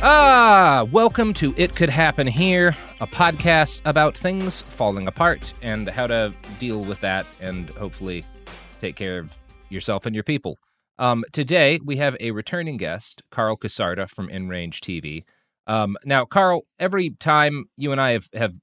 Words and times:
Ah, 0.00 0.86
welcome 0.92 1.34
to 1.34 1.52
It 1.56 1.74
Could 1.74 1.90
Happen 1.90 2.28
Here, 2.28 2.76
a 3.00 3.06
podcast 3.08 3.82
about 3.84 4.16
things 4.16 4.62
falling 4.62 5.08
apart 5.08 5.52
and 5.60 5.88
how 5.88 6.06
to 6.06 6.32
deal 6.60 6.84
with 6.84 7.00
that 7.00 7.26
and 7.40 7.68
hopefully 7.70 8.24
take 8.80 8.94
care 8.94 9.18
of 9.18 9.36
yourself 9.70 10.06
and 10.06 10.14
your 10.14 10.22
people. 10.22 10.56
Um, 11.00 11.24
today, 11.32 11.80
we 11.84 11.96
have 11.96 12.16
a 12.20 12.30
returning 12.30 12.76
guest, 12.76 13.24
Karl 13.30 13.56
Kasarda 13.56 14.08
from 14.08 14.28
InRange 14.28 14.78
TV. 14.78 15.24
Um, 15.66 15.96
now, 16.04 16.24
Karl, 16.24 16.64
every 16.78 17.10
time 17.10 17.64
you 17.76 17.90
and 17.90 18.00
I 18.00 18.12
have, 18.12 18.28
have 18.34 18.54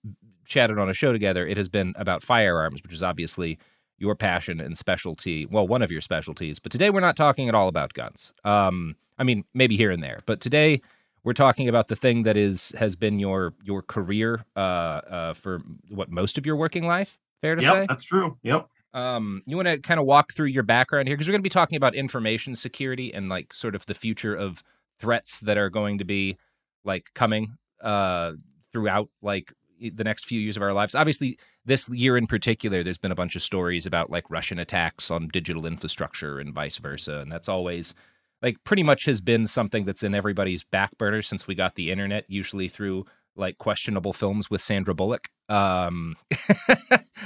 chatted 0.45 0.79
on 0.79 0.89
a 0.89 0.93
show 0.93 1.11
together, 1.11 1.45
it 1.45 1.57
has 1.57 1.67
been 1.67 1.93
about 1.97 2.23
firearms, 2.23 2.81
which 2.81 2.93
is 2.93 3.03
obviously 3.03 3.59
your 3.97 4.15
passion 4.15 4.61
and 4.61 4.77
specialty. 4.77 5.45
Well, 5.47 5.67
one 5.67 5.81
of 5.81 5.91
your 5.91 6.01
specialties. 6.01 6.59
But 6.59 6.71
today, 6.71 6.91
we're 6.91 7.01
not 7.01 7.17
talking 7.17 7.49
at 7.49 7.55
all 7.55 7.67
about 7.67 7.93
guns. 7.93 8.31
Um, 8.45 8.95
I 9.17 9.23
mean, 9.25 9.43
maybe 9.53 9.75
here 9.75 9.91
and 9.91 10.01
there. 10.01 10.21
But 10.25 10.39
today, 10.39 10.81
we're 11.25 11.33
talking 11.33 11.67
about 11.67 11.89
the 11.89 11.95
thing 11.95 12.23
that 12.23 12.37
is 12.37 12.73
has 12.77 12.95
been 12.95 13.19
your 13.19 13.53
your 13.63 13.81
career 13.81 14.45
uh, 14.55 14.59
uh, 14.59 15.33
for 15.33 15.61
what 15.89 16.09
most 16.09 16.37
of 16.37 16.45
your 16.45 16.55
working 16.55 16.87
life. 16.87 17.19
Fair 17.41 17.55
to 17.55 17.61
yep, 17.61 17.73
say. 17.73 17.85
that's 17.89 18.05
true. 18.05 18.37
Yep. 18.43 18.69
Um, 18.93 19.43
you 19.45 19.57
want 19.57 19.67
to 19.67 19.77
kind 19.79 19.99
of 19.99 20.05
walk 20.05 20.33
through 20.33 20.47
your 20.47 20.63
background 20.63 21.09
here 21.09 21.17
because 21.17 21.27
we're 21.27 21.33
going 21.33 21.41
to 21.41 21.43
be 21.43 21.49
talking 21.49 21.75
about 21.75 21.95
information 21.95 22.55
security 22.55 23.13
and 23.13 23.27
like 23.27 23.53
sort 23.53 23.75
of 23.75 23.85
the 23.87 23.93
future 23.93 24.33
of 24.33 24.63
threats 24.99 25.41
that 25.41 25.57
are 25.57 25.69
going 25.69 25.97
to 25.97 26.05
be 26.05 26.37
like 26.85 27.07
coming 27.13 27.57
uh, 27.81 28.33
throughout 28.71 29.09
like 29.21 29.51
the 29.81 30.03
next 30.05 30.25
few 30.25 30.39
years 30.39 30.55
of 30.55 30.63
our 30.63 30.71
lives. 30.71 30.95
Obviously, 30.95 31.37
this 31.65 31.89
year 31.89 32.15
in 32.15 32.27
particular, 32.27 32.83
there's 32.83 32.97
been 32.97 33.11
a 33.11 33.15
bunch 33.15 33.35
of 33.35 33.41
stories 33.41 33.85
about 33.85 34.09
like 34.09 34.29
Russian 34.29 34.59
attacks 34.59 35.11
on 35.11 35.27
digital 35.27 35.65
infrastructure 35.65 36.39
and 36.39 36.53
vice 36.53 36.77
versa, 36.77 37.19
and 37.19 37.31
that's 37.31 37.49
always 37.49 37.95
like 38.45 38.63
pretty 38.63 38.83
much 38.83 39.05
has 39.05 39.21
been 39.21 39.47
something 39.47 39.85
that's 39.85 40.03
in 40.03 40.13
everybody's 40.13 40.63
back 40.63 40.95
burner 40.99 41.23
since 41.23 41.47
we 41.47 41.55
got 41.55 41.73
the 41.73 41.89
internet, 41.89 42.25
usually 42.27 42.67
through 42.67 43.05
like 43.35 43.57
questionable 43.57 44.13
films 44.13 44.51
with 44.51 44.61
Sandra 44.61 44.93
Bullock. 44.93 45.29
Um, 45.49 46.15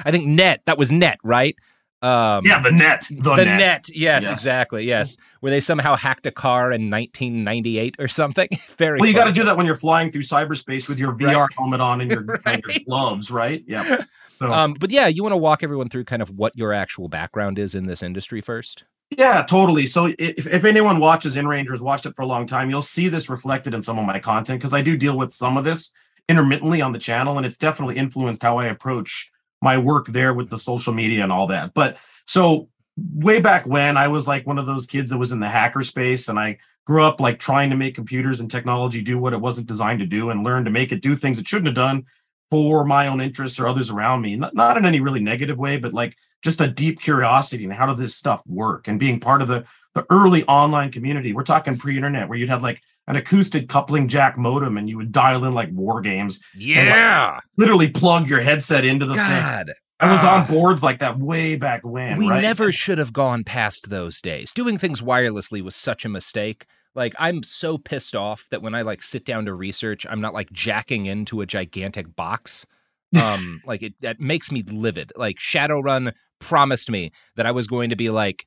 I 0.06 0.12
think 0.12 0.26
Net, 0.28 0.62
that 0.66 0.78
was 0.78 0.94
Net, 0.94 1.20
right? 1.24 1.56
Um, 2.02 2.46
yeah, 2.46 2.62
the 2.62 2.72
net. 2.72 3.06
The, 3.10 3.36
the 3.36 3.44
net. 3.46 3.58
net. 3.58 3.90
Yes, 3.94 4.24
Yes. 4.24 4.32
exactly. 4.32 4.88
Yes, 4.88 5.18
where 5.42 5.50
they 5.50 5.60
somehow 5.60 5.98
hacked 5.98 6.26
a 6.26 6.32
car 6.32 6.72
in 6.72 6.90
1998 6.90 7.96
or 8.00 8.08
something. 8.08 8.48
Very. 8.78 9.02
Well, 9.02 9.10
you 9.10 9.14
got 9.14 9.26
to 9.26 9.34
do 9.34 9.44
that 9.44 9.58
when 9.58 9.66
you're 9.66 9.76
flying 9.76 10.10
through 10.10 10.22
cyberspace 10.22 10.88
with 10.88 10.98
your 11.00 11.12
VR 11.12 11.48
helmet 11.58 11.82
on 11.82 12.00
and 12.00 12.10
your, 12.10 12.40
and 12.46 12.64
your 12.70 12.78
gloves, 12.88 13.30
right? 13.30 13.62
Yeah. 13.68 14.04
So, 14.38 14.50
Um, 14.50 14.76
but 14.80 14.90
yeah, 14.92 15.08
you 15.08 15.22
want 15.24 15.34
to 15.34 15.38
walk 15.38 15.62
everyone 15.62 15.90
through 15.90 16.06
kind 16.06 16.22
of 16.22 16.30
what 16.30 16.56
your 16.56 16.72
actual 16.72 17.10
background 17.10 17.60
is 17.60 17.76
in 17.76 17.88
this 17.88 18.02
industry 18.02 18.40
first. 18.40 18.86
Yeah, 19.18 19.42
totally. 19.42 19.86
So 19.86 20.14
if, 20.20 20.46
if 20.48 20.64
anyone 20.66 21.00
watches 21.00 21.36
InRange's, 21.36 21.82
watched 21.82 22.06
it 22.06 22.16
for 22.16 22.22
a 22.22 22.28
long 22.28 22.46
time, 22.46 22.70
you'll 22.70 22.82
see 22.82 23.10
this 23.10 23.30
reflected 23.30 23.74
in 23.74 23.82
some 23.82 23.98
of 23.98 24.06
my 24.06 24.20
content 24.20 24.60
because 24.60 24.74
I 24.74 24.82
do 24.82 24.96
deal 24.96 25.18
with 25.18 25.32
some 25.32 25.58
of 25.58 25.64
this 25.64 25.92
intermittently 26.28 26.82
on 26.82 26.92
the 26.92 27.00
channel, 27.00 27.38
and 27.38 27.46
it's 27.46 27.58
definitely 27.58 27.98
influenced 27.98 28.44
how 28.44 28.58
I 28.60 28.68
approach 28.68 29.32
my 29.62 29.78
work 29.78 30.06
there 30.08 30.34
with 30.34 30.50
the 30.50 30.58
social 30.60 30.94
media 30.94 31.24
and 31.24 31.32
all 31.32 31.48
that. 31.48 31.74
But 31.74 31.98
so 32.28 32.70
way 33.16 33.42
back 33.42 33.66
when 33.66 33.98
I 33.98 34.08
was 34.10 34.28
like 34.28 34.46
one 34.46 34.60
of 34.60 34.66
those 34.68 34.86
kids 34.86 35.10
that 35.12 35.18
was 35.18 35.32
in 35.32 35.40
the 35.40 35.50
hacker 35.50 35.84
space 35.84 36.28
and 36.28 36.38
I 36.38 36.58
grew 36.86 37.04
up 37.04 37.20
like 37.20 37.40
trying 37.40 37.70
to 37.70 37.78
make 37.78 37.96
computers 37.96 38.40
and 38.40 38.52
technology 38.52 39.02
do 39.02 39.18
what 39.18 39.34
it 39.34 39.40
wasn't 39.42 39.68
designed 39.68 40.00
to 40.00 40.06
do 40.06 40.30
and 40.30 40.44
learn 40.44 40.66
to 40.66 40.72
make 40.72 40.92
it 40.92 41.02
do 41.02 41.16
things 41.16 41.40
it 41.40 41.48
shouldn't 41.48 41.68
have 41.68 41.76
done 41.76 42.06
for 42.52 42.84
my 42.86 43.08
own 43.08 43.22
interests 43.22 43.60
or 43.60 43.68
others 43.68 43.90
around 43.90 44.22
me. 44.22 44.36
Not, 44.36 44.54
not 44.54 44.78
in 44.78 44.86
any 44.86 45.00
really 45.00 45.20
negative 45.22 45.58
way, 45.58 45.78
but 45.78 45.94
like 45.94 46.16
just 46.42 46.62
a 46.62 46.68
deep 46.68 47.00
curiosity 47.00 47.64
and 47.64 47.74
how 47.74 47.86
does 47.86 48.00
this 48.00 48.16
stuff 48.16 48.42
work 48.48 48.88
and 48.88 49.00
being 49.00 49.20
part 49.20 49.42
of 49.42 49.48
the 49.48 49.66
the 49.96 50.06
early 50.12 50.44
online 50.46 50.92
community. 50.92 51.34
We're 51.34 51.44
talking 51.44 51.78
pre-internet 51.78 52.30
where 52.30 52.38
you'd 52.38 52.50
have 52.50 52.62
like 52.62 52.80
an 53.08 53.16
acoustic 53.16 53.68
coupling 53.68 54.08
jack 54.08 54.38
modem 54.38 54.78
and 54.78 54.88
you 54.88 54.98
would 54.98 55.12
dial 55.12 55.44
in 55.46 55.54
like 55.54 55.70
war 55.72 56.00
games. 56.00 56.40
Yeah. 56.56 57.32
Like, 57.36 57.44
literally 57.58 57.90
plug 57.90 58.28
your 58.30 58.40
headset 58.40 58.86
into 58.86 59.08
the 59.08 59.16
God. 59.16 59.66
thing. 59.68 59.76
I 60.00 60.12
was 60.12 60.22
Ah. 60.24 60.42
on 60.42 60.48
boards 60.48 60.84
like 60.84 61.00
that 61.00 61.18
way 61.18 61.56
back 61.56 61.82
when. 61.84 62.18
We 62.20 62.30
right? 62.30 62.42
never 62.42 62.72
should 62.72 63.00
have 63.00 63.12
gone 63.12 63.44
past 63.44 63.90
those 63.90 64.22
days. 64.22 64.54
Doing 64.54 64.78
things 64.78 65.02
wirelessly 65.02 65.62
was 65.62 65.76
such 65.76 66.06
a 66.06 66.10
mistake. 66.10 66.68
Like 66.94 67.16
I'm 67.18 67.42
so 67.42 67.78
pissed 67.80 68.16
off 68.16 68.46
that 68.52 68.62
when 68.62 68.76
I 68.76 68.84
like 68.84 69.02
sit 69.02 69.26
down 69.26 69.46
to 69.46 69.54
research, 69.56 70.06
I'm 70.08 70.22
not 70.22 70.36
like 70.36 70.52
jacking 70.52 71.08
into 71.08 71.42
a 71.42 71.46
gigantic 71.48 72.16
box. 72.16 72.68
Um 73.16 73.62
like 73.66 73.82
it 73.82 73.94
that 74.02 74.20
makes 74.20 74.52
me 74.52 74.64
livid. 74.64 75.12
Like 75.16 75.38
Shadowrun 75.38 76.14
promised 76.40 76.90
me 76.90 77.12
that 77.36 77.46
I 77.46 77.52
was 77.52 77.68
going 77.68 77.90
to 77.90 77.96
be 77.96 78.10
like 78.10 78.46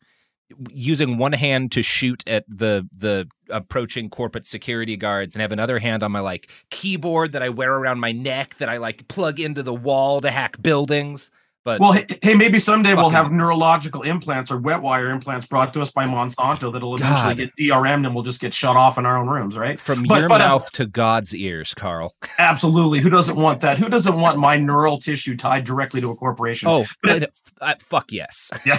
using 0.71 1.19
one 1.19 1.33
hand 1.33 1.73
to 1.73 1.83
shoot 1.83 2.23
at 2.27 2.45
the 2.49 2.89
the 2.97 3.29
approaching 3.51 4.11
corporate 4.11 4.47
security 4.47 4.97
guards 4.97 5.35
and 5.35 5.43
have 5.43 5.53
another 5.53 5.79
hand 5.79 6.03
on 6.03 6.13
my 6.13 6.21
like 6.21 6.51
keyboard 6.71 7.33
that 7.33 7.43
I 7.43 7.49
wear 7.49 7.75
around 7.75 8.01
my 8.01 8.13
neck 8.13 8.57
that 8.59 8.69
I 8.69 8.77
like 8.79 9.09
plug 9.09 9.41
into 9.41 9.63
the 9.63 9.75
wall 9.75 10.21
to 10.21 10.31
hack 10.31 10.61
buildings. 10.63 11.31
But 11.65 11.81
Well, 11.81 11.93
hey, 11.93 12.07
hey, 12.23 12.35
maybe 12.35 12.59
someday 12.59 12.95
we'll 12.95 13.11
have 13.11 13.31
neurological 13.31 14.03
implants 14.03 14.51
or 14.51 14.59
wet 14.59 14.83
wire 14.83 15.11
implants 15.11 15.47
brought 15.47 15.73
to 15.75 15.81
us 15.83 15.93
by 15.93 16.07
Monsanto 16.07 16.73
that'll 16.73 16.97
eventually 16.97 17.37
God. 17.37 17.53
get 17.57 17.57
DRM'd 17.57 18.05
and 18.05 18.15
we'll 18.17 18.25
just 18.25 18.41
get 18.41 18.53
shut 18.53 18.75
off 18.77 18.99
in 18.99 19.07
our 19.07 19.17
own 19.17 19.29
rooms, 19.29 19.57
right? 19.57 19.79
from 19.79 20.03
But- 20.03 20.21
your 20.21 20.29
but, 20.29 20.41
uh, 20.41 20.49
mouth 20.49 20.73
to 20.73 20.87
God's 20.87 21.35
ears, 21.35 21.73
Karl. 21.75 22.17
Absolutely. 22.39 22.99
Who 23.01 23.11
doesn't 23.11 23.37
want 23.37 23.61
that? 23.61 23.79
Who 23.79 23.89
doesn't 23.89 24.19
want 24.19 24.39
my 24.39 24.57
neural 24.57 24.99
tissue 24.99 25.37
tied 25.37 25.63
directly 25.65 26.01
to 26.01 26.11
a 26.11 26.17
corporation? 26.17 26.69
Oh, 26.69 26.85
But- 27.03 27.21
but, 27.21 27.31
uh, 27.61 27.75
fuck 27.81 28.11
yes. 28.11 28.51
Yeah. 28.67 28.79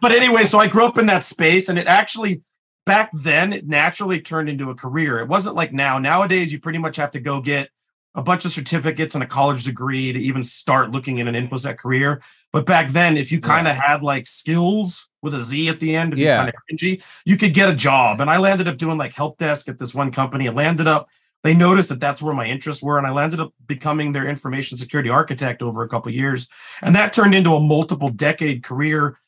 but 0.00 0.10
anyway, 0.10 0.42
so 0.44 0.58
I 0.58 0.66
grew 0.66 0.84
up 0.84 0.98
in 0.98 1.06
that 1.06 1.22
space, 1.22 1.68
and 1.68 1.78
it 1.78 1.86
actually 1.86 2.40
back 2.84 3.10
then 3.12 3.52
it 3.52 3.66
naturally 3.66 4.20
turned 4.20 4.48
into 4.48 4.70
a 4.70 4.74
career. 4.74 5.18
It 5.20 5.28
wasn't 5.28 5.54
like 5.56 5.72
now. 5.72 5.98
Nowadays, 5.98 6.52
you 6.52 6.58
pretty 6.60 6.78
much 6.78 6.96
have 6.96 7.12
to 7.12 7.20
go 7.20 7.40
get 7.40 7.68
a 8.16 8.22
bunch 8.22 8.44
of 8.44 8.50
certificates 8.50 9.14
and 9.14 9.22
a 9.22 9.26
college 9.26 9.62
degree 9.62 10.12
to 10.12 10.18
even 10.18 10.42
start 10.42 10.90
looking 10.90 11.18
in 11.18 11.28
an 11.28 11.34
infosec 11.34 11.76
career. 11.76 12.22
But 12.52 12.64
back 12.66 12.88
then, 12.90 13.16
if 13.16 13.30
you 13.30 13.40
kind 13.40 13.68
of 13.68 13.76
had 13.76 14.02
like 14.02 14.26
skills 14.26 15.08
with 15.22 15.34
a 15.34 15.42
Z 15.42 15.68
at 15.68 15.78
the 15.80 15.94
end, 15.94 16.16
Yeah. 16.16 16.38
kind 16.38 16.48
of 16.48 16.54
cringy, 16.70 17.02
you 17.26 17.36
could 17.36 17.52
get 17.52 17.68
a 17.68 17.74
job. 17.74 18.20
And 18.20 18.30
I 18.30 18.38
landed 18.38 18.66
up 18.68 18.78
doing 18.78 18.96
like 18.96 19.12
help 19.12 19.36
desk 19.36 19.68
at 19.68 19.78
this 19.78 19.94
one 19.94 20.10
company. 20.10 20.48
I 20.48 20.52
landed 20.52 20.86
up. 20.86 21.08
They 21.44 21.54
noticed 21.54 21.90
that 21.90 22.00
that's 22.00 22.22
where 22.22 22.34
my 22.34 22.46
interests 22.46 22.82
were, 22.82 22.98
and 22.98 23.06
I 23.06 23.10
landed 23.10 23.38
up 23.38 23.52
becoming 23.66 24.12
their 24.12 24.26
information 24.26 24.76
security 24.78 25.10
architect 25.10 25.62
over 25.62 25.82
a 25.82 25.88
couple 25.88 26.10
years. 26.10 26.48
And 26.82 26.96
that 26.96 27.12
turned 27.12 27.34
into 27.34 27.54
a 27.54 27.60
multiple 27.60 28.08
decade 28.08 28.64
career, 28.64 29.18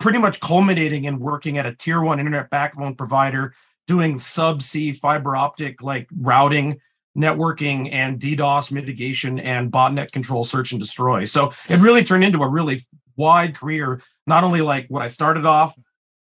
pretty 0.00 0.18
much 0.18 0.40
culminating 0.40 1.04
in 1.04 1.18
working 1.20 1.58
at 1.58 1.66
a 1.66 1.74
tier 1.74 2.00
one 2.00 2.18
internet 2.18 2.50
backbone 2.50 2.94
provider, 2.94 3.54
doing 3.86 4.16
subsea 4.16 4.96
fiber 4.96 5.36
optic 5.36 5.82
like 5.82 6.08
routing, 6.18 6.80
networking, 7.18 7.92
and 7.92 8.20
DDoS 8.20 8.70
mitigation 8.70 9.38
and 9.40 9.72
botnet 9.72 10.12
control, 10.12 10.44
search 10.44 10.72
and 10.72 10.80
destroy. 10.80 11.24
So 11.24 11.52
it 11.68 11.80
really 11.80 12.04
turned 12.04 12.24
into 12.24 12.42
a 12.42 12.48
really 12.48 12.86
wide 13.16 13.56
career, 13.56 14.00
not 14.26 14.44
only 14.44 14.60
like 14.60 14.86
what 14.88 15.02
I 15.02 15.08
started 15.08 15.44
off 15.44 15.76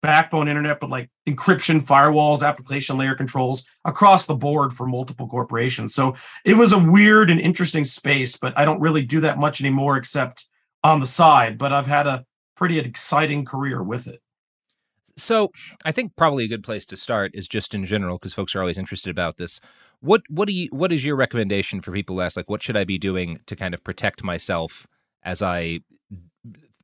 backbone 0.02 0.48
internet, 0.48 0.80
but 0.80 0.90
like 0.90 1.10
encryption, 1.28 1.82
firewalls, 1.82 2.46
application 2.46 2.98
layer 2.98 3.16
controls 3.16 3.66
across 3.86 4.26
the 4.26 4.36
board 4.36 4.74
for 4.74 4.88
multiple 4.88 5.28
corporations. 5.28 5.94
So 5.94 6.16
it 6.46 6.56
was 6.56 6.72
a 6.72 6.80
weird 6.80 7.30
and 7.30 7.40
interesting 7.40 7.86
space, 7.86 8.38
but 8.38 8.58
I 8.58 8.66
don't 8.66 8.80
really 8.80 9.04
do 9.04 9.22
that 9.22 9.38
much 9.38 9.62
anymore 9.62 9.98
except 9.98 10.48
on 10.84 11.00
the 11.00 11.08
side. 11.08 11.58
But 11.58 11.74
I've 11.74 11.88
had 11.88 12.08
a 12.08 12.26
pretty 12.56 12.80
exciting 12.80 13.46
career 13.46 13.84
with 13.84 14.08
it. 14.08 14.22
So 15.20 15.52
I 15.86 15.92
think 15.92 16.16
probably 16.16 16.46
a 16.46 16.48
good 16.48 16.64
place 16.64 16.86
to 16.88 16.98
start 16.98 17.32
is 17.34 17.48
just 17.48 17.76
in 17.76 17.86
general 17.86 18.18
because 18.18 18.34
folks 18.34 18.56
are 18.56 18.62
always 18.62 18.78
interested 18.78 19.10
about 19.12 19.38
this. 19.38 19.60
What 20.02 20.22
what 20.30 20.48
do 20.48 20.54
you 20.54 20.70
what 20.72 20.92
is 20.92 21.04
your 21.06 21.16
recommendation 21.16 21.82
for 21.82 21.92
people 21.92 22.16
who 22.16 22.22
ask 22.22 22.38
like 22.38 22.50
what 22.50 22.64
should 22.64 22.78
I 22.78 22.84
be 22.86 22.98
doing 22.98 23.40
to 23.48 23.56
kind 23.56 23.74
of 23.74 23.84
protect 23.84 24.24
myself 24.24 24.88
as 25.24 25.42
I 25.42 25.82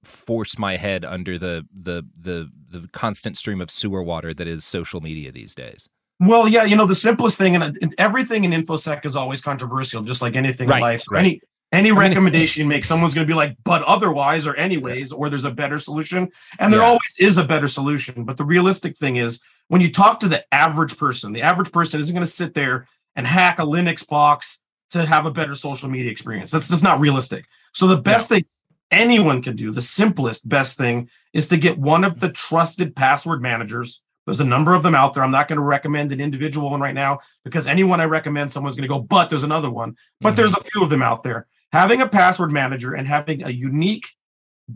force 0.03 0.59
my 0.59 0.77
head 0.77 1.03
under 1.05 1.37
the 1.39 1.65
the 1.73 2.03
the 2.19 2.49
the 2.69 2.87
constant 2.89 3.37
stream 3.37 3.61
of 3.61 3.71
sewer 3.71 4.03
water 4.03 4.33
that 4.33 4.47
is 4.47 4.65
social 4.65 5.01
media 5.01 5.31
these 5.31 5.55
days? 5.55 5.87
Well, 6.19 6.47
yeah, 6.47 6.63
you 6.63 6.75
know, 6.77 6.85
the 6.85 6.95
simplest 6.95 7.37
thing, 7.37 7.55
and 7.55 7.77
and 7.81 7.95
everything 7.97 8.43
in 8.45 8.51
InfoSec 8.51 9.05
is 9.05 9.15
always 9.15 9.41
controversial, 9.41 10.01
just 10.01 10.21
like 10.21 10.35
anything 10.35 10.69
Right, 10.69 10.77
in 10.77 10.81
life. 10.81 11.03
right. 11.09 11.19
Any 11.19 11.41
any 11.75 11.91
recommendation 11.91 12.61
you 12.61 12.67
make, 12.67 12.85
someone's 12.85 13.13
going 13.13 13.27
to 13.27 13.31
be 13.31 13.35
like, 13.35 13.57
but 13.63 13.83
otherwise, 13.83 14.47
or 14.47 14.55
anyways, 14.55 15.11
or 15.11 15.29
there's 15.29 15.45
a 15.45 15.51
better 15.51 15.77
solution. 15.77 16.31
And 16.59 16.71
there 16.71 16.79
Yeah. 16.81 16.87
always 16.87 17.15
is 17.19 17.37
a 17.37 17.43
better 17.43 17.67
solution. 17.67 18.23
But 18.23 18.37
the 18.37 18.45
realistic 18.45 18.97
thing 18.97 19.17
is, 19.17 19.39
when 19.67 19.81
you 19.81 19.91
talk 19.91 20.19
to 20.21 20.27
the 20.27 20.43
average 20.53 20.97
person, 20.97 21.33
the 21.33 21.41
average 21.41 21.71
person 21.71 21.99
isn't 21.99 22.13
going 22.13 22.25
to 22.25 22.31
sit 22.31 22.53
there 22.53 22.87
and 23.15 23.27
hack 23.27 23.59
a 23.59 23.63
Linux 23.63 24.07
box 24.07 24.61
to 24.91 25.05
have 25.05 25.25
a 25.25 25.31
better 25.31 25.55
social 25.55 25.89
media 25.89 26.11
experience. 26.11 26.51
That's 26.51 26.69
just 26.69 26.83
not 26.83 26.99
realistic. 26.99 27.45
So 27.73 27.87
the 27.87 27.97
best 27.97 28.29
thing 28.29 28.45
anyone 28.91 29.41
can 29.41 29.55
do, 29.55 29.71
the 29.71 29.81
simplest, 29.81 30.47
best 30.47 30.77
thing, 30.77 31.09
is 31.33 31.47
to 31.49 31.57
get 31.57 31.77
one 31.77 32.03
of 32.03 32.19
the 32.19 32.29
trusted 32.29 32.95
password 32.95 33.41
managers. 33.41 34.01
There's 34.25 34.41
a 34.41 34.45
number 34.45 34.73
of 34.73 34.83
them 34.83 34.95
out 34.95 35.13
there. 35.13 35.23
I'm 35.23 35.31
not 35.31 35.47
going 35.47 35.57
to 35.57 35.63
recommend 35.63 36.11
an 36.11 36.21
individual 36.21 36.69
one 36.69 36.79
right 36.79 36.93
now 36.95 37.19
because 37.43 37.67
anyone 37.67 37.99
I 37.99 38.05
recommend, 38.05 38.51
someone's 38.51 38.75
going 38.75 38.87
to 38.87 38.93
go, 38.93 38.99
but 39.01 39.29
there's 39.29 39.43
another 39.43 39.69
one. 39.69 39.95
But 40.21 40.33
Mhm. 40.33 40.35
there's 40.37 40.53
a 40.53 40.63
few 40.63 40.81
of 40.83 40.89
them 40.89 41.01
out 41.01 41.23
there. 41.23 41.47
Having 41.71 42.01
a 42.01 42.07
password 42.07 42.51
manager 42.51 42.93
and 42.93 43.07
having 43.07 43.43
a 43.43 43.49
unique, 43.49 44.07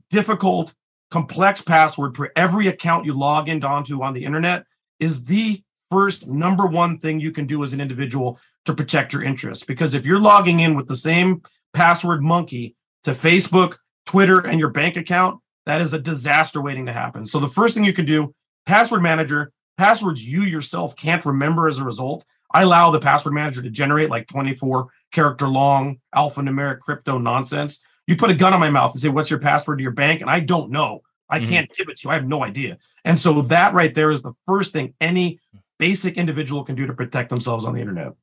difficult, 0.10 0.74
complex 1.12 1.62
password 1.62 2.16
for 2.16 2.32
every 2.36 2.68
account 2.68 3.06
you 3.06 3.14
log 3.14 3.50
in 3.50 3.64
onto 3.64 4.04
on 4.04 4.14
the 4.14 4.24
internet 4.24 4.66
is 5.00 5.26
the 5.26 5.62
first 5.90 6.28
number 6.28 6.66
one 6.66 6.98
thing 6.98 7.20
you 7.20 7.32
can 7.32 7.48
do 7.48 7.64
as 7.64 7.74
an 7.74 7.82
individual 7.82 8.40
to 8.66 8.74
protect 8.74 9.14
your 9.14 9.24
interests. 9.24 9.64
Because 9.64 9.94
if 9.94 10.06
you're 10.06 10.20
logging 10.20 10.60
in 10.60 10.76
with 10.76 10.88
the 10.88 10.96
same 10.96 11.42
password 11.74 12.22
monkey 12.22 12.76
to 13.04 13.12
Facebook, 13.12 13.78
Twitter, 14.06 14.40
and 14.46 14.60
your 14.60 14.70
bank 14.70 14.98
account, 14.98 15.40
that 15.66 15.82
is 15.82 15.94
a 15.94 16.00
disaster 16.00 16.62
waiting 16.62 16.86
to 16.86 16.94
happen. 16.94 17.26
So 17.26 17.40
the 17.40 17.48
first 17.48 17.74
thing 17.74 17.84
you 17.84 17.94
can 17.94 18.06
do, 18.06 18.34
password 18.66 19.02
manager, 19.02 19.52
passwords 19.78 20.26
you 20.26 20.44
yourself 20.44 20.96
can't 20.96 21.26
remember 21.26 21.68
as 21.68 21.80
a 21.80 21.84
result. 21.84 22.26
I 22.52 22.64
allow 22.64 22.92
the 22.92 23.00
password 23.00 23.34
manager 23.34 23.62
to 23.62 23.70
generate 23.70 24.10
like 24.10 24.28
24 24.28 24.88
character 25.12 25.48
long 25.48 26.00
alphanumeric 26.16 26.80
crypto 26.80 27.18
nonsense. 27.18 27.82
You 28.08 28.16
put 28.16 28.32
a 28.32 28.36
gun 28.36 28.54
on 28.54 28.60
my 28.60 28.70
mouth 28.70 28.92
and 28.94 29.02
say, 29.02 29.10
What's 29.10 29.30
your 29.30 29.40
password 29.40 29.80
to 29.80 29.84
your 29.84 29.92
bank? 29.92 30.22
And 30.22 30.30
I 30.30 30.40
don't 30.40 30.72
know. 30.72 31.02
I 31.30 31.40
Mhm. 31.40 31.48
can't 31.48 31.70
give 31.78 31.90
it 31.90 31.98
to 32.00 32.08
you. 32.08 32.12
I 32.12 32.16
have 32.16 32.28
no 32.28 32.44
idea. 32.44 32.78
And 33.06 33.20
so 33.20 33.42
that 33.44 33.74
right 33.74 33.94
there 33.94 34.12
is 34.12 34.24
the 34.24 34.34
first 34.48 34.74
thing 34.74 34.94
any 35.00 35.40
basic 35.78 36.18
individual 36.18 36.64
can 36.64 36.76
do 36.76 36.88
to 36.88 36.94
protect 36.94 37.30
themselves 37.30 37.66
on 37.66 37.74
the 37.74 37.80
internet. 37.82 38.14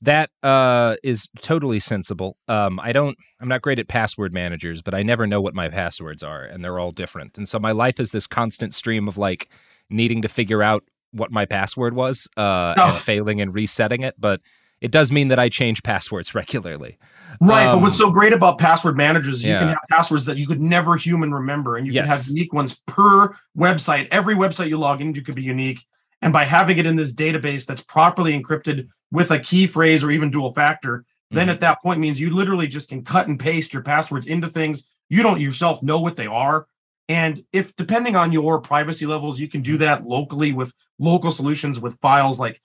That 0.00 0.30
uh, 0.42 0.96
is 1.04 1.28
totally 1.42 1.78
sensible. 1.78 2.36
Um, 2.48 2.80
I 2.80 2.92
don't. 2.92 3.16
I'm 3.40 3.48
not 3.48 3.62
great 3.62 3.78
at 3.78 3.86
password 3.86 4.32
managers, 4.32 4.82
but 4.82 4.94
I 4.94 5.02
never 5.04 5.26
know 5.28 5.40
what 5.40 5.54
my 5.54 5.68
passwords 5.68 6.24
are, 6.24 6.42
and 6.42 6.64
they're 6.64 6.78
all 6.80 6.90
different. 6.90 7.38
And 7.38 7.48
so 7.48 7.60
my 7.60 7.70
life 7.70 8.00
is 8.00 8.10
this 8.10 8.26
constant 8.26 8.74
stream 8.74 9.06
of 9.06 9.16
like 9.16 9.48
needing 9.90 10.22
to 10.22 10.28
figure 10.28 10.62
out 10.62 10.82
what 11.12 11.30
my 11.30 11.46
password 11.46 11.94
was, 11.94 12.28
uh, 12.36 12.74
Oh. 12.76 12.84
and 12.94 12.98
failing 12.98 13.40
and 13.40 13.54
resetting 13.54 14.02
it. 14.02 14.14
But 14.18 14.40
it 14.80 14.90
does 14.90 15.12
mean 15.12 15.28
that 15.28 15.38
I 15.38 15.48
change 15.48 15.82
passwords 15.82 16.34
regularly. 16.34 16.98
Right. 17.40 17.66
Um, 17.66 17.76
but 17.76 17.82
what's 17.82 17.96
so 17.96 18.10
great 18.10 18.32
about 18.32 18.58
password 18.58 18.96
managers 18.96 19.36
is 19.36 19.44
you 19.44 19.54
can 19.56 19.68
have 19.68 19.78
passwords 19.90 20.24
that 20.26 20.36
you 20.36 20.46
could 20.46 20.60
never 20.60 20.96
human 20.96 21.32
remember, 21.32 21.76
and 21.76 21.86
you 21.86 21.92
can 21.92 22.06
have 22.06 22.26
unique 22.26 22.52
ones 22.52 22.80
per 22.86 23.34
website. 23.56 24.08
Every 24.10 24.34
website 24.34 24.68
you 24.68 24.76
log 24.76 25.00
into 25.00 25.22
could 25.22 25.34
be 25.34 25.42
unique. 25.42 25.80
And 26.20 26.32
by 26.32 26.44
having 26.44 26.78
it 26.78 26.86
in 26.86 26.94
this 26.96 27.14
database 27.14 27.66
that's 27.66 27.80
properly 27.82 28.38
encrypted 28.40 28.88
with 29.10 29.30
a 29.30 29.38
key 29.38 29.66
phrase 29.66 30.04
or 30.04 30.10
even 30.10 30.30
dual 30.30 30.52
factor, 30.54 31.04
then 31.30 31.48
Mhm. 31.48 31.52
at 31.52 31.60
that 31.60 31.80
point 31.82 32.00
means 32.00 32.20
you 32.20 32.30
literally 32.34 32.66
just 32.68 32.90
can 32.90 33.02
cut 33.02 33.26
and 33.28 33.40
paste 33.40 33.72
your 33.72 33.82
passwords 33.82 34.26
into 34.26 34.46
things. 34.48 34.84
You 35.08 35.22
don't 35.22 35.40
yourself 35.40 35.82
know 35.82 35.98
what 36.00 36.16
they 36.16 36.26
are. 36.26 36.66
And 37.08 37.42
if 37.52 37.74
depending 37.76 38.16
on 38.16 38.32
your 38.32 38.60
privacy 38.60 39.06
levels, 39.06 39.40
you 39.40 39.48
can 39.48 39.60
do 39.62 39.76
that 39.78 40.06
locally 40.06 40.52
with 40.52 40.74
local 40.98 41.30
solutions 41.30 41.80
with 41.80 41.98
files 42.00 42.38
like 42.38 42.60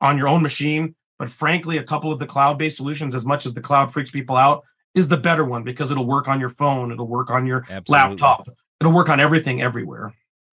on 0.00 0.18
your 0.18 0.28
own 0.28 0.42
machine. 0.42 0.94
But 1.18 1.28
frankly, 1.28 1.78
a 1.78 1.82
couple 1.82 2.10
of 2.10 2.18
the 2.18 2.26
cloud 2.26 2.58
based 2.58 2.76
solutions, 2.76 3.14
as 3.14 3.24
much 3.24 3.46
as 3.46 3.54
the 3.54 3.60
cloud 3.60 3.92
freaks 3.92 4.10
people 4.10 4.36
out, 4.36 4.64
is 4.94 5.08
the 5.08 5.16
better 5.16 5.44
one 5.44 5.62
because 5.62 5.90
it'll 5.90 6.06
work 6.06 6.28
on 6.28 6.40
your 6.40 6.50
phone, 6.50 6.92
it'll 6.92 7.06
work 7.06 7.30
on 7.30 7.46
your 7.46 7.66
Absolutely. 7.68 8.10
laptop, 8.10 8.48
it'll 8.80 8.92
work 8.92 9.08
on 9.08 9.20
everything 9.20 9.60
everywhere. 9.60 10.12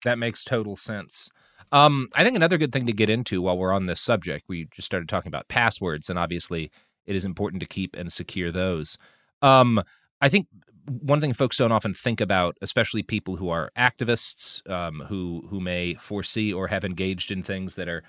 That 0.03 0.19
makes 0.19 0.43
total 0.43 0.77
sense. 0.77 1.29
Um, 1.71 2.09
I 2.15 2.23
think 2.23 2.35
another 2.35 2.57
good 2.57 2.71
thing 2.71 2.85
to 2.85 2.93
get 2.93 3.09
into 3.09 3.41
while 3.41 3.57
we're 3.57 3.73
on 3.73 3.85
this 3.85 4.01
subject, 4.01 4.45
we 4.47 4.65
just 4.71 4.85
started 4.85 5.09
talking 5.09 5.29
about 5.29 5.47
passwords, 5.47 6.09
and 6.09 6.19
obviously 6.19 6.71
it 7.05 7.15
is 7.15 7.25
important 7.25 7.59
to 7.61 7.67
keep 7.67 7.95
and 7.95 8.11
secure 8.11 8.51
those. 8.51 8.97
Um, 9.41 9.81
I 10.21 10.29
think 10.29 10.47
one 10.87 11.21
thing 11.21 11.33
folks 11.33 11.57
don't 11.57 11.71
often 11.71 11.93
think 11.93 12.21
about, 12.21 12.57
especially 12.61 13.03
people 13.03 13.35
who 13.35 13.49
are 13.49 13.71
activists, 13.77 14.67
um, 14.69 15.03
who 15.07 15.45
who 15.49 15.59
may 15.59 15.95
foresee 15.95 16.53
or 16.53 16.67
have 16.67 16.85
engaged 16.85 17.31
in 17.31 17.43
things 17.43 17.75
that 17.75 17.89
are 17.89 18.03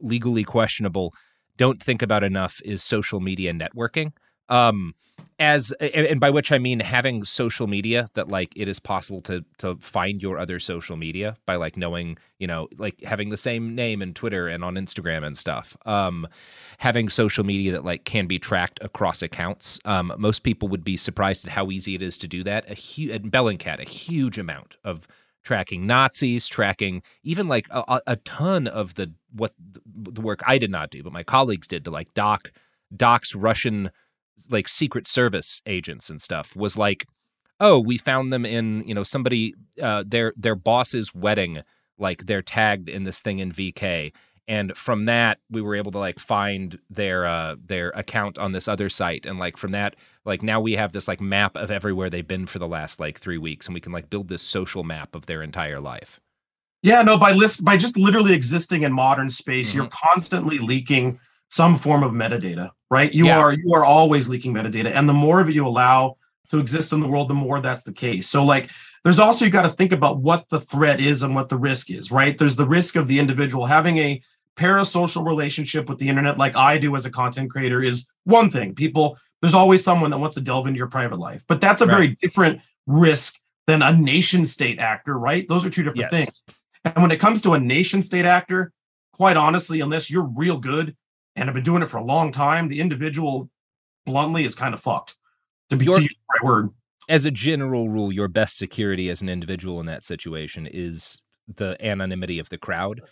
legally 0.00 0.44
questionable, 0.44 1.14
don't 1.56 1.82
think 1.82 2.02
about 2.02 2.24
enough 2.24 2.60
is 2.64 2.82
social 2.82 3.20
media 3.20 3.52
networking. 3.52 4.12
Um, 4.48 4.94
as 5.38 5.72
and 5.72 6.20
by 6.20 6.30
which 6.30 6.52
I 6.52 6.58
mean 6.58 6.78
having 6.80 7.24
social 7.24 7.66
media 7.66 8.08
that 8.14 8.28
like 8.28 8.52
it 8.56 8.68
is 8.68 8.78
possible 8.78 9.20
to 9.22 9.44
to 9.58 9.76
find 9.76 10.22
your 10.22 10.38
other 10.38 10.60
social 10.60 10.96
media 10.96 11.36
by 11.44 11.56
like 11.56 11.76
knowing 11.76 12.18
you 12.38 12.46
know 12.46 12.68
like 12.78 13.02
having 13.02 13.30
the 13.30 13.36
same 13.36 13.74
name 13.74 14.00
in 14.00 14.14
Twitter 14.14 14.46
and 14.46 14.62
on 14.62 14.74
Instagram 14.74 15.24
and 15.24 15.36
stuff. 15.36 15.76
Um, 15.86 16.28
having 16.78 17.08
social 17.08 17.44
media 17.44 17.72
that 17.72 17.84
like 17.84 18.04
can 18.04 18.26
be 18.26 18.38
tracked 18.38 18.78
across 18.82 19.22
accounts. 19.22 19.80
Um, 19.84 20.12
most 20.18 20.40
people 20.44 20.68
would 20.68 20.84
be 20.84 20.96
surprised 20.96 21.44
at 21.44 21.52
how 21.52 21.70
easy 21.70 21.94
it 21.96 22.02
is 22.02 22.16
to 22.18 22.28
do 22.28 22.44
that. 22.44 22.70
A 22.70 22.74
huge 22.74 23.22
Bellingcat, 23.22 23.80
a 23.80 23.88
huge 23.88 24.38
amount 24.38 24.76
of 24.84 25.08
tracking 25.42 25.86
Nazis, 25.86 26.46
tracking 26.46 27.02
even 27.24 27.48
like 27.48 27.66
a, 27.70 28.00
a 28.06 28.16
ton 28.16 28.68
of 28.68 28.94
the 28.94 29.12
what 29.32 29.52
the 29.84 30.20
work 30.20 30.42
I 30.46 30.58
did 30.58 30.70
not 30.70 30.90
do, 30.90 31.02
but 31.02 31.12
my 31.12 31.24
colleagues 31.24 31.66
did 31.66 31.84
to 31.86 31.90
like 31.90 32.14
doc 32.14 32.52
docs 32.96 33.34
Russian 33.34 33.90
like 34.50 34.68
secret 34.68 35.06
service 35.06 35.62
agents 35.66 36.10
and 36.10 36.20
stuff 36.20 36.54
was 36.56 36.76
like 36.76 37.06
oh 37.60 37.78
we 37.78 37.96
found 37.96 38.32
them 38.32 38.44
in 38.44 38.82
you 38.86 38.94
know 38.94 39.02
somebody 39.02 39.54
uh 39.82 40.02
their 40.06 40.32
their 40.36 40.54
boss's 40.54 41.14
wedding 41.14 41.62
like 41.98 42.26
they're 42.26 42.42
tagged 42.42 42.88
in 42.88 43.04
this 43.04 43.20
thing 43.20 43.38
in 43.38 43.52
vk 43.52 44.12
and 44.46 44.76
from 44.76 45.06
that 45.06 45.38
we 45.50 45.62
were 45.62 45.74
able 45.74 45.92
to 45.92 45.98
like 45.98 46.18
find 46.18 46.78
their 46.90 47.24
uh 47.24 47.56
their 47.64 47.90
account 47.90 48.38
on 48.38 48.52
this 48.52 48.68
other 48.68 48.88
site. 48.88 49.26
And 49.26 49.38
like 49.38 49.56
from 49.56 49.70
that 49.72 49.96
like 50.24 50.42
now 50.42 50.60
we 50.60 50.74
have 50.74 50.92
this 50.92 51.08
like 51.08 51.20
map 51.20 51.56
of 51.56 51.70
everywhere 51.70 52.10
they've 52.10 52.26
been 52.26 52.46
for 52.46 52.58
the 52.58 52.68
last 52.68 53.00
like 53.00 53.18
three 53.18 53.38
weeks. 53.38 53.66
And 53.66 53.74
we 53.74 53.80
can 53.80 53.92
like 53.92 54.10
build 54.10 54.28
this 54.28 54.42
social 54.42 54.84
map 54.84 55.14
of 55.14 55.26
their 55.26 55.42
entire 55.42 55.80
life. 55.80 56.20
Yeah 56.82 57.02
no 57.02 57.16
by 57.16 57.32
list 57.32 57.64
by 57.64 57.76
just 57.76 57.96
literally 57.96 58.34
existing 58.34 58.82
in 58.82 58.92
modern 58.92 59.30
space 59.30 59.70
mm-hmm. 59.70 59.78
you're 59.78 59.90
constantly 59.90 60.58
leaking 60.58 61.18
some 61.50 61.78
form 61.78 62.02
of 62.02 62.12
metadata, 62.12 62.70
right? 62.90 63.12
You 63.12 63.26
yeah. 63.26 63.38
are 63.38 63.52
you 63.52 63.72
are 63.74 63.84
always 63.84 64.28
leaking 64.28 64.54
metadata, 64.54 64.92
and 64.92 65.08
the 65.08 65.12
more 65.12 65.40
of 65.40 65.48
it 65.48 65.54
you 65.54 65.66
allow 65.66 66.16
to 66.50 66.58
exist 66.58 66.92
in 66.92 67.00
the 67.00 67.08
world, 67.08 67.28
the 67.28 67.34
more 67.34 67.60
that's 67.60 67.82
the 67.82 67.92
case. 67.92 68.28
So, 68.28 68.44
like, 68.44 68.70
there's 69.02 69.18
also 69.18 69.44
you 69.44 69.50
got 69.50 69.62
to 69.62 69.68
think 69.68 69.92
about 69.92 70.18
what 70.18 70.48
the 70.48 70.60
threat 70.60 71.00
is 71.00 71.22
and 71.22 71.34
what 71.34 71.48
the 71.48 71.56
risk 71.56 71.90
is, 71.90 72.10
right? 72.10 72.36
There's 72.36 72.56
the 72.56 72.66
risk 72.66 72.96
of 72.96 73.08
the 73.08 73.18
individual 73.18 73.66
having 73.66 73.98
a 73.98 74.22
parasocial 74.56 75.26
relationship 75.26 75.88
with 75.88 75.98
the 75.98 76.08
internet, 76.08 76.38
like 76.38 76.56
I 76.56 76.78
do 76.78 76.94
as 76.94 77.06
a 77.06 77.10
content 77.10 77.50
creator, 77.50 77.82
is 77.82 78.06
one 78.24 78.50
thing. 78.50 78.74
People, 78.74 79.18
there's 79.40 79.54
always 79.54 79.82
someone 79.82 80.10
that 80.10 80.18
wants 80.18 80.36
to 80.36 80.40
delve 80.40 80.66
into 80.66 80.78
your 80.78 80.86
private 80.86 81.18
life, 81.18 81.44
but 81.48 81.60
that's 81.60 81.82
a 81.82 81.86
right. 81.86 81.94
very 81.94 82.18
different 82.22 82.60
risk 82.86 83.40
than 83.66 83.82
a 83.82 83.92
nation 83.92 84.46
state 84.46 84.78
actor, 84.78 85.18
right? 85.18 85.48
Those 85.48 85.66
are 85.66 85.70
two 85.70 85.82
different 85.82 86.12
yes. 86.12 86.24
things. 86.24 86.42
And 86.84 87.02
when 87.02 87.10
it 87.10 87.18
comes 87.18 87.42
to 87.42 87.54
a 87.54 87.60
nation 87.60 88.02
state 88.02 88.26
actor, 88.26 88.72
quite 89.12 89.36
honestly, 89.36 89.80
unless 89.80 90.10
you're 90.10 90.22
real 90.22 90.58
good 90.58 90.96
and 91.36 91.48
have 91.48 91.54
been 91.54 91.64
doing 91.64 91.82
it 91.82 91.88
for 91.88 91.96
a 91.96 92.04
long 92.04 92.32
time, 92.32 92.68
the 92.68 92.80
individual 92.80 93.50
bluntly 94.06 94.44
is 94.44 94.54
kind 94.54 94.74
of 94.74 94.80
fucked. 94.80 95.16
To 95.70 95.76
be 95.76 95.86
to 95.86 96.00
use 96.02 96.08
the 96.08 96.16
right 96.34 96.44
word. 96.44 96.70
As 97.08 97.24
a 97.24 97.30
general 97.30 97.88
rule, 97.88 98.12
your 98.12 98.28
best 98.28 98.56
security 98.56 99.10
as 99.10 99.20
an 99.20 99.28
individual 99.28 99.80
in 99.80 99.86
that 99.86 100.04
situation 100.04 100.66
is 100.70 101.20
the 101.48 101.76
anonymity 101.84 102.38
of 102.38 102.48
the 102.48 102.58
crowd. 102.58 103.02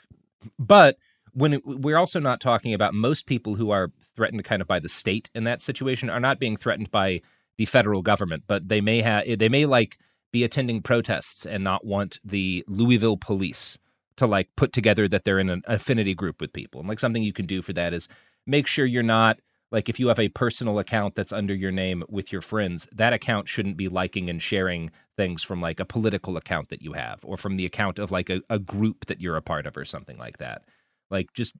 But 0.59 0.97
when 1.33 1.55
it, 1.55 1.63
we're 1.65 1.97
also 1.97 2.21
not 2.21 2.41
talking 2.41 2.75
about 2.75 2.95
most 2.95 3.27
people 3.27 3.55
who 3.55 3.71
are 3.71 3.91
threatened 4.17 4.45
kind 4.45 4.63
of 4.63 4.69
by 4.69 4.79
the 4.79 4.89
state 4.89 5.31
in 5.35 5.45
that 5.45 5.63
situation 5.63 6.11
are 6.11 6.21
not 6.21 6.39
being 6.39 6.57
threatened 6.57 6.91
by 6.91 7.21
the 7.59 7.67
federal 7.67 8.03
government, 8.03 8.45
but 8.47 8.69
they 8.69 8.81
may 8.81 9.01
have 9.03 9.25
they 9.39 9.49
may 9.49 9.67
like 9.67 9.99
be 10.33 10.45
attending 10.45 10.83
protests 10.83 11.45
and 11.47 11.63
not 11.63 11.85
want 11.85 12.19
the 12.25 12.65
Louisville 12.67 13.19
police 13.19 13.79
to 14.23 14.27
like 14.27 14.49
put 14.57 14.73
together 14.73 15.09
that 15.09 15.25
they're 15.25 15.39
in 15.39 15.51
an 15.51 15.63
affinity 15.67 16.15
group 16.15 16.41
with 16.41 16.53
people. 16.53 16.81
And 16.81 16.89
like 16.89 17.01
something 17.01 17.23
you 17.23 17.33
can 17.33 17.47
do 17.47 17.61
for 17.63 17.73
that 17.73 17.93
is 17.93 18.09
make 18.47 18.67
sure 18.67 18.87
you're 18.87 19.03
not 19.03 19.41
like 19.73 19.89
if 19.89 19.99
you 19.99 20.09
have 20.09 20.19
a 20.19 20.29
personal 20.29 20.79
account 20.79 21.15
that's 21.15 21.33
under 21.33 21.55
your 21.55 21.73
name 21.73 22.05
with 22.09 22.31
your 22.31 22.43
friends, 22.43 22.87
that 22.93 23.13
account 23.13 23.49
shouldn't 23.49 23.77
be 23.77 23.89
liking 23.89 24.29
and 24.29 24.41
sharing 24.41 24.91
things 25.17 25.43
from 25.43 25.61
like 25.61 25.81
a 25.81 25.85
political 25.85 26.37
account 26.37 26.69
that 26.69 26.83
you 26.83 26.93
have 26.93 27.21
or 27.25 27.37
from 27.37 27.57
the 27.57 27.67
account 27.67 27.99
of 27.99 28.11
like 28.11 28.31
a, 28.31 28.43
a 28.49 28.59
group 28.59 29.07
that 29.07 29.21
you're 29.21 29.37
a 29.37 29.43
part 29.43 29.67
of 29.67 29.77
or 29.77 29.85
something 29.85 30.19
like 30.19 30.39
that. 30.39 30.63
Like 31.11 31.33
just 31.33 31.55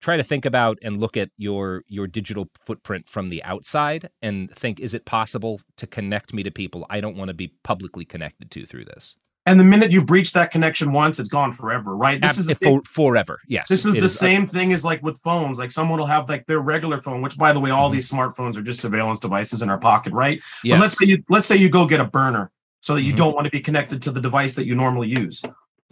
try 0.00 0.16
to 0.16 0.22
think 0.22 0.44
about 0.44 0.78
and 0.82 1.00
look 1.00 1.16
at 1.16 1.30
your 1.36 1.82
your 1.88 2.06
digital 2.06 2.48
footprint 2.64 3.08
from 3.08 3.30
the 3.30 3.42
outside 3.42 4.10
and 4.22 4.50
think 4.54 4.78
is 4.78 4.94
it 4.94 5.04
possible 5.06 5.60
to 5.76 5.86
connect 5.86 6.32
me 6.32 6.42
to 6.42 6.50
people 6.50 6.86
I 6.88 7.00
don't 7.00 7.16
want 7.16 7.28
to 7.28 7.34
be 7.34 7.54
publicly 7.64 8.04
connected 8.04 8.50
to 8.52 8.66
through 8.66 8.84
this. 8.84 9.16
And 9.46 9.60
the 9.60 9.64
minute 9.64 9.92
you've 9.92 10.06
breached 10.06 10.34
that 10.34 10.50
connection 10.50 10.92
once, 10.92 11.20
it's 11.20 11.28
gone 11.28 11.52
forever, 11.52 11.96
right? 11.96 12.20
This 12.20 12.36
is 12.36 12.52
for, 12.58 12.82
forever. 12.84 13.38
Yes. 13.46 13.68
This 13.68 13.84
is 13.84 13.94
the 13.94 14.04
is. 14.04 14.18
same 14.18 14.44
thing 14.44 14.72
as 14.72 14.84
like 14.84 15.00
with 15.04 15.20
phones. 15.20 15.60
Like 15.60 15.70
someone 15.70 16.00
will 16.00 16.06
have 16.06 16.28
like 16.28 16.46
their 16.46 16.58
regular 16.58 17.00
phone, 17.00 17.22
which 17.22 17.38
by 17.38 17.52
the 17.52 17.60
way, 17.60 17.70
all 17.70 17.88
mm-hmm. 17.88 17.94
these 17.94 18.10
smartphones 18.10 18.56
are 18.56 18.62
just 18.62 18.80
surveillance 18.80 19.20
devices 19.20 19.62
in 19.62 19.70
our 19.70 19.78
pocket, 19.78 20.12
right? 20.12 20.42
Yes. 20.64 20.76
But 20.76 20.80
let's 20.82 20.98
say 20.98 21.06
you 21.06 21.24
let's 21.28 21.46
say 21.46 21.56
you 21.56 21.68
go 21.68 21.86
get 21.86 22.00
a 22.00 22.04
burner 22.04 22.50
so 22.80 22.94
that 22.94 23.02
you 23.02 23.12
mm-hmm. 23.12 23.18
don't 23.18 23.34
want 23.34 23.44
to 23.44 23.50
be 23.50 23.60
connected 23.60 24.02
to 24.02 24.10
the 24.10 24.20
device 24.20 24.54
that 24.54 24.66
you 24.66 24.74
normally 24.74 25.08
use. 25.08 25.42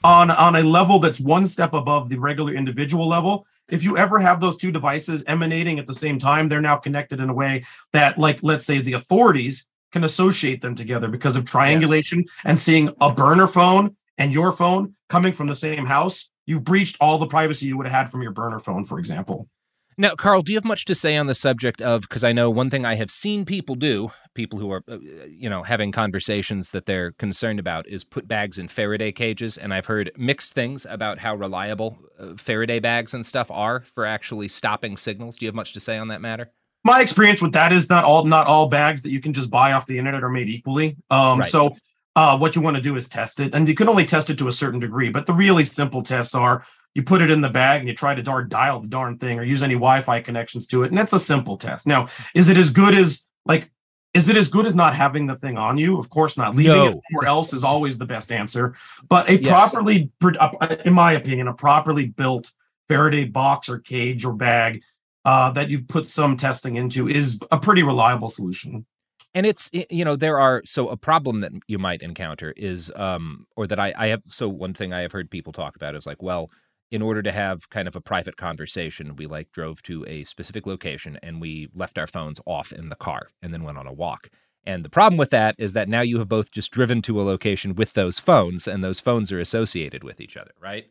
On 0.03 0.33
on 0.33 0.57
a 0.57 0.63
level 0.63 0.99
that's 0.99 1.21
one 1.21 1.47
step 1.47 1.75
above 1.75 2.09
the 2.09 2.19
regular 2.19 2.55
individual 2.55 3.07
level, 3.07 3.47
if 3.69 3.85
you 3.85 3.97
ever 3.97 4.19
have 4.19 4.41
those 4.41 4.57
two 4.57 4.71
devices 4.71 5.25
emanating 5.27 5.79
at 5.79 5.87
the 5.87 5.95
same 5.95 6.19
time, 6.19 6.49
they're 6.49 6.61
now 6.61 6.77
connected 6.77 7.21
in 7.21 7.31
a 7.31 7.35
way 7.35 7.65
that, 7.93 8.19
like, 8.19 8.43
let's 8.43 8.67
say 8.67 8.79
the 8.79 8.93
authorities 8.95 9.67
can 9.95 10.03
associate 10.03 10.61
them 10.61 10.75
together 10.75 11.07
because 11.07 11.37
of 11.37 11.45
triangulation 11.45 12.19
yes. 12.19 12.29
and 12.45 12.59
seeing 12.59 12.93
a 13.01 13.13
burner 13.13 13.47
phone 13.47 13.97
and 14.19 14.33
your 14.33 14.51
phone 14.51 14.93
coming 15.09 15.33
from 15.33 15.47
the 15.47 15.55
same 15.55 15.87
house, 15.87 16.31
you've 16.47 16.65
breached 16.65 16.97
all 17.01 17.17
the 17.17 17.29
privacy 17.29 17.67
you 17.67 17.77
would 17.77 17.87
have 17.87 17.95
had 17.95 18.11
from 18.11 18.21
your 18.21 18.33
burner 18.33 18.59
phone, 18.59 18.85
for 18.85 18.99
example. 18.99 19.49
Now, 19.97 20.17
Karl, 20.17 20.43
do 20.43 20.51
you 20.51 20.59
have 20.59 20.65
much 20.65 20.85
to 20.87 20.97
say 20.97 21.17
on 21.17 21.29
the 21.29 21.35
subject 21.37 21.81
of? 21.81 22.01
Because 22.01 22.25
I 22.25 22.33
know 22.33 22.51
one 22.51 22.71
thing 22.71 22.85
I 22.85 22.97
have 22.97 23.13
seen 23.13 23.45
people 23.45 23.77
do, 23.77 24.11
people 24.35 24.59
who 24.59 24.73
are, 24.73 24.83
uh, 24.91 24.99
you 25.29 25.49
know, 25.49 25.63
having 25.63 25.93
conversations 25.93 26.73
that 26.73 26.87
they're 26.87 27.13
concerned 27.13 27.61
about, 27.61 27.87
is 27.87 28.03
put 28.03 28.27
bags 28.27 28.59
in 28.59 28.67
Faraday 28.67 29.13
cages. 29.13 29.57
And 29.57 29.73
I've 29.73 29.87
heard 29.87 30.11
mixed 30.17 30.55
things 30.55 30.85
about 30.91 31.21
how 31.21 31.37
reliable 31.37 32.01
uh, 32.19 32.35
Faraday 32.37 32.81
bags 32.81 33.15
and 33.15 33.25
stuff 33.25 33.49
are 33.53 33.85
for 33.95 34.05
actually 34.05 34.49
stopping 34.49 34.97
signals. 34.97 35.39
Do 35.39 35.47
you 35.47 35.49
have 35.49 35.55
much 35.55 35.73
to 35.75 35.81
say 35.81 35.97
on 35.97 36.09
that 36.09 36.21
matter? 36.21 36.51
My 36.85 37.01
experience 37.01 37.41
with 37.41 37.53
that 37.53 37.73
is 37.73 37.89
not 37.89 38.05
all 38.05 38.25
not 38.25 38.47
all 38.47 38.69
bags 38.69 39.03
that 39.03 39.11
you 39.11 39.21
can 39.21 39.33
just 39.33 39.51
buy 39.51 39.73
off 39.73 39.87
the 39.87 39.99
internet 39.99 40.23
are 40.23 40.29
made 40.29 40.49
equally. 40.49 40.97
Um, 41.11 41.41
right. 41.41 41.49
So 41.49 41.77
uh, 42.15 42.39
what 42.39 42.55
you 42.55 42.63
want 42.63 42.77
to 42.77 42.83
do 42.83 42.95
is 42.95 43.09
test 43.09 43.41
it, 43.41 43.55
and 43.55 43.67
you 43.67 43.75
can 43.75 43.89
only 43.89 44.05
test 44.05 44.31
it 44.31 44.39
to 44.39 44.49
a 44.49 44.53
certain 44.53 44.79
degree. 44.79 45.09
But 45.09 45.27
the 45.27 45.33
really 45.33 45.65
simple 45.65 46.03
tests 46.03 46.35
are 46.35 46.65
you 46.95 47.03
put 47.03 47.23
it 47.23 47.31
in 47.31 47.41
the 47.41 47.49
bag 47.49 47.81
and 47.81 47.89
you 47.89 47.95
try 47.95 48.15
to 48.15 48.23
darn 48.23 48.49
dial 48.49 48.81
the 48.81 48.87
darn 48.87 49.19
thing 49.19 49.39
or 49.39 49.43
use 49.43 49.63
any 49.63 49.75
Wi-Fi 49.75 50.21
connections 50.21 50.67
to 50.69 50.85
it, 50.85 50.89
and 50.89 50.99
that's 50.99 51.15
a 51.15 51.19
simple 51.19 51.57
test. 51.57 51.87
Now, 51.87 52.09
is 52.35 52.51
it 52.51 52.59
as 52.59 52.71
good 52.71 52.95
as 52.95 53.27
like? 53.47 53.71
Is 54.13 54.29
it 54.29 54.37
as 54.37 54.49
good 54.49 54.65
as 54.65 54.77
not 54.77 54.95
having 54.95 55.27
the 55.27 55.35
thing 55.35 55.59
on 55.59 55.77
you? 55.77 55.99
Of 55.99 56.09
course 56.09 56.37
not. 56.37 56.55
Leaving 56.55 56.73
no. 56.73 56.87
it 56.87 56.97
somewhere 57.11 57.27
else 57.27 57.53
is 57.53 57.65
always 57.65 57.99
the 57.99 58.07
best 58.07 58.31
answer. 58.31 58.77
But 59.09 59.29
a 59.29 59.43
yes. 59.43 59.49
properly, 59.49 60.13
in 60.85 60.93
my 60.93 61.15
opinion, 61.15 61.49
a 61.49 61.53
properly 61.53 62.07
built 62.07 62.53
Faraday 62.89 63.25
box 63.25 63.69
or 63.69 63.81
cage 63.81 64.25
or 64.25 64.33
bag 64.33 64.83
uh, 65.25 65.51
that 65.53 65.71
you've 65.71 65.89
put 65.89 66.07
some 66.07 66.37
testing 66.37 66.77
into 66.77 67.09
is 67.09 67.39
a 67.51 67.59
pretty 67.59 67.83
reliable 67.83 68.29
solution. 68.29 68.87
And 69.35 69.47
it's 69.47 69.69
you 69.73 70.05
know 70.05 70.15
there 70.15 70.39
are 70.39 70.63
so 70.65 70.89
a 70.89 70.97
problem 70.97 71.41
that 71.41 71.53
you 71.67 71.79
might 71.79 72.03
encounter 72.03 72.53
is 72.57 72.93
um 72.95 73.47
or 73.57 73.67
that 73.67 73.81
I 73.81 73.93
I 73.97 74.07
have 74.09 74.23
so 74.27 74.49
one 74.49 74.75
thing 74.75 74.93
I 74.93 75.01
have 75.01 75.11
heard 75.13 75.31
people 75.31 75.53
talk 75.53 75.75
about 75.75 75.97
is 75.97 76.07
like 76.07 76.23
well 76.23 76.51
in 76.93 77.03
order 77.03 77.23
to 77.23 77.33
have 77.33 77.69
kind 77.71 77.89
of 77.89 77.97
a 77.97 78.01
private 78.01 78.37
conversation 78.37 79.17
we 79.17 79.27
like 79.27 79.51
drove 79.51 79.83
to 79.83 80.05
a 80.07 80.23
specific 80.25 80.67
location 80.67 81.19
and 81.21 81.41
we 81.41 81.69
left 81.75 81.99
our 81.99 82.07
phones 82.07 82.41
off 82.47 82.71
in 82.71 82.89
the 82.91 82.97
car 82.97 83.27
and 83.43 83.53
then 83.53 83.65
went 83.65 83.79
on 83.79 83.89
a 83.89 83.93
walk. 83.93 84.29
And 84.67 84.85
the 84.85 84.91
problem 84.91 85.19
with 85.19 85.31
that 85.31 85.57
is 85.59 85.73
that 85.73 85.89
now 85.89 86.01
you 86.01 86.19
have 86.21 86.29
both 86.29 86.51
just 86.51 86.71
driven 86.71 87.03
to 87.03 87.21
a 87.21 87.25
location 87.25 87.75
with 87.75 87.93
those 87.95 88.19
phones 88.19 88.69
and 88.69 88.83
those 88.83 89.01
phones 89.01 89.33
are 89.33 89.41
associated 89.41 90.05
with 90.05 90.21
each 90.21 90.37
other, 90.37 90.53
right? 90.61 90.87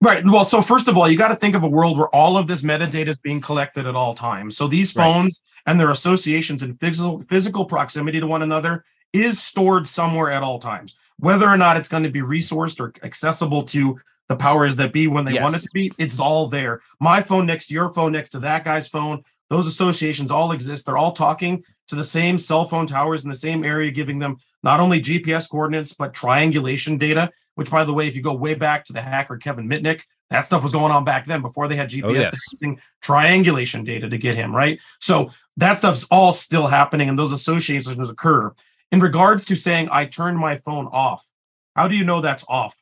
Right. 0.00 0.24
Well, 0.24 0.44
so 0.44 0.62
first 0.62 0.86
of 0.86 0.96
all, 0.96 1.10
you 1.10 1.18
got 1.18 1.28
to 1.28 1.36
think 1.36 1.56
of 1.56 1.64
a 1.64 1.68
world 1.68 1.98
where 1.98 2.08
all 2.14 2.36
of 2.36 2.46
this 2.46 2.62
metadata 2.62 3.08
is 3.08 3.16
being 3.16 3.40
collected 3.40 3.84
at 3.84 3.96
all 3.96 4.14
times. 4.14 4.56
So 4.56 4.68
these 4.68 4.92
phones 4.92 5.42
right. 5.66 5.72
and 5.72 5.80
their 5.80 5.90
associations 5.90 6.62
and 6.62 6.78
physical 6.78 7.24
physical 7.28 7.64
proximity 7.64 8.20
to 8.20 8.26
one 8.26 8.42
another 8.42 8.84
is 9.12 9.42
stored 9.42 9.86
somewhere 9.88 10.30
at 10.30 10.44
all 10.44 10.60
times. 10.60 10.94
Whether 11.18 11.48
or 11.48 11.56
not 11.56 11.76
it's 11.76 11.88
going 11.88 12.04
to 12.04 12.10
be 12.10 12.20
resourced 12.20 12.78
or 12.78 12.92
accessible 13.02 13.64
to 13.64 13.98
the 14.28 14.36
powers 14.36 14.76
that 14.76 14.92
be 14.92 15.08
when 15.08 15.24
they 15.24 15.32
yes. 15.32 15.42
want 15.42 15.56
it 15.56 15.62
to 15.62 15.70
be, 15.72 15.90
it's 15.98 16.20
all 16.20 16.48
there. 16.48 16.80
My 17.00 17.20
phone 17.20 17.46
next 17.46 17.68
to 17.68 17.74
your 17.74 17.92
phone 17.92 18.12
next 18.12 18.30
to 18.30 18.40
that 18.40 18.64
guy's 18.64 18.86
phone, 18.86 19.24
those 19.50 19.66
associations 19.66 20.30
all 20.30 20.52
exist. 20.52 20.86
They're 20.86 20.98
all 20.98 21.12
talking 21.12 21.64
to 21.88 21.96
the 21.96 22.04
same 22.04 22.38
cell 22.38 22.66
phone 22.66 22.86
towers 22.86 23.24
in 23.24 23.30
the 23.30 23.36
same 23.36 23.64
area, 23.64 23.90
giving 23.90 24.18
them 24.18 24.36
not 24.62 24.80
only 24.80 25.00
GPS 25.00 25.48
coordinates, 25.48 25.94
but 25.94 26.14
triangulation 26.14 26.98
data 26.98 27.30
which 27.58 27.72
by 27.72 27.84
the 27.84 27.92
way, 27.92 28.06
if 28.06 28.14
you 28.14 28.22
go 28.22 28.34
way 28.34 28.54
back 28.54 28.84
to 28.84 28.92
the 28.92 29.02
hacker 29.02 29.36
Kevin 29.36 29.68
Mitnick, 29.68 30.02
that 30.30 30.46
stuff 30.46 30.62
was 30.62 30.70
going 30.70 30.92
on 30.92 31.02
back 31.02 31.26
then 31.26 31.42
before 31.42 31.66
they 31.66 31.74
had 31.74 31.88
GPS 31.88 32.04
oh, 32.04 32.12
yes. 32.12 32.40
using 32.52 32.80
triangulation 33.02 33.82
data 33.82 34.08
to 34.08 34.16
get 34.16 34.36
him, 34.36 34.54
right? 34.54 34.78
So 35.00 35.32
that 35.56 35.76
stuff's 35.76 36.06
all 36.08 36.32
still 36.32 36.68
happening 36.68 37.08
and 37.08 37.18
those 37.18 37.32
associations 37.32 38.08
occur. 38.08 38.54
In 38.92 39.00
regards 39.00 39.44
to 39.46 39.56
saying 39.56 39.88
I 39.90 40.04
turned 40.04 40.38
my 40.38 40.58
phone 40.58 40.86
off, 40.86 41.26
how 41.74 41.88
do 41.88 41.96
you 41.96 42.04
know 42.04 42.20
that's 42.20 42.44
off? 42.48 42.80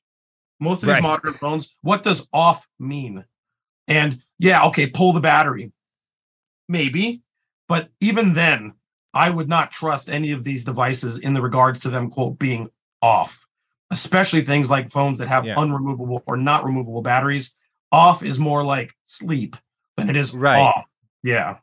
Most 0.60 0.82
of 0.82 0.90
these 0.90 1.02
modern 1.02 1.32
phones, 1.32 1.74
what 1.80 2.02
does 2.02 2.28
off 2.30 2.68
mean? 2.78 3.24
And 3.88 4.20
yeah, 4.38 4.66
okay, 4.66 4.88
pull 4.88 5.14
the 5.14 5.20
battery. 5.20 5.72
Maybe. 6.68 7.22
But 7.66 7.88
even 8.02 8.34
then, 8.34 8.74
I 9.16 9.30
would 9.30 9.48
not 9.48 9.70
trust 9.72 10.08
any 10.08 10.30
of 10.32 10.44
these 10.44 10.64
devices 10.64 11.18
in 11.18 11.32
the 11.32 11.42
regards 11.42 11.80
to 11.80 11.88
them 11.90 12.10
quote 12.10 12.38
being 12.38 12.68
off, 13.00 13.46
especially 13.90 14.42
things 14.42 14.68
like 14.70 14.90
phones 14.90 15.18
that 15.18 15.28
have 15.28 15.44
Yeah. 15.46 15.54
unremovable 15.56 16.20
or 16.26 16.36
not 16.36 16.64
removable 16.64 17.02
batteries. 17.02 17.56
Off 17.90 18.22
is 18.22 18.38
more 18.38 18.64
like 18.64 18.94
sleep 19.04 19.56
than 19.96 20.10
it 20.10 20.16
is 20.16 20.34
Right. 20.34 20.60
off. 20.60 20.84
Yeah. 21.22 21.58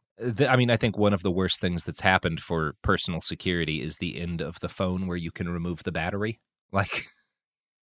I 0.48 0.56
mean, 0.56 0.70
I 0.70 0.78
think 0.78 0.98
one 0.98 1.14
of 1.14 1.22
the 1.24 1.32
worst 1.32 1.60
things 1.60 1.84
that's 1.84 2.02
happened 2.02 2.40
for 2.40 2.76
personal 2.82 3.20
security 3.22 3.82
is 3.82 3.98
the 3.98 4.20
end 4.20 4.42
of 4.42 4.60
the 4.60 4.70
phone 4.70 5.06
where 5.08 5.18
you 5.18 5.32
can 5.32 5.50
remove 5.50 5.84
the 5.84 5.92
battery. 5.92 6.40
Like 6.72 7.06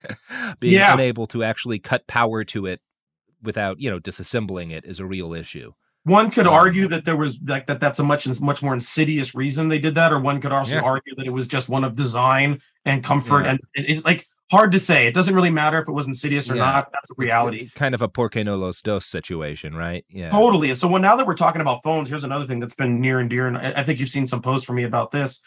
being 0.60 0.74
Yeah. 0.74 0.93
unable 0.93 1.25
to 1.27 1.43
actually 1.43 1.79
cut 1.79 2.05
power 2.08 2.43
to 2.46 2.65
it 2.65 2.82
without, 3.41 3.79
you 3.79 3.89
know, 3.89 4.00
disassembling 4.00 4.72
it 4.72 4.84
is 4.86 5.00
a 5.00 5.05
real 5.05 5.34
issue. 5.34 5.72
One 6.05 6.31
could 6.31 6.48
argue 6.48 6.88
that 6.89 7.05
there 7.05 7.15
was 7.15 7.39
like 7.45 7.67
that 7.67 7.79
that's 7.79 8.00
a 8.00 8.03
much 8.03 8.27
much 8.41 8.62
more 8.62 8.74
insidious 8.74 9.33
reason 9.33 9.69
they 9.69 9.79
did 9.79 9.95
that, 9.95 10.12
or 10.12 10.19
one 10.19 10.41
could 10.41 10.51
also 10.51 10.75
Yeah. 10.75 10.81
argue 10.81 11.15
that 11.15 11.25
it 11.25 11.29
was 11.31 11.48
just 11.48 11.69
one 11.69 11.83
of 11.86 11.95
design 11.95 12.62
and 12.83 13.03
comfort. 13.03 13.43
Yeah. 13.45 13.51
And 13.51 13.60
it- 13.75 13.89
it's 13.89 14.03
like 14.05 14.27
hard 14.51 14.74
to 14.74 14.79
say. 14.79 15.07
It 15.07 15.13
doesn't 15.13 15.33
really 15.33 15.50
matter 15.50 15.79
if 15.79 15.88
it 15.88 15.93
was 15.93 16.05
insidious 16.05 16.51
or 16.51 16.55
Yeah. 16.55 16.63
not. 16.65 16.91
That's 16.91 17.10
a 17.12 17.13
reality. 17.17 17.57
It's 17.67 17.74
kind 17.74 17.95
of 17.95 18.01
a 18.01 18.10
porque 18.10 18.43
no 18.43 18.55
los 18.57 18.81
dos 18.81 19.05
situation, 19.05 19.74
right? 19.75 20.05
Yeah. 20.10 20.29
Totally. 20.29 20.69
And 20.69 20.77
so 20.77 20.88
when 20.89 21.01
now 21.01 21.15
that 21.15 21.25
we're 21.25 21.36
talking 21.36 21.62
about 21.62 21.81
phones, 21.83 22.10
here's 22.10 22.25
another 22.25 22.45
thing 22.45 22.60
that's 22.60 22.75
been 22.75 23.00
near 23.00 23.19
and 23.19 23.29
dear, 23.29 23.48
and 23.48 23.57
I, 23.57 23.74
I 23.77 23.83
think 23.83 24.00
you've 24.00 24.10
seen 24.10 24.27
some 24.27 24.41
posts 24.41 24.65
from 24.67 24.75
me 24.75 24.83
about 24.83 25.12
this. 25.12 25.41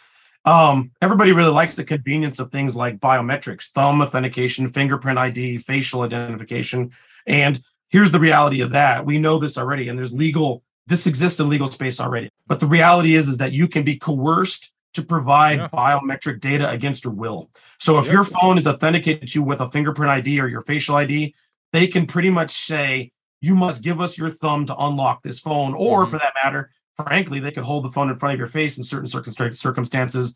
Um, 0.46 0.92
everybody 1.02 1.32
really 1.32 1.50
likes 1.50 1.74
the 1.74 1.84
convenience 1.84 2.38
of 2.38 2.50
things 2.50 2.74
like 2.74 2.98
biometrics, 2.98 3.70
thumb 3.72 4.00
authentication, 4.00 4.70
fingerprint 4.70 5.18
ID, 5.18 5.58
facial 5.58 6.02
identification. 6.02 6.92
And 7.26 7.60
here's 7.88 8.10
the 8.10 8.20
reality 8.20 8.60
of 8.60 8.70
that. 8.72 9.04
We 9.06 9.18
know 9.18 9.38
this 9.38 9.58
already, 9.58 9.88
and 9.88 9.98
there's 9.98 10.12
legal, 10.12 10.62
this 10.86 11.06
exists 11.06 11.40
in 11.40 11.48
legal 11.48 11.70
space 11.70 12.00
already. 12.00 12.30
But 12.46 12.60
the 12.60 12.66
reality 12.66 13.14
is, 13.14 13.28
is 13.28 13.38
that 13.38 13.52
you 13.52 13.68
can 13.68 13.84
be 13.84 13.96
coerced 13.96 14.72
to 14.94 15.02
provide 15.02 15.58
Yeah. 15.58 15.68
biometric 15.68 16.40
data 16.40 16.70
against 16.70 17.04
your 17.04 17.12
will. 17.12 17.50
So 17.78 17.98
if 17.98 18.10
your 18.10 18.24
phone 18.24 18.56
is 18.56 18.66
authenticated 18.66 19.28
to 19.28 19.38
you 19.38 19.42
with 19.42 19.60
a 19.60 19.70
fingerprint 19.70 20.10
ID 20.10 20.40
or 20.40 20.48
your 20.48 20.62
facial 20.62 20.96
ID, 20.96 21.34
they 21.72 21.86
can 21.86 22.06
pretty 22.06 22.30
much 22.30 22.50
say, 22.52 23.12
you 23.42 23.54
must 23.54 23.82
give 23.82 24.00
us 24.00 24.16
your 24.16 24.30
thumb 24.30 24.64
to 24.64 24.76
unlock 24.76 25.22
this 25.22 25.38
phone. 25.38 25.74
Or 25.74 26.06
Mhm. 26.06 26.10
for 26.10 26.18
that 26.18 26.32
matter, 26.42 26.70
frankly, 26.96 27.40
they 27.40 27.50
could 27.50 27.64
hold 27.64 27.84
the 27.84 27.92
phone 27.92 28.08
in 28.08 28.18
front 28.18 28.32
of 28.32 28.38
your 28.38 28.48
face 28.48 28.78
in 28.78 28.84
certain 28.84 29.06
circumstances, 29.52 30.34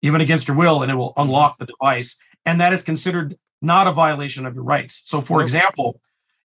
even 0.00 0.22
against 0.22 0.48
your 0.48 0.56
will, 0.56 0.82
and 0.82 0.90
it 0.90 0.94
will 0.94 1.12
unlock 1.18 1.58
the 1.58 1.66
device. 1.66 2.16
And 2.46 2.58
that 2.62 2.72
is 2.72 2.82
considered 2.82 3.36
not 3.60 3.86
a 3.86 3.92
violation 3.92 4.46
of 4.46 4.54
your 4.54 4.64
rights. 4.64 5.02
So, 5.04 5.20
for 5.20 5.42
example, 5.42 6.00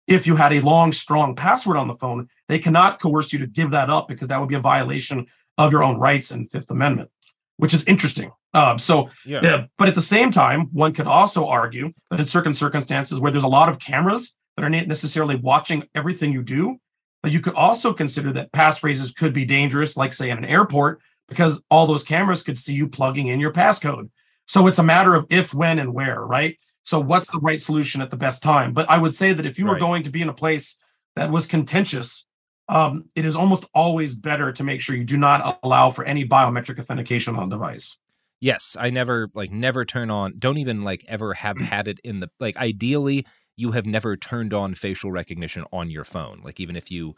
if 0.07 0.27
you 0.27 0.35
had 0.35 0.53
a 0.53 0.59
long, 0.61 0.91
strong 0.91 1.35
password 1.35 1.77
on 1.77 1.87
the 1.87 1.93
phone, 1.95 2.27
they 2.49 2.59
cannot 2.59 2.99
coerce 2.99 3.31
you 3.31 3.39
to 3.39 3.47
give 3.47 3.71
that 3.71 3.89
up 3.89 4.07
because 4.07 4.27
that 4.27 4.39
would 4.39 4.49
be 4.49 4.55
a 4.55 4.59
violation 4.59 5.25
of 5.57 5.71
your 5.71 5.83
own 5.83 5.97
rights 5.97 6.31
and 6.31 6.51
Fifth 6.51 6.69
Amendment, 6.69 7.09
which 7.57 7.73
is 7.73 7.83
interesting. 7.85 8.31
Um, 8.53 8.77
so, 8.77 9.09
Yeah. 9.25 9.39
yeah, 9.41 9.65
but 9.77 9.87
at 9.87 9.95
the 9.95 10.01
same 10.01 10.29
time, 10.29 10.67
one 10.71 10.93
could 10.93 11.07
also 11.07 11.47
argue 11.47 11.91
that 12.11 12.19
in 12.19 12.25
certain 12.25 12.53
circumstances 12.53 13.19
where 13.19 13.31
there's 13.31 13.43
a 13.43 13.47
lot 13.47 13.69
of 13.69 13.79
cameras 13.79 14.35
that 14.55 14.63
are 14.63 14.69
not 14.69 14.87
necessarily 14.87 15.35
watching 15.35 15.83
everything 15.95 16.31
you 16.31 16.43
do, 16.43 16.77
that 17.23 17.31
you 17.31 17.39
could 17.39 17.55
also 17.55 17.93
consider 17.93 18.33
that 18.33 18.51
passphrases 18.51 19.15
could 19.15 19.33
be 19.33 19.45
dangerous, 19.45 19.95
like 19.97 20.13
say 20.13 20.29
in 20.29 20.37
an 20.37 20.45
airport, 20.45 20.99
because 21.29 21.61
all 21.71 21.87
those 21.87 22.03
cameras 22.03 22.43
could 22.43 22.57
see 22.57 22.73
you 22.73 22.87
plugging 22.87 23.27
in 23.27 23.39
your 23.39 23.51
passcode. 23.51 24.09
So 24.45 24.67
it's 24.67 24.79
a 24.79 24.83
matter 24.83 25.15
of 25.15 25.25
if, 25.29 25.53
when, 25.53 25.79
and 25.79 25.93
where, 25.93 26.21
right? 26.21 26.59
So 26.83 26.99
what's 26.99 27.31
the 27.31 27.39
right 27.39 27.61
solution 27.61 28.01
at 28.01 28.11
the 28.11 28.17
best 28.17 28.43
time? 28.43 28.73
But 28.73 28.89
I 28.89 28.97
would 28.97 29.13
say 29.13 29.33
that 29.33 29.45
if 29.45 29.57
you 29.57 29.67
were 29.67 29.75
Right. 29.75 29.77
going 29.77 30.03
to 30.03 30.09
be 30.09 30.21
in 30.21 30.29
a 30.29 30.33
place 30.33 30.77
that 31.15 31.31
was 31.31 31.47
contentious, 31.47 32.25
um, 32.69 33.05
it 33.15 33.25
is 33.25 33.35
almost 33.35 33.65
always 33.73 34.15
better 34.15 34.51
to 34.51 34.63
make 34.63 34.81
sure 34.81 34.95
you 34.95 35.03
do 35.03 35.17
not 35.17 35.59
allow 35.63 35.91
for 35.91 36.03
any 36.03 36.25
biometric 36.27 36.79
authentication 36.79 37.35
on 37.35 37.49
the 37.49 37.55
device. 37.55 37.97
Yes, 38.39 38.75
I 38.77 38.89
never 38.89 39.29
like 39.33 39.51
never 39.51 39.85
turn 39.85 40.09
on 40.09 40.37
don't 40.37 40.57
even 40.57 40.83
like 40.83 41.05
ever 41.07 41.33
have 41.33 41.61
had 41.61 41.87
it 41.87 41.99
in 42.03 42.19
the 42.19 42.29
like 42.39 42.57
ideally 42.57 43.25
you 43.55 43.71
have 43.71 43.85
never 43.85 44.17
turned 44.17 44.53
on 44.53 44.75
facial 44.75 45.11
recognition 45.11 45.63
on 45.71 45.89
your 45.89 46.03
phone. 46.03 46.41
Like 46.43 46.59
even 46.59 46.75
if 46.75 46.91
you 46.91 47.15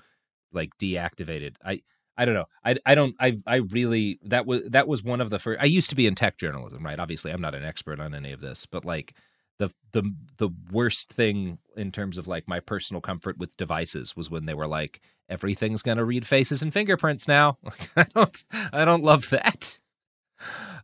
like 0.54 0.78
deactivated. 0.80 1.58
I 1.66 1.84
I 2.18 2.26
don't 2.26 2.36
know. 2.36 2.48
I 2.66 2.78
I 2.88 2.96
don't 2.96 3.16
I 3.22 3.40
I 3.48 3.58
really 3.58 4.20
that 4.24 4.48
was 4.48 4.64
that 4.72 4.90
was 4.90 5.04
one 5.04 5.22
of 5.22 5.30
the 5.30 5.40
first 5.40 5.62
I 5.62 5.68
used 5.68 5.92
to 5.92 5.96
be 5.98 6.08
in 6.08 6.16
tech 6.16 6.40
journalism, 6.40 6.84
right? 6.86 7.00
Obviously, 7.00 7.32
I'm 7.32 7.42
not 7.42 7.56
an 7.56 7.66
expert 7.66 8.02
on 8.02 8.16
any 8.16 8.34
of 8.34 8.42
this, 8.42 8.66
but 8.66 8.86
like 8.86 9.16
the 9.60 9.70
the 9.92 10.04
the 10.38 10.50
worst 10.72 11.12
thing 11.12 11.58
in 11.76 11.92
terms 11.92 12.18
of 12.18 12.28
like 12.28 12.48
my 12.48 12.60
personal 12.60 13.02
comfort 13.02 13.38
with 13.38 13.56
devices 13.58 14.16
was 14.16 14.30
when 14.30 14.46
they 14.46 14.54
were 14.54 14.68
like 14.68 15.02
everything's 15.30 15.82
going 15.82 15.98
to 15.98 16.06
read 16.06 16.28
faces 16.28 16.62
and 16.62 16.74
fingerprints 16.74 17.28
now. 17.28 17.58
I 17.96 18.06
don't 18.16 18.44
I 18.74 18.86
don't 18.86 19.04
love 19.04 19.30
that. 19.30 19.80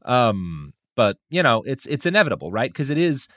Um 0.04 0.74
but 0.96 1.18
you 1.30 1.44
know, 1.44 1.64
it's 1.64 1.86
it's 1.86 2.06
inevitable, 2.06 2.52
right? 2.52 2.72
Because 2.72 2.90
it 2.90 2.98
is 2.98 3.28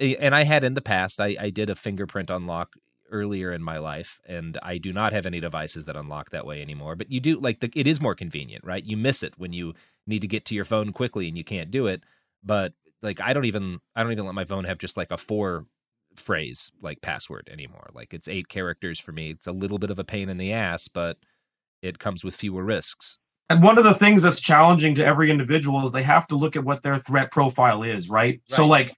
and 0.00 0.34
I 0.34 0.44
had 0.44 0.64
in 0.64 0.74
the 0.74 0.80
past 0.80 1.20
I 1.20 1.36
I 1.38 1.50
did 1.50 1.70
a 1.70 1.74
fingerprint 1.74 2.30
unlock 2.30 2.72
earlier 3.10 3.52
in 3.52 3.62
my 3.62 3.76
life 3.76 4.18
and 4.26 4.58
I 4.62 4.78
do 4.78 4.92
not 4.92 5.12
have 5.12 5.26
any 5.26 5.38
devices 5.38 5.84
that 5.84 5.96
unlock 5.96 6.30
that 6.30 6.46
way 6.46 6.62
anymore, 6.62 6.96
but 6.96 7.10
you 7.10 7.20
do 7.20 7.38
like 7.38 7.60
the 7.60 7.70
it 7.74 7.86
is 7.86 8.00
more 8.00 8.14
convenient, 8.14 8.64
right? 8.64 8.84
You 8.84 8.96
miss 8.96 9.22
it 9.22 9.34
when 9.36 9.52
you 9.52 9.74
need 10.06 10.20
to 10.20 10.26
get 10.28 10.44
to 10.46 10.54
your 10.54 10.64
phone 10.64 10.92
quickly 10.92 11.28
and 11.28 11.36
you 11.36 11.44
can't 11.44 11.70
do 11.70 11.86
it, 11.86 12.02
but 12.42 12.72
like 13.02 13.20
I 13.20 13.32
don't 13.32 13.44
even 13.44 13.78
I 13.94 14.02
don't 14.02 14.12
even 14.12 14.26
let 14.26 14.34
my 14.34 14.44
phone 14.44 14.64
have 14.64 14.78
just 14.78 14.96
like 14.96 15.10
a 15.10 15.18
four 15.18 15.66
phrase 16.16 16.70
like 16.80 17.00
password 17.00 17.48
anymore. 17.52 17.88
Like 17.94 18.14
it's 18.14 18.28
eight 18.28 18.48
characters 18.48 18.98
for 18.98 19.12
me. 19.12 19.30
It's 19.30 19.46
a 19.46 19.52
little 19.52 19.78
bit 19.78 19.90
of 19.90 19.98
a 19.98 20.04
pain 20.04 20.28
in 20.28 20.38
the 20.38 20.52
ass, 20.52 20.88
but 20.88 21.18
it 21.82 21.98
comes 21.98 22.22
with 22.24 22.36
fewer 22.36 22.62
risks. 22.62 23.18
And 23.50 23.62
one 23.62 23.76
of 23.76 23.84
the 23.84 23.94
things 23.94 24.22
that's 24.22 24.40
challenging 24.40 24.94
to 24.94 25.04
every 25.04 25.30
individual 25.30 25.84
is 25.84 25.92
they 25.92 26.02
have 26.04 26.26
to 26.28 26.36
look 26.36 26.56
at 26.56 26.64
what 26.64 26.82
their 26.82 26.98
threat 26.98 27.30
profile 27.30 27.82
is, 27.82 28.08
right? 28.08 28.40
So, 28.46 28.66
like, 28.66 28.94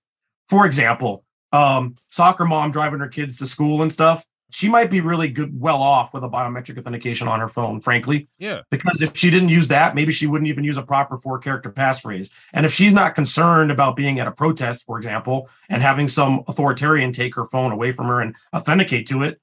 for 0.49 0.64
example, 0.67 1.25
um, 1.53 1.97
soccer 2.09 2.45
mom 2.45 2.71
driving 2.71 3.01
her 3.01 3.09
kids 3.09 3.37
to 3.38 3.47
school 3.47 3.83
and 3.83 3.93
stuff, 3.93 4.25
she 4.55 4.69
might 4.69 4.88
be 4.88 5.01
really 5.01 5.27
good, 5.27 5.61
well 5.61 5.83
off 5.83 6.14
with 6.14 6.23
a 6.23 6.29
biometric 6.29 6.79
authentication 6.79 7.27
on 7.27 7.40
her 7.40 7.49
phone, 7.49 7.81
frankly, 7.81 8.29
Yeah. 8.38 8.61
because 8.71 9.03
if 9.03 9.17
she 9.17 9.29
didn't 9.29 9.49
use 9.49 9.67
that, 9.67 9.97
maybe 9.97 10.12
she 10.12 10.29
wouldn't 10.29 10.47
even 10.47 10.62
use 10.62 10.77
a 10.77 10.83
proper 10.83 11.19
four 11.19 11.40
character 11.40 11.73
passphrase. 11.73 12.31
And 12.53 12.64
if 12.64 12.71
she's 12.73 12.95
not 12.95 13.17
concerned 13.17 13.73
about 13.73 13.97
being 13.97 14.21
at 14.21 14.29
a 14.29 14.31
protest, 14.31 14.85
for 14.87 14.97
example, 14.97 15.49
and 15.69 15.83
having 15.83 16.07
some 16.07 16.45
authoritarian 16.47 17.11
take 17.11 17.35
her 17.35 17.47
phone 17.47 17.73
away 17.73 17.90
from 17.90 18.07
her 18.07 18.21
and 18.21 18.37
authenticate 18.55 19.09
to 19.09 19.25
it, 19.25 19.40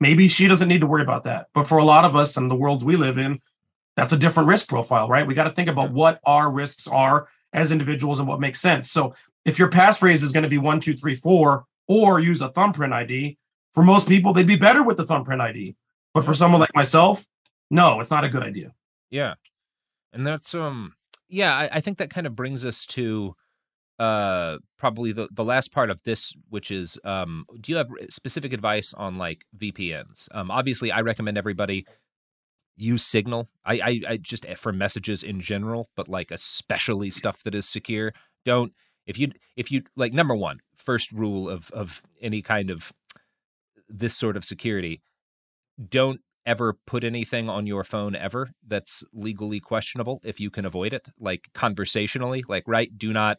maybe 0.00 0.28
she 0.28 0.48
doesn't 0.48 0.68
need 0.68 0.80
to 0.80 0.86
worry 0.86 1.02
about 1.02 1.24
that. 1.24 1.48
But 1.52 1.68
for 1.68 1.76
a 1.76 1.84
lot 1.84 2.06
of 2.06 2.16
us 2.16 2.38
and 2.38 2.50
the 2.50 2.54
worlds 2.56 2.82
we 2.82 2.96
live 2.96 3.18
in, 3.18 3.38
that's 3.96 4.14
a 4.14 4.18
different 4.18 4.48
risk 4.48 4.66
profile, 4.66 5.08
right? 5.08 5.26
We 5.26 5.34
got 5.34 5.44
to 5.44 5.50
think 5.50 5.68
about 5.68 5.92
what 5.92 6.20
our 6.24 6.50
risks 6.50 6.86
are 6.88 7.28
as 7.52 7.70
individuals 7.70 8.18
and 8.18 8.26
what 8.26 8.40
makes 8.40 8.62
sense. 8.62 8.90
So 8.90 9.14
if 9.44 9.58
your 9.58 9.68
passphrase 9.68 10.22
is 10.22 10.32
going 10.32 10.44
to 10.44 10.48
be 10.48 10.56
one, 10.56 10.80
two, 10.80 10.94
three, 10.94 11.14
four, 11.14 11.66
or 11.86 12.18
use 12.18 12.40
a 12.40 12.48
thumbprint 12.48 12.94
ID, 12.94 13.36
for 13.74 13.82
most 13.82 14.08
people, 14.08 14.32
they'd 14.32 14.46
be 14.46 14.56
better 14.56 14.82
with 14.82 14.96
the 14.96 15.06
thumbprint 15.06 15.40
ID. 15.40 15.76
But 16.14 16.24
for 16.24 16.34
someone 16.34 16.60
like 16.60 16.74
myself, 16.74 17.26
no, 17.70 18.00
it's 18.00 18.10
not 18.10 18.24
a 18.24 18.28
good 18.28 18.42
idea. 18.42 18.72
Yeah. 19.10 19.34
And 20.12 20.26
that's 20.26 20.54
um 20.54 20.94
yeah, 21.28 21.54
I, 21.54 21.76
I 21.76 21.80
think 21.80 21.98
that 21.98 22.10
kind 22.10 22.26
of 22.26 22.36
brings 22.36 22.64
us 22.64 22.84
to 22.86 23.34
uh 23.98 24.58
probably 24.78 25.12
the, 25.12 25.28
the 25.32 25.44
last 25.44 25.72
part 25.72 25.88
of 25.88 26.02
this, 26.02 26.34
which 26.50 26.70
is 26.70 26.98
um 27.04 27.46
do 27.60 27.72
you 27.72 27.78
have 27.78 27.88
specific 28.10 28.52
advice 28.52 28.92
on 28.92 29.16
like 29.16 29.46
VPNs? 29.56 30.28
Um 30.32 30.50
obviously 30.50 30.92
I 30.92 31.00
recommend 31.00 31.38
everybody 31.38 31.86
use 32.76 33.04
Signal. 33.04 33.48
I, 33.64 33.74
I 33.74 34.00
I 34.08 34.16
just 34.18 34.44
eh, 34.46 34.54
for 34.54 34.72
messages 34.72 35.22
in 35.22 35.40
general, 35.40 35.88
but 35.96 36.08
like 36.08 36.30
especially 36.30 37.10
stuff 37.10 37.42
that 37.44 37.54
is 37.54 37.66
secure. 37.66 38.12
Don't 38.44 38.72
if 39.06 39.18
you 39.18 39.32
if 39.56 39.70
you 39.72 39.82
like 39.96 40.12
number 40.12 40.34
one, 40.34 40.60
first 40.76 41.10
rule 41.12 41.48
of 41.48 41.70
of 41.70 42.02
any 42.20 42.42
kind 42.42 42.70
of 42.70 42.92
this 43.92 44.16
sort 44.16 44.36
of 44.36 44.44
security, 44.44 45.02
don't 45.88 46.20
ever 46.44 46.76
put 46.86 47.04
anything 47.04 47.48
on 47.48 47.66
your 47.66 47.84
phone 47.84 48.16
ever 48.16 48.50
that's 48.66 49.04
legally 49.12 49.60
questionable 49.60 50.20
if 50.24 50.40
you 50.40 50.50
can 50.50 50.64
avoid 50.64 50.92
it 50.92 51.08
like 51.20 51.48
conversationally 51.54 52.42
like 52.48 52.64
right 52.66 52.98
do 52.98 53.12
not 53.12 53.38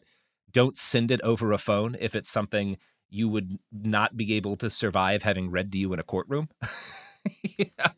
don't 0.52 0.78
send 0.78 1.10
it 1.10 1.20
over 1.20 1.52
a 1.52 1.58
phone 1.58 1.94
if 2.00 2.14
it's 2.14 2.30
something 2.30 2.78
you 3.10 3.28
would 3.28 3.58
not 3.70 4.16
be 4.16 4.32
able 4.32 4.56
to 4.56 4.70
survive 4.70 5.22
having 5.22 5.50
read 5.50 5.70
to 5.70 5.76
you 5.76 5.92
in 5.92 5.98
a 5.98 6.02
courtroom 6.02 6.48
yeah. 7.58 7.88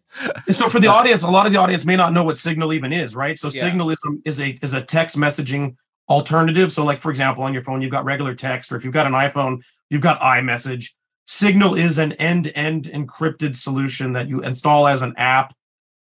So 0.50 0.68
for 0.68 0.80
the 0.80 0.88
audience, 0.88 1.22
a 1.22 1.30
lot 1.30 1.46
of 1.46 1.52
the 1.52 1.58
audience 1.58 1.84
may 1.84 1.96
not 1.96 2.12
know 2.12 2.24
what 2.24 2.38
Signal 2.38 2.72
even 2.72 2.92
is, 2.92 3.14
right? 3.14 3.38
So 3.38 3.48
Yeah. 3.48 3.62
Signal 3.62 3.90
is 3.90 3.98
is 4.24 4.40
a 4.40 4.58
is 4.62 4.72
a 4.72 4.82
text 4.82 5.16
messaging 5.16 5.76
alternative. 6.08 6.72
So 6.72 6.84
like 6.84 7.00
for 7.00 7.10
example, 7.10 7.44
on 7.44 7.52
your 7.52 7.62
phone, 7.62 7.82
you've 7.82 7.90
got 7.90 8.04
regular 8.04 8.34
text, 8.34 8.70
or 8.70 8.76
if 8.76 8.84
you've 8.84 8.94
got 8.94 9.06
an 9.06 9.12
iPhone, 9.12 9.60
you've 9.90 10.02
got 10.02 10.20
iMessage. 10.20 10.92
Signal 11.26 11.74
is 11.74 11.98
an 11.98 12.12
end-to-end 12.12 12.84
encrypted 12.84 13.56
solution 13.56 14.12
that 14.12 14.28
you 14.28 14.42
install 14.42 14.86
as 14.86 15.02
an 15.02 15.14
app. 15.16 15.54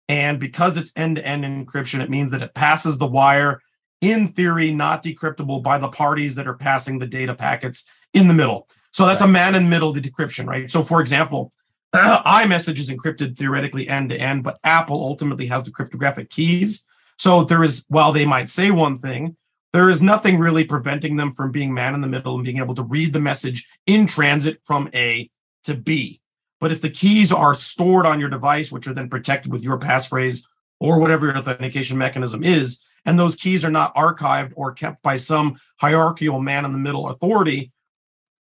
And 0.08 0.38
because 0.38 0.76
it's 0.76 0.92
end-to-end 0.96 1.44
encryption, 1.44 2.00
it 2.00 2.10
means 2.10 2.30
that 2.30 2.42
it 2.42 2.54
passes 2.54 2.98
the 2.98 3.06
wire, 3.06 3.60
in 4.02 4.28
theory, 4.28 4.70
not 4.70 5.02
decryptable 5.02 5.62
by 5.62 5.78
the 5.78 5.88
parties 5.88 6.34
that 6.34 6.46
are 6.46 6.56
passing 6.56 6.98
the 6.98 7.06
data 7.06 7.34
packets 7.34 7.86
in 8.12 8.28
the 8.28 8.34
middle. 8.34 8.68
So 8.92 9.06
that's 9.06 9.22
a 9.22 9.26
man 9.26 9.54
in 9.54 9.68
middle 9.68 9.94
decryption, 9.94 10.46
right? 10.46 10.70
So 10.70 10.82
for 10.82 11.00
example, 11.00 11.52
iMessage 11.94 12.78
is 12.78 12.90
encrypted 12.90 13.36
theoretically 13.38 13.88
end 13.88 14.10
to 14.10 14.16
end, 14.16 14.44
but 14.44 14.58
Apple 14.62 15.02
ultimately 15.02 15.46
has 15.46 15.62
the 15.62 15.70
cryptographic 15.70 16.28
keys. 16.28 16.84
So 17.18 17.44
there 17.44 17.64
is, 17.64 17.86
while 17.88 18.12
they 18.12 18.26
might 18.26 18.50
say 18.50 18.70
one 18.70 18.96
thing, 18.96 19.36
there 19.74 19.90
is 19.90 20.00
nothing 20.00 20.38
really 20.38 20.64
preventing 20.64 21.16
them 21.16 21.32
from 21.32 21.50
being 21.50 21.74
man 21.74 21.96
in 21.96 22.00
the 22.00 22.06
middle 22.06 22.36
and 22.36 22.44
being 22.44 22.58
able 22.58 22.76
to 22.76 22.84
read 22.84 23.12
the 23.12 23.18
message 23.18 23.66
in 23.88 24.06
transit 24.06 24.60
from 24.62 24.88
A 24.94 25.28
to 25.64 25.74
B. 25.74 26.20
But 26.60 26.70
if 26.70 26.80
the 26.80 26.88
keys 26.88 27.32
are 27.32 27.56
stored 27.56 28.06
on 28.06 28.20
your 28.20 28.28
device, 28.28 28.70
which 28.70 28.86
are 28.86 28.94
then 28.94 29.10
protected 29.10 29.50
with 29.50 29.64
your 29.64 29.76
passphrase 29.76 30.44
or 30.78 31.00
whatever 31.00 31.26
your 31.26 31.36
authentication 31.36 31.98
mechanism 31.98 32.44
is, 32.44 32.84
and 33.04 33.18
those 33.18 33.34
keys 33.34 33.64
are 33.64 33.70
not 33.70 33.92
archived 33.96 34.52
or 34.54 34.72
kept 34.72 35.02
by 35.02 35.16
some 35.16 35.56
hierarchical 35.80 36.40
man 36.40 36.64
in 36.64 36.72
the 36.72 36.78
middle 36.78 37.08
authority, 37.08 37.72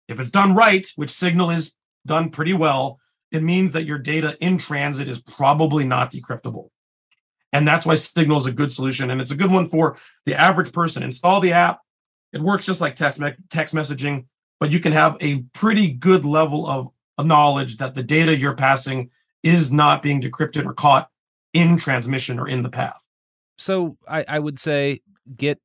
if 0.07 0.19
it's 0.19 0.31
done 0.31 0.55
right, 0.55 0.87
which 0.95 1.11
Signal 1.11 1.51
is 1.51 1.75
done 2.07 2.31
pretty 2.31 2.53
well, 2.53 2.99
it 3.31 3.43
means 3.43 3.73
that 3.73 3.85
your 3.85 3.99
data 3.99 4.35
in 4.41 4.57
transit 4.57 5.07
is 5.07 5.21
probably 5.21 5.85
not 5.85 6.11
decryptable. 6.11 6.69
And 7.51 7.67
that's 7.67 7.85
why 7.85 7.95
Signal 7.95 8.37
is 8.37 8.45
a 8.45 8.51
good 8.51 8.71
solution. 8.71 9.09
And 9.09 9.19
it's 9.21 9.31
a 9.31 9.35
good 9.35 9.51
one 9.51 9.67
for 9.67 9.97
the 10.25 10.35
average 10.35 10.71
person. 10.71 11.03
Install 11.03 11.41
the 11.41 11.53
app. 11.53 11.79
It 12.31 12.41
works 12.41 12.65
just 12.65 12.81
like 12.81 12.95
text, 12.95 13.19
me- 13.19 13.33
text 13.49 13.73
messaging, 13.73 14.25
but 14.59 14.71
you 14.71 14.79
can 14.79 14.91
have 14.91 15.17
a 15.19 15.39
pretty 15.53 15.89
good 15.89 16.25
level 16.25 16.67
of 16.67 16.91
knowledge 17.25 17.77
that 17.77 17.95
the 17.95 18.03
data 18.03 18.35
you're 18.35 18.55
passing 18.55 19.09
is 19.43 19.71
not 19.71 20.03
being 20.03 20.21
decrypted 20.21 20.65
or 20.65 20.73
caught 20.73 21.09
in 21.53 21.77
transmission 21.77 22.39
or 22.39 22.47
in 22.47 22.61
the 22.61 22.69
path. 22.69 23.03
So 23.57 23.97
I, 24.07 24.25
I 24.27 24.39
would 24.39 24.59
say 24.59 25.01
get 25.35 25.59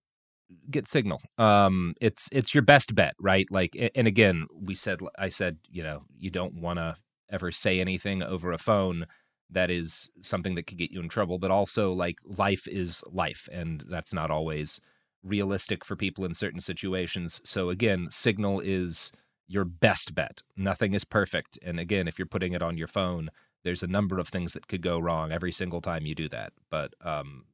get 0.70 0.87
signal 0.87 1.20
um 1.38 1.94
it's 2.01 2.29
it's 2.31 2.55
your 2.55 2.62
best 2.62 2.94
bet 2.94 3.14
right 3.18 3.47
like 3.51 3.77
and 3.94 4.07
again 4.07 4.47
we 4.55 4.75
said 4.75 5.01
i 5.18 5.29
said 5.29 5.59
you 5.70 5.83
know 5.83 6.05
you 6.16 6.31
don't 6.31 6.55
want 6.55 6.79
to 6.79 6.97
ever 7.31 7.51
say 7.51 7.81
anything 7.81 8.23
over 8.23 8.53
a 8.53 8.59
phone 8.59 9.07
that 9.55 9.71
is 9.71 10.11
something 10.21 10.55
that 10.55 10.67
could 10.67 10.79
get 10.79 10.90
you 10.90 11.01
in 11.01 11.09
trouble 11.09 11.38
but 11.38 11.51
also 11.51 11.93
like 11.93 12.19
life 12.25 12.69
is 12.69 13.03
life 13.11 13.49
and 13.53 13.85
that's 13.88 14.12
not 14.12 14.31
always 14.31 14.81
realistic 15.25 15.85
for 15.85 15.97
people 15.97 16.25
in 16.25 16.35
certain 16.35 16.61
situations. 16.61 17.40
So 17.45 17.71
again 17.71 18.09
signal 18.11 18.61
is 18.61 19.11
your 19.49 19.64
best 19.64 20.14
bet. 20.14 20.43
Nothing 20.57 20.93
is 20.93 21.05
perfect 21.05 21.59
and 21.62 21.81
again 21.81 22.07
if 22.07 22.19
you're 22.19 22.27
putting 22.27 22.53
it 22.53 22.62
on 22.62 22.77
your 22.77 22.87
phone 22.88 23.31
there's 23.64 23.83
a 23.83 23.87
number 23.87 24.19
of 24.19 24.29
things 24.29 24.53
that 24.53 24.69
could 24.69 24.83
go 24.83 24.99
wrong 24.99 25.33
every 25.33 25.51
single 25.51 25.81
time 25.81 26.05
you 26.05 26.14
do 26.14 26.29
that 26.29 26.53
but 26.71 26.93
um 27.03 27.47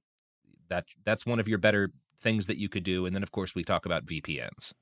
that 0.69 0.85
that's 1.05 1.25
one 1.25 1.39
of 1.39 1.47
your 1.47 1.59
better 1.59 1.91
things 2.21 2.47
that 2.47 2.59
you 2.59 2.69
could 2.69 2.83
do 2.83 3.07
and 3.07 3.15
then 3.15 3.23
of 3.23 3.31
course 3.31 3.55
we 3.55 3.63
talk 3.63 3.87
about 3.87 4.07
VPNs 4.07 4.73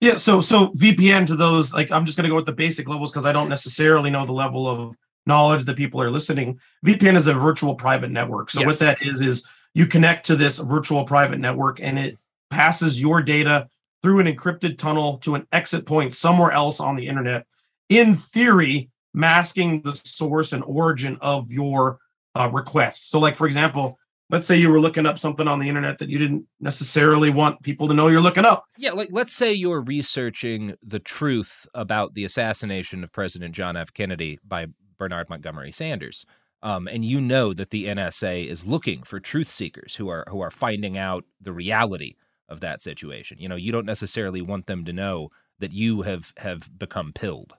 yeah 0.00 0.16
so 0.16 0.40
so 0.40 0.68
VPN 0.68 1.26
to 1.28 1.36
those 1.36 1.72
like 1.72 1.90
I'm 1.90 2.04
just 2.04 2.18
going 2.18 2.24
to 2.24 2.30
go 2.30 2.36
with 2.36 2.46
the 2.46 2.52
basic 2.52 2.88
levels 2.88 3.10
because 3.10 3.26
I 3.26 3.32
don't 3.32 3.48
necessarily 3.48 4.10
know 4.10 4.26
the 4.26 4.32
level 4.32 4.68
of 4.68 4.96
knowledge 5.26 5.64
that 5.64 5.76
people 5.76 6.00
are 6.00 6.10
listening 6.10 6.58
VPN 6.84 7.16
is 7.16 7.26
a 7.26 7.34
virtual 7.34 7.74
private 7.74 8.10
network 8.10 8.50
so 8.50 8.60
yes. 8.60 8.66
what 8.66 8.78
that 8.78 9.02
is 9.02 9.20
is 9.20 9.46
you 9.74 9.86
connect 9.86 10.26
to 10.26 10.36
this 10.36 10.58
virtual 10.58 11.04
private 11.04 11.38
network 11.38 11.80
and 11.80 11.98
it 11.98 12.18
passes 12.50 13.00
your 13.00 13.22
data 13.22 13.68
through 14.02 14.20
an 14.20 14.26
encrypted 14.26 14.78
tunnel 14.78 15.18
to 15.18 15.34
an 15.34 15.46
exit 15.52 15.84
point 15.84 16.14
somewhere 16.14 16.52
else 16.52 16.80
on 16.80 16.96
the 16.96 17.06
internet 17.06 17.46
in 17.88 18.14
theory 18.14 18.90
masking 19.14 19.82
the 19.82 19.94
source 19.94 20.52
and 20.52 20.64
origin 20.64 21.18
of 21.20 21.50
your 21.50 21.98
uh, 22.34 22.48
request 22.52 23.10
so 23.10 23.18
like 23.18 23.36
for 23.36 23.46
example 23.46 23.98
let's 24.30 24.46
say 24.46 24.56
you 24.56 24.70
were 24.70 24.80
looking 24.80 25.06
up 25.06 25.18
something 25.18 25.48
on 25.48 25.58
the 25.58 25.68
internet 25.68 25.98
that 25.98 26.08
you 26.08 26.18
didn't 26.18 26.46
necessarily 26.60 27.30
want 27.30 27.62
people 27.62 27.88
to 27.88 27.94
know 27.94 28.08
you're 28.08 28.20
looking 28.20 28.44
up. 28.44 28.64
Yeah, 28.76 28.92
like 28.92 29.08
let's 29.10 29.34
say 29.34 29.52
you're 29.52 29.80
researching 29.80 30.74
the 30.82 30.98
truth 30.98 31.66
about 31.74 32.14
the 32.14 32.24
assassination 32.24 33.02
of 33.02 33.12
President 33.12 33.54
John 33.54 33.76
F. 33.76 33.92
Kennedy 33.92 34.38
by 34.46 34.66
Bernard 34.98 35.28
Montgomery 35.28 35.72
Sanders. 35.72 36.26
Um, 36.62 36.88
and 36.88 37.04
you 37.04 37.20
know 37.20 37.54
that 37.54 37.70
the 37.70 37.86
NSA 37.86 38.46
is 38.46 38.66
looking 38.66 39.04
for 39.04 39.20
truth 39.20 39.48
seekers 39.48 39.94
who 39.94 40.08
are 40.08 40.24
who 40.28 40.40
are 40.40 40.50
finding 40.50 40.98
out 40.98 41.24
the 41.40 41.52
reality 41.52 42.16
of 42.48 42.60
that 42.60 42.82
situation. 42.82 43.38
You 43.38 43.48
know, 43.48 43.56
you 43.56 43.70
don't 43.70 43.86
necessarily 43.86 44.42
want 44.42 44.66
them 44.66 44.84
to 44.84 44.92
know 44.92 45.30
that 45.60 45.72
you 45.72 46.02
have 46.02 46.32
have 46.38 46.68
become 46.76 47.12
pilled. 47.12 47.54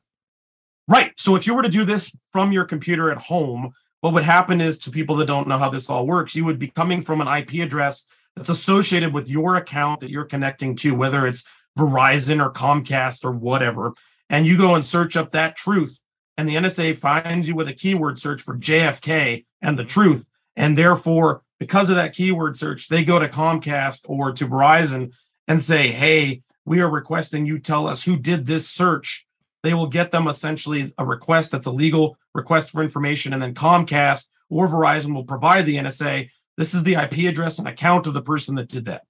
Right. 0.88 1.14
So 1.18 1.36
if 1.36 1.46
you 1.46 1.54
were 1.54 1.62
to 1.62 1.70
do 1.70 1.86
this 1.86 2.16
from 2.32 2.52
your 2.52 2.66
computer 2.66 3.12
at 3.12 3.20
home, 3.20 3.72
what 4.02 4.14
would 4.14 4.24
happen 4.24 4.60
is 4.60 4.80
to 4.80 4.92
people 4.92 5.16
that 5.18 5.28
don't 5.28 5.48
know 5.48 5.58
how 5.58 5.70
this 5.70 5.90
all 5.90 6.08
works, 6.08 6.36
you 6.36 6.46
would 6.46 6.60
be 6.60 6.70
coming 6.70 7.02
from 7.02 7.22
an 7.22 7.28
IP 7.28 7.62
address 7.62 8.06
that's 8.36 8.50
associated 8.50 9.14
with 9.14 9.30
your 9.30 9.56
account 9.56 10.00
that 10.00 10.10
you're 10.10 10.26
connecting 10.26 10.76
to, 10.78 10.96
whether 10.96 11.28
it's 11.28 11.46
Verizon 11.78 12.44
or 12.44 12.52
Comcast 12.52 13.24
or 13.24 13.32
whatever. 13.32 13.94
And 14.30 14.48
you 14.48 14.58
go 14.58 14.76
and 14.76 14.84
search 14.84 15.18
up 15.18 15.32
that 15.32 15.56
truth, 15.56 16.02
and 16.40 16.48
the 16.48 16.56
NSA 16.56 16.98
finds 16.98 17.50
you 17.50 17.56
with 17.56 17.68
a 17.68 17.74
keyword 17.74 18.18
search 18.18 18.42
for 18.42 18.58
JFK 18.58 19.46
and 19.62 19.78
the 19.78 19.84
truth. 19.84 20.26
And 20.56 20.78
therefore, 20.78 21.44
because 21.60 21.90
of 21.90 21.98
that 21.98 22.14
keyword 22.14 22.56
search, 22.56 22.88
they 22.88 23.04
go 23.04 23.20
to 23.20 23.28
Comcast 23.28 24.02
or 24.06 24.32
to 24.32 24.48
Verizon 24.48 25.12
and 25.50 25.62
say, 25.62 25.90
Hey, 25.90 26.42
we 26.64 26.80
are 26.80 26.90
requesting 26.90 27.46
you 27.46 27.60
tell 27.60 27.88
us 27.88 28.04
who 28.04 28.16
did 28.16 28.46
this 28.46 28.70
search 28.70 29.28
they 29.64 29.74
will 29.74 29.88
get 29.88 30.12
them 30.12 30.28
essentially 30.28 30.94
a 30.98 31.06
request 31.06 31.52
that's 31.52 31.66
a 31.66 31.72
legal 31.72 32.18
request 32.34 32.70
for 32.70 32.82
information, 32.82 33.34
and 33.34 33.42
then 33.42 33.54
Comcast 33.54 34.28
or 34.50 34.68
Verizon 34.68 35.14
will 35.14 35.26
provide 35.26 35.66
the 35.66 35.76
NSA. 35.76 36.30
This 36.58 36.74
is 36.74 36.84
the 36.84 36.96
IP 36.96 37.30
address 37.30 37.60
and 37.60 37.68
account 37.68 38.08
of 38.08 38.14
the 38.14 38.22
person 38.22 38.56
that 38.56 38.70
did 38.70 38.86
that. 38.86 39.04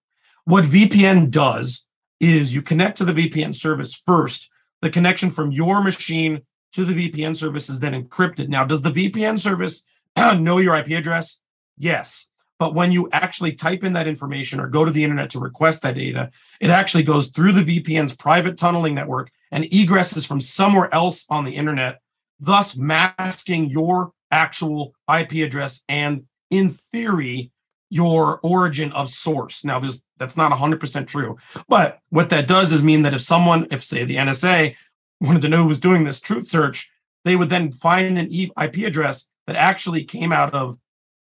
What 0.46 0.66
VPN 0.66 1.30
does 1.30 1.86
is 2.20 2.54
you 2.54 2.62
connect 2.62 2.98
to 2.98 3.06
the 3.06 3.14
VPN 3.14 3.54
service 3.54 3.94
first. 3.94 4.50
The 4.82 4.90
connection 4.90 5.30
from 5.30 5.52
your 5.52 5.84
machine 5.84 6.42
to 6.74 6.86
the 6.86 6.94
VPN 6.94 7.36
service 7.36 7.70
is 7.70 7.80
then 7.80 7.94
encrypted. 7.94 8.48
Now, 8.48 8.64
does 8.64 8.82
the 8.82 8.92
VPN 8.92 9.40
service 9.40 9.86
know 10.18 10.58
your 10.58 10.76
IP 10.76 10.90
address? 10.90 11.40
Yes. 11.78 12.28
But 12.60 12.76
when 12.76 12.92
you 12.92 13.10
actually 13.12 13.54
type 13.54 13.86
in 13.86 13.94
that 13.94 14.08
information 14.08 14.60
or 14.60 14.68
go 14.68 14.84
to 14.84 14.92
the 14.92 15.04
internet 15.04 15.30
to 15.32 15.40
request 15.40 15.82
that 15.82 15.96
data, 15.96 16.30
it 16.60 16.70
actually 16.70 17.04
goes 17.04 17.30
through 17.30 17.54
the 17.54 17.64
VPN's 17.64 18.16
private 18.16 18.58
tunneling 18.58 18.94
network 18.94 19.32
and 19.52 19.64
egresses 19.66 20.28
from 20.28 20.42
somewhere 20.42 20.94
else 20.94 21.26
on 21.30 21.46
the 21.46 21.56
internet, 21.56 22.02
thus 22.40 22.76
masking 22.76 23.70
your 23.70 24.12
actual 24.30 24.94
IP 25.14 25.34
address 25.46 25.84
and, 25.88 26.26
in 26.50 26.70
theory, 26.70 27.52
your 27.90 28.40
origin 28.44 28.92
of 28.92 29.10
source. 29.10 29.66
Now, 29.66 29.82
that's 30.18 30.38
not 30.38 30.52
100% 30.52 31.08
true, 31.08 31.38
but 31.68 32.00
what 32.10 32.30
that 32.30 32.48
does 32.48 32.72
is 32.72 32.84
mean 32.84 33.02
that 33.04 33.14
if 33.14 33.22
someone, 33.22 33.68
if 33.72 33.84
say 33.84 34.04
the 34.04 34.18
NSA 34.18 34.76
wanted 35.22 35.42
to 35.42 35.50
know 35.50 35.64
who 35.64 35.68
was 35.68 35.80
doing 35.80 36.04
this 36.04 36.20
truth 36.20 36.48
search, 36.48 36.90
they 37.26 37.36
would 37.36 37.50
then 37.50 37.72
find 37.72 38.18
an 38.18 38.30
IP 38.32 38.78
address 38.86 39.30
that 39.48 39.56
actually 39.56 40.04
came 40.04 40.32
out 40.32 40.54
of, 40.54 40.78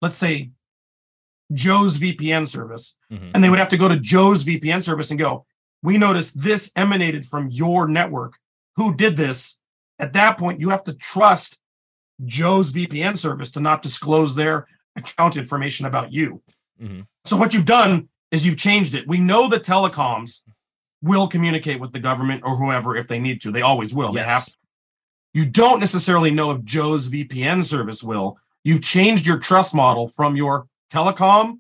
let's 0.02 0.18
say, 0.18 0.52
Joe's 1.54 1.98
VPN 1.98 2.48
service, 2.48 2.98
mm-hmm. 3.12 3.30
and 3.34 3.44
they 3.44 3.50
would 3.50 3.60
have 3.60 3.70
to 3.70 3.78
go 3.78 3.88
to 3.88 3.98
Joe's 3.98 4.44
VPN 4.44 4.84
service 4.84 5.12
and 5.12 5.20
go, 5.20 5.46
we 5.82 5.98
noticed 5.98 6.42
this 6.42 6.72
emanated 6.76 7.26
from 7.26 7.48
your 7.50 7.88
network. 7.88 8.34
Who 8.76 8.94
did 8.94 9.16
this? 9.16 9.58
At 10.00 10.14
that 10.14 10.38
point, 10.38 10.60
you 10.60 10.70
have 10.70 10.84
to 10.86 10.94
trust 10.94 11.60
Joe's 12.26 12.72
VPN 12.72 13.18
service 13.18 13.52
to 13.52 13.60
not 13.60 13.82
disclose 13.82 14.36
their 14.36 14.68
account 14.96 15.38
information 15.38 15.86
about 15.86 16.12
you. 16.12 16.42
Mm-hmm. 16.82 17.02
So, 17.26 17.38
what 17.38 17.54
you've 17.54 17.66
done 17.66 18.10
is 18.32 18.46
you've 18.46 18.58
changed 18.58 18.96
it. 18.96 19.08
We 19.08 19.20
know 19.20 19.48
that 19.50 19.64
telecoms 19.64 20.42
will 21.02 21.28
communicate 21.28 21.80
with 21.80 21.94
the 21.94 22.00
government 22.00 22.42
or 22.44 22.56
whoever 22.56 22.96
if 22.96 23.08
they 23.08 23.20
need 23.20 23.42
to. 23.42 23.52
They 23.52 23.62
always 23.62 23.94
will. 23.94 24.14
Yes. 24.14 24.26
They 24.26 24.32
have 24.32 24.46
to. 24.46 24.52
You 25.34 25.46
don't 25.46 25.80
necessarily 25.80 26.32
know 26.32 26.52
if 26.52 26.64
Joe's 26.64 27.10
VPN 27.10 27.64
service 27.64 28.02
will. 28.02 28.38
You've 28.64 28.82
changed 28.82 29.28
your 29.28 29.38
trust 29.38 29.76
model 29.76 30.08
from 30.08 30.36
your 30.36 30.68
telecom 30.92 31.60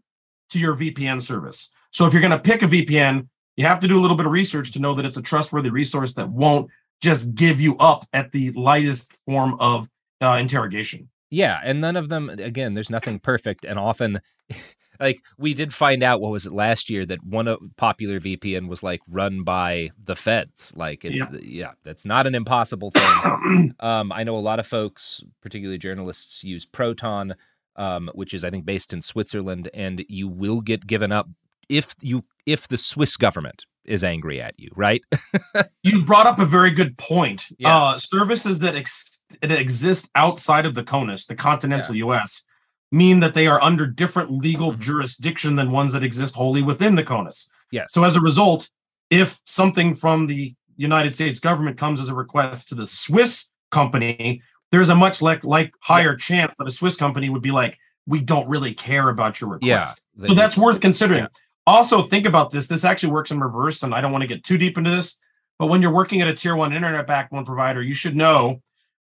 to 0.49 0.59
your 0.59 0.75
VPN 0.75 1.21
service. 1.21 1.71
So 1.91 2.05
if 2.05 2.13
you're 2.13 2.21
going 2.21 2.31
to 2.31 2.39
pick 2.39 2.63
a 2.63 2.67
VPN, 2.67 3.27
you 3.55 3.65
have 3.65 3.79
to 3.81 3.87
do 3.87 3.99
a 3.99 4.01
little 4.01 4.17
bit 4.17 4.25
of 4.25 4.31
research 4.31 4.71
to 4.73 4.79
know 4.79 4.93
that 4.95 5.05
it's 5.05 5.17
a 5.17 5.21
trustworthy 5.21 5.69
resource 5.69 6.13
that 6.13 6.29
won't 6.29 6.69
just 7.01 7.35
give 7.35 7.61
you 7.61 7.77
up 7.77 8.07
at 8.13 8.31
the 8.31 8.51
lightest 8.51 9.13
form 9.25 9.57
of 9.59 9.87
uh, 10.21 10.37
interrogation. 10.39 11.09
Yeah, 11.29 11.59
and 11.63 11.81
none 11.81 11.97
of 11.97 12.09
them 12.09 12.29
again, 12.29 12.73
there's 12.73 12.89
nothing 12.89 13.19
perfect 13.19 13.65
and 13.65 13.77
often 13.77 14.21
like 14.99 15.21
we 15.37 15.53
did 15.53 15.73
find 15.73 16.03
out 16.03 16.21
what 16.21 16.31
was 16.31 16.45
it 16.45 16.53
last 16.53 16.89
year 16.89 17.05
that 17.05 17.23
one 17.23 17.47
of 17.47 17.59
popular 17.75 18.19
VPN 18.19 18.67
was 18.67 18.83
like 18.83 19.01
run 19.07 19.43
by 19.43 19.91
the 20.03 20.15
feds. 20.15 20.73
Like 20.75 21.05
it's 21.05 21.21
yeah, 21.31 21.39
yeah 21.41 21.71
that's 21.83 22.05
not 22.05 22.27
an 22.27 22.35
impossible 22.35 22.91
thing. 22.91 23.75
um, 23.79 24.11
I 24.11 24.23
know 24.23 24.35
a 24.35 24.39
lot 24.39 24.59
of 24.59 24.67
folks, 24.67 25.23
particularly 25.41 25.77
journalists, 25.77 26.43
use 26.43 26.65
Proton, 26.65 27.35
um, 27.75 28.09
which 28.13 28.33
is 28.33 28.43
I 28.43 28.49
think 28.49 28.65
based 28.65 28.93
in 28.93 29.01
Switzerland, 29.01 29.69
and 29.73 30.05
you 30.07 30.27
will 30.27 30.61
get 30.61 30.87
given 30.87 31.11
up 31.11 31.29
if 31.69 31.95
you 32.01 32.25
if 32.45 32.67
the 32.67 32.77
Swiss 32.77 33.17
government 33.17 33.65
is 33.87 34.03
angry 34.03 34.41
at 34.41 34.53
you, 34.57 34.69
right? 34.75 35.03
you 35.83 36.03
brought 36.03 36.27
up 36.27 36.39
a 36.39 36.45
very 36.45 36.71
good 36.71 36.97
point. 36.97 37.45
Yeah. 37.57 37.75
Uh, 37.75 37.97
services 37.97 38.59
that, 38.59 38.75
ex- 38.75 39.23
that 39.41 39.51
exist 39.51 40.09
outside 40.15 40.65
of 40.65 40.75
the 40.75 40.83
CONUS, 40.83 41.25
the 41.25 41.35
continental 41.35 41.95
yeah. 41.95 42.05
US, 42.05 42.43
mean 42.91 43.19
that 43.19 43.33
they 43.33 43.47
are 43.47 43.61
under 43.61 43.85
different 43.85 44.31
legal 44.31 44.71
mm-hmm. 44.71 44.81
jurisdiction 44.81 45.55
than 45.55 45.71
ones 45.71 45.93
that 45.93 46.03
exist 46.03 46.35
wholly 46.35 46.61
within 46.61 46.95
the 46.95 47.03
CONUS. 47.03 47.49
Yes. 47.71 47.91
So 47.91 48.03
as 48.03 48.15
a 48.15 48.21
result, 48.21 48.69
if 49.09 49.39
something 49.45 49.95
from 49.95 50.27
the 50.27 50.55
United 50.77 51.13
States 51.13 51.39
government 51.39 51.77
comes 51.77 51.99
as 51.99 52.09
a 52.09 52.15
request 52.15 52.69
to 52.69 52.75
the 52.75 52.87
Swiss 52.87 53.49
company, 53.71 54.41
there's 54.71 54.89
a 54.89 54.95
much 54.95 55.21
like 55.21 55.43
like 55.43 55.73
higher 55.81 56.11
yeah. 56.11 56.17
chance 56.17 56.55
that 56.57 56.67
a 56.67 56.71
Swiss 56.71 56.95
company 56.95 57.29
would 57.29 57.41
be 57.41 57.51
like, 57.51 57.77
we 58.05 58.21
don't 58.21 58.47
really 58.47 58.73
care 58.73 59.09
about 59.09 59.41
your 59.41 59.49
request. 59.49 60.01
Yeah, 60.17 60.27
so 60.27 60.33
that's 60.33 60.57
worth 60.57 60.79
considering. 60.79 61.23
Yeah. 61.23 61.27
Also, 61.65 62.01
think 62.01 62.25
about 62.25 62.49
this. 62.49 62.67
This 62.67 62.85
actually 62.85 63.11
works 63.11 63.31
in 63.31 63.41
reverse, 63.41 63.83
and 63.83 63.93
I 63.93 63.99
don't 63.99 64.13
want 64.13 64.21
to 64.21 64.27
get 64.27 64.43
too 64.43 64.57
deep 64.57 64.77
into 64.77 64.89
this. 64.89 65.17
But 65.59 65.67
when 65.67 65.81
you're 65.81 65.93
working 65.93 66.21
at 66.21 66.27
a 66.27 66.33
tier 66.33 66.55
one 66.55 66.71
internet 66.71 67.07
backbone 67.07 67.43
provider, 67.43 67.81
you 67.81 67.93
should 67.93 68.15
know 68.15 68.61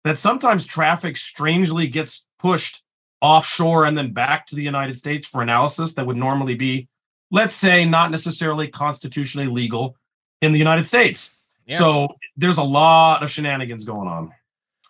that 0.05 0.17
sometimes 0.17 0.65
traffic 0.65 1.17
strangely 1.17 1.87
gets 1.87 2.27
pushed 2.39 2.81
offshore 3.21 3.85
and 3.85 3.97
then 3.97 4.13
back 4.13 4.45
to 4.47 4.55
the 4.55 4.63
United 4.63 4.95
States 4.95 5.27
for 5.27 5.41
analysis 5.41 5.93
that 5.93 6.05
would 6.05 6.17
normally 6.17 6.55
be, 6.55 6.87
let's 7.31 7.55
say, 7.55 7.85
not 7.85 8.11
necessarily 8.11 8.67
constitutionally 8.67 9.47
legal 9.47 9.95
in 10.41 10.51
the 10.51 10.59
United 10.59 10.85
States. 10.85 11.31
Yeah. 11.65 11.77
So 11.77 12.07
there's 12.37 12.57
a 12.57 12.63
lot 12.63 13.23
of 13.23 13.31
shenanigans 13.31 13.85
going 13.85 14.07
on. 14.07 14.31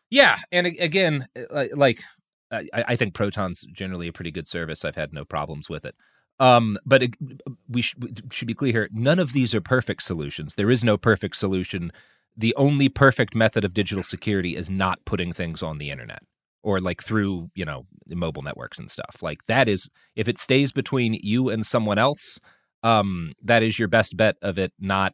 Yeah, 0.10 0.38
and 0.52 0.68
again, 0.68 1.28
uh, 1.50 1.66
like 1.74 2.02
I, 2.52 2.68
I 2.74 2.96
think 2.96 3.14
Proton's 3.14 3.62
generally 3.72 4.08
a 4.08 4.14
pretty 4.14 4.32
good 4.32 4.48
service. 4.48 4.86
I've 4.86 4.96
had 4.96 5.14
no 5.14 5.26
problems 5.26 5.70
with 5.70 5.86
it. 5.86 5.96
Um, 6.40 6.78
but 6.86 7.04
it, 7.04 7.16
we, 7.70 7.82
sh- 7.82 7.96
we 7.98 8.14
should 8.32 8.48
be 8.48 8.54
clear 8.54 8.72
here: 8.72 8.90
none 8.92 9.20
of 9.20 9.34
these 9.34 9.56
are 9.56 9.62
perfect 9.62 10.04
solutions. 10.04 10.56
There 10.56 10.72
is 10.72 10.84
no 10.84 10.98
perfect 10.98 11.38
solution. 11.38 11.92
The 12.38 12.54
only 12.56 12.90
perfect 12.90 13.34
method 13.34 13.64
of 13.64 13.74
digital 13.74 14.04
security 14.04 14.56
is 14.58 14.70
not 14.70 15.04
putting 15.06 15.32
things 15.32 15.64
on 15.64 15.78
the 15.78 15.90
internet 15.90 16.24
or 16.65 16.82
like 16.82 17.01
through 17.01 17.49
you 17.54 17.63
know 17.63 17.86
mobile 18.10 18.41
networks 18.41 18.80
and 18.80 18.91
stuff. 18.91 19.21
Like 19.21 19.45
that 19.45 19.69
is 19.69 19.88
if 20.15 20.28
it 20.28 20.39
stays 20.39 20.73
between 20.73 21.13
you 21.21 21.49
and 21.49 21.65
someone 21.65 21.99
else, 21.99 22.39
um, 22.84 23.34
that 23.43 23.63
is 23.63 23.80
your 23.80 23.88
best 23.88 24.17
bet 24.17 24.36
of 24.41 24.58
it 24.58 24.73
not 24.80 25.13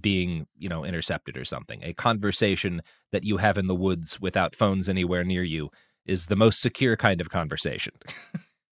being 0.00 0.46
you 0.56 0.68
know 0.68 0.84
intercepted 0.84 1.36
or 1.36 1.44
something. 1.44 1.80
A 1.82 1.92
conversation 1.92 2.82
that 3.10 3.24
you 3.24 3.38
have 3.38 3.58
in 3.58 3.66
the 3.66 3.74
woods 3.74 4.20
without 4.20 4.54
phones 4.54 4.88
anywhere 4.88 5.24
near 5.24 5.42
you 5.42 5.70
is 6.06 6.26
the 6.26 6.36
most 6.36 6.60
secure 6.60 6.96
kind 6.96 7.20
of 7.20 7.28
conversation. 7.28 7.92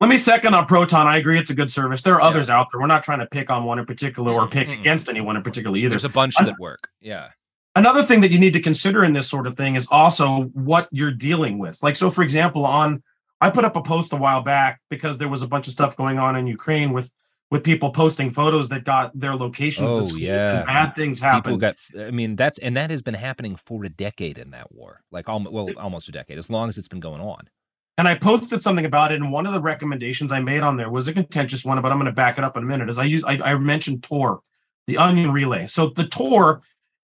Let 0.00 0.08
me 0.08 0.16
second 0.16 0.54
on 0.54 0.66
Proton. 0.66 1.08
I 1.08 1.16
agree 1.16 1.37
it's 1.40 1.50
a 1.50 1.54
good 1.54 1.72
service. 1.72 2.02
There 2.02 2.14
are 2.14 2.20
yeah. 2.20 2.28
others 2.28 2.48
out 2.48 2.68
there. 2.70 2.80
We're 2.80 2.87
not 2.87 3.02
trying 3.02 3.18
to 3.18 3.26
pick 3.26 3.50
on 3.50 3.64
one 3.64 3.80
in 3.80 3.87
particular 3.87 4.32
or 4.32 4.46
pick 4.46 4.68
mm-hmm. 4.68 4.80
against 4.80 5.08
anyone 5.08 5.37
in 5.37 5.42
particular 5.42 5.76
either. 5.76 5.88
There's 5.88 6.04
a 6.04 6.08
bunch 6.08 6.37
that 6.37 6.54
work. 6.61 6.88
Yeah. 7.00 7.30
Another 7.76 8.02
thing 8.02 8.20
that 8.22 8.31
you 8.31 8.38
need 8.38 8.54
to 8.54 8.61
consider 8.61 9.04
in 9.04 9.12
this 9.12 9.28
sort 9.28 9.46
of 9.46 9.57
thing 9.57 9.76
is 9.76 9.87
also 9.90 10.44
what 10.52 10.88
you're 10.90 11.12
dealing 11.12 11.59
with. 11.59 11.81
Like, 11.83 11.96
so 11.96 12.11
for 12.11 12.22
example, 12.22 12.66
on 12.66 13.02
I 13.40 13.50
put 13.50 13.64
up 13.64 13.76
a 13.76 13.83
post 13.83 14.12
a 14.12 14.16
while 14.16 14.42
back 14.42 14.81
because 14.90 15.18
there 15.18 15.28
was 15.28 15.42
a 15.42 15.48
bunch 15.48 15.68
of 15.68 15.72
stuff 15.72 15.96
going 15.96 16.18
on 16.18 16.37
in 16.37 16.46
Ukraine 16.46 16.92
with 16.92 17.12
with 17.50 17.64
people 17.64 17.90
posting 17.90 18.31
photos 18.31 18.68
that 18.68 18.85
got 18.85 19.18
their 19.18 19.35
locations 19.35 19.90
oh, 19.90 20.16
yeah. 20.16 20.64
bad 20.64 20.94
things 20.94 21.18
happen. 21.18 21.42
People 21.42 21.59
got 21.59 21.76
I 21.98 22.11
mean 22.11 22.37
that's 22.37 22.59
and 22.59 22.76
that 22.76 22.90
has 22.90 23.00
been 23.00 23.14
happening 23.14 23.57
for 23.57 23.85
a 23.85 23.88
decade 23.88 24.38
in 24.38 24.50
that 24.50 24.72
war. 24.72 25.02
Like 25.11 25.28
almost 25.28 25.52
well 25.52 25.70
almost 25.78 26.09
a 26.09 26.12
decade 26.12 26.38
as 26.38 26.50
long 26.50 26.68
as 26.68 26.78
it's 26.78 26.88
been 26.88 27.00
going 27.00 27.20
on. 27.20 27.48
And 27.96 28.07
I 28.07 28.14
posted 28.14 28.62
something 28.62 28.85
about 28.85 29.11
it, 29.11 29.16
and 29.16 29.33
one 29.33 29.44
of 29.44 29.52
the 29.52 29.61
recommendations 29.61 30.31
I 30.31 30.40
made 30.40 30.61
on 30.61 30.76
there 30.76 30.88
was 30.88 31.09
a 31.09 31.12
contentious 31.12 31.64
one, 31.64 31.83
but 31.83 31.90
I'm 31.90 31.98
going 31.98 32.07
to 32.07 32.12
back 32.12 32.38
it 32.38 32.44
up 32.44 32.57
in 32.57 32.62
a 32.62 32.66
minute. 32.66 32.88
As 32.88 32.96
I 32.96 33.02
use, 33.02 33.24
I, 33.24 33.40
I 33.42 33.57
mentioned 33.57 34.04
Tor, 34.04 34.38
the 34.87 34.98
Onion 34.98 35.33
Relay. 35.33 35.66
So 35.66 35.88
the 35.88 36.07
Tor 36.07 36.61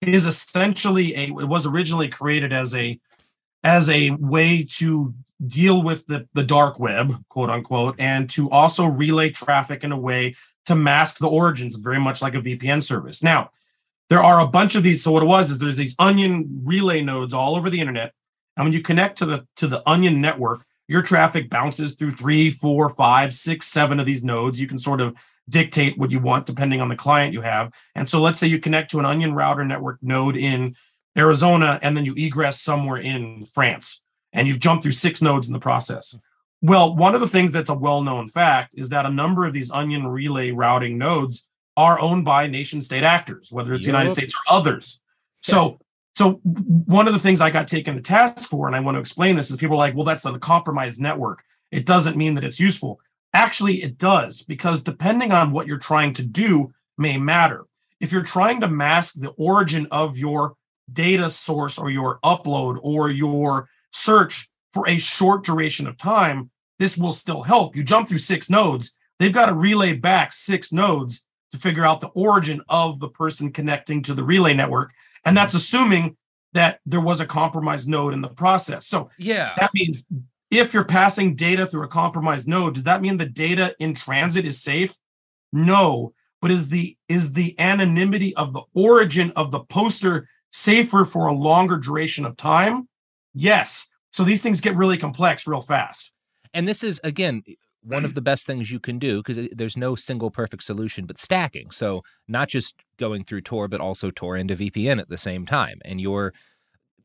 is 0.08 0.26
essentially 0.26 1.14
a. 1.14 1.24
It 1.24 1.48
was 1.48 1.66
originally 1.66 2.08
created 2.08 2.52
as 2.52 2.74
a 2.74 2.98
as 3.62 3.88
a 3.88 4.10
way 4.10 4.64
to 4.78 5.14
deal 5.46 5.82
with 5.82 6.06
the 6.06 6.28
the 6.34 6.44
dark 6.44 6.78
web, 6.78 7.24
quote 7.28 7.50
unquote, 7.50 7.96
and 7.98 8.28
to 8.30 8.50
also 8.50 8.86
relay 8.86 9.30
traffic 9.30 9.84
in 9.84 9.92
a 9.92 9.98
way 9.98 10.34
to 10.66 10.74
mask 10.74 11.18
the 11.18 11.28
origins, 11.28 11.76
very 11.76 12.00
much 12.00 12.22
like 12.22 12.34
a 12.34 12.40
VPN 12.40 12.82
service. 12.82 13.22
Now, 13.22 13.50
there 14.08 14.22
are 14.22 14.40
a 14.40 14.48
bunch 14.48 14.74
of 14.76 14.82
these. 14.82 15.02
So 15.02 15.12
what 15.12 15.22
it 15.22 15.26
was 15.26 15.50
is 15.50 15.58
there's 15.58 15.76
these 15.76 15.94
Onion 15.98 16.62
relay 16.64 17.02
nodes 17.02 17.34
all 17.34 17.56
over 17.56 17.70
the 17.70 17.80
internet, 17.80 18.12
and 18.56 18.64
when 18.64 18.72
you 18.72 18.80
connect 18.80 19.18
to 19.18 19.26
the 19.26 19.46
to 19.56 19.66
the 19.66 19.88
Onion 19.88 20.20
network 20.20 20.64
your 20.88 21.02
traffic 21.02 21.48
bounces 21.48 21.94
through 21.94 22.10
three, 22.10 22.50
four, 22.50 22.90
five, 22.90 23.32
six, 23.32 23.66
seven 23.66 23.98
of 23.98 24.06
these 24.06 24.24
nodes. 24.24 24.60
You 24.60 24.66
can 24.66 24.78
sort 24.78 25.00
of 25.00 25.14
dictate 25.48 25.98
what 25.98 26.10
you 26.10 26.18
want 26.18 26.46
depending 26.46 26.80
on 26.80 26.88
the 26.88 26.96
client 26.96 27.32
you 27.32 27.40
have. 27.40 27.72
And 27.94 28.08
so 28.08 28.20
let's 28.20 28.38
say 28.38 28.46
you 28.46 28.58
connect 28.58 28.90
to 28.90 28.98
an 28.98 29.04
onion 29.04 29.34
router 29.34 29.64
network 29.64 29.98
node 30.02 30.36
in 30.36 30.76
Arizona 31.16 31.78
and 31.82 31.96
then 31.96 32.04
you 32.04 32.14
egress 32.16 32.60
somewhere 32.60 32.98
in 32.98 33.44
France 33.46 34.02
and 34.32 34.48
you've 34.48 34.60
jumped 34.60 34.82
through 34.82 34.92
six 34.92 35.22
nodes 35.22 35.46
in 35.46 35.52
the 35.52 35.60
process. 35.60 36.18
Well, 36.62 36.96
one 36.96 37.14
of 37.14 37.20
the 37.20 37.28
things 37.28 37.52
that's 37.52 37.68
a 37.68 37.74
well 37.74 38.02
known 38.02 38.28
fact 38.28 38.70
is 38.74 38.88
that 38.88 39.06
a 39.06 39.10
number 39.10 39.44
of 39.44 39.52
these 39.52 39.70
onion 39.70 40.06
relay 40.06 40.50
routing 40.50 40.96
nodes 40.96 41.46
are 41.76 42.00
owned 42.00 42.24
by 42.24 42.46
nation 42.46 42.80
state 42.80 43.02
actors, 43.02 43.52
whether 43.52 43.74
it's 43.74 43.82
yep. 43.82 43.92
the 43.92 43.98
United 43.98 44.12
States 44.14 44.34
or 44.34 44.54
others. 44.54 45.00
So 45.42 45.78
so 46.14 46.34
one 46.44 47.08
of 47.08 47.12
the 47.12 47.18
things 47.18 47.40
I 47.40 47.50
got 47.50 47.66
taken 47.66 47.96
to 47.96 48.00
task 48.00 48.48
for, 48.48 48.68
and 48.68 48.76
I 48.76 48.80
want 48.80 48.94
to 48.94 49.00
explain 49.00 49.34
this, 49.34 49.50
is 49.50 49.56
people 49.56 49.74
are 49.74 49.78
like, 49.78 49.94
well, 49.94 50.04
that's 50.04 50.24
a 50.24 50.38
compromised 50.38 51.00
network. 51.00 51.42
It 51.72 51.86
doesn't 51.86 52.16
mean 52.16 52.34
that 52.34 52.44
it's 52.44 52.60
useful. 52.60 53.00
Actually, 53.34 53.82
it 53.82 53.98
does, 53.98 54.42
because 54.42 54.82
depending 54.82 55.32
on 55.32 55.52
what 55.52 55.66
you're 55.66 55.76
trying 55.76 56.12
to 56.14 56.24
do 56.24 56.72
may 56.96 57.18
matter. 57.18 57.64
If 58.00 58.12
you're 58.12 58.22
trying 58.22 58.60
to 58.60 58.68
mask 58.68 59.14
the 59.14 59.30
origin 59.30 59.88
of 59.90 60.16
your 60.16 60.54
data 60.92 61.30
source 61.30 61.78
or 61.78 61.90
your 61.90 62.20
upload 62.24 62.78
or 62.82 63.10
your 63.10 63.68
search 63.92 64.48
for 64.72 64.88
a 64.88 64.98
short 64.98 65.44
duration 65.44 65.86
of 65.86 65.96
time, 65.96 66.50
this 66.78 66.96
will 66.96 67.12
still 67.12 67.42
help. 67.42 67.74
You 67.74 67.82
jump 67.82 68.08
through 68.08 68.18
six 68.18 68.48
nodes, 68.48 68.96
they've 69.18 69.32
got 69.32 69.46
to 69.46 69.54
relay 69.54 69.94
back 69.94 70.32
six 70.32 70.72
nodes 70.72 71.24
to 71.52 71.58
figure 71.58 71.84
out 71.84 72.00
the 72.00 72.08
origin 72.08 72.60
of 72.68 72.98
the 72.98 73.08
person 73.08 73.52
connecting 73.52 74.02
to 74.02 74.14
the 74.14 74.24
relay 74.24 74.54
network. 74.54 74.92
And 75.24 75.36
that's 75.36 75.54
assuming 75.54 76.16
that 76.52 76.80
there 76.84 77.00
was 77.00 77.20
a 77.20 77.26
compromised 77.26 77.88
node 77.88 78.12
in 78.12 78.20
the 78.20 78.28
process. 78.28 78.86
So 78.86 79.10
yeah, 79.18 79.54
that 79.58 79.70
means 79.74 80.04
if 80.58 80.74
you're 80.74 80.84
passing 80.84 81.34
data 81.34 81.66
through 81.66 81.84
a 81.84 81.88
compromised 81.88 82.48
node, 82.48 82.74
does 82.74 82.84
that 82.84 83.02
mean 83.02 83.16
the 83.16 83.26
data 83.26 83.74
in 83.78 83.94
transit 83.94 84.44
is 84.44 84.62
safe? 84.62 84.94
No, 85.52 86.12
but 86.40 86.50
is 86.50 86.68
the 86.68 86.96
is 87.08 87.32
the 87.32 87.58
anonymity 87.58 88.34
of 88.36 88.52
the 88.52 88.62
origin 88.74 89.32
of 89.36 89.50
the 89.50 89.60
poster 89.60 90.28
safer 90.52 91.04
for 91.04 91.26
a 91.26 91.32
longer 91.32 91.76
duration 91.76 92.24
of 92.24 92.36
time? 92.36 92.88
Yes. 93.32 93.88
So 94.12 94.24
these 94.24 94.42
things 94.42 94.60
get 94.60 94.76
really 94.76 94.96
complex 94.96 95.46
real 95.46 95.60
fast. 95.60 96.12
And 96.52 96.68
this 96.68 96.84
is 96.84 97.00
again 97.02 97.42
one 97.84 98.04
of 98.04 98.12
mm. 98.12 98.14
the 98.14 98.20
best 98.20 98.46
things 98.46 98.70
you 98.70 98.80
can 98.80 98.98
do 98.98 99.22
because 99.22 99.48
there's 99.52 99.76
no 99.76 99.94
single 99.94 100.30
perfect 100.30 100.62
solution 100.62 101.04
but 101.04 101.18
stacking 101.18 101.70
so 101.70 102.02
not 102.28 102.48
just 102.48 102.76
going 102.96 103.22
through 103.24 103.42
tor 103.42 103.68
but 103.68 103.80
also 103.80 104.10
tor 104.10 104.36
into 104.36 104.56
vpn 104.56 104.98
at 104.98 105.08
the 105.08 105.18
same 105.18 105.44
time 105.44 105.80
and 105.84 106.00
you're 106.00 106.32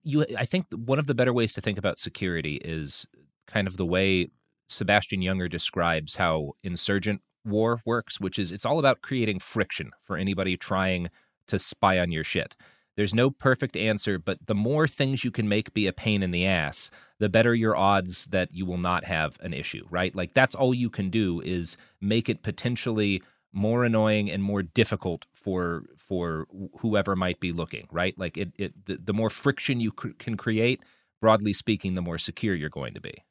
you 0.03 0.25
i 0.37 0.45
think 0.45 0.65
one 0.73 0.97
of 0.97 1.07
the 1.07 1.13
better 1.13 1.33
ways 1.33 1.53
to 1.53 1.61
think 1.61 1.77
about 1.77 1.99
security 1.99 2.55
is 2.63 3.05
kind 3.49 3.67
of 3.67 3.77
the 3.77 3.85
way 3.85 4.29
sebastian 4.67 5.21
Junger 5.21 5.49
describes 5.49 6.15
how 6.15 6.53
insurgent 6.63 7.21
war 7.45 7.81
works 7.85 8.19
which 8.19 8.37
is 8.37 8.51
it's 8.51 8.65
all 8.65 8.79
about 8.79 9.01
creating 9.01 9.39
friction 9.39 9.91
for 10.03 10.17
anybody 10.17 10.55
trying 10.55 11.09
to 11.47 11.57
spy 11.57 11.99
on 11.99 12.11
your 12.11 12.23
shit 12.23 12.55
there's 12.99 13.15
no 13.15 13.31
perfect 13.31 13.77
answer, 13.77 14.19
but 14.19 14.45
the 14.47 14.53
more 14.53 14.85
things 14.85 15.23
you 15.23 15.31
can 15.31 15.47
make 15.47 15.73
be 15.73 15.87
a 15.87 15.93
pain 15.93 16.21
in 16.21 16.31
the 16.31 16.45
ass, 16.45 16.91
the 17.17 17.29
better 17.29 17.55
your 17.55 17.73
odds 17.73 18.25
that 18.25 18.53
you 18.53 18.65
will 18.65 18.77
not 18.77 19.05
have 19.05 19.37
an 19.39 19.53
issue, 19.53 19.85
right? 19.89 20.13
Like 20.13 20.33
that's 20.33 20.53
all 20.53 20.73
you 20.73 20.89
can 20.89 21.09
do 21.09 21.39
is 21.39 21.77
make 22.01 22.27
it 22.27 22.43
potentially 22.43 23.23
more 23.53 23.85
annoying 23.85 24.29
and 24.29 24.43
more 24.43 24.63
difficult 24.63 25.25
for 25.33 25.85
for 25.97 26.45
whoever 26.79 27.15
might 27.15 27.39
be 27.39 27.53
looking, 27.53 27.87
right? 27.89 28.19
Like 28.19 28.37
it, 28.37 28.51
it 28.57 28.85
the, 28.85 28.99
the 29.01 29.13
more 29.13 29.29
friction 29.29 29.79
you 29.79 29.93
cr- 29.93 30.09
can 30.19 30.35
create, 30.35 30.83
broadly 31.21 31.53
speaking, 31.53 31.95
the 31.95 32.01
more 32.01 32.17
secure 32.17 32.53
you're 32.53 32.69
going 32.69 32.95
to 32.95 33.01
be. 33.01 33.23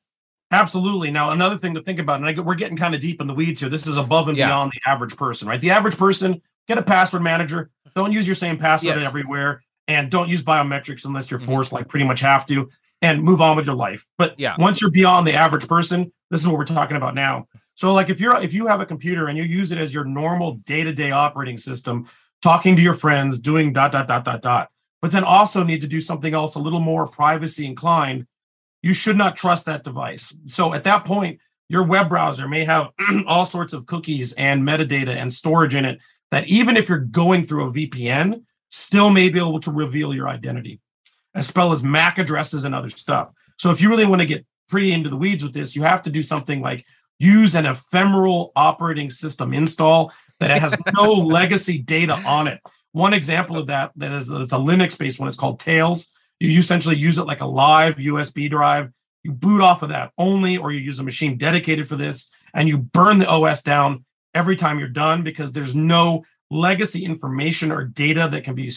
Absolutely. 0.51 1.11
Now, 1.11 1.31
another 1.31 1.59
thing 1.59 1.75
to 1.75 1.83
think 1.83 1.99
about, 1.99 2.21
and 2.21 2.27
I, 2.27 2.41
we're 2.41 2.55
getting 2.55 2.77
kind 2.77 2.95
of 2.95 3.01
deep 3.01 3.21
in 3.21 3.27
the 3.27 3.35
weeds 3.35 3.61
here. 3.61 3.69
This 3.69 3.87
is 3.87 3.97
above 3.97 4.29
and 4.29 4.37
yeah. 4.37 4.49
beyond 4.49 4.73
the 4.73 4.91
average 4.91 5.17
person, 5.17 5.47
right? 5.47 5.61
The 5.61 5.71
average 5.71 5.97
person 5.99 6.41
get 6.67 6.79
a 6.79 6.83
password 6.83 7.23
manager. 7.23 7.71
Don't 7.95 8.13
use 8.13 8.27
your 8.27 8.35
same 8.35 8.59
password 8.59 8.97
yes. 8.97 9.05
everywhere, 9.05 9.63
and 9.89 10.11
don't 10.11 10.29
use 10.29 10.43
biometrics 10.43 11.05
unless 11.05 11.31
you're 11.31 11.41
mm-hmm. 11.41 11.51
forced, 11.51 11.73
like 11.73 11.89
pretty 11.89 12.07
much 12.07 12.21
have 12.21 12.47
to, 12.47 12.71
and 13.03 13.23
move 13.23 13.41
on 13.41 13.57
with 13.57 13.67
your 13.67 13.75
life. 13.75 14.07
But 14.17 14.39
yeah, 14.39 14.55
once 14.59 14.81
you're 14.81 14.91
beyond 14.91 15.27
the 15.27 15.35
average 15.35 15.69
person, 15.69 16.13
this 16.31 16.41
is 16.41 16.47
what 16.47 16.57
we're 16.57 16.65
talking 16.65 16.97
about 16.97 17.15
now. 17.15 17.47
So, 17.75 17.93
like 17.93 18.11
if 18.11 18.21
you're 18.21 18.37
if 18.43 18.55
you 18.55 18.67
have 18.67 18.81
a 18.81 18.87
computer 18.87 19.29
and 19.29 19.37
you 19.37 19.45
use 19.45 19.73
it 19.73 19.79
as 19.79 19.93
your 19.93 20.05
normal 20.05 20.55
day 20.65 20.83
to 20.85 20.93
day 20.93 21.11
operating 21.11 21.59
system, 21.59 22.09
talking 22.43 22.77
to 22.77 22.83
your 22.83 22.95
friends, 22.95 23.39
doing 23.39 23.73
dot 23.73 23.93
dot 23.93 24.07
dot 24.07 24.25
dot 24.25 24.43
dot, 24.43 24.71
but 25.03 25.11
then 25.11 25.25
also 25.25 25.63
need 25.63 25.81
to 25.81 25.87
do 25.87 26.01
something 26.01 26.35
else 26.35 26.55
a 26.55 26.61
little 26.61 26.81
more 26.81 27.07
privacy 27.07 27.67
inclined, 27.67 28.27
you 28.83 28.95
should 28.95 29.17
not 29.17 29.37
trust 29.37 29.67
that 29.67 29.85
device. 29.85 30.35
So 30.45 30.75
at 30.75 30.85
that 30.85 31.05
point, 31.05 31.41
your 31.69 31.83
web 31.83 32.09
browser 32.09 32.49
may 32.49 32.65
have 32.65 32.89
all 33.27 33.45
sorts 33.45 33.73
of 33.73 33.87
cookies 33.87 34.33
and 34.35 34.63
metadata 34.63 35.15
and 35.15 35.33
storage 35.33 35.75
in 35.75 35.85
it 35.85 35.99
that 36.31 36.47
even 36.47 36.77
if 36.77 36.89
you're 36.89 36.99
going 36.99 37.45
through 37.45 37.69
a 37.69 37.73
VPN, 37.73 38.43
still 38.71 39.11
may 39.11 39.29
be 39.29 39.39
able 39.39 39.61
to 39.61 39.71
reveal 39.71 40.15
your 40.15 40.29
identity, 40.29 40.81
as 41.35 41.53
well 41.55 41.73
as 41.73 41.83
MAC 41.83 42.19
addresses 42.19 42.65
and 42.65 42.75
other 42.75 42.91
stuff. 42.91 43.33
So 43.57 43.71
if 43.71 43.81
you 43.81 43.89
really 43.89 44.07
want 44.07 44.21
to 44.21 44.27
get 44.27 44.47
pretty 44.69 44.93
into 44.93 45.09
the 45.09 45.17
weeds 45.17 45.43
with 45.43 45.55
this, 45.55 45.75
you 45.75 45.83
have 45.83 46.03
to 46.03 46.11
do 46.11 46.23
something 46.23 46.61
like 46.61 46.85
use 47.19 47.55
an 47.55 47.67
ephemeral 47.67 48.53
operating 48.55 49.11
system 49.11 49.53
install 49.53 50.13
that 50.41 50.51
has 50.61 50.77
no 50.97 51.13
legacy 51.13 51.79
data 51.79 52.15
on 52.25 52.47
it. 52.47 52.61
One 52.93 53.15
example 53.15 53.57
of 53.57 53.67
that 53.67 53.93
that 53.97 54.13
is 54.13 54.31
it's 54.31 54.53
a 54.53 54.57
Linux 54.57 54.99
based 54.99 55.19
one. 55.19 55.29
It's 55.29 55.37
called 55.37 55.61
Tails. 55.61 56.09
You 56.41 56.59
essentially 56.59 56.97
use 56.97 57.19
it 57.19 57.27
like 57.27 57.41
a 57.41 57.47
live 57.47 57.97
USB 57.97 58.49
drive. 58.49 58.93
You 59.25 59.33
boot 59.33 59.61
off 59.61 59.83
of 59.83 59.89
that 59.89 60.13
only, 60.17 60.57
or 60.57 60.71
you 60.71 60.81
use 60.81 61.01
a 61.01 61.05
machine 61.05 61.37
dedicated 61.37 61.89
for 61.89 61.97
this, 61.97 62.31
and 62.55 62.69
you 62.69 62.79
burn 62.79 63.19
the 63.19 63.29
OS 63.29 63.63
down 63.63 64.05
every 64.35 64.57
time 64.57 64.79
you're 64.79 64.89
done 64.89 65.23
because 65.23 65.53
there's 65.53 65.75
no 65.75 66.25
legacy 66.51 67.05
information 67.05 67.73
or 67.73 67.85
data 67.85 68.29
that 68.31 68.45
can 68.45 68.55
be 68.55 68.71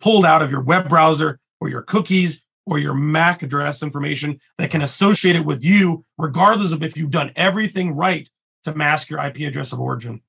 pulled 0.00 0.24
out 0.24 0.42
of 0.42 0.50
your 0.50 0.60
web 0.60 0.88
browser 0.88 1.38
or 1.60 1.68
your 1.68 1.82
cookies 1.82 2.42
or 2.66 2.78
your 2.78 2.94
MAC 2.94 3.42
address 3.42 3.82
information 3.82 4.40
that 4.58 4.70
can 4.70 4.82
associate 4.82 5.36
it 5.36 5.44
with 5.44 5.64
you, 5.64 6.04
regardless 6.18 6.72
of 6.72 6.82
if 6.82 6.96
you've 6.96 7.10
done 7.10 7.32
everything 7.34 7.96
right 7.96 8.28
to 8.64 8.74
mask 8.74 9.10
your 9.10 9.20
IP 9.20 9.40
address 9.40 9.72
of 9.72 9.80
origin. 9.80 10.20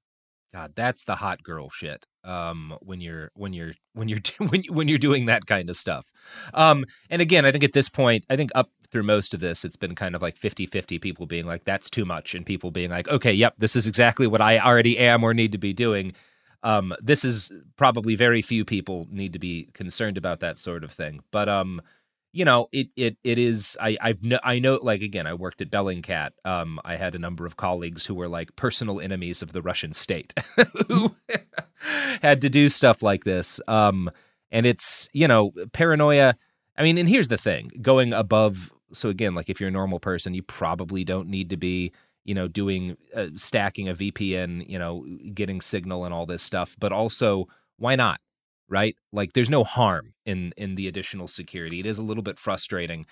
God, 0.54 0.74
that's 0.76 1.04
the 1.04 1.16
hot 1.16 1.44
girl 1.44 1.70
shit. 1.70 2.06
Um, 2.24 2.78
when 2.82 3.02
you're 3.02 3.32
when 3.34 3.52
you're 3.54 3.74
when 3.94 4.08
you're 4.08 4.20
when 4.38 4.64
when 4.70 4.88
you're 4.88 4.98
doing 4.98 5.26
that 5.26 5.46
kind 5.46 5.70
of 5.70 5.76
stuff. 5.76 6.12
Um, 6.54 6.86
and 7.10 7.22
again, 7.22 7.46
I 7.46 7.52
think 7.52 7.64
at 7.64 7.74
this 7.74 7.90
point, 7.90 8.26
I 8.30 8.36
think 8.36 8.52
up 8.56 8.70
through 8.92 9.04
most 9.04 9.34
of 9.34 9.40
this, 9.40 9.64
it's 9.64 9.78
been 9.78 9.96
kind 9.96 10.16
of 10.16 10.22
like 10.22 10.38
50-50 10.38 11.00
people 11.00 11.26
being 11.26 11.46
like, 11.46 11.64
that's 11.64 11.90
too 11.90 12.04
much, 12.04 12.36
and 12.36 12.46
people 12.46 12.72
being 12.72 12.90
like, 12.90 13.08
okay, 13.08 13.32
yep, 13.32 13.56
this 13.58 13.76
is 13.78 13.88
exactly 13.88 14.28
what 14.28 14.42
I 14.42 14.60
already 14.60 14.98
am 14.98 15.24
or 15.24 15.34
need 15.34 15.54
to 15.54 15.58
be 15.58 15.72
doing. 15.72 16.14
Um, 16.64 16.94
this 17.02 17.24
is 17.26 17.52
probably 17.78 18.16
very 18.16 18.42
few 18.42 18.66
people 18.66 19.08
need 19.10 19.34
to 19.34 19.40
be 19.40 19.70
concerned 19.74 20.18
about 20.18 20.42
that 20.42 20.60
sort 20.60 20.84
of 20.84 20.92
thing. 20.92 21.22
But 21.32 21.50
um, 21.50 21.82
you 22.34 22.46
know, 22.46 22.68
it 22.72 22.88
it 22.96 23.18
it 23.24 23.38
is. 23.38 23.78
I 23.82 23.98
I've 24.02 24.24
no, 24.24 24.40
I 24.44 24.60
know. 24.60 24.80
Like 24.82 25.02
again, 25.02 25.28
I 25.28 25.34
worked 25.34 25.62
at 25.62 25.70
Bellingcat. 25.70 26.32
Um, 26.46 26.80
I 26.86 26.96
had 26.96 27.14
a 27.14 27.20
number 27.20 27.46
of 27.46 27.58
colleagues 27.58 28.06
who 28.06 28.16
were 28.16 28.28
like 28.28 28.56
personal 28.56 29.02
enemies 29.02 29.42
of 29.42 29.52
the 29.52 29.62
Russian 29.62 29.94
state, 29.94 30.34
who 30.88 31.14
had 32.22 32.42
to 32.42 32.50
do 32.50 32.70
stuff 32.70 33.04
like 33.04 33.26
this. 33.26 33.60
Um, 33.68 34.10
and 34.52 34.66
it's 34.66 35.10
you 35.14 35.28
know 35.28 35.52
paranoia. 35.74 36.36
I 36.78 36.84
mean, 36.84 36.98
and 36.98 37.10
here's 37.10 37.28
the 37.28 37.38
thing: 37.38 37.72
going 37.82 38.14
above. 38.14 38.72
So 38.94 39.10
again, 39.10 39.36
like 39.36 39.50
if 39.50 39.60
you're 39.60 39.70
a 39.70 39.72
normal 39.72 40.00
person, 40.00 40.34
you 40.34 40.44
probably 40.44 41.04
don't 41.04 41.28
need 41.28 41.50
to 41.50 41.58
be 41.58 41.92
you 42.24 42.34
know 42.34 42.48
doing 42.48 42.96
uh, 43.14 43.28
stacking 43.36 43.90
a 43.90 43.94
VPN, 43.94 44.70
you 44.70 44.80
know, 44.80 45.06
getting 45.34 45.60
signal 45.60 46.06
and 46.06 46.14
all 46.14 46.26
this 46.26 46.44
stuff. 46.44 46.78
But 46.80 46.94
also, 46.94 47.48
why 47.78 47.96
not? 47.98 48.22
Right? 48.72 48.96
Like 49.12 49.34
there's 49.34 49.50
no 49.50 49.64
harm 49.64 50.14
in 50.26 50.54
in 50.58 50.76
the 50.76 50.88
additional 50.88 51.28
security. 51.28 51.80
It 51.80 51.86
is 51.86 52.00
a 52.00 52.04
little 52.04 52.24
bit 52.24 52.40
frustrating. 52.40 53.06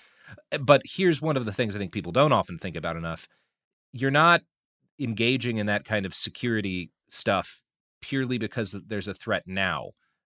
Eh, 0.50 0.58
but 0.58 0.82
here's 0.84 1.22
one 1.22 1.36
of 1.36 1.44
the 1.44 1.52
things 1.52 1.76
I 1.76 1.78
think 1.78 1.92
people 1.92 2.12
don't 2.12 2.32
often 2.32 2.58
think 2.58 2.76
about 2.76 2.96
enough. 2.96 3.28
You're 3.92 4.10
not 4.10 4.40
engaging 4.98 5.58
in 5.58 5.66
that 5.66 5.84
kind 5.84 6.06
of 6.06 6.14
security 6.14 6.90
stuff 7.08 7.60
purely 8.00 8.38
because 8.38 8.74
there's 8.86 9.08
a 9.08 9.14
threat 9.14 9.44
now, 9.46 9.90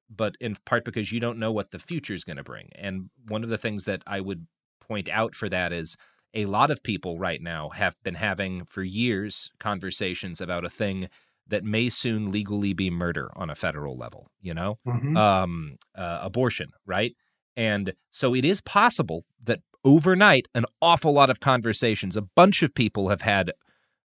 but 0.10 0.36
in 0.42 0.58
part 0.66 0.84
because 0.84 1.12
you 1.12 1.20
don't 1.20 1.40
know 1.40 1.52
what 1.52 1.72
the 1.72 1.80
future 1.80 2.14
is 2.14 2.24
going 2.24 2.38
to 2.38 2.44
bring. 2.44 2.70
And 2.76 3.10
one 3.28 3.44
of 3.44 3.50
the 3.50 3.58
things 3.58 3.84
that 3.86 4.02
I 4.08 4.22
would 4.22 4.48
point 4.80 5.08
out 5.10 5.36
for 5.36 5.48
that 5.50 5.72
is 5.72 5.96
a 6.34 6.46
lot 6.46 6.72
of 6.72 6.84
people 6.84 7.20
right 7.20 7.42
now 7.42 7.70
have 7.70 7.96
been 8.04 8.16
having 8.16 8.66
for 8.66 8.84
years 8.84 9.52
conversations 9.60 10.42
about 10.42 10.66
a 10.66 10.70
thing 10.70 11.10
that 11.50 11.64
may 11.64 11.90
soon 11.90 12.30
legally 12.30 12.74
be 12.74 12.90
murder 12.90 13.30
on 13.36 13.50
a 13.50 13.56
federal 13.56 13.98
level, 13.98 14.28
you 14.40 14.54
know, 14.54 14.78
mm-hmm. 14.88 15.16
um, 15.18 15.78
uh, 15.96 16.20
abortion, 16.22 16.70
right? 16.86 17.16
And 17.56 17.94
so 18.12 18.34
it 18.34 18.46
is 18.46 18.62
possible 18.62 19.26
that 19.44 19.60
overnight, 19.84 20.48
an 20.54 20.66
awful 20.82 21.12
lot 21.12 21.30
of 21.30 21.40
conversations 21.40 22.16
a 22.16 22.22
bunch 22.22 22.64
of 22.64 22.74
people 22.74 23.10
have 23.10 23.22
had 23.22 23.52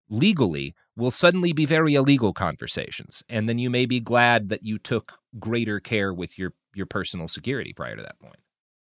legally 0.08 0.74
will 0.96 1.10
suddenly 1.10 1.52
be 1.52 1.66
very 1.66 1.94
illegal 1.94 2.32
conversations. 2.32 3.22
And 3.28 3.48
then 3.48 3.58
you 3.58 3.70
may 3.70 3.86
be 3.86 4.00
glad 4.00 4.48
that 4.48 4.62
you 4.62 4.78
took 4.78 5.18
greater 5.38 5.80
care 5.80 6.12
with 6.12 6.38
your, 6.38 6.52
your 6.74 6.86
personal 6.86 7.28
security 7.28 7.72
prior 7.72 7.96
to 7.96 8.02
that 8.02 8.18
point. 8.18 8.36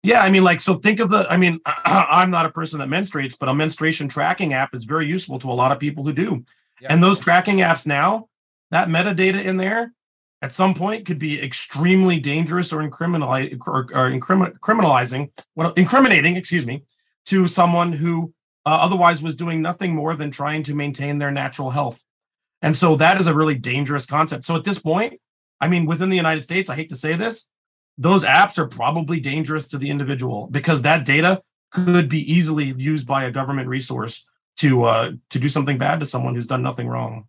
Yeah, 0.03 0.23
I 0.23 0.31
mean, 0.31 0.45
like, 0.45 0.61
so 0.61 0.75
think 0.75 1.01
of 1.01 1.11
the. 1.11 1.27
I 1.29 1.37
mean, 1.37 1.59
I'm 1.67 2.31
not 2.31 2.47
a 2.47 2.51
person 2.51 2.79
that 2.79 2.89
menstruates, 2.89 3.37
but 3.39 3.49
a 3.49 3.55
menstruation 3.55 4.09
tracking 4.09 4.53
app 4.53 4.75
is 4.75 4.85
very 4.85 5.07
useful 5.07 5.39
to 5.41 5.51
a 5.51 5.53
lot 5.53 5.73
of 5.73 5.81
people 5.81 6.05
who 6.05 6.13
do. 6.13 6.45
And 6.89 7.03
those 7.03 7.19
tracking 7.19 7.57
apps 7.59 7.87
now, 7.87 8.29
that 8.71 8.89
metadata 8.89 9.45
in 9.45 9.57
there 9.57 9.93
at 10.43 10.53
some 10.53 10.75
point 10.75 11.07
could 11.07 11.19
be 11.19 11.43
extremely 11.43 12.19
dangerous 12.21 12.73
or, 12.73 12.83
or, 12.83 12.87
or 12.87 14.11
incrimin- 14.11 14.59
criminalizing, 14.59 15.31
well, 15.55 15.73
incriminating, 15.73 16.37
excuse 16.37 16.67
me, 16.67 16.83
to 17.27 17.49
someone 17.49 17.93
who 17.93 18.33
uh, 18.67 18.79
otherwise 18.81 19.23
was 19.23 19.35
doing 19.35 19.63
nothing 19.63 19.95
more 19.95 20.15
than 20.15 20.31
trying 20.31 20.63
to 20.65 20.75
maintain 20.75 21.19
their 21.19 21.31
natural 21.31 21.71
health. 21.71 22.03
And 22.63 22.77
so 22.77 22.97
that 22.97 23.21
is 23.21 23.27
a 23.27 23.35
really 23.35 23.55
dangerous 23.55 24.07
concept. 24.07 24.45
So 24.45 24.57
at 24.57 24.65
this 24.65 24.79
point, 24.79 25.21
I 25.61 25.69
mean, 25.69 25.87
within 25.87 26.11
the 26.11 26.17
United 26.17 26.43
States, 26.43 26.69
I 26.69 26.75
hate 26.75 26.91
to 26.91 26.97
say 26.97 27.15
this, 27.15 27.49
those 27.97 28.25
apps 28.25 28.59
are 28.59 28.67
probably 28.67 29.21
dangerous 29.21 29.69
to 29.69 29.79
the 29.79 29.89
individual 29.89 30.49
because 30.51 30.83
that 30.83 31.05
data 31.05 31.43
could 31.71 32.09
be 32.09 32.31
easily 32.31 32.75
used 32.77 33.07
by 33.07 33.25
a 33.25 33.31
government 33.31 33.69
resource 33.69 34.27
to 34.59 34.85
uh, 34.85 35.13
to 35.31 35.39
do 35.39 35.49
something 35.49 35.79
bad 35.79 36.01
to 36.01 36.07
someone 36.07 36.35
who's 36.35 36.47
done 36.47 36.63
nothing 36.63 36.89
wrong. 36.89 37.27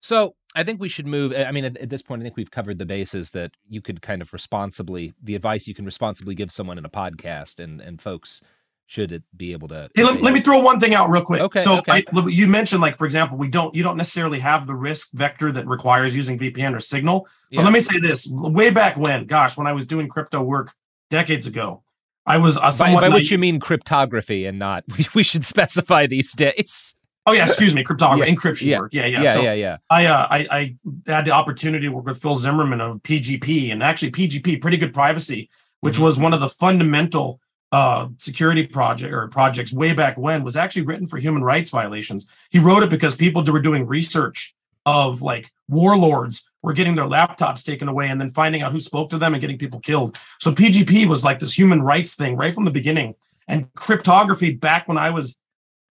So 0.00 0.34
I 0.54 0.64
think 0.64 0.80
we 0.80 0.88
should 0.88 1.06
move. 1.06 1.32
I 1.34 1.50
mean, 1.50 1.64
at, 1.64 1.76
at, 1.78 1.88
this 1.88 2.02
point, 2.02 2.22
I 2.22 2.24
think 2.24 2.36
we've 2.36 2.50
covered 2.50 2.78
the 2.78 2.86
bases 2.86 3.30
that 3.30 3.52
you 3.68 3.80
could 3.80 4.02
kind 4.02 4.20
of 4.20 4.32
responsibly, 4.32 5.14
the 5.22 5.34
advice 5.34 5.66
you 5.66 5.74
can 5.74 5.84
responsibly 5.84 6.34
give 6.34 6.52
someone 6.52 6.78
in 6.78 6.84
a 6.84 6.90
podcast, 6.90 7.58
and 7.58 7.80
and 7.80 8.00
folks 8.00 8.42
should 8.86 9.22
be 9.34 9.52
able 9.52 9.68
to. 9.68 9.88
Hey, 9.94 10.04
let, 10.04 10.20
let, 10.20 10.34
me 10.34 10.40
throw 10.40 10.60
one 10.60 10.78
thing 10.78 10.94
out 10.94 11.08
real 11.08 11.22
quick. 11.22 11.40
Okay. 11.40 11.60
So 11.60 11.78
okay. 11.78 12.04
I, 12.14 12.26
you 12.26 12.46
mentioned, 12.46 12.82
like 12.82 12.96
for 12.96 13.06
example, 13.06 13.38
we 13.38 13.48
don't 13.48 13.74
you 13.74 13.82
don't 13.82 13.96
necessarily 13.96 14.38
have 14.40 14.66
the 14.66 14.74
risk 14.74 15.12
vector 15.12 15.50
that 15.52 15.66
requires 15.66 16.14
using 16.14 16.38
VPN 16.38 16.76
or 16.76 16.80
Signal. 16.80 17.26
But 17.50 17.58
yeah. 17.58 17.64
let 17.64 17.72
me 17.72 17.80
say 17.80 17.98
this: 17.98 18.28
way 18.30 18.70
back 18.70 18.96
when, 18.96 19.26
gosh, 19.26 19.56
when 19.56 19.66
I 19.66 19.72
was 19.72 19.86
doing 19.86 20.08
crypto 20.08 20.42
work 20.42 20.74
decades 21.08 21.46
ago, 21.46 21.82
I 22.26 22.38
was 22.38 22.56
uh, 22.58 22.72
by, 22.78 22.94
by 22.94 23.08
which 23.08 23.30
you 23.30 23.38
mean 23.38 23.60
cryptography 23.60 24.44
and 24.46 24.58
not. 24.58 24.84
We, 24.98 25.06
we 25.14 25.22
should 25.22 25.44
specify 25.44 26.06
these 26.06 26.32
days. 26.32 26.94
Oh 27.26 27.32
yeah, 27.32 27.44
excuse 27.44 27.74
me, 27.74 27.84
cryptography, 27.84 28.28
yeah. 28.28 28.34
encryption 28.34 28.62
yeah. 28.62 28.78
work. 28.80 28.94
Yeah, 28.94 29.06
yeah, 29.06 29.22
yeah, 29.22 29.34
so 29.34 29.42
yeah, 29.42 29.52
yeah. 29.52 29.76
I, 29.88 30.06
uh, 30.06 30.26
I, 30.28 30.46
I 30.50 30.76
had 31.06 31.24
the 31.24 31.30
opportunity 31.30 31.86
to 31.86 31.92
work 31.92 32.06
with 32.06 32.20
Phil 32.20 32.34
Zimmermann 32.34 32.80
of 32.80 33.02
PGP, 33.02 33.70
and 33.70 33.82
actually 33.82 34.10
PGP, 34.10 34.60
pretty 34.60 34.76
good 34.76 34.92
privacy, 34.92 35.48
which 35.80 35.94
mm-hmm. 35.94 36.04
was 36.04 36.18
one 36.18 36.34
of 36.34 36.40
the 36.40 36.48
fundamental 36.48 37.40
uh, 37.70 38.08
security 38.18 38.66
project 38.66 39.12
or 39.14 39.28
projects 39.28 39.72
way 39.72 39.92
back 39.92 40.18
when, 40.18 40.42
was 40.42 40.56
actually 40.56 40.82
written 40.82 41.06
for 41.06 41.16
human 41.16 41.44
rights 41.44 41.70
violations. 41.70 42.26
He 42.50 42.58
wrote 42.58 42.82
it 42.82 42.90
because 42.90 43.14
people 43.14 43.44
were 43.44 43.60
doing 43.60 43.86
research 43.86 44.54
of 44.84 45.22
like 45.22 45.50
warlords 45.68 46.50
were 46.62 46.72
getting 46.72 46.94
their 46.94 47.06
laptops 47.06 47.64
taken 47.64 47.88
away 47.88 48.08
and 48.08 48.20
then 48.20 48.30
finding 48.30 48.62
out 48.62 48.72
who 48.72 48.80
spoke 48.80 49.10
to 49.10 49.18
them 49.18 49.32
and 49.34 49.40
getting 49.40 49.58
people 49.58 49.80
killed. 49.80 50.18
So 50.40 50.52
PGP 50.52 51.06
was 51.06 51.24
like 51.24 51.38
this 51.38 51.56
human 51.56 51.82
rights 51.82 52.14
thing 52.14 52.36
right 52.36 52.54
from 52.54 52.64
the 52.64 52.70
beginning. 52.70 53.14
And 53.48 53.72
cryptography 53.74 54.52
back 54.52 54.86
when 54.88 54.98
I 54.98 55.10
was 55.10 55.36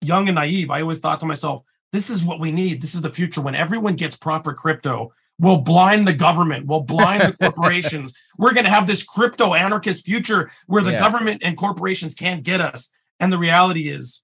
young 0.01 0.27
and 0.27 0.35
naive, 0.35 0.71
I 0.71 0.81
always 0.81 0.99
thought 0.99 1.19
to 1.21 1.25
myself, 1.25 1.63
this 1.91 2.09
is 2.09 2.23
what 2.23 2.39
we 2.39 2.51
need. 2.51 2.81
This 2.81 2.95
is 2.95 3.01
the 3.01 3.09
future. 3.09 3.41
When 3.41 3.55
everyone 3.55 3.95
gets 3.95 4.15
proper 4.15 4.53
crypto, 4.53 5.11
we'll 5.39 5.57
blind 5.57 6.07
the 6.07 6.13
government, 6.13 6.67
we'll 6.67 6.81
blind 6.81 7.21
the 7.21 7.33
corporations. 7.51 8.13
We're 8.37 8.53
going 8.53 8.65
to 8.65 8.69
have 8.69 8.87
this 8.87 9.03
crypto 9.03 9.53
anarchist 9.53 10.05
future 10.05 10.51
where 10.67 10.83
the 10.83 10.91
yeah. 10.91 10.99
government 10.99 11.41
and 11.43 11.57
corporations 11.57 12.15
can't 12.15 12.43
get 12.43 12.61
us. 12.61 12.91
And 13.19 13.33
the 13.33 13.37
reality 13.37 13.89
is, 13.89 14.21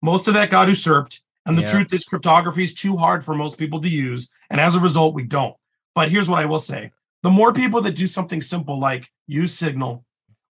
most 0.00 0.28
of 0.28 0.34
that 0.34 0.50
got 0.50 0.68
usurped. 0.68 1.22
And 1.44 1.58
the 1.58 1.62
yeah. 1.62 1.68
truth 1.68 1.92
is, 1.92 2.04
cryptography 2.04 2.62
is 2.62 2.72
too 2.72 2.96
hard 2.96 3.24
for 3.24 3.34
most 3.34 3.58
people 3.58 3.80
to 3.80 3.88
use. 3.88 4.30
And 4.50 4.60
as 4.60 4.74
a 4.74 4.80
result, 4.80 5.14
we 5.14 5.24
don't. 5.24 5.56
But 5.94 6.10
here's 6.10 6.28
what 6.28 6.38
I 6.38 6.46
will 6.46 6.58
say 6.58 6.92
the 7.22 7.30
more 7.30 7.52
people 7.52 7.80
that 7.82 7.94
do 7.94 8.06
something 8.06 8.40
simple 8.40 8.78
like 8.78 9.10
use 9.26 9.54
Signal 9.54 10.04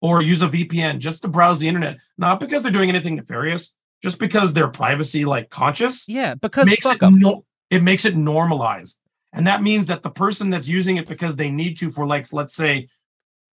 or 0.01 0.21
use 0.21 0.41
a 0.41 0.47
VPN 0.47 0.99
just 0.99 1.21
to 1.21 1.27
browse 1.27 1.59
the 1.59 1.67
internet, 1.67 1.97
not 2.17 2.39
because 2.39 2.61
they're 2.61 2.71
doing 2.71 2.89
anything 2.89 3.15
nefarious, 3.15 3.75
just 4.01 4.19
because 4.19 4.53
they're 4.53 4.67
privacy 4.67 5.25
like 5.25 5.49
conscious. 5.49 6.07
Yeah, 6.07 6.35
because 6.35 6.67
makes 6.67 6.85
it, 6.85 7.01
no, 7.01 7.45
it 7.69 7.83
makes 7.83 8.05
it 8.05 8.15
normalized. 8.15 8.99
And 9.33 9.45
that 9.47 9.61
means 9.61 9.87
that 9.87 10.03
the 10.03 10.09
person 10.09 10.49
that's 10.49 10.67
using 10.67 10.97
it 10.97 11.07
because 11.07 11.35
they 11.35 11.51
need 11.51 11.77
to 11.77 11.89
for 11.89 12.05
like 12.07 12.31
let's 12.33 12.55
say 12.55 12.87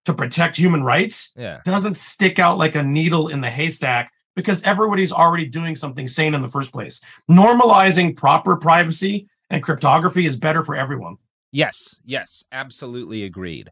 to 0.05 0.15
protect 0.15 0.57
human 0.57 0.83
rights 0.83 1.33
yeah. 1.37 1.61
doesn't 1.65 1.97
stick 1.97 2.39
out 2.39 2.59
like 2.59 2.75
a 2.75 2.83
needle 2.83 3.29
in 3.29 3.41
the 3.41 3.51
haystack 3.51 4.13
because 4.37 4.63
everybody's 4.63 5.13
already 5.13 5.47
doing 5.47 5.75
something 5.75 6.07
sane 6.07 6.35
in 6.35 6.43
the 6.43 6.49
first 6.49 6.73
place. 6.73 7.01
Normalizing 7.31 8.17
proper 8.17 8.57
privacy 8.57 9.29
and 9.51 9.63
cryptography 9.63 10.27
is 10.27 10.37
better 10.37 10.65
for 10.65 10.75
everyone. 10.75 11.17
Yes, 11.53 11.97
yes, 12.05 12.45
absolutely 12.53 13.23
agreed. 13.23 13.71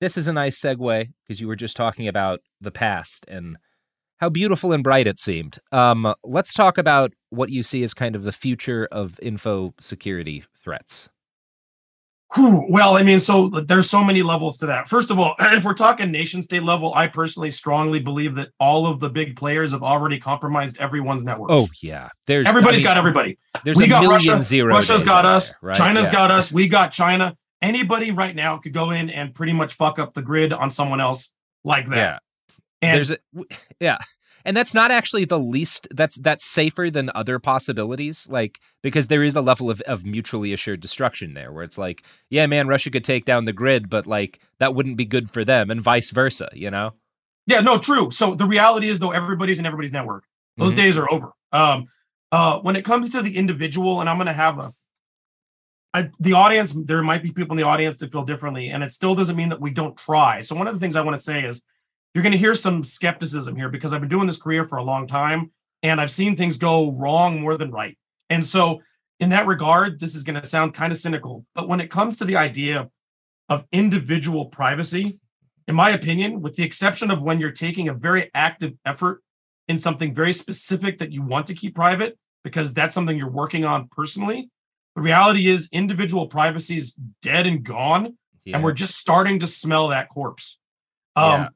This 0.00 0.16
is 0.16 0.28
a 0.28 0.32
nice 0.32 0.60
segue 0.60 1.12
because 1.26 1.40
you 1.40 1.48
were 1.48 1.56
just 1.56 1.76
talking 1.76 2.08
about 2.08 2.40
the 2.60 2.70
past 2.70 3.26
and 3.28 3.58
how 4.18 4.28
beautiful 4.28 4.72
and 4.72 4.84
bright 4.84 5.06
it 5.06 5.18
seemed. 5.18 5.58
Um, 5.72 6.14
let's 6.22 6.52
talk 6.52 6.78
about 6.78 7.12
what 7.30 7.50
you 7.50 7.62
see 7.62 7.82
as 7.82 7.94
kind 7.94 8.14
of 8.14 8.24
the 8.24 8.32
future 8.32 8.88
of 8.92 9.18
info 9.22 9.74
security 9.80 10.44
threats. 10.62 11.08
Well, 12.36 12.98
I 12.98 13.02
mean, 13.02 13.20
so 13.20 13.48
there's 13.48 13.88
so 13.88 14.04
many 14.04 14.22
levels 14.22 14.58
to 14.58 14.66
that. 14.66 14.86
First 14.86 15.10
of 15.10 15.18
all, 15.18 15.34
if 15.40 15.64
we're 15.64 15.72
talking 15.72 16.10
nation 16.10 16.42
state 16.42 16.62
level, 16.62 16.92
I 16.94 17.06
personally 17.06 17.50
strongly 17.50 18.00
believe 18.00 18.34
that 18.34 18.50
all 18.60 18.86
of 18.86 19.00
the 19.00 19.08
big 19.08 19.34
players 19.34 19.72
have 19.72 19.82
already 19.82 20.18
compromised 20.18 20.76
everyone's 20.78 21.24
network. 21.24 21.50
Oh 21.50 21.68
yeah, 21.80 22.10
there's 22.26 22.46
everybody's 22.46 22.78
I 22.78 22.80
mean, 22.80 22.84
got 22.84 22.98
everybody. 22.98 23.38
There's 23.64 23.78
we 23.78 23.86
got 23.86 24.06
Russia. 24.06 24.32
Russia's 24.64 25.02
got 25.02 25.24
us. 25.24 25.50
There, 25.50 25.58
right? 25.62 25.76
China's 25.76 26.06
yeah. 26.06 26.12
got 26.12 26.30
us. 26.30 26.52
We 26.52 26.68
got 26.68 26.92
China. 26.92 27.34
Anybody 27.62 28.10
right 28.10 28.36
now 28.36 28.58
could 28.58 28.74
go 28.74 28.90
in 28.90 29.08
and 29.08 29.34
pretty 29.34 29.54
much 29.54 29.72
fuck 29.74 29.98
up 29.98 30.12
the 30.12 30.22
grid 30.22 30.52
on 30.52 30.70
someone 30.70 31.00
else 31.00 31.32
like 31.64 31.86
that. 31.88 31.96
Yeah. 31.96 32.18
And 32.82 32.96
There's 32.96 33.10
a 33.10 33.18
yeah. 33.80 33.98
And 34.44 34.56
that's 34.56 34.72
not 34.72 34.90
actually 34.90 35.24
the 35.24 35.38
least 35.38 35.88
that's 35.90 36.16
that's 36.18 36.46
safer 36.46 36.90
than 36.90 37.10
other 37.14 37.38
possibilities 37.38 38.26
like 38.30 38.60
because 38.82 39.08
there 39.08 39.22
is 39.22 39.34
a 39.34 39.40
level 39.42 39.68
of, 39.68 39.80
of 39.82 40.06
mutually 40.06 40.52
assured 40.54 40.80
destruction 40.80 41.34
there 41.34 41.52
where 41.52 41.64
it's 41.64 41.76
like 41.76 42.02
yeah 42.30 42.46
man 42.46 42.66
Russia 42.68 42.88
could 42.90 43.04
take 43.04 43.24
down 43.26 43.44
the 43.44 43.52
grid 43.52 43.90
but 43.90 44.06
like 44.06 44.40
that 44.58 44.74
wouldn't 44.74 44.96
be 44.96 45.04
good 45.04 45.30
for 45.30 45.44
them 45.44 45.70
and 45.70 45.82
vice 45.82 46.10
versa 46.12 46.48
you 46.54 46.70
know 46.70 46.92
Yeah, 47.46 47.60
no, 47.60 47.78
true. 47.78 48.10
So 48.10 48.34
the 48.34 48.46
reality 48.46 48.88
is 48.88 49.00
though 49.00 49.10
everybody's 49.10 49.58
in 49.58 49.66
everybody's 49.66 49.92
network. 49.92 50.24
Those 50.56 50.72
Mhm. 50.72 50.76
days 50.76 50.96
are 50.98 51.12
over. 51.12 51.32
Um 51.52 51.86
uh 52.32 52.60
when 52.60 52.76
it 52.76 52.84
comes 52.84 53.10
to 53.10 53.20
the 53.22 53.36
individual, 53.36 54.00
and 54.00 54.08
I'm 54.08 54.16
gonna 54.18 54.32
have 54.32 54.58
a 54.58 54.72
I, 55.94 56.10
the 56.20 56.34
audience, 56.34 56.72
there 56.72 57.02
might 57.02 57.22
be 57.22 57.32
people 57.32 57.54
in 57.54 57.56
the 57.56 57.66
audience 57.68 57.96
that 57.98 58.12
feel 58.12 58.24
differently, 58.24 58.68
and 58.68 58.82
it 58.84 58.92
still 58.92 59.14
doesn't 59.14 59.36
mean 59.36 59.48
that 59.48 59.60
we 59.60 59.70
don't 59.70 59.96
try. 59.96 60.42
So, 60.42 60.54
one 60.54 60.66
of 60.68 60.74
the 60.74 60.80
things 60.80 60.96
I 60.96 61.00
want 61.00 61.16
to 61.16 61.22
say 61.22 61.44
is 61.44 61.64
you're 62.14 62.22
going 62.22 62.32
to 62.32 62.38
hear 62.38 62.54
some 62.54 62.84
skepticism 62.84 63.54
here 63.56 63.68
because 63.68 63.92
I've 63.92 64.00
been 64.00 64.08
doing 64.08 64.26
this 64.26 64.40
career 64.40 64.66
for 64.66 64.78
a 64.78 64.82
long 64.82 65.06
time 65.06 65.52
and 65.82 66.00
I've 66.00 66.10
seen 66.10 66.36
things 66.36 66.56
go 66.56 66.90
wrong 66.92 67.40
more 67.40 67.56
than 67.56 67.70
right. 67.70 67.96
And 68.30 68.44
so, 68.44 68.82
in 69.20 69.30
that 69.30 69.46
regard, 69.46 69.98
this 69.98 70.14
is 70.14 70.22
going 70.22 70.40
to 70.40 70.46
sound 70.46 70.74
kind 70.74 70.92
of 70.92 70.98
cynical, 70.98 71.44
but 71.54 71.68
when 71.68 71.80
it 71.80 71.90
comes 71.90 72.16
to 72.16 72.24
the 72.24 72.36
idea 72.36 72.88
of 73.48 73.66
individual 73.72 74.46
privacy, 74.46 75.18
in 75.66 75.74
my 75.74 75.90
opinion, 75.90 76.40
with 76.40 76.54
the 76.54 76.62
exception 76.62 77.10
of 77.10 77.20
when 77.20 77.40
you're 77.40 77.50
taking 77.50 77.88
a 77.88 77.94
very 77.94 78.30
active 78.32 78.74
effort 78.84 79.22
in 79.66 79.78
something 79.78 80.14
very 80.14 80.32
specific 80.32 80.98
that 80.98 81.10
you 81.12 81.22
want 81.22 81.46
to 81.48 81.54
keep 81.54 81.74
private, 81.74 82.16
because 82.44 82.72
that's 82.72 82.94
something 82.94 83.16
you're 83.16 83.28
working 83.28 83.64
on 83.64 83.88
personally, 83.88 84.50
the 84.94 85.02
reality 85.02 85.48
is 85.48 85.68
individual 85.72 86.26
privacy 86.28 86.76
is 86.78 86.94
dead 87.22 87.46
and 87.46 87.64
gone, 87.64 88.16
Yeah. 88.44 88.56
and 88.56 88.64
we're 88.64 88.72
just 88.72 88.96
starting 88.96 89.40
to 89.40 89.46
smell 89.46 89.88
that 89.88 90.08
corpse. 90.08 90.58
Um, 91.16 91.48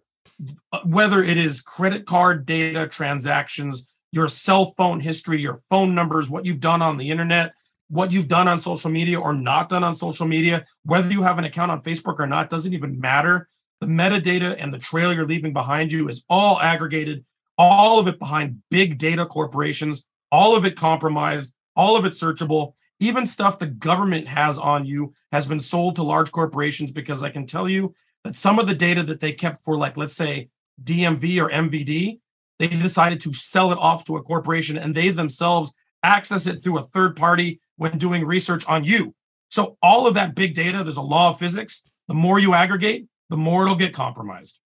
Uh, 0.72 0.80
whether 0.84 1.22
it 1.22 1.36
is 1.36 1.60
credit 1.60 2.06
card 2.06 2.46
data, 2.46 2.88
transactions, 2.88 3.92
your 4.10 4.28
cell 4.28 4.74
phone 4.76 5.00
history, 5.00 5.40
your 5.40 5.62
phone 5.70 5.94
numbers, 5.94 6.28
what 6.28 6.44
you've 6.44 6.60
done 6.60 6.82
on 6.82 6.96
the 6.96 7.10
internet, 7.10 7.52
what 7.88 8.12
you've 8.12 8.28
done 8.28 8.48
on 8.48 8.58
social 8.58 8.90
media 8.90 9.20
or 9.20 9.32
not 9.32 9.68
done 9.68 9.84
on 9.84 9.94
social 9.94 10.26
media, 10.26 10.64
whether 10.84 11.10
you 11.10 11.22
have 11.22 11.38
an 11.38 11.44
account 11.44 11.70
on 11.70 11.82
Facebook 11.82 12.18
or 12.18 12.26
not, 12.26 12.50
doesn't 12.50 12.72
even 12.72 12.98
matter. 12.98 13.48
The 13.80 13.86
metadata 13.86 14.56
and 14.58 14.72
the 14.72 14.78
trail 14.78 15.12
you're 15.12 15.26
leaving 15.26 15.52
behind 15.52 15.92
you 15.92 16.08
is 16.08 16.24
all 16.28 16.60
aggregated, 16.60 17.24
all 17.58 17.98
of 17.98 18.06
it 18.06 18.18
behind 18.18 18.62
big 18.70 18.98
data 18.98 19.26
corporations, 19.26 20.04
all 20.30 20.56
of 20.56 20.64
it 20.64 20.76
compromised, 20.76 21.52
all 21.76 21.96
of 21.96 22.04
it 22.04 22.12
searchable. 22.12 22.72
Even 23.00 23.26
stuff 23.26 23.58
the 23.58 23.66
government 23.66 24.28
has 24.28 24.58
on 24.58 24.84
you 24.84 25.14
has 25.32 25.46
been 25.46 25.60
sold 25.60 25.96
to 25.96 26.02
large 26.02 26.32
corporations 26.32 26.90
because 26.90 27.22
I 27.22 27.30
can 27.30 27.46
tell 27.46 27.68
you 27.68 27.94
that 28.24 28.36
some 28.36 28.58
of 28.58 28.66
the 28.66 28.74
data 28.74 29.02
that 29.02 29.20
they 29.20 29.32
kept 29.32 29.64
for, 29.64 29.76
like, 29.76 29.96
let's 29.96 30.14
say 30.14 30.48
DMV 30.82 31.42
or 31.42 31.50
MVD, 31.50 32.20
they 32.58 32.68
decided 32.68 33.20
to 33.20 33.32
sell 33.32 33.72
it 33.72 33.78
off 33.78 34.04
to 34.04 34.16
a 34.16 34.22
corporation 34.22 34.76
and 34.76 34.94
they 34.94 35.08
themselves 35.10 35.74
access 36.02 36.46
it 36.46 36.62
through 36.62 36.78
a 36.78 36.86
third 36.88 37.16
party 37.16 37.60
when 37.76 37.98
doing 37.98 38.24
research 38.24 38.66
on 38.66 38.84
you. 38.84 39.14
So, 39.48 39.76
all 39.82 40.06
of 40.06 40.14
that 40.14 40.34
big 40.34 40.54
data, 40.54 40.82
there's 40.82 40.96
a 40.96 41.02
law 41.02 41.30
of 41.30 41.38
physics. 41.38 41.84
The 42.08 42.14
more 42.14 42.38
you 42.38 42.54
aggregate, 42.54 43.06
the 43.28 43.36
more 43.36 43.64
it'll 43.64 43.76
get 43.76 43.94
compromised. 43.94 44.58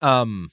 um 0.00 0.50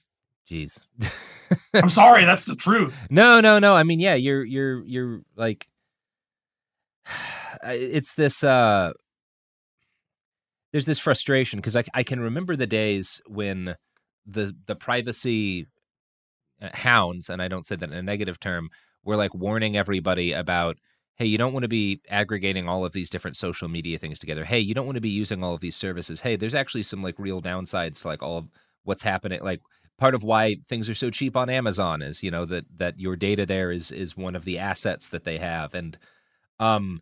jeez 0.50 0.84
I'm 1.74 1.90
sorry, 1.90 2.26
that's 2.26 2.46
the 2.46 2.56
truth. 2.56 2.96
No, 3.10 3.40
no, 3.40 3.60
no. 3.60 3.76
I 3.76 3.84
mean, 3.84 4.00
yeah, 4.00 4.16
you're 4.16 4.44
you're 4.44 4.84
you're 4.86 5.22
like 5.36 5.68
it's 7.64 8.14
this 8.14 8.44
uh 8.44 8.94
there's 10.72 10.86
this 10.86 10.99
frustration 10.99 11.59
because 11.59 11.76
I 11.76 11.84
I 11.93 12.03
can 12.03 12.20
remember 12.20 12.55
the 12.55 12.67
days 12.67 13.22
when 13.28 13.76
the 14.26 14.55
the 14.65 14.76
privacy 14.76 15.67
uh, 16.61 16.70
hounds 16.74 17.30
and 17.30 17.41
I 17.41 17.47
don't 17.47 17.65
say 17.65 17.76
that 17.76 17.89
in 17.89 17.97
a 17.97 18.03
negative 18.03 18.39
term 18.39 18.70
were 19.03 19.15
like 19.15 19.34
warning 19.34 19.78
everybody 19.78 20.34
about 20.34 20.78
hey, 21.15 21.26
you 21.26 21.38
don't 21.38 21.51
want 21.51 21.63
to 21.63 21.70
be 21.70 21.99
aggregating 22.09 22.70
all 22.70 22.86
of 22.86 22.93
these 22.93 23.09
different 23.09 23.36
social 23.36 23.67
media 23.67 23.97
things 23.99 24.20
together. 24.20 24.45
Hey, 24.45 24.59
you 24.59 24.74
don't 24.74 24.86
want 24.86 24.95
to 24.95 25.01
be 25.01 25.09
using 25.09 25.43
all 25.43 25.53
of 25.53 25.59
these 25.59 25.76
services. 25.76 26.22
Hey, 26.22 26.38
there's 26.38 26.55
actually 26.55 26.84
some 26.84 27.03
like 27.03 27.20
real 27.20 27.41
downsides 27.41 28.01
to 28.01 28.07
like 28.07 28.24
all 28.24 28.38
of 28.38 28.47
what's 28.84 29.03
happening 29.03 29.41
like 29.41 29.61
part 29.99 30.15
of 30.15 30.24
why 30.24 30.55
things 30.67 30.89
are 30.89 30.95
so 30.95 31.09
cheap 31.09 31.36
on 31.36 31.49
Amazon 31.49 32.01
is 32.01 32.24
you 32.24 32.32
know 32.32 32.45
that 32.45 32.65
that 32.78 32.99
your 32.99 33.15
data 33.15 33.45
there 33.45 33.72
is 33.72 33.91
is 33.91 34.17
one 34.17 34.36
of 34.36 34.45
the 34.45 34.57
assets 34.57 35.09
that 35.09 35.26
they 35.26 35.38
have 35.38 35.74
and 35.74 35.97
um 36.59 37.01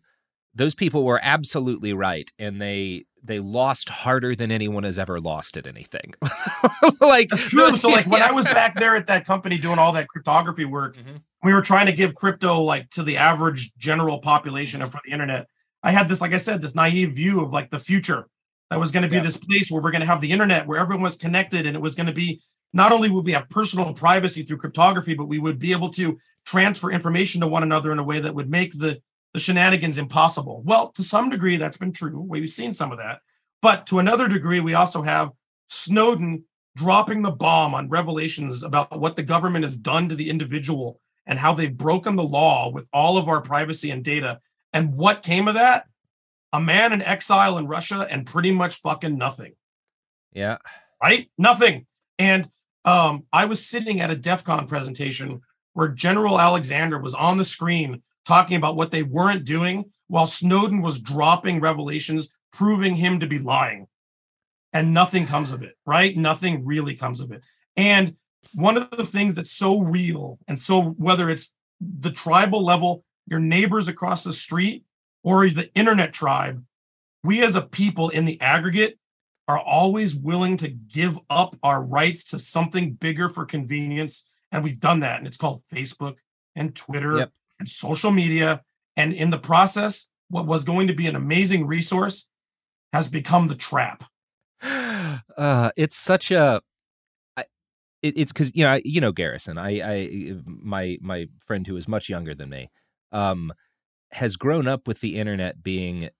those 0.54 0.74
people 0.74 1.04
were 1.04 1.20
absolutely 1.22 1.92
right 1.92 2.30
and 2.38 2.60
they 2.60 3.04
they 3.22 3.38
lost 3.40 3.88
harder 3.88 4.34
than 4.36 4.50
anyone 4.52 4.84
has 4.84 4.98
ever 4.98 5.20
lost 5.20 5.56
at 5.56 5.66
anything 5.66 6.14
like 7.00 7.28
That's 7.30 7.44
true. 7.44 7.74
So, 7.76 7.88
like 7.88 8.06
when 8.06 8.20
yeah. 8.20 8.28
I 8.28 8.32
was 8.32 8.44
back 8.60 8.74
there 8.78 8.94
at 8.94 9.06
that 9.08 9.24
company 9.26 9.58
doing 9.58 9.78
all 9.78 9.92
that 9.92 10.08
cryptography 10.08 10.64
work, 10.64 10.96
Mhm. 10.96 11.20
we 11.42 11.52
were 11.52 11.60
trying 11.62 11.86
to 11.86 11.92
give 11.92 12.14
crypto 12.14 12.60
like 12.62 12.88
to 12.90 13.02
the 13.02 13.16
average 13.16 13.72
general 13.76 14.18
population 14.18 14.82
and 14.82 14.90
for 14.92 15.00
the 15.04 15.12
internet. 15.12 15.46
I 15.82 15.90
had 15.92 16.08
this, 16.08 16.20
like 16.20 16.32
I 16.32 16.38
said, 16.38 16.60
this 16.62 16.74
naive 16.74 17.12
view 17.14 17.40
of 17.40 17.52
like 17.52 17.70
the 17.70 17.78
future 17.78 18.26
that 18.70 18.78
was 18.80 18.92
going 18.92 19.02
to 19.02 19.08
be 19.08 19.16
Yeah. 19.16 19.22
this 19.22 19.36
place 19.36 19.70
where 19.70 19.82
we're 19.82 19.90
going 19.90 20.00
to 20.00 20.06
have 20.06 20.20
the 20.20 20.30
internet 20.30 20.66
where 20.66 20.78
everyone 20.78 21.02
was 21.02 21.16
connected 21.16 21.66
and 21.66 21.74
it 21.76 21.80
was 21.80 21.94
going 21.94 22.06
to 22.06 22.12
be 22.12 22.40
not 22.72 22.92
only 22.92 23.10
would 23.10 23.24
we 23.24 23.32
have 23.32 23.48
personal 23.50 23.92
privacy 23.94 24.42
through 24.42 24.58
cryptography, 24.58 25.14
but 25.14 25.26
we 25.26 25.38
would 25.38 25.58
be 25.58 25.72
able 25.72 25.88
to 25.90 26.18
transfer 26.44 26.90
information 26.90 27.40
to 27.40 27.46
one 27.48 27.62
another 27.62 27.92
in 27.92 27.98
a 27.98 28.04
way 28.04 28.20
that 28.20 28.34
would 28.34 28.48
make 28.50 28.78
the 28.78 29.00
the 29.34 29.40
shenanigans 29.40 29.98
impossible. 29.98 30.62
Well, 30.64 30.90
to 30.92 31.02
some 31.02 31.30
degree, 31.30 31.56
that's 31.56 31.76
been 31.76 31.92
true. 31.92 32.20
We've 32.20 32.50
seen 32.50 32.72
some 32.72 32.92
of 32.92 32.98
that. 32.98 33.20
But 33.60 33.86
to 33.88 33.98
another 33.98 34.28
degree, 34.28 34.60
we 34.60 34.74
also 34.74 35.02
have 35.02 35.32
Snowden 35.68 36.44
dropping 36.76 37.22
the 37.22 37.30
bomb 37.30 37.74
on 37.74 37.88
revelations 37.88 38.62
about 38.62 38.98
what 38.98 39.16
the 39.16 39.22
government 39.22 39.64
has 39.64 39.76
done 39.76 40.08
to 40.08 40.14
the 40.14 40.30
individual 40.30 41.00
and 41.26 41.38
how 41.38 41.52
they've 41.52 41.76
broken 41.76 42.16
the 42.16 42.22
law 42.22 42.70
with 42.70 42.88
all 42.92 43.18
of 43.18 43.28
our 43.28 43.40
privacy 43.40 43.90
and 43.90 44.04
data. 44.04 44.40
And 44.72 44.94
what 44.94 45.22
came 45.22 45.48
of 45.48 45.54
that? 45.54 45.86
A 46.52 46.60
man 46.60 46.92
in 46.92 47.02
exile 47.02 47.58
in 47.58 47.66
Russia 47.66 48.06
and 48.08 48.26
pretty 48.26 48.52
much 48.52 48.80
fucking 48.80 49.18
nothing 49.18 49.54
yeah 50.32 50.58
right? 51.02 51.30
Nothing. 51.38 51.86
And 52.18 52.48
um, 52.84 53.24
I 53.32 53.44
was 53.44 53.66
sitting 53.66 54.00
at 54.00 54.10
a 54.10 54.16
DEF 54.16 54.44
CON 54.44 54.66
presentation 54.66 55.40
where 55.74 55.88
General 55.88 56.40
Alexander 56.40 56.98
was 56.98 57.14
on 57.14 57.36
the 57.36 57.44
screen 57.44 58.02
talking 58.28 58.58
about 58.58 58.76
what 58.76 58.90
they 58.90 59.02
weren't 59.02 59.44
doing 59.44 59.86
while 60.08 60.26
Snowden 60.26 60.82
was 60.82 61.00
dropping 61.00 61.60
revelations 61.60 62.28
proving 62.52 62.94
him 62.94 63.20
to 63.20 63.26
be 63.26 63.38
lying. 63.38 63.86
And 64.74 64.92
nothing 64.92 65.26
comes 65.26 65.50
of 65.50 65.62
it, 65.62 65.76
right? 65.86 66.14
Nothing 66.14 66.64
really 66.66 66.94
comes 66.94 67.20
of 67.20 67.32
it. 67.32 67.42
And 67.76 68.16
one 68.54 68.76
of 68.76 68.90
the 68.90 69.06
things 69.06 69.34
that's 69.34 69.50
so 69.50 69.80
real, 69.80 70.38
and 70.46 70.60
so 70.60 70.82
whether 70.82 71.30
it's 71.30 71.54
the 71.80 72.10
tribal 72.10 72.62
level, 72.62 73.02
your 73.26 73.40
neighbors 73.40 73.88
across 73.88 74.24
the 74.24 74.32
street, 74.32 74.84
or 75.22 75.48
the 75.48 75.72
internet 75.74 76.12
tribe, 76.12 76.62
we 77.24 77.42
as 77.42 77.56
a 77.56 77.62
people 77.62 78.10
in 78.10 78.26
the 78.26 78.40
aggregate 78.40 78.98
are 79.46 79.58
always 79.58 80.14
willing 80.14 80.58
to 80.58 80.68
give 80.68 81.18
up 81.30 81.56
our 81.62 81.82
rights 81.82 82.24
to 82.24 82.38
something 82.38 82.92
bigger 82.92 83.30
for 83.30 83.46
convenience. 83.46 84.28
And 84.52 84.62
we've 84.62 84.80
done 84.80 85.00
that. 85.00 85.18
And 85.18 85.26
it's 85.26 85.38
called 85.38 85.62
Facebook 85.72 86.16
and 86.54 86.74
Twitter 86.74 87.18
Yep. 87.18 87.32
And 87.58 87.68
social 87.68 88.10
media. 88.10 88.62
And 88.96 89.12
in 89.12 89.30
the 89.30 89.38
process, 89.38 90.06
what 90.28 90.46
was 90.46 90.64
going 90.64 90.86
to 90.88 90.94
be 90.94 91.06
an 91.06 91.16
amazing 91.16 91.66
resource 91.66 92.28
has 92.92 93.08
become 93.08 93.48
the 93.48 93.54
trap. 93.54 94.04
uh 94.62 95.70
it's 95.76 95.96
such 95.96 96.32
a 96.32 96.60
I, 97.36 97.44
it, 98.02 98.14
it's 98.16 98.32
because 98.32 98.50
you 98.54 98.64
know 98.64 98.70
I, 98.70 98.82
you 98.84 99.00
know 99.00 99.12
Garrison 99.12 99.56
I 99.56 99.80
I 99.80 100.34
my 100.44 100.98
my 101.00 101.28
friend 101.46 101.64
who 101.64 101.76
is 101.76 101.86
much 101.86 102.08
younger 102.08 102.34
than 102.34 102.48
me 102.48 102.68
um 103.12 103.52
has 104.10 104.34
grown 104.36 104.66
up 104.66 104.88
with 104.88 105.00
the 105.00 105.16
internet 105.16 105.62
being 105.62 106.10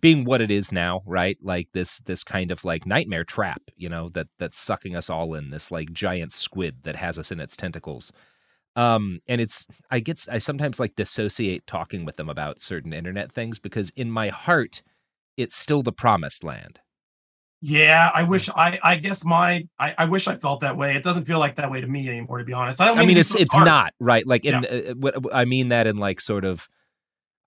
being 0.00 0.24
what 0.24 0.42
it 0.42 0.50
is 0.50 0.70
now 0.70 1.00
right 1.06 1.38
like 1.40 1.68
this 1.72 2.00
this 2.00 2.22
kind 2.22 2.50
of 2.50 2.62
like 2.64 2.84
nightmare 2.84 3.24
trap 3.24 3.62
you 3.76 3.88
know 3.88 4.10
that 4.10 4.26
that's 4.38 4.58
sucking 4.58 4.94
us 4.94 5.08
all 5.08 5.32
in 5.32 5.48
this 5.48 5.70
like 5.70 5.90
giant 5.92 6.32
squid 6.34 6.76
that 6.82 6.96
has 6.96 7.18
us 7.18 7.32
in 7.32 7.40
its 7.40 7.56
tentacles 7.56 8.12
um 8.78 9.20
and 9.26 9.40
it's 9.40 9.66
i 9.90 9.98
get 10.00 10.24
i 10.30 10.38
sometimes 10.38 10.78
like 10.78 10.94
dissociate 10.94 11.66
talking 11.66 12.04
with 12.04 12.16
them 12.16 12.28
about 12.28 12.60
certain 12.60 12.92
internet 12.92 13.32
things 13.32 13.58
because 13.58 13.90
in 13.96 14.10
my 14.10 14.28
heart 14.28 14.82
it's 15.36 15.56
still 15.56 15.82
the 15.82 15.92
promised 15.92 16.44
land 16.44 16.80
Yeah, 17.60 18.10
I 18.14 18.22
wish 18.22 18.48
I 18.48 18.78
I 18.82 18.96
guess 18.96 19.24
my 19.24 19.66
I, 19.80 19.94
I 19.98 20.04
wish 20.04 20.28
I 20.28 20.36
felt 20.36 20.60
that 20.60 20.76
way. 20.76 20.94
It 20.94 21.02
doesn't 21.02 21.24
feel 21.24 21.40
like 21.40 21.56
that 21.56 21.70
way 21.72 21.80
to 21.80 21.88
me 21.88 22.08
anymore, 22.08 22.38
to 22.38 22.44
be 22.44 22.52
honest. 22.52 22.80
I 22.80 22.86
don't 22.86 22.98
I 22.98 23.04
mean, 23.04 23.16
it's 23.16 23.34
it's 23.34 23.52
hard. 23.52 23.66
not 23.66 23.94
right. 23.98 24.24
Like, 24.24 24.44
in 24.44 24.64
uh, 24.64 24.94
what 24.94 25.34
I 25.34 25.44
mean 25.44 25.70
that 25.70 25.88
in 25.88 25.96
like 25.96 26.20
sort 26.20 26.44
of, 26.44 26.68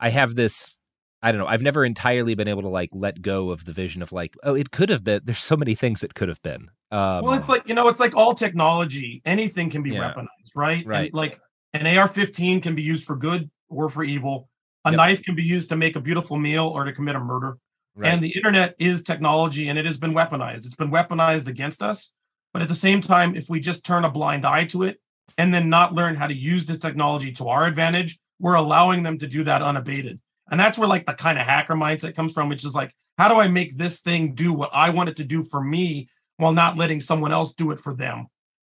I 0.01 0.09
have 0.09 0.35
this. 0.35 0.75
I 1.23 1.31
don't 1.31 1.39
know. 1.39 1.47
I've 1.47 1.61
never 1.61 1.85
entirely 1.85 2.33
been 2.33 2.47
able 2.47 2.63
to 2.63 2.67
like 2.67 2.89
let 2.93 3.21
go 3.21 3.51
of 3.51 3.65
the 3.65 3.73
vision 3.73 4.01
of 4.01 4.11
like, 4.11 4.35
oh, 4.43 4.55
it 4.55 4.71
could 4.71 4.89
have 4.89 5.03
been. 5.03 5.21
There's 5.23 5.41
so 5.41 5.55
many 5.55 5.75
things 5.75 6.03
it 6.03 6.15
could 6.15 6.29
have 6.29 6.41
been. 6.41 6.69
Um, 6.91 7.23
well, 7.23 7.33
it's 7.33 7.47
like 7.47 7.67
you 7.67 7.75
know, 7.75 7.87
it's 7.87 7.99
like 7.99 8.15
all 8.15 8.33
technology. 8.33 9.21
Anything 9.25 9.69
can 9.69 9.83
be 9.83 9.91
Yeah. 9.91 10.13
weaponized, 10.13 10.51
right? 10.55 10.85
Right. 10.85 11.05
And 11.05 11.13
like 11.13 11.39
an 11.73 11.85
AR-15 11.85 12.61
can 12.63 12.75
be 12.75 12.81
used 12.81 13.05
for 13.05 13.15
good 13.15 13.49
or 13.69 13.89
for 13.89 14.03
evil. 14.03 14.49
A 14.83 14.89
Yep. 14.89 14.97
knife 14.97 15.23
can 15.23 15.35
be 15.35 15.43
used 15.43 15.69
to 15.69 15.75
make 15.75 15.95
a 15.95 16.01
beautiful 16.01 16.37
meal 16.37 16.67
or 16.67 16.83
to 16.85 16.91
commit 16.91 17.15
a 17.15 17.19
murder. 17.19 17.57
Right. 17.95 18.11
And 18.11 18.21
the 18.23 18.29
internet 18.35 18.75
is 18.79 19.03
technology 19.03 19.69
and 19.69 19.77
it 19.77 19.85
has 19.85 19.97
been 19.97 20.13
weaponized. 20.13 20.65
It's 20.65 20.75
been 20.75 20.91
weaponized 20.91 21.47
against 21.47 21.83
us. 21.83 22.13
But 22.53 22.61
at 22.61 22.67
the 22.67 22.75
same 22.75 22.99
time, 22.99 23.35
if 23.35 23.49
we 23.49 23.59
just 23.59 23.85
turn 23.85 24.03
a 24.05 24.09
blind 24.09 24.45
eye 24.45 24.65
to 24.65 24.83
it 24.83 24.99
and 25.37 25.53
then 25.53 25.69
not 25.69 25.93
learn 25.93 26.15
how 26.15 26.27
to 26.27 26.33
use 26.33 26.65
this 26.65 26.79
technology 26.79 27.31
to 27.33 27.47
our 27.47 27.65
advantage, 27.67 28.19
we're 28.39 28.55
allowing 28.55 29.03
them 29.03 29.17
to 29.19 29.27
do 29.27 29.43
that 29.43 29.61
unabated. 29.61 30.19
And 30.51 30.59
that's 30.59 30.77
where 30.77 30.87
like 30.87 31.05
the 31.05 31.13
kind 31.13 31.39
of 31.39 31.45
hacker 31.45 31.75
mindset 31.75 32.15
comes 32.15 32.33
from, 32.33 32.49
which 32.49 32.65
is 32.65 32.75
like, 32.75 32.93
how 33.17 33.29
do 33.29 33.35
I 33.35 33.47
make 33.47 33.77
this 33.77 34.01
thing 34.01 34.33
do 34.33 34.53
what 34.53 34.69
I 34.73 34.89
want 34.89 35.09
it 35.09 35.15
to 35.17 35.23
do 35.23 35.43
for 35.43 35.63
me 35.63 36.09
while 36.37 36.53
not 36.53 36.77
letting 36.77 36.99
someone 36.99 37.31
else 37.31 37.53
do 37.53 37.71
it 37.71 37.79
for 37.79 37.95
them? 37.95 38.27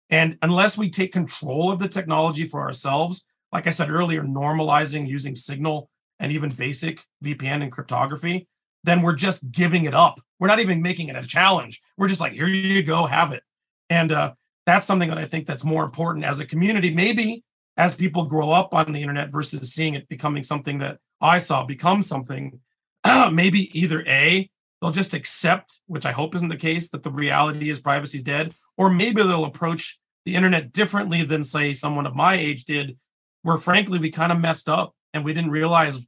And 0.10 0.38
unless 0.42 0.78
we 0.78 0.90
take 0.90 1.14
control 1.14 1.72
of 1.72 1.80
the 1.80 1.88
technology 1.88 2.48
for 2.48 2.62
ourselves, 2.62 3.26
like 3.54 3.68
I 3.68 3.72
said 3.72 3.90
earlier, 3.90 4.24
normalizing 4.24 5.08
using 5.08 5.36
Signal 5.36 5.90
and 6.20 6.32
even 6.32 6.52
basic 6.52 7.04
VPN 7.24 7.64
and 7.64 7.72
cryptography, 7.72 8.48
then 8.84 9.02
we're 9.02 9.16
just 9.16 9.52
giving 9.52 9.86
it 9.86 9.94
up. 9.94 10.20
We're 10.40 10.48
not 10.48 10.60
even 10.60 10.82
making 10.82 11.10
it 11.10 11.16
a 11.16 11.26
challenge. 11.26 11.82
We're 11.98 12.08
just 12.08 12.22
like, 12.22 12.34
here 12.34 12.48
you 12.48 12.84
go, 12.84 13.06
have 13.06 13.32
it. 13.32 13.44
And 13.90 14.12
uh, 14.12 14.34
that's 14.66 14.86
something 14.86 15.10
that 15.10 15.18
I 15.18 15.26
think 15.26 15.48
that's 15.48 15.64
more 15.64 15.84
important 15.84 16.26
as 16.26 16.40
a 16.40 16.46
community. 16.46 16.94
Maybe 16.94 17.44
as 17.78 17.96
people 17.96 18.26
grow 18.26 18.52
up 18.52 18.74
on 18.74 18.92
the 18.92 19.02
internet 19.02 19.32
versus 19.32 19.74
seeing 19.74 19.94
it 19.94 20.10
becoming 20.10 20.44
something 20.44 20.80
that 20.80 21.00
I 21.22 21.40
saw 21.40 21.66
become 21.66 22.02
something, 22.02 22.60
maybe 23.32 23.78
either 23.80 24.04
A, 24.08 24.50
they'll 24.82 24.92
just 24.92 25.14
accept, 25.14 25.82
which 25.88 26.06
I 26.06 26.12
hope 26.12 26.36
isn't 26.36 26.48
the 26.48 26.58
case, 26.58 26.90
that 26.90 27.04
the 27.04 27.12
reality 27.12 27.70
is 27.70 27.80
privacy 27.80 28.20
is 28.20 28.24
dead, 28.24 28.56
or 28.78 28.90
maybe 28.90 29.22
they'll 29.22 29.46
approach 29.46 30.00
the 30.26 30.36
internet 30.36 30.72
differently 30.72 31.24
than, 31.24 31.44
say, 31.44 31.74
someone 31.74 32.06
of 32.06 32.16
my 32.16 32.36
age 32.36 32.66
did, 32.66 32.98
where 33.42 33.58
frankly 33.58 34.00
we 34.00 34.12
kind 34.12 34.32
of 34.32 34.40
messed 34.40 34.70
up 34.70 34.94
and 35.14 35.24
we 35.26 35.34
didn't 35.34 35.52
realize 35.52 36.00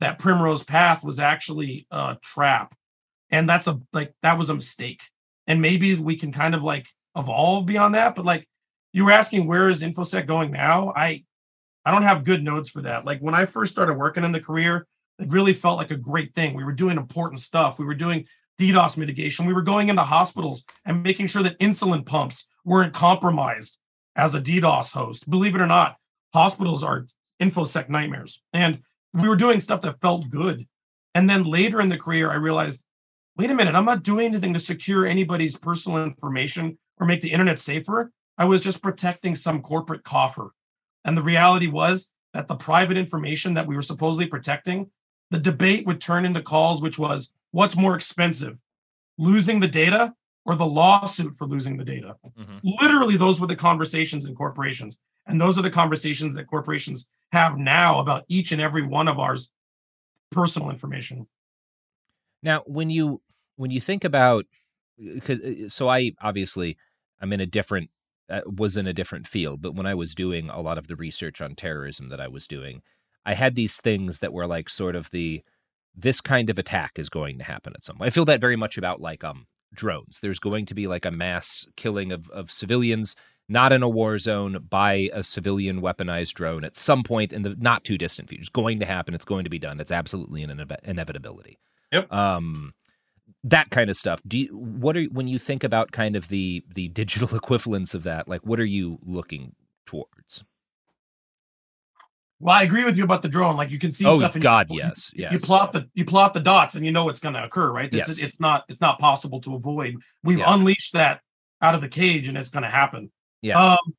that 0.00 0.18
primrose 0.18 0.62
path 0.62 1.04
was 1.04 1.18
actually 1.18 1.86
a 1.90 2.16
trap. 2.22 2.74
And 3.30 3.48
that's 3.48 3.66
a 3.66 3.80
like 3.92 4.14
that 4.22 4.38
was 4.38 4.50
a 4.50 4.54
mistake. 4.54 5.02
And 5.46 5.60
maybe 5.60 5.94
we 5.96 6.16
can 6.16 6.32
kind 6.32 6.54
of 6.54 6.62
like 6.62 6.86
evolve 7.16 7.66
beyond 7.66 7.94
that 7.94 8.14
but 8.14 8.26
like 8.26 8.46
you 8.92 9.04
were 9.04 9.10
asking 9.10 9.46
where 9.46 9.68
is 9.68 9.82
infosec 9.82 10.26
going 10.26 10.50
now? 10.50 10.90
I 10.96 11.24
i 11.86 11.90
don't 11.90 12.02
have 12.02 12.24
good 12.24 12.42
notes 12.42 12.68
for 12.68 12.82
that 12.82 13.06
like 13.06 13.20
when 13.20 13.34
i 13.34 13.46
first 13.46 13.72
started 13.72 13.94
working 13.94 14.24
in 14.24 14.32
the 14.32 14.40
career 14.40 14.86
it 15.18 15.30
really 15.30 15.54
felt 15.54 15.78
like 15.78 15.90
a 15.90 15.96
great 15.96 16.34
thing 16.34 16.54
we 16.54 16.64
were 16.64 16.72
doing 16.72 16.98
important 16.98 17.40
stuff 17.40 17.78
we 17.78 17.86
were 17.86 17.94
doing 17.94 18.26
ddos 18.60 18.98
mitigation 18.98 19.46
we 19.46 19.54
were 19.54 19.62
going 19.62 19.88
into 19.88 20.02
hospitals 20.02 20.64
and 20.84 21.02
making 21.02 21.26
sure 21.26 21.42
that 21.42 21.58
insulin 21.58 22.04
pumps 22.04 22.48
weren't 22.64 22.92
compromised 22.92 23.78
as 24.16 24.34
a 24.34 24.40
ddos 24.40 24.92
host 24.92 25.30
believe 25.30 25.54
it 25.54 25.60
or 25.60 25.66
not 25.66 25.96
hospitals 26.34 26.84
are 26.84 27.06
infosec 27.40 27.88
nightmares 27.88 28.42
and 28.52 28.82
we 29.16 29.28
were 29.28 29.36
doing 29.36 29.60
stuff 29.60 29.80
that 29.82 30.00
felt 30.00 30.28
good. 30.30 30.66
And 31.14 31.28
then 31.28 31.44
later 31.44 31.80
in 31.80 31.88
the 31.88 31.96
career, 31.96 32.30
I 32.30 32.34
realized, 32.34 32.84
wait 33.36 33.50
a 33.50 33.54
minute, 33.54 33.74
I'm 33.74 33.84
not 33.84 34.02
doing 34.02 34.26
anything 34.26 34.52
to 34.54 34.60
secure 34.60 35.06
anybody's 35.06 35.56
personal 35.56 36.04
information 36.04 36.78
or 36.98 37.06
make 37.06 37.22
the 37.22 37.32
internet 37.32 37.58
safer. 37.58 38.12
I 38.36 38.44
was 38.44 38.60
just 38.60 38.82
protecting 38.82 39.34
some 39.34 39.62
corporate 39.62 40.04
coffer. 40.04 40.50
And 41.06 41.16
the 41.16 41.22
reality 41.22 41.68
was 41.68 42.10
that 42.34 42.48
the 42.48 42.56
private 42.56 42.98
information 42.98 43.54
that 43.54 43.66
we 43.66 43.74
were 43.74 43.82
supposedly 43.82 44.26
protecting, 44.26 44.90
the 45.30 45.38
debate 45.38 45.86
would 45.86 46.00
turn 46.00 46.26
into 46.26 46.42
calls, 46.42 46.82
which 46.82 46.98
was 46.98 47.32
what's 47.52 47.76
more 47.76 47.94
expensive, 47.94 48.58
losing 49.16 49.60
the 49.60 49.68
data 49.68 50.12
or 50.44 50.56
the 50.56 50.66
lawsuit 50.66 51.36
for 51.36 51.46
losing 51.46 51.76
the 51.76 51.84
data? 51.84 52.16
Mm-hmm. 52.38 52.58
Literally, 52.80 53.16
those 53.16 53.40
were 53.40 53.46
the 53.46 53.56
conversations 53.56 54.26
in 54.26 54.34
corporations. 54.34 54.98
And 55.26 55.40
those 55.40 55.58
are 55.58 55.62
the 55.62 55.70
conversations 55.70 56.34
that 56.34 56.46
corporations 56.46 57.08
have 57.32 57.56
now 57.56 58.00
about 58.00 58.24
each 58.28 58.52
and 58.52 58.60
every 58.60 58.86
one 58.86 59.08
of 59.08 59.18
ours 59.18 59.50
personal 60.30 60.70
information. 60.70 61.26
Now, 62.42 62.62
when 62.66 62.90
you 62.90 63.22
when 63.56 63.70
you 63.70 63.80
think 63.80 64.04
about 64.04 64.44
because 64.98 65.40
uh, 65.40 65.68
so 65.68 65.88
I 65.88 66.12
obviously 66.20 66.76
I'm 67.20 67.32
in 67.32 67.40
a 67.40 67.46
different 67.46 67.90
uh, 67.90 67.95
was 68.46 68.76
in 68.76 68.86
a 68.86 68.92
different 68.92 69.26
field, 69.26 69.62
but 69.62 69.74
when 69.74 69.86
I 69.86 69.94
was 69.94 70.14
doing 70.14 70.50
a 70.50 70.60
lot 70.60 70.78
of 70.78 70.88
the 70.88 70.96
research 70.96 71.40
on 71.40 71.54
terrorism 71.54 72.08
that 72.08 72.20
I 72.20 72.28
was 72.28 72.46
doing, 72.46 72.82
I 73.24 73.34
had 73.34 73.54
these 73.54 73.76
things 73.76 74.20
that 74.20 74.32
were 74.32 74.46
like 74.46 74.68
sort 74.68 74.96
of 74.96 75.10
the 75.10 75.42
this 75.94 76.20
kind 76.20 76.50
of 76.50 76.58
attack 76.58 76.92
is 76.96 77.08
going 77.08 77.38
to 77.38 77.44
happen 77.44 77.72
at 77.74 77.84
some 77.84 77.96
point. 77.96 78.08
I 78.08 78.10
feel 78.10 78.26
that 78.26 78.40
very 78.40 78.56
much 78.56 78.76
about 78.76 79.00
like 79.00 79.24
um 79.24 79.46
drones. 79.74 80.20
There's 80.20 80.38
going 80.38 80.66
to 80.66 80.74
be 80.74 80.86
like 80.86 81.04
a 81.04 81.10
mass 81.10 81.66
killing 81.76 82.12
of 82.12 82.28
of 82.30 82.50
civilians 82.50 83.16
not 83.48 83.72
in 83.72 83.82
a 83.82 83.88
war 83.88 84.18
zone 84.18 84.66
by 84.68 85.08
a 85.12 85.22
civilian 85.22 85.80
weaponized 85.80 86.34
drone 86.34 86.64
at 86.64 86.76
some 86.76 87.04
point 87.04 87.32
in 87.32 87.42
the 87.42 87.54
not 87.58 87.84
too 87.84 87.96
distant 87.96 88.28
future. 88.28 88.40
It's 88.40 88.48
going 88.48 88.80
to 88.80 88.86
happen. 88.86 89.14
It's 89.14 89.24
going 89.24 89.44
to 89.44 89.50
be 89.50 89.58
done. 89.58 89.78
It's 89.78 89.92
absolutely 89.92 90.42
an 90.42 90.66
inevitability. 90.82 91.58
Yep. 91.92 92.12
Um, 92.12 92.74
that 93.46 93.70
kind 93.70 93.88
of 93.88 93.96
stuff. 93.96 94.20
Do 94.26 94.38
you, 94.38 94.48
what 94.56 94.96
are 94.96 95.04
when 95.04 95.28
you 95.28 95.38
think 95.38 95.64
about 95.64 95.92
kind 95.92 96.16
of 96.16 96.28
the 96.28 96.64
the 96.74 96.88
digital 97.02 97.34
equivalents 97.36 97.94
of 97.94 98.02
that? 98.02 98.28
Like, 98.28 98.42
what 98.44 98.60
are 98.60 98.64
you 98.64 98.98
looking 99.04 99.54
towards? 99.86 100.44
Well, 102.38 102.54
I 102.54 102.64
agree 102.64 102.84
with 102.84 102.98
you 102.98 103.04
about 103.04 103.22
the 103.22 103.28
drone. 103.28 103.56
Like 103.56 103.70
you 103.70 103.78
can 103.78 103.92
see 103.92 104.04
oh, 104.04 104.18
stuff. 104.18 104.36
Oh 104.36 104.40
God, 104.40 104.70
you, 104.70 104.78
yes, 104.78 105.10
you, 105.14 105.22
yes. 105.22 105.32
You 105.32 105.38
plot 105.38 105.72
the 105.72 105.88
you 105.94 106.04
plot 106.04 106.34
the 106.34 106.40
dots, 106.40 106.74
and 106.74 106.84
you 106.84 106.92
know 106.92 107.08
it's 107.08 107.20
going 107.20 107.34
to 107.34 107.44
occur, 107.44 107.72
right? 107.72 107.92
It's, 107.92 108.08
yes. 108.08 108.22
it's 108.22 108.40
not 108.40 108.64
it's 108.68 108.80
not 108.80 108.98
possible 108.98 109.40
to 109.42 109.54
avoid. 109.54 109.96
We've 110.22 110.38
yeah. 110.38 110.52
unleashed 110.52 110.92
that 110.92 111.20
out 111.62 111.74
of 111.74 111.80
the 111.80 111.88
cage, 111.88 112.28
and 112.28 112.36
it's 112.36 112.50
going 112.50 112.64
to 112.64 112.68
happen. 112.68 113.10
Yeah. 113.40 113.72
Um, 113.72 113.94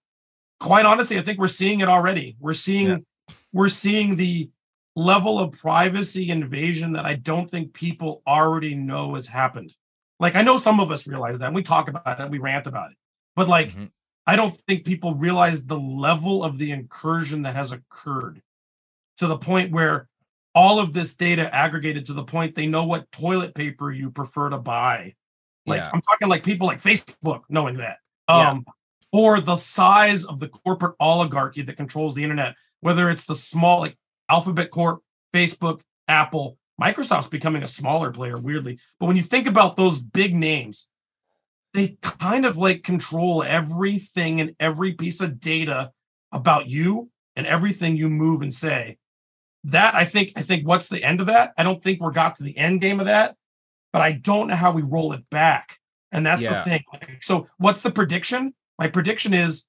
quite 0.59 0.85
honestly, 0.85 1.17
I 1.17 1.21
think 1.21 1.39
we're 1.39 1.47
seeing 1.47 1.79
it 1.79 1.87
already. 1.87 2.35
We're 2.39 2.53
seeing 2.53 2.87
yeah. 2.87 3.35
we're 3.53 3.69
seeing 3.69 4.17
the 4.17 4.49
level 4.97 5.39
of 5.39 5.51
privacy 5.51 6.31
invasion 6.31 6.93
that 6.93 7.05
I 7.05 7.13
don't 7.13 7.49
think 7.49 7.73
people 7.73 8.23
already 8.25 8.73
know 8.73 9.13
has 9.13 9.27
happened. 9.27 9.73
Like 10.19 10.35
I 10.35 10.41
know 10.41 10.57
some 10.57 10.79
of 10.79 10.91
us 10.91 11.05
realize 11.05 11.39
that. 11.39 11.45
And 11.45 11.55
we 11.55 11.61
talk 11.61 11.87
about 11.87 12.19
it, 12.19 12.31
we 12.31 12.39
rant 12.39 12.65
about 12.65 12.91
it. 12.91 12.97
But 13.35 13.47
like 13.47 13.69
mm-hmm. 13.69 13.85
I 14.25 14.35
don't 14.35 14.55
think 14.67 14.85
people 14.85 15.13
realize 15.13 15.65
the 15.65 15.79
level 15.79 16.43
of 16.43 16.57
the 16.57 16.71
incursion 16.71 17.43
that 17.43 17.55
has 17.55 17.71
occurred 17.71 18.41
to 19.17 19.27
the 19.27 19.37
point 19.37 19.71
where 19.71 20.09
all 20.55 20.79
of 20.79 20.93
this 20.93 21.15
data 21.15 21.53
aggregated 21.53 22.07
to 22.07 22.13
the 22.13 22.23
point 22.23 22.55
they 22.55 22.65
know 22.65 22.83
what 22.83 23.11
toilet 23.11 23.53
paper 23.53 23.91
you 23.91 24.09
prefer 24.09 24.49
to 24.49 24.57
buy. 24.57 25.13
Like 25.67 25.81
yeah. 25.81 25.91
I'm 25.93 26.01
talking 26.01 26.27
like 26.27 26.43
people 26.43 26.65
like 26.65 26.81
Facebook 26.81 27.43
knowing 27.49 27.77
that. 27.77 27.99
Um 28.27 28.63
yeah 28.65 28.73
or 29.13 29.39
the 29.39 29.55
size 29.55 30.25
of 30.25 30.39
the 30.39 30.49
corporate 30.49 30.95
oligarchy 30.99 31.61
that 31.61 31.77
controls 31.77 32.13
the 32.13 32.23
internet, 32.23 32.55
whether 32.81 33.09
it's 33.09 33.25
the 33.25 33.35
small, 33.35 33.79
like 33.79 33.97
Alphabet 34.29 34.71
Corp, 34.71 35.01
Facebook, 35.33 35.81
Apple, 36.07 36.57
Microsoft's 36.81 37.27
becoming 37.27 37.63
a 37.63 37.67
smaller 37.67 38.11
player, 38.11 38.37
weirdly. 38.37 38.79
But 38.99 39.07
when 39.07 39.17
you 39.17 39.23
think 39.23 39.47
about 39.47 39.75
those 39.75 40.01
big 40.01 40.35
names, 40.35 40.87
they 41.73 41.97
kind 42.01 42.45
of 42.45 42.57
like 42.57 42.83
control 42.83 43.43
everything 43.43 44.41
and 44.41 44.55
every 44.59 44.93
piece 44.93 45.21
of 45.21 45.39
data 45.39 45.91
about 46.31 46.67
you 46.67 47.09
and 47.35 47.47
everything 47.47 47.95
you 47.95 48.09
move 48.09 48.41
and 48.41 48.53
say. 48.53 48.97
That 49.63 49.95
I 49.95 50.05
think, 50.05 50.33
I 50.35 50.41
think 50.41 50.67
what's 50.67 50.87
the 50.87 51.03
end 51.03 51.19
of 51.19 51.27
that? 51.27 51.53
I 51.57 51.63
don't 51.63 51.83
think 51.83 51.99
we're 51.99 52.11
got 52.11 52.35
to 52.37 52.43
the 52.43 52.57
end 52.57 52.79
game 52.79 52.99
of 52.99 53.07
that, 53.07 53.35
but 53.91 54.01
I 54.01 54.13
don't 54.13 54.47
know 54.47 54.55
how 54.55 54.71
we 54.71 54.81
roll 54.81 55.13
it 55.13 55.29
back. 55.29 55.77
And 56.11 56.25
that's 56.25 56.43
yeah. 56.43 56.63
the 56.63 56.69
thing. 56.69 56.83
So, 57.19 57.47
what's 57.57 57.81
the 57.81 57.91
prediction? 57.91 58.53
my 58.77 58.87
prediction 58.87 59.33
is 59.33 59.65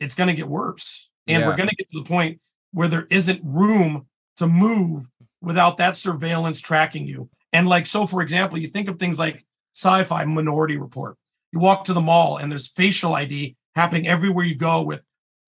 it's 0.00 0.14
going 0.14 0.28
to 0.28 0.34
get 0.34 0.48
worse. 0.48 1.10
And 1.26 1.40
yeah. 1.40 1.48
we're 1.48 1.56
going 1.56 1.68
to 1.68 1.74
get 1.74 1.90
to 1.92 1.98
the 1.98 2.04
point 2.04 2.40
where 2.76 2.88
there 2.88 3.06
isn't 3.08 3.40
room 3.42 4.06
to 4.36 4.46
move 4.46 5.08
without 5.40 5.78
that 5.78 5.96
surveillance 5.96 6.60
tracking 6.60 7.06
you. 7.06 7.26
And 7.54 7.66
like, 7.66 7.86
so 7.86 8.06
for 8.06 8.20
example, 8.20 8.58
you 8.58 8.68
think 8.68 8.86
of 8.86 8.98
things 8.98 9.18
like 9.18 9.46
sci 9.74 10.04
fi 10.04 10.26
minority 10.26 10.76
report. 10.76 11.16
You 11.52 11.58
walk 11.58 11.86
to 11.86 11.94
the 11.94 12.02
mall 12.02 12.36
and 12.36 12.52
there's 12.52 12.66
facial 12.66 13.14
ID 13.14 13.56
happening 13.74 14.06
everywhere 14.06 14.44
you 14.44 14.56
go 14.56 14.82
with 14.82 15.00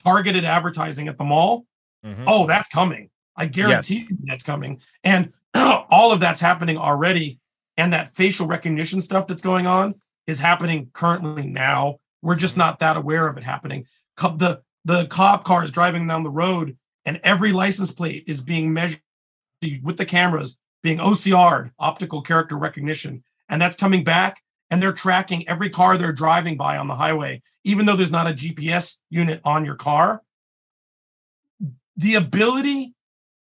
targeted 0.03 0.47
advertising 0.47 1.07
at 1.07 1.18
the 1.18 1.24
mall. 1.24 1.66
Mm-hmm. 2.03 2.24
Oh, 2.26 2.47
that's 2.47 2.70
coming. 2.70 3.11
I 3.37 3.45
guarantee 3.45 4.07
yes. 4.09 4.18
that's 4.24 4.45
coming. 4.45 4.81
And 5.05 5.35
all 5.55 6.12
of 6.12 6.20
that's 6.20 6.41
happening 6.41 6.79
already. 6.79 7.41
And 7.76 7.93
that 7.93 8.14
facial 8.14 8.47
recognition 8.47 9.03
stuff 9.03 9.26
that's 9.26 9.43
going 9.43 9.66
on 9.66 9.97
is 10.26 10.39
happening 10.39 10.89
currently 10.95 11.47
now. 11.47 11.99
We're 12.22 12.37
just 12.37 12.57
not 12.57 12.81
that 12.81 12.97
aware 12.97 13.29
of 13.29 13.37
it 13.37 13.45
happening. 13.45 13.85
The 14.16 14.62
the 14.87 15.07
cop 15.09 15.45
car 15.45 15.62
is 15.62 15.70
driving 15.70 16.07
down 16.07 16.22
the 16.22 16.31
road, 16.31 16.78
and 17.09 17.19
every 17.25 17.53
license 17.53 17.91
plate 17.91 18.25
is 18.27 18.43
being 18.43 18.71
measured 18.71 19.01
with 19.83 19.97
the 19.97 20.05
cameras 20.05 20.59
being 20.83 20.99
OCR, 20.99 21.71
optical 21.79 22.21
character 22.21 22.57
recognition, 22.57 23.25
and 23.49 23.61
that's 23.61 23.77
coming 23.77 24.05
back. 24.05 24.41
And 24.71 24.83
they're 24.83 24.93
tracking 24.93 25.49
every 25.49 25.71
car 25.71 25.97
they're 25.97 26.13
driving 26.13 26.59
by 26.59 26.77
on 26.77 26.87
the 26.87 26.95
highway, 26.95 27.41
even 27.65 27.87
though 27.87 27.97
there's 27.97 28.11
not 28.11 28.27
a 28.27 28.35
GPS 28.35 28.99
unit 29.09 29.41
on 29.43 29.65
your 29.65 29.77
car. 29.77 30.21
The 31.97 32.17
ability 32.17 32.95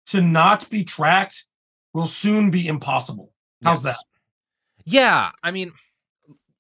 to 0.09 0.21
not 0.21 0.69
be 0.69 0.85
tracked 0.85 1.47
will 1.95 2.07
soon 2.07 2.51
be 2.51 2.69
impossible. 2.69 3.33
How's 3.65 3.83
yes. 3.83 3.97
that? 3.97 4.05
Yeah, 4.85 5.31
I 5.43 5.51
mean, 5.53 5.73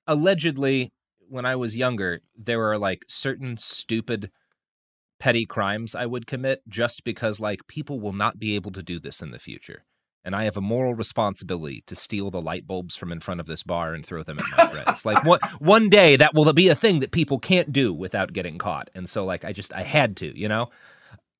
allegedly, 0.07 0.90
when 1.28 1.44
I 1.44 1.57
was 1.57 1.76
younger, 1.76 2.22
there 2.34 2.59
were 2.59 2.78
like 2.78 3.05
certain 3.07 3.59
stupid 3.59 4.30
petty 5.18 5.46
crimes 5.46 5.94
I 5.94 6.06
would 6.06 6.26
commit 6.26 6.62
just 6.68 7.04
because 7.04 7.40
like 7.40 7.66
people 7.68 8.00
will 8.00 8.12
not 8.12 8.38
be 8.38 8.54
able 8.54 8.70
to 8.72 8.82
do 8.82 8.98
this 9.00 9.20
in 9.22 9.30
the 9.30 9.38
future. 9.38 9.84
and 10.26 10.34
I 10.34 10.42
have 10.44 10.56
a 10.56 10.60
moral 10.60 10.92
responsibility 10.94 11.84
to 11.86 11.94
steal 11.94 12.32
the 12.32 12.42
light 12.42 12.66
bulbs 12.66 12.96
from 12.96 13.12
in 13.12 13.20
front 13.20 13.38
of 13.40 13.46
this 13.46 13.62
bar 13.62 13.94
and 13.94 14.04
throw 14.04 14.24
them 14.24 14.40
at 14.40 14.58
my 14.58 14.66
friends. 14.66 15.04
Like 15.04 15.24
one 15.24 15.38
one 15.60 15.88
day 15.88 16.16
that 16.16 16.34
will 16.34 16.52
be 16.52 16.68
a 16.68 16.74
thing 16.74 16.98
that 17.00 17.12
people 17.12 17.38
can't 17.38 17.72
do 17.72 17.94
without 17.94 18.32
getting 18.32 18.58
caught. 18.58 18.90
And 18.92 19.08
so 19.08 19.24
like 19.24 19.44
I 19.44 19.52
just 19.52 19.72
I 19.72 19.82
had 19.82 20.16
to, 20.18 20.36
you 20.38 20.48
know. 20.48 20.68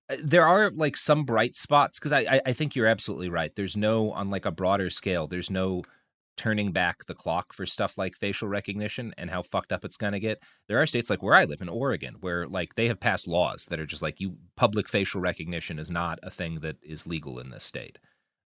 Uh, 0.09 0.17
there 0.23 0.47
are 0.47 0.71
like 0.71 0.97
some 0.97 1.25
bright 1.25 1.57
spots 1.57 1.99
because 1.99 2.13
I, 2.13 2.21
I 2.21 2.41
I 2.47 2.53
think 2.53 2.77
you're 2.77 2.87
absolutely 2.87 3.29
right. 3.29 3.53
There's 3.57 3.77
no 3.77 4.13
on 4.13 4.31
like 4.31 4.45
a 4.47 4.53
broader 4.53 4.89
scale. 4.89 5.27
There's 5.27 5.51
no 5.51 5.83
turning 6.37 6.73
back 6.73 7.07
the 7.07 7.15
clock 7.15 7.53
for 7.53 7.67
stuff 7.67 7.99
like 7.99 8.17
facial 8.17 8.49
recognition 8.49 9.13
and 9.19 9.31
how 9.31 9.43
fucked 9.43 9.73
up 9.73 9.85
it's 9.85 9.97
going 9.97 10.13
to 10.13 10.21
get. 10.21 10.43
There 10.69 10.81
are 10.81 10.87
states 10.87 11.11
like 11.11 11.23
where 11.23 11.35
I 11.35 11.45
live 11.45 11.61
in 11.61 11.69
Oregon 11.69 12.17
where 12.21 12.47
like 12.47 12.75
they 12.75 12.89
have 12.89 13.01
passed 13.01 13.27
laws 13.27 13.67
that 13.67 13.81
are 13.81 13.87
just 13.87 14.03
like 14.03 14.21
you 14.21 14.37
public 14.57 14.89
facial 14.89 15.21
recognition 15.21 15.79
is 15.79 15.91
not 15.91 16.19
a 16.23 16.31
thing 16.31 16.55
that 16.61 16.77
is 16.83 17.07
legal 17.07 17.39
in 17.39 17.51
this 17.51 17.65
state. 17.65 17.99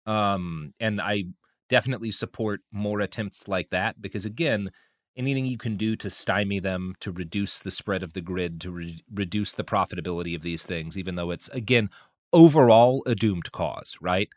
Um 0.06 0.74
and 0.80 1.00
I 1.00 1.24
definitely 1.68 2.10
support 2.10 2.60
more 2.72 3.00
attempts 3.00 3.48
like 3.48 3.70
that 3.70 4.00
because 4.00 4.24
again, 4.24 4.70
anything 5.16 5.46
you 5.46 5.58
can 5.58 5.76
do 5.76 5.96
to 5.96 6.10
stymie 6.10 6.60
them, 6.60 6.94
to 7.00 7.12
reduce 7.12 7.58
the 7.58 7.70
spread 7.70 8.02
of 8.02 8.12
the 8.12 8.20
grid, 8.20 8.60
to 8.62 8.70
re- 8.70 9.04
reduce 9.12 9.52
the 9.52 9.64
profitability 9.64 10.34
of 10.34 10.42
these 10.42 10.64
things 10.64 10.98
even 10.98 11.14
though 11.16 11.30
it's 11.30 11.48
again 11.50 11.90
overall 12.32 13.02
a 13.06 13.14
doomed 13.14 13.52
cause, 13.52 13.96
right? 14.00 14.28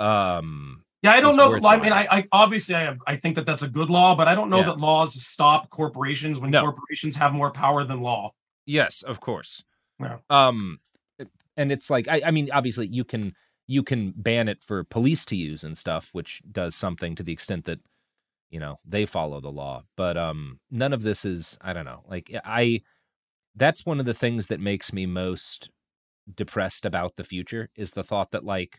Um 0.00 0.84
yeah, 1.04 1.12
I 1.12 1.20
don't 1.20 1.36
know. 1.36 1.58
I 1.68 1.76
mean, 1.78 1.92
I, 1.92 2.06
I 2.10 2.28
obviously 2.32 2.74
I, 2.74 2.96
I 3.06 3.16
think 3.16 3.36
that 3.36 3.44
that's 3.44 3.62
a 3.62 3.68
good 3.68 3.90
law, 3.90 4.16
but 4.16 4.26
I 4.26 4.34
don't 4.34 4.48
know 4.48 4.60
yeah. 4.60 4.66
that 4.66 4.78
laws 4.78 5.22
stop 5.22 5.68
corporations 5.68 6.38
when 6.38 6.50
no. 6.50 6.62
corporations 6.62 7.14
have 7.16 7.34
more 7.34 7.50
power 7.50 7.84
than 7.84 8.00
law. 8.00 8.32
Yes, 8.64 9.02
of 9.02 9.20
course. 9.20 9.62
Yeah. 10.00 10.16
Um, 10.30 10.80
and 11.58 11.70
it's 11.70 11.90
like 11.90 12.08
I, 12.08 12.22
I 12.24 12.30
mean, 12.30 12.48
obviously 12.50 12.86
you 12.86 13.04
can 13.04 13.34
you 13.66 13.82
can 13.82 14.14
ban 14.16 14.48
it 14.48 14.62
for 14.62 14.82
police 14.82 15.26
to 15.26 15.36
use 15.36 15.62
and 15.62 15.76
stuff, 15.76 16.08
which 16.12 16.40
does 16.50 16.74
something 16.74 17.14
to 17.16 17.22
the 17.22 17.34
extent 17.34 17.66
that 17.66 17.80
you 18.48 18.58
know 18.58 18.78
they 18.86 19.04
follow 19.04 19.42
the 19.42 19.52
law. 19.52 19.84
But 19.98 20.16
um, 20.16 20.58
none 20.70 20.94
of 20.94 21.02
this 21.02 21.26
is 21.26 21.58
I 21.60 21.74
don't 21.74 21.84
know. 21.84 22.02
Like 22.08 22.34
I, 22.46 22.80
that's 23.54 23.84
one 23.84 24.00
of 24.00 24.06
the 24.06 24.14
things 24.14 24.46
that 24.46 24.58
makes 24.58 24.90
me 24.90 25.04
most 25.04 25.68
depressed 26.34 26.86
about 26.86 27.16
the 27.16 27.24
future 27.24 27.68
is 27.76 27.90
the 27.90 28.04
thought 28.04 28.30
that 28.30 28.44
like 28.44 28.78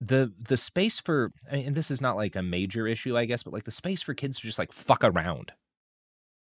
the 0.00 0.32
the 0.40 0.56
space 0.56 1.00
for 1.00 1.32
and 1.50 1.74
this 1.74 1.90
is 1.90 2.00
not 2.00 2.16
like 2.16 2.36
a 2.36 2.42
major 2.42 2.86
issue 2.86 3.16
i 3.16 3.24
guess 3.24 3.42
but 3.42 3.52
like 3.52 3.64
the 3.64 3.72
space 3.72 4.00
for 4.00 4.14
kids 4.14 4.38
to 4.38 4.46
just 4.46 4.58
like 4.58 4.72
fuck 4.72 5.02
around 5.02 5.52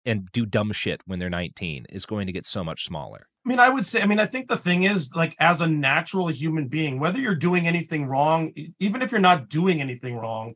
and 0.05 0.31
do 0.31 0.45
dumb 0.45 0.71
shit 0.71 1.01
when 1.05 1.19
they're 1.19 1.29
19 1.29 1.85
is 1.89 2.05
going 2.05 2.27
to 2.27 2.33
get 2.33 2.45
so 2.45 2.61
much 2.61 2.85
smaller. 2.85 3.27
I 3.45 3.49
mean 3.49 3.59
i 3.59 3.69
would 3.69 3.85
say 3.85 4.01
i 4.01 4.05
mean 4.05 4.19
i 4.19 4.25
think 4.25 4.47
the 4.47 4.57
thing 4.57 4.83
is 4.83 5.09
like 5.13 5.35
as 5.39 5.59
a 5.59 5.67
natural 5.67 6.29
human 6.29 6.69
being 6.69 6.99
whether 6.99 7.19
you're 7.19 7.35
doing 7.35 7.67
anything 7.67 8.05
wrong 8.05 8.53
even 8.79 9.01
if 9.01 9.11
you're 9.11 9.19
not 9.19 9.49
doing 9.49 9.81
anything 9.81 10.15
wrong 10.15 10.53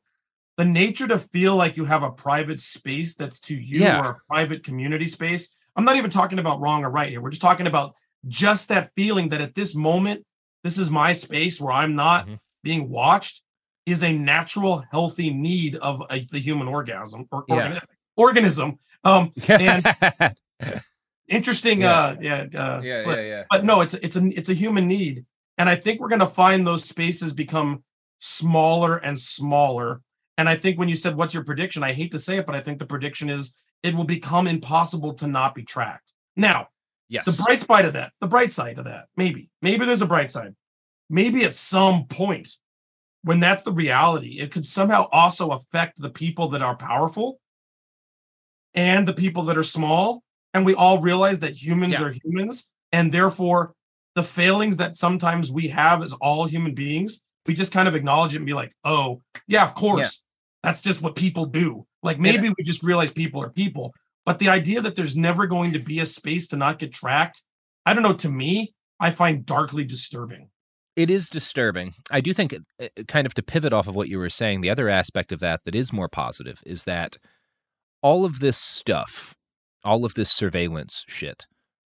the 0.56 0.64
nature 0.64 1.08
to 1.08 1.20
feel 1.20 1.56
like 1.56 1.76
you 1.76 1.84
have 1.84 2.04
a 2.04 2.12
private 2.12 2.62
space 2.62 3.16
that's 3.16 3.42
to 3.42 3.56
you 3.56 3.82
yeah. 3.82 4.00
or 4.00 4.12
a 4.12 4.18
private 4.30 4.64
community 4.64 5.08
space 5.08 5.54
i'm 5.76 5.84
not 5.84 5.98
even 5.98 6.10
talking 6.10 6.40
about 6.40 6.62
wrong 6.62 6.86
or 6.86 6.90
right 6.90 7.10
here. 7.10 7.20
We're 7.20 7.32
just 7.32 7.42
talking 7.42 7.68
about 7.68 7.94
just 8.26 8.70
that 8.70 8.92
feeling 8.96 9.30
that 9.30 9.42
at 9.42 9.54
this 9.54 9.76
moment 9.76 10.26
this 10.64 10.78
is 10.78 10.90
my 10.90 11.12
space 11.12 11.60
where 11.60 11.74
i'm 11.74 11.96
not 11.96 12.24
mm-hmm 12.24 12.36
being 12.64 12.90
watched 12.90 13.42
is 13.88 14.04
a 14.04 14.12
natural, 14.12 14.84
healthy 14.92 15.34
need 15.34 15.76
of 15.78 16.04
a, 16.10 16.20
the 16.32 16.40
human 16.40 16.68
orgasm 16.68 17.26
or 17.32 17.46
yeah. 17.48 17.80
organism. 18.18 18.78
Um, 19.04 19.32
and 19.48 19.86
interesting, 21.28 21.82
yeah. 21.82 21.94
uh, 21.94 22.16
yeah, 22.20 22.46
uh, 22.56 22.82
yeah, 22.84 23.04
yeah, 23.06 23.22
yeah, 23.22 23.44
But 23.50 23.64
no, 23.64 23.82
it's 23.82 23.94
it's 23.96 24.18
a 24.18 24.26
it's 24.38 24.50
a 24.50 24.54
human 24.54 24.88
need, 24.88 25.26
and 25.58 25.70
I 25.70 25.76
think 25.76 26.02
we're 26.02 26.10
going 26.10 26.20
to 26.20 26.28
find 26.28 26.68
those 26.68 26.84
spaces 26.84 27.34
become 27.34 27.84
smaller 28.20 28.98
and 28.98 29.18
smaller. 29.18 30.02
And 30.38 30.50
I 30.50 30.56
think 30.56 30.78
when 30.78 30.90
you 30.90 30.96
said, 30.96 31.16
"What's 31.16 31.34
your 31.34 31.46
prediction?" 31.46 31.82
I 31.82 31.94
hate 31.94 32.12
to 32.12 32.20
say 32.20 32.38
it, 32.38 32.46
but 32.46 32.56
I 32.56 32.62
think 32.62 32.80
the 32.80 32.86
prediction 32.86 33.30
is 33.30 33.56
it 33.84 33.96
will 33.96 34.04
become 34.04 34.48
impossible 34.48 35.14
to 35.16 35.28
not 35.28 35.56
be 35.56 35.64
tracked. 35.64 36.12
Now, 36.36 36.68
yes, 37.08 37.26
the 37.26 37.42
bright 37.44 37.62
side 37.62 37.86
of 37.86 37.94
that, 37.94 38.12
the 38.20 38.28
bright 38.28 38.52
side 38.52 38.78
of 38.78 38.86
that, 38.86 39.06
maybe, 39.16 39.50
maybe 39.62 39.86
there's 39.86 40.02
a 40.02 40.08
bright 40.08 40.30
side 40.30 40.56
maybe 41.10 41.44
at 41.44 41.56
some 41.56 42.06
point 42.06 42.50
when 43.24 43.40
that's 43.40 43.64
the 43.64 43.72
reality, 43.72 44.40
it 44.40 44.52
could 44.52 44.66
somehow 44.66 45.08
also 45.12 45.52
affect 45.52 46.02
the 46.02 46.10
people 46.10 46.50
that 46.50 46.62
are 46.62 46.76
powerful 46.76 47.40
and 48.74 49.08
the 49.08 49.14
people 49.14 49.44
that 49.44 49.58
are 49.58 49.64
small. 49.64 50.24
And 50.54 50.66
we 50.66 50.76
all 50.76 51.02
realize 51.02 51.42
that 51.42 51.62
humans 51.62 51.94
yeah. 51.94 52.04
are 52.04 52.14
humans. 52.24 52.70
And 52.92 53.12
therefore, 53.12 53.74
the 54.16 54.24
failings 54.24 54.78
that 54.78 54.96
sometimes 54.96 55.52
we 55.52 55.68
have 55.68 56.02
as 56.04 56.14
all 56.14 56.46
human 56.46 56.74
beings, 56.74 57.22
we 57.46 57.54
just 57.54 57.74
kind 57.74 57.88
of 57.88 57.96
acknowledge 57.96 58.34
it 58.34 58.38
and 58.38 58.46
be 58.46 58.54
like, 58.54 58.74
oh, 58.84 59.22
yeah, 59.48 59.64
of 59.64 59.76
course. 59.76 60.00
Yeah. 60.00 60.70
That's 60.70 60.82
just 60.82 61.02
what 61.02 61.16
people 61.16 61.46
do. 61.46 61.86
Like 62.04 62.20
maybe 62.20 62.48
yeah. 62.48 62.54
we 62.58 62.64
just 62.64 62.84
realize 62.84 63.12
people 63.12 63.42
are 63.42 63.50
people. 63.50 63.94
But 64.26 64.40
the 64.40 64.50
idea 64.50 64.82
that 64.82 64.96
there's 64.96 65.16
never 65.16 65.48
going 65.48 65.74
to 65.74 65.80
be 65.80 66.00
a 66.00 66.06
space 66.06 66.48
to 66.50 66.58
not 66.58 66.80
get 66.80 66.94
tracked, 66.94 67.42
I 67.86 67.94
don't 67.94 68.04
know, 68.04 68.14
to 68.14 68.30
me, 68.30 68.74
I 69.00 69.12
find 69.12 69.46
darkly 69.46 69.84
disturbing. 69.84 70.50
It 70.98 71.12
is 71.12 71.30
disturbing. 71.30 71.94
I 72.10 72.22
do 72.22 72.34
think, 72.34 72.56
uh, 72.56 72.88
kind 73.08 73.28
of 73.28 73.36
to 73.36 73.44
pivot 73.44 73.72
off 73.72 73.88
of 73.88 73.94
what 73.94 74.10
you 74.10 74.18
were 74.18 74.32
saying, 74.32 74.62
the 74.62 74.72
other 74.72 74.90
aspect 74.90 75.32
of 75.32 75.40
that 75.42 75.64
that 75.66 75.76
is 75.76 75.94
more 75.94 76.10
positive 76.10 76.64
is 76.66 76.86
that 76.86 77.18
all 78.02 78.26
of 78.26 78.40
this 78.40 78.58
stuff, 78.58 79.36
all 79.84 80.06
of 80.06 80.16
this 80.16 80.32
surveillance 80.32 81.06
shit, 81.08 81.46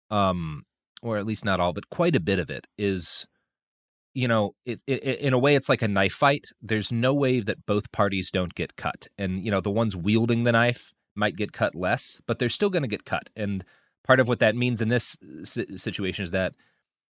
um, 0.09 0.64
or 1.01 1.18
at 1.18 1.26
least 1.26 1.43
not 1.43 1.59
all, 1.59 1.74
but 1.74 1.89
quite 1.89 2.16
a 2.16 2.22
bit 2.22 2.39
of 2.39 2.49
it 2.49 2.68
is, 2.78 3.28
you 4.14 4.30
know, 4.30 4.53
it, 4.66 4.80
it, 4.88 5.03
in 5.20 5.34
a 5.34 5.39
way, 5.39 5.55
it's 5.55 5.68
like 5.68 5.82
a 5.82 5.89
knife 5.89 6.14
fight. 6.14 6.47
There's 6.62 6.89
no 6.89 7.14
way 7.14 7.41
that 7.41 7.66
both 7.66 7.91
parties 7.91 8.32
don't 8.32 8.55
get 8.55 8.78
cut, 8.78 9.07
and 9.18 9.43
you 9.43 9.51
know, 9.51 9.59
the 9.59 9.72
ones 9.72 9.93
wielding 9.93 10.45
the 10.45 10.53
knife 10.53 10.93
might 11.16 11.36
get 11.36 11.51
cut 11.51 11.76
less, 11.76 12.22
but 12.28 12.39
they're 12.39 12.47
still 12.47 12.70
going 12.70 12.84
to 12.84 12.88
get 12.88 13.03
cut. 13.03 13.30
And 13.36 13.66
part 14.05 14.22
of 14.22 14.30
what 14.30 14.39
that 14.39 14.55
means 14.55 14.82
in 14.82 14.88
this 14.88 15.18
situation 15.43 16.24
is 16.24 16.32
that 16.32 16.53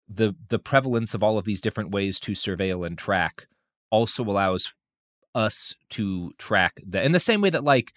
the 0.09 0.34
the 0.48 0.59
prevalence 0.59 1.14
of 1.14 1.22
all 1.22 1.38
of 1.38 1.44
these 1.44 1.61
different 1.61 1.90
ways 1.90 2.20
to 2.20 2.32
surveil 2.32 2.86
and 2.86 2.98
track 2.98 3.46
also 3.90 4.22
allows 4.22 4.74
us 5.34 5.74
to 5.90 6.32
track 6.38 6.80
that 6.86 7.04
in 7.04 7.12
the 7.12 7.20
same 7.20 7.40
way 7.40 7.50
that 7.50 7.64
like 7.64 7.92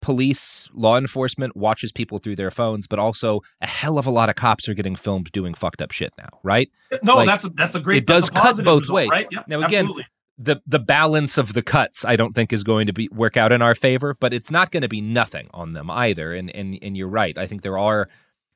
police 0.00 0.68
law 0.74 0.98
enforcement 0.98 1.56
watches 1.56 1.92
people 1.92 2.18
through 2.18 2.36
their 2.36 2.50
phones 2.50 2.86
but 2.86 2.98
also 2.98 3.40
a 3.60 3.66
hell 3.66 3.98
of 3.98 4.06
a 4.06 4.10
lot 4.10 4.28
of 4.28 4.34
cops 4.34 4.68
are 4.68 4.74
getting 4.74 4.96
filmed 4.96 5.30
doing 5.32 5.54
fucked 5.54 5.80
up 5.80 5.92
shit 5.92 6.12
now 6.18 6.28
right 6.42 6.70
uh, 6.92 6.98
no 7.02 7.16
like, 7.16 7.26
that's 7.26 7.44
a, 7.44 7.48
that's 7.50 7.74
a 7.76 7.80
great 7.80 7.98
it 7.98 8.06
does 8.06 8.28
cut 8.28 8.56
both 8.64 8.82
result, 8.82 8.96
ways 8.96 9.08
right? 9.08 9.28
yep, 9.30 9.46
now 9.46 9.62
again 9.62 9.86
absolutely. 9.86 10.06
the 10.38 10.60
the 10.66 10.80
balance 10.80 11.38
of 11.38 11.54
the 11.54 11.62
cuts 11.62 12.04
i 12.04 12.16
don't 12.16 12.34
think 12.34 12.52
is 12.52 12.64
going 12.64 12.86
to 12.86 12.92
be 12.92 13.08
work 13.12 13.36
out 13.36 13.52
in 13.52 13.62
our 13.62 13.76
favor 13.76 14.14
but 14.18 14.34
it's 14.34 14.50
not 14.50 14.72
going 14.72 14.82
to 14.82 14.88
be 14.88 15.00
nothing 15.00 15.48
on 15.54 15.72
them 15.72 15.88
either 15.88 16.34
and 16.34 16.54
and 16.54 16.78
and 16.82 16.96
you're 16.96 17.08
right 17.08 17.38
i 17.38 17.46
think 17.46 17.62
there 17.62 17.78
are 17.78 18.08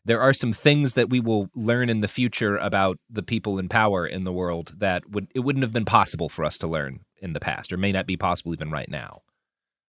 there 0.06 0.20
are 0.20 0.32
some 0.32 0.52
things 0.52 0.94
that 0.94 1.10
we 1.10 1.18
will 1.18 1.50
learn 1.54 1.90
in 1.90 2.00
the 2.00 2.08
future 2.08 2.56
about 2.56 2.98
the 3.10 3.22
people 3.22 3.58
in 3.58 3.68
power 3.68 4.06
in 4.06 4.22
the 4.22 4.32
world 4.32 4.72
that 4.78 5.10
would 5.10 5.26
it 5.34 5.40
wouldn't 5.40 5.64
have 5.64 5.72
been 5.72 5.84
possible 5.84 6.28
for 6.28 6.44
us 6.44 6.56
to 6.58 6.66
learn 6.66 7.00
in 7.20 7.32
the 7.32 7.40
past, 7.40 7.72
or 7.72 7.76
may 7.76 7.92
not 7.92 8.06
be 8.06 8.16
possible 8.16 8.52
even 8.52 8.70
right 8.70 8.88
now. 8.88 9.22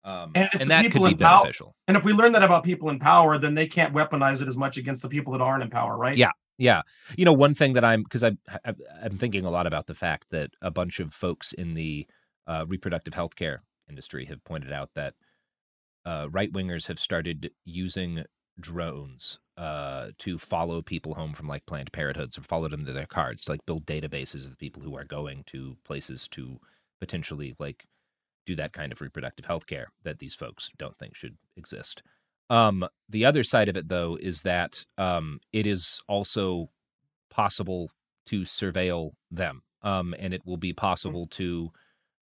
Um, 0.03 0.31
and, 0.35 0.49
and 0.59 0.69
that 0.69 0.91
could 0.91 1.03
be 1.03 1.13
beneficial. 1.13 1.75
And 1.87 1.95
if 1.95 2.03
we 2.03 2.11
learn 2.11 2.33
that 2.33 2.43
about 2.43 2.63
people 2.63 2.89
in 2.89 2.99
power, 2.99 3.37
then 3.37 3.55
they 3.55 3.67
can't 3.67 3.93
weaponize 3.93 4.41
it 4.41 4.47
as 4.47 4.57
much 4.57 4.77
against 4.77 5.01
the 5.01 5.09
people 5.09 5.31
that 5.33 5.41
aren't 5.41 5.63
in 5.63 5.69
power, 5.69 5.97
right? 5.97 6.17
Yeah, 6.17 6.31
yeah. 6.57 6.81
You 7.15 7.23
know, 7.23 7.33
one 7.33 7.53
thing 7.53 7.73
that 7.73 7.85
I'm 7.85 8.03
because 8.03 8.23
I'm 8.23 8.37
I'm 9.01 9.17
thinking 9.17 9.45
a 9.45 9.49
lot 9.49 9.65
about 9.65 9.87
the 9.87 9.95
fact 9.95 10.27
that 10.31 10.51
a 10.61 10.71
bunch 10.71 10.99
of 10.99 11.13
folks 11.13 11.53
in 11.53 11.75
the 11.75 12.05
uh, 12.47 12.65
reproductive 12.67 13.13
health 13.13 13.35
care 13.37 13.63
industry 13.87 14.25
have 14.25 14.43
pointed 14.43 14.73
out 14.73 14.89
that 14.95 15.13
uh, 16.03 16.27
right 16.29 16.51
wingers 16.51 16.87
have 16.87 16.99
started 16.99 17.51
using 17.63 18.25
drones 18.59 19.39
uh, 19.61 20.09
to 20.17 20.39
follow 20.39 20.81
people 20.81 21.13
home 21.13 21.33
from 21.33 21.47
like 21.47 21.67
Planned 21.67 21.91
Parenthoods 21.91 22.35
or 22.35 22.41
follow 22.41 22.67
them 22.67 22.83
to 22.83 22.93
their 22.93 23.05
cards 23.05 23.45
to 23.45 23.51
like 23.51 23.65
build 23.67 23.85
databases 23.85 24.47
of 24.47 24.57
people 24.57 24.81
who 24.81 24.97
are 24.97 25.03
going 25.03 25.43
to 25.47 25.77
places 25.85 26.27
to 26.29 26.59
potentially 26.99 27.53
like 27.59 27.85
do 28.47 28.55
that 28.55 28.73
kind 28.73 28.91
of 28.91 29.01
reproductive 29.01 29.45
health 29.45 29.67
care 29.67 29.91
that 30.03 30.17
these 30.17 30.33
folks 30.33 30.71
don't 30.79 30.97
think 30.97 31.15
should 31.15 31.37
exist. 31.55 32.01
Um, 32.49 32.87
the 33.07 33.23
other 33.23 33.43
side 33.43 33.69
of 33.69 33.77
it, 33.77 33.87
though, 33.87 34.17
is 34.19 34.41
that 34.41 34.83
um, 34.97 35.39
it 35.53 35.67
is 35.67 36.01
also 36.07 36.71
possible 37.29 37.91
to 38.25 38.41
surveil 38.41 39.11
them, 39.29 39.61
um, 39.83 40.15
and 40.17 40.33
it 40.33 40.41
will 40.43 40.57
be 40.57 40.73
possible 40.73 41.27
to 41.27 41.71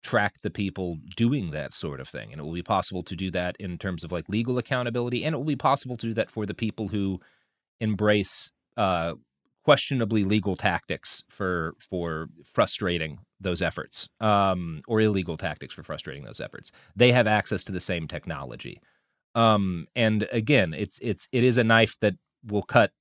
track 0.04 0.36
the 0.42 0.50
people 0.50 0.98
doing 1.16 1.52
that 1.52 1.74
sort 1.74 2.00
of 2.00 2.08
thing. 2.08 2.32
And 2.32 2.40
it 2.40 2.44
will 2.44 2.54
be 2.54 2.64
possible 2.64 3.04
to 3.04 3.16
do 3.16 3.32
that 3.32 3.56
in 3.60 3.78
terms 3.78 4.04
of 4.04 4.12
like 4.12 4.30
legal 4.30 4.58
accountability. 4.58 5.24
And 5.24 5.34
it 5.34 5.38
will 5.38 5.46
be 5.46 5.56
possible 5.56 5.98
to 5.98 6.08
do 6.08 6.14
that 6.14 6.30
for 6.30 6.46
the 6.46 6.54
people 6.54 6.90
who 6.90 7.20
embrace 7.80 8.52
uh, 8.78 9.16
questionably 9.68 10.24
legal 10.24 10.56
tactics 10.56 11.24
for 11.28 11.76
for 11.90 12.30
frustrating 12.46 13.20
those 13.40 13.62
efforts 13.62 14.08
um, 14.22 14.82
or 14.88 15.02
illegal 15.02 15.36
tactics 15.36 15.74
for 15.74 15.84
frustrating 15.84 16.24
those 16.24 16.40
efforts. 16.40 16.72
They 16.96 17.12
have 17.12 17.28
access 17.28 17.64
to 17.66 17.72
the 17.72 17.82
same 17.82 18.08
technology. 18.08 18.80
Um, 19.36 19.88
and 19.96 20.28
again, 20.32 20.74
it's 20.74 21.00
it's 21.02 21.28
it 21.34 21.44
is 21.44 21.58
a 21.58 21.64
knife 21.64 21.98
that 22.00 22.14
will 22.46 22.64
cut 22.64 22.92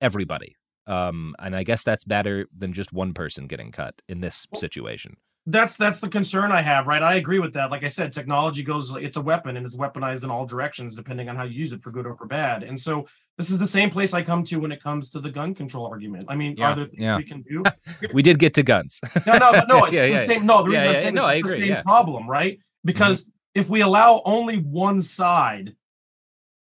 everybody. 0.00 0.56
Um, 0.88 1.36
and 1.38 1.54
I 1.54 1.62
guess 1.62 1.84
that's 1.84 2.04
better 2.04 2.46
than 2.56 2.72
just 2.72 2.92
one 2.92 3.14
person 3.14 3.46
getting 3.46 3.70
cut 3.70 4.02
in 4.08 4.20
this 4.20 4.46
situation. 4.54 5.16
That's 5.46 5.76
that's 5.76 6.00
the 6.00 6.08
concern 6.08 6.52
I 6.52 6.60
have, 6.60 6.86
right? 6.86 7.02
I 7.02 7.16
agree 7.16 7.40
with 7.40 7.54
that. 7.54 7.70
Like 7.70 7.82
I 7.82 7.88
said, 7.88 8.12
technology 8.12 8.62
goes 8.62 8.94
it's 8.94 9.16
a 9.16 9.20
weapon 9.20 9.56
and 9.56 9.66
it's 9.66 9.76
weaponized 9.76 10.22
in 10.22 10.30
all 10.30 10.46
directions 10.46 10.94
depending 10.94 11.28
on 11.28 11.34
how 11.34 11.42
you 11.42 11.58
use 11.58 11.72
it 11.72 11.82
for 11.82 11.90
good 11.90 12.06
or 12.06 12.14
for 12.14 12.26
bad. 12.26 12.62
And 12.62 12.78
so 12.78 13.08
this 13.38 13.50
is 13.50 13.58
the 13.58 13.66
same 13.66 13.90
place 13.90 14.14
I 14.14 14.22
come 14.22 14.44
to 14.44 14.56
when 14.58 14.70
it 14.70 14.82
comes 14.82 15.10
to 15.10 15.20
the 15.20 15.30
gun 15.30 15.54
control 15.54 15.86
argument. 15.86 16.26
I 16.28 16.36
mean, 16.36 16.54
Yeah, 16.56 16.72
are 16.72 16.76
there 16.76 16.86
things 16.86 17.02
yeah. 17.02 17.16
we 17.16 17.24
can 17.24 17.42
do? 17.42 17.64
we 18.12 18.22
did 18.22 18.38
get 18.38 18.54
to 18.54 18.62
guns. 18.62 19.00
No, 19.26 19.38
no, 19.38 19.52
but 19.52 19.68
no, 19.68 19.84
it's 19.86 19.94
Yeah, 19.94 20.20
the 20.20 20.26
same. 20.26 20.46
No, 20.46 20.62
the 20.62 20.70
reason 20.70 20.88
I'm 20.88 20.98
saying 20.98 21.14
no, 21.14 21.26
it's 21.26 21.44
I 21.44 21.56
the 21.56 21.60
same. 21.60 21.72
Mm-hmm. 21.72 21.82
problem, 21.82 22.30
right? 22.30 22.60
Because 22.84 23.28
if 23.54 23.68
we 23.68 23.80
allow 23.80 24.22
only 24.24 24.58
one 24.58 25.00
side 25.00 25.74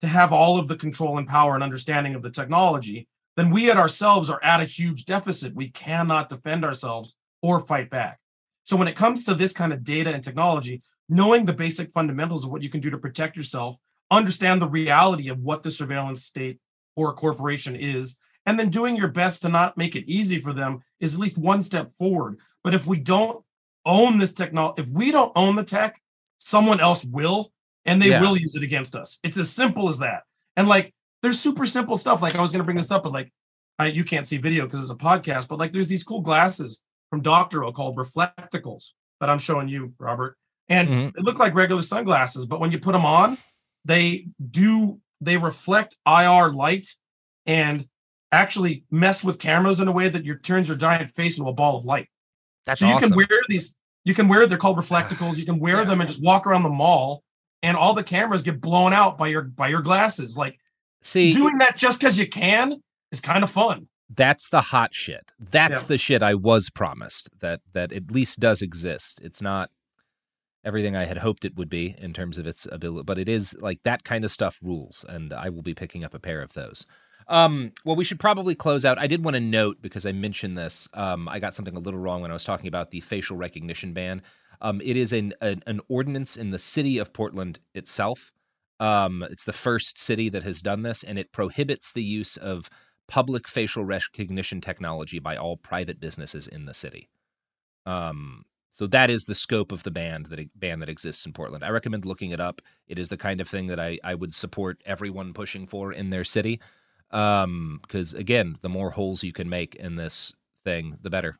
to 0.01 0.07
have 0.07 0.33
all 0.33 0.59
of 0.59 0.67
the 0.67 0.75
control 0.75 1.17
and 1.17 1.27
power 1.27 1.55
and 1.55 1.63
understanding 1.63 2.15
of 2.15 2.21
the 2.21 2.29
technology, 2.29 3.07
then 3.37 3.49
we 3.49 3.71
at 3.71 3.77
ourselves 3.77 4.29
are 4.29 4.43
at 4.43 4.59
a 4.59 4.65
huge 4.65 5.05
deficit. 5.05 5.55
We 5.55 5.69
cannot 5.69 6.27
defend 6.27 6.65
ourselves 6.65 7.15
or 7.41 7.61
fight 7.61 7.89
back. 7.89 8.19
So 8.67 8.75
when 8.75 8.89
it 8.89 8.97
comes 8.97 9.23
to 9.23 9.33
this 9.33 9.53
kind 9.53 9.71
of 9.71 9.85
data 9.85 10.13
and 10.13 10.21
technology, 10.21 10.81
knowing 11.07 11.45
the 11.45 11.53
basic 11.53 11.89
fundamentals 11.91 12.43
of 12.43 12.51
what 12.51 12.61
you 12.61 12.67
can 12.69 12.81
do 12.81 12.89
to 12.89 12.97
protect 12.97 13.37
yourself, 13.37 13.77
understand 14.11 14.61
the 14.61 14.67
reality 14.67 15.29
of 15.29 15.39
what 15.39 15.63
the 15.63 15.71
surveillance 15.71 16.25
state 16.25 16.59
or 16.97 17.11
a 17.11 17.13
corporation 17.13 17.77
is, 17.77 18.19
and 18.45 18.59
then 18.59 18.69
doing 18.69 18.97
your 18.97 19.07
best 19.07 19.41
to 19.43 19.47
not 19.47 19.77
make 19.77 19.95
it 19.95 20.03
easy 20.05 20.37
for 20.41 20.51
them 20.51 20.79
is 20.99 21.13
at 21.13 21.19
least 21.21 21.37
one 21.37 21.63
step 21.63 21.95
forward. 21.97 22.39
But 22.61 22.73
if 22.73 22.85
we 22.85 22.99
don't 22.99 23.41
own 23.85 24.17
this 24.17 24.33
technology, 24.33 24.83
if 24.83 24.89
we 24.89 25.11
don't 25.11 25.31
own 25.37 25.55
the 25.55 25.63
tech, 25.63 26.01
someone 26.39 26.81
else 26.81 27.05
will, 27.05 27.53
and 27.85 28.01
they 28.01 28.09
Yeah. 28.09 28.19
will 28.19 28.35
use 28.35 28.53
it 28.57 28.63
against 28.63 28.97
us. 28.97 29.17
It's 29.23 29.37
as 29.37 29.49
simple 29.49 29.87
as 29.87 29.99
that. 29.99 30.23
And 30.57 30.67
like, 30.67 30.93
there's 31.23 31.39
super 31.39 31.65
simple 31.65 31.97
stuff. 31.97 32.21
Like 32.21 32.35
I 32.35 32.41
was 32.41 32.51
going 32.51 32.59
to 32.59 32.65
bring 32.65 32.75
this 32.77 32.91
up, 32.91 33.03
but 33.03 33.13
like, 33.13 33.31
I, 33.79 33.85
you 33.85 34.03
can't 34.03 34.27
see 34.27 34.35
video 34.35 34.65
because 34.65 34.81
it's 34.81 34.91
a 34.91 34.95
podcast. 34.95 35.47
But 35.47 35.57
like, 35.57 35.71
there's 35.71 35.87
these 35.87 36.03
cool 36.03 36.19
glasses 36.19 36.81
from 37.09 37.21
Doctorow 37.21 37.71
called 37.71 37.97
Reflectacles 37.97 38.93
that 39.19 39.29
I'm 39.29 39.39
showing 39.39 39.67
you, 39.67 39.93
Robert. 39.99 40.37
And 40.69 40.89
Mhm. 40.89 41.13
they 41.13 41.21
look 41.21 41.39
like 41.39 41.55
regular 41.55 41.81
sunglasses, 41.81 42.45
but 42.45 42.59
when 42.59 42.71
you 42.71 42.79
put 42.79 42.91
them 42.91 43.05
on, 43.05 43.37
they 43.85 44.27
do 44.51 44.99
they 45.19 45.35
reflect 45.37 45.95
IR 46.05 46.51
light 46.53 46.87
and 47.47 47.87
actually 48.31 48.83
mess 48.91 49.23
with 49.23 49.39
cameras 49.39 49.79
in 49.79 49.87
a 49.87 49.91
way 49.91 50.07
that 50.09 50.23
your 50.25 50.37
turns 50.37 50.67
your 50.67 50.77
giant 50.77 51.15
face 51.15 51.39
into 51.39 51.49
a 51.49 51.53
ball 51.53 51.79
of 51.79 51.85
light. 51.85 52.07
That's 52.65 52.81
so 52.81 52.87
you 52.87 52.93
awesome. 52.93 53.09
can 53.09 53.17
wear 53.17 53.27
these. 53.49 53.73
You 54.05 54.13
can 54.13 54.27
wear. 54.27 54.45
They're 54.45 54.59
called 54.59 54.77
reflectacles. 54.77 55.37
You 55.37 55.45
can 55.45 55.59
wear 55.59 55.77
Yeah. 55.79 55.83
them 55.85 56.01
and 56.01 56.09
just 56.09 56.21
walk 56.21 56.45
around 56.45 56.63
the 56.63 56.69
mall, 56.69 57.23
and 57.63 57.75
all 57.75 57.93
the 57.95 58.03
cameras 58.03 58.43
get 58.43 58.61
blown 58.61 58.93
out 58.93 59.17
by 59.17 59.27
your 59.29 59.41
by 59.43 59.69
your 59.69 59.81
glasses. 59.81 60.37
Like 60.37 60.59
See, 61.01 61.31
doing 61.31 61.57
that 61.59 61.77
just 61.77 61.99
because 61.99 62.19
you 62.19 62.27
can 62.27 62.83
is 63.11 63.19
kind 63.21 63.43
of 63.43 63.49
fun. 63.49 63.87
That's 64.09 64.49
the 64.49 64.61
hot 64.61 64.93
shit. 64.93 65.31
That's 65.39 65.81
Yeah. 65.81 65.87
the 65.87 65.97
shit 65.97 66.23
I 66.23 66.33
was 66.35 66.69
promised 66.69 67.29
that 67.39 67.61
that 67.73 67.91
at 67.91 68.11
least 68.11 68.39
does 68.39 68.61
exist. 68.61 69.19
It's 69.23 69.41
not 69.41 69.69
everything 70.63 70.95
I 70.95 71.05
had 71.05 71.19
hoped 71.19 71.45
it 71.45 71.55
would 71.55 71.69
be 71.69 71.95
in 71.97 72.13
terms 72.13 72.37
of 72.37 72.45
its 72.47 72.67
ability, 72.71 73.03
but 73.05 73.17
it 73.19 73.29
is 73.29 73.53
like 73.59 73.83
that 73.83 74.03
kind 74.03 74.25
of 74.25 74.31
stuff 74.31 74.59
rules, 74.61 75.05
and 75.07 75.31
I 75.33 75.49
will 75.49 75.61
be 75.61 75.73
picking 75.73 76.03
up 76.03 76.13
a 76.13 76.19
pair 76.19 76.41
of 76.41 76.53
those. 76.53 76.85
Um, 77.29 77.73
well, 77.83 77.95
we 77.95 78.05
should 78.05 78.19
probably 78.19 78.55
close 78.55 78.85
out. 78.85 78.97
I 78.97 79.07
did 79.07 79.23
want 79.23 79.35
to 79.35 79.41
note 79.41 79.81
because 79.81 80.05
I 80.05 80.13
mentioned 80.13 80.57
this. 80.57 80.87
Um, 80.93 81.27
I 81.27 81.39
got 81.39 81.55
something 81.55 81.75
a 81.75 81.79
little 81.79 81.99
wrong 81.99 82.21
when 82.21 82.31
I 82.31 82.33
was 82.33 82.43
talking 82.45 82.67
about 82.67 82.91
the 82.91 83.01
facial 83.01 83.35
recognition 83.37 83.93
ban. 83.93 84.21
Um, 84.61 84.81
it 84.81 84.95
is 84.97 85.13
an, 85.13 85.33
an 85.41 85.61
an 85.67 85.81
ordinance 85.87 86.35
in 86.37 86.51
the 86.51 86.59
city 86.59 86.97
of 86.97 87.13
Portland 87.13 87.59
itself. 87.75 88.31
Um, 88.79 89.23
it's 89.29 89.43
the 89.43 89.53
first 89.53 89.99
city 89.99 90.29
that 90.29 90.43
has 90.43 90.61
done 90.61 90.83
this, 90.83 91.03
and 91.03 91.19
it 91.19 91.31
prohibits 91.31 91.91
the 91.91 92.03
use 92.03 92.37
of 92.37 92.69
public 93.07 93.47
facial 93.47 93.85
recognition 93.85 94.61
technology 94.61 95.19
by 95.19 95.35
all 95.35 95.57
private 95.57 95.99
businesses 95.99 96.47
in 96.47 96.65
the 96.65 96.73
city. 96.73 97.09
Um, 97.85 98.45
so 98.69 98.85
that 98.87 99.09
is 99.09 99.23
the 99.23 99.33
scope 99.33 99.71
of 99.71 99.83
the 99.83 99.91
ban 99.91 100.27
that 100.29 100.59
ban 100.59 100.79
that 100.79 100.89
exists 100.89 101.25
in 101.25 101.33
Portland. 101.33 101.63
I 101.63 101.69
recommend 101.69 102.05
looking 102.05 102.31
it 102.31 102.39
up. 102.39 102.61
It 102.87 102.99
is 102.99 103.09
the 103.09 103.17
kind 103.17 103.41
of 103.41 103.47
thing 103.49 103.67
that 103.67 103.79
I 103.79 103.97
I 104.03 104.13
would 104.13 104.35
support 104.35 104.81
everyone 104.85 105.33
pushing 105.33 105.65
for 105.65 105.91
in 105.91 106.11
their 106.11 106.23
city. 106.23 106.59
Um, 107.09 107.79
because 107.81 108.13
again, 108.13 108.57
the 108.61 108.69
more 108.69 108.91
holes 108.91 109.23
you 109.23 109.33
can 109.33 109.49
make 109.49 109.75
in 109.75 109.95
this 109.95 110.33
thing, 110.63 110.97
the 111.01 111.09
better. 111.09 111.39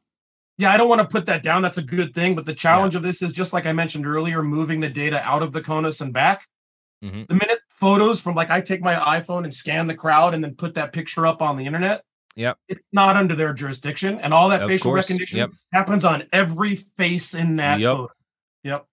Yeah, 0.57 0.71
I 0.71 0.77
don't 0.77 0.89
want 0.89 1.01
to 1.01 1.07
put 1.07 1.27
that 1.27 1.43
down. 1.43 1.61
That's 1.61 1.77
a 1.77 1.83
good 1.83 2.15
thing. 2.15 2.33
But 2.33 2.45
the 2.45 2.55
challenge 2.55 2.95
of 2.95 3.03
this 3.03 3.21
is 3.21 3.33
just 3.33 3.53
like 3.53 3.67
I 3.67 3.73
mentioned 3.73 4.07
earlier, 4.07 4.41
moving 4.41 4.79
the 4.79 4.89
data 4.89 5.21
out 5.23 5.43
of 5.43 5.51
the 5.51 5.61
CONUS 5.61 6.01
and 6.01 6.11
back. 6.11 6.47
Mhm. 7.03 7.27
The 7.27 7.35
minute 7.35 7.59
photos 7.77 8.19
from 8.21 8.35
like 8.35 8.49
I 8.51 8.61
take 8.61 8.81
my 8.81 8.95
iPhone 8.95 9.43
and 9.43 9.53
scan 9.53 9.87
the 9.87 9.95
crowd 9.95 10.33
and 10.33 10.43
then 10.43 10.55
put 10.55 10.75
that 10.75 10.93
picture 10.93 11.25
up 11.25 11.41
on 11.41 11.57
the 11.57 11.65
internet, 11.65 12.03
Yep. 12.35 12.57
it's 12.67 12.83
not 12.91 13.15
under 13.15 13.35
their 13.35 13.53
jurisdiction. 13.53 14.19
And 14.19 14.33
all 14.33 14.49
that 14.49 14.61
Of 14.63 14.69
facial 14.69 14.91
course, 14.91 15.09
recognition 15.09 15.37
yep. 15.39 15.51
happens 15.73 16.05
on 16.05 16.23
every 16.33 16.75
face 16.75 17.33
in 17.33 17.55
that 17.57 17.79
Yep. 17.79 17.95
photo. 17.95 18.11
Yep. 18.63 18.85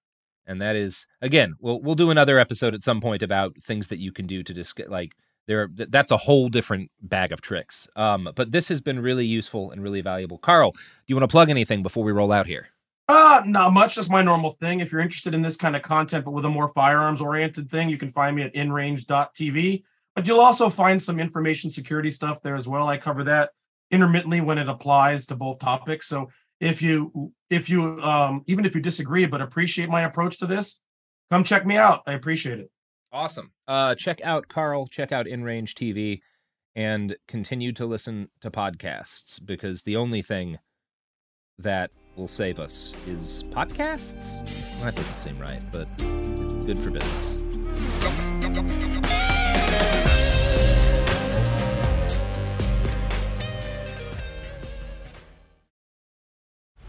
and 0.46 0.60
that 0.62 0.76
is 0.76 1.06
again 1.22 1.54
we'll 1.58 1.80
we'll 1.82 1.94
do 1.94 2.10
another 2.10 2.38
episode 2.38 2.74
at 2.74 2.82
some 2.82 3.00
point 3.00 3.22
about 3.22 3.56
things 3.64 3.88
that 3.88 3.98
you 3.98 4.12
can 4.12 4.26
do 4.26 4.42
to 4.42 4.52
discuss 4.54 4.86
like 4.88 5.12
there 5.46 5.68
that's 5.72 6.10
a 6.10 6.16
whole 6.18 6.48
different 6.50 6.90
bag 7.00 7.32
of 7.32 7.40
tricks 7.40 7.88
um 7.96 8.28
but 8.36 8.52
this 8.52 8.68
has 8.68 8.80
been 8.82 9.00
really 9.00 9.24
useful 9.26 9.70
and 9.70 9.82
really 9.82 10.02
valuable 10.02 10.36
carl 10.38 10.72
do 10.72 10.78
you 11.06 11.16
want 11.16 11.22
to 11.22 11.32
plug 11.32 11.48
anything 11.50 11.82
before 11.82 12.04
we 12.04 12.12
roll 12.12 12.30
out 12.30 12.46
here 12.46 12.68
Uh, 13.06 13.42
not 13.44 13.72
much. 13.74 13.96
Just 13.96 14.10
my 14.10 14.22
normal 14.22 14.52
thing. 14.52 14.80
If 14.80 14.90
you're 14.90 15.00
interested 15.02 15.34
in 15.34 15.42
this 15.42 15.56
kind 15.56 15.76
of 15.76 15.82
content, 15.82 16.24
but 16.24 16.30
with 16.30 16.44
a 16.46 16.50
more 16.50 16.68
firearms 16.68 17.20
oriented 17.20 17.70
thing, 17.70 17.88
you 17.88 17.98
can 17.98 18.10
find 18.10 18.34
me 18.34 18.42
at 18.42 18.54
inrange.tv. 18.54 19.82
But 20.14 20.26
you'll 20.26 20.40
also 20.40 20.70
find 20.70 21.02
some 21.02 21.20
information 21.20 21.70
security 21.70 22.10
stuff 22.10 22.40
there 22.42 22.54
as 22.54 22.66
well. 22.66 22.88
I 22.88 22.96
cover 22.96 23.24
that 23.24 23.50
intermittently 23.90 24.40
when 24.40 24.58
it 24.58 24.68
applies 24.68 25.26
to 25.26 25.36
both 25.36 25.58
topics. 25.58 26.06
So 26.06 26.30
if 26.60 26.80
you 26.80 27.32
if 27.50 27.68
you 27.68 28.00
um 28.00 28.42
even 28.46 28.64
if 28.64 28.74
you 28.74 28.80
disagree 28.80 29.26
but 29.26 29.42
appreciate 29.42 29.88
my 29.90 30.02
approach 30.02 30.38
to 30.38 30.46
this, 30.46 30.80
come 31.30 31.44
check 31.44 31.66
me 31.66 31.76
out. 31.76 32.02
I 32.06 32.12
appreciate 32.12 32.58
it. 32.60 32.70
awesome 33.12 33.52
uh 33.68 33.94
check 33.94 34.20
out 34.24 34.48
carl 34.48 34.86
check 34.86 35.12
out 35.12 35.26
inrange 35.26 35.74
tv 35.74 36.20
and 36.74 37.16
continue 37.28 37.72
to 37.72 37.86
listen 37.86 38.28
to 38.40 38.50
podcasts 38.50 39.44
because 39.44 39.82
the 39.82 39.96
only 39.96 40.22
thing 40.22 40.58
that 41.58 41.90
will 42.16 42.28
save 42.28 42.58
us 42.58 42.92
is 43.06 43.44
podcasts? 43.50 44.36
Well, 44.76 44.92
that 44.92 44.96
doesn't 44.96 45.18
seem 45.18 45.34
right 45.34 45.64
but 45.72 45.88
good 46.66 46.78
for 46.78 46.90
business 46.90 48.33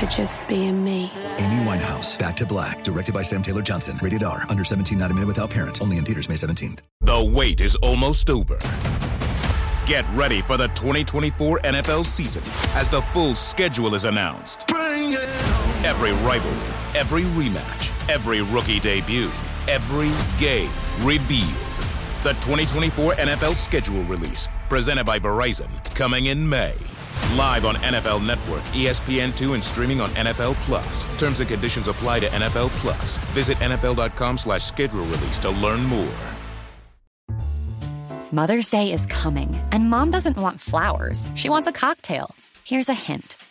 for 0.00 0.06
just 0.06 0.46
being 0.48 0.82
me. 0.82 1.12
Amy 1.38 1.64
Winehouse, 1.64 2.18
Back 2.18 2.34
to 2.36 2.46
Black, 2.46 2.82
directed 2.82 3.14
by 3.14 3.22
Sam 3.22 3.42
Taylor 3.42 3.62
Johnson. 3.62 3.98
Rated 4.02 4.22
R, 4.22 4.44
under 4.48 4.64
17, 4.64 4.96
not 4.96 5.10
a 5.10 5.14
minute 5.14 5.26
without 5.26 5.50
parent. 5.50 5.80
Only 5.82 5.98
in 5.98 6.04
theaters 6.04 6.28
May 6.28 6.36
17th. 6.36 6.80
The 7.02 7.30
wait 7.34 7.60
is 7.60 7.76
almost 7.76 8.30
over. 8.30 8.58
Get 9.86 10.04
ready 10.14 10.40
for 10.40 10.56
the 10.56 10.68
2024 10.68 11.60
NFL 11.60 12.04
season 12.04 12.42
as 12.74 12.88
the 12.88 13.02
full 13.12 13.34
schedule 13.34 13.94
is 13.94 14.04
announced. 14.04 14.70
Every 14.70 16.12
rivalry, 16.24 16.98
every 16.98 17.22
rematch, 17.22 17.90
every 18.08 18.42
rookie 18.42 18.80
debut, 18.80 19.30
every 19.68 20.12
game 20.38 20.70
revealed. 21.02 21.50
The 22.22 22.34
2024 22.40 23.14
NFL 23.14 23.56
schedule 23.56 24.02
release, 24.04 24.48
presented 24.68 25.04
by 25.04 25.18
Verizon, 25.18 25.68
coming 25.94 26.26
in 26.26 26.48
May. 26.48 26.74
Live 27.36 27.64
on 27.64 27.76
NFL 27.76 28.26
Network, 28.26 28.62
ESPN2, 28.72 29.54
and 29.54 29.64
streaming 29.64 30.00
on 30.00 30.10
NFL 30.10 30.54
Plus. 30.66 31.04
Terms 31.18 31.40
and 31.40 31.48
conditions 31.48 31.88
apply 31.88 32.20
to 32.20 32.26
NFL 32.26 32.68
Plus. 32.80 33.18
Visit 33.34 33.56
NFL.com 33.58 34.38
slash 34.38 34.62
schedule 34.64 35.04
release 35.04 35.38
to 35.38 35.50
learn 35.50 35.82
more. 35.84 36.14
Mother's 38.32 38.70
Day 38.70 38.92
is 38.92 39.06
coming, 39.06 39.52
and 39.72 39.90
mom 39.90 40.12
doesn't 40.12 40.36
want 40.36 40.60
flowers. 40.60 41.28
She 41.34 41.48
wants 41.48 41.66
a 41.66 41.72
cocktail. 41.72 42.32
Here's 42.64 42.88
a 42.88 42.94
hint. 42.94 43.36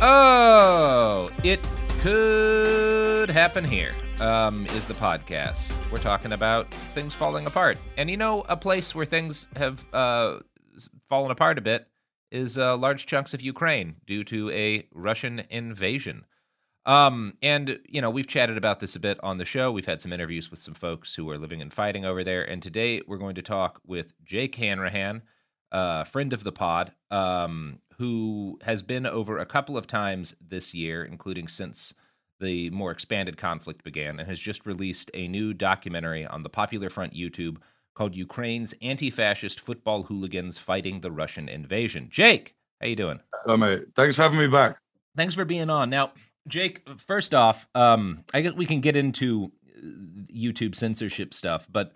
Oh, 0.00 1.28
it 1.42 1.66
could 2.00 3.28
happen 3.30 3.64
here. 3.64 3.92
Um, 4.20 4.66
is 4.66 4.86
the 4.86 4.94
podcast. 4.94 5.72
We're 5.90 5.98
talking 5.98 6.32
about 6.32 6.72
things 6.94 7.16
falling 7.16 7.46
apart. 7.46 7.80
And 7.96 8.08
you 8.08 8.16
know, 8.16 8.44
a 8.48 8.56
place 8.56 8.94
where 8.94 9.04
things 9.04 9.48
have 9.56 9.84
uh, 9.92 10.38
fallen 11.08 11.32
apart 11.32 11.58
a 11.58 11.60
bit 11.60 11.88
is 12.30 12.58
uh, 12.58 12.76
large 12.76 13.06
chunks 13.06 13.34
of 13.34 13.42
Ukraine 13.42 13.96
due 14.06 14.22
to 14.24 14.50
a 14.50 14.86
Russian 14.92 15.42
invasion. 15.50 16.24
Um, 16.86 17.34
and, 17.42 17.80
you 17.88 18.00
know, 18.00 18.10
we've 18.10 18.26
chatted 18.26 18.56
about 18.56 18.78
this 18.80 18.94
a 18.94 19.00
bit 19.00 19.18
on 19.22 19.38
the 19.38 19.44
show. 19.44 19.72
We've 19.72 19.84
had 19.84 20.00
some 20.00 20.12
interviews 20.12 20.50
with 20.50 20.60
some 20.60 20.74
folks 20.74 21.14
who 21.14 21.28
are 21.30 21.38
living 21.38 21.60
and 21.60 21.72
fighting 21.72 22.04
over 22.04 22.22
there. 22.22 22.44
And 22.44 22.62
today 22.62 23.02
we're 23.06 23.18
going 23.18 23.34
to 23.34 23.42
talk 23.42 23.80
with 23.84 24.14
Jake 24.24 24.54
Hanrahan, 24.54 25.22
a 25.72 26.04
friend 26.04 26.32
of 26.32 26.44
the 26.44 26.52
pod, 26.52 26.92
um, 27.10 27.80
who 27.98 28.58
has 28.62 28.80
been 28.80 29.04
over 29.04 29.38
a 29.38 29.46
couple 29.46 29.76
of 29.76 29.86
times 29.86 30.36
this 30.40 30.72
year, 30.72 31.04
including 31.04 31.48
since 31.48 31.94
the 32.40 32.70
more 32.70 32.92
expanded 32.92 33.36
conflict 33.36 33.82
began, 33.82 34.20
and 34.20 34.28
has 34.28 34.38
just 34.38 34.66
released 34.66 35.10
a 35.14 35.26
new 35.26 35.52
documentary 35.52 36.24
on 36.24 36.44
the 36.44 36.48
Popular 36.48 36.88
Front 36.88 37.12
YouTube 37.12 37.56
called 37.94 38.14
Ukraine's 38.14 38.72
Anti-Fascist 38.80 39.58
Football 39.58 40.04
Hooligans 40.04 40.56
Fighting 40.56 41.00
the 41.00 41.10
Russian 41.10 41.48
Invasion. 41.48 42.06
Jake, 42.08 42.54
how 42.80 42.86
you 42.86 42.94
doing? 42.94 43.18
Hello, 43.42 43.56
mate. 43.56 43.86
Thanks 43.96 44.14
for 44.14 44.22
having 44.22 44.38
me 44.38 44.46
back. 44.46 44.78
Thanks 45.16 45.34
for 45.34 45.44
being 45.44 45.68
on. 45.68 45.90
Now, 45.90 46.12
Jake, 46.46 46.88
first 47.00 47.34
off, 47.34 47.66
um, 47.74 48.24
I 48.32 48.42
guess 48.42 48.52
we 48.52 48.66
can 48.66 48.80
get 48.80 48.94
into 48.94 49.50
uh, 49.76 49.80
YouTube 50.32 50.76
censorship 50.76 51.34
stuff, 51.34 51.66
but 51.68 51.92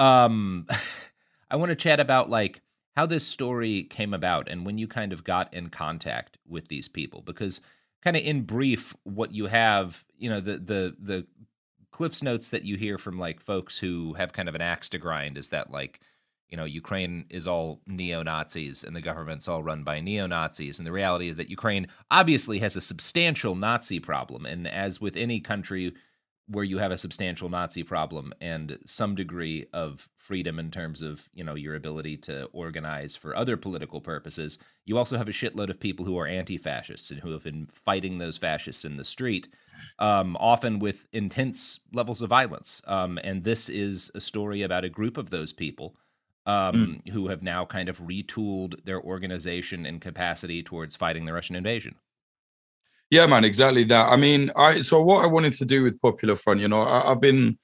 um, 0.00 0.66
I 1.50 1.54
want 1.54 1.70
to 1.70 1.76
chat 1.76 2.00
about 2.00 2.28
like 2.28 2.60
how 2.96 3.06
this 3.06 3.26
story 3.26 3.84
came 3.84 4.14
about 4.14 4.48
and 4.48 4.64
when 4.64 4.78
you 4.78 4.88
kind 4.88 5.12
of 5.12 5.22
got 5.22 5.52
in 5.52 5.68
contact 5.68 6.38
with 6.48 6.68
these 6.68 6.88
people? 6.88 7.22
Because 7.22 7.60
kind 8.02 8.16
of 8.16 8.22
in 8.22 8.42
brief 8.42 8.94
what 9.04 9.32
you 9.32 9.46
have 9.46 10.04
you 10.16 10.30
know 10.30 10.40
the 10.40 10.58
the 10.58 10.96
the 11.00 11.26
cliffs 11.90 12.22
notes 12.22 12.50
that 12.50 12.64
you 12.64 12.76
hear 12.76 12.98
from 12.98 13.18
like 13.18 13.40
folks 13.40 13.78
who 13.78 14.12
have 14.14 14.32
kind 14.32 14.48
of 14.48 14.54
an 14.54 14.60
axe 14.60 14.88
to 14.88 14.98
grind 14.98 15.36
is 15.36 15.48
that 15.48 15.70
like 15.70 16.00
you 16.48 16.56
know 16.56 16.64
ukraine 16.64 17.24
is 17.30 17.46
all 17.46 17.80
neo-nazis 17.86 18.84
and 18.84 18.94
the 18.94 19.00
government's 19.00 19.48
all 19.48 19.62
run 19.62 19.82
by 19.82 20.00
neo-nazis. 20.00 20.78
And 20.78 20.86
the 20.86 20.92
reality 20.92 21.28
is 21.28 21.36
that 21.36 21.50
ukraine 21.50 21.88
obviously 22.10 22.58
has 22.60 22.76
a 22.76 22.80
substantial 22.80 23.54
nazi 23.54 23.98
problem. 23.98 24.46
And 24.46 24.68
as 24.68 25.00
with 25.00 25.16
any 25.16 25.40
country 25.40 25.92
where 26.48 26.64
you 26.64 26.78
have 26.78 26.92
a 26.92 26.98
substantial 26.98 27.48
Nazi 27.48 27.82
problem 27.82 28.32
and 28.40 28.78
some 28.84 29.14
degree 29.14 29.66
of 29.72 30.08
freedom 30.16 30.58
in 30.58 30.70
terms 30.70 31.02
of 31.02 31.28
you 31.34 31.44
know 31.44 31.54
your 31.54 31.74
ability 31.74 32.16
to 32.16 32.44
organize 32.52 33.14
for 33.14 33.36
other 33.36 33.56
political 33.56 34.00
purposes 34.00 34.58
you 34.84 34.98
also 34.98 35.16
have 35.16 35.28
a 35.28 35.32
shitload 35.32 35.70
of 35.70 35.78
people 35.78 36.04
who 36.04 36.18
are 36.18 36.26
anti-fascists 36.26 37.10
and 37.10 37.20
who 37.20 37.30
have 37.30 37.44
been 37.44 37.68
fighting 37.72 38.18
those 38.18 38.36
fascists 38.36 38.84
in 38.84 38.96
the 38.96 39.04
street 39.04 39.48
um, 39.98 40.36
often 40.40 40.78
with 40.78 41.06
intense 41.12 41.80
levels 41.92 42.22
of 42.22 42.30
violence 42.30 42.82
um, 42.86 43.18
and 43.22 43.44
this 43.44 43.68
is 43.68 44.10
a 44.14 44.20
story 44.20 44.62
about 44.62 44.84
a 44.84 44.88
group 44.88 45.16
of 45.16 45.30
those 45.30 45.52
people 45.52 45.96
um, 46.46 47.02
mm. 47.04 47.12
who 47.12 47.28
have 47.28 47.42
now 47.42 47.64
kind 47.64 47.88
of 47.88 47.98
retooled 47.98 48.84
their 48.84 49.00
organization 49.00 49.86
and 49.86 50.00
capacity 50.00 50.62
towards 50.62 50.96
fighting 50.96 51.24
the 51.24 51.32
russian 51.32 51.54
invasion 51.54 51.94
yeah, 53.10 53.26
man, 53.26 53.44
exactly 53.44 53.84
that. 53.84 54.10
I 54.10 54.16
mean, 54.16 54.50
I 54.56 54.80
so 54.80 55.00
what 55.00 55.24
I 55.24 55.26
wanted 55.26 55.54
to 55.54 55.64
do 55.64 55.82
with 55.82 56.00
Popular 56.00 56.36
Front, 56.36 56.60
you 56.60 56.68
know, 56.68 56.82
I, 56.82 57.08
have 57.08 57.20
been 57.20 57.58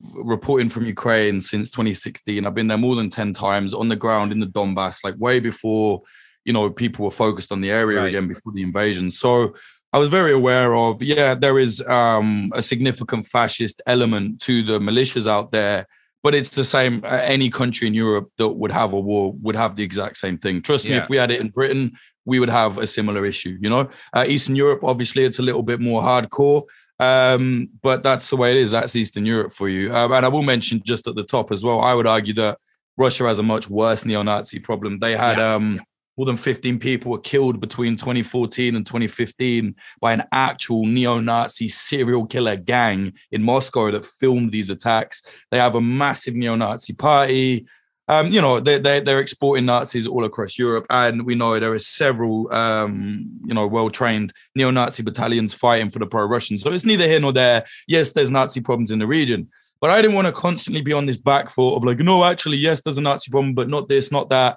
reporting 0.00 0.68
from 0.68 0.86
Ukraine 0.86 1.40
since 1.40 1.70
2016. 1.70 2.46
I've 2.46 2.54
been 2.54 2.68
there 2.68 2.78
more 2.78 2.96
than 2.96 3.10
10 3.10 3.32
times 3.34 3.74
on 3.74 3.88
the 3.88 3.96
ground 3.96 4.32
in 4.32 4.40
the 4.40 4.46
Donbass, 4.46 4.98
like 5.04 5.16
way 5.18 5.40
before, 5.40 6.02
you 6.44 6.52
know, 6.52 6.70
people 6.70 7.04
were 7.04 7.10
focused 7.10 7.52
on 7.52 7.60
the 7.60 7.70
area 7.70 8.00
right. 8.00 8.08
again 8.08 8.28
before 8.28 8.52
the 8.52 8.62
invasion. 8.62 9.10
So 9.10 9.54
I 9.92 9.98
was 9.98 10.08
very 10.08 10.32
aware 10.32 10.74
of, 10.74 11.02
yeah, 11.02 11.34
there 11.34 11.58
is 11.58 11.82
um, 11.82 12.52
a 12.54 12.62
significant 12.62 13.26
fascist 13.26 13.82
element 13.86 14.40
to 14.42 14.62
the 14.62 14.78
militias 14.78 15.26
out 15.26 15.50
there, 15.50 15.86
but 16.22 16.34
it's 16.34 16.50
the 16.50 16.64
same. 16.64 17.02
Uh, 17.04 17.20
any 17.22 17.50
country 17.50 17.86
in 17.86 17.94
Europe 17.94 18.30
that 18.36 18.48
would 18.48 18.72
have 18.72 18.92
a 18.92 19.00
war 19.00 19.32
would 19.42 19.56
have 19.56 19.76
the 19.76 19.82
exact 19.82 20.18
same 20.18 20.38
thing. 20.38 20.62
Trust 20.62 20.84
yeah. 20.84 20.98
me, 20.98 21.02
if 21.02 21.08
we 21.08 21.16
had 21.16 21.30
it 21.30 21.40
in 21.40 21.48
Britain, 21.48 21.92
we 22.28 22.38
would 22.38 22.50
have 22.50 22.76
a 22.76 22.86
similar 22.86 23.24
issue. 23.24 23.56
You 23.58 23.70
know, 23.70 23.88
uh, 24.12 24.26
Eastern 24.28 24.54
Europe, 24.54 24.84
obviously, 24.84 25.24
it's 25.24 25.38
a 25.38 25.42
little 25.42 25.62
bit 25.62 25.80
more 25.80 26.02
hardcore, 26.02 26.62
um, 27.00 27.70
but 27.80 28.02
that's 28.02 28.28
the 28.28 28.36
way 28.36 28.50
it 28.50 28.58
is. 28.58 28.72
That's 28.72 28.94
Eastern 28.94 29.24
Europe 29.24 29.54
for 29.54 29.70
you. 29.70 29.90
Uh, 29.94 30.08
and 30.12 30.26
I 30.26 30.28
will 30.28 30.42
mention 30.42 30.82
just 30.84 31.08
at 31.08 31.14
the 31.14 31.24
top 31.24 31.50
as 31.50 31.64
well. 31.64 31.80
I 31.80 31.94
would 31.94 32.06
argue 32.06 32.34
that 32.34 32.58
Russia 32.98 33.24
has 33.24 33.38
a 33.38 33.42
much 33.42 33.70
worse 33.70 34.04
neo-Nazi 34.04 34.58
problem. 34.58 34.98
They 34.98 35.16
had 35.16 35.38
yeah. 35.38 35.54
um, 35.54 35.80
more 36.18 36.26
than 36.26 36.36
15 36.36 36.78
people 36.78 37.12
were 37.12 37.18
killed 37.18 37.60
between 37.60 37.96
2014 37.96 38.76
and 38.76 38.84
2015 38.84 39.74
by 39.98 40.12
an 40.12 40.24
actual 40.30 40.84
neo-Nazi 40.84 41.68
serial 41.68 42.26
killer 42.26 42.56
gang 42.56 43.14
in 43.32 43.42
Moscow 43.42 43.90
that 43.90 44.04
filmed 44.04 44.52
these 44.52 44.68
attacks. 44.68 45.22
They 45.50 45.58
have 45.58 45.76
a 45.76 45.80
massive 45.80 46.34
neo-Nazi 46.34 46.92
party 46.92 47.66
um, 48.08 48.30
you 48.30 48.40
know, 48.40 48.58
they, 48.58 48.78
they, 48.78 49.00
they're 49.00 49.20
exporting 49.20 49.66
Nazis 49.66 50.06
all 50.06 50.24
across 50.24 50.58
Europe. 50.58 50.86
And 50.88 51.26
we 51.26 51.34
know 51.34 51.60
there 51.60 51.74
are 51.74 51.78
several, 51.78 52.52
um, 52.52 53.28
you 53.44 53.54
know, 53.54 53.66
well 53.66 53.90
trained 53.90 54.32
neo 54.54 54.70
Nazi 54.70 55.02
battalions 55.02 55.52
fighting 55.52 55.90
for 55.90 55.98
the 55.98 56.06
pro 56.06 56.24
Russians. 56.24 56.62
So 56.62 56.72
it's 56.72 56.86
neither 56.86 57.06
here 57.06 57.20
nor 57.20 57.32
there. 57.32 57.66
Yes, 57.86 58.10
there's 58.10 58.30
Nazi 58.30 58.60
problems 58.60 58.90
in 58.90 58.98
the 58.98 59.06
region. 59.06 59.48
But 59.80 59.90
I 59.90 60.00
didn't 60.00 60.16
want 60.16 60.26
to 60.26 60.32
constantly 60.32 60.80
be 60.80 60.92
on 60.92 61.06
this 61.06 61.18
back 61.18 61.50
foot 61.50 61.76
of 61.76 61.84
like, 61.84 61.98
no, 61.98 62.24
actually, 62.24 62.56
yes, 62.56 62.80
there's 62.80 62.98
a 62.98 63.02
Nazi 63.02 63.30
problem, 63.30 63.54
but 63.54 63.68
not 63.68 63.88
this, 63.88 64.10
not 64.10 64.30
that. 64.30 64.56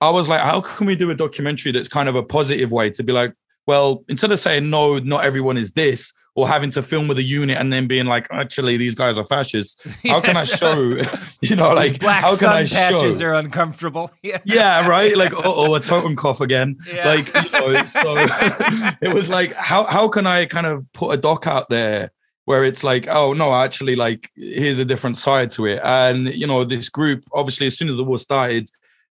I 0.00 0.10
was 0.10 0.28
like, 0.28 0.40
how 0.40 0.60
can 0.60 0.86
we 0.86 0.96
do 0.96 1.10
a 1.10 1.14
documentary 1.14 1.72
that's 1.72 1.88
kind 1.88 2.08
of 2.08 2.16
a 2.16 2.22
positive 2.22 2.70
way 2.70 2.90
to 2.90 3.02
be 3.02 3.12
like, 3.12 3.34
well, 3.66 4.04
instead 4.08 4.32
of 4.32 4.38
saying, 4.40 4.70
no, 4.70 4.98
not 4.98 5.24
everyone 5.24 5.56
is 5.56 5.72
this, 5.72 6.12
or 6.34 6.48
having 6.48 6.70
to 6.70 6.82
film 6.82 7.08
with 7.08 7.18
a 7.18 7.22
unit 7.22 7.58
and 7.58 7.72
then 7.72 7.86
being 7.86 8.06
like, 8.06 8.26
actually, 8.30 8.76
these 8.76 8.94
guys 8.94 9.18
are 9.18 9.24
fascists. 9.24 9.76
How 9.84 10.16
yes. 10.16 10.24
can 10.24 10.36
I 10.36 10.44
show, 10.44 11.02
you 11.42 11.56
know, 11.56 11.74
like, 11.74 11.98
black 12.00 12.22
how 12.22 12.30
can 12.30 12.38
sun 12.38 12.52
I 12.52 12.64
patches 12.64 13.18
show? 13.18 13.26
are 13.26 13.34
uncomfortable. 13.34 14.10
Yeah, 14.22 14.38
yeah 14.44 14.88
right. 14.88 15.16
Like, 15.16 15.32
oh, 15.34 15.74
a 15.74 15.80
Totenkopf 15.80 16.40
again. 16.40 16.78
Yeah. 16.92 17.08
Like, 17.08 17.26
you 17.34 17.50
know, 17.50 17.84
so 17.84 18.14
it 19.00 19.12
was 19.12 19.28
like, 19.28 19.52
how, 19.54 19.84
how 19.84 20.08
can 20.08 20.26
I 20.26 20.46
kind 20.46 20.66
of 20.66 20.90
put 20.92 21.12
a 21.12 21.16
doc 21.16 21.46
out 21.46 21.68
there 21.68 22.12
where 22.44 22.64
it's 22.64 22.84
like, 22.84 23.08
oh, 23.08 23.32
no, 23.32 23.54
actually, 23.54 23.96
like, 23.96 24.30
here's 24.36 24.78
a 24.78 24.84
different 24.84 25.16
side 25.16 25.50
to 25.52 25.66
it. 25.66 25.80
And, 25.82 26.32
you 26.32 26.46
know, 26.46 26.64
this 26.64 26.88
group, 26.88 27.24
obviously, 27.32 27.66
as 27.66 27.76
soon 27.76 27.88
as 27.88 27.96
the 27.96 28.04
war 28.04 28.18
started, 28.18 28.70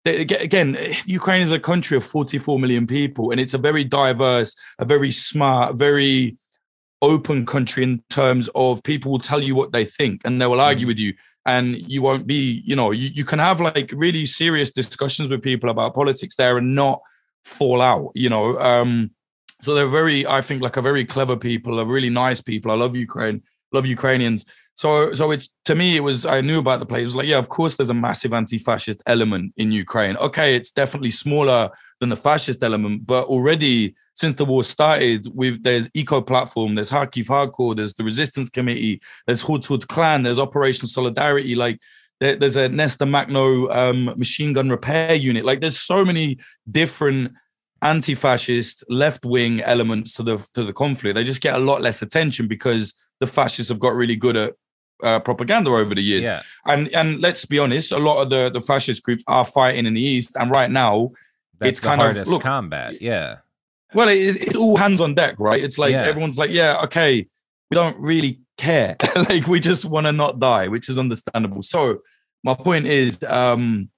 they- 0.04 0.22
again, 0.22 0.76
Ukraine 1.06 1.42
is 1.42 1.52
a 1.52 1.58
country 1.58 1.96
of 1.96 2.04
44 2.04 2.58
million 2.58 2.86
people, 2.86 3.30
and 3.30 3.40
it's 3.40 3.54
a 3.54 3.58
very 3.58 3.84
diverse, 3.84 4.56
a 4.78 4.84
very 4.84 5.10
smart, 5.10 5.76
very 5.76 6.36
open 7.04 7.44
country 7.46 7.82
in 7.82 8.02
terms 8.10 8.48
of 8.54 8.82
people 8.82 9.12
will 9.12 9.18
tell 9.18 9.42
you 9.42 9.54
what 9.54 9.72
they 9.72 9.84
think 9.84 10.22
and 10.24 10.40
they 10.40 10.46
will 10.46 10.60
argue 10.60 10.86
with 10.86 10.98
you. 10.98 11.12
And 11.46 11.76
you 11.92 12.00
won't 12.00 12.26
be 12.26 12.62
you 12.64 12.74
know 12.74 12.90
you, 12.90 13.08
you 13.08 13.24
can 13.24 13.38
have 13.38 13.60
like 13.60 13.92
really 13.94 14.24
serious 14.24 14.70
discussions 14.70 15.28
with 15.30 15.42
people 15.42 15.68
about 15.68 15.94
politics 15.94 16.36
there 16.36 16.56
and 16.56 16.74
not 16.74 17.02
fall 17.44 17.82
out 17.82 18.10
you 18.14 18.30
know 18.30 18.58
um 18.58 19.10
so 19.60 19.74
they're 19.74 19.86
very 19.86 20.26
i 20.26 20.40
think 20.40 20.62
like 20.62 20.78
a 20.78 20.82
very 20.82 21.04
clever 21.04 21.36
people 21.36 21.78
are 21.78 21.84
really 21.84 22.08
nice 22.08 22.40
people. 22.40 22.70
I 22.70 22.76
love 22.76 22.96
ukraine 22.96 23.42
love 23.74 23.84
ukrainians 23.84 24.46
so 24.76 25.14
so 25.14 25.30
it's 25.30 25.50
to 25.64 25.74
me 25.74 25.96
it 25.96 26.00
was 26.00 26.26
i 26.26 26.40
knew 26.40 26.58
about 26.58 26.80
the 26.80 26.86
place 26.86 27.02
it 27.02 27.06
was 27.06 27.16
like 27.16 27.28
yeah 27.28 27.38
of 27.38 27.48
course 27.48 27.76
there's 27.76 27.90
a 27.90 27.94
massive 27.94 28.34
anti-fascist 28.34 29.02
element 29.06 29.52
in 29.56 29.70
ukraine. 29.70 30.16
Okay 30.16 30.56
it's 30.56 30.70
definitely 30.70 31.10
smaller 31.10 31.70
than 32.00 32.08
the 32.08 32.16
fascist 32.16 32.62
element 32.62 33.06
but 33.06 33.24
already 33.24 33.94
since 34.14 34.36
the 34.36 34.44
war 34.44 34.64
started 34.64 35.26
with 35.34 35.62
there's 35.62 35.88
eco 35.94 36.20
platform 36.20 36.74
there's 36.74 36.90
Kharkiv 36.90 37.26
hardcore 37.26 37.76
there's 37.76 37.94
the 37.94 38.04
resistance 38.04 38.48
committee 38.48 39.00
there's 39.26 39.42
Hoods 39.42 39.84
clan 39.84 40.22
there's 40.22 40.38
operation 40.38 40.86
solidarity. 40.86 41.54
Like 41.54 41.80
there, 42.20 42.36
there's 42.36 42.56
a 42.56 42.68
Nestor 42.68 43.06
Makhno 43.06 43.74
um, 43.74 44.04
machine 44.16 44.52
gun 44.52 44.70
repair 44.70 45.14
unit. 45.14 45.44
Like 45.44 45.60
there's 45.60 45.78
so 45.78 46.04
many 46.04 46.38
different 46.70 47.32
anti-fascist 47.82 48.82
left-wing 48.88 49.60
elements 49.60 50.14
to 50.14 50.22
the 50.22 50.38
to 50.54 50.64
the 50.64 50.72
conflict. 50.72 51.14
They 51.14 51.24
just 51.24 51.40
get 51.40 51.54
a 51.54 51.58
lot 51.58 51.82
less 51.82 52.02
attention 52.02 52.48
because 52.48 52.94
the 53.20 53.26
fascists 53.26 53.70
have 53.70 53.80
got 53.80 53.94
really 53.94 54.16
good 54.16 54.36
at 54.36 54.54
uh, 55.02 55.18
propaganda 55.20 55.70
over 55.70 55.94
the 55.94 56.02
years 56.02 56.22
Yeah. 56.22 56.42
and 56.66 56.88
and 56.94 57.20
let's 57.20 57.44
be 57.44 57.58
honest 57.58 57.92
a 57.92 57.98
lot 57.98 58.22
of 58.22 58.30
the 58.30 58.48
the 58.50 58.60
fascist 58.60 59.02
groups 59.02 59.24
are 59.26 59.44
fighting 59.44 59.86
in 59.86 59.94
the 59.94 60.00
east 60.00 60.36
and 60.36 60.50
right 60.54 60.70
now 60.70 61.10
That's 61.58 61.70
it's 61.70 61.80
the 61.80 61.88
kind 61.88 62.00
hardest 62.00 62.26
of 62.26 62.32
look 62.32 62.42
combat. 62.42 63.02
Yeah. 63.02 63.38
well, 63.92 64.08
it, 64.08 64.18
it's 64.18 64.36
it's 64.38 64.56
all 64.56 64.76
hands 64.76 65.00
on 65.00 65.14
deck, 65.14 65.34
right? 65.38 65.62
It's 65.62 65.78
like 65.78 65.92
Yeah. 65.92 66.04
everyone's 66.04 66.38
like, 66.38 66.50
yeah, 66.50 66.80
okay, 66.84 67.26
we 67.70 67.74
don't 67.74 67.98
really 67.98 68.40
care. 68.56 68.96
like 69.28 69.46
we 69.46 69.58
just 69.60 69.84
want 69.84 70.06
to 70.06 70.12
not 70.12 70.38
die, 70.40 70.68
which 70.68 70.88
is 70.88 70.98
understandable. 70.98 71.62
So 71.62 71.98
my 72.42 72.54
point 72.54 72.86
is, 72.86 73.22
um, 73.24 73.88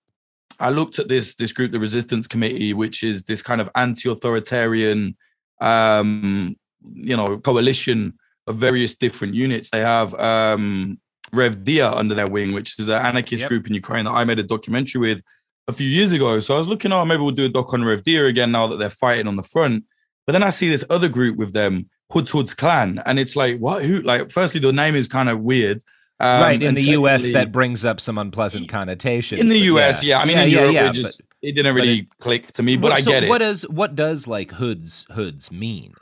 I 0.58 0.70
looked 0.70 0.98
at 0.98 1.08
this 1.08 1.34
this 1.34 1.52
group, 1.52 1.72
the 1.72 1.78
Resistance 1.80 2.26
Committee, 2.26 2.72
which 2.74 3.02
is 3.02 3.22
this 3.24 3.42
kind 3.42 3.60
of 3.60 3.68
anti-authoritarian, 3.74 5.16
um, 5.60 6.56
you 6.94 7.16
know, 7.16 7.38
coalition 7.38 8.14
of 8.46 8.56
various 8.56 8.94
different 8.94 9.34
units. 9.34 9.70
They 9.70 9.80
have 9.80 10.14
um, 10.14 10.98
Rev 11.32 11.64
Dia 11.64 11.90
under 11.90 12.14
their 12.14 12.28
wing, 12.28 12.52
which 12.52 12.78
is 12.78 12.88
an 12.88 12.94
anarchist 13.04 13.42
Yep. 13.42 13.48
group 13.48 13.66
in 13.66 13.74
Ukraine 13.74 14.04
that 14.04 14.12
I 14.12 14.24
made 14.24 14.38
a 14.38 14.42
documentary 14.44 15.00
with 15.00 15.22
a 15.68 15.72
few 15.72 15.88
years 15.88 16.12
ago. 16.12 16.38
So 16.40 16.54
I 16.54 16.58
was 16.58 16.68
looking, 16.68 16.92
oh, 16.92 17.04
maybe 17.04 17.22
we'll 17.22 17.32
do 17.32 17.46
a 17.46 17.48
doc 17.48 17.72
on 17.74 17.84
Rev 17.84 18.04
Dia 18.04 18.26
again 18.26 18.52
now 18.52 18.66
that 18.68 18.78
they're 18.78 18.90
fighting 18.90 19.26
on 19.26 19.36
the 19.36 19.42
front. 19.42 19.84
But 20.26 20.32
then 20.32 20.42
I 20.42 20.50
see 20.50 20.68
this 20.68 20.84
other 20.90 21.08
group 21.08 21.36
with 21.36 21.52
them, 21.52 21.84
Hoods 22.12 22.30
Hoods 22.30 22.54
Clan, 22.54 23.02
and 23.06 23.18
it's 23.18 23.36
like, 23.36 23.58
what? 23.58 23.84
Who? 23.84 24.00
Like, 24.02 24.30
firstly, 24.30 24.60
the 24.60 24.72
name 24.72 24.94
is 24.96 25.08
kind 25.08 25.28
of 25.28 25.40
weird. 25.40 25.82
Um, 26.18 26.40
right. 26.40 26.62
In 26.62 26.74
the 26.74 26.82
US, 26.92 27.30
that 27.32 27.52
brings 27.52 27.84
up 27.84 28.00
some 28.00 28.16
unpleasant 28.16 28.68
connotations. 28.68 29.40
in 29.40 29.48
the 29.48 29.58
US, 29.72 30.02
yeah. 30.02 30.18
I 30.18 30.24
mean, 30.24 30.38
in 30.38 30.48
Europe, 30.50 30.74
it 30.74 30.92
just 30.94 31.20
it 31.42 31.52
didn't 31.52 31.74
really 31.74 31.98
it- 32.00 32.18
click 32.20 32.52
to 32.52 32.62
me, 32.62 32.76
but 32.76 32.92
I 32.92 33.00
so 33.00 33.10
get 33.10 33.24
it. 33.24 33.28
What 33.28 33.38
does 33.38 33.62
what 33.68 33.94
does 33.94 34.26
like 34.26 34.52
hoods 34.52 35.04
hoods 35.10 35.50
mean? 35.52 35.94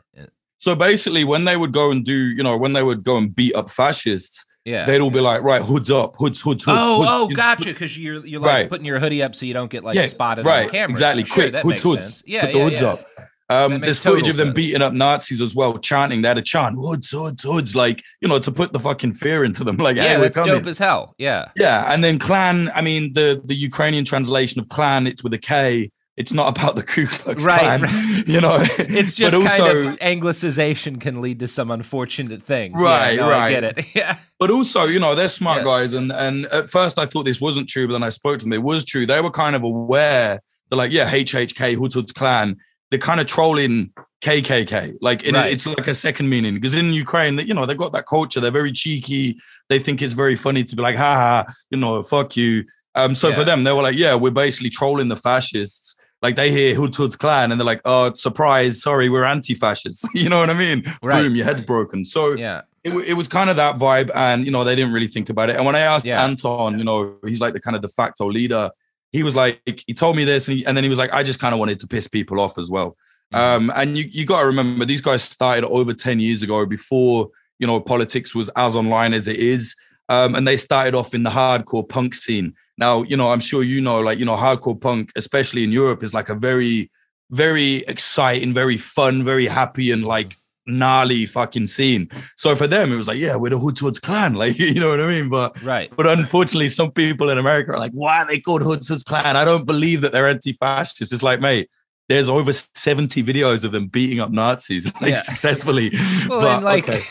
So 0.64 0.74
basically, 0.74 1.24
when 1.24 1.44
they 1.44 1.56
would 1.58 1.72
go 1.72 1.90
and 1.90 2.02
do, 2.02 2.14
you 2.14 2.42
know, 2.42 2.56
when 2.56 2.72
they 2.72 2.82
would 2.82 3.04
go 3.04 3.18
and 3.18 3.34
beat 3.34 3.54
up 3.54 3.68
fascists, 3.70 4.44
Yeah. 4.64 4.86
they'd 4.86 5.00
all 5.02 5.10
be 5.10 5.20
like, 5.20 5.42
right, 5.42 5.60
hoods 5.60 5.90
up, 5.90 6.16
hoods, 6.16 6.40
hoods, 6.40 6.64
hoods. 6.64 6.78
Oh, 6.80 6.96
hoods. 7.02 7.10
oh, 7.12 7.28
gotcha. 7.36 7.66
Because 7.66 7.98
you're 7.98 8.24
you're 8.24 8.40
like 8.40 8.50
Right. 8.50 8.68
putting 8.70 8.86
your 8.86 8.98
hoodie 8.98 9.22
up 9.22 9.34
so 9.34 9.44
you 9.44 9.52
don't 9.52 9.70
get 9.70 9.84
like 9.84 9.94
Yeah, 9.94 10.06
spotted 10.06 10.46
right, 10.46 10.64
on 10.64 10.70
camera. 10.70 10.90
exactly. 10.90 11.24
Sure, 11.24 11.34
Quick, 11.34 11.52
that 11.52 11.62
hoods, 11.64 11.70
makes 11.70 11.82
hoods. 11.82 12.06
sense. 12.06 12.22
Yeah, 12.26 12.40
Put 12.46 12.52
the 12.52 12.58
yeah, 12.60 12.64
hoods 12.64 12.80
yeah. 12.82 12.88
up. 12.88 13.06
Um, 13.50 13.80
there's 13.80 13.98
footage 13.98 14.26
of 14.30 14.36
them 14.36 14.48
sense. 14.48 14.56
beating 14.56 14.80
up 14.80 14.94
Nazis 14.94 15.42
as 15.42 15.54
well, 15.54 15.76
chanting. 15.76 16.22
They 16.22 16.28
had 16.28 16.38
a 16.38 16.42
chant, 16.42 16.76
hoods, 16.80 17.10
hoods, 17.10 17.42
hoods, 17.42 17.76
like 17.76 18.02
you 18.22 18.28
know, 18.28 18.38
to 18.38 18.50
put 18.50 18.72
the 18.72 18.80
fucking 18.80 19.12
fear 19.14 19.44
into 19.44 19.64
them. 19.64 19.76
Like, 19.86 19.96
hey, 19.98 20.04
Yeah, 20.04 20.16
we're 20.18 20.30
that's 20.30 20.48
dope 20.48 20.66
as 20.66 20.78
hell. 20.78 21.14
Yeah. 21.18 21.50
Yeah, 21.56 21.92
and 21.92 22.02
then 22.02 22.18
clan. 22.18 22.70
I 22.74 22.80
mean, 22.80 23.12
the 23.12 23.42
the 23.44 23.54
Ukrainian 23.54 24.06
translation 24.06 24.60
of 24.62 24.70
clan, 24.70 25.06
it's 25.06 25.22
with 25.22 25.34
a 25.34 25.38
K. 25.52 25.90
It's 26.16 26.32
not 26.32 26.56
about 26.56 26.76
the 26.76 26.82
Ku 26.84 27.06
Klux 27.08 27.44
Right, 27.44 27.58
Klan. 27.60 27.82
right. 27.82 28.24
You 28.28 28.40
know, 28.40 28.58
It's 28.78 29.14
just 29.14 29.34
also- 29.34 29.48
kind 29.84 29.88
of 29.88 29.98
anglicization 29.98 31.00
can 31.00 31.20
lead 31.20 31.40
to 31.40 31.48
some 31.48 31.70
unfortunate 31.72 32.42
things. 32.42 32.80
Right, 32.80 33.12
yeah, 33.12 33.20
no, 33.20 33.30
right. 33.30 33.42
I 33.46 33.50
get 33.60 33.64
it. 33.78 33.84
Yeah. 33.96 34.16
But 34.38 34.50
also, 34.52 34.84
you 34.84 35.00
know, 35.00 35.14
they're 35.14 35.28
smart 35.28 35.58
Yeah. 35.58 35.64
guys. 35.64 35.92
And 35.92 36.12
and 36.12 36.46
at 36.46 36.70
first 36.70 36.98
I 36.98 37.06
thought 37.06 37.24
this 37.24 37.40
wasn't 37.40 37.68
true, 37.68 37.86
but 37.88 37.94
then 37.94 38.04
I 38.04 38.10
spoke 38.10 38.38
to 38.38 38.44
them. 38.44 38.52
It 38.52 38.62
was 38.62 38.84
true. 38.84 39.06
They 39.06 39.20
were 39.20 39.30
kind 39.30 39.56
of 39.56 39.62
aware. 39.64 40.40
They're 40.70 40.78
like, 40.78 40.92
yeah, 40.92 41.10
HHK, 41.10 41.74
Hoods 41.74 42.12
Clan. 42.12 42.56
They're 42.90 43.00
kind 43.00 43.20
of 43.20 43.26
trolling 43.26 43.90
KKK. 44.22 44.94
Like, 45.00 45.24
in 45.24 45.34
Right. 45.34 45.52
it's 45.52 45.66
like 45.66 45.88
a 45.88 45.94
second 45.94 46.28
meaning 46.28 46.54
because 46.54 46.74
in 46.74 46.92
Ukraine, 46.92 47.38
you 47.38 47.54
know, 47.54 47.66
they've 47.66 47.76
got 47.84 47.92
that 47.92 48.06
culture. 48.06 48.40
They're 48.40 48.50
very 48.62 48.72
cheeky. 48.72 49.36
They 49.68 49.78
think 49.80 50.00
it's 50.00 50.14
very 50.14 50.36
funny 50.36 50.62
to 50.64 50.76
be 50.76 50.82
like, 50.82 50.96
ha 50.96 51.14
ha, 51.46 51.54
you 51.70 51.78
know, 51.78 52.02
fuck 52.02 52.36
you. 52.36 52.64
Um, 52.94 53.14
so 53.16 53.28
Yeah. 53.28 53.34
for 53.34 53.44
them, 53.44 53.64
they 53.64 53.72
were 53.72 53.82
like, 53.82 53.96
yeah, 53.96 54.14
we're 54.14 54.30
basically 54.44 54.70
trolling 54.70 55.08
the 55.08 55.16
fascists. 55.16 55.83
Like 56.24 56.34
they 56.36 56.50
hear 56.50 56.74
Hoods 56.74 56.96
Hoods 56.96 57.16
Clan 57.16 57.52
and 57.52 57.60
they're 57.60 57.66
like, 57.66 57.82
oh, 57.84 58.12
surprise, 58.14 58.82
sorry, 58.82 59.08
we're 59.10 59.24
anti-fascists. 59.24 60.04
you 60.14 60.28
know 60.28 60.38
what 60.38 60.50
I 60.50 60.54
mean? 60.54 60.82
Right. 61.02 61.22
Boom, 61.22 61.36
your 61.36 61.44
head's 61.44 61.62
broken. 61.62 62.04
So 62.04 62.32
Yeah. 62.32 62.62
it, 62.82 62.90
it 63.10 63.12
was 63.14 63.28
kind 63.28 63.50
of 63.50 63.56
that 63.56 63.76
vibe 63.76 64.10
and 64.14 64.44
you 64.46 64.50
know 64.50 64.64
they 64.64 64.74
didn't 64.74 64.92
really 64.92 65.08
think 65.16 65.28
about 65.30 65.48
it 65.50 65.56
and 65.56 65.64
when 65.64 65.74
i 65.74 65.80
asked 65.92 66.04
Yeah. 66.04 66.22
anton 66.22 66.78
you 66.78 66.84
know 66.84 67.16
he's 67.24 67.40
like 67.40 67.54
the 67.54 67.60
kind 67.66 67.74
of 67.76 67.80
de 67.82 67.88
facto 67.88 68.24
leader 68.30 68.70
he 69.16 69.22
was 69.22 69.34
like 69.34 69.60
he 69.86 69.94
told 69.94 70.16
me 70.16 70.24
this 70.24 70.48
and, 70.48 70.58
he, 70.58 70.66
and 70.66 70.76
then 70.76 70.84
he 70.84 70.90
was 70.90 70.98
like 70.98 71.10
i 71.18 71.22
just 71.22 71.38
kind 71.40 71.54
of 71.54 71.58
wanted 71.60 71.78
to 71.82 71.86
piss 71.86 72.06
people 72.08 72.38
off 72.44 72.58
as 72.58 72.68
well 72.70 72.90
Mhm. 73.32 73.38
um 73.38 73.72
and 73.74 73.96
you, 73.98 74.04
you 74.18 74.24
got 74.26 74.40
to 74.42 74.46
remember 74.46 74.84
these 74.84 75.00
guys 75.00 75.22
started 75.22 75.64
over 75.78 75.94
10 75.94 76.20
years 76.20 76.42
ago 76.42 76.66
before 76.66 77.30
you 77.58 77.66
know 77.66 77.80
politics 77.80 78.34
was 78.34 78.50
as 78.64 78.76
online 78.76 79.14
as 79.14 79.26
it 79.28 79.38
is 79.54 79.74
um 80.10 80.34
and 80.34 80.46
they 80.46 80.58
started 80.58 80.94
off 80.94 81.14
in 81.14 81.22
the 81.22 81.30
hardcore 81.30 81.88
punk 81.88 82.14
scene 82.14 82.52
now 82.78 83.02
you 83.02 83.16
know 83.16 83.30
i'm 83.30 83.40
sure 83.40 83.62
you 83.62 83.80
know 83.80 84.00
like 84.00 84.18
you 84.18 84.24
know 84.24 84.36
hardcore 84.36 84.80
punk 84.80 85.10
especially 85.16 85.62
in 85.64 85.70
europe 85.72 86.02
is 86.02 86.12
like 86.14 86.28
a 86.28 86.34
very 86.34 86.90
very 87.30 87.76
exciting 87.88 88.52
very 88.54 88.76
fun 88.76 89.24
very 89.24 89.46
happy 89.46 89.90
and 89.90 90.04
like 90.04 90.36
gnarly 90.66 91.26
fucking 91.26 91.66
scene. 91.66 92.08
So 92.36 92.56
for 92.56 92.66
them, 92.66 92.90
it 92.90 92.96
was 92.96 93.06
like, 93.06 93.18
yeah, 93.18 93.36
we're 93.36 93.50
the 93.50 93.58
Hoods 93.58 93.80
Hoods 93.80 93.98
clan, 93.98 94.32
like 94.42 94.58
you 94.58 94.72
know 94.80 94.88
what 94.88 94.98
I 94.98 95.06
mean. 95.06 95.28
But 95.28 95.62
Right. 95.62 95.92
but 95.94 96.06
unfortunately, 96.06 96.70
some 96.70 96.90
people 96.90 97.28
in 97.28 97.36
America 97.36 97.72
are 97.72 97.78
like, 97.78 97.92
why 97.92 98.20
are 98.22 98.26
they 98.26 98.40
called 98.40 98.62
Hoods 98.62 98.88
Hoods 98.88 99.04
clan? 99.04 99.36
I 99.36 99.44
don't 99.44 99.66
believe 99.66 100.00
that 100.00 100.12
they're 100.12 100.26
anti-fascist. 100.26 101.12
It's 101.12 101.22
like, 101.22 101.38
mate, 101.40 101.68
there's 102.08 102.30
over 102.30 102.50
70 102.50 103.22
videos 103.22 103.64
of 103.64 103.72
them 103.72 103.88
beating 103.88 104.20
up 104.20 104.30
Nazis 104.30 104.86
like 105.02 105.10
Yeah. 105.10 105.22
successfully. 105.22 105.90
Well, 106.30 106.40
But, 106.40 106.54
and 106.56 106.64
like 106.64 106.88
okay. 106.88 107.02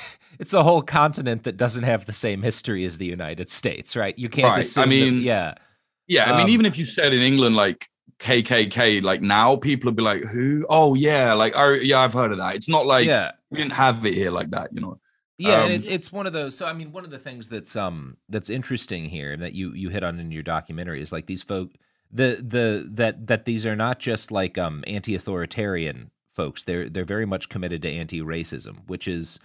It's 0.43 0.53
a 0.53 0.61
whole 0.63 0.81
continent 0.81 1.43
that 1.43 1.55
doesn't 1.55 1.83
have 1.83 2.05
the 2.05 2.11
same 2.25 2.41
history 2.41 2.83
as 2.83 2.97
the 2.97 3.05
United 3.05 3.49
States, 3.49 3.95
right? 3.95 4.15
You 4.23 4.27
can't 4.29 4.49
Right. 4.49 4.57
I 4.57 4.59
assume. 4.59 4.81
that- 4.83 4.89
mean, 4.89 5.21
yeah. 5.21 5.53
Yeah, 6.07 6.25
I 6.29 6.31
mean, 6.37 6.41
Um, 6.47 6.49
even 6.49 6.65
if 6.65 6.77
you 6.77 6.85
said 6.85 7.13
in 7.13 7.21
England 7.21 7.55
like 7.55 7.87
KKK, 8.19 9.01
like 9.01 9.21
now 9.21 9.55
people 9.55 9.87
would 9.87 9.95
be 9.95 10.03
like, 10.03 10.23
"Who? 10.35 10.65
Oh 10.69 10.95
yeah, 10.95 11.31
like 11.33 11.53
oh 11.55 11.73
yeah, 11.73 11.99
I've 12.03 12.13
heard 12.13 12.31
of 12.33 12.37
that." 12.39 12.55
It's 12.55 12.67
not 12.69 12.85
like 12.85 13.05
yeah. 13.07 13.31
we 13.49 13.57
didn't 13.59 13.73
have 13.85 14.05
it 14.05 14.13
here 14.13 14.31
like 14.39 14.49
that, 14.51 14.67
you 14.73 14.81
know. 14.81 14.99
Yeah, 15.37 15.63
and 15.63 15.73
Um, 15.73 15.79
it, 15.79 15.85
it's 15.95 16.11
one 16.11 16.27
of 16.27 16.33
those. 16.33 16.55
So, 16.57 16.65
I 16.65 16.73
mean, 16.73 16.91
one 16.91 17.05
of 17.05 17.11
the 17.11 17.19
things 17.27 17.47
that's 17.49 17.75
um 17.75 18.17
that's 18.33 18.49
interesting 18.49 19.03
here 19.17 19.35
that 19.37 19.53
you 19.53 19.73
you 19.73 19.87
hit 19.89 20.03
on 20.03 20.19
in 20.19 20.29
your 20.31 20.43
documentary 20.43 21.01
is 21.01 21.11
like 21.15 21.25
these 21.25 21.41
folk 21.51 21.69
the 22.11 22.29
the 22.55 22.85
that 22.99 23.27
that 23.27 23.45
these 23.45 23.65
are 23.65 23.75
not 23.85 23.99
just 23.99 24.29
like 24.31 24.57
um 24.57 24.83
anti-authoritarian 24.87 26.11
folks. 26.35 26.63
They're 26.65 26.89
they're 26.89 27.05
very 27.15 27.25
much 27.25 27.49
committed 27.49 27.81
to 27.83 27.89
anti-racism, 27.89 28.75
which 28.87 29.07
is 29.07 29.39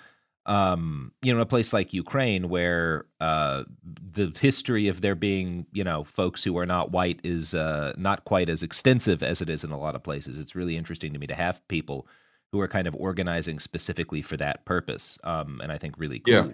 um 0.48 1.12
you 1.22 1.32
know 1.32 1.40
a 1.40 1.46
place 1.46 1.72
like 1.72 1.92
Ukraine 1.92 2.48
where 2.48 3.04
uh 3.20 3.64
the 4.10 4.32
history 4.40 4.88
of 4.88 5.00
there 5.02 5.14
being 5.14 5.66
you 5.72 5.84
know 5.84 6.04
folks 6.04 6.42
who 6.42 6.58
are 6.58 6.66
not 6.66 6.90
white 6.90 7.20
is 7.22 7.54
uh 7.54 7.92
not 7.96 8.24
quite 8.24 8.48
as 8.48 8.62
extensive 8.62 9.22
as 9.22 9.40
it 9.42 9.50
is 9.50 9.62
in 9.62 9.70
a 9.70 9.78
lot 9.78 9.94
of 9.94 10.02
places. 10.02 10.38
It's 10.38 10.56
really 10.56 10.76
interesting 10.76 11.12
to 11.12 11.18
me 11.18 11.26
to 11.28 11.34
have 11.34 11.66
people 11.68 12.06
who 12.50 12.60
are 12.60 12.68
kind 12.68 12.86
of 12.88 12.94
organizing 12.94 13.58
specifically 13.60 14.22
for 14.22 14.38
that 14.38 14.64
purpose. 14.64 15.18
Um, 15.22 15.60
and 15.62 15.70
I 15.70 15.76
think 15.78 15.96
really 15.98 16.18
cool. 16.20 16.34
Yeah. 16.34 16.46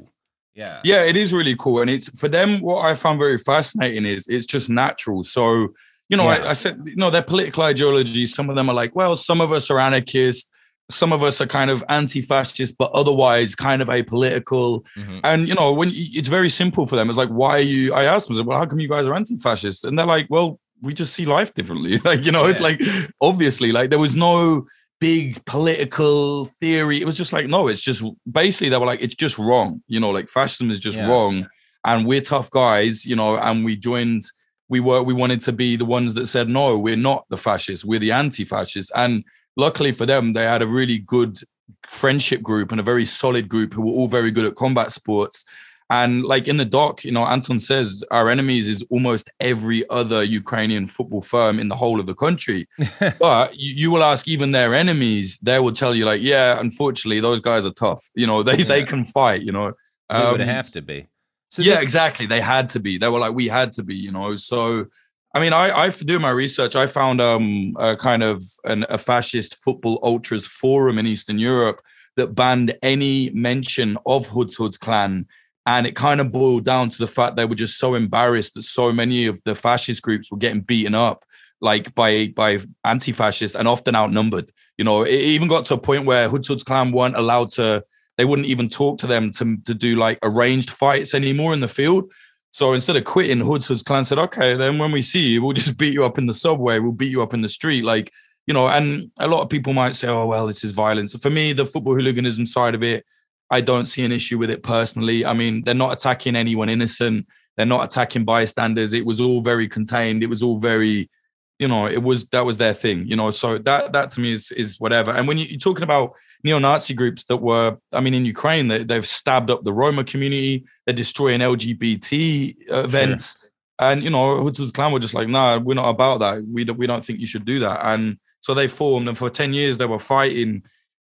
Yeah. 0.54 0.80
Yeah, 0.84 1.02
it 1.02 1.16
is 1.16 1.32
really 1.32 1.56
cool. 1.56 1.80
And 1.80 1.90
it's 1.90 2.08
for 2.18 2.28
them, 2.28 2.60
what 2.60 2.84
I 2.84 2.94
found 2.96 3.18
very 3.18 3.38
fascinating 3.38 4.04
is 4.04 4.26
it's 4.28 4.46
just 4.46 4.68
natural. 4.68 5.22
So, 5.22 5.68
you 6.08 6.16
know, 6.16 6.24
Yeah. 6.24 6.44
I, 6.44 6.50
I 6.50 6.52
said, 6.52 6.80
you 6.84 6.96
know, 6.96 7.10
their 7.10 7.22
political 7.22 7.62
ideology, 7.62 8.26
some 8.26 8.50
of 8.50 8.56
them 8.56 8.68
are 8.68 8.74
like, 8.74 8.94
well, 8.96 9.14
some 9.16 9.40
of 9.40 9.52
us 9.52 9.70
are 9.70 9.78
anarchists, 9.78 10.50
some 10.90 11.12
of 11.12 11.22
us 11.22 11.40
are 11.40 11.46
kind 11.46 11.70
of 11.70 11.82
anti-fascist, 11.88 12.76
but 12.78 12.90
otherwise 12.92 13.54
kind 13.54 13.80
of 13.80 13.88
apolitical. 13.88 14.84
Mhm. 14.96 15.20
And 15.24 15.48
you 15.48 15.54
know, 15.54 15.72
when 15.72 15.90
it's 15.94 16.28
very 16.28 16.50
simple 16.50 16.86
for 16.86 16.96
them, 16.96 17.08
it's 17.08 17.16
like, 17.18 17.30
why 17.30 17.56
are 17.58 17.60
you? 17.60 17.94
I 17.94 18.04
asked 18.04 18.28
them, 18.28 18.44
well, 18.46 18.58
how 18.58 18.66
come 18.66 18.80
you 18.80 18.88
guys 18.88 19.06
are 19.06 19.14
anti-fascist? 19.14 19.84
And 19.84 19.98
they're 19.98 20.06
like, 20.06 20.26
well, 20.28 20.60
we 20.82 20.92
just 20.92 21.14
see 21.14 21.24
life 21.24 21.54
differently. 21.54 21.98
like, 22.04 22.24
you 22.26 22.32
know, 22.32 22.46
it's 22.46 22.60
like 22.60 22.80
obviously, 23.20 23.72
like 23.72 23.90
there 23.90 23.98
was 23.98 24.14
no 24.14 24.66
big 25.00 25.42
political 25.46 26.44
theory. 26.60 27.00
It 27.00 27.06
was 27.06 27.16
just 27.16 27.32
like, 27.32 27.46
no, 27.46 27.68
it's 27.68 27.80
just 27.80 28.04
basically 28.30 28.68
they 28.68 28.76
were 28.78 28.86
like, 28.86 29.02
it's 29.02 29.14
just 29.14 29.38
wrong. 29.38 29.82
You 29.88 30.00
know, 30.00 30.10
like 30.10 30.28
fascism 30.28 30.70
is 30.70 30.80
just 30.80 30.96
Yeah. 30.98 31.08
wrong. 31.08 31.46
And 31.86 32.06
we're 32.06 32.20
tough 32.22 32.50
guys, 32.50 33.04
you 33.04 33.16
know, 33.16 33.36
and 33.38 33.64
we 33.64 33.76
joined 33.76 34.22
we 34.70 34.80
were 34.80 35.02
we 35.02 35.12
wanted 35.12 35.40
to 35.42 35.52
be 35.52 35.76
the 35.76 35.84
ones 35.84 36.14
that 36.14 36.26
said 36.26 36.48
no, 36.48 36.78
we're 36.78 36.96
not 36.96 37.24
the 37.28 37.36
fascists, 37.36 37.84
we're 37.84 37.98
the 38.00 38.12
anti-fascists. 38.12 38.90
And 38.94 39.22
luckily 39.56 39.92
for 39.92 40.06
them, 40.06 40.32
they 40.32 40.44
had 40.44 40.62
a 40.62 40.66
really 40.66 40.98
good 40.98 41.38
friendship 41.86 42.42
group 42.42 42.70
and 42.70 42.80
a 42.80 42.84
very 42.84 43.04
solid 43.04 43.48
group 43.48 43.74
who 43.74 43.82
were 43.82 43.92
all 43.92 44.08
very 44.08 44.30
good 44.30 44.44
at 44.44 44.56
combat 44.56 44.92
sports. 44.92 45.44
And 45.90 46.24
like 46.24 46.48
in 46.48 46.56
the 46.56 46.64
doc, 46.64 47.04
you 47.04 47.12
know, 47.12 47.26
Anton 47.26 47.60
says 47.60 48.02
our 48.10 48.30
enemies 48.30 48.66
is 48.66 48.82
almost 48.90 49.30
every 49.38 49.88
other 49.90 50.24
Ukrainian 50.24 50.86
football 50.86 51.20
firm 51.20 51.60
in 51.60 51.68
the 51.68 51.76
whole 51.76 52.00
of 52.00 52.06
the 52.06 52.14
country. 52.14 52.66
but 53.20 53.54
you, 53.56 53.74
you, 53.74 53.90
will 53.90 54.02
ask 54.02 54.26
even 54.26 54.52
their 54.52 54.74
enemies, 54.74 55.38
they 55.42 55.58
will 55.58 55.72
tell 55.72 55.94
you, 55.94 56.06
like, 56.06 56.22
yeah, 56.22 56.58
unfortunately, 56.58 57.20
those 57.20 57.40
guys 57.40 57.66
are 57.66 57.72
tough. 57.72 58.10
You 58.14 58.26
know, 58.26 58.42
they 58.42 58.58
yeah. 58.58 58.64
they 58.64 58.82
can 58.82 59.04
fight. 59.04 59.42
You 59.42 59.52
know, 59.52 59.72
they 60.08 60.16
um, 60.16 60.32
would 60.32 60.40
have 60.40 60.70
to 60.72 60.80
be. 60.80 61.06
So 61.50 61.60
yeah, 61.60 61.74
this- 61.74 61.82
exactly. 61.82 62.26
They 62.26 62.40
had 62.40 62.70
to 62.70 62.80
be. 62.80 62.96
They 62.96 63.08
were 63.08 63.20
like, 63.20 63.34
we 63.34 63.46
had 63.46 63.72
to 63.72 63.82
be. 63.82 63.94
You 63.94 64.10
know, 64.10 64.36
so. 64.36 64.86
I 65.34 65.40
mean, 65.40 65.52
I, 65.52 65.76
I 65.76 65.88
doing 65.90 66.22
my 66.22 66.30
research, 66.30 66.76
I 66.76 66.86
found 66.86 67.20
um, 67.20 67.74
a 67.78 67.96
kind 67.96 68.22
of 68.22 68.44
an, 68.64 68.86
a 68.88 68.98
fascist 68.98 69.56
football 69.56 69.98
ultras 70.02 70.46
forum 70.46 70.98
in 70.98 71.06
Eastern 71.06 71.38
Europe 71.38 71.80
that 72.16 72.36
banned 72.36 72.74
any 72.82 73.30
mention 73.30 73.98
of 74.06 74.26
Hoods 74.26 74.56
Hoods 74.56 74.78
clan 74.78 75.26
and 75.66 75.86
it 75.86 75.96
kind 75.96 76.20
of 76.20 76.30
boiled 76.30 76.64
down 76.64 76.90
to 76.90 76.98
the 76.98 77.06
fact 77.06 77.36
they 77.36 77.46
were 77.46 77.54
just 77.54 77.78
so 77.78 77.94
embarrassed 77.94 78.54
that 78.54 78.62
so 78.62 78.92
many 78.92 79.26
of 79.26 79.42
the 79.44 79.54
fascist 79.54 80.02
groups 80.02 80.30
were 80.30 80.38
getting 80.38 80.60
beaten 80.60 80.94
up 80.94 81.24
like 81.60 81.94
by 81.94 82.28
by 82.36 82.58
anti-fascist 82.84 83.54
and 83.54 83.66
often 83.66 83.96
outnumbered. 83.96 84.52
You 84.76 84.84
know, 84.84 85.02
it 85.02 85.14
even 85.14 85.48
got 85.48 85.64
to 85.66 85.74
a 85.74 85.78
point 85.78 86.04
where 86.04 86.28
Hoods 86.28 86.48
Hoods 86.48 86.62
clan 86.62 86.92
weren't 86.92 87.16
allowed 87.16 87.50
to, 87.52 87.84
they 88.18 88.24
wouldn't 88.24 88.48
even 88.48 88.68
talk 88.68 88.98
to 88.98 89.06
them 89.06 89.30
to, 89.32 89.56
to 89.64 89.74
do 89.74 89.96
like 89.96 90.18
arranged 90.22 90.70
fights 90.70 91.14
anymore 91.14 91.54
in 91.54 91.60
the 91.60 91.68
field. 91.68 92.12
So 92.54 92.72
instead 92.72 92.94
of 92.94 93.02
quitting, 93.02 93.40
Hoods 93.40 93.66
Hoods 93.66 93.82
clan 93.82 94.04
said, 94.04 94.20
okay, 94.20 94.54
then 94.54 94.78
when 94.78 94.92
we 94.92 95.02
see 95.02 95.26
you, 95.26 95.42
we'll 95.42 95.54
just 95.54 95.76
beat 95.76 95.92
you 95.92 96.04
up 96.04 96.18
in 96.18 96.26
the 96.26 96.32
subway, 96.32 96.78
we'll 96.78 96.92
beat 96.92 97.10
you 97.10 97.20
up 97.20 97.34
in 97.34 97.40
the 97.40 97.48
street. 97.48 97.84
Like, 97.84 98.12
you 98.46 98.54
know, 98.54 98.68
and 98.68 99.10
a 99.18 99.26
lot 99.26 99.42
of 99.42 99.48
people 99.48 99.72
might 99.72 99.96
say, 99.96 100.06
oh, 100.06 100.26
well, 100.26 100.46
this 100.46 100.62
is 100.62 100.70
violence. 100.70 101.16
For 101.16 101.30
me, 101.30 101.52
the 101.52 101.66
football 101.66 101.94
hooliganism 101.94 102.46
side 102.46 102.76
of 102.76 102.84
it, 102.84 103.04
I 103.50 103.60
don't 103.60 103.86
see 103.86 104.04
an 104.04 104.12
issue 104.12 104.38
with 104.38 104.50
it 104.50 104.62
personally. 104.62 105.26
I 105.26 105.32
mean, 105.32 105.64
they're 105.64 105.74
not 105.74 105.94
attacking 105.94 106.36
anyone 106.36 106.68
innocent. 106.68 107.26
They're 107.56 107.66
not 107.66 107.82
attacking 107.82 108.24
bystanders. 108.24 108.92
It 108.92 109.04
was 109.04 109.20
all 109.20 109.40
very 109.40 109.68
contained. 109.68 110.22
It 110.22 110.30
was 110.30 110.44
all 110.44 110.60
very, 110.60 111.10
you 111.58 111.66
know, 111.66 111.88
it 111.88 112.04
was 112.04 112.26
that 112.26 112.46
was 112.46 112.56
their 112.56 112.72
thing, 112.72 113.04
you 113.08 113.16
know. 113.16 113.32
So 113.32 113.58
that 113.58 113.92
that 113.94 114.10
to 114.10 114.20
me 114.20 114.30
is 114.30 114.52
is 114.52 114.78
whatever. 114.78 115.10
And 115.10 115.26
when 115.26 115.38
you, 115.38 115.56
are 115.56 115.58
talking 115.58 115.82
about 115.82 116.14
neo-Nazi 116.44 116.94
groups 116.94 117.24
that 117.24 117.38
were, 117.38 117.76
I 117.92 118.00
mean, 118.00 118.14
in 118.14 118.24
Ukraine, 118.24 118.68
they, 118.68 118.84
they've 118.84 119.06
stabbed 119.06 119.50
up 119.50 119.64
the 119.64 119.72
Roma 119.72 120.04
community. 120.04 120.64
They're 120.84 120.94
destroying 120.94 121.40
LGBT 121.40 122.54
events. 122.68 123.36
Sure. 123.40 123.50
And 123.80 124.04
you 124.04 124.10
know, 124.10 124.40
Hoods 124.40 124.58
Hoods 124.58 124.70
clan 124.70 124.92
were 124.92 125.00
just 125.00 125.14
like, 125.14 125.28
nah, 125.28 125.58
we're 125.58 125.74
not 125.74 125.88
about 125.88 126.20
that. 126.20 126.44
We 126.46 126.64
don't, 126.64 126.78
we 126.78 126.86
don't 126.86 127.04
think 127.04 127.18
you 127.18 127.26
should 127.26 127.44
do 127.44 127.58
that. 127.60 127.80
And 127.84 128.18
so 128.40 128.54
they 128.54 128.68
formed, 128.68 129.08
and 129.08 129.18
for 129.18 129.30
ten 129.30 129.52
years 129.52 129.78
they 129.78 129.86
were 129.86 129.98
fighting. 129.98 130.62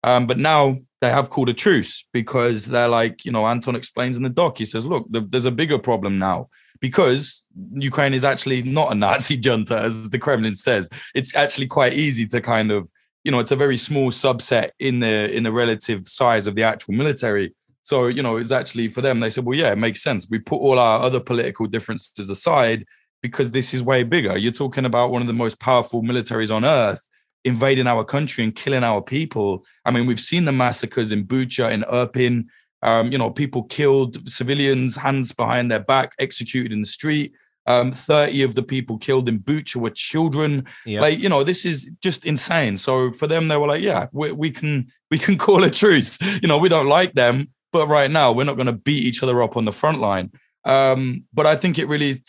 Um, 0.04 0.26
but 0.26 0.38
now 0.38 0.78
they 1.02 1.10
have 1.10 1.30
called 1.30 1.50
a 1.50 1.54
truce 1.54 2.06
because 2.14 2.66
they're 2.66 2.88
like, 2.88 3.26
you 3.26 3.32
know, 3.32 3.46
Anton 3.48 3.76
explains 3.76 4.18
in 4.18 4.24
the 4.24 4.30
doc. 4.30 4.58
He 4.58 4.66
says, 4.66 4.86
look, 4.86 5.06
the, 5.10 5.22
there's 5.22 5.46
a 5.46 5.52
bigger 5.52 5.80
problem 5.80 6.20
now 6.20 6.50
because 6.80 7.44
Ukraine 7.74 8.14
is 8.14 8.24
actually 8.24 8.62
not 8.62 8.92
a 8.92 8.96
Nazi 8.96 9.36
junta, 9.36 9.80
as 9.80 10.10
the 10.10 10.20
Kremlin 10.20 10.56
says. 10.56 10.90
It's 11.14 11.36
actually 11.36 11.68
quite 11.68 11.94
easy 11.94 12.28
to 12.28 12.42
kind 12.42 12.72
of, 12.72 12.90
you 13.26 13.32
know, 13.32 13.40
it's 13.40 13.52
a 13.52 13.56
very 13.56 13.76
small 13.76 14.12
subset 14.12 14.70
in 14.80 15.00
the 15.00 15.36
in 15.36 15.44
the 15.44 15.52
relative 15.52 16.08
size 16.08 16.48
of 16.48 16.56
the 16.56 16.64
actual 16.64 16.94
military. 16.94 17.54
So, 17.82 18.08
you 18.08 18.24
know, 18.24 18.38
it's 18.38 18.52
actually 18.52 18.88
for 18.90 19.02
them, 19.02 19.20
they 19.20 19.30
said, 19.30 19.46
well, 19.46 19.58
yeah, 19.58 19.72
it 19.72 19.78
makes 19.78 20.02
sense. 20.02 20.28
We 20.30 20.40
put 20.40 20.58
all 20.58 20.80
our 20.80 21.02
other 21.02 21.20
political 21.20 21.66
differences 21.66 22.30
aside 22.30 22.86
because 23.22 23.52
this 23.52 23.74
is 23.74 23.84
way 23.84 24.04
bigger. 24.04 24.38
You're 24.38 24.52
talking 24.52 24.86
about 24.86 25.12
one 25.12 25.22
of 25.22 25.28
the 25.28 25.34
most 25.34 25.60
powerful 25.60 26.02
militaries 26.04 26.56
on 26.56 26.64
earth 26.64 27.02
invading 27.44 27.88
our 27.88 28.04
country 28.04 28.44
and 28.44 28.56
killing 28.56 28.84
our 28.84 29.02
people. 29.02 29.66
I 29.86 29.92
mean, 29.92 30.06
we've 30.06 30.20
seen 30.20 30.46
the 30.46 30.52
massacres 30.52 31.12
in 31.12 31.26
Bucha, 31.26 31.72
in 31.72 31.82
Irpin. 31.84 32.46
Um, 32.82 33.12
you 33.12 33.18
know, 33.18 33.32
people 33.32 33.64
killed, 33.64 34.30
civilians, 34.30 34.96
hands 34.96 35.32
behind 35.32 35.72
their 35.72 35.80
back, 35.80 36.14
executed 36.20 36.72
in 36.72 36.82
the 36.82 36.88
street. 36.88 37.34
Um, 37.68 37.91
30 37.91 38.43
of 38.43 38.55
the 38.55 38.61
people 38.61 38.97
killed 38.97 39.28
in 39.28 39.39
Bucha 39.39 39.78
were 39.78 39.89
children. 39.89 40.66
Yep. 40.86 41.01
Like, 41.01 41.20
you 41.20 41.30
know, 41.30 41.43
this 41.43 41.66
is 41.66 41.89
just 42.01 42.26
insane. 42.26 42.78
So 42.78 43.11
for 43.11 43.26
them, 43.28 43.47
they 43.47 43.57
were 43.57 43.68
like, 43.68 43.82
yeah, 43.82 44.07
we, 44.11 44.32
we 44.32 44.51
can 44.51 44.91
we 45.09 45.18
can 45.18 45.38
call 45.45 45.63
a 45.63 45.70
truce. 45.70 46.22
You 46.22 46.47
know, 46.47 46.57
we 46.57 46.70
don't 46.70 46.88
like 46.88 47.13
them, 47.13 47.49
but 47.72 47.88
right 47.88 48.11
now 48.11 48.32
we're 48.32 48.43
not 48.43 48.55
going 48.55 48.68
to 48.68 48.74
beat 48.74 49.03
each 49.03 49.24
other 49.24 49.41
up 49.41 49.57
on 49.57 49.66
the 49.66 49.74
front 49.74 49.99
line. 49.99 50.32
Um, 50.66 51.26
but 51.34 51.45
I 51.45 51.55
think 51.55 51.78
it 51.78 51.88
really 51.88 52.22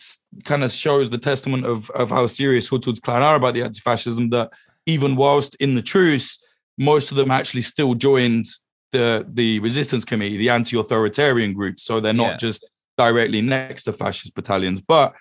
kind 0.45 0.63
of 0.63 0.71
shows 0.71 1.09
the 1.09 1.17
testament 1.17 1.65
of, 1.65 1.89
of 1.91 2.09
how 2.09 2.27
serious 2.27 2.67
Hoods 2.67 2.85
Hoods 2.85 2.99
clan 2.99 3.23
are 3.23 3.35
about 3.35 3.55
the 3.55 3.63
anti-fascism 3.63 4.29
that 4.29 4.51
even 4.85 5.15
whilst 5.15 5.55
in 5.55 5.75
the 5.75 5.81
truce, 5.81 6.39
most 6.77 7.11
of 7.11 7.17
them 7.17 7.31
actually 7.31 7.63
still 7.63 7.95
joined 7.95 8.45
the 8.91 9.25
the 9.27 9.59
resistance 9.59 10.05
committee, 10.05 10.37
the 10.37 10.49
anti-authoritarian 10.49 11.53
groups. 11.53 11.83
So 11.83 11.99
they're 11.99 12.13
not 12.13 12.31
yeah. 12.31 12.37
just 12.37 12.65
directly 12.97 13.41
next 13.41 13.83
to 13.83 13.93
fascist 13.93 14.33
battalions. 14.33 14.81
But 14.81 15.13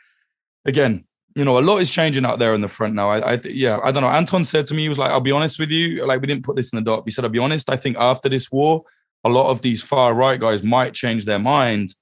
again, 0.67 1.05
you 1.35 1.45
know, 1.45 1.59
a 1.59 1.61
lot 1.61 1.79
is 1.79 1.91
changing 1.91 2.25
out 2.25 2.39
there 2.39 2.55
in 2.55 2.63
the 2.63 2.69
front 2.69 2.95
now. 2.95 3.11
I, 3.11 3.33
I 3.33 3.37
th- 3.37 3.55
yeah, 3.55 3.79
I 3.85 3.93
don't 3.93 4.03
know. 4.03 4.09
Anton 4.09 4.45
said 4.45 4.67
to 4.67 4.75
me, 4.75 4.83
he 4.83 4.89
was 4.89 4.99
like, 4.99 5.11
"I'll 5.11 5.21
be 5.21 5.33
honest 5.33 5.59
with 5.59 5.71
you. 5.71 6.07
Like, 6.07 6.21
we 6.21 6.27
didn't 6.27 6.45
put 6.45 6.57
this 6.57 6.71
in 6.71 6.77
the 6.77 6.83
doc. 6.83 7.03
He 7.05 7.11
said, 7.11 7.25
I'll 7.25 7.31
be 7.31 7.39
honest. 7.39 7.69
I 7.69 7.77
think 7.77 7.99
after 7.99 8.29
this 8.29 8.51
war, 8.51 8.85
a 9.25 9.29
lot 9.29 9.51
of 9.51 9.61
these 9.61 9.83
far 9.83 10.15
right 10.15 10.41
guys 10.41 10.63
might 10.63 10.95
change 10.95 11.25
their 11.25 11.39
mind 11.39 11.95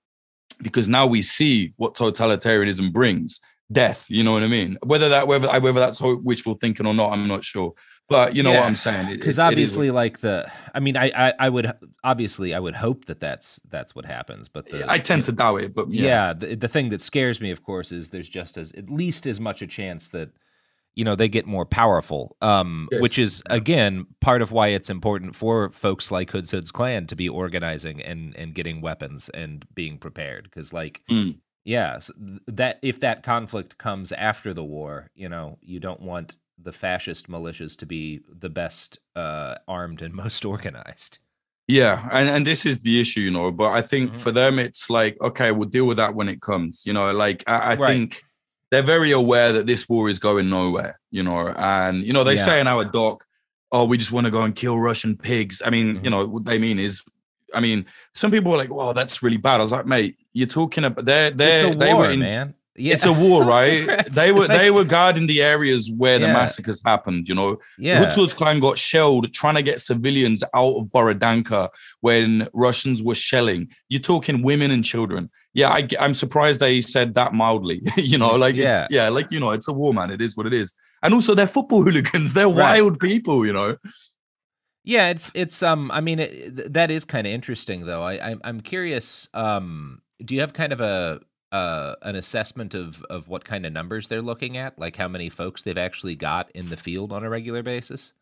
because 0.62 0.88
now 0.88 1.06
we 1.06 1.22
see 1.22 1.72
what 1.76 1.94
totalitarianism 1.94 2.92
brings 2.92 3.40
death. 3.72 4.06
You 4.08 4.22
know 4.22 4.32
what 4.32 4.42
I 4.42 4.46
mean? 4.46 4.78
Whether 4.84 5.08
that 5.08 5.26
whether 5.26 5.48
whether 5.60 5.80
that's 5.80 6.00
wishful 6.00 6.54
thinking 6.54 6.86
or 6.86 6.94
not, 6.94 7.12
I'm 7.12 7.26
not 7.26 7.44
sure. 7.44 7.74
But 8.08 8.36
you 8.36 8.42
know 8.42 8.52
yeah. 8.52 8.60
what 8.60 8.66
I'm 8.66 8.76
saying? 8.76 9.08
Because 9.08 9.38
obviously, 9.38 9.90
like 9.90 10.20
the, 10.20 10.50
I 10.74 10.80
mean, 10.80 10.96
I, 10.96 11.10
I, 11.16 11.34
I 11.38 11.48
would 11.48 11.72
obviously 12.02 12.54
I 12.54 12.60
would 12.60 12.74
hope 12.74 13.06
that 13.06 13.18
that's 13.18 13.60
that's 13.70 13.94
what 13.94 14.04
happens. 14.04 14.48
But 14.48 14.68
the, 14.68 14.90
I 14.90 14.98
tend 14.98 15.24
to 15.24 15.32
doubt 15.32 15.62
it. 15.62 15.74
But 15.74 15.90
yeah, 15.90 16.02
yeah 16.02 16.32
the, 16.34 16.54
the 16.54 16.68
thing 16.68 16.90
that 16.90 17.00
scares 17.00 17.40
me, 17.40 17.50
of 17.50 17.62
course, 17.62 17.92
is 17.92 18.10
there's 18.10 18.28
just 18.28 18.58
as 18.58 18.72
at 18.72 18.90
least 18.90 19.26
as 19.26 19.40
much 19.40 19.62
a 19.62 19.66
chance 19.66 20.08
that 20.08 20.30
you 20.94 21.04
know 21.04 21.16
they 21.16 21.28
get 21.28 21.46
more 21.46 21.64
powerful 21.64 22.36
um, 22.40 22.88
yes. 22.92 23.00
which 23.00 23.18
is 23.18 23.42
again 23.50 24.06
part 24.20 24.42
of 24.42 24.52
why 24.52 24.68
it's 24.68 24.90
important 24.90 25.34
for 25.34 25.70
folks 25.70 26.12
like 26.12 26.30
hoods 26.30 26.52
hoods 26.52 26.70
clan 26.70 27.06
to 27.06 27.16
be 27.16 27.28
organizing 27.28 28.00
and 28.02 28.36
and 28.36 28.54
getting 28.54 28.80
weapons 28.80 29.28
and 29.30 29.66
being 29.74 29.98
prepared 29.98 30.44
because 30.44 30.72
like 30.72 31.00
mm. 31.10 31.36
Yeah, 31.64 31.98
so 31.98 32.12
that 32.46 32.78
if 32.82 33.00
that 33.00 33.22
conflict 33.22 33.78
comes 33.78 34.12
after 34.12 34.52
the 34.52 34.62
war, 34.62 35.10
you 35.14 35.30
know, 35.30 35.58
you 35.62 35.80
don't 35.80 36.02
want 36.02 36.36
the 36.58 36.72
fascist 36.72 37.28
militias 37.28 37.76
to 37.78 37.86
be 37.86 38.20
the 38.28 38.48
best 38.48 38.98
uh, 39.16 39.56
armed 39.68 40.02
and 40.02 40.14
most 40.24 40.44
organized. 40.44 41.18
Yeah, 41.66 42.08
and 42.12 42.28
and 42.28 42.46
this 42.46 42.66
is 42.66 42.80
the 42.80 43.00
issue, 43.00 43.20
you 43.20 43.30
know. 43.30 43.50
But 43.50 43.72
I 43.72 43.80
think 43.80 44.10
mm-hmm. 44.10 44.20
for 44.20 44.32
them, 44.32 44.58
it's 44.58 44.90
like 44.90 45.16
okay, 45.20 45.50
we'll 45.50 45.68
deal 45.68 45.86
with 45.86 45.96
that 45.96 46.14
when 46.14 46.28
it 46.28 46.42
comes. 46.42 46.84
You 46.84 46.92
know, 46.92 47.10
like 47.12 47.42
I, 47.46 47.56
I 47.56 47.74
right. 47.76 47.88
think 47.88 48.22
they're 48.70 48.82
very 48.82 49.12
aware 49.12 49.52
that 49.54 49.66
this 49.66 49.88
war 49.88 50.10
is 50.10 50.18
going 50.18 50.50
nowhere. 50.50 51.00
You 51.10 51.22
know, 51.22 51.48
and 51.56 52.04
you 52.04 52.12
know 52.12 52.22
they 52.22 52.34
yeah. 52.34 52.44
say 52.44 52.60
in 52.60 52.66
our 52.66 52.84
doc, 52.84 53.24
"Oh, 53.72 53.86
we 53.86 53.96
just 53.96 54.12
want 54.12 54.26
to 54.26 54.30
go 54.30 54.42
and 54.42 54.54
kill 54.54 54.78
Russian 54.78 55.16
pigs." 55.16 55.62
I 55.64 55.70
mean, 55.70 55.94
mm-hmm. 55.94 56.04
you 56.04 56.10
know, 56.10 56.26
what 56.26 56.44
they 56.44 56.58
mean 56.58 56.78
is 56.78 57.02
I 57.54 57.60
mean, 57.60 57.86
some 58.14 58.30
people 58.30 58.50
were 58.50 58.58
like, 58.58 58.72
"Well, 58.72 58.92
that's 58.92 59.22
really 59.22 59.36
bad." 59.38 59.60
I 59.60 59.62
was 59.62 59.72
like, 59.72 59.86
"Mate, 59.86 60.18
you're 60.32 60.46
talking 60.46 60.84
about 60.84 61.04
they're 61.04 61.30
they're 61.30 61.74
they 61.74 61.94
were 61.94 62.10
in 62.10 62.20
man. 62.20 62.54
Yeah. 62.76 62.94
It's 62.94 63.04
a 63.04 63.12
war, 63.12 63.44
right? 63.56 64.06
they 64.10 64.32
were 64.32 64.48
they 64.48 64.70
were 64.70 64.84
guarding 64.84 65.26
the 65.26 65.42
areas 65.42 65.90
where 65.96 66.18
yeah. 66.18 66.26
the 66.26 66.32
massacres 66.32 66.80
happened. 66.84 67.28
You 67.28 67.34
know, 67.34 67.58
yeah. 67.78 68.00
Hoods 68.00 68.16
Hoods 68.16 68.34
clan 68.34 68.60
got 68.60 68.78
shelled 68.78 69.32
trying 69.32 69.54
to 69.54 69.62
get 69.62 69.80
civilians 69.80 70.42
out 70.54 70.74
of 70.76 70.86
Borodianka 70.86 71.68
when 72.00 72.48
Russians 72.52 73.02
were 73.02 73.14
shelling. 73.14 73.68
You're 73.88 74.00
talking 74.00 74.42
women 74.42 74.70
and 74.70 74.84
children. 74.84 75.30
Yeah, 75.52 75.68
I, 75.68 75.88
am 76.00 76.14
surprised 76.14 76.58
they 76.58 76.80
said 76.80 77.14
that 77.14 77.32
mildly. 77.32 77.80
you 77.96 78.18
know, 78.18 78.34
like 78.34 78.56
yeah. 78.56 78.88
yeah, 78.90 79.08
like 79.08 79.30
you 79.30 79.38
know, 79.38 79.52
it's 79.52 79.68
a 79.68 79.72
war, 79.72 79.94
man. 79.94 80.10
It 80.10 80.20
is 80.20 80.36
what 80.36 80.46
it 80.46 80.52
is. 80.52 80.74
And 81.02 81.14
also, 81.14 81.34
they're 81.34 81.46
football 81.46 81.82
hooligans. 81.84 82.34
They're 82.34 82.46
right. 82.46 82.80
wild 82.80 82.98
people. 82.98 83.46
You 83.46 83.52
know. 83.52 83.76
Yeah, 84.82 85.10
it's 85.10 85.30
it's 85.34 85.62
um. 85.62 85.92
I 85.92 86.00
mean, 86.00 86.18
it, 86.18 86.72
that 86.72 86.90
is 86.90 87.04
kind 87.04 87.26
of 87.26 87.32
interesting, 87.32 87.86
though. 87.86 88.02
I 88.02 88.30
I'm, 88.30 88.40
I'm 88.42 88.60
curious. 88.60 89.28
Um, 89.32 90.02
do 90.24 90.34
you 90.34 90.40
have 90.40 90.52
kind 90.52 90.72
of 90.72 90.80
a 90.80 91.20
uh, 91.54 91.94
an 92.02 92.16
assessment 92.16 92.74
of 92.74 93.00
of 93.08 93.28
what 93.28 93.44
kind 93.44 93.64
of 93.64 93.72
numbers 93.72 94.08
they're 94.08 94.20
looking 94.20 94.56
at, 94.56 94.76
like 94.76 94.96
how 94.96 95.06
many 95.06 95.30
folks 95.30 95.62
they've 95.62 95.78
actually 95.78 96.16
got 96.16 96.50
in 96.50 96.66
the 96.66 96.76
field 96.76 97.12
on 97.12 97.22
a 97.22 97.30
regular 97.30 97.62
basis? 97.62 98.12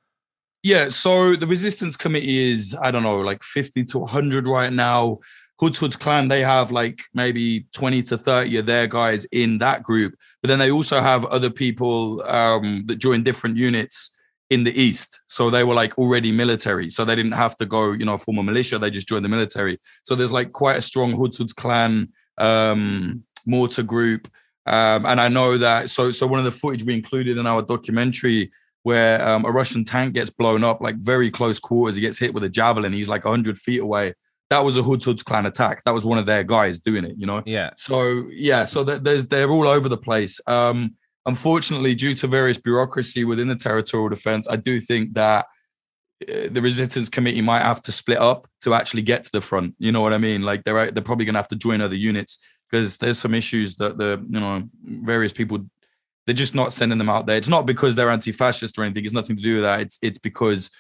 Yeah, 0.63 0.91
so 0.91 1.35
the 1.35 1.47
resistance 1.47 1.97
committee 1.97 2.53
is 2.53 2.77
I 2.81 2.91
don't 2.91 3.03
know, 3.03 3.21
like 3.21 3.43
fifty 3.43 3.85
to 3.87 4.05
hundred 4.05 4.47
right 4.47 4.73
now. 4.73 5.21
Hoods 5.59 5.79
Hoods 5.79 5.97
clan 5.97 6.29
they 6.29 6.43
have 6.43 6.73
like 6.73 7.01
maybe 7.15 7.67
twenty 7.73 8.03
to 8.05 8.19
thirty 8.19 8.59
of 8.59 8.67
their 8.67 8.87
guys 8.87 9.25
in 9.33 9.59
that 9.59 9.83
group, 9.83 10.15
but 10.43 10.49
then 10.49 10.59
they 10.59 10.71
also 10.71 11.01
have 11.01 11.25
other 11.27 11.51
people 11.51 12.23
um, 12.27 12.85
that 12.87 12.97
join 12.97 13.23
different 13.23 13.57
units 13.57 14.11
in 14.51 14.65
the 14.65 14.79
East. 14.79 15.21
So 15.29 15.49
they 15.49 15.65
were 15.65 15.75
like 15.75 15.97
already 15.97 16.33
military. 16.33 16.91
So 16.91 17.07
they 17.07 17.17
didn't 17.17 17.33
have 17.33 17.57
to 17.57 17.65
go, 17.65 17.93
you 17.93 18.05
know, 18.05 18.19
form 18.19 18.37
a 18.37 18.43
militia. 18.43 18.79
They 18.79 18.91
just 18.91 19.09
joined 19.09 19.25
the 19.25 19.31
military. 19.31 19.81
So 20.03 20.15
there's 20.15 20.33
like 20.33 20.53
quite 20.53 20.77
a 20.77 20.83
strong 20.83 21.13
Hoods 21.13 21.39
Hoods 21.39 21.55
clan 21.55 22.13
um, 22.39 23.25
mortar 23.47 23.83
group. 23.83 24.29
Um, 24.67 25.07
and 25.07 25.21
I 25.21 25.29
know 25.29 25.59
that. 25.59 25.91
So, 25.91 26.11
so 26.11 26.27
one 26.27 26.39
of 26.39 26.45
the 26.45 26.53
footage 26.53 26.85
we 26.85 26.95
included 26.95 27.39
in 27.39 27.47
our 27.47 27.63
documentary 27.63 28.51
where 28.85 29.27
um, 29.27 29.45
a 29.45 29.51
Russian 29.51 29.85
tank 29.85 30.15
gets 30.15 30.31
blown 30.31 30.65
up, 30.65 30.81
like 30.81 30.97
very 30.97 31.31
close 31.31 31.59
quarters. 31.59 31.97
He 31.97 32.03
gets 32.03 32.19
hit 32.19 32.35
with 32.35 32.45
a 32.45 32.49
javelin. 32.49 32.93
He's 32.93 33.09
like 33.09 33.25
100 33.25 33.59
feet 33.59 33.81
away. 33.81 34.15
That 34.51 34.65
was 34.65 34.77
a 34.77 34.83
Hoods 34.83 35.05
Hoods 35.05 35.23
clan 35.23 35.47
attack. 35.47 35.83
That 35.85 35.95
was 35.95 36.05
one 36.05 36.19
of 36.19 36.27
their 36.27 36.43
guys 36.43 36.81
doing 36.81 37.05
it, 37.05 37.15
you 37.17 37.27
know? 37.27 37.43
Yeah. 37.47 37.71
So, 37.77 38.27
yeah, 38.31 38.65
so 38.65 38.85
there's, 38.85 39.27
they're 39.27 39.51
all 39.51 39.69
over 39.69 39.89
the 39.89 39.97
place. 39.97 40.41
Um, 40.47 40.97
unfortunately, 41.27 41.95
due 41.95 42.15
to 42.15 42.27
various 42.27 42.59
bureaucracy 42.59 43.25
within 43.25 43.49
the 43.49 43.57
territorial 43.57 44.09
defense, 44.09 44.47
I 44.51 44.57
do 44.57 44.81
think 44.81 45.15
that 45.15 45.47
the 46.27 46.61
resistance 46.61 47.09
committee 47.09 47.43
might 47.43 47.63
have 47.63 47.83
to 47.83 47.93
split 47.93 48.19
up 48.19 48.49
to 48.63 48.75
actually 48.75 49.03
get 49.03 49.25
to 49.25 49.33
the 49.33 49.41
front. 49.41 49.75
You 49.79 49.93
know 49.93 50.01
what 50.01 50.13
I 50.13 50.19
mean? 50.19 50.43
Like 50.43 50.65
they're 50.65 50.91
they're 50.91 51.03
probably 51.03 51.25
going 51.25 51.35
to 51.35 51.41
have 51.41 51.49
to 51.49 51.57
join 51.57 51.81
other 51.81 51.95
units 51.95 52.39
because 52.71 52.97
there's 52.99 53.19
some 53.19 53.35
issues 53.35 53.77
that 53.77 53.99
the 53.99 54.25
you 54.29 54.41
know 54.41 54.69
various 54.85 55.33
people 55.33 55.59
they're 56.27 56.35
just 56.35 56.55
not 56.55 56.73
sending 56.73 56.99
them 56.99 57.09
out 57.09 57.27
there. 57.27 57.37
It's 57.37 57.49
not 57.49 57.67
because 57.67 57.95
they're 57.95 58.11
anti-fascist 58.11 58.79
or 58.79 58.85
anything. 58.85 59.05
It's 59.05 59.15
nothing 59.15 59.37
to 59.37 59.43
do 59.43 59.55
with 59.57 59.65
that. 59.65 59.81
It's 59.81 59.99
it's 60.03 60.19
because 60.19 60.71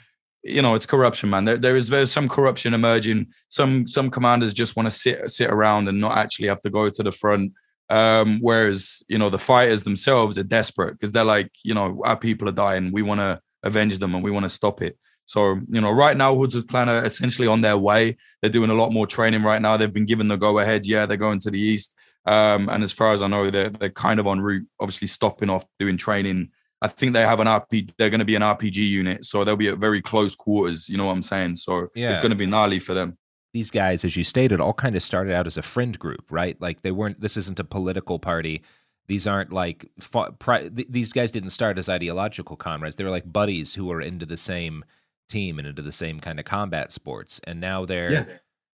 you 0.42 0.62
know 0.62 0.74
it's 0.74 0.86
corruption, 0.86 1.30
man. 1.30 1.44
There 1.44 1.58
there 1.58 1.76
is 1.76 1.88
there's 1.88 2.12
some 2.12 2.28
corruption 2.28 2.74
emerging. 2.74 3.28
Some 3.48 3.86
some 3.86 4.10
commanders 4.10 4.54
just 4.54 4.76
want 4.76 4.86
to 4.86 4.90
sit 4.90 5.30
sit 5.30 5.50
around 5.50 5.88
and 5.88 6.00
not 6.00 6.16
actually 6.16 6.48
have 6.48 6.62
to 6.62 6.70
go 6.70 6.90
to 6.90 7.02
the 7.02 7.12
front. 7.12 7.52
Um, 7.90 8.38
whereas 8.40 9.02
you 9.08 9.18
know 9.18 9.28
the 9.28 9.38
fighters 9.38 9.82
themselves 9.82 10.38
are 10.38 10.44
desperate 10.44 10.92
because 10.92 11.12
they're 11.12 11.24
like 11.24 11.50
you 11.62 11.74
know 11.74 12.00
our 12.04 12.16
people 12.16 12.48
are 12.48 12.52
dying. 12.52 12.92
We 12.92 13.02
want 13.02 13.20
to 13.20 13.40
avenge 13.62 13.98
them 13.98 14.14
and 14.14 14.24
we 14.24 14.30
want 14.30 14.44
to 14.44 14.48
stop 14.48 14.82
it. 14.82 14.98
So, 15.26 15.60
you 15.70 15.80
know, 15.80 15.90
right 15.90 16.16
now, 16.16 16.34
Hoods 16.34 16.54
of 16.54 16.66
Clan 16.66 16.88
are 16.88 17.04
essentially 17.04 17.48
on 17.48 17.60
their 17.60 17.78
way. 17.78 18.16
They're 18.40 18.50
doing 18.50 18.70
a 18.70 18.74
lot 18.74 18.92
more 18.92 19.06
training 19.06 19.42
right 19.42 19.62
now. 19.62 19.76
They've 19.76 19.92
been 19.92 20.04
given 20.06 20.28
the 20.28 20.36
go 20.36 20.58
ahead. 20.58 20.86
Yeah, 20.86 21.06
they're 21.06 21.16
going 21.16 21.38
to 21.40 21.50
the 21.50 21.58
East. 21.60 21.94
Um, 22.26 22.68
and 22.68 22.84
as 22.84 22.92
far 22.92 23.12
as 23.12 23.22
I 23.22 23.26
know, 23.28 23.50
they're, 23.50 23.70
they're 23.70 23.90
kind 23.90 24.20
of 24.20 24.26
en 24.26 24.40
route, 24.40 24.66
obviously 24.80 25.08
stopping 25.08 25.50
off 25.50 25.64
doing 25.78 25.96
training. 25.96 26.50
I 26.80 26.88
think 26.88 27.12
they 27.14 27.20
have 27.22 27.40
an 27.40 27.46
RP, 27.46 27.90
they're 27.96 28.10
going 28.10 28.18
to 28.18 28.24
be 28.24 28.34
an 28.34 28.42
RPG 28.42 28.76
unit. 28.76 29.24
So 29.24 29.44
they'll 29.44 29.56
be 29.56 29.68
at 29.68 29.78
very 29.78 30.02
close 30.02 30.34
quarters. 30.34 30.88
You 30.88 30.98
know 30.98 31.06
what 31.06 31.12
I'm 31.12 31.22
saying? 31.22 31.56
So 31.56 31.88
Yeah. 31.94 32.10
it's 32.10 32.18
going 32.18 32.30
to 32.30 32.36
be 32.36 32.46
gnarly 32.46 32.78
for 32.80 32.92
them. 32.94 33.16
these 33.54 33.70
guys, 33.70 34.04
as 34.04 34.16
you 34.16 34.24
stated, 34.24 34.60
all 34.60 34.72
kind 34.72 34.96
of 34.96 35.02
started 35.02 35.34
out 35.34 35.46
as 35.46 35.56
a 35.58 35.62
friend 35.62 35.98
group, 35.98 36.24
right? 36.30 36.60
Like 36.60 36.82
they 36.82 36.90
weren't. 36.90 37.20
This 37.20 37.36
isn't 37.36 37.60
a 37.60 37.64
political 37.64 38.18
party. 38.18 38.62
These 39.08 39.26
aren't 39.26 39.52
like 39.52 39.86
fought, 40.00 40.38
pri- 40.38 40.70
th- 40.70 40.88
these 40.88 41.12
guys 41.12 41.30
didn't 41.30 41.50
start 41.50 41.76
as 41.76 41.88
ideological 41.88 42.56
comrades. 42.56 42.96
They 42.96 43.04
were 43.04 43.10
like 43.10 43.30
buddies 43.30 43.74
who 43.74 43.84
were 43.86 44.00
into 44.00 44.24
the 44.26 44.36
same 44.38 44.84
team 45.28 45.58
and 45.58 45.68
into 45.68 45.82
the 45.82 45.92
same 45.92 46.20
kind 46.20 46.38
of 46.38 46.44
combat 46.44 46.92
sports. 46.92 47.40
And 47.44 47.60
now 47.60 47.84
they're, 47.84 48.12
Yeah. 48.12 48.24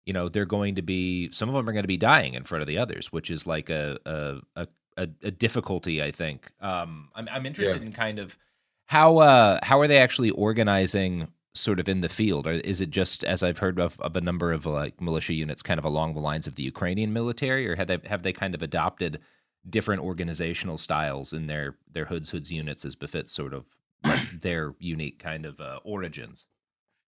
you 0.05 0.13
know, 0.13 0.29
they're 0.29 0.45
going 0.45 0.75
to 0.75 0.81
be. 0.81 1.31
Some 1.31 1.49
of 1.49 1.55
them 1.55 1.67
are 1.69 1.73
going 1.73 1.83
to 1.83 1.87
be 1.87 1.97
dying 1.97 2.33
in 2.33 2.43
front 2.43 2.61
of 2.61 2.67
the 2.67 2.77
others, 2.77 3.11
which 3.11 3.29
is 3.29 3.45
like 3.47 3.69
a 3.69 3.97
a 4.05 4.37
a, 4.55 4.67
a, 4.97 5.07
a 5.23 5.31
difficulty. 5.31 6.01
I 6.01 6.11
think. 6.11 6.51
Um, 6.61 7.09
I'm 7.15 7.27
I'm 7.29 7.45
interested 7.45 7.81
in 7.81 7.91
kind 7.91 8.19
of 8.19 8.37
how 8.85 9.17
uh 9.17 9.59
how 9.63 9.79
are 9.79 9.87
they 9.87 9.97
actually 9.97 10.29
organizing 10.31 11.27
sort 11.53 11.79
of 11.79 11.89
in 11.89 12.01
the 12.01 12.07
field 12.09 12.45
or 12.47 12.51
is 12.51 12.81
it 12.81 12.89
just 12.91 13.23
as 13.23 13.41
i've 13.41 13.57
heard 13.57 13.79
of, 13.79 13.99
of 13.99 14.15
a 14.15 14.21
number 14.21 14.51
of 14.53 14.65
like 14.67 15.01
militia 15.01 15.33
units 15.33 15.63
kind 15.63 15.79
of 15.79 15.85
along 15.85 16.13
the 16.13 16.19
lines 16.21 16.45
of 16.45 16.53
the 16.53 16.61
ukrainian 16.61 17.11
military 17.11 17.67
or 17.67 17.75
have 17.75 17.87
they 17.87 17.97
have 18.05 18.21
they 18.21 18.31
kind 18.31 18.53
of 18.53 18.61
adopted 18.61 19.19
different 19.67 20.03
organizational 20.03 20.77
styles 20.77 21.33
in 21.33 21.47
their 21.47 21.75
their 21.91 22.05
hoods 22.05 22.29
hoods 22.29 22.51
units 22.51 22.85
as 22.85 22.93
befits 22.95 23.33
sort 23.33 23.55
of 23.55 23.65
like 24.03 24.41
their 24.41 24.73
unique 24.79 25.19
kind 25.19 25.45
of 25.45 25.59
uh, 25.59 25.79
origins 25.83 26.45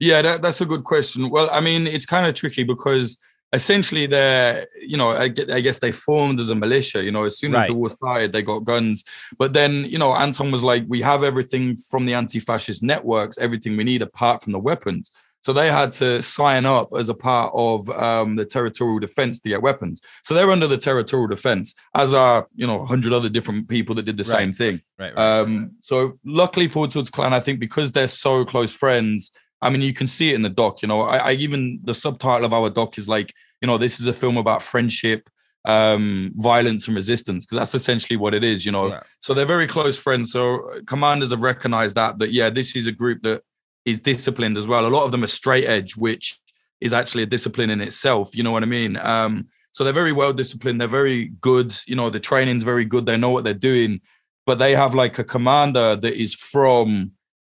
Yeah, 0.01 0.23
that, 0.23 0.43
that's 0.43 0.61
a 0.61 0.67
good 0.67 0.85
question. 0.85 1.29
Well, 1.31 1.49
I 1.51 1.61
mean, 1.61 1.87
it's 1.87 2.07
kind 2.07 2.27
of 2.27 2.35
tricky 2.35 2.65
because 2.65 3.19
essentially 3.53 4.07
they're, 4.07 4.69
you 4.81 4.97
know, 4.97 5.11
I, 5.11 5.29
gue- 5.29 5.53
I 5.53 5.61
guess 5.61 5.79
they 5.79 5.93
formed 5.93 6.39
as 6.41 6.51
a 6.51 6.55
militia. 6.55 7.03
You 7.03 7.11
know, 7.11 7.25
as 7.25 7.39
soon 7.39 7.55
as 7.55 7.67
the 7.67 7.75
war 7.75 7.91
started, 7.91 8.33
they 8.33 8.43
got 8.43 8.61
guns. 8.61 9.05
But 9.39 9.53
then, 9.53 9.85
you 9.85 9.99
know, 9.99 10.15
Anton 10.15 10.53
was 10.53 10.63
like, 10.63 10.85
we 10.87 11.01
have 11.01 11.25
everything 11.25 11.77
from 11.77 12.07
the 12.07 12.15
anti-fascist 12.15 12.83
networks, 12.83 13.39
everything 13.39 13.77
we 13.77 13.85
need 13.85 14.03
apart 14.03 14.43
from 14.43 14.53
the 14.53 14.59
weapons. 14.59 15.11
So 15.43 15.53
they 15.53 15.71
had 15.71 15.93
to 15.93 16.21
sign 16.21 16.67
up 16.67 16.89
as 16.99 17.09
a 17.09 17.15
part 17.15 17.53
of 17.55 17.89
um, 17.91 18.37
the 18.37 18.45
territorial 18.45 18.99
defense 18.99 19.41
to 19.41 19.49
get 19.49 19.63
weapons. 19.63 20.01
So 20.25 20.35
they're 20.35 20.51
under 20.51 20.67
the 20.67 20.77
territorial 20.79 21.29
defense, 21.29 21.75
as 21.95 22.13
are 22.13 22.47
you 22.55 22.67
know 22.67 22.83
a 22.83 22.87
hundred 22.87 23.13
other 23.13 23.29
different 23.29 23.69
people 23.69 23.95
that 23.97 24.05
did 24.05 24.17
the 24.17 24.25
same 24.25 24.53
thing. 24.53 24.81
right 24.99 25.15
right 25.15 25.41
Um, 25.41 25.73
so 25.81 26.19
luckily 26.25 26.69
for 26.69 26.81
Woods 26.81 27.11
Clan, 27.11 27.33
I 27.33 27.41
think 27.41 27.61
because 27.61 27.93
they're 27.93 28.09
so 28.09 28.45
close 28.45 28.73
friends, 28.73 29.31
I 29.63 29.71
mean, 29.71 29.83
you 29.83 29.95
can 29.95 30.07
see 30.07 30.31
it 30.31 30.35
in 30.35 30.43
the 30.43 30.49
doc. 30.51 30.83
You 30.83 30.89
know, 30.89 31.03
I, 31.03 31.17
I 31.17 31.33
even 31.33 31.81
the 31.85 31.95
subtitle 31.95 32.45
of 32.45 32.53
our 32.53 32.69
doc 32.71 32.99
is 32.99 33.09
like, 33.09 33.33
you 33.63 33.67
know, 33.67 33.79
this 33.79 34.01
is 34.01 34.07
a 34.07 34.13
film 34.13 34.37
about 34.37 34.63
friendship, 34.63 35.29
um, 35.65 36.33
violence, 36.37 36.87
and 36.89 36.97
resistance, 36.97 37.45
because 37.45 37.59
that's 37.59 37.75
essentially 37.75 38.17
what 38.17 38.35
it 38.35 38.45
is. 38.45 38.65
You 38.67 38.73
know, 38.73 38.89
Yeah. 38.89 39.03
so 39.21 39.35
they're 39.35 39.47
very 39.47 39.67
close 39.67 39.99
friends. 39.99 40.33
So 40.33 40.81
commanders 40.87 41.31
have 41.31 41.43
recognized 41.43 41.95
that 41.97 42.19
that 42.19 42.31
yeah, 42.33 42.51
this 42.51 42.77
is 42.77 42.87
a 42.87 42.93
group 42.93 43.23
that 43.23 43.43
is 43.85 44.01
disciplined 44.01 44.57
as 44.57 44.67
well. 44.67 44.87
A 44.87 44.89
lot 44.89 45.05
of 45.05 45.13
them 45.13 45.25
are 45.25 45.29
straight 45.29 45.67
edge, 45.67 45.97
which 45.97 46.39
is 46.81 46.93
actually 46.93 47.23
a 47.23 47.27
discipline 47.27 47.71
in 47.71 47.81
itself. 47.81 48.37
You 48.37 48.43
know 48.43 48.53
what 48.53 48.63
I 48.63 48.67
mean? 48.67 48.97
Um, 48.97 49.47
so 49.73 49.85
they're 49.85 49.93
very 49.93 50.13
well 50.13 50.33
disciplined. 50.33 50.81
They're 50.81 50.89
very 50.89 51.27
good. 51.41 51.75
You 51.87 51.97
know, 51.97 52.11
the 52.11 52.21
training's 52.21 52.65
very 52.65 52.85
good. 52.85 53.07
They 53.07 53.17
know 53.17 53.31
what 53.31 53.45
they're 53.45 53.55
doing, 53.55 54.01
but 54.47 54.59
they 54.59 54.75
have 54.75 54.95
like 54.95 55.19
a 55.19 55.25
commander 55.25 55.97
that 55.97 56.15
is 56.15 56.35
from 56.35 57.13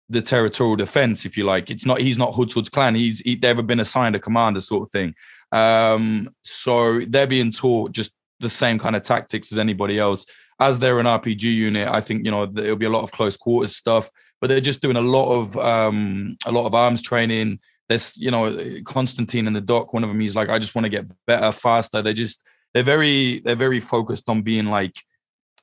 the 0.10 0.22
territorial 0.22 0.76
defense, 0.76 1.26
if 1.26 1.38
you 1.38 1.44
like. 1.44 1.70
It's 1.70 1.86
not 1.86 2.00
he's 2.00 2.18
not 2.18 2.36
Hoods 2.36 2.54
Hoods 2.54 2.70
clan. 2.70 2.96
He's 2.96 3.20
he, 3.20 3.36
they've 3.36 3.66
been 3.66 3.80
assigned 3.80 4.16
a 4.16 4.20
commander 4.20 4.62
sort 4.62 4.88
of 4.88 4.92
thing. 4.92 5.16
Um, 5.52 6.34
so 6.44 7.02
they're 7.08 7.28
being 7.28 7.52
taught 7.52 7.92
just 7.92 8.12
the 8.40 8.50
same 8.50 8.80
kind 8.80 8.96
of 8.96 9.04
tactics 9.04 9.52
as 9.52 9.60
anybody 9.60 10.00
else. 10.00 10.26
As 10.60 10.80
they're 10.80 11.00
an 11.00 11.06
RPG 11.06 11.44
unit, 11.44 11.90
I 11.90 12.02
think 12.02 12.26
you 12.26 12.32
know 12.32 12.46
there'll 12.46 12.78
be 12.78 12.86
a 12.86 12.90
lot 12.90 13.04
of 13.04 13.12
close 13.12 13.36
quarters 13.36 13.76
stuff, 13.76 14.10
but 14.42 14.48
they're 14.48 14.62
just 14.62 14.82
doing 14.82 14.98
a 14.98 15.02
lot 15.02 15.32
of 15.32 15.58
um, 15.58 16.38
a 16.46 16.52
lot 16.52 16.66
of 16.66 16.76
arms 16.76 17.02
training. 17.02 17.60
There's 17.90 18.18
you 18.18 18.32
know 18.32 18.80
Constantine 18.86 19.48
and 19.48 19.56
the 19.56 19.62
doc. 19.62 19.94
One 19.94 20.04
of 20.04 20.10
them, 20.10 20.20
he's 20.20 20.36
like, 20.36 20.50
I 20.50 20.60
just 20.60 20.76
want 20.76 20.86
to 20.86 20.90
get 20.90 21.06
better, 21.28 21.52
faster. 21.52 22.02
They 22.02 22.14
just 22.14 22.42
they're 22.74 22.84
very 22.84 23.40
they're 23.40 23.56
very 23.56 23.80
focused 23.80 24.30
on 24.30 24.42
being 24.42 24.66
like 24.66 24.96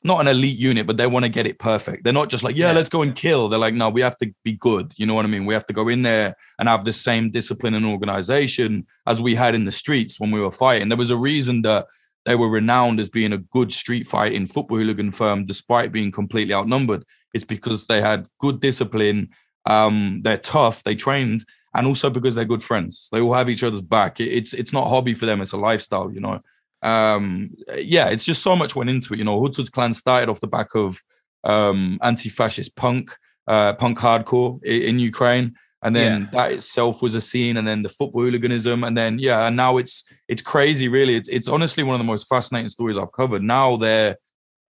not 0.04 0.20
an 0.20 0.26
elite 0.26 0.58
unit, 0.58 0.84
but 0.86 0.96
they 0.96 1.06
want 1.06 1.24
to 1.24 1.28
get 1.28 1.46
it 1.46 1.60
perfect. 1.60 2.02
They're 2.02 2.12
not 2.12 2.28
just 2.28 2.42
like, 2.42 2.56
yeah, 2.56 2.68
Yeah. 2.68 2.72
let's 2.72 2.88
go 2.88 3.02
and 3.02 3.14
kill. 3.14 3.48
They're 3.48 3.58
like, 3.60 3.74
no, 3.74 3.88
we 3.88 4.00
have 4.00 4.18
to 4.18 4.34
be 4.42 4.54
good. 4.54 4.92
You 4.96 5.06
know 5.06 5.14
what 5.14 5.24
I 5.24 5.28
mean? 5.28 5.46
We 5.46 5.54
have 5.54 5.66
to 5.66 5.72
go 5.72 5.86
in 5.86 6.02
there 6.02 6.34
and 6.58 6.68
have 6.68 6.84
the 6.84 6.92
same 6.92 7.30
discipline 7.30 7.74
and 7.74 7.86
organization 7.86 8.84
as 9.06 9.20
we 9.20 9.36
had 9.36 9.54
in 9.54 9.62
the 9.64 9.70
streets 9.70 10.18
when 10.18 10.32
we 10.32 10.40
were 10.40 10.50
fighting. 10.50 10.88
There 10.88 10.98
was 10.98 11.12
a 11.12 11.16
reason 11.16 11.62
that 11.62 11.86
they 12.24 12.34
were 12.34 12.50
renowned 12.50 12.98
as 12.98 13.08
being 13.10 13.32
a 13.32 13.38
good 13.38 13.72
street 13.72 14.08
fighting 14.08 14.46
football 14.48 14.78
hooligan 14.78 15.12
firm, 15.12 15.44
despite 15.44 15.92
being 15.92 16.10
completely 16.10 16.54
outnumbered. 16.54 17.04
It's 17.34 17.44
because 17.44 17.86
they 17.86 18.00
had 18.00 18.26
good 18.40 18.60
discipline. 18.60 19.30
Um, 19.66 20.20
they're 20.24 20.38
tough. 20.38 20.82
They 20.82 20.94
trained, 20.94 21.44
and 21.74 21.86
also 21.86 22.10
because 22.10 22.34
they're 22.34 22.44
good 22.44 22.64
friends. 22.64 23.08
They 23.12 23.20
all 23.20 23.34
have 23.34 23.48
each 23.48 23.62
other's 23.64 23.80
back. 23.80 24.20
It- 24.20 24.32
It's 24.32 24.52
it's 24.54 24.72
not 24.72 24.86
a 24.86 24.90
hobby 24.90 25.14
for 25.14 25.26
them. 25.26 25.40
It's 25.40 25.52
a 25.52 25.56
lifestyle. 25.56 26.12
You 26.12 26.20
know 26.20 26.40
um 26.84 27.48
yeah 27.76 28.08
it's 28.08 28.24
just 28.24 28.42
so 28.42 28.56
much 28.56 28.74
went 28.74 28.90
into 28.90 29.14
it 29.14 29.18
you 29.18 29.22
know 29.24 29.38
Hood's 29.40 29.70
clan 29.70 29.94
started 29.94 30.28
off 30.28 30.40
the 30.40 30.48
back 30.48 30.74
of 30.74 31.00
um 31.44 31.96
anti-fascist 32.02 32.74
punk 32.74 33.16
uh 33.46 33.72
punk 33.74 33.98
hardcore 33.98 34.58
i- 34.66 34.84
in 34.88 34.98
ukraine 34.98 35.54
and 35.84 35.94
then 35.94 36.22
Yeah. 36.22 36.26
that 36.32 36.52
itself 36.52 37.00
was 37.00 37.14
a 37.14 37.20
scene 37.20 37.56
and 37.56 37.68
then 37.68 37.82
the 37.82 37.88
football 37.88 38.22
hooliganism 38.22 38.82
and 38.82 38.96
then 38.98 39.20
yeah 39.20 39.46
and 39.46 39.56
now 39.56 39.76
it's 39.76 40.02
it's 40.26 40.42
crazy 40.42 40.88
really 40.88 41.14
it's, 41.14 41.28
it's 41.28 41.48
honestly 41.48 41.84
one 41.84 41.94
of 41.94 42.00
the 42.00 42.10
most 42.12 42.28
fascinating 42.28 42.68
stories 42.68 42.98
i've 42.98 43.12
covered 43.12 43.44
now 43.44 43.76
they're 43.76 44.16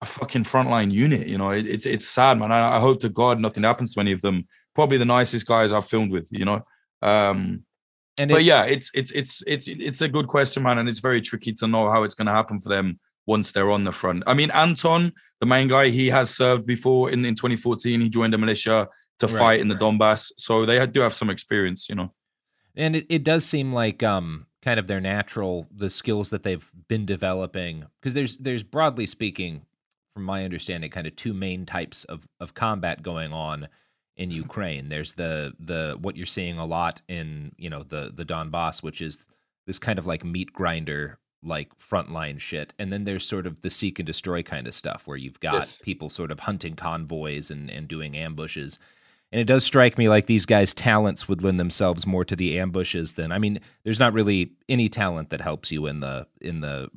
a 0.01 0.05
fucking 0.05 0.43
frontline 0.43 0.91
unit 0.91 1.27
you 1.27 1.37
know 1.37 1.49
it, 1.49 1.65
it's 1.67 1.85
it's 1.85 2.07
sad 2.07 2.37
man 2.37 2.51
I, 2.51 2.77
I 2.77 2.79
hope 2.79 2.99
to 3.01 3.09
god 3.09 3.39
nothing 3.39 3.63
happens 3.63 3.93
to 3.95 3.99
any 3.99 4.11
of 4.11 4.21
them 4.21 4.45
probably 4.75 4.97
the 4.97 5.05
nicest 5.05 5.45
guys 5.47 5.71
i've 5.71 5.87
filmed 5.87 6.11
with 6.11 6.27
you 6.31 6.45
know 6.45 6.63
um 7.01 7.63
and 8.19 8.31
but 8.31 8.41
it- 8.41 8.45
yeah, 8.45 8.63
it's 8.63 8.89
it's 8.95 9.11
it's 9.11 9.43
it's 9.45 9.67
it's 9.67 10.01
a 10.01 10.07
good 10.07 10.25
question, 10.27 10.63
man, 10.63 10.79
and 10.79 10.89
it's 10.89 10.97
very 10.97 11.21
tricky 11.21 11.53
to 11.53 11.67
know 11.67 11.91
how 11.91 12.01
it's 12.01 12.15
going 12.15 12.25
to 12.25 12.31
happen 12.33 12.59
for 12.59 12.69
them 12.69 12.99
once 13.27 13.51
they're 13.51 13.69
on 13.69 13.83
the 13.83 13.91
front. 13.91 14.23
I 14.25 14.33
mean, 14.33 14.49
Anton, 14.49 15.13
the 15.39 15.45
main 15.45 15.67
guy, 15.67 15.89
he 15.89 16.07
has 16.09 16.31
served 16.31 16.65
before 16.65 17.11
in 17.11 17.23
in 17.25 17.35
2014. 17.35 18.01
He 18.01 18.09
joined 18.09 18.33
the 18.33 18.39
militia 18.39 18.87
to 19.19 19.27
Right, 19.27 19.37
fight 19.37 19.59
in 19.59 19.67
the 19.67 19.75
Donbass, 19.75 20.31
so 20.35 20.65
they 20.65 20.77
had- 20.79 20.93
do 20.93 21.01
have 21.01 21.13
some 21.13 21.29
experience, 21.29 21.87
you 21.89 21.93
know. 21.93 22.11
and 22.75 22.95
it, 22.95 23.05
it 23.07 23.23
does 23.23 23.45
seem 23.45 23.71
like 23.71 24.01
um 24.01 24.47
kind 24.63 24.79
of 24.79 24.87
their 24.87 24.99
natural 25.01 25.67
the 25.71 25.89
skills 25.91 26.31
that 26.31 26.41
they've 26.41 26.67
been 26.87 27.05
developing 27.05 27.85
because 28.01 28.15
there's 28.15 28.35
there's 28.37 28.63
broadly 28.63 29.05
speaking 29.05 29.61
from 30.17 30.23
my 30.23 30.43
understanding 30.43 30.89
kind 30.89 31.05
of 31.05 31.15
two 31.15 31.31
main 31.31 31.63
types 31.63 32.03
of 32.05 32.27
of 32.39 32.55
combat 32.55 33.03
going 33.03 33.31
on 33.31 33.67
in 34.15 34.29
mm-hmm. 34.29 34.37
Ukraine. 34.37 34.89
There's 34.89 35.13
the 35.13 35.53
the 35.59 35.95
what 36.01 36.17
you're 36.17 36.25
seeing 36.25 36.57
a 36.57 36.65
lot 36.65 37.03
in 37.07 37.51
you 37.55 37.69
know 37.69 37.83
the 37.83 38.11
the 38.15 38.25
Donbass 38.25 38.81
which 38.81 38.99
is 38.99 39.27
this 39.67 39.77
kind 39.77 39.99
of 39.99 40.07
like 40.07 40.25
meat 40.25 40.51
grinder 40.51 41.19
like 41.43 41.69
frontline 41.77 42.39
shit. 42.39 42.73
And 42.79 42.91
then 42.91 43.03
there's 43.03 43.27
sort 43.27 43.45
of 43.45 43.61
the 43.61 43.69
seek 43.69 43.99
and 43.99 44.07
destroy 44.07 44.41
kind 44.41 44.65
of 44.65 44.73
stuff 44.73 45.05
where 45.05 45.17
you've 45.17 45.39
got 45.39 45.53
Yes. 45.53 45.79
people 45.83 46.09
sort 46.09 46.31
of 46.31 46.39
hunting 46.39 46.75
convoys 46.75 47.51
and 47.51 47.69
and 47.69 47.87
doing 47.87 48.17
ambushes. 48.17 48.79
And 49.31 49.39
it 49.39 49.45
does 49.45 49.63
strike 49.63 49.99
me 49.99 50.09
like 50.09 50.25
these 50.25 50.47
guys' 50.47 50.73
talents 50.73 51.27
would 51.27 51.43
lend 51.43 51.59
themselves 51.59 52.07
more 52.07 52.25
to 52.25 52.35
the 52.35 52.57
ambushes 52.57 53.13
than 53.13 53.31
I 53.31 53.37
mean, 53.37 53.59
there's 53.83 53.99
not 53.99 54.13
really 54.13 54.53
any 54.67 54.89
talent 54.89 55.29
that 55.29 55.41
helps 55.41 55.71
you 55.71 55.85
in 55.85 55.99
the 55.99 56.25
in 56.41 56.61
the 56.61 56.89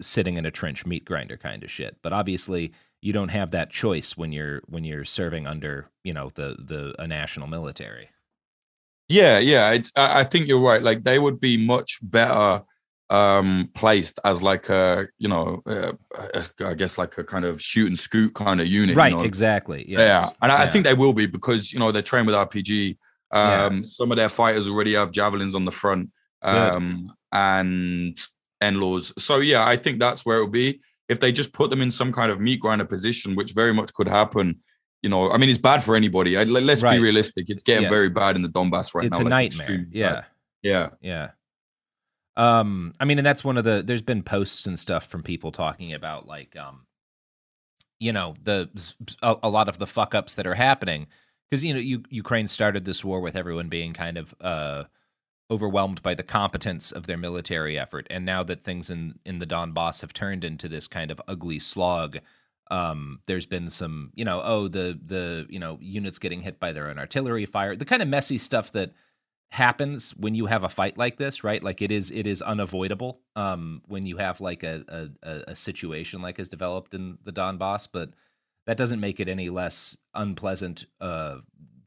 sitting 0.00 0.36
in 0.36 0.46
a 0.46 0.50
trench 0.50 0.84
meat 0.86 1.04
grinder 1.04 1.36
kind 1.36 1.62
of 1.64 1.70
shit. 1.70 1.96
But 2.02 2.12
obviously, 2.12 2.72
you 3.00 3.12
don't 3.12 3.30
have 3.30 3.50
that 3.52 3.70
choice 3.70 4.16
when 4.16 4.32
you're 4.32 4.62
when 4.66 4.84
you're 4.84 5.04
serving 5.04 5.46
under 5.46 5.88
you 6.04 6.12
know 6.14 6.30
the 6.34 6.56
the 6.58 6.94
a 6.98 7.06
national 7.06 7.48
military. 7.48 8.10
Yeah, 9.08 9.38
yeah. 9.38 9.70
It's 9.72 9.92
I, 9.96 10.24
think 10.24 10.46
you're 10.48 10.60
right. 10.60 10.82
Like 10.82 11.04
they 11.04 11.18
would 11.18 11.38
be 11.40 11.56
much 11.58 11.98
better 12.02 12.62
um 13.10 13.68
placed 13.74 14.18
as 14.24 14.42
like 14.42 14.70
a 14.70 15.06
you 15.18 15.28
know 15.28 15.60
uh, 15.66 15.92
i 16.64 16.72
guess 16.72 16.96
like 16.96 17.18
a 17.18 17.24
kind 17.24 17.44
of 17.44 17.60
shoot 17.60 17.88
and 17.88 17.98
scoot 17.98 18.34
kind 18.34 18.58
of 18.58 18.66
unit 18.66 18.96
Right, 18.96 19.10
you 19.12 19.18
know? 19.18 19.24
exactly. 19.24 19.84
yeah 19.86 20.30
and 20.40 20.50
I, 20.50 20.62
I 20.62 20.66
think 20.66 20.84
they 20.86 20.94
will 20.94 21.12
be 21.12 21.26
because 21.26 21.72
you 21.74 21.78
know 21.78 21.92
they're 21.92 22.00
trained 22.00 22.26
with 22.26 22.34
rpg 22.36 22.96
Yeah. 23.30 23.64
um 23.66 23.86
some 23.86 24.10
of 24.12 24.16
their 24.16 24.30
fighters 24.30 24.66
already 24.66 24.94
have 24.94 25.10
javelins 25.10 25.54
on 25.54 25.66
the 25.66 25.72
front 25.72 26.08
um 26.40 27.12
and 27.32 28.16
NLAWs 28.70 29.06
so 29.26 29.34
yeah 29.52 29.62
i 29.72 29.76
think 29.82 29.98
that's 30.04 30.24
where 30.26 30.36
it'll 30.38 30.48
be 30.64 30.80
if 31.08 31.18
they 31.20 31.30
just 31.40 31.52
put 31.52 31.68
them 31.70 31.82
in 31.82 31.90
some 31.90 32.10
kind 32.18 32.30
of 32.32 32.40
meat 32.46 32.60
grinder 32.60 32.84
position 32.94 33.34
which 33.38 33.50
very 33.52 33.74
much 33.74 33.90
could 33.96 34.08
happen 34.08 34.46
you 35.02 35.10
know 35.12 35.30
i 35.32 35.36
mean 35.38 35.50
it's 35.52 35.58
bad 35.70 35.80
for 35.86 35.94
anybody 35.96 36.32
I, 36.38 36.44
let- 36.44 36.62
let's 36.70 36.82
Right. 36.82 36.96
be 36.98 37.02
realistic 37.02 37.44
it's 37.52 37.62
getting 37.62 37.84
Yeah. 37.84 37.90
very 37.98 38.10
bad 38.20 38.36
in 38.36 38.42
the 38.46 38.48
donbass 38.56 38.94
right 38.94 39.04
it's 39.06 39.10
now 39.12 39.18
It's 39.18 39.20
a 39.20 39.24
like, 39.24 39.30
nightmare. 39.58 39.86
Yeah. 40.02 40.12
bad. 40.12 40.24
yeah 40.62 40.88
Yeah. 41.10 41.28
Um, 42.34 42.94
I 42.98 43.04
mean, 43.04 43.18
and 43.18 43.26
that's 43.26 43.44
one 43.44 43.58
of 43.58 43.64
the 43.64 43.82
there's 43.84 44.00
been 44.12 44.22
posts 44.22 44.66
and 44.66 44.78
stuff 44.78 45.04
from 45.06 45.22
people 45.22 45.52
talking 45.52 45.92
about 45.92 46.26
like 46.26 46.56
um 46.56 46.86
you 48.00 48.12
know, 48.12 48.34
the 48.42 48.68
a, 49.22 49.36
a 49.44 49.50
lot 49.50 49.68
of 49.68 49.78
the 49.78 49.86
fuck 49.86 50.14
ups 50.14 50.34
that 50.36 50.46
are 50.46 50.54
happening 50.54 51.06
because 51.50 51.62
you 51.62 51.74
know, 51.74 51.78
you, 51.80 52.02
Ukraine 52.08 52.48
started 52.48 52.84
this 52.84 53.04
war 53.04 53.20
with 53.20 53.36
everyone 53.36 53.68
being 53.68 53.92
kind 53.92 54.16
of 54.16 54.34
uh 54.40 54.84
overwhelmed 55.52 56.02
by 56.02 56.14
the 56.14 56.22
competence 56.22 56.92
of 56.92 57.06
their 57.06 57.18
military 57.18 57.78
effort. 57.78 58.06
And 58.10 58.24
now 58.24 58.42
that 58.44 58.62
things 58.62 58.90
in 58.90 59.18
in 59.26 59.38
the 59.38 59.46
Donbass 59.46 60.00
have 60.00 60.12
turned 60.14 60.44
into 60.44 60.68
this 60.68 60.88
kind 60.88 61.10
of 61.10 61.20
ugly 61.28 61.58
slog 61.58 62.18
um 62.70 63.20
there's 63.26 63.44
been 63.44 63.68
some 63.68 64.12
you 64.14 64.24
know 64.24 64.40
oh 64.44 64.68
the 64.68 64.98
the 65.04 65.46
you 65.50 65.58
know 65.58 65.76
units 65.82 66.18
getting 66.20 66.40
hit 66.40 66.58
by 66.60 66.72
their 66.72 66.88
own 66.88 66.98
artillery 66.98 67.46
fire. 67.46 67.76
The 67.76 67.84
kind 67.84 68.02
of 68.02 68.08
messy 68.08 68.38
stuff 68.38 68.72
that 68.72 68.92
happens 69.50 70.12
when 70.16 70.34
you 70.34 70.46
have 70.46 70.64
a 70.64 70.68
fight 70.68 70.96
like 70.96 71.18
this 71.18 71.44
right? 71.44 71.62
Like 71.62 71.82
it 71.82 71.92
is 71.92 72.10
it 72.10 72.26
is 72.26 72.40
unavoidable 72.42 73.20
um 73.36 73.82
when 73.86 74.06
you 74.06 74.16
have 74.16 74.40
like 74.40 74.62
a 74.62 75.10
a, 75.22 75.30
a- 75.52 75.56
situation 75.56 76.22
like 76.22 76.38
has 76.38 76.48
developed 76.48 76.94
in 76.94 77.18
the 77.24 77.32
donbass 77.32 77.86
but 77.92 78.10
that 78.66 78.78
doesn't 78.78 79.00
make 79.00 79.20
it 79.20 79.28
any 79.28 79.50
less 79.50 79.96
unpleasant 80.14 80.86
uh 81.00 81.38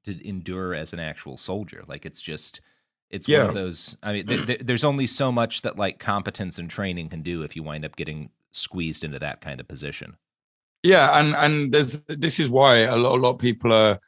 to 0.05 0.27
endure 0.27 0.73
as 0.73 0.93
an 0.93 0.99
actual 0.99 1.37
soldier. 1.37 1.83
Like 1.87 2.05
it's 2.05 2.21
just 2.21 2.61
it's 3.09 3.27
one 3.27 3.41
of 3.41 3.53
those 3.53 3.97
i 4.03 4.13
mean 4.13 4.25
th- 4.27 4.45
th- 4.45 4.61
there's 4.63 4.83
only 4.83 5.07
so 5.07 5.31
much 5.31 5.61
that 5.61 5.77
like 5.77 5.99
competence 5.99 6.57
and 6.57 6.69
training 6.69 7.09
can 7.09 7.21
do 7.21 7.43
if 7.43 7.55
you 7.55 7.63
wind 7.63 7.85
up 7.85 7.95
getting 7.95 8.29
squeezed 8.55 9.03
into 9.03 9.19
that 9.19 9.41
kind 9.41 9.59
of 9.59 9.67
position. 9.67 10.15
Yeah, 10.83 11.19
and 11.19 11.35
and 11.35 11.73
there's 11.73 12.01
this 12.03 12.39
is 12.39 12.49
why 12.49 12.79
a 12.79 12.95
lot 12.95 13.17
a 13.17 13.21
lot 13.21 13.31
of 13.31 13.39
people 13.39 13.73
are 13.73 13.99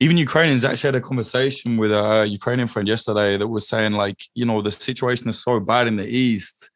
even 0.00 0.18
Ukrainians 0.18 0.64
actually 0.64 0.88
had 0.88 0.94
a 0.96 1.00
conversation 1.00 1.76
with 1.76 1.92
a 1.92 2.26
Ukrainian 2.28 2.68
friend 2.68 2.86
yesterday 2.88 3.36
that 3.38 3.48
was 3.48 3.68
saying 3.68 3.92
like 3.92 4.20
you 4.34 4.44
know 4.44 4.60
the 4.62 4.70
situation 4.70 5.28
is 5.28 5.42
so 5.42 5.60
bad 5.60 5.86
in 5.86 5.96
the 5.96 6.06
east 6.06 6.70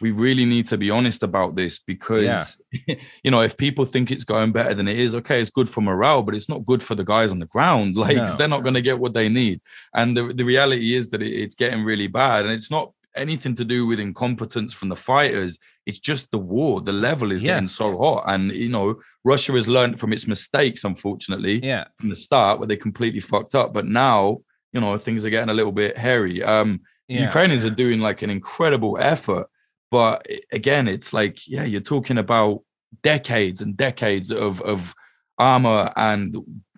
we 0.00 0.10
really 0.10 0.44
need 0.44 0.66
to 0.66 0.78
be 0.78 0.90
honest 0.90 1.22
about 1.22 1.54
this 1.54 1.78
because 1.78 2.60
you 3.24 3.30
know 3.30 3.42
if 3.42 3.56
people 3.56 3.84
think 3.84 4.10
it's 4.10 4.24
going 4.24 4.52
better 4.52 4.74
than 4.74 4.88
it 4.88 4.98
is 4.98 5.14
okay 5.14 5.40
it's 5.40 5.50
good 5.50 5.68
for 5.70 5.80
morale 5.80 6.22
but 6.22 6.34
it's 6.34 6.48
not 6.48 6.64
good 6.64 6.82
for 6.82 6.94
the 6.94 7.04
guys 7.04 7.30
on 7.30 7.38
the 7.38 7.46
ground. 7.46 7.96
Like 8.04 8.16
No. 8.16 8.36
they're 8.36 8.48
not 8.48 8.62
going 8.62 8.74
to 8.74 8.82
get 8.90 8.98
what 8.98 9.14
they 9.14 9.28
need. 9.28 9.60
And 9.94 10.16
the, 10.16 10.32
the 10.32 10.44
reality 10.44 10.94
is 10.94 11.08
that 11.10 11.22
it, 11.22 11.30
it's 11.32 11.54
getting 11.54 11.84
really 11.84 12.06
bad 12.08 12.44
and 12.44 12.52
it's 12.54 12.70
not 12.70 12.92
anything 13.14 13.54
to 13.56 13.64
do 13.64 13.86
with 13.86 14.00
incompetence 14.00 14.72
from 14.72 14.88
the 14.88 14.96
fighters. 14.96 15.58
It's 15.84 15.98
just 15.98 16.30
the 16.30 16.38
war. 16.38 16.80
The 16.80 16.92
level 16.92 17.30
is 17.32 17.42
Yeah. 17.42 17.54
getting 17.54 17.68
so 17.68 17.98
hot 17.98 18.24
and 18.26 18.50
you 18.52 18.68
know 18.70 19.00
russia 19.24 19.52
has 19.52 19.68
learned 19.68 20.00
from 20.00 20.12
its 20.12 20.26
mistakes 20.26 20.84
unfortunately 20.84 21.60
yeah. 21.62 21.84
from 21.98 22.08
the 22.10 22.16
start 22.16 22.58
where 22.58 22.68
they 22.68 22.76
completely 22.76 23.20
fucked 23.20 23.54
up. 23.54 23.72
But 23.72 23.86
now 23.86 24.38
you 24.72 24.80
know 24.80 24.96
things 24.96 25.24
are 25.24 25.30
getting 25.30 25.50
a 25.50 25.54
little 25.60 25.72
bit 25.82 25.96
hairy. 25.98 26.42
Um 26.42 26.80
Yeah. 27.08 27.24
ukrainians 27.28 27.64
are 27.64 27.76
doing 27.84 28.00
like 28.08 28.22
an 28.22 28.30
incredible 28.30 28.96
effort 28.98 29.46
but 29.92 30.26
again 30.60 30.88
it's 30.88 31.12
like 31.12 31.36
yeah 31.46 31.64
you're 31.72 31.90
talking 31.94 32.18
about 32.18 32.54
decades 33.02 33.60
and 33.62 33.76
decades 33.76 34.28
of 34.32 34.60
of 34.62 34.94
armor 35.38 35.92
and 35.96 36.34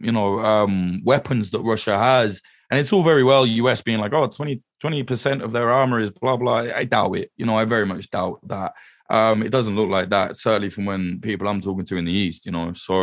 you 0.06 0.12
know 0.16 0.28
um 0.40 1.00
weapons 1.04 1.50
that 1.52 1.60
russia 1.72 1.96
has. 1.98 2.42
And 2.70 2.80
it's 2.80 2.92
all 2.94 3.04
very 3.12 3.22
well 3.30 3.44
us 3.72 3.82
being 3.82 4.00
like 4.04 4.12
oh 4.12 4.26
20 4.26 4.62
20% 4.82 5.42
of 5.44 5.52
their 5.52 5.70
armor 5.80 5.98
is 6.00 6.10
blah 6.10 6.36
blah. 6.36 6.58
I 6.64 6.78
I 6.80 6.84
doubt 6.84 7.16
it. 7.20 7.28
You 7.38 7.46
know 7.46 7.56
i 7.62 7.64
very 7.64 7.86
much 7.92 8.04
doubt 8.10 8.36
that. 8.52 8.70
Um 9.18 9.42
it 9.46 9.52
doesn't 9.56 9.76
look 9.78 9.90
like 9.96 10.08
that 10.16 10.28
certainly 10.46 10.70
from 10.74 10.84
when 10.90 11.02
people 11.28 11.46
i'm 11.48 11.60
talking 11.66 11.86
to 11.86 11.96
in 12.00 12.06
the 12.06 12.18
east 12.24 12.40
you 12.46 12.52
know. 12.56 12.66
So 12.88 12.94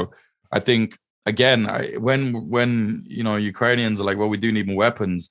i 0.57 0.59
think 0.67 0.85
again 1.33 1.59
I, 1.77 1.81
when 2.07 2.21
when 2.55 2.71
you 3.17 3.23
know 3.27 3.37
ukrainians 3.53 3.97
are 3.99 4.07
like 4.09 4.17
well 4.19 4.33
we 4.35 4.41
do 4.45 4.51
need 4.51 4.67
more 4.71 4.81
weapons 4.87 5.21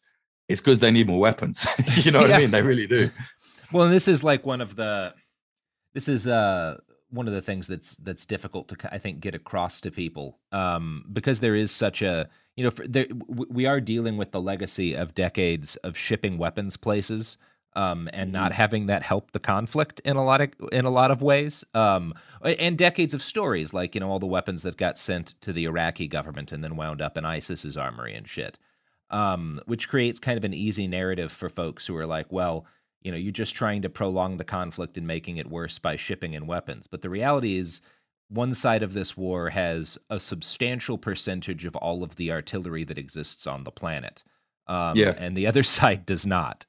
it's 0.51 0.61
because 0.63 0.81
they 0.81 0.91
need 0.97 1.07
more 1.13 1.23
weapons. 1.29 1.57
You 2.05 2.11
know 2.13 2.21
what 2.23 2.31
Yeah. 2.31 2.39
i 2.39 2.41
mean? 2.43 2.51
They 2.55 2.63
really 2.73 2.89
do 2.99 3.03
Well, 3.73 3.85
and 3.85 3.95
this 3.95 4.09
is 4.09 4.25
like 4.25 4.45
one 4.47 4.61
of 4.61 4.77
the 4.77 5.15
this 5.95 6.09
is 6.09 6.27
uh 6.27 6.79
one 7.11 7.27
of 7.27 7.35
the 7.35 7.43
things 7.43 7.67
that's 7.67 7.97
that's 7.97 8.27
difficult 8.27 8.69
to 8.69 8.95
I 8.95 8.99
think 8.99 9.21
get 9.21 9.35
across 9.35 9.81
to 9.83 9.91
people 9.91 10.39
um 10.53 11.05
because 11.13 11.41
there 11.41 11.55
is 11.55 11.71
such 11.71 12.03
a 12.03 12.29
you 12.57 12.65
know 12.65 12.71
for, 12.71 12.87
there, 12.87 13.07
we 13.29 13.67
are 13.67 13.81
dealing 13.81 14.17
with 14.17 14.33
the 14.33 14.41
legacy 14.41 14.95
of 14.95 15.15
decades 15.15 15.77
of 15.77 15.97
shipping 15.97 16.39
weapons 16.39 16.77
places 16.77 17.39
um 17.75 18.09
and 18.13 18.33
not 18.33 18.53
having 18.53 18.87
that 18.87 19.03
help 19.03 19.33
the 19.33 19.39
conflict 19.41 20.01
in 20.05 20.17
a 20.17 20.25
lot 20.25 20.41
of 20.41 20.51
in 20.73 20.85
a 20.85 20.91
lot 20.91 21.11
of 21.11 21.23
ways 21.23 21.65
um 21.75 22.15
and 22.43 22.79
decades 22.79 23.15
of 23.15 23.23
stories 23.23 23.75
like 23.75 23.95
you 23.95 24.01
know 24.01 24.11
all 24.11 24.19
the 24.19 24.27
weapons 24.27 24.63
that 24.63 24.77
got 24.77 24.99
sent 24.99 25.41
to 25.41 25.53
the 25.53 25.65
Iraqi 25.65 26.09
government 26.09 26.53
and 26.53 26.63
then 26.63 26.77
wound 26.77 27.01
up 27.01 27.17
in 27.17 27.25
ISIS's 27.25 27.77
armory 27.77 28.15
and 28.15 28.29
shit 28.29 28.59
um, 29.11 29.61
which 29.67 29.89
creates 29.89 30.21
kind 30.21 30.39
of 30.39 30.45
an 30.45 30.55
easy 30.55 30.87
narrative 30.87 31.33
for 31.33 31.49
folks 31.49 31.87
who 31.87 31.97
are 31.97 32.07
like, 32.07 32.31
well, 32.31 32.65
you 33.03 33.11
know, 33.11 33.17
you're 33.19 33.33
just 33.33 33.55
trying 33.55 33.83
to 33.83 33.89
prolong 33.89 34.37
the 34.37 34.45
conflict 34.45 34.97
and 34.99 35.07
making 35.07 35.39
it 35.39 35.49
worse 35.49 35.79
by 35.79 35.97
shipping 35.97 36.35
in 36.35 36.47
weapons. 36.47 36.87
But 36.87 37.03
the 37.03 37.11
reality 37.11 37.57
is, 37.57 37.81
one 38.29 38.55
side 38.55 38.83
of 38.83 38.93
this 38.93 39.17
war 39.17 39.49
has 39.51 39.99
a 40.09 40.21
substantial 40.21 40.97
percentage 40.99 41.65
of 41.65 41.75
all 41.77 42.03
of 42.05 42.15
the 42.17 42.31
artillery 42.31 42.85
that 42.85 42.99
exists 42.99 43.47
on 43.47 43.65
the 43.65 43.73
planet. 43.73 44.23
Um, 44.69 44.97
Yeah. 44.97 45.15
And 45.19 45.37
the 45.37 45.47
other 45.49 45.63
side 45.79 46.07
does 46.07 46.27
not. 46.27 46.65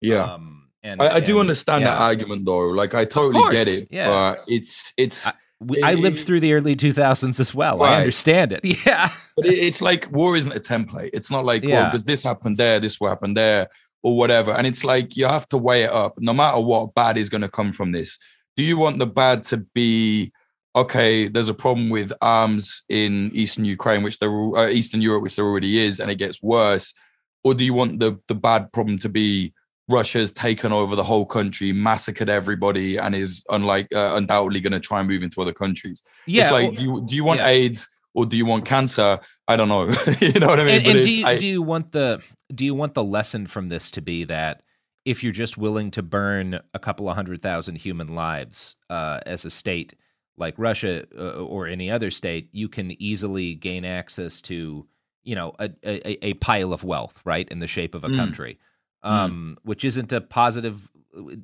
yeah 0.00 0.24
Um, 0.24 0.70
and 0.82 1.00
I, 1.00 1.16
I 1.16 1.20
do 1.20 1.34
and- 1.34 1.40
understand 1.42 1.84
that 1.86 1.98
argument 2.00 2.44
though 2.44 2.58
like 2.68 2.92
i 2.94 3.04
totally 3.06 3.50
get 3.56 3.66
it 3.68 3.88
yeah. 3.90 4.08
but 4.10 4.44
it's 4.48 4.92
it's 4.98 5.26
We, 5.60 5.80
I 5.82 5.94
lived 5.94 6.18
it- 6.18 6.24
through 6.26 6.40
the 6.40 6.52
early 6.52 6.76
2000s 6.76 7.40
as 7.40 7.54
well. 7.54 7.82
I 7.82 7.94
understand 8.00 8.52
it. 8.52 8.60
Yeah. 8.86 9.08
but 9.36 9.46
it, 9.46 9.58
it's 9.68 9.80
like 9.80 10.10
war 10.10 10.36
isn't 10.36 10.52
a 10.52 10.60
template. 10.60 11.10
It's 11.14 11.30
not 11.30 11.44
like, 11.46 11.62
well, 11.64 11.86
because 11.86 12.04
this 12.04 12.22
happened 12.22 12.56
there, 12.58 12.80
this 12.80 13.00
will 13.00 13.08
happen 13.08 13.32
there, 13.34 13.68
or 14.04 14.16
whatever. 14.18 14.52
And 14.52 14.66
it's 14.66 14.84
like 14.84 15.16
you 15.16 15.24
have 15.24 15.48
to 15.48 15.58
weigh 15.58 15.84
it 15.84 15.90
up. 15.90 16.14
No 16.20 16.34
matter 16.34 16.60
what 16.60 16.94
bad 16.94 17.16
is 17.16 17.30
going 17.30 17.40
to 17.40 17.48
come 17.48 17.72
from 17.72 17.90
this. 17.90 18.18
Do 18.56 18.62
you 18.62 18.76
want 18.76 18.98
the 18.98 19.06
bad 19.06 19.42
to 19.44 19.56
be 19.56 20.30
okay? 20.76 21.26
There's 21.26 21.48
a 21.48 21.54
problem 21.54 21.88
with 21.88 22.12
arms 22.20 22.84
in 22.88 23.32
Eastern 23.34 23.64
Ukraine, 23.64 24.04
which 24.04 24.18
there 24.20 24.30
uh, 24.30 24.68
Eastern 24.68 25.00
Europe, 25.00 25.22
which 25.24 25.34
there 25.34 25.46
already 25.46 25.78
is, 25.78 25.98
and 25.98 26.10
it 26.10 26.16
gets 26.16 26.40
worse, 26.40 26.94
or 27.42 27.54
do 27.54 27.64
you 27.64 27.74
want 27.74 27.98
the 27.98 28.20
the 28.28 28.34
bad 28.36 28.70
problem 28.72 28.98
to 28.98 29.08
be 29.08 29.54
Russia's 29.88 30.30
taken 30.30 30.70
over 30.72 30.94
the 30.94 31.02
whole 31.02 31.26
country, 31.26 31.72
massacred 31.72 32.28
everybody, 32.28 32.96
and 32.98 33.14
is 33.14 33.42
unlike 33.48 33.88
uh, 33.92 34.12
undoubtedly 34.14 34.60
going 34.60 34.72
to 34.72 34.80
try 34.80 35.00
and 35.00 35.08
move 35.08 35.22
into 35.24 35.40
other 35.40 35.52
countries? 35.52 36.02
Yeah, 36.26 36.42
it's 36.42 36.52
like 36.52 36.68
well- 36.68 36.76
do 36.76 36.84
you 36.84 37.04
do 37.06 37.16
you 37.16 37.24
want 37.24 37.40
yeah. 37.40 37.48
AIDS 37.48 37.88
or 38.14 38.24
do 38.26 38.36
you 38.36 38.46
want 38.46 38.64
cancer? 38.64 39.20
I 39.48 39.56
don't 39.56 39.68
know. 39.68 39.82
you 40.20 40.32
know 40.40 40.46
what 40.46 40.60
I 40.60 40.64
mean? 40.64 40.74
and, 40.76 40.86
and 40.86 41.04
do 41.04 41.10
you 41.10 41.26
I- 41.26 41.38
do 41.38 41.46
you 41.46 41.60
want 41.62 41.92
the 41.92 42.22
do 42.54 42.64
you 42.64 42.74
want 42.74 42.94
the 42.94 43.04
lesson 43.04 43.46
from 43.46 43.68
this 43.68 43.90
to 43.92 44.00
be 44.00 44.24
that 44.24 44.62
if 45.04 45.22
you're 45.22 45.32
just 45.32 45.58
willing 45.58 45.90
to 45.90 46.02
burn 46.02 46.60
a 46.72 46.78
couple 46.78 47.08
of 47.10 47.14
hundred 47.16 47.42
thousand 47.42 47.76
human 47.76 48.14
lives 48.14 48.76
uh, 48.88 49.20
as 49.26 49.44
a 49.44 49.50
state 49.50 49.94
like 50.36 50.54
Russia 50.56 51.04
uh, 51.16 51.42
or 51.44 51.66
any 51.66 51.90
other 51.90 52.10
state, 52.10 52.48
you 52.52 52.68
can 52.68 53.00
easily 53.02 53.54
gain 53.54 53.84
access 53.84 54.40
to 54.42 54.86
you 55.24 55.34
know 55.34 55.52
a, 55.58 55.70
a, 55.84 56.26
a 56.26 56.34
pile 56.34 56.72
of 56.72 56.84
wealth, 56.84 57.20
right, 57.24 57.48
in 57.50 57.58
the 57.58 57.66
shape 57.66 57.94
of 57.94 58.04
a 58.04 58.08
Mm. 58.08 58.16
country, 58.16 58.58
um, 59.02 59.56
which 59.62 59.84
isn't 59.84 60.12
a 60.12 60.20
positive. 60.20 60.88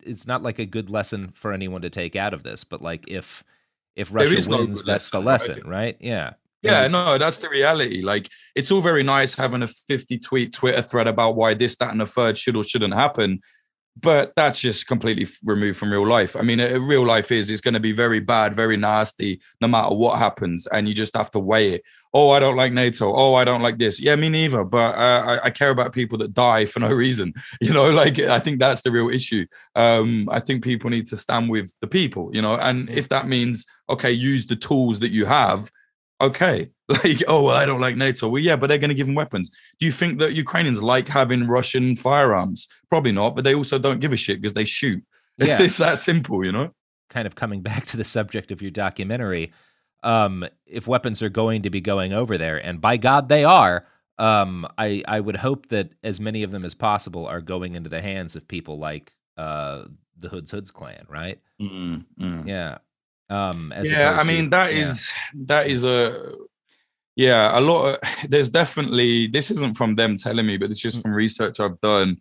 It's 0.02 0.26
not 0.26 0.42
like 0.42 0.58
a 0.58 0.66
good 0.66 0.90
lesson 0.90 1.30
for 1.34 1.52
anyone 1.52 1.82
to 1.82 1.90
take 1.90 2.16
out 2.16 2.34
of 2.34 2.42
this, 2.42 2.64
but 2.64 2.82
like 2.82 3.04
if 3.08 3.44
if 3.94 4.12
Russia 4.12 4.48
no 4.48 4.58
wins, 4.58 4.78
good 4.82 4.86
that's 4.86 5.10
the 5.10 5.20
lesson, 5.20 5.56
lesson, 5.56 5.70
right? 5.70 5.96
Yeah. 6.00 6.32
Yeah, 6.62 6.88
no, 6.88 7.16
that's 7.16 7.38
the 7.38 7.48
reality. 7.48 8.02
Like, 8.02 8.28
it's 8.54 8.70
all 8.70 8.82
very 8.82 9.02
nice 9.02 9.34
having 9.34 9.62
a 9.62 9.68
50 9.68 10.18
tweet 10.18 10.52
Twitter 10.52 10.82
thread 10.82 11.08
about 11.08 11.36
why 11.36 11.54
this, 11.54 11.76
that, 11.76 11.90
and 11.90 12.00
the 12.00 12.06
third 12.06 12.36
should 12.36 12.56
or 12.56 12.64
shouldn't 12.64 12.94
happen. 12.94 13.40
but 14.00 14.32
that's 14.36 14.60
just 14.60 14.86
completely 14.86 15.26
removed 15.44 15.78
from 15.78 15.90
real 15.90 16.06
life. 16.06 16.36
I 16.36 16.42
mean, 16.42 16.60
real 16.60 17.04
life 17.04 17.32
is 17.32 17.50
it's 17.50 17.60
going 17.60 17.74
to 17.74 17.80
be 17.80 17.92
very 17.92 18.20
bad, 18.20 18.54
very 18.54 18.76
nasty, 18.76 19.40
no 19.60 19.68
matter 19.68 19.94
what 19.94 20.18
happens, 20.18 20.66
and 20.66 20.88
you 20.88 20.94
just 20.94 21.16
have 21.16 21.30
to 21.32 21.38
weigh 21.38 21.74
it. 21.74 21.82
Oh, 22.12 22.30
I 22.30 22.40
don't 22.40 22.56
like 22.56 22.72
NATO. 22.72 23.12
Oh, 23.14 23.34
I 23.34 23.44
don't 23.44 23.62
like 23.62 23.78
this. 23.78 24.00
Yeah, 24.00 24.16
me 24.16 24.28
neither. 24.28 24.64
But 24.64 24.96
uh, 24.96 25.22
I, 25.26 25.46
I, 25.46 25.50
care 25.50 25.70
about 25.70 25.92
people 25.92 26.18
that 26.18 26.34
die 26.34 26.66
for 26.66 26.80
no 26.80 26.88
reason. 27.04 27.32
You 27.60 27.72
know, 27.72 27.88
like 27.90 28.18
I 28.18 28.40
think 28.40 28.58
that's 28.58 28.82
the 28.82 28.90
real 28.90 29.10
issue. 29.10 29.46
Um, 29.76 30.28
I 30.30 30.40
think 30.40 30.64
people 30.64 30.90
need 30.90 31.06
to 31.06 31.16
stand 31.16 31.50
with 31.50 31.72
the 31.80 31.86
people. 31.86 32.30
You 32.32 32.42
know, 32.42 32.56
and 32.56 32.88
if 32.90 33.08
that 33.10 33.28
means 33.28 33.64
okay, 33.88 34.12
use 34.12 34.46
the 34.46 34.56
tools 34.56 35.00
that 35.00 35.12
you 35.12 35.24
have. 35.26 35.70
Okay, 36.20 36.70
like 36.88 37.22
oh 37.28 37.44
well, 37.44 37.56
I 37.56 37.66
don't 37.66 37.80
like 37.80 37.96
NATO. 37.96 38.28
Well, 38.28 38.42
yeah, 38.42 38.56
but 38.56 38.68
they're 38.68 38.78
going 38.78 38.90
to 38.90 38.94
give 38.94 39.06
them 39.06 39.14
weapons. 39.14 39.50
Do 39.78 39.86
you 39.86 39.92
think 39.92 40.18
that 40.18 40.34
Ukrainians 40.34 40.82
like 40.82 41.08
having 41.08 41.46
Russian 41.46 41.96
firearms? 41.96 42.68
Probably 42.88 43.12
not. 43.12 43.34
But 43.34 43.44
they 43.44 43.54
also 43.54 43.78
don't 43.78 44.00
give 44.00 44.12
a 44.12 44.16
shit 44.16 44.40
because 44.40 44.54
they 44.54 44.64
shoot. 44.64 45.02
Yeah. 45.38 45.62
It's 45.62 45.78
that 45.78 45.98
simple, 45.98 46.44
you 46.44 46.52
know. 46.52 46.74
Kind 47.08 47.26
of 47.26 47.34
coming 47.34 47.62
back 47.70 47.86
to 47.86 47.96
the 47.96 48.04
subject 48.04 48.50
of 48.50 48.60
your 48.60 48.70
documentary 48.70 49.52
um, 50.02 50.46
if 50.66 50.86
weapons 50.86 51.22
are 51.22 51.28
going 51.28 51.62
to 51.62 51.70
be 51.70 51.80
going 51.80 52.12
over 52.12 52.38
there, 52.38 52.56
and 52.56 52.80
by 52.80 52.96
God 52.96 53.28
they 53.28 53.44
are, 53.44 53.86
um, 54.18 54.66
I 54.78 55.02
I 55.06 55.20
would 55.20 55.36
hope 55.36 55.68
that 55.68 55.90
as 56.02 56.20
many 56.20 56.42
of 56.42 56.50
them 56.50 56.64
as 56.64 56.74
possible 56.74 57.26
are 57.26 57.40
going 57.40 57.74
into 57.74 57.90
the 57.90 58.02
hands 58.02 58.36
of 58.36 58.46
people 58.48 58.78
like 58.78 59.12
uh, 59.36 59.84
the 60.18 60.28
Hoods 60.28 60.50
Hoods 60.50 60.70
clan, 60.70 61.06
right? 61.08 61.38
Mm, 61.60 62.04
mm. 62.18 62.46
Yeah. 62.46 62.78
Um, 63.30 63.72
yeah, 63.84 64.18
I 64.18 64.24
mean 64.24 64.44
to, 64.44 64.50
that 64.50 64.74
yeah. 64.74 64.86
is 64.86 65.12
that 65.46 65.66
is 65.68 65.84
a 65.84 66.32
yeah 67.14 67.58
a 67.58 67.60
lot. 67.60 67.86
Of, 67.86 67.98
there's 68.28 68.50
definitely 68.50 69.28
this 69.28 69.50
isn't 69.52 69.76
from 69.76 69.94
them 69.94 70.16
telling 70.16 70.46
me, 70.46 70.56
but 70.56 70.70
it's 70.70 70.80
just 70.80 70.98
mm. 70.98 71.02
from 71.02 71.12
research 71.12 71.60
I've 71.60 71.80
done. 71.80 72.20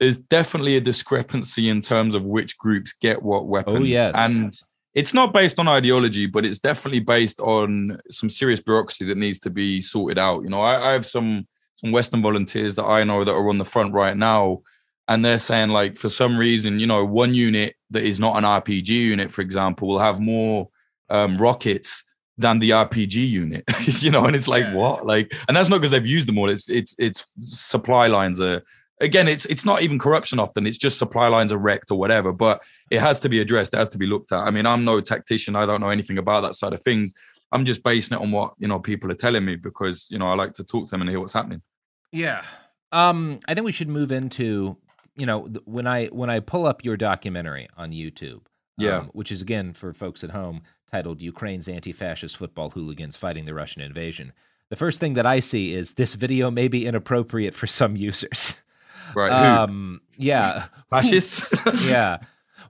There's 0.00 0.16
definitely 0.16 0.76
a 0.76 0.80
discrepancy 0.80 1.68
in 1.68 1.80
terms 1.80 2.14
of 2.14 2.24
which 2.24 2.56
groups 2.58 2.94
get 3.00 3.22
what 3.22 3.40
oh, 3.40 3.44
weapons. 3.44 3.78
Oh 3.78 3.82
yes, 3.82 4.14
and 4.16 4.56
it's 4.94 5.12
not 5.12 5.32
based 5.32 5.58
on 5.58 5.66
ideology, 5.66 6.26
but 6.26 6.44
it's 6.44 6.60
definitely 6.60 7.00
based 7.00 7.40
on 7.40 8.00
some 8.10 8.30
serious 8.30 8.60
bureaucracy 8.60 9.04
that 9.06 9.18
needs 9.18 9.40
to 9.40 9.50
be 9.50 9.80
sorted 9.80 10.18
out. 10.18 10.44
You 10.44 10.50
know, 10.50 10.62
I, 10.62 10.90
I, 10.90 10.92
have 10.92 11.04
some 11.04 11.48
some 11.76 11.90
Western 11.90 12.22
volunteers 12.22 12.76
that 12.76 12.84
I 12.84 13.02
know 13.02 13.24
that 13.24 13.32
are 13.32 13.48
on 13.48 13.58
the 13.58 13.64
front 13.64 13.92
right 13.92 14.16
now, 14.16 14.62
and 15.08 15.24
they're 15.24 15.38
saying 15.38 15.70
like 15.70 15.98
for 15.98 16.08
some 16.08 16.36
reason, 16.36 16.80
you 16.80 16.86
know, 16.86 17.04
one 17.04 17.34
unit 17.34 17.74
that 17.90 18.04
is 18.04 18.18
not 18.18 18.36
an 18.36 18.44
RPG 18.44 18.88
unit, 18.88 19.32
for 19.32 19.42
example, 19.42 19.88
will 19.88 19.98
have 19.98 20.20
more 20.20 20.68
um, 21.10 21.36
rockets 21.38 22.04
than 22.38 22.58
the 22.58 22.70
RPG 22.70 23.28
unit. 23.28 23.64
you 24.02 24.10
know, 24.10 24.24
and 24.24 24.34
it's 24.34 24.48
like 24.48 24.64
yeah. 24.64 24.74
what? 24.74 25.06
Like, 25.06 25.32
and 25.46 25.56
that's 25.56 25.68
not 25.68 25.78
because 25.78 25.90
they've 25.90 26.06
used 26.06 26.28
them 26.28 26.38
all. 26.38 26.48
It's 26.48 26.68
it's 26.68 26.94
it's 26.98 27.26
supply 27.40 28.06
lines 28.06 28.40
are 28.40 28.62
again, 29.00 29.28
it's 29.28 29.44
it's 29.46 29.64
not 29.64 29.82
even 29.82 29.98
corruption 29.98 30.38
often. 30.38 30.66
It's 30.66 30.78
just 30.78 30.98
supply 30.98 31.28
lines 31.28 31.52
are 31.52 31.58
wrecked 31.58 31.90
or 31.90 31.98
whatever. 31.98 32.32
But 32.32 32.62
it 32.90 33.00
has 33.00 33.20
to 33.20 33.28
be 33.28 33.40
addressed. 33.40 33.74
It 33.74 33.78
has 33.78 33.88
to 33.90 33.98
be 33.98 34.06
looked 34.06 34.32
at. 34.32 34.40
I 34.40 34.50
mean, 34.50 34.66
I'm 34.66 34.84
no 34.84 35.00
tactician. 35.00 35.56
I 35.56 35.66
don't 35.66 35.80
know 35.80 35.90
anything 35.90 36.18
about 36.18 36.42
that 36.42 36.54
side 36.54 36.72
of 36.72 36.82
things. 36.82 37.12
I'm 37.52 37.64
just 37.64 37.82
basing 37.82 38.16
it 38.16 38.22
on 38.22 38.32
what 38.32 38.54
you 38.58 38.68
know 38.68 38.80
people 38.80 39.10
are 39.12 39.16
telling 39.16 39.44
me 39.44 39.56
because 39.56 40.06
you 40.10 40.18
know 40.18 40.28
I 40.28 40.34
like 40.34 40.54
to 40.54 40.64
talk 40.64 40.86
to 40.86 40.90
them 40.90 41.02
and 41.02 41.10
hear 41.10 41.20
what's 41.20 41.32
happening. 41.32 41.62
Yeah. 42.10 42.42
Um, 42.90 43.40
I 43.48 43.54
think 43.54 43.64
we 43.64 43.72
should 43.72 43.88
move 43.88 44.12
into 44.12 44.76
you 45.16 45.26
know 45.26 45.48
when 45.64 45.86
I 45.86 46.06
when 46.06 46.30
I 46.30 46.40
pull 46.40 46.66
up 46.66 46.84
your 46.84 46.96
documentary 46.96 47.68
on 47.76 47.92
YouTube. 47.92 48.42
Yeah. 48.76 48.98
Um, 48.98 49.10
which 49.12 49.30
is 49.30 49.40
again 49.40 49.72
for 49.72 49.92
folks 49.92 50.24
at 50.24 50.30
home 50.30 50.62
titled 50.90 51.22
"Ukraine's 51.22 51.68
Anti-Fascist 51.68 52.36
Football 52.36 52.70
Hooligans 52.70 53.16
Fighting 53.16 53.44
the 53.44 53.54
Russian 53.54 53.82
Invasion." 53.82 54.32
The 54.70 54.76
first 54.76 54.98
thing 54.98 55.14
that 55.14 55.26
I 55.26 55.38
see 55.38 55.72
is 55.72 55.92
this 55.92 56.14
video 56.14 56.50
may 56.50 56.66
be 56.66 56.86
inappropriate 56.86 57.54
for 57.54 57.68
some 57.68 57.96
users. 58.08 58.62
Right. 59.14 59.30
Um, 59.30 60.00
yeah. 60.16 60.66
Fascists. 60.90 61.52
yeah. 61.82 62.18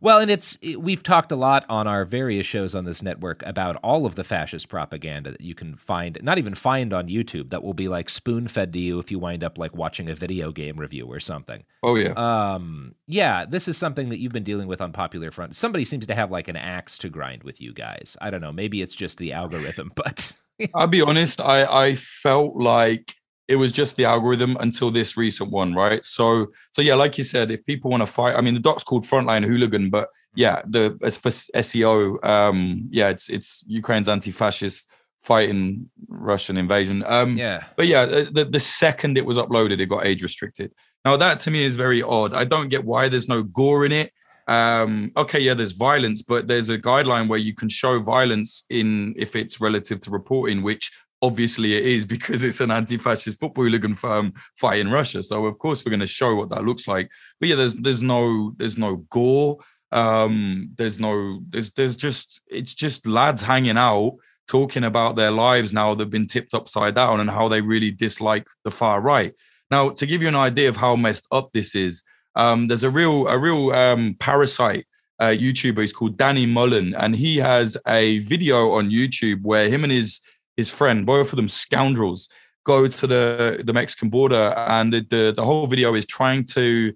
Well, 0.04 0.18
and 0.18 0.30
it's 0.30 0.58
we've 0.76 1.02
talked 1.02 1.32
a 1.32 1.36
lot 1.36 1.64
on 1.70 1.86
our 1.86 2.04
various 2.04 2.44
shows 2.44 2.74
on 2.74 2.84
this 2.84 3.02
network 3.02 3.42
about 3.46 3.76
all 3.76 4.04
of 4.04 4.16
the 4.16 4.22
fascist 4.22 4.68
propaganda 4.68 5.30
that 5.30 5.40
you 5.40 5.54
can 5.54 5.76
find, 5.76 6.18
not 6.20 6.36
even 6.36 6.54
find 6.54 6.92
on 6.92 7.08
YouTube, 7.08 7.48
that 7.48 7.62
will 7.62 7.72
be 7.72 7.88
like 7.88 8.10
spoon 8.10 8.46
fed 8.46 8.74
to 8.74 8.78
you 8.78 8.98
if 8.98 9.10
you 9.10 9.18
wind 9.18 9.42
up 9.42 9.56
like 9.56 9.74
watching 9.74 10.10
a 10.10 10.14
video 10.14 10.52
game 10.52 10.78
review 10.78 11.06
or 11.06 11.20
something. 11.20 11.64
Oh 11.82 11.94
yeah. 11.94 12.12
Um, 12.16 12.94
yeah, 13.06 13.46
this 13.46 13.66
is 13.66 13.78
something 13.78 14.10
that 14.10 14.18
you've 14.18 14.30
been 14.30 14.44
dealing 14.44 14.68
with 14.68 14.82
on 14.82 14.92
Popular 14.92 15.30
Front. 15.30 15.56
Somebody 15.56 15.86
seems 15.86 16.06
to 16.08 16.14
have 16.14 16.30
like 16.30 16.48
an 16.48 16.56
axe 16.56 16.98
to 16.98 17.08
grind 17.08 17.42
with 17.42 17.58
you 17.62 17.72
guys. 17.72 18.14
I 18.20 18.28
don't 18.28 18.42
know. 18.42 18.52
Maybe 18.52 18.82
it's 18.82 18.94
just 18.94 19.16
the 19.16 19.32
algorithm, 19.32 19.90
but 19.96 20.36
I'll 20.74 20.86
be 20.86 21.00
honest. 21.00 21.40
I 21.40 21.64
I 21.64 21.94
felt 21.94 22.56
like 22.56 23.14
it 23.46 23.56
was 23.56 23.72
just 23.72 23.96
the 23.96 24.04
algorithm 24.04 24.56
until 24.60 24.90
this 24.90 25.16
recent 25.16 25.50
one, 25.50 25.74
right? 25.74 26.04
So, 26.04 26.48
so 26.72 26.80
yeah, 26.80 26.94
like 26.94 27.18
you 27.18 27.24
said, 27.24 27.50
if 27.50 27.64
people 27.66 27.90
want 27.90 28.02
to 28.02 28.06
fight, 28.06 28.36
I 28.36 28.40
mean, 28.40 28.54
the 28.54 28.60
doc's 28.60 28.84
called 28.84 29.04
Frontline 29.04 29.44
Hooligan, 29.44 29.90
but 29.90 30.08
yeah, 30.34 30.62
the 30.66 30.98
as 31.02 31.16
for 31.16 31.28
SEO, 31.30 32.24
um, 32.24 32.88
yeah, 32.90 33.08
it's 33.08 33.28
it's 33.28 33.62
Ukraine's 33.66 34.08
anti-fascist 34.08 34.88
fighting 35.22 35.90
Russian 36.08 36.56
invasion. 36.56 37.04
Um, 37.06 37.36
yeah, 37.36 37.64
but 37.76 37.86
yeah, 37.86 38.02
uh, 38.02 38.24
the 38.32 38.46
the 38.46 38.60
second 38.60 39.18
it 39.18 39.26
was 39.26 39.36
uploaded, 39.36 39.80
it 39.80 39.86
got 39.86 40.06
age 40.06 40.22
restricted. 40.22 40.72
Now 41.04 41.16
that 41.18 41.38
to 41.40 41.50
me 41.50 41.64
is 41.64 41.76
very 41.76 42.02
odd. 42.02 42.34
I 42.34 42.44
don't 42.44 42.68
get 42.68 42.84
why 42.84 43.08
there's 43.08 43.28
no 43.28 43.42
gore 43.42 43.84
in 43.84 43.92
it. 43.92 44.12
Um, 44.46 45.10
okay, 45.16 45.40
yeah, 45.40 45.54
there's 45.54 45.72
violence, 45.72 46.22
but 46.22 46.46
there's 46.46 46.68
a 46.68 46.78
guideline 46.78 47.28
where 47.28 47.38
you 47.38 47.54
can 47.54 47.68
show 47.68 48.00
violence 48.00 48.64
in 48.68 49.14
if 49.16 49.36
it's 49.36 49.60
relative 49.60 50.00
to 50.00 50.10
reporting, 50.10 50.62
which 50.62 50.92
obviously 51.24 51.74
it 51.74 51.84
is 51.84 52.04
because 52.04 52.44
it's 52.44 52.60
an 52.60 52.70
anti-fascist 52.70 53.40
football 53.40 53.64
hooligan 53.64 53.96
firm 53.96 54.32
fighting 54.56 54.90
Russia. 54.90 55.22
So 55.22 55.46
of 55.46 55.58
course 55.58 55.84
we're 55.84 55.96
going 55.96 56.00
to 56.00 56.06
show 56.06 56.34
what 56.34 56.50
that 56.50 56.64
looks 56.64 56.86
like. 56.86 57.10
But 57.40 57.48
yeah, 57.48 57.56
there's 57.56 57.74
there's 57.74 58.02
no 58.02 58.52
there's 58.56 58.78
no 58.78 58.96
gore. 59.10 59.58
Um, 59.92 60.70
there's 60.76 60.98
no 60.98 61.40
there's 61.48 61.70
there's 61.72 61.96
just 61.96 62.40
it's 62.48 62.74
just 62.74 63.06
lads 63.06 63.42
hanging 63.42 63.78
out 63.78 64.16
talking 64.46 64.84
about 64.84 65.16
their 65.16 65.30
lives 65.30 65.72
now 65.72 65.94
that've 65.94 66.10
been 66.10 66.26
tipped 66.26 66.52
upside 66.52 66.94
down 66.94 67.20
and 67.20 67.30
how 67.30 67.48
they 67.48 67.60
really 67.60 67.90
dislike 67.90 68.46
the 68.64 68.70
far 68.70 69.00
right. 69.00 69.32
Now, 69.70 69.90
to 69.90 70.06
give 70.06 70.20
you 70.20 70.28
an 70.28 70.36
idea 70.36 70.68
of 70.68 70.76
how 70.76 70.96
messed 70.96 71.26
up 71.32 71.52
this 71.52 71.74
is, 71.74 72.02
um, 72.36 72.68
there's 72.68 72.84
a 72.84 72.90
real 72.90 73.26
a 73.28 73.38
real 73.38 73.70
um, 73.72 74.16
parasite 74.20 74.86
uh, 75.18 75.34
YouTuber. 75.44 75.80
He's 75.80 75.92
called 75.92 76.18
Danny 76.18 76.46
Mullen, 76.46 76.94
and 76.94 77.16
he 77.16 77.38
has 77.38 77.76
a 77.86 78.18
video 78.18 78.72
on 78.72 78.90
YouTube 78.90 79.42
where 79.42 79.68
him 79.68 79.84
and 79.84 79.92
his 79.92 80.20
his 80.56 80.70
friend, 80.70 81.04
both 81.06 81.32
of 81.32 81.36
them 81.36 81.48
scoundrels, 81.48 82.28
go 82.64 82.88
to 82.88 83.06
the, 83.06 83.62
the 83.64 83.72
Mexican 83.72 84.08
border. 84.08 84.54
And 84.56 84.92
the, 84.92 85.00
the, 85.08 85.32
the 85.34 85.44
whole 85.44 85.66
video 85.66 85.94
is 85.94 86.06
trying 86.06 86.44
to 86.46 86.92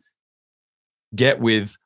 get 1.15 1.41
with, 1.41 1.77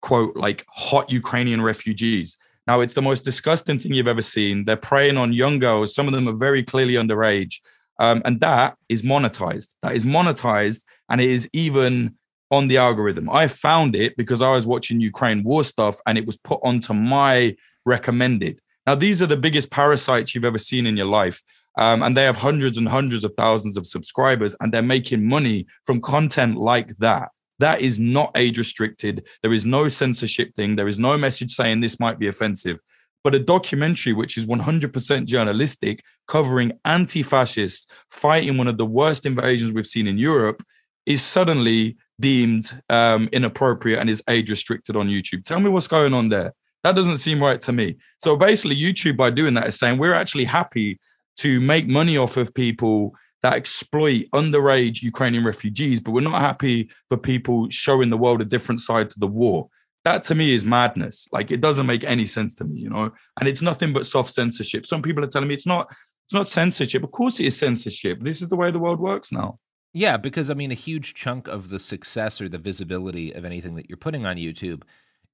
quote, 0.00 0.36
like 0.36 0.64
hot 0.68 1.10
Ukrainian 1.10 1.62
refugees. 1.62 2.36
Now, 2.66 2.80
it's 2.80 2.94
the 2.94 3.02
most 3.02 3.24
disgusting 3.24 3.78
thing 3.78 3.92
you've 3.92 4.08
ever 4.08 4.22
seen. 4.22 4.64
They're 4.64 4.76
preying 4.76 5.16
on 5.16 5.32
young 5.32 5.58
girls. 5.58 5.94
Some 5.94 6.06
of 6.06 6.12
them 6.12 6.28
are 6.28 6.36
very 6.36 6.62
clearly 6.62 6.94
underage. 6.94 7.56
Um, 7.98 8.22
and 8.24 8.40
that 8.40 8.76
is 8.88 9.02
monetized. 9.02 9.74
That 9.82 9.94
is 9.94 10.04
monetized. 10.04 10.84
And 11.08 11.20
it 11.20 11.28
is 11.28 11.48
even 11.52 12.16
on 12.50 12.68
the 12.68 12.76
algorithm. 12.76 13.30
I 13.30 13.48
found 13.48 13.96
it 13.96 14.16
because 14.16 14.42
I 14.42 14.50
was 14.50 14.66
watching 14.66 15.00
Ukraine 15.00 15.42
war 15.42 15.64
stuff 15.64 15.98
and 16.06 16.18
it 16.18 16.26
was 16.26 16.36
put 16.36 16.60
onto 16.62 16.92
my 16.92 17.56
recommended. 17.86 18.60
Now, 18.86 18.94
these 18.94 19.22
are 19.22 19.26
the 19.26 19.36
biggest 19.36 19.70
parasites 19.70 20.34
you've 20.34 20.44
ever 20.44 20.58
seen 20.58 20.86
in 20.86 20.96
your 20.96 21.06
life. 21.06 21.42
Um, 21.78 22.02
and 22.02 22.16
they 22.16 22.24
have 22.24 22.36
hundreds 22.36 22.76
and 22.76 22.88
hundreds 22.88 23.24
of 23.24 23.32
thousands 23.36 23.76
of 23.76 23.86
subscribers, 23.86 24.54
and 24.60 24.72
they're 24.72 24.82
making 24.82 25.26
money 25.26 25.66
from 25.86 26.00
content 26.00 26.56
like 26.56 26.96
that. 26.98 27.30
That 27.60 27.80
is 27.80 27.98
not 27.98 28.32
age 28.34 28.58
restricted. 28.58 29.26
There 29.42 29.52
is 29.52 29.64
no 29.64 29.88
censorship 29.88 30.54
thing. 30.54 30.76
There 30.76 30.88
is 30.88 30.98
no 30.98 31.16
message 31.16 31.52
saying 31.52 31.80
this 31.80 32.00
might 32.00 32.18
be 32.18 32.28
offensive. 32.28 32.78
But 33.24 33.36
a 33.36 33.38
documentary, 33.38 34.12
which 34.12 34.36
is 34.36 34.46
100% 34.46 35.26
journalistic, 35.26 36.02
covering 36.26 36.72
anti 36.84 37.22
fascists 37.22 37.86
fighting 38.10 38.58
one 38.58 38.66
of 38.66 38.78
the 38.78 38.86
worst 38.86 39.26
invasions 39.26 39.72
we've 39.72 39.86
seen 39.86 40.08
in 40.08 40.18
Europe, 40.18 40.62
is 41.06 41.22
suddenly 41.22 41.96
deemed 42.20 42.82
um, 42.88 43.28
inappropriate 43.32 44.00
and 44.00 44.10
is 44.10 44.22
age 44.28 44.50
restricted 44.50 44.96
on 44.96 45.08
YouTube. 45.08 45.44
Tell 45.44 45.60
me 45.60 45.70
what's 45.70 45.88
going 45.88 46.14
on 46.14 46.28
there. 46.28 46.52
That 46.82 46.96
doesn't 46.96 47.18
seem 47.18 47.42
right 47.42 47.60
to 47.62 47.72
me. 47.72 47.96
So 48.18 48.36
basically, 48.36 48.76
YouTube, 48.76 49.16
by 49.16 49.30
doing 49.30 49.54
that, 49.54 49.68
is 49.68 49.78
saying 49.78 49.98
we're 49.98 50.14
actually 50.14 50.44
happy 50.44 50.98
to 51.38 51.60
make 51.60 51.86
money 51.88 52.16
off 52.18 52.36
of 52.36 52.52
people 52.54 53.14
that 53.42 53.54
exploit 53.54 54.26
underage 54.34 55.02
Ukrainian 55.02 55.44
refugees, 55.44 56.00
but 56.00 56.12
we're 56.12 56.20
not 56.20 56.40
happy 56.40 56.90
for 57.08 57.16
people 57.16 57.68
showing 57.70 58.10
the 58.10 58.16
world 58.16 58.40
a 58.40 58.44
different 58.44 58.80
side 58.80 59.10
to 59.10 59.18
the 59.18 59.26
war. 59.26 59.68
That 60.04 60.24
to 60.24 60.34
me 60.34 60.52
is 60.52 60.64
madness. 60.64 61.28
Like 61.32 61.50
it 61.50 61.60
doesn't 61.60 61.86
make 61.86 62.04
any 62.04 62.26
sense 62.26 62.54
to 62.56 62.64
me, 62.64 62.80
you 62.80 62.90
know. 62.90 63.12
And 63.38 63.48
it's 63.48 63.62
nothing 63.62 63.92
but 63.92 64.06
soft 64.06 64.32
censorship. 64.32 64.86
Some 64.86 65.02
people 65.02 65.24
are 65.24 65.28
telling 65.28 65.48
me 65.48 65.54
it's 65.54 65.66
not. 65.66 65.92
It's 66.26 66.34
not 66.34 66.48
censorship. 66.48 67.02
Of 67.02 67.10
course, 67.10 67.40
it 67.40 67.46
is 67.46 67.58
censorship. 67.58 68.22
This 68.22 68.42
is 68.42 68.48
the 68.48 68.56
way 68.56 68.70
the 68.70 68.78
world 68.78 69.00
works 69.00 69.32
now. 69.32 69.58
Yeah, 69.92 70.16
because 70.16 70.50
I 70.50 70.54
mean, 70.54 70.70
a 70.70 70.74
huge 70.74 71.14
chunk 71.14 71.48
of 71.48 71.68
the 71.68 71.78
success 71.78 72.40
or 72.40 72.48
the 72.48 72.58
visibility 72.58 73.32
of 73.32 73.44
anything 73.44 73.74
that 73.74 73.88
you're 73.88 73.98
putting 73.98 74.24
on 74.24 74.36
YouTube 74.36 74.84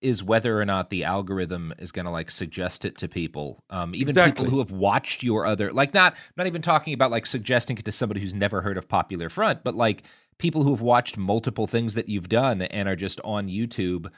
is 0.01 0.23
whether 0.23 0.61
or 0.61 0.65
not 0.65 0.91
the 0.91 1.05
algorithm 1.05 1.75
is 1.79 1.91
going 1.93 2.07
to 2.07 2.11
like 2.11 2.31
suggest 2.31 2.85
it 2.85 2.97
to 2.97 3.09
people 3.09 3.65
um, 3.71 3.95
even 3.95 4.11
exactly. 4.11 4.45
people 4.45 4.51
who 4.51 4.59
have 4.59 4.71
watched 4.71 5.23
your 5.23 5.45
other 5.45 5.73
like 5.73 5.93
not 5.93 6.15
not 6.37 6.47
even 6.47 6.63
talking 6.63 6.95
about 6.95 7.11
like 7.11 7.27
suggesting 7.27 7.77
it 7.77 7.85
to 7.85 7.93
somebody 7.93 8.21
who's 8.21 8.35
never 8.35 8.61
heard 8.61 8.79
of 8.79 8.89
popular 8.89 9.29
front 9.29 9.65
but 9.65 9.75
like 9.75 10.05
people 10.39 10.63
who 10.63 10.71
have 10.71 10.81
watched 10.81 11.17
multiple 11.17 11.67
things 11.67 11.95
that 11.95 12.09
you've 12.09 12.29
done 12.29 12.63
and 12.63 12.89
are 12.89 12.97
just 12.97 13.21
on 13.25 13.49
YouTube, 13.49 14.11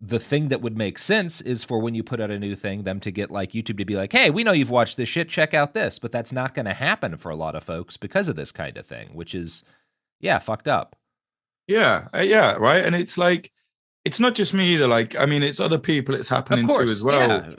the 0.00 0.18
thing 0.18 0.48
that 0.48 0.62
would 0.62 0.76
make 0.76 0.98
sense 0.98 1.40
is 1.40 1.64
for 1.64 1.78
when 1.78 1.94
you 1.94 2.02
put 2.02 2.20
out 2.20 2.30
a 2.30 2.38
new 2.38 2.56
thing, 2.56 2.84
them 2.84 3.00
to 3.00 3.10
get 3.10 3.30
like 3.30 3.52
YouTube 3.52 3.78
to 3.78 3.84
be 3.84 3.96
like, 3.96 4.12
hey, 4.12 4.30
we 4.30 4.44
know 4.44 4.52
you've 4.52 4.70
watched 4.70 4.96
this 4.96 5.08
shit, 5.08 5.28
check 5.28 5.54
out 5.54 5.74
this. 5.74 5.98
But 5.98 6.12
that's 6.12 6.32
not 6.32 6.54
going 6.54 6.66
to 6.66 6.74
happen 6.74 7.16
for 7.16 7.30
a 7.30 7.36
lot 7.36 7.54
of 7.54 7.64
folks 7.64 7.96
because 7.96 8.28
of 8.28 8.36
this 8.36 8.52
kind 8.52 8.76
of 8.76 8.86
thing, 8.86 9.10
which 9.12 9.34
is, 9.34 9.64
yeah, 10.20 10.38
fucked 10.38 10.68
up. 10.68 10.96
Yeah, 11.66 12.08
uh, 12.14 12.20
yeah, 12.20 12.52
right. 12.52 12.84
And 12.84 12.96
it's 12.96 13.18
like, 13.18 13.52
it's 14.08 14.18
not 14.18 14.34
just 14.34 14.54
me 14.54 14.72
either. 14.72 14.88
Like, 14.88 15.14
I 15.16 15.26
mean, 15.26 15.42
it's 15.42 15.60
other 15.60 15.78
people 15.78 16.14
it's 16.14 16.30
happening 16.30 16.66
to 16.66 16.80
as 16.80 17.02
well. 17.02 17.28
Yeah. 17.28 17.54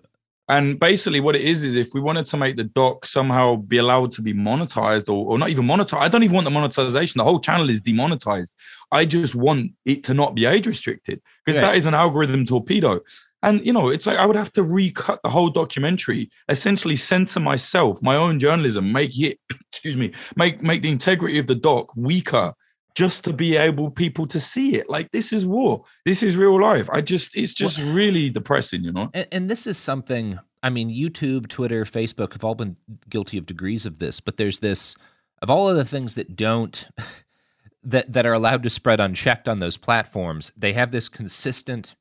And 0.50 0.80
basically, 0.80 1.20
what 1.20 1.36
it 1.36 1.44
is 1.44 1.64
is 1.64 1.76
if 1.76 1.94
we 1.94 2.02
wanted 2.02 2.26
to 2.26 2.38
make 2.38 2.56
the 2.58 2.64
doc 2.64 3.06
somehow 3.06 3.58
be 3.58 3.78
allowed 3.78 4.12
to 4.14 4.24
be 4.24 4.34
monetized 4.34 5.08
or, 5.08 5.28
or 5.30 5.38
not 5.38 5.50
even 5.50 5.64
monetized, 5.64 6.00
I 6.00 6.08
don't 6.08 6.24
even 6.24 6.34
want 6.34 6.46
the 6.46 6.52
monetization. 6.52 7.20
The 7.20 7.24
whole 7.24 7.40
channel 7.40 7.70
is 7.70 7.82
demonetized. 7.82 8.56
I 8.92 9.06
just 9.06 9.36
want 9.36 9.74
it 9.86 10.04
to 10.06 10.16
not 10.16 10.34
be 10.34 10.46
age 10.46 10.66
restricted 10.66 11.22
because 11.46 11.58
Yeah. 11.58 11.68
that 11.68 11.78
is 11.78 11.86
an 11.86 11.94
algorithm 11.94 12.48
torpedo. 12.48 13.00
And 13.44 13.64
you 13.64 13.74
know, 13.74 13.90
it's 13.90 14.08
like 14.08 14.18
I 14.18 14.26
would 14.26 14.36
have 14.36 14.52
to 14.54 14.64
recut 14.64 15.20
the 15.24 15.30
whole 15.30 15.52
documentary, 15.52 16.32
essentially 16.50 16.96
censor 16.96 17.40
myself, 17.40 18.02
my 18.02 18.16
own 18.16 18.40
journalism, 18.40 18.92
make 18.92 19.18
it, 19.20 19.38
excuse 19.72 19.98
me, 19.98 20.14
make 20.36 20.64
make 20.64 20.82
the 20.82 20.90
integrity 20.90 21.38
of 21.38 21.46
the 21.46 21.62
doc 21.70 21.96
weaker, 21.96 22.56
just 23.00 23.24
to 23.24 23.32
be 23.32 23.56
able 23.56 23.90
people 23.90 24.26
to 24.26 24.42
see 24.42 24.76
it. 24.76 24.90
Like 24.90 25.10
this 25.14 25.32
is 25.32 25.46
war. 25.46 25.86
This 26.04 26.22
is 26.22 26.36
real 26.36 26.62
life. 26.62 26.90
I 26.92 27.00
just, 27.00 27.34
it's 27.34 27.54
just 27.54 27.80
really 27.80 28.30
depressing, 28.30 28.84
you 28.84 28.92
know. 28.92 29.10
And, 29.14 29.28
and 29.32 29.50
this 29.50 29.68
is 29.68 29.78
something, 29.78 30.38
I 30.62 30.70
mean, 30.70 30.90
YouTube, 30.90 31.48
Twitter, 31.48 31.86
Facebook 31.86 32.34
have 32.34 32.44
all 32.44 32.56
been 32.56 32.76
guilty 33.08 33.38
of 33.38 33.46
degrees 33.46 33.86
of 33.86 34.00
this, 34.00 34.20
but 34.20 34.36
there's 34.36 34.60
this, 34.60 34.98
of 35.42 35.50
all 35.50 35.70
of 35.70 35.78
the 35.78 35.86
things 35.86 36.16
that 36.16 36.36
don't, 36.36 36.90
that, 37.84 38.12
that 38.12 38.26
are 38.26 38.34
allowed 38.34 38.64
to 38.64 38.70
spread 38.70 39.00
unchecked 39.00 39.48
on 39.48 39.60
those 39.60 39.78
platforms, 39.78 40.52
they 40.58 40.74
have 40.74 40.92
this 40.92 41.08
consistent, 41.08 41.96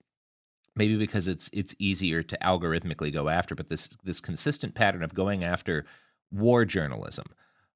maybe 0.75 0.97
because 0.97 1.29
it's 1.29 1.49
it's 1.53 1.77
easier 1.79 2.25
to 2.25 2.37
algorithmically 2.43 3.13
go 3.13 3.29
after, 3.29 3.55
but 3.55 3.69
this 3.69 3.89
this 4.03 4.21
consistent 4.21 4.75
pattern 4.75 5.05
of 5.05 5.15
going 5.15 5.45
after 5.45 5.85
war 6.33 6.65
journalism. 6.65 7.27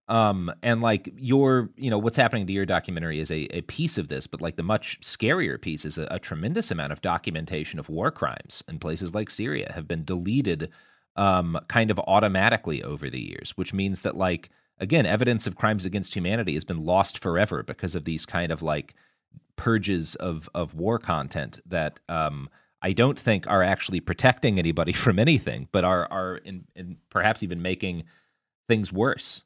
Um, 0.09 0.53
and 0.63 0.83
like 0.83 1.13
your, 1.17 1.71
you 1.77 1.91
know, 1.91 1.99
what's 1.99 2.17
happening 2.17 2.47
to 2.47 2.53
your 2.53 2.67
documentary 2.67 3.19
is 3.21 3.31
a, 3.31 3.47
a 3.57 3.63
piece 3.63 3.99
of 3.99 4.09
this, 4.09 4.27
but 4.27 4.41
like 4.41 4.57
the 4.57 4.63
much 4.63 5.01
scarier 5.01 5.61
piece 5.61 5.85
is 5.85 5.97
a, 5.97 6.09
a 6.11 6.19
tremendous 6.19 6.71
amount 6.71 6.93
of 6.93 7.01
documentation 7.01 7.79
of 7.79 7.89
war 7.89 8.11
crimes 8.11 8.65
in 8.69 8.79
places 8.79 9.15
like 9.15 9.31
Syria 9.31 9.73
have 9.75 9.87
been 9.87 10.05
deleted 10.05 10.71
um, 11.17 11.59
kind 11.69 11.91
of 11.91 11.99
automatically 12.01 12.83
over 12.83 13.09
the 13.09 13.21
years, 13.21 13.53
which 13.57 13.73
means 13.73 14.03
that 14.03 14.17
like 14.17 14.51
again, 14.79 15.07
evidence 15.07 15.47
of 15.47 15.57
crimes 15.57 15.85
against 15.85 16.15
humanity 16.15 16.55
has 16.55 16.65
been 16.65 16.85
lost 16.85 17.19
forever 17.19 17.63
because 17.63 17.95
of 17.95 18.05
these 18.05 18.27
kind 18.27 18.51
of 18.51 18.63
like 18.63 18.95
purges 19.57 20.15
of 20.17 20.51
of 20.55 20.75
war 20.75 20.99
content 20.99 21.61
that 21.67 22.01
um, 22.09 22.49
I 22.83 22.93
don't 22.93 23.19
think 23.19 23.47
are 23.47 23.63
actually 23.63 24.01
protecting 24.01 24.59
anybody 24.59 24.93
from 25.05 25.19
anything, 25.19 25.69
but 25.73 25.85
are 25.85 26.09
are 26.11 26.37
in, 26.39 26.67
in 26.75 26.99
perhaps 27.11 27.43
even 27.43 27.63
making 27.63 28.05
things 28.69 28.93
worse. 28.93 29.45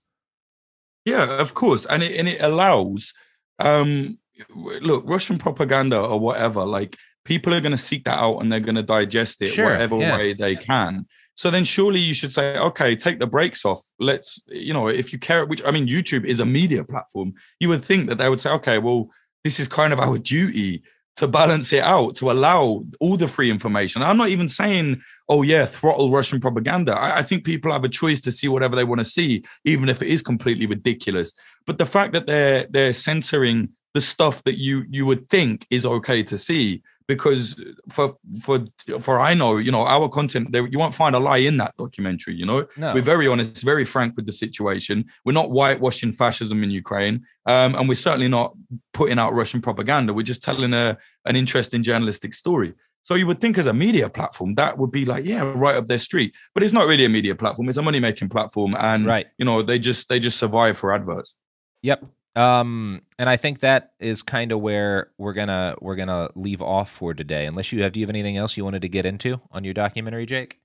Yeah, 1.07 1.25
of 1.25 1.55
course, 1.55 1.87
and 1.87 2.03
it 2.03 2.17
and 2.19 2.29
it 2.29 2.43
allows. 2.43 3.15
Um, 3.59 4.19
look, 4.55 5.05
Russian 5.07 5.39
propaganda 5.39 5.99
or 5.99 6.21
whatever, 6.21 6.65
like 6.67 6.97
people 7.25 7.55
are 7.55 7.61
going 7.61 7.73
to 7.73 7.79
seek 7.79 8.05
that 8.05 8.19
out 8.19 8.39
and 8.39 8.53
they're 8.53 8.61
going 8.61 8.75
to 8.75 8.83
digest 8.83 9.41
it 9.41 9.49
Sure, 9.49 9.65
whatever 9.65 9.99
yeah. 9.99 10.17
way 10.17 10.35
they 10.35 10.57
can. 10.57 11.07
So 11.35 11.51
then, 11.51 11.65
surely 11.65 12.01
you 12.01 12.13
should 12.13 12.33
say, 12.33 12.59
okay, 12.59 12.97
take 12.97 13.19
the 13.19 13.27
brakes 13.27 13.65
off. 13.65 13.83
Let's, 13.99 14.43
you 14.47 14.75
know, 14.75 14.89
if 14.89 15.13
you 15.13 15.19
care, 15.19 15.47
which 15.47 15.63
I 15.65 15.71
mean, 15.71 15.87
YouTube 15.87 16.25
is 16.25 16.41
a 16.41 16.47
media 16.47 16.83
platform. 16.83 17.35
You 17.61 17.69
would 17.69 17.85
think 17.85 18.09
that 18.09 18.19
they 18.19 18.29
would 18.29 18.41
say, 18.41 18.51
okay, 18.51 18.79
well, 18.79 19.09
this 19.45 19.61
is 19.61 19.69
kind 19.69 19.93
of 19.93 20.01
our 20.01 20.19
duty 20.19 20.83
to 21.17 21.27
balance 21.27 21.73
it 21.73 21.83
out, 21.83 22.15
to 22.17 22.31
allow 22.31 22.85
all 23.01 23.17
the 23.17 23.27
free 23.27 23.51
information. 23.51 24.03
I'm 24.03 24.19
not 24.19 24.29
even 24.29 24.49
saying, 24.49 25.01
oh 25.29 25.43
yeah, 25.43 25.65
throttle 25.65 26.11
Russian 26.11 26.41
propaganda. 26.41 26.93
I, 26.93 27.19
I 27.19 27.23
think 27.23 27.45
people 27.45 27.73
have 27.73 27.85
a 27.85 27.89
choice 27.89 28.21
to 28.23 28.31
see 28.31 28.49
whatever 28.49 28.77
they 28.77 28.85
want 28.85 28.99
to 28.99 29.05
see, 29.05 29.45
even 29.65 29.89
if 29.89 30.03
it 30.03 30.09
is 30.09 30.23
completely 30.23 30.67
ridiculous. 30.67 31.33
But 31.67 31.79
the 31.79 31.87
fact 31.87 32.13
that 32.13 32.27
they're 32.27 32.67
they're 32.71 32.93
censoring 32.93 33.71
the 33.95 34.01
stuff 34.01 34.45
that 34.45 34.59
you 34.59 34.85
you 34.91 35.07
would 35.07 35.29
think 35.31 35.67
is 35.71 35.87
okay 35.87 36.23
to 36.25 36.37
see, 36.37 36.83
because 37.09 37.61
for 37.91 38.17
for 38.43 38.65
for 39.01 39.21
I 39.21 39.35
know, 39.35 39.57
you 39.59 39.71
know, 39.71 39.85
our 39.87 40.09
content 40.09 40.53
there 40.53 40.67
you 40.67 40.79
won't 40.79 40.95
find 40.95 41.15
a 41.15 41.19
lie 41.19 41.39
in 41.39 41.57
that 41.59 41.77
documentary. 41.77 42.35
You 42.35 42.47
know, 42.47 42.67
No. 42.77 42.95
we're 42.95 43.03
very 43.03 43.29
honest, 43.29 43.63
very 43.63 43.85
frank 43.85 44.17
with 44.17 44.27
the 44.27 44.33
situation. 44.33 45.05
We're 45.25 45.33
not 45.33 45.51
whitewashing 45.51 46.13
fascism 46.13 46.63
in 46.65 46.71
Ukraine, 46.71 47.25
um, 47.47 47.75
and 47.77 47.89
we're 47.89 47.95
certainly 47.95 48.29
not 48.29 48.55
putting 48.93 49.19
out 49.19 49.35
Russian 49.35 49.61
propaganda. 49.61 50.13
We're 50.13 50.23
just 50.23 50.43
telling 50.43 50.73
a 50.75 50.99
an 51.25 51.37
interesting 51.37 51.83
journalistic 51.83 52.35
story. 52.35 52.75
So 53.05 53.15
you 53.15 53.27
would 53.29 53.41
think 53.41 53.57
as 53.57 53.69
a 53.69 53.73
media 53.73 54.09
platform 54.09 54.57
that 54.57 54.79
would 54.79 54.91
be 54.91 55.05
like, 55.05 55.25
yeah, 55.25 55.43
right 55.55 55.77
up 55.77 55.87
their 55.87 55.99
street. 55.99 56.35
But 56.55 56.65
it's 56.65 56.73
not 56.73 56.89
really 56.89 57.05
a 57.05 57.09
media 57.09 57.37
platform. 57.37 57.69
It's 57.69 57.79
a 57.79 57.83
money 57.83 58.01
making 58.01 58.31
platform, 58.31 58.75
and 58.79 59.07
Right. 59.07 59.27
you 59.39 59.45
know 59.45 59.63
they 59.63 59.79
just 59.79 60.09
they 60.09 60.19
just 60.19 60.39
survive 60.39 60.77
for 60.77 60.93
adverts. 60.93 61.37
Yep. 61.83 62.05
Um, 62.37 63.03
and 63.19 63.29
I 63.29 63.37
think 63.37 63.61
that 63.61 63.93
is 63.99 64.23
kind 64.23 64.53
of 64.53 64.61
where 64.61 65.11
we're 65.17 65.33
gonna 65.33 65.75
we're 65.81 65.97
gonna 65.97 66.29
leave 66.37 66.61
off 66.61 66.91
for 66.91 67.15
today. 67.15 67.47
Unless 67.47 67.73
you 67.73 67.83
have, 67.83 67.93
do 67.93 68.01
you 68.01 68.05
have 68.05 68.11
anything 68.11 68.37
else 68.37 68.57
you 68.57 68.65
wanted 68.65 68.83
to 68.83 68.89
get 68.89 69.07
into 69.07 69.41
on 69.51 69.65
your 69.65 69.75
documentary, 69.75 70.27
Jake? 70.27 70.61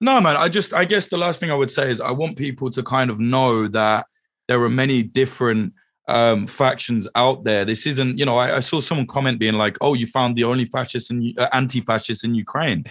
No, 0.00 0.20
man. 0.20 0.36
I 0.36 0.48
just, 0.48 0.74
I 0.74 0.84
guess 0.84 1.08
the 1.08 1.16
last 1.16 1.40
thing 1.40 1.50
I 1.50 1.54
would 1.54 1.70
say 1.70 1.90
is 1.90 2.00
I 2.00 2.10
want 2.10 2.36
people 2.36 2.68
to 2.70 2.82
kind 2.82 3.10
of 3.10 3.20
know 3.20 3.68
that 3.68 4.06
there 4.48 4.60
are 4.62 4.68
many 4.68 5.02
different 5.02 5.72
um, 6.08 6.46
factions 6.46 7.08
out 7.14 7.44
there. 7.44 7.64
This 7.64 7.86
isn't, 7.86 8.18
you 8.18 8.26
know, 8.26 8.36
I, 8.36 8.56
I 8.56 8.60
saw 8.60 8.80
someone 8.80 9.06
comment 9.06 9.38
being 9.38 9.54
like, 9.54 9.78
"Oh, 9.80 9.94
you 9.94 10.06
found 10.06 10.36
the 10.36 10.44
only 10.44 10.66
fascists 10.66 11.10
and 11.10 11.38
uh, 11.38 11.48
anti-fascists 11.52 12.24
in 12.24 12.34
Ukraine." 12.34 12.84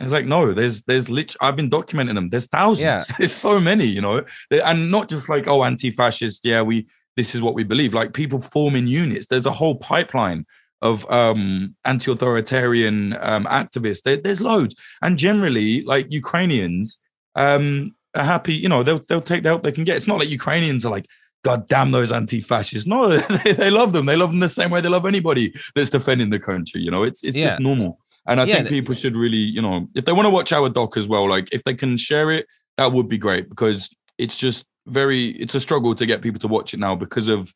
It's 0.00 0.12
like, 0.12 0.26
no, 0.26 0.52
there's, 0.52 0.82
there's 0.84 1.08
lit. 1.08 1.36
I've 1.40 1.54
been 1.54 1.70
documenting 1.70 2.14
them. 2.14 2.28
There's 2.28 2.46
thousands. 2.46 2.82
Yeah. 2.82 3.04
There's 3.18 3.32
so 3.32 3.60
many, 3.60 3.84
you 3.84 4.00
know, 4.00 4.24
and 4.50 4.90
not 4.90 5.08
just 5.08 5.28
like, 5.28 5.46
oh, 5.46 5.62
anti-fascist. 5.62 6.44
Yeah, 6.44 6.62
we, 6.62 6.88
this 7.16 7.34
is 7.34 7.42
what 7.42 7.54
we 7.54 7.64
believe. 7.64 7.94
Like 7.94 8.12
people 8.12 8.40
forming 8.40 8.86
units. 8.86 9.26
There's 9.26 9.46
a 9.46 9.52
whole 9.52 9.76
pipeline 9.76 10.46
of 10.82 11.08
um, 11.10 11.74
anti-authoritarian 11.84 13.16
um, 13.20 13.44
activists. 13.46 14.02
There, 14.02 14.16
there's 14.16 14.40
loads, 14.40 14.74
and 15.02 15.16
generally, 15.18 15.82
like 15.82 16.06
Ukrainians 16.10 16.98
um, 17.36 17.94
are 18.14 18.24
happy. 18.24 18.54
You 18.54 18.68
know, 18.68 18.82
they'll 18.82 19.02
they'll 19.08 19.22
take 19.22 19.42
the 19.42 19.48
help 19.50 19.62
they 19.62 19.72
can 19.72 19.84
get. 19.84 19.96
It's 19.96 20.06
not 20.06 20.18
like 20.18 20.28
Ukrainians 20.28 20.84
are 20.84 20.90
like, 20.90 21.06
God 21.44 21.68
damn 21.68 21.90
those 21.92 22.12
anti-fascists. 22.12 22.86
No, 22.86 23.16
they, 23.44 23.52
they 23.52 23.70
love 23.70 23.92
them. 23.92 24.06
They 24.06 24.16
love 24.16 24.30
them 24.30 24.40
the 24.40 24.48
same 24.48 24.70
way 24.70 24.80
they 24.80 24.88
love 24.88 25.06
anybody 25.06 25.54
that's 25.74 25.90
defending 25.90 26.30
the 26.30 26.38
country. 26.38 26.80
You 26.80 26.90
know, 26.90 27.02
it's 27.02 27.22
it's 27.24 27.36
Yeah. 27.36 27.44
just 27.44 27.60
normal. 27.60 27.98
And 28.26 28.40
I 28.40 28.46
Yeah, 28.46 28.56
think 28.56 28.68
people 28.68 28.94
should 28.94 29.16
really, 29.16 29.36
you 29.36 29.60
know, 29.62 29.88
if 29.94 30.04
they 30.06 30.12
want 30.12 30.26
to 30.26 30.30
watch 30.30 30.52
our 30.52 30.68
doc 30.68 30.96
as 30.96 31.06
well, 31.06 31.28
like 31.28 31.48
if 31.52 31.62
they 31.64 31.74
can 31.74 31.96
share 31.96 32.30
it, 32.30 32.46
that 32.78 32.92
would 32.92 33.08
be 33.08 33.18
great 33.18 33.48
because 33.48 33.90
it's 34.18 34.36
just 34.36 34.64
very 34.86 35.28
it's 35.30 35.54
a 35.54 35.60
struggle 35.60 35.94
to 35.94 36.06
get 36.06 36.22
people 36.22 36.38
to 36.40 36.48
watch 36.48 36.74
it 36.74 36.80
now 36.80 36.94
because 36.94 37.28
of 37.28 37.54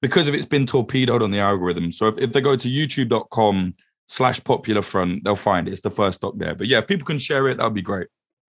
because 0.00 0.26
of 0.28 0.34
it's 0.34 0.46
been 0.46 0.66
torpedoed 0.66 1.22
on 1.22 1.30
the 1.30 1.38
algorithm. 1.38 1.92
So 1.92 2.08
if, 2.08 2.18
if 2.18 2.32
they 2.32 2.40
go 2.40 2.56
to 2.56 2.68
youtube.com 2.68 3.74
slash 4.08 4.42
popular 4.42 4.82
front, 4.82 5.22
they'll 5.24 5.36
find 5.36 5.68
it. 5.68 5.72
It's 5.72 5.80
the 5.80 5.90
first 5.90 6.20
doc 6.22 6.34
there. 6.36 6.54
But 6.54 6.66
yeah, 6.66 6.78
if 6.78 6.86
people 6.86 7.06
can 7.06 7.18
share 7.18 7.48
it, 7.48 7.58
that 7.58 7.64
would 7.64 7.74
be 7.74 7.82
great. 7.82 8.08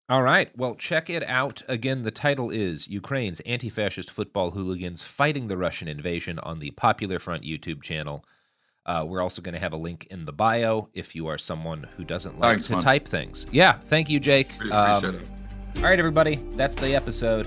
All 0.09 0.23
right. 0.23 0.51
Well, 0.57 0.75
check 0.75 1.09
it 1.11 1.23
out. 1.23 1.63
Again, 1.69 2.03
the 2.03 2.11
title 2.11 2.51
is 2.51 2.89
Ukraine's 2.89 3.41
Anti 3.41 3.69
Fascist 3.71 4.11
Football 4.11 4.51
Hooligans 4.51 5.03
Fighting 5.03 5.49
the 5.49 5.57
Russian 5.57 5.89
Invasion 5.89 6.39
on 6.41 6.59
the 6.59 6.71
Popular 6.73 7.19
Front 7.19 7.43
YouTube 7.43 7.83
channel. 7.83 8.25
Uh, 8.87 9.05
we're 9.09 9.23
also 9.23 9.41
going 9.41 9.55
to 9.55 9.59
have 9.61 9.73
a 9.73 9.79
link 9.79 10.07
in 10.11 10.27
the 10.27 10.33
bio 10.33 10.89
if 10.93 11.15
you 11.15 11.27
are 11.27 11.39
someone 11.39 11.87
who 11.97 12.05
doesn't 12.05 12.39
like 12.39 12.57
Thanks, 12.57 12.67
to 12.67 12.73
man. 12.75 12.83
type 12.83 13.09
things. 13.09 13.47
Yeah. 13.51 13.79
Thank 13.87 14.11
you, 14.11 14.21
Jake. 14.21 14.49
Really 14.61 14.73
appreciate 14.73 15.15
Um, 15.15 15.21
it. 15.21 15.29
All 15.77 15.83
right, 15.91 15.99
everybody. 15.99 16.37
That's 16.57 16.77
the 16.77 16.95
episode. 16.95 17.47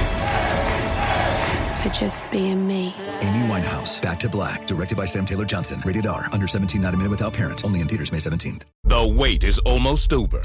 for 1.81 1.89
just 1.89 2.29
being 2.31 2.67
me. 2.67 2.93
Amy 3.21 3.47
Winehouse, 3.47 4.01
Back 4.01 4.19
to 4.19 4.29
Black, 4.29 4.67
directed 4.67 4.97
by 4.97 5.05
Sam 5.05 5.25
Taylor 5.25 5.45
Johnson. 5.45 5.81
Rated 5.83 6.05
R, 6.05 6.27
under 6.31 6.47
17, 6.47 6.79
not 6.79 6.93
a 6.93 6.97
minute 6.97 7.09
without 7.09 7.33
parent. 7.33 7.65
Only 7.65 7.81
in 7.81 7.87
theaters 7.87 8.11
May 8.11 8.19
17th. 8.19 8.63
The 8.83 9.13
wait 9.17 9.43
is 9.43 9.59
almost 9.59 10.13
over. 10.13 10.41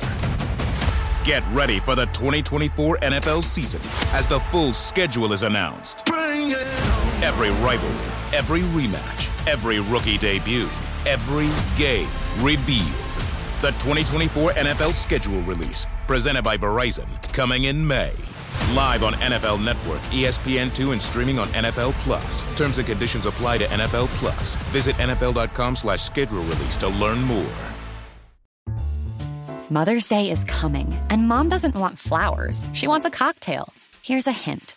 Get 1.24 1.42
ready 1.52 1.80
for 1.80 1.94
the 1.94 2.06
2024 2.06 2.98
NFL 2.98 3.42
season 3.42 3.80
as 4.16 4.26
the 4.26 4.40
full 4.50 4.72
schedule 4.72 5.32
is 5.32 5.42
announced. 5.42 6.08
Every 6.08 7.50
rivalry, 7.50 8.06
every 8.32 8.60
rematch, 8.60 9.46
every 9.48 9.80
rookie 9.80 10.18
debut, 10.18 10.68
every 11.04 11.50
game 11.76 12.08
revealed. 12.40 12.86
The 13.60 13.72
2024 13.82 14.52
NFL 14.52 14.92
schedule 14.94 15.40
release, 15.42 15.86
presented 16.06 16.44
by 16.44 16.56
Verizon, 16.56 17.08
coming 17.32 17.64
in 17.64 17.84
May. 17.84 18.12
Live 18.74 19.02
on 19.02 19.12
NFL 19.14 19.64
Network, 19.64 20.00
E 20.12 20.24
ESPN2, 20.24 20.92
and 20.92 21.02
streaming 21.02 21.38
on 21.38 21.48
NFL 21.48 21.92
Plus. 22.04 22.42
Terms 22.56 22.78
and 22.78 22.86
conditions 22.86 23.26
apply 23.26 23.58
to 23.58 23.64
NFL 23.66 24.08
Plus. 24.18 24.56
Visit 24.72 24.96
NFL.com 24.96 25.76
slash 25.76 26.02
schedule 26.02 26.42
release 26.42 26.76
to 26.76 26.88
learn 26.88 27.20
more. 27.22 27.46
Mother's 29.68 30.08
Day 30.08 30.30
is 30.30 30.44
coming, 30.44 30.94
and 31.10 31.26
mom 31.26 31.48
doesn't 31.48 31.74
want 31.74 31.98
flowers. 31.98 32.68
She 32.72 32.86
wants 32.86 33.04
a 33.04 33.10
cocktail. 33.10 33.72
Here's 34.02 34.28
a 34.28 34.32
hint 34.32 34.76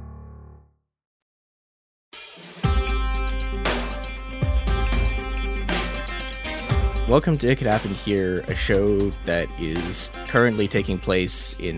Welcome 7.11 7.37
to 7.39 7.51
It 7.51 7.57
Could 7.57 7.67
Happen 7.67 7.93
Here, 7.93 8.39
a 8.47 8.55
show 8.55 8.97
that 9.25 9.49
is 9.59 10.09
currently 10.27 10.65
taking 10.65 10.97
place 10.97 11.57
in 11.59 11.77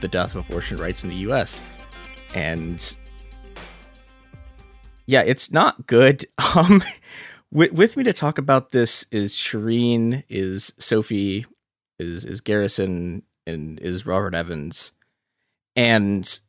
the 0.00 0.08
death 0.08 0.34
of 0.34 0.44
abortion 0.44 0.76
rights 0.76 1.04
in 1.04 1.10
the 1.10 1.16
US. 1.30 1.62
And 2.34 2.96
yeah, 5.06 5.22
it's 5.22 5.52
not 5.52 5.86
good. 5.86 6.24
Um 6.56 6.82
with, 7.52 7.70
with 7.74 7.96
me 7.96 8.02
to 8.02 8.12
talk 8.12 8.38
about 8.38 8.72
this 8.72 9.06
is 9.12 9.36
Shireen, 9.36 10.24
is 10.28 10.72
Sophie, 10.78 11.46
is 12.00 12.24
is 12.24 12.40
Garrison, 12.40 13.22
and 13.46 13.78
is 13.78 14.04
Robert 14.04 14.34
Evans. 14.34 14.90
And 15.76 16.40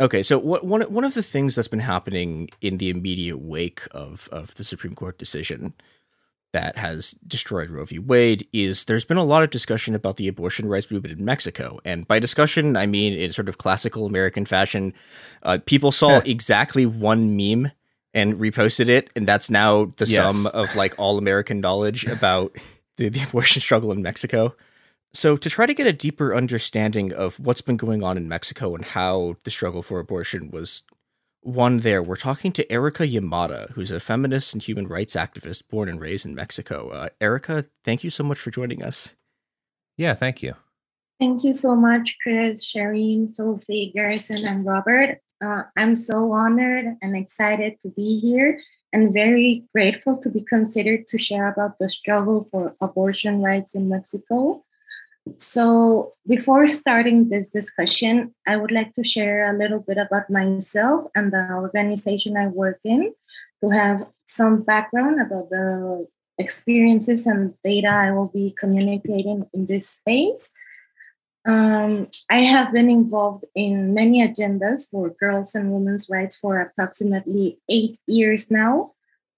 okay, 0.00 0.22
so 0.22 0.38
what 0.38 0.64
one 0.64 0.80
one 0.80 1.04
of 1.04 1.12
the 1.12 1.22
things 1.22 1.56
that's 1.56 1.68
been 1.68 1.80
happening 1.80 2.48
in 2.62 2.78
the 2.78 2.88
immediate 2.88 3.36
wake 3.36 3.82
of 3.90 4.30
of 4.32 4.54
the 4.54 4.64
Supreme 4.64 4.94
Court 4.94 5.18
decision 5.18 5.74
that 6.54 6.78
has 6.78 7.10
destroyed 7.26 7.68
Roe 7.68 7.84
v. 7.84 7.98
Wade 7.98 8.46
is 8.52 8.86
there's 8.86 9.04
been 9.04 9.16
a 9.18 9.24
lot 9.24 9.42
of 9.42 9.50
discussion 9.50 9.94
about 9.94 10.16
the 10.16 10.28
abortion 10.28 10.66
rights 10.68 10.90
movement 10.90 11.18
in 11.18 11.24
Mexico. 11.24 11.78
And 11.84 12.08
by 12.08 12.18
discussion, 12.20 12.76
I 12.76 12.86
mean 12.86 13.12
in 13.12 13.32
sort 13.32 13.48
of 13.48 13.58
classical 13.58 14.06
American 14.06 14.46
fashion. 14.46 14.94
Uh, 15.42 15.58
people 15.66 15.92
saw 15.92 16.18
exactly 16.24 16.86
one 16.86 17.36
meme 17.36 17.70
and 18.14 18.34
reposted 18.36 18.88
it, 18.88 19.10
and 19.16 19.26
that's 19.26 19.50
now 19.50 19.86
the 19.96 20.06
Yes. 20.06 20.34
sum 20.42 20.50
of 20.54 20.74
like 20.76 20.94
all 20.98 21.18
American 21.18 21.60
knowledge 21.60 22.06
about 22.18 22.56
the, 22.96 23.08
the 23.08 23.22
abortion 23.24 23.60
struggle 23.60 23.90
in 23.92 24.00
Mexico. 24.02 24.54
So, 25.12 25.36
to 25.36 25.50
try 25.50 25.66
to 25.66 25.74
get 25.74 25.86
a 25.86 25.92
deeper 25.92 26.34
understanding 26.34 27.12
of 27.12 27.38
what's 27.40 27.60
been 27.60 27.76
going 27.76 28.02
on 28.02 28.16
in 28.16 28.28
Mexico 28.28 28.74
and 28.74 28.84
how 28.84 29.36
the 29.44 29.50
struggle 29.50 29.82
for 29.82 29.98
abortion 30.00 30.50
was 30.50 30.82
won 31.44 31.78
there, 31.80 32.02
we're 32.02 32.16
talking 32.16 32.52
to 32.52 32.72
Erica 32.72 33.06
Yamada, 33.06 33.70
who's 33.72 33.90
a 33.90 34.00
feminist 34.00 34.54
and 34.54 34.62
human 34.62 34.88
rights 34.88 35.14
activist 35.14 35.62
born 35.68 35.88
and 35.88 36.00
raised 36.00 36.26
in 36.26 36.34
Mexico. 36.34 36.88
Uh, 36.88 37.08
Erica, 37.20 37.64
thank 37.84 38.02
you 38.02 38.10
so 38.10 38.24
much 38.24 38.38
for 38.38 38.50
joining 38.50 38.82
us. 38.82 39.14
Yeah, 39.96 40.14
thank 40.14 40.42
you. 40.42 40.54
Thank 41.20 41.44
you 41.44 41.54
so 41.54 41.76
much, 41.76 42.16
Chris, 42.22 42.64
Shireen, 42.64 43.34
Sophie, 43.34 43.92
Garrison, 43.94 44.44
and 44.46 44.66
Robert. 44.66 45.20
Uh, 45.44 45.62
I'm 45.76 45.94
so 45.94 46.32
honored 46.32 46.96
and 47.02 47.16
excited 47.16 47.78
to 47.82 47.88
be 47.88 48.18
here 48.18 48.60
and 48.92 49.12
very 49.12 49.64
grateful 49.72 50.16
to 50.18 50.28
be 50.28 50.40
considered 50.40 51.06
to 51.08 51.18
share 51.18 51.48
about 51.48 51.78
the 51.78 51.88
struggle 51.88 52.48
for 52.50 52.74
abortion 52.80 53.42
rights 53.42 53.74
in 53.74 53.88
Mexico. 53.88 54.64
So, 55.38 56.12
before 56.26 56.68
starting 56.68 57.28
this 57.28 57.48
discussion, 57.48 58.34
I 58.46 58.56
would 58.56 58.70
like 58.70 58.94
to 58.94 59.04
share 59.04 59.48
a 59.48 59.56
little 59.56 59.80
bit 59.80 59.96
about 59.96 60.28
myself 60.28 61.10
and 61.14 61.32
the 61.32 61.48
organization 61.54 62.36
I 62.36 62.48
work 62.48 62.78
in 62.84 63.14
to 63.62 63.70
have 63.70 64.06
some 64.26 64.62
background 64.62 65.20
about 65.20 65.48
the 65.48 66.06
experiences 66.38 67.26
and 67.26 67.54
data 67.64 67.88
I 67.88 68.10
will 68.10 68.28
be 68.28 68.54
communicating 68.58 69.46
in 69.54 69.66
this 69.66 69.88
space. 69.88 70.50
Um, 71.46 72.08
I 72.30 72.38
have 72.38 72.72
been 72.72 72.88
involved 72.88 73.44
in 73.54 73.92
many 73.92 74.26
agendas 74.26 74.88
for 74.90 75.10
girls 75.10 75.54
and 75.54 75.72
women's 75.72 76.08
rights 76.08 76.36
for 76.36 76.60
approximately 76.60 77.58
eight 77.68 77.98
years 78.06 78.50
now. 78.50 78.93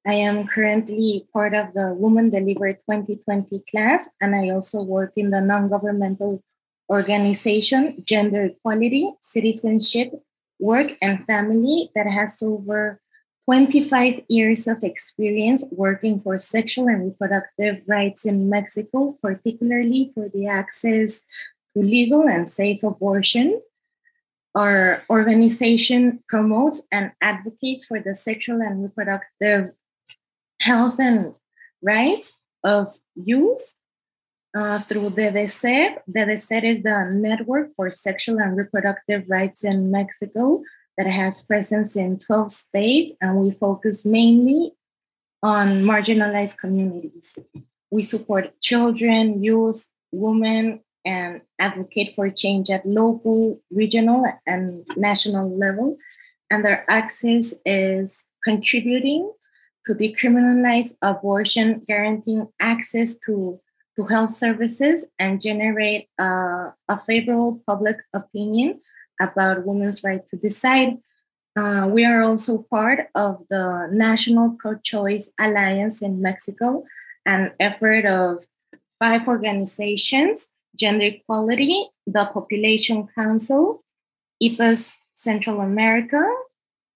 I 0.06 0.14
am 0.14 0.46
currently 0.46 1.26
part 1.32 1.52
of 1.52 1.74
the 1.74 1.92
Women 1.92 2.30
Deliver 2.30 2.72
2020 2.72 3.64
class, 3.68 4.08
and 4.20 4.36
I 4.36 4.50
also 4.50 4.80
work 4.80 5.12
in 5.16 5.30
the 5.30 5.40
non 5.40 5.68
governmental 5.68 6.44
organization 6.88 8.04
Gender 8.06 8.44
Equality, 8.44 9.10
Citizenship, 9.20 10.12
Work, 10.60 10.92
and 11.02 11.26
Family 11.26 11.90
that 11.96 12.06
has 12.06 12.40
over 12.40 13.00
25 13.46 14.22
years 14.28 14.68
of 14.68 14.84
experience 14.84 15.64
working 15.72 16.20
for 16.20 16.38
sexual 16.38 16.86
and 16.86 17.06
reproductive 17.06 17.82
rights 17.88 18.24
in 18.24 18.48
Mexico, 18.48 19.18
particularly 19.20 20.12
for 20.14 20.28
the 20.28 20.46
access 20.46 21.22
to 21.74 21.82
legal 21.82 22.28
and 22.28 22.50
safe 22.50 22.84
abortion. 22.84 23.60
Our 24.54 25.02
organization 25.10 26.22
promotes 26.28 26.82
and 26.92 27.10
advocates 27.20 27.86
for 27.86 27.98
the 27.98 28.14
sexual 28.14 28.62
and 28.62 28.84
reproductive 28.84 29.72
health 30.66 30.98
and 30.98 31.34
rights 31.80 32.34
of 32.64 32.86
youth 33.14 33.64
uh, 34.58 34.78
through 34.80 35.10
ddeser. 35.10 35.96
ddeser 36.10 36.62
is 36.64 36.82
the 36.82 36.98
Network 37.14 37.68
for 37.76 37.88
Sexual 37.90 38.38
and 38.40 38.56
Reproductive 38.56 39.22
Rights 39.28 39.62
in 39.62 39.92
Mexico 39.92 40.62
that 40.98 41.06
has 41.06 41.42
presence 41.42 41.94
in 41.94 42.18
12 42.18 42.50
states, 42.50 43.12
and 43.20 43.36
we 43.36 43.50
focus 43.52 44.04
mainly 44.04 44.72
on 45.42 45.84
marginalized 45.84 46.56
communities. 46.58 47.38
We 47.90 48.02
support 48.02 48.60
children, 48.60 49.44
youth, 49.44 49.86
women, 50.10 50.80
and 51.04 51.42
advocate 51.60 52.16
for 52.16 52.28
change 52.30 52.70
at 52.70 52.84
local, 52.84 53.60
regional, 53.70 54.24
and 54.46 54.84
national 54.96 55.56
level. 55.56 55.96
And 56.50 56.64
their 56.64 56.84
access 56.88 57.54
is 57.64 58.24
contributing 58.42 59.30
to 59.86 59.94
decriminalize 59.94 60.94
abortion, 61.00 61.82
guaranteeing 61.86 62.48
access 62.60 63.16
to, 63.24 63.60
to 63.96 64.04
health 64.06 64.30
services, 64.30 65.06
and 65.18 65.40
generate 65.40 66.08
uh, 66.18 66.70
a 66.88 66.98
favorable 67.06 67.62
public 67.66 67.96
opinion 68.12 68.80
about 69.20 69.64
women's 69.64 70.04
right 70.04 70.26
to 70.28 70.36
decide. 70.36 70.98
Uh, 71.56 71.88
we 71.90 72.04
are 72.04 72.22
also 72.22 72.66
part 72.70 73.08
of 73.14 73.42
the 73.48 73.88
National 73.90 74.56
Pro 74.58 74.74
Choice 74.76 75.30
Alliance 75.40 76.02
in 76.02 76.20
Mexico, 76.20 76.84
an 77.24 77.52
effort 77.58 78.04
of 78.04 78.44
five 78.98 79.26
organizations 79.26 80.48
Gender 80.76 81.06
Equality, 81.06 81.88
the 82.06 82.26
Population 82.26 83.08
Council, 83.16 83.82
IPAS 84.42 84.92
Central 85.14 85.60
America, 85.60 86.22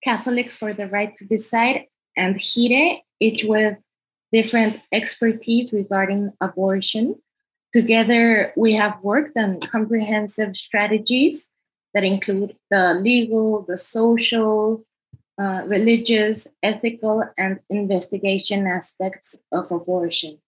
Catholics 0.04 0.56
for 0.56 0.74
the 0.74 0.86
Right 0.86 1.16
to 1.16 1.24
Decide, 1.24 1.86
and 2.20 2.38
GIRE, 2.38 2.98
each 3.18 3.44
with 3.44 3.78
different 4.30 4.80
expertise 4.92 5.72
regarding 5.72 6.32
abortion. 6.40 7.16
Together, 7.72 8.52
we 8.56 8.74
have 8.74 8.98
worked 9.02 9.36
on 9.38 9.60
comprehensive 9.60 10.56
strategies 10.56 11.48
that 11.94 12.04
include 12.04 12.56
the 12.70 12.94
legal, 12.94 13.64
the 13.66 13.78
social, 13.78 14.84
uh, 15.40 15.62
religious, 15.66 16.46
ethical, 16.62 17.24
and 17.38 17.60
investigation 17.70 18.66
aspects 18.66 19.36
of 19.50 19.72
abortion. 19.72 20.38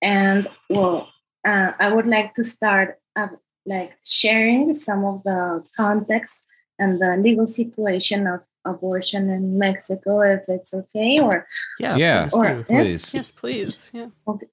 And 0.00 0.46
well, 0.70 1.08
uh, 1.44 1.72
I 1.78 1.92
would 1.92 2.06
like 2.06 2.34
to 2.34 2.44
start 2.44 3.00
uh, 3.16 3.28
like 3.64 3.92
sharing 4.04 4.74
some 4.74 5.04
of 5.04 5.24
the 5.24 5.64
context 5.76 6.36
and 6.78 7.00
the 7.00 7.16
legal 7.16 7.46
situation 7.46 8.26
of 8.26 8.42
abortion 8.66 9.30
in 9.30 9.58
Mexico, 9.58 10.20
if 10.20 10.42
it's 10.48 10.74
okay, 10.74 11.20
or 11.20 11.46
yeah, 11.78 11.96
yeah, 11.96 12.28
or, 12.32 12.64
please. 12.64 12.92
Yes, 12.92 13.14
yes, 13.14 13.30
please. 13.30 13.90
Yeah. 13.94 14.08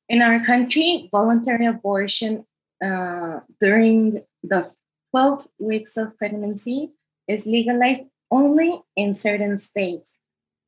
In 0.10 0.22
our 0.22 0.45
country, 0.45 1.10
voluntary 1.11 1.65
abortion 1.65 2.45
uh, 2.84 3.40
during 3.60 4.23
the 4.44 4.72
12 5.11 5.48
weeks 5.60 5.98
of 5.98 6.18
pregnancy 6.18 6.91
is 7.27 7.45
legalized 7.45 8.03
only 8.31 8.81
in 8.95 9.15
certain 9.15 9.57
states. 9.57 10.19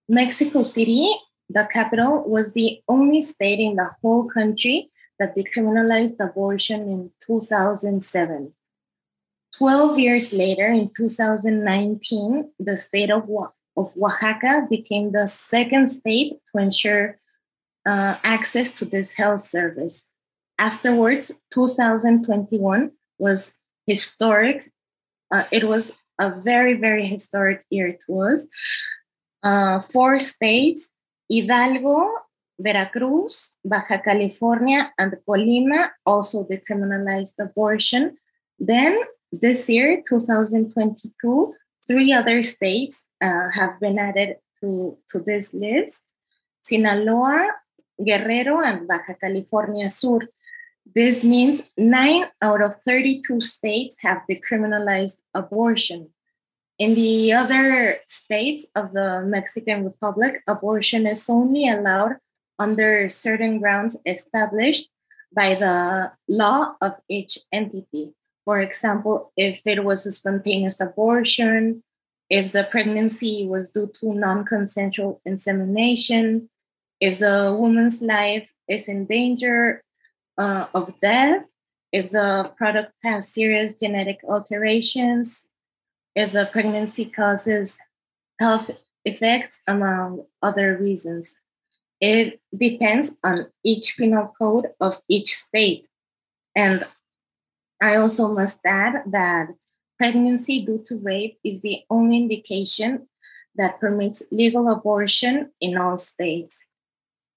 Mexico 0.07 0.63
City, 0.63 1.11
the 1.49 1.67
capital, 1.71 2.23
was 2.29 2.53
the 2.53 2.79
only 2.87 3.21
state 3.21 3.59
in 3.59 3.75
the 3.75 3.89
whole 4.01 4.25
country 4.25 4.91
that 5.19 5.35
decriminalized 5.35 6.19
abortion 6.19 6.81
in 6.81 7.11
2007. 7.25 8.53
12 9.57 9.99
years 9.99 10.33
later, 10.33 10.67
in 10.67 10.89
2019, 10.95 12.51
the 12.59 12.75
state 12.75 13.09
of, 13.09 13.29
of 13.77 13.93
Oaxaca 13.97 14.67
became 14.69 15.11
the 15.11 15.27
second 15.27 15.87
state 15.87 16.33
to 16.51 16.61
ensure 16.61 17.19
uh, 17.85 18.15
access 18.23 18.71
to 18.71 18.85
this 18.85 19.13
health 19.13 19.41
service. 19.41 20.09
Afterwards, 20.57 21.31
2021 21.53 22.91
was 23.17 23.55
historic. 23.85 24.71
Uh, 25.31 25.43
it 25.51 25.65
was 25.65 25.91
a 26.19 26.39
very, 26.41 26.73
very 26.73 27.05
historic 27.05 27.65
year 27.69 27.97
to 28.05 28.21
us. 28.21 28.47
Uh, 29.43 29.79
four 29.79 30.19
states 30.19 30.89
Hidalgo, 31.29 32.09
Veracruz, 32.59 33.55
Baja 33.63 33.97
California, 33.97 34.91
and 34.97 35.13
Colima 35.27 35.89
also 36.05 36.45
decriminalized 36.45 37.33
abortion. 37.39 38.17
Then 38.59 38.99
this 39.41 39.69
year, 39.69 40.03
2022, 40.07 41.53
three 41.87 42.13
other 42.13 42.43
states 42.43 43.03
uh, 43.21 43.49
have 43.53 43.79
been 43.79 43.99
added 43.99 44.37
to, 44.61 44.97
to 45.11 45.19
this 45.19 45.53
list 45.53 46.01
Sinaloa, 46.63 47.47
Guerrero, 48.03 48.61
and 48.61 48.87
Baja 48.87 49.13
California 49.21 49.89
Sur. 49.89 50.19
This 50.95 51.23
means 51.23 51.61
nine 51.77 52.25
out 52.41 52.61
of 52.61 52.75
32 52.85 53.41
states 53.41 53.95
have 53.99 54.21
decriminalized 54.29 55.17
abortion. 55.33 56.09
In 56.77 56.93
the 56.93 57.33
other 57.33 57.99
states 58.07 58.65
of 58.75 58.93
the 58.93 59.21
Mexican 59.25 59.85
Republic, 59.85 60.43
abortion 60.47 61.07
is 61.07 61.29
only 61.29 61.69
allowed 61.69 62.17
under 62.59 63.09
certain 63.09 63.59
grounds 63.59 63.97
established 64.05 64.89
by 65.33 65.55
the 65.55 66.11
law 66.27 66.75
of 66.81 66.93
each 67.09 67.39
entity. 67.51 68.13
For 68.45 68.61
example, 68.61 69.31
if 69.35 69.65
it 69.65 69.83
was 69.83 70.05
a 70.05 70.11
spontaneous 70.11 70.79
abortion, 70.79 71.83
if 72.29 72.51
the 72.51 72.67
pregnancy 72.69 73.45
was 73.47 73.71
due 73.71 73.91
to 73.99 74.13
non 74.13 74.45
consensual 74.45 75.21
insemination, 75.25 76.49
if 76.99 77.19
the 77.19 77.55
woman's 77.59 78.01
life 78.01 78.53
is 78.67 78.87
in 78.87 79.05
danger 79.05 79.83
uh, 80.37 80.67
of 80.73 80.93
death, 81.01 81.43
if 81.91 82.11
the 82.11 82.51
product 82.57 82.93
has 83.03 83.29
serious 83.29 83.75
genetic 83.75 84.19
alterations, 84.23 85.47
if 86.15 86.31
the 86.31 86.49
pregnancy 86.51 87.05
causes 87.05 87.77
health 88.39 88.71
effects, 89.05 89.61
among 89.67 90.25
other 90.41 90.77
reasons. 90.77 91.37
It 92.01 92.41
depends 92.55 93.15
on 93.23 93.47
each 93.63 93.95
penal 93.97 94.33
code 94.37 94.67
of 94.81 95.01
each 95.07 95.35
state. 95.35 95.87
And 96.55 96.85
I 97.85 97.97
also 97.97 98.33
must 98.33 98.65
add 98.65 99.03
that 99.11 99.49
pregnancy 99.99 100.65
due 100.65 100.83
to 100.87 100.97
rape 100.97 101.37
is 101.43 101.61
the 101.61 101.81
only 101.91 102.17
indication 102.17 103.07
that 103.53 103.79
permits 103.79 104.23
legal 104.31 104.71
abortion 104.71 105.51
in 105.61 105.77
all 105.77 105.99
states. 105.99 106.65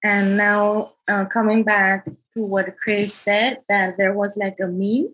And 0.03 0.37
now, 0.37 0.93
uh, 1.07 1.25
coming 1.25 1.63
back 1.63 2.05
to 2.33 2.41
what 2.41 2.77
Chris 2.81 3.13
said, 3.13 3.59
that 3.69 3.97
there 3.97 4.13
was 4.13 4.37
like 4.37 4.57
a 4.59 4.65
meme. 4.65 5.13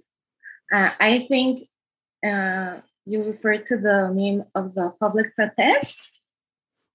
Uh, 0.72 0.91
I 1.02 1.28
think 1.28 1.68
uh, 2.26 2.78
you 3.06 3.22
referred 3.24 3.66
to 3.68 3.78
the 3.78 4.14
meme 4.16 4.45
of 4.56 4.74
the 4.74 4.94
public 5.02 5.36
protests. 5.36 6.12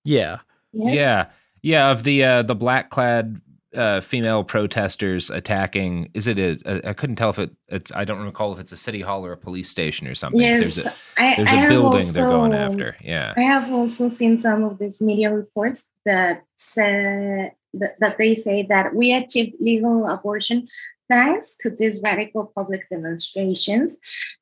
Yeah. 0.02 0.38
Yeah. 0.72 0.92
Yeah. 0.92 1.26
Yeah. 1.60 1.90
Of 1.90 2.04
the 2.04 2.24
uh, 2.24 2.42
the 2.42 2.54
black 2.54 2.88
clad 2.88 3.42
uh, 3.74 4.00
female 4.00 4.42
protesters 4.42 5.30
attacking. 5.30 6.10
Is 6.14 6.26
it 6.26 6.38
a, 6.38 6.58
a? 6.64 6.90
I 6.90 6.92
couldn't 6.92 7.16
tell 7.16 7.30
if 7.30 7.38
it. 7.38 7.50
It's. 7.68 7.92
I 7.94 8.04
don't 8.04 8.24
recall 8.24 8.52
if 8.52 8.58
it's 8.58 8.72
a 8.72 8.76
city 8.76 9.00
hall 9.00 9.24
or 9.24 9.32
a 9.32 9.36
police 9.36 9.68
station 9.68 10.06
or 10.06 10.14
something. 10.14 10.40
Yes, 10.40 10.60
there's 10.60 10.86
a 10.86 10.94
I, 11.16 11.36
there's 11.36 11.48
I 11.48 11.66
a 11.66 11.68
building 11.68 11.92
also, 11.92 12.12
they're 12.12 12.28
going 12.28 12.54
after. 12.54 12.96
Yeah. 13.00 13.34
I 13.36 13.42
have 13.42 13.72
also 13.72 14.08
seen 14.08 14.38
some 14.38 14.64
of 14.64 14.78
these 14.78 15.00
media 15.00 15.32
reports 15.32 15.90
that 16.04 16.42
say 16.56 17.52
that, 17.74 18.00
that 18.00 18.18
they 18.18 18.34
say 18.34 18.66
that 18.68 18.94
we 18.94 19.12
achieved 19.12 19.56
legal 19.60 20.06
abortion 20.06 20.68
thanks 21.08 21.54
to 21.60 21.70
these 21.70 22.00
radical 22.02 22.52
public 22.54 22.88
demonstrations, 22.88 23.96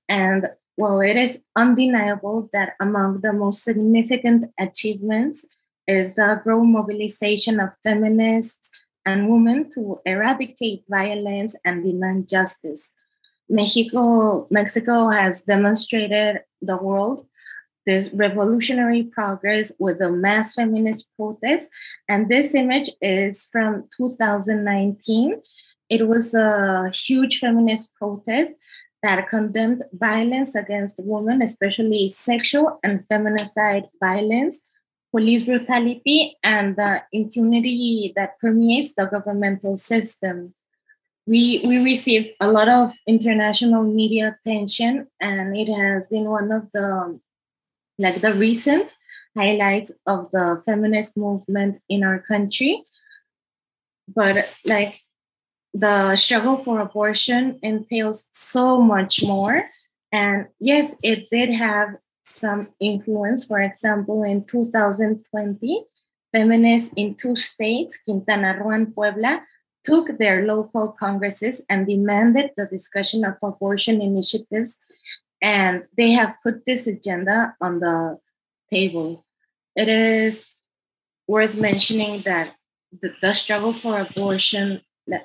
and 0.08 0.48
well, 0.76 1.00
it 1.00 1.16
is 1.16 1.40
undeniable 1.56 2.48
that 2.52 2.74
among 2.80 3.20
the 3.20 3.32
most 3.32 3.64
significant 3.64 4.50
achievements 4.58 5.44
is 5.86 6.14
the 6.14 6.40
growing 6.44 6.72
mobilization 6.72 7.58
of 7.58 7.70
feminists 7.82 8.70
and 9.08 9.30
women 9.30 9.70
to 9.70 9.98
eradicate 10.04 10.84
violence 10.88 11.56
and 11.64 11.82
demand 11.82 12.28
justice. 12.28 12.92
Mexico, 13.48 14.46
Mexico 14.50 15.08
has 15.08 15.40
demonstrated 15.42 16.42
the 16.60 16.76
world 16.76 17.26
this 17.86 18.10
revolutionary 18.12 19.04
progress 19.04 19.72
with 19.78 19.98
the 19.98 20.12
mass 20.12 20.54
feminist 20.54 21.08
protest. 21.16 21.70
And 22.06 22.28
this 22.28 22.54
image 22.54 22.90
is 23.00 23.48
from 23.50 23.88
2019. 23.96 25.40
It 25.88 26.06
was 26.06 26.34
a 26.34 26.90
huge 26.90 27.38
feminist 27.38 27.94
protest 27.94 28.52
that 29.02 29.26
condemned 29.30 29.84
violence 29.94 30.54
against 30.54 31.00
women, 31.02 31.40
especially 31.40 32.10
sexual 32.10 32.78
and 32.82 33.08
feminicide 33.08 33.88
violence, 33.98 34.60
police 35.10 35.44
brutality, 35.44 36.36
and 36.42 36.76
the 36.76 37.02
impunity 37.12 38.12
that 38.16 38.38
permeates 38.40 38.94
the 38.94 39.06
governmental 39.06 39.76
system. 39.76 40.54
We, 41.26 41.62
we 41.66 41.78
received 41.78 42.30
a 42.40 42.50
lot 42.50 42.68
of 42.68 42.94
international 43.06 43.84
media 43.84 44.36
attention, 44.44 45.08
and 45.20 45.56
it 45.56 45.68
has 45.72 46.08
been 46.08 46.24
one 46.24 46.52
of 46.52 46.68
the 46.72 47.20
like 47.98 48.20
the 48.20 48.32
recent 48.32 48.88
highlights 49.36 49.92
of 50.06 50.30
the 50.30 50.62
feminist 50.64 51.16
movement 51.16 51.80
in 51.88 52.04
our 52.04 52.20
country. 52.20 52.84
But 54.08 54.48
like 54.64 55.00
the 55.74 56.16
struggle 56.16 56.58
for 56.58 56.80
abortion 56.80 57.58
entails 57.62 58.26
so 58.32 58.80
much 58.80 59.22
more. 59.22 59.64
And 60.12 60.46
yes, 60.58 60.94
it 61.02 61.28
did 61.30 61.50
have 61.50 61.96
some 62.28 62.68
influence. 62.80 63.44
For 63.44 63.60
example, 63.60 64.22
in 64.22 64.44
2020, 64.44 65.84
feminists 66.32 66.92
in 66.96 67.14
two 67.14 67.36
states, 67.36 67.98
Quintana 67.98 68.58
Roo 68.58 68.70
and 68.70 68.94
Puebla, 68.94 69.42
took 69.84 70.18
their 70.18 70.44
local 70.44 70.92
congresses 70.92 71.64
and 71.68 71.86
demanded 71.86 72.50
the 72.56 72.66
discussion 72.66 73.24
of 73.24 73.34
abortion 73.42 74.02
initiatives. 74.02 74.78
And 75.40 75.84
they 75.96 76.10
have 76.12 76.36
put 76.42 76.64
this 76.64 76.86
agenda 76.86 77.54
on 77.60 77.80
the 77.80 78.18
table. 78.70 79.24
It 79.76 79.88
is 79.88 80.50
worth 81.26 81.54
mentioning 81.54 82.22
that 82.24 82.54
the, 83.00 83.12
the 83.22 83.34
struggle 83.34 83.72
for 83.72 84.00
abortion 84.00 84.82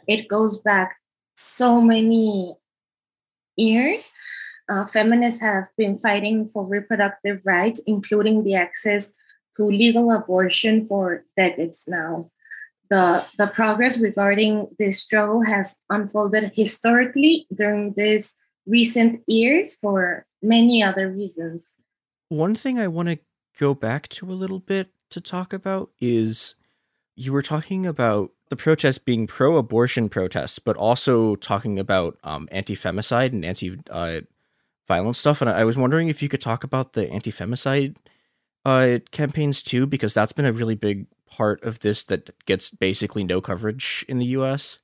it 0.08 0.28
goes 0.28 0.60
back 0.60 0.98
so 1.36 1.82
many 1.82 2.56
years. 3.56 4.10
Uh, 4.74 4.88
feminists 4.88 5.40
have 5.40 5.68
been 5.78 6.00
fighting 6.00 6.50
for 6.50 6.66
reproductive 6.66 7.40
rights, 7.44 7.80
including 7.86 8.44
the 8.44 8.56
access 8.56 9.12
to 9.56 9.66
legal 9.66 10.12
abortion 10.12 10.88
for 10.88 11.26
decades 11.38 11.84
now. 11.86 12.32
The, 12.90 13.24
the 13.38 13.48
progress 13.48 14.00
regarding 14.00 14.70
this 14.80 15.00
struggle 15.00 15.44
has 15.44 15.76
unfolded 15.92 16.54
historically 16.56 17.46
during 17.54 17.94
these 17.96 18.34
recent 18.66 19.22
years 19.28 19.76
for 19.76 20.26
many 20.42 20.82
other 20.82 21.12
reasons. 21.12 21.76
One 22.30 22.56
thing 22.56 22.80
I 22.80 22.88
want 22.88 23.10
to 23.10 23.20
go 23.60 23.76
back 23.76 24.08
to 24.10 24.32
a 24.32 24.34
little 24.34 24.60
bit 24.60 24.90
to 25.12 25.22
talk 25.22 25.54
about 25.54 25.92
is 26.02 26.56
you 27.16 27.32
were 27.32 27.44
talking 27.44 27.86
about 27.86 28.32
the 28.50 28.56
protests 28.56 28.98
being 28.98 29.28
pro 29.28 29.58
abortion 29.58 30.10
protests, 30.10 30.58
but 30.58 30.76
also 30.78 31.36
talking 31.36 31.78
about 31.78 32.18
um, 32.24 32.50
anti 32.52 32.76
femicide 32.76 33.34
and 33.34 33.46
anti 33.46 33.78
uh, 33.92 34.22
violence 34.88 35.20
stuff. 35.20 35.42
And 35.42 35.50
I 35.50 35.64
was 35.64 35.78
wondering 35.78 36.08
if 36.08 36.22
you 36.22 36.30
could 36.30 36.42
talk 36.42 36.64
about 36.64 36.94
the 36.94 37.10
anti 37.10 37.32
femicide 37.32 37.98
uh, 38.66 39.00
campaigns 39.12 39.64
too, 39.64 39.86
because 39.86 40.14
that's 40.14 40.32
been 40.32 40.46
a 40.46 40.54
really 40.54 40.76
big 40.76 41.08
part 41.28 41.64
of 41.64 41.80
this 41.80 42.04
that 42.06 42.46
gets 42.46 42.70
basically 42.70 43.24
no 43.24 43.42
coverage 43.42 44.06
in 44.08 44.20
the 44.20 44.26
US. 44.38 44.80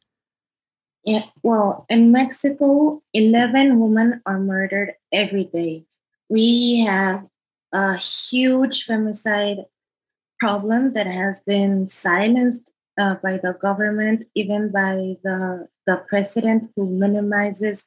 Yeah, 1.06 1.24
well, 1.44 1.86
in 1.90 2.12
Mexico, 2.12 3.02
11 3.14 3.80
women 3.80 4.22
are 4.26 4.40
murdered 4.40 4.94
every 5.12 5.46
day. 5.46 5.86
We 6.28 6.82
have 6.82 7.26
a 7.72 7.96
huge 7.98 8.86
femicide 8.86 9.66
problem 10.40 10.94
that 10.94 11.08
has 11.08 11.42
been 11.42 11.90
silenced 11.90 12.69
uh, 13.00 13.16
by 13.24 13.38
the 13.38 13.54
government, 13.54 14.26
even 14.36 14.72
by 14.72 15.16
the, 15.24 15.68
the 15.88 16.04
president 16.10 16.70
who 16.76 16.90
minimizes 16.90 17.86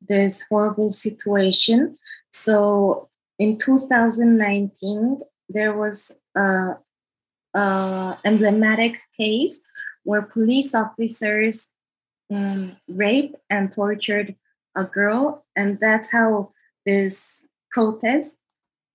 this 0.00 0.42
horrible 0.48 0.90
situation. 0.90 1.98
So 2.32 3.10
in 3.38 3.58
2019, 3.58 5.20
there 5.50 5.76
was 5.76 6.12
a, 6.34 6.76
a 7.52 8.18
emblematic 8.24 9.00
case 9.18 9.60
where 10.04 10.22
police 10.22 10.74
officers 10.74 11.70
um, 12.32 12.76
raped 12.88 13.36
and 13.50 13.70
tortured 13.70 14.34
a 14.74 14.84
girl, 14.84 15.44
and 15.54 15.78
that's 15.78 16.10
how 16.10 16.52
this 16.86 17.46
protest 17.70 18.34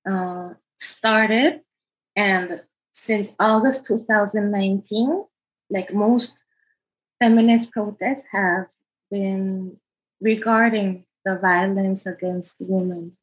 uh, 0.10 0.50
started. 0.78 1.62
And 2.16 2.64
since 2.92 3.34
August 3.40 3.86
2019, 3.86 5.26
like 5.70 5.94
most 5.94 6.44
feminist 7.20 7.72
protests 7.72 8.26
have 8.32 8.68
been 9.12 9.78
regarding 10.22 11.06
the 11.26 11.38
violence 11.38 12.06
against 12.06 12.56
women. 12.60 13.18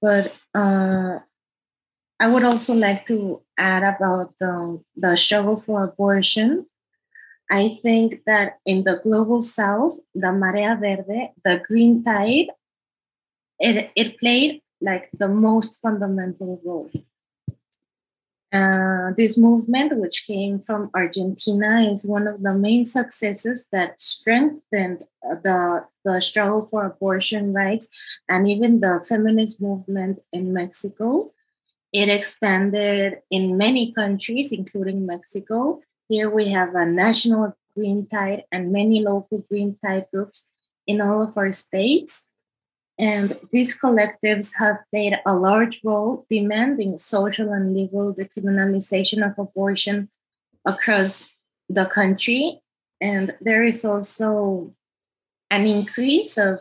But 0.00 0.32
uh, 0.54 1.20
I 2.18 2.28
would 2.28 2.44
also 2.44 2.74
like 2.74 3.06
to 3.06 3.42
add 3.56 3.82
about 3.82 4.34
the, 4.38 4.82
the 4.96 5.16
struggle 5.16 5.56
for 5.56 5.84
abortion. 5.84 6.66
I 7.50 7.80
think 7.82 8.22
that 8.26 8.58
in 8.64 8.84
the 8.84 9.00
global 9.02 9.42
south, 9.42 9.98
the 10.14 10.28
Marea 10.28 10.78
Verde, 10.78 11.32
the 11.44 11.62
green 11.66 12.04
tide, 12.04 12.48
it, 13.58 13.90
it 13.94 14.18
played 14.18 14.62
like 14.80 15.10
the 15.12 15.28
most 15.28 15.80
fundamental 15.80 16.60
role. 16.64 16.90
Uh, 18.52 19.12
this 19.16 19.38
movement, 19.38 19.96
which 19.96 20.26
came 20.26 20.58
from 20.58 20.90
Argentina, 20.92 21.88
is 21.92 22.04
one 22.04 22.26
of 22.26 22.42
the 22.42 22.52
main 22.52 22.84
successes 22.84 23.68
that 23.70 24.00
strengthened 24.00 25.04
uh, 25.24 25.36
the, 25.36 25.84
the 26.04 26.20
struggle 26.20 26.62
for 26.62 26.84
abortion 26.84 27.52
rights 27.52 27.88
and 28.28 28.48
even 28.48 28.80
the 28.80 29.04
feminist 29.08 29.62
movement 29.62 30.18
in 30.32 30.52
Mexico. 30.52 31.32
It 31.92 32.08
expanded 32.08 33.18
in 33.30 33.56
many 33.56 33.92
countries, 33.92 34.50
including 34.50 35.06
Mexico. 35.06 35.80
Here 36.08 36.28
we 36.28 36.48
have 36.48 36.74
a 36.74 36.84
national 36.84 37.56
green 37.76 38.08
tide 38.08 38.44
and 38.50 38.72
many 38.72 39.00
local 39.00 39.38
green 39.48 39.76
tide 39.84 40.06
groups 40.12 40.48
in 40.88 41.00
all 41.00 41.22
of 41.22 41.36
our 41.38 41.52
states. 41.52 42.26
And 43.00 43.40
these 43.50 43.74
collectives 43.80 44.52
have 44.58 44.76
played 44.90 45.18
a 45.24 45.34
large 45.34 45.80
role 45.82 46.26
demanding 46.28 46.98
social 46.98 47.50
and 47.50 47.74
legal 47.74 48.12
decriminalization 48.12 49.26
of 49.26 49.38
abortion 49.38 50.10
across 50.66 51.32
the 51.70 51.86
country. 51.86 52.60
And 53.00 53.34
there 53.40 53.64
is 53.64 53.86
also 53.86 54.74
an 55.50 55.66
increase 55.66 56.36
of 56.36 56.60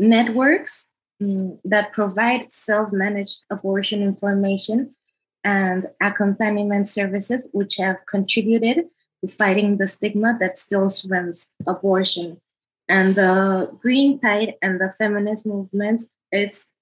networks 0.00 0.88
um, 1.20 1.60
that 1.64 1.92
provide 1.92 2.52
self 2.52 2.92
managed 2.92 3.44
abortion 3.48 4.02
information 4.02 4.96
and 5.44 5.86
accompaniment 6.00 6.88
services, 6.88 7.46
which 7.52 7.76
have 7.76 7.98
contributed 8.10 8.86
to 9.24 9.30
fighting 9.30 9.76
the 9.76 9.86
stigma 9.86 10.36
that 10.40 10.58
still 10.58 10.88
surrounds 10.88 11.52
abortion 11.68 12.40
and 12.88 13.14
the 13.14 13.70
green 13.80 14.18
tide 14.18 14.54
and 14.62 14.80
the 14.80 14.90
feminist 14.92 15.46
movement 15.46 16.04
it's 16.32 16.72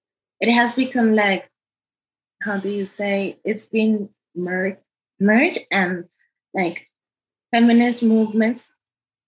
it 0.40 0.52
has 0.52 0.72
become 0.74 1.14
like 1.14 1.50
how 2.42 2.58
do 2.58 2.68
you 2.68 2.84
say 2.84 3.38
it's 3.44 3.66
been 3.66 4.08
merged 4.34 4.82
merged 5.20 5.60
and 5.70 6.04
like 6.54 6.88
feminist 7.50 8.02
movements 8.02 8.74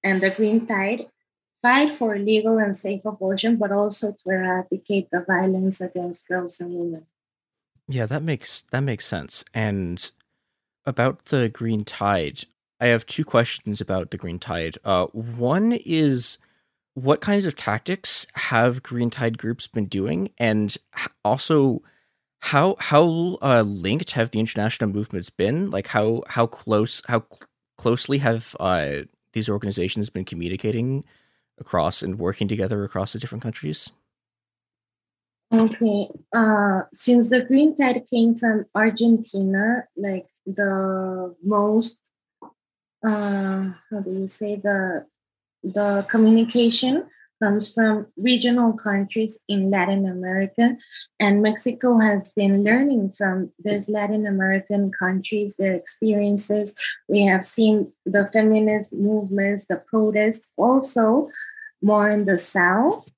and 0.02 0.22
the 0.22 0.30
green 0.30 0.66
tide 0.66 1.06
fight 1.62 1.96
for 1.98 2.18
legal 2.18 2.58
and 2.58 2.76
safe 2.78 3.04
abortion 3.04 3.56
but 3.56 3.72
also 3.72 4.12
to 4.12 4.30
eradicate 4.30 5.08
the 5.10 5.24
violence 5.26 5.80
against 5.80 6.26
girls 6.28 6.60
and 6.60 6.74
women. 6.74 7.06
Yeah 7.88 8.06
that 8.06 8.22
makes 8.22 8.62
that 8.70 8.80
makes 8.80 9.06
sense. 9.06 9.44
And 9.54 10.10
about 10.86 11.26
the 11.26 11.50
green 11.50 11.84
tide 11.84 12.44
i 12.80 12.86
have 12.86 13.04
two 13.04 13.24
questions 13.24 13.80
about 13.80 14.10
the 14.10 14.16
green 14.16 14.38
tide. 14.38 14.78
Uh, 14.84 15.06
one 15.06 15.72
is 15.84 16.38
what 16.98 17.20
kinds 17.20 17.44
of 17.44 17.56
tactics 17.56 18.26
have 18.34 18.82
Green 18.82 19.10
Tide 19.10 19.38
groups 19.38 19.66
been 19.66 19.86
doing, 19.86 20.30
and 20.38 20.76
also 21.24 21.82
how 22.40 22.76
how 22.78 23.38
uh, 23.42 23.62
linked 23.62 24.12
have 24.12 24.30
the 24.30 24.40
international 24.40 24.90
movements 24.90 25.30
been? 25.30 25.70
Like 25.70 25.88
how 25.88 26.22
how 26.26 26.46
close 26.46 27.02
how 27.06 27.20
cl- 27.20 27.48
closely 27.76 28.18
have 28.18 28.56
uh, 28.58 29.02
these 29.32 29.48
organizations 29.48 30.10
been 30.10 30.24
communicating 30.24 31.04
across 31.58 32.02
and 32.02 32.18
working 32.18 32.48
together 32.48 32.84
across 32.84 33.12
the 33.12 33.18
different 33.18 33.42
countries? 33.42 33.92
Okay, 35.52 36.08
uh, 36.34 36.82
since 36.92 37.30
the 37.30 37.44
Green 37.46 37.74
Tide 37.74 38.04
came 38.10 38.34
from 38.34 38.66
Argentina, 38.74 39.84
like 39.96 40.26
the 40.44 41.34
most, 41.42 42.10
uh, 43.02 43.70
how 43.90 44.00
do 44.04 44.10
you 44.10 44.28
say 44.28 44.56
the 44.56 45.06
the 45.74 46.06
communication 46.08 47.04
comes 47.42 47.72
from 47.72 48.06
regional 48.16 48.72
countries 48.72 49.38
in 49.48 49.70
Latin 49.70 50.06
America, 50.08 50.76
and 51.20 51.42
Mexico 51.42 51.98
has 51.98 52.32
been 52.32 52.64
learning 52.64 53.12
from 53.16 53.52
these 53.62 53.88
Latin 53.88 54.26
American 54.26 54.90
countries, 54.90 55.56
their 55.56 55.74
experiences. 55.74 56.74
We 57.08 57.24
have 57.26 57.44
seen 57.44 57.92
the 58.04 58.28
feminist 58.32 58.92
movements, 58.92 59.66
the 59.66 59.76
protests, 59.76 60.48
also 60.56 61.30
more 61.80 62.10
in 62.10 62.24
the 62.24 62.36
South. 62.36 63.08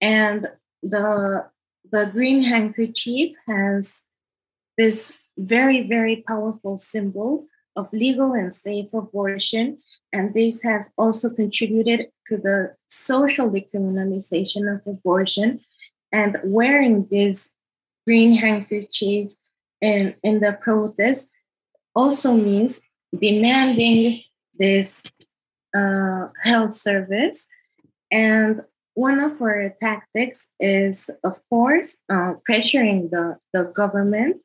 And 0.00 0.48
the, 0.82 1.46
the 1.92 2.06
green 2.06 2.42
handkerchief 2.42 3.36
has 3.46 4.02
this 4.76 5.12
very, 5.38 5.86
very 5.86 6.24
powerful 6.26 6.76
symbol 6.76 7.46
of 7.76 7.92
legal 7.92 8.32
and 8.32 8.54
safe 8.54 8.92
abortion. 8.94 9.78
And 10.12 10.34
this 10.34 10.62
has 10.62 10.90
also 10.96 11.30
contributed 11.30 12.08
to 12.26 12.36
the 12.36 12.74
social 12.88 13.50
decriminalization 13.50 14.72
of 14.74 14.86
abortion. 14.86 15.60
And 16.12 16.38
wearing 16.44 17.06
this 17.10 17.50
green 18.06 18.34
handkerchief 18.34 19.32
in, 19.80 20.14
in 20.22 20.40
the 20.40 20.58
protest 20.60 21.30
also 21.94 22.34
means 22.34 22.80
demanding 23.18 24.22
this 24.58 25.04
uh, 25.76 26.28
health 26.42 26.74
service. 26.74 27.46
And 28.10 28.62
one 28.94 29.20
of 29.20 29.40
our 29.40 29.74
tactics 29.80 30.46
is, 30.58 31.10
of 31.22 31.40
course, 31.48 31.96
uh, 32.08 32.34
pressuring 32.48 33.10
the, 33.10 33.38
the 33.52 33.72
government. 33.74 34.42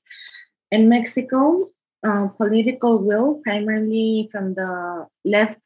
In 0.71 0.89
Mexico, 0.89 1.69
uh, 2.05 2.27
political 2.37 3.01
will, 3.01 3.41
primarily 3.43 4.29
from 4.31 4.53
the 4.53 5.07
left 5.23 5.59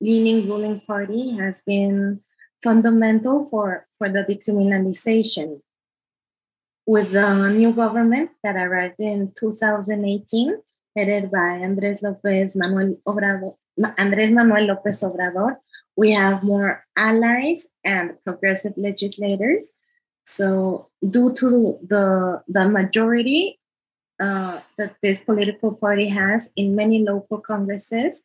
leaning 0.00 0.48
ruling 0.48 0.80
party, 0.80 1.36
has 1.36 1.62
been 1.62 2.20
fundamental 2.62 3.46
for, 3.50 3.86
for 3.98 4.08
the 4.08 4.24
decriminalization. 4.24 5.60
With 6.86 7.12
the 7.12 7.48
new 7.50 7.72
government 7.72 8.30
that 8.42 8.56
arrived 8.56 8.98
in 8.98 9.32
2018, 9.38 10.56
headed 10.96 11.30
by 11.30 11.60
Andres 11.60 12.02
Lopez 12.02 12.56
Manuel 12.56 12.96
Obrador, 13.06 13.56
Andres 13.98 14.30
Manuel 14.30 14.66
Lopez 14.66 15.02
Obrador, 15.02 15.56
we 15.96 16.12
have 16.12 16.42
more 16.42 16.84
allies 16.96 17.66
and 17.84 18.12
progressive 18.24 18.72
legislators. 18.76 19.74
So, 20.26 20.88
due 21.08 21.34
to 21.34 21.78
the 21.86 22.42
the 22.48 22.68
majority 22.68 23.60
uh, 24.20 24.60
that 24.78 24.96
this 25.02 25.20
political 25.20 25.74
party 25.74 26.08
has 26.08 26.50
in 26.56 26.74
many 26.74 27.00
local 27.00 27.40
congresses, 27.40 28.22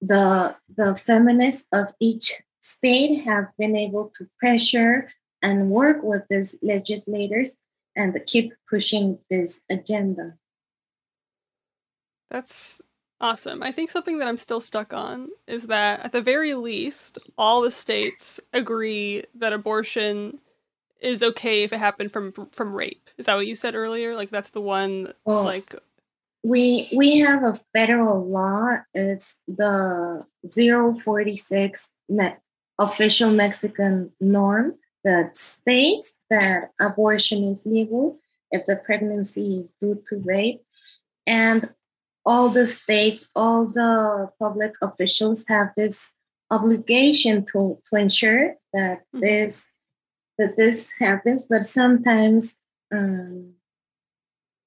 the 0.00 0.56
the 0.76 0.96
feminists 0.96 1.66
of 1.72 1.90
each 2.00 2.42
state 2.60 3.24
have 3.24 3.48
been 3.58 3.76
able 3.76 4.10
to 4.16 4.26
pressure 4.38 5.10
and 5.42 5.70
work 5.70 6.02
with 6.02 6.22
these 6.30 6.56
legislators 6.62 7.58
and 7.94 8.18
keep 8.26 8.52
pushing 8.68 9.18
this 9.30 9.60
agenda. 9.70 10.34
That's 12.30 12.80
awesome. 13.20 13.62
I 13.62 13.70
think 13.70 13.90
something 13.90 14.18
that 14.18 14.28
I'm 14.28 14.36
still 14.36 14.60
stuck 14.60 14.92
on 14.92 15.28
is 15.46 15.64
that 15.64 16.00
at 16.04 16.12
the 16.12 16.22
very 16.22 16.54
least, 16.54 17.18
all 17.38 17.60
the 17.60 17.70
states 17.70 18.40
agree 18.52 19.24
that 19.34 19.52
abortion 19.52 20.38
is 21.04 21.22
okay 21.22 21.62
if 21.62 21.72
it 21.72 21.78
happened 21.78 22.12
from 22.12 22.32
from 22.32 22.74
rape. 22.74 23.10
Is 23.18 23.26
that 23.26 23.36
what 23.36 23.46
you 23.46 23.54
said 23.54 23.74
earlier? 23.74 24.14
Like 24.14 24.30
that's 24.30 24.50
the 24.50 24.60
one 24.60 25.12
well, 25.24 25.44
like 25.44 25.74
we 26.42 26.88
we 26.94 27.18
have 27.18 27.42
a 27.42 27.60
federal 27.72 28.26
law. 28.28 28.78
It's 28.94 29.40
the 29.46 30.24
046 30.52 31.90
me- 32.08 32.36
official 32.78 33.30
Mexican 33.30 34.12
norm 34.20 34.74
that 35.04 35.36
states 35.36 36.18
that 36.30 36.70
abortion 36.80 37.44
is 37.44 37.66
legal 37.66 38.18
if 38.50 38.66
the 38.66 38.76
pregnancy 38.76 39.58
is 39.60 39.72
due 39.80 40.02
to 40.08 40.22
rape. 40.24 40.62
And 41.26 41.68
all 42.26 42.48
the 42.48 42.66
states, 42.66 43.26
all 43.34 43.66
the 43.66 44.30
public 44.38 44.72
officials 44.80 45.44
have 45.48 45.72
this 45.76 46.16
obligation 46.50 47.44
to, 47.46 47.78
to 47.90 47.96
ensure 47.96 48.54
that 48.72 49.00
mm-hmm. 49.00 49.20
this 49.20 49.66
that 50.38 50.56
this 50.56 50.92
happens. 50.98 51.44
But 51.44 51.66
sometimes 51.66 52.56
um, 52.92 53.54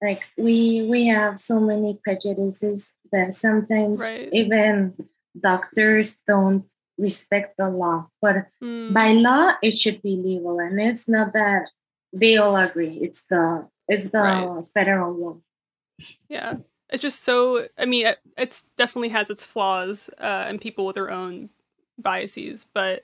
like 0.02 0.24
we 0.38 0.84
we 0.90 1.08
have 1.08 1.40
so 1.40 1.60
many 1.60 2.00
prejudices 2.04 2.94
that 3.12 3.36
sometimes 3.36 4.02
right. 4.02 4.30
even 4.32 4.94
doctors 5.40 6.22
don't 6.28 6.66
respect 6.98 7.56
the 7.58 7.70
law 7.70 8.08
but 8.22 8.48
mm. 8.62 8.92
by 8.94 9.14
law 9.14 9.54
it 9.62 9.78
should 9.78 10.02
be 10.02 10.16
legal 10.16 10.60
and 10.60 10.80
it's 10.80 11.08
not 11.08 11.32
that 11.34 11.64
they 12.12 12.38
all 12.38 12.56
agree 12.56 12.98
it's 13.02 13.24
the 13.26 13.68
it's 13.88 14.10
the 14.10 14.20
right. 14.20 14.68
federal 14.74 15.14
law 15.14 15.38
yeah 16.28 16.56
it's 16.90 17.02
just 17.02 17.24
so 17.24 17.68
i 17.78 17.86
mean 17.86 18.08
it 18.08 18.20
it's 18.36 18.64
definitely 18.78 19.10
has 19.10 19.30
its 19.30 19.46
flaws 19.46 20.10
uh, 20.20 20.46
and 20.48 20.60
people 20.60 20.86
with 20.86 20.96
their 20.96 21.12
own 21.12 21.50
biases 22.00 22.66
but 22.74 23.04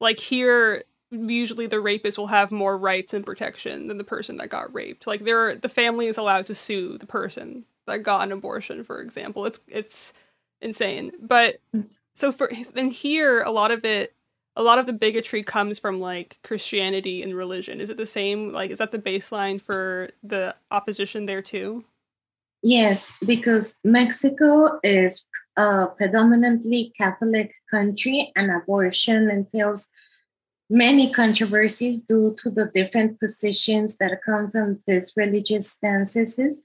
like 0.00 0.20
here 0.20 0.84
usually 1.12 1.66
the 1.66 1.80
rapist 1.80 2.16
will 2.16 2.28
have 2.28 2.50
more 2.50 2.76
rights 2.78 3.12
and 3.12 3.24
protection 3.24 3.86
than 3.86 3.98
the 3.98 4.04
person 4.04 4.36
that 4.36 4.48
got 4.48 4.72
raped. 4.74 5.06
Like 5.06 5.24
there 5.24 5.54
the 5.54 5.68
family 5.68 6.06
is 6.06 6.16
allowed 6.16 6.46
to 6.46 6.54
sue 6.54 6.96
the 6.98 7.06
person 7.06 7.64
that 7.86 7.98
got 7.98 8.22
an 8.22 8.32
abortion 8.32 8.82
for 8.82 9.00
example. 9.00 9.44
It's 9.44 9.60
it's 9.68 10.12
insane. 10.60 11.12
But 11.20 11.60
so 12.14 12.32
for 12.32 12.50
then 12.74 12.90
here 12.90 13.42
a 13.42 13.50
lot 13.50 13.70
of 13.70 13.84
it 13.84 14.14
a 14.54 14.62
lot 14.62 14.78
of 14.78 14.86
the 14.86 14.92
bigotry 14.92 15.42
comes 15.42 15.78
from 15.78 16.00
like 16.00 16.38
christianity 16.42 17.22
and 17.22 17.36
religion. 17.36 17.80
Is 17.80 17.90
it 17.90 17.98
the 17.98 18.06
same 18.06 18.52
like 18.52 18.70
is 18.70 18.78
that 18.78 18.92
the 18.92 18.98
baseline 18.98 19.60
for 19.60 20.10
the 20.22 20.56
opposition 20.70 21.26
there 21.26 21.42
too? 21.42 21.84
Yes 22.62 23.12
because 23.26 23.80
mexico 23.84 24.80
is 24.82 25.26
a 25.58 25.88
predominantly 25.88 26.94
catholic 26.96 27.52
country 27.70 28.32
and 28.36 28.50
abortion 28.50 29.30
entails 29.30 29.88
many 30.72 31.12
controversies 31.12 32.00
due 32.00 32.34
to 32.38 32.48
the 32.48 32.64
different 32.74 33.20
positions 33.20 33.96
that 33.96 34.22
come 34.24 34.50
from 34.50 34.82
these 34.86 35.12
religious 35.16 35.70
stances 35.70 36.58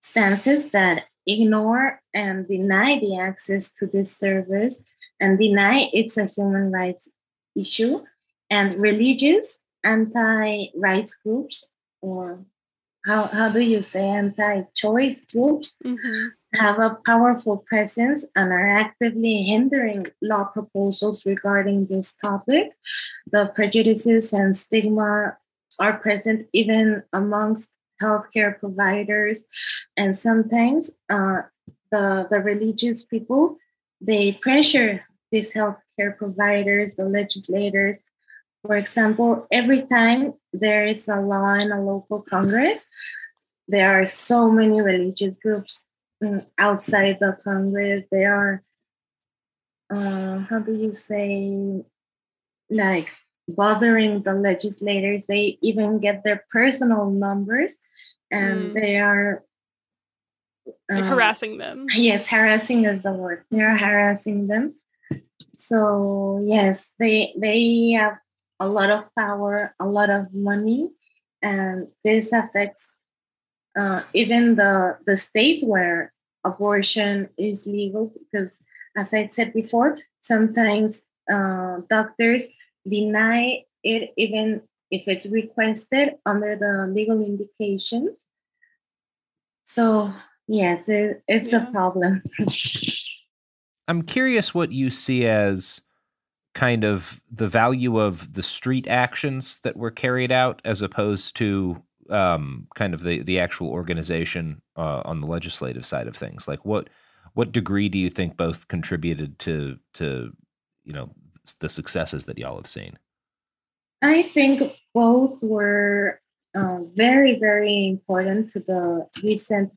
stances 0.00 0.70
that 0.70 1.04
ignore 1.28 2.00
and 2.12 2.48
deny 2.48 2.98
the 2.98 3.16
access 3.16 3.70
to 3.70 3.86
this 3.86 4.10
service 4.16 4.82
and 5.20 5.38
deny 5.38 5.88
it's 5.92 6.16
a 6.16 6.26
human 6.26 6.72
rights 6.72 7.08
issue 7.54 8.02
and 8.50 8.80
religious 8.80 9.60
anti-rights 9.84 11.14
groups 11.24 11.68
or 12.02 12.44
how, 13.04 13.26
how 13.26 13.48
do 13.48 13.60
you 13.60 13.80
say 13.80 14.04
anti-choice 14.04 15.20
groups 15.32 15.76
mm-hmm. 15.84 16.26
Have 16.56 16.78
a 16.78 16.98
powerful 17.06 17.58
presence 17.58 18.24
and 18.34 18.52
are 18.52 18.66
actively 18.66 19.42
hindering 19.44 20.06
law 20.20 20.44
proposals 20.44 21.24
regarding 21.26 21.86
this 21.86 22.14
topic 22.14 22.72
the 23.30 23.46
prejudices 23.54 24.32
and 24.32 24.56
stigma 24.56 25.36
are 25.78 25.98
present 25.98 26.44
even 26.52 27.02
amongst 27.12 27.70
healthcare 28.00 28.58
providers, 28.58 29.46
and 29.96 30.16
sometimes 30.16 30.90
uh, 31.08 31.42
the 31.90 32.26
the 32.30 32.40
religious 32.40 33.04
people 33.04 33.56
they 34.00 34.32
pressure 34.32 35.04
these 35.30 35.54
healthcare 35.54 36.16
providers, 36.16 36.96
the 36.96 37.04
legislators. 37.04 38.02
For 38.62 38.76
example, 38.76 39.46
every 39.50 39.82
time 39.82 40.34
there 40.52 40.86
is 40.86 41.08
a 41.08 41.20
law 41.20 41.54
in 41.54 41.72
a 41.72 41.82
local 41.82 42.20
congress, 42.20 42.84
there 43.68 44.00
are 44.00 44.06
so 44.06 44.50
many 44.50 44.80
religious 44.80 45.38
groups 45.38 45.82
outside 46.58 47.18
the 47.20 47.36
congress. 47.42 48.04
they 48.10 48.24
are, 48.24 48.62
uh, 49.90 50.38
how 50.38 50.58
do 50.58 50.72
you 50.74 50.94
say, 50.94 51.82
like 52.70 53.08
bothering 53.48 54.22
the 54.22 54.34
legislators. 54.34 55.26
They 55.26 55.58
even 55.62 56.00
get 56.00 56.24
their 56.24 56.44
personal 56.50 57.10
numbers 57.10 57.78
and 58.30 58.70
mm. 58.70 58.74
they 58.74 58.98
are 58.98 59.44
um, 60.90 61.02
harassing 61.02 61.58
them. 61.58 61.86
Yes, 61.94 62.26
harassing 62.26 62.84
is 62.84 63.02
the 63.02 63.12
word. 63.12 63.44
They're 63.50 63.76
harassing 63.76 64.48
them. 64.48 64.74
So 65.54 66.42
yes, 66.44 66.92
they 66.98 67.34
they 67.38 67.90
have 67.92 68.18
a 68.60 68.68
lot 68.68 68.90
of 68.90 69.04
power, 69.14 69.74
a 69.80 69.86
lot 69.86 70.10
of 70.10 70.32
money, 70.32 70.90
and 71.42 71.88
this 72.04 72.32
affects 72.32 72.84
uh, 73.76 74.02
even 74.14 74.56
the 74.56 74.96
the 75.06 75.16
states 75.16 75.64
where 75.64 76.12
abortion 76.44 77.28
is 77.36 77.66
legal 77.66 78.12
because, 78.18 78.58
as 78.96 79.12
I 79.12 79.28
said 79.32 79.52
before, 79.52 79.98
sometimes 80.20 81.02
uh, 81.30 81.78
doctors 81.90 82.48
deny 82.88 83.64
it 83.82 84.12
even 84.16 84.62
if 84.90 85.08
it's 85.08 85.26
requested 85.26 86.14
under 86.24 86.56
the 86.56 86.90
legal 86.92 87.22
indication. 87.22 88.14
So, 89.64 90.12
yes, 90.46 90.88
it, 90.88 91.22
it's 91.26 91.52
yeah. 91.52 91.68
a 91.68 91.70
problem. 91.72 92.22
I'm 93.88 94.02
curious 94.02 94.54
what 94.54 94.72
you 94.72 94.90
see 94.90 95.26
as 95.26 95.82
kind 96.54 96.84
of 96.84 97.20
the 97.30 97.48
value 97.48 98.00
of 98.00 98.32
the 98.32 98.42
street 98.42 98.88
actions 98.88 99.60
that 99.60 99.76
were 99.76 99.90
carried 99.90 100.32
out 100.32 100.62
as 100.64 100.82
opposed 100.82 101.36
to 101.36 101.82
um, 102.10 102.66
kind 102.74 102.94
of 102.94 103.02
the, 103.02 103.22
the 103.22 103.38
actual 103.38 103.70
organization 103.70 104.62
uh, 104.76 105.02
on 105.04 105.20
the 105.20 105.26
legislative 105.26 105.84
side 105.84 106.06
of 106.06 106.16
things. 106.16 106.48
Like 106.48 106.64
what 106.64 106.88
what 107.34 107.52
degree 107.52 107.88
do 107.88 107.98
you 107.98 108.08
think 108.08 108.36
both 108.36 108.68
contributed 108.68 109.38
to 109.40 109.78
to 109.94 110.32
you 110.84 110.92
know 110.92 111.10
the 111.60 111.68
successes 111.68 112.24
that 112.24 112.38
y'all 112.38 112.56
have 112.56 112.66
seen? 112.66 112.98
I 114.02 114.22
think 114.22 114.72
both 114.94 115.42
were 115.42 116.20
uh, 116.54 116.80
very, 116.94 117.38
very 117.38 117.88
important 117.88 118.50
to 118.50 118.60
the 118.60 119.06
recent 119.22 119.72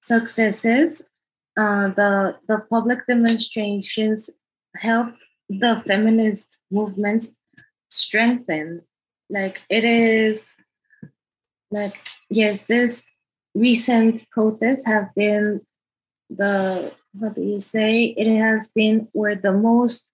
successes. 0.00 1.02
Uh, 1.56 1.88
the 1.88 2.36
the 2.48 2.64
public 2.70 3.06
demonstrations 3.06 4.30
helped 4.76 5.18
the 5.48 5.82
feminist 5.86 6.58
movements 6.70 7.30
strengthen. 7.90 8.82
Like 9.28 9.60
it 9.68 9.84
is, 9.84 10.56
like 11.72 11.98
yes, 12.30 12.62
this 12.62 13.04
recent 13.54 14.28
protests 14.30 14.86
have 14.86 15.14
been 15.14 15.60
the 16.30 16.92
what 17.14 17.34
do 17.34 17.42
you 17.42 17.58
say? 17.58 18.14
It 18.16 18.38
has 18.38 18.68
been 18.68 19.08
where 19.12 19.34
the 19.34 19.52
most 19.52 20.10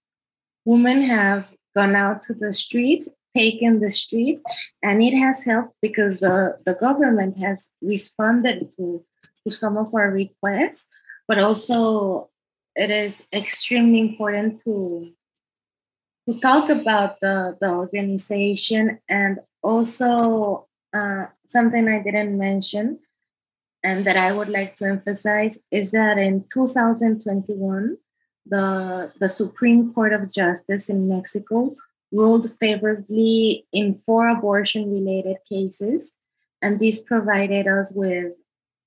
women 0.64 1.02
have 1.02 1.46
gone 1.76 1.94
out 1.94 2.22
to 2.22 2.34
the 2.34 2.52
streets 2.52 3.08
taken 3.36 3.78
the 3.80 3.90
streets 3.90 4.42
and 4.82 5.02
it 5.02 5.16
has 5.16 5.44
helped 5.44 5.74
because 5.80 6.20
the, 6.20 6.58
the 6.66 6.74
government 6.74 7.38
has 7.38 7.66
responded 7.82 8.72
to 8.76 9.04
to 9.44 9.50
some 9.54 9.76
of 9.76 9.94
our 9.94 10.10
requests, 10.10 10.84
but 11.28 11.38
also 11.38 12.28
it 12.74 12.90
is 12.90 13.24
extremely 13.32 14.00
important 14.00 14.62
to 14.64 15.12
to 16.28 16.38
talk 16.40 16.68
about 16.68 17.20
the, 17.20 17.56
the 17.60 17.70
organization 17.70 18.98
and 19.08 19.38
also 19.62 20.66
uh, 20.92 21.26
something 21.48 21.88
I 21.88 22.02
didn't 22.02 22.38
mention 22.38 23.00
and 23.82 24.06
that 24.06 24.16
I 24.16 24.32
would 24.32 24.48
like 24.48 24.76
to 24.76 24.86
emphasize 24.86 25.58
is 25.70 25.90
that 25.92 26.18
in 26.18 26.44
2021, 26.52 27.96
the, 28.46 29.12
the 29.18 29.28
Supreme 29.28 29.92
Court 29.92 30.12
of 30.12 30.30
Justice 30.30 30.88
in 30.88 31.08
Mexico 31.08 31.76
ruled 32.12 32.50
favorably 32.58 33.66
in 33.72 34.00
four 34.06 34.28
abortion 34.28 34.92
related 34.92 35.38
cases. 35.48 36.12
And 36.60 36.80
this 36.80 37.00
provided 37.00 37.66
us 37.66 37.92
with, 37.92 38.32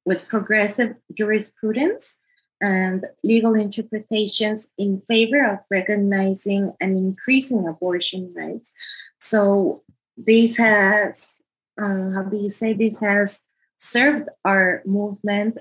with 0.05 0.27
progressive 0.27 0.95
jurisprudence 1.13 2.17
and 2.59 3.05
legal 3.23 3.55
interpretations 3.55 4.67
in 4.77 5.01
favor 5.07 5.43
of 5.45 5.59
recognizing 5.69 6.73
and 6.79 6.97
increasing 6.97 7.67
abortion 7.67 8.33
rights. 8.35 8.71
So 9.19 9.83
this 10.17 10.57
has, 10.57 11.40
uh, 11.81 12.11
how 12.13 12.23
do 12.23 12.37
you 12.37 12.49
say, 12.49 12.73
this 12.73 12.99
has 12.99 13.41
served 13.77 14.29
our 14.45 14.83
movement 14.85 15.57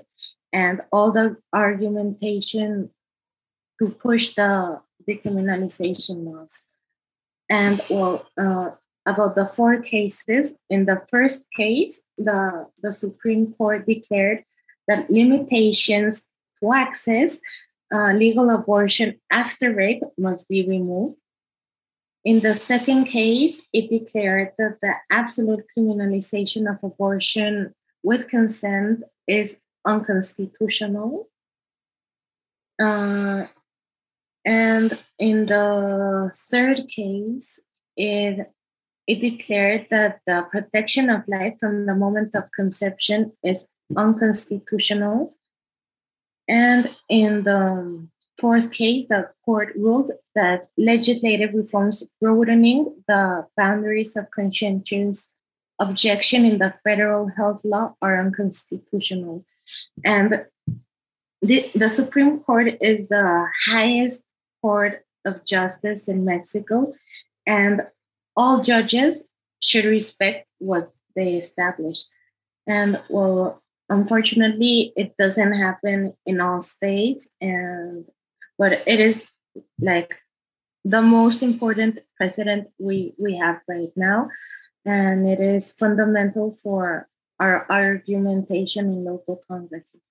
and 0.53 0.81
all 0.91 1.11
the 1.11 1.37
argumentation 1.53 2.91
to 3.79 3.89
push 3.89 4.35
the 4.35 4.79
decriminalization 5.07 6.25
laws. 6.25 6.63
And 7.49 7.81
well, 7.89 8.27
uh, 8.37 8.71
about 9.05 9.35
the 9.35 9.47
four 9.47 9.81
cases, 9.81 10.57
in 10.69 10.85
the 10.85 11.01
first 11.09 11.51
case, 11.51 12.01
the, 12.17 12.67
the 12.81 12.91
Supreme 12.91 13.53
Court 13.53 13.87
declared 13.87 14.43
that 14.87 15.09
limitations 15.09 16.23
to 16.61 16.73
access 16.73 17.39
uh, 17.93 18.13
legal 18.13 18.49
abortion 18.51 19.19
after 19.31 19.73
rape 19.73 20.03
must 20.17 20.47
be 20.47 20.67
removed. 20.67 21.17
In 22.23 22.41
the 22.41 22.53
second 22.53 23.05
case, 23.05 23.61
it 23.73 23.89
declared 23.89 24.51
that 24.57 24.77
the 24.81 24.93
absolute 25.11 25.65
criminalization 25.75 26.69
of 26.69 26.83
abortion 26.83 27.73
with 28.03 28.29
consent 28.29 29.03
is 29.27 29.59
unconstitutional. 29.85 31.29
Uh, 32.79 33.45
and 34.45 34.97
in 35.17 35.45
the 35.47 36.31
third 36.49 36.87
case, 36.89 37.59
it, 37.97 38.51
it 39.07 39.21
declared 39.21 39.87
that 39.89 40.21
the 40.27 40.45
protection 40.51 41.09
of 41.09 41.27
life 41.27 41.57
from 41.59 41.85
the 41.85 41.95
moment 41.95 42.35
of 42.35 42.51
conception 42.55 43.33
is 43.43 43.67
unconstitutional 43.95 45.35
and 46.47 46.93
in 47.09 47.43
the 47.43 48.07
fourth 48.41 48.71
case, 48.71 49.07
the 49.07 49.29
court 49.45 49.69
ruled 49.75 50.11
that 50.33 50.69
legislative 50.77 51.53
reforms 51.53 52.03
broadening 52.19 52.79
the 53.07 53.45
boundaries 53.55 54.17
of 54.17 54.31
conscientious 54.31 55.29
objection 55.79 56.43
in 56.45 56.57
the 56.57 56.73
federal 56.83 57.27
health 57.37 57.61
law 57.63 57.95
are 58.01 58.19
unconstitutional. 58.19 59.45
And 60.03 60.45
the, 61.41 61.71
the 61.75 61.89
Supreme 61.89 62.39
Court 62.39 62.77
is 62.81 63.07
the 63.07 63.47
highest 63.67 64.23
court 64.61 65.05
of 65.25 65.45
justice 65.45 66.07
in 66.07 66.25
Mexico, 66.25 66.93
and 67.45 67.81
all 68.35 68.61
judges 68.61 69.23
should 69.59 69.85
respect 69.85 70.47
what 70.57 70.91
they 71.15 71.35
establish. 71.35 71.99
And 72.67 73.01
well, 73.09 73.61
unfortunately 73.89 74.93
it 74.95 75.13
doesn't 75.17 75.53
happen 75.53 76.13
in 76.25 76.39
all 76.41 76.61
states 76.61 77.27
and 77.39 78.05
but 78.61 78.85
it 78.85 78.99
is 78.99 79.25
like 79.79 80.13
the 80.85 81.01
most 81.01 81.41
important 81.41 81.97
precedent 82.17 82.69
we 82.77 83.13
we 83.17 83.37
have 83.37 83.57
right 83.67 83.93
now. 83.95 84.29
And 84.85 85.27
it 85.27 85.39
is 85.39 85.73
fundamental 85.73 86.57
for 86.61 87.07
our 87.39 87.65
argumentation 87.69 88.85
in 88.93 89.03
local 89.03 89.41
congresses 89.47 90.01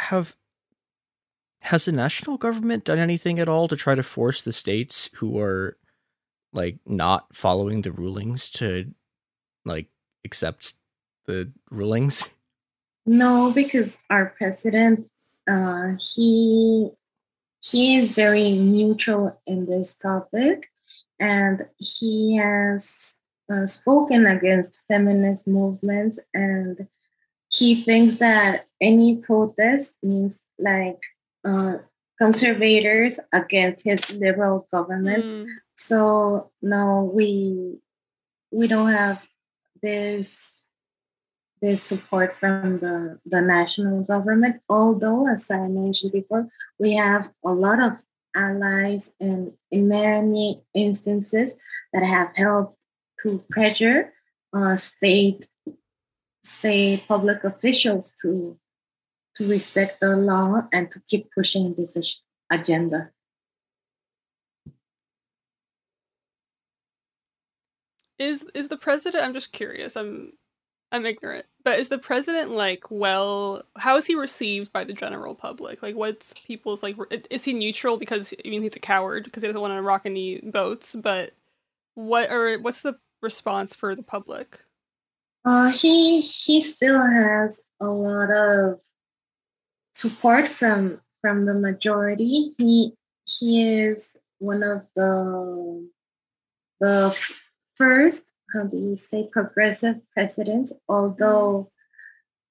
have 0.00 0.34
has 1.60 1.84
the 1.84 1.92
national 1.92 2.38
government 2.38 2.84
done 2.84 2.98
anything 2.98 3.38
at 3.38 3.48
all 3.48 3.68
to 3.68 3.76
try 3.76 3.94
to 3.94 4.02
force 4.02 4.42
the 4.42 4.52
states 4.52 5.10
who 5.16 5.38
are 5.38 5.76
like 6.52 6.78
not 6.86 7.36
following 7.36 7.82
the 7.82 7.92
rulings 7.92 8.48
to 8.48 8.92
like 9.64 9.88
accept 10.24 10.74
the 11.26 11.52
rulings? 11.70 12.30
No, 13.04 13.52
because 13.52 13.98
our 14.08 14.34
president, 14.38 15.06
uh, 15.46 15.92
he 16.14 16.90
he 17.60 17.98
is 17.98 18.10
very 18.10 18.52
neutral 18.52 19.40
in 19.46 19.66
this 19.66 19.94
topic, 19.94 20.70
and 21.18 21.66
he 21.76 22.36
has 22.36 23.16
uh, 23.52 23.66
spoken 23.66 24.26
against 24.26 24.82
feminist 24.88 25.46
movements, 25.46 26.18
and 26.32 26.88
he 27.48 27.82
thinks 27.82 28.18
that 28.18 28.66
any 28.80 29.16
protest 29.16 29.94
means 30.02 30.42
like 30.58 31.00
uh, 31.44 31.78
conservators 32.18 33.18
against 33.32 33.84
his 33.84 34.10
liberal 34.10 34.66
government. 34.72 35.24
Mm. 35.24 35.46
So 35.76 36.50
no, 36.62 37.10
we 37.12 37.78
we 38.50 38.68
don't 38.68 38.90
have 38.90 39.20
this 39.82 40.66
this 41.60 41.82
support 41.82 42.34
from 42.40 42.78
the, 42.78 43.18
the 43.26 43.40
national 43.40 44.02
government. 44.04 44.62
Although, 44.68 45.28
as 45.28 45.50
I 45.50 45.68
mentioned 45.68 46.12
before, 46.12 46.48
we 46.80 46.94
have 46.94 47.30
a 47.44 47.52
lot 47.52 47.80
of 47.80 48.02
allies 48.34 49.10
and 49.20 49.52
in 49.70 49.88
many 49.88 50.62
instances 50.74 51.56
that 51.92 52.02
have 52.02 52.30
helped 52.34 52.76
to 53.22 53.44
pressure 53.50 54.12
uh, 54.52 54.74
state 54.74 55.46
state 56.42 57.06
public 57.06 57.44
officials 57.44 58.14
to 58.22 58.58
to 59.36 59.48
respect 59.48 60.00
the 60.00 60.16
law 60.16 60.62
and 60.72 60.90
to 60.90 61.00
keep 61.06 61.28
pushing 61.34 61.74
this 61.74 62.20
agenda. 62.50 63.10
Is 68.18 68.46
is 68.54 68.68
the 68.68 68.76
president? 68.76 69.24
I'm 69.24 69.34
just 69.34 69.52
curious. 69.52 69.96
I'm 69.96 70.32
I'm 70.92 71.06
ignorant. 71.06 71.46
But 71.62 71.78
is 71.78 71.88
the 71.88 71.98
president 71.98 72.50
like 72.50 72.84
well? 72.90 73.62
How 73.76 73.96
is 73.96 74.06
he 74.06 74.14
received 74.14 74.72
by 74.72 74.84
the 74.84 74.92
general 74.92 75.34
public? 75.34 75.82
Like, 75.82 75.94
what's 75.94 76.34
people's 76.46 76.82
like? 76.82 76.96
Is 77.30 77.44
he 77.44 77.52
neutral 77.52 77.96
because 77.96 78.34
I 78.44 78.48
mean 78.48 78.62
he's 78.62 78.76
a 78.76 78.80
coward 78.80 79.24
because 79.24 79.42
he 79.42 79.48
doesn't 79.48 79.60
want 79.60 79.74
to 79.74 79.82
rock 79.82 80.02
any 80.04 80.40
boats? 80.40 80.96
But 80.96 81.32
what 81.94 82.30
or 82.30 82.58
what's 82.58 82.80
the 82.80 82.98
response 83.22 83.76
for 83.76 83.94
the 83.94 84.02
public? 84.02 84.60
Uh, 85.44 85.70
he 85.70 86.20
he 86.20 86.60
still 86.60 87.00
has 87.00 87.60
a 87.80 87.86
lot 87.86 88.30
of 88.30 88.80
support 89.92 90.50
from 90.52 91.00
from 91.20 91.44
the 91.46 91.54
majority. 91.54 92.52
He 92.58 92.94
he 93.26 93.80
is 93.82 94.16
one 94.38 94.62
of 94.62 94.86
the 94.96 95.88
the 96.80 97.08
f- 97.12 97.32
first 97.76 98.30
how 98.52 98.64
do 98.64 98.76
you 98.76 98.96
say, 98.96 99.28
progressive 99.30 100.00
president, 100.12 100.72
although 100.88 101.70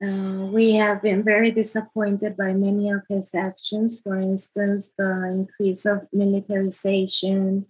uh, 0.03 0.47
we 0.51 0.76
have 0.76 1.01
been 1.01 1.23
very 1.23 1.51
disappointed 1.51 2.38
by 2.38 2.53
many 2.53 2.89
of 2.89 3.01
his 3.09 3.35
actions. 3.35 4.01
For 4.01 4.17
instance, 4.19 4.93
the 4.97 5.23
increase 5.27 5.85
of 5.85 6.07
militarization 6.13 7.65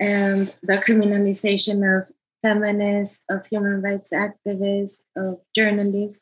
and 0.00 0.52
the 0.62 0.78
criminalization 0.78 1.86
of 1.86 2.10
feminists, 2.42 3.22
of 3.30 3.46
human 3.46 3.80
rights 3.80 4.10
activists, 4.12 5.00
of 5.16 5.38
journalists. 5.54 6.20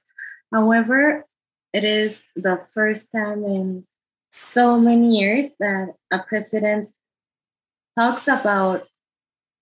However, 0.52 1.26
it 1.72 1.84
is 1.84 2.22
the 2.36 2.60
first 2.72 3.10
time 3.10 3.44
in 3.44 3.86
so 4.30 4.78
many 4.78 5.18
years 5.18 5.54
that 5.58 5.94
a 6.10 6.18
president 6.20 6.90
talks 7.98 8.28
about 8.28 8.86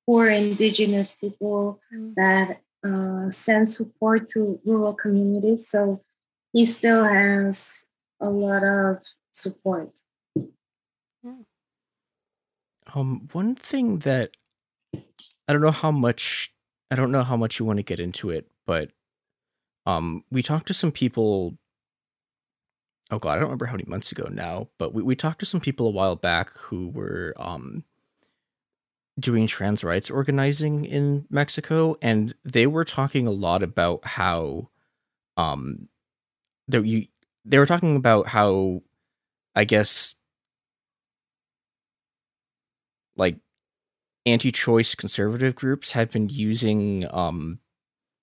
poor 0.06 0.28
indigenous 0.28 1.10
people 1.10 1.80
mm. 1.94 2.14
that 2.16 2.60
uh, 2.84 3.30
send 3.30 3.70
support 3.70 4.28
to 4.30 4.60
rural 4.64 4.92
communities. 4.92 5.68
So 5.68 6.02
he 6.52 6.66
still 6.66 7.04
has 7.04 7.84
a 8.20 8.28
lot 8.28 8.62
of 8.64 8.98
support. 9.32 9.90
Um, 12.94 13.28
one 13.32 13.54
thing 13.54 14.00
that 14.00 14.36
I 14.94 15.52
don't 15.52 15.62
know 15.62 15.70
how 15.70 15.90
much 15.90 16.52
I 16.90 16.94
don't 16.94 17.12
know 17.12 17.22
how 17.22 17.36
much 17.36 17.58
you 17.58 17.64
want 17.64 17.78
to 17.78 17.82
get 17.82 18.00
into 18.00 18.30
it, 18.30 18.50
but 18.66 18.90
um, 19.86 20.24
we 20.30 20.42
talked 20.42 20.66
to 20.66 20.74
some 20.74 20.92
people. 20.92 21.56
Oh 23.10 23.18
God, 23.18 23.32
I 23.32 23.34
don't 23.36 23.44
remember 23.44 23.66
how 23.66 23.72
many 23.72 23.84
months 23.86 24.12
ago 24.12 24.28
now, 24.30 24.68
but 24.78 24.94
we, 24.94 25.02
we 25.02 25.14
talked 25.16 25.40
to 25.40 25.46
some 25.46 25.60
people 25.60 25.86
a 25.86 25.90
while 25.90 26.16
back 26.16 26.56
who 26.56 26.88
were 26.88 27.34
um 27.38 27.84
doing 29.23 29.47
trans 29.47 29.82
rights 29.82 30.11
organizing 30.11 30.85
in 30.85 31.27
Mexico, 31.31 31.97
and 32.03 32.35
they 32.44 32.66
were 32.66 32.85
talking 32.85 33.27
a 33.27 33.31
lot 33.31 33.62
about 33.62 34.05
how 34.05 34.69
um, 35.36 35.89
you 36.70 37.07
they 37.44 37.59
were 37.59 37.66
talking 37.66 37.97
about 37.97 38.28
how 38.28 38.82
I 39.55 39.65
guess 39.65 40.15
like 43.16 43.36
anti-choice 44.24 44.94
conservative 44.94 45.55
groups 45.55 45.93
have 45.93 46.11
been 46.11 46.28
using 46.28 47.07
um 47.11 47.59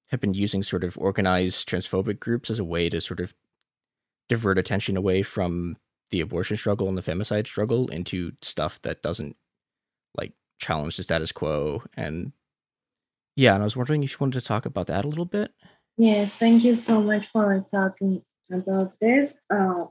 have 0.10 0.20
been 0.20 0.34
using 0.34 0.64
sort 0.64 0.84
of 0.84 0.98
organized 0.98 1.68
transphobic 1.70 2.20
groups 2.20 2.50
as 2.50 2.60
a 2.60 2.64
way 2.64 2.90
to 2.90 3.00
sort 3.02 3.20
of 3.20 3.34
divert 4.28 4.58
attention 4.58 4.98
away 4.98 5.22
from 5.22 5.78
the 6.12 6.22
abortion 6.22 6.58
struggle 6.58 6.88
and 6.88 6.98
the 6.98 7.02
femicide 7.02 7.46
struggle 7.46 7.88
into 7.90 8.32
stuff 8.42 8.82
that 8.82 9.02
doesn't 9.02 9.36
like 10.18 10.34
challenge 10.60 10.98
the 10.98 11.04
status 11.04 11.32
quo 11.32 11.82
and 11.96 12.32
yeah 13.36 13.54
and 13.54 13.64
i 13.64 13.66
was 13.66 13.78
wondering 13.78 14.04
if 14.04 14.12
you 14.12 14.18
wanted 14.20 14.40
to 14.40 14.46
talk 14.46 14.66
about 14.66 14.88
that 14.88 15.06
a 15.06 15.08
little 15.08 15.26
bit 15.26 15.52
Yes, 16.02 16.34
thank 16.34 16.64
you 16.64 16.76
so 16.76 17.02
much 17.02 17.28
for 17.28 17.66
talking 17.74 18.22
about 18.50 18.98
this. 19.02 19.38
Uh, 19.50 19.88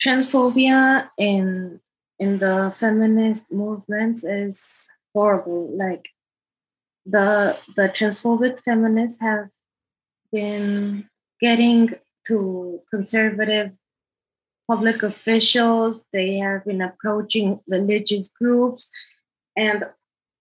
transphobia 0.00 1.10
in 1.18 1.80
in 2.20 2.38
the 2.38 2.72
feminist 2.76 3.50
movements 3.50 4.22
is 4.22 4.88
horrible. 5.12 5.76
Like 5.76 6.04
the 7.04 7.58
the 7.74 7.88
transphobic 7.88 8.60
feminists 8.60 9.20
have 9.20 9.48
been 10.30 11.08
getting 11.40 11.94
to 12.28 12.80
conservative 12.88 13.72
public 14.68 15.02
officials. 15.02 16.04
They 16.12 16.36
have 16.36 16.64
been 16.66 16.82
approaching 16.82 17.58
religious 17.66 18.28
groups, 18.28 18.88
and 19.58 19.84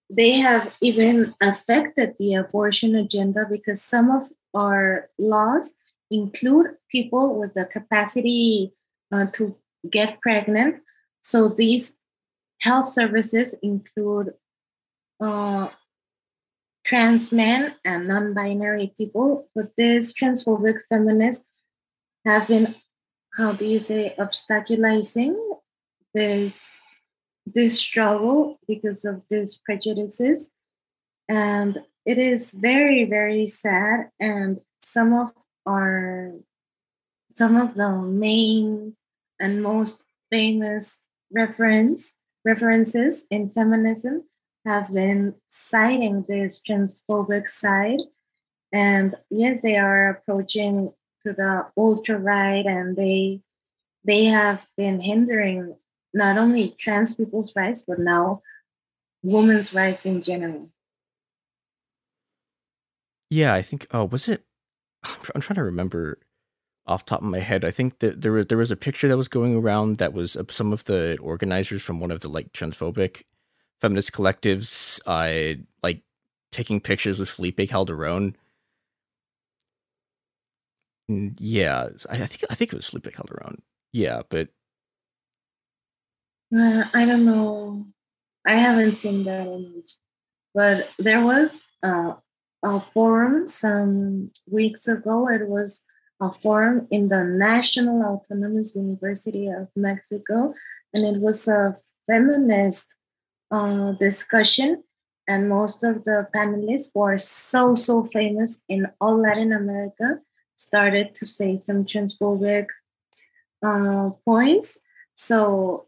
they 0.09 0.33
have 0.33 0.71
even 0.79 1.33
affected 1.41 2.15
the 2.19 2.35
abortion 2.35 2.95
agenda 2.95 3.45
because 3.49 3.81
some 3.81 4.11
of 4.11 4.29
our 4.53 5.09
laws 5.17 5.73
include 6.11 6.67
people 6.89 7.37
with 7.37 7.55
the 7.55 7.65
capacity 7.65 8.73
uh, 9.11 9.25
to 9.33 9.57
get 9.89 10.21
pregnant. 10.21 10.75
So 11.23 11.49
these 11.49 11.97
health 12.61 12.87
services 12.87 13.55
include 13.63 14.33
uh, 15.19 15.69
trans 16.85 17.31
men 17.33 17.75
and 17.83 18.07
non 18.07 18.33
binary 18.35 18.93
people, 18.95 19.49
but 19.55 19.71
these 19.77 20.13
transphobic 20.13 20.77
feminists 20.87 21.45
have 22.23 22.47
been, 22.47 22.75
how 23.35 23.53
do 23.53 23.65
you 23.65 23.79
say, 23.79 24.15
obstaculizing 24.19 25.35
this 26.13 26.86
this 27.53 27.79
struggle 27.79 28.59
because 28.67 29.05
of 29.05 29.21
these 29.29 29.55
prejudices. 29.55 30.51
And 31.29 31.79
it 32.05 32.17
is 32.17 32.53
very, 32.53 33.05
very 33.05 33.47
sad. 33.47 34.09
And 34.19 34.61
some 34.83 35.13
of 35.13 35.31
our 35.65 36.33
some 37.33 37.55
of 37.55 37.75
the 37.75 37.91
main 37.91 38.95
and 39.39 39.61
most 39.61 40.05
famous 40.31 41.03
reference 41.31 42.15
references 42.43 43.25
in 43.29 43.51
feminism 43.51 44.23
have 44.65 44.91
been 44.91 45.35
citing 45.49 46.25
this 46.27 46.59
transphobic 46.59 47.47
side. 47.47 47.99
And 48.71 49.15
yes, 49.29 49.61
they 49.61 49.77
are 49.77 50.09
approaching 50.09 50.93
to 51.23 51.33
the 51.33 51.67
ultra 51.77 52.17
right 52.17 52.65
and 52.65 52.95
they 52.95 53.41
they 54.03 54.25
have 54.25 54.65
been 54.77 55.01
hindering 55.01 55.75
not 56.17 56.37
only 56.37 56.75
trans 56.77 57.13
people's 57.13 57.55
rights, 57.55 57.83
but 57.87 57.99
now 57.99 58.41
women's 59.23 59.73
rights 59.73 60.05
in 60.05 60.21
general. 60.21 60.69
Yeah, 63.29 63.53
I 63.53 63.61
think. 63.61 63.87
Oh, 63.91 64.05
was 64.05 64.27
it? 64.27 64.43
I'm 65.35 65.41
trying 65.41 65.55
to 65.55 65.63
remember 65.63 66.19
off 66.85 67.05
top 67.05 67.21
of 67.21 67.27
my 67.27 67.39
head. 67.39 67.65
I 67.65 67.71
think 67.71 67.99
that 67.99 68.21
there 68.21 68.31
was 68.31 68.47
there 68.47 68.57
was 68.57 68.71
a 68.71 68.75
picture 68.75 69.07
that 69.07 69.17
was 69.17 69.27
going 69.27 69.55
around 69.55 69.97
that 69.97 70.13
was 70.13 70.37
some 70.49 70.73
of 70.73 70.85
the 70.85 71.17
organizers 71.21 71.83
from 71.83 71.99
one 71.99 72.11
of 72.11 72.21
the 72.21 72.29
like 72.29 72.53
transphobic 72.53 73.23
feminist 73.81 74.11
collectives, 74.13 74.99
uh, 75.05 75.61
like 75.83 76.01
taking 76.51 76.79
pictures 76.79 77.19
with 77.19 77.29
Felipe 77.29 77.59
Calderon. 77.69 78.35
yeah, 81.09 81.89
I 82.09 82.17
think 82.25 82.43
I 82.49 82.55
think 82.55 82.73
it 82.73 82.77
was 82.77 82.89
Felipe 82.89 83.13
Calderon. 83.13 83.61
Yeah, 83.91 84.21
but 84.29 84.49
I 86.53 87.05
don't 87.05 87.25
know. 87.25 87.87
I 88.45 88.55
haven't 88.55 88.95
seen 88.95 89.25
that 89.25 89.47
image, 89.47 89.91
but 90.53 90.87
there 90.97 91.23
was 91.23 91.63
uh, 91.83 92.13
a 92.63 92.79
forum 92.79 93.49
some 93.49 94.31
weeks 94.49 94.87
ago. 94.87 95.27
It 95.27 95.47
was 95.47 95.81
a 96.21 96.31
forum 96.31 96.87
in 96.89 97.09
the 97.09 97.23
National 97.23 98.01
Autonomous 98.03 98.75
University 98.75 99.47
of 99.47 99.67
Mexico, 99.75 100.53
and 100.93 101.03
it 101.05 101.19
was 101.19 101.47
a 101.47 101.75
feminist 102.07 102.93
uh, 103.51 103.91
discussion. 103.93 104.83
And 105.27 105.49
most 105.49 105.83
of 105.83 106.05
the 106.05 106.27
panelists 106.33 106.91
who 106.93 107.01
are 107.01 107.17
so, 107.17 107.75
so 107.75 108.05
famous 108.05 108.63
in 108.69 108.87
all 109.01 109.21
Latin 109.21 109.51
America 109.51 110.19
started 110.55 111.13
to 111.15 111.25
say 111.25 111.57
some 111.57 111.83
transphobic 111.83 112.67
uh, 113.61 114.11
points. 114.23 114.79
So 115.15 115.87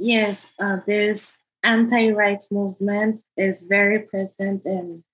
yes, 0.00 0.48
uh, 0.58 0.78
this 0.86 1.40
anti-rights 1.62 2.50
movement 2.50 3.20
is 3.36 3.62
very 3.62 4.00
present 4.00 4.64
in 4.64 5.04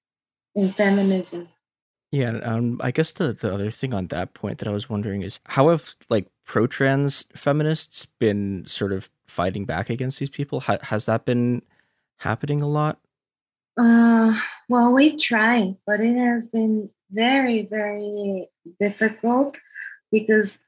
in 0.55 0.73
feminism. 0.73 1.49
Yeah, 2.13 2.39
um, 2.43 2.81
I 2.83 2.93
guess 2.93 3.13
the 3.13 3.33
the 3.33 3.53
other 3.53 3.71
thing 3.71 3.93
on 3.93 4.07
that 4.07 4.33
point 4.33 4.59
that 4.59 4.69
I 4.69 4.73
was 4.73 4.89
wondering 4.89 5.23
is 5.23 5.41
how 5.45 5.69
have 5.69 5.97
like 6.09 6.29
pro-trans 6.45 7.27
feminists 7.35 8.07
been 8.07 8.65
sort 8.67 8.93
of 8.93 9.11
fighting 9.27 9.65
back 9.65 9.91
against 9.91 10.21
these 10.21 10.31
people? 10.31 10.61
Ha- 10.61 10.79
has 10.83 11.07
that 11.07 11.25
been 11.25 11.63
happening 12.19 12.63
a 12.63 12.69
lot? 12.69 12.99
Uh, 13.77 14.35
well, 14.69 14.93
we 14.95 15.17
try, 15.17 15.75
but 15.87 16.01
it 16.01 16.17
has 16.17 16.47
been 16.47 16.89
very, 17.11 17.67
very 17.67 18.49
difficult 18.81 19.59
because 20.11 20.65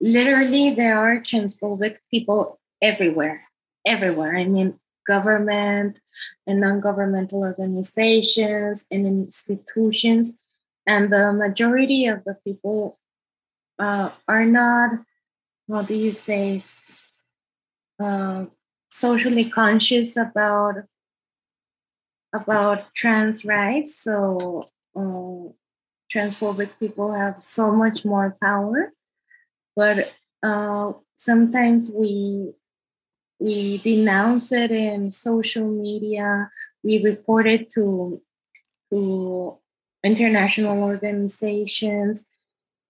literally 0.00 0.70
there 0.70 0.96
are 0.96 1.16
transphobic 1.16 1.96
people 2.10 2.60
everywhere 2.80 3.42
everywhere. 3.84 4.36
I 4.36 4.44
mean, 4.44 4.78
government 5.06 5.98
and 6.46 6.60
non-governmental 6.60 7.40
organizations 7.40 8.86
and 8.90 9.06
institutions, 9.06 10.36
and 10.86 11.12
the 11.12 11.32
majority 11.32 12.06
of 12.06 12.24
the 12.24 12.36
people 12.44 12.98
uh, 13.78 14.10
are 14.28 14.46
not, 14.46 14.90
how 15.70 15.82
do 15.82 15.94
you 15.94 16.12
say, 16.12 16.60
uh, 18.00 18.46
socially 18.90 19.50
conscious 19.50 20.16
about 20.16 20.76
about 22.32 22.92
trans 22.94 23.44
rights. 23.44 23.96
So 23.96 24.70
uh, 24.96 25.52
transphobic 26.12 26.70
people 26.80 27.12
have 27.12 27.42
so 27.42 27.70
much 27.70 28.04
more 28.04 28.36
power, 28.40 28.92
but 29.76 30.12
uh, 30.42 30.92
sometimes 31.16 31.90
we 31.92 32.52
we 33.44 33.76
denounce 33.76 34.52
it 34.52 34.70
in 34.70 35.12
social 35.12 35.68
media. 35.68 36.50
We 36.82 37.02
report 37.04 37.46
it 37.46 37.68
to, 37.72 38.22
to 38.90 39.58
international 40.02 40.82
organizations. 40.82 42.24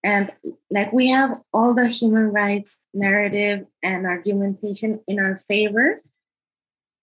And 0.05 0.31
like 0.70 0.93
we 0.93 1.09
have 1.09 1.40
all 1.52 1.74
the 1.74 1.89
human 1.89 2.31
rights 2.31 2.78
narrative 2.93 3.66
and 3.82 4.06
argumentation 4.06 5.01
in 5.09 5.18
our 5.18 5.39
favor. 5.39 6.01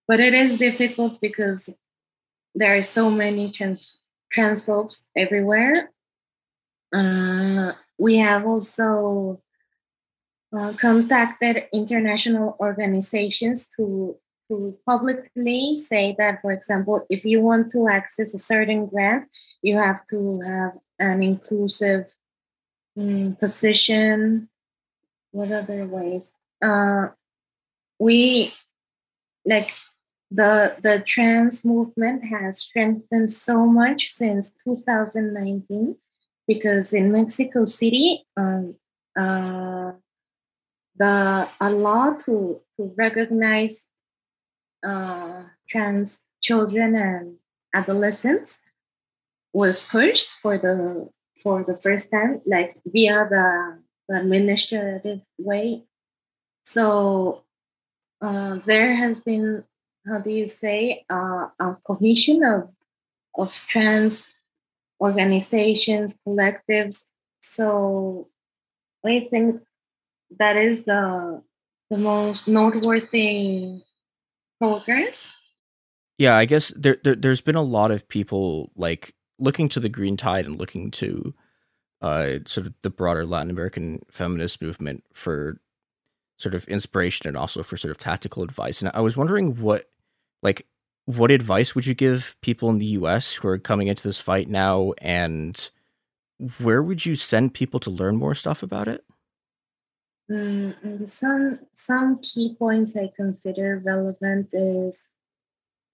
But 0.08 0.20
it 0.20 0.32
is 0.32 0.58
difficult 0.58 1.20
because 1.20 1.68
there 2.54 2.74
are 2.74 2.82
so 2.82 3.10
many 3.10 3.52
trans 3.52 3.98
transphobes 4.34 5.04
everywhere. 5.14 5.90
Uh, 6.90 7.72
we 7.98 8.16
have 8.16 8.46
also 8.46 9.42
uh, 10.56 10.72
contacted 10.74 11.64
international 11.72 12.56
organizations 12.60 13.68
to 13.76 14.16
to 14.48 14.76
publicly 14.86 15.76
say 15.76 16.14
that, 16.18 16.42
for 16.42 16.52
example, 16.52 17.06
if 17.08 17.24
you 17.24 17.40
want 17.40 17.72
to 17.72 17.88
access 17.88 18.34
a 18.34 18.38
certain 18.38 18.86
grant, 18.86 19.26
you 19.62 19.78
have 19.78 20.06
to 20.08 20.40
have 20.40 20.72
an 20.98 21.22
inclusive 21.22 22.04
um, 22.98 23.36
position. 23.40 24.50
What 25.30 25.52
other 25.52 25.86
ways? 25.86 26.32
Uh, 26.60 27.08
we 27.98 28.52
like 29.46 29.72
the 30.30 30.76
the 30.82 31.02
trans 31.06 31.64
movement 31.64 32.24
has 32.24 32.58
strengthened 32.58 33.32
so 33.32 33.66
much 33.66 34.08
since 34.08 34.52
2019 34.64 35.96
because 36.46 36.92
in 36.92 37.12
Mexico 37.12 37.64
City, 37.64 38.24
um, 38.36 38.74
uh, 39.16 39.92
the 41.02 41.48
a 41.60 41.70
law 41.70 42.14
to 42.24 42.60
to 42.76 42.82
recognize 42.96 43.88
uh, 44.86 45.42
trans 45.68 46.20
children 46.40 46.94
and 46.94 47.36
adolescents 47.74 48.60
was 49.52 49.80
pushed 49.80 50.30
for 50.42 50.58
the 50.58 51.08
for 51.42 51.64
the 51.64 51.76
first 51.82 52.10
time, 52.10 52.40
like 52.46 52.78
via 52.86 53.26
the 53.34 53.46
the 54.08 54.14
administrative 54.22 55.20
way. 55.38 55.82
So 56.64 57.42
uh, 58.20 58.60
there 58.64 58.94
has 58.94 59.18
been, 59.18 59.64
how 60.06 60.18
do 60.18 60.30
you 60.30 60.46
say, 60.46 61.04
uh, 61.10 61.48
a 61.58 61.76
commission 61.84 62.44
of 62.44 62.70
of 63.34 63.50
trans 63.66 64.30
organizations, 65.00 66.14
collectives. 66.24 67.10
So 67.42 68.28
I 69.04 69.26
think 69.30 69.62
that 70.38 70.56
is 70.56 70.84
the 70.84 71.42
the 71.90 71.98
most 71.98 72.48
noteworthy 72.48 73.82
progress. 74.60 75.32
Yeah, 76.18 76.36
I 76.36 76.44
guess 76.44 76.72
there, 76.76 76.98
there 77.04 77.16
there's 77.16 77.40
been 77.40 77.56
a 77.56 77.62
lot 77.62 77.90
of 77.90 78.08
people 78.08 78.70
like 78.76 79.14
looking 79.38 79.68
to 79.70 79.80
the 79.80 79.88
Green 79.88 80.16
Tide 80.16 80.46
and 80.46 80.56
looking 80.56 80.90
to 80.92 81.34
uh, 82.00 82.38
sort 82.46 82.66
of 82.66 82.74
the 82.82 82.90
broader 82.90 83.26
Latin 83.26 83.50
American 83.50 84.00
feminist 84.10 84.62
movement 84.62 85.04
for 85.12 85.60
sort 86.38 86.54
of 86.54 86.64
inspiration 86.66 87.28
and 87.28 87.36
also 87.36 87.62
for 87.62 87.76
sort 87.76 87.90
of 87.90 87.98
tactical 87.98 88.42
advice. 88.42 88.82
And 88.82 88.90
I 88.94 89.00
was 89.00 89.16
wondering 89.16 89.60
what 89.60 89.90
like 90.42 90.66
what 91.04 91.30
advice 91.30 91.74
would 91.74 91.86
you 91.86 91.94
give 91.94 92.36
people 92.42 92.70
in 92.70 92.78
the 92.78 92.86
US 92.86 93.34
who 93.34 93.48
are 93.48 93.58
coming 93.58 93.88
into 93.88 94.02
this 94.02 94.18
fight 94.18 94.48
now 94.48 94.92
and 94.98 95.70
where 96.60 96.82
would 96.82 97.06
you 97.06 97.14
send 97.14 97.54
people 97.54 97.78
to 97.80 97.90
learn 97.90 98.16
more 98.16 98.34
stuff 98.34 98.62
about 98.62 98.88
it? 98.88 99.04
Mm, 100.30 101.08
some 101.08 101.60
some 101.74 102.20
key 102.20 102.54
points 102.58 102.96
I 102.96 103.10
consider 103.14 103.82
relevant 103.84 104.48
is 104.52 105.06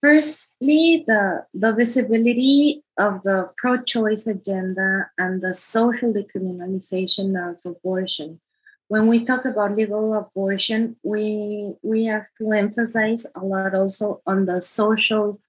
firstly 0.00 1.04
the 1.06 1.46
the 1.54 1.72
visibility 1.72 2.84
of 2.98 3.22
the 3.22 3.50
pro-choice 3.56 4.26
agenda 4.26 5.10
and 5.18 5.40
the 5.40 5.54
social 5.54 6.12
decriminalization 6.12 7.34
of 7.34 7.56
abortion 7.64 8.40
when 8.88 9.06
we 9.06 9.24
talk 9.24 9.44
about 9.44 9.76
legal 9.76 10.14
abortion, 10.14 10.96
we 11.02 11.74
we 11.82 12.06
have 12.06 12.26
to 12.38 12.52
emphasize 12.52 13.26
a 13.36 13.44
lot 13.44 13.74
also 13.74 14.22
on 14.26 14.46
the 14.46 14.60
social 14.60 15.40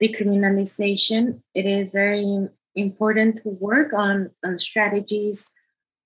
decriminalization. 0.00 1.40
It 1.54 1.64
is 1.64 1.90
very 1.90 2.48
important 2.76 3.42
to 3.42 3.48
work 3.48 3.92
on, 3.92 4.30
on 4.44 4.58
strategies 4.58 5.50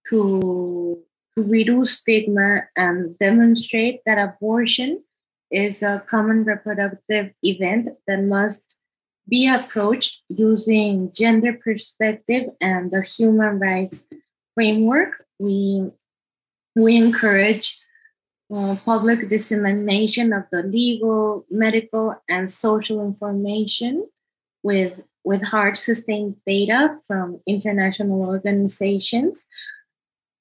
to, 0.09 0.41
to 0.41 1.06
reduce 1.37 1.99
stigma 1.99 2.63
and 2.77 3.19
demonstrate 3.19 4.01
that 4.07 4.19
abortion 4.19 5.03
is 5.51 5.83
a 5.83 6.03
common 6.09 6.45
reproductive 6.45 7.33
event 7.43 7.89
that 8.07 8.23
must 8.23 8.79
be 9.29 9.49
approached 9.49 10.23
using 10.29 11.13
gender 11.13 11.53
perspective 11.53 12.51
and 12.61 12.91
the 12.91 13.03
human 13.03 13.59
rights 13.59 14.07
framework. 14.55 15.25
We 15.39 15.91
we 16.75 16.97
encourage 16.97 17.79
uh, 18.55 18.77
public 18.85 19.29
dissemination 19.29 20.33
of 20.33 20.45
the 20.53 20.63
legal, 20.63 21.47
medical, 21.51 22.15
and 22.29 22.51
social 22.51 23.05
information 23.05 24.07
with, 24.63 25.01
with 25.25 25.43
hard 25.43 25.77
sustained 25.77 26.37
data 26.47 26.99
from 27.07 27.41
international 27.47 28.23
organizations 28.23 29.45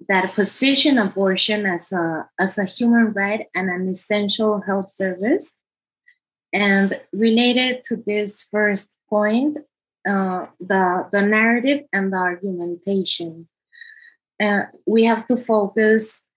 that 0.07 0.33
position 0.33 0.97
abortion 0.97 1.65
as 1.65 1.91
a, 1.91 2.27
as 2.39 2.57
a 2.57 2.65
human 2.65 3.11
right 3.13 3.47
and 3.55 3.69
an 3.69 3.87
essential 3.89 4.61
health 4.61 4.89
service. 4.89 5.57
And 6.53 6.99
related 7.11 7.83
to 7.85 7.97
this 7.97 8.43
first 8.43 8.93
point, 9.09 9.57
uh, 10.07 10.45
the, 10.59 11.09
the 11.11 11.21
narrative 11.21 11.81
and 11.91 12.13
the 12.13 12.17
argumentation. 12.17 13.47
Uh, 14.39 14.63
we 14.85 15.05
have 15.05 15.25
to 15.27 15.37
focus 15.37 16.27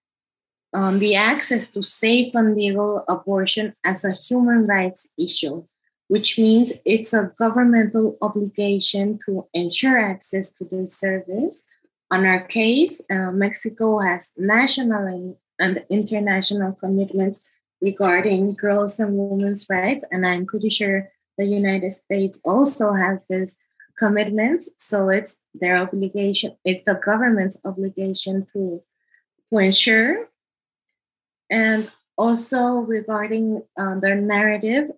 on 0.72 0.98
the 0.98 1.14
access 1.14 1.68
to 1.68 1.82
safe 1.82 2.34
and 2.34 2.54
legal 2.54 3.04
abortion 3.08 3.74
as 3.84 4.04
a 4.04 4.12
human 4.12 4.66
rights 4.66 5.08
issue, 5.18 5.64
which 6.08 6.38
means 6.38 6.72
it's 6.84 7.12
a 7.12 7.32
governmental 7.38 8.16
obligation 8.22 9.18
to 9.24 9.46
ensure 9.54 9.98
access 9.98 10.50
to 10.50 10.64
this 10.64 10.98
service. 10.98 11.64
On 12.10 12.24
our 12.24 12.40
case, 12.40 13.00
uh, 13.10 13.30
Mexico 13.32 13.98
has 13.98 14.32
national 14.36 15.36
and 15.58 15.84
international 15.90 16.72
commitments 16.72 17.40
regarding 17.80 18.54
girls 18.54 18.98
and 18.98 19.16
women's 19.16 19.66
rights, 19.68 20.04
and 20.10 20.26
I'm 20.26 20.46
pretty 20.46 20.70
sure 20.70 21.10
the 21.36 21.44
United 21.44 21.94
States 21.94 22.40
also 22.44 22.92
has 22.92 23.24
this 23.28 23.56
commitments. 23.98 24.68
So 24.78 25.08
it's 25.10 25.40
their 25.54 25.76
obligation, 25.76 26.56
it's 26.64 26.84
the 26.84 26.94
government's 26.94 27.58
obligation 27.64 28.46
to 28.52 28.82
to 29.50 29.58
ensure 29.58 30.28
and 31.50 31.90
also 32.16 32.78
regarding 32.78 33.62
um, 33.76 34.00
their 34.00 34.16
narrative, 34.16 34.90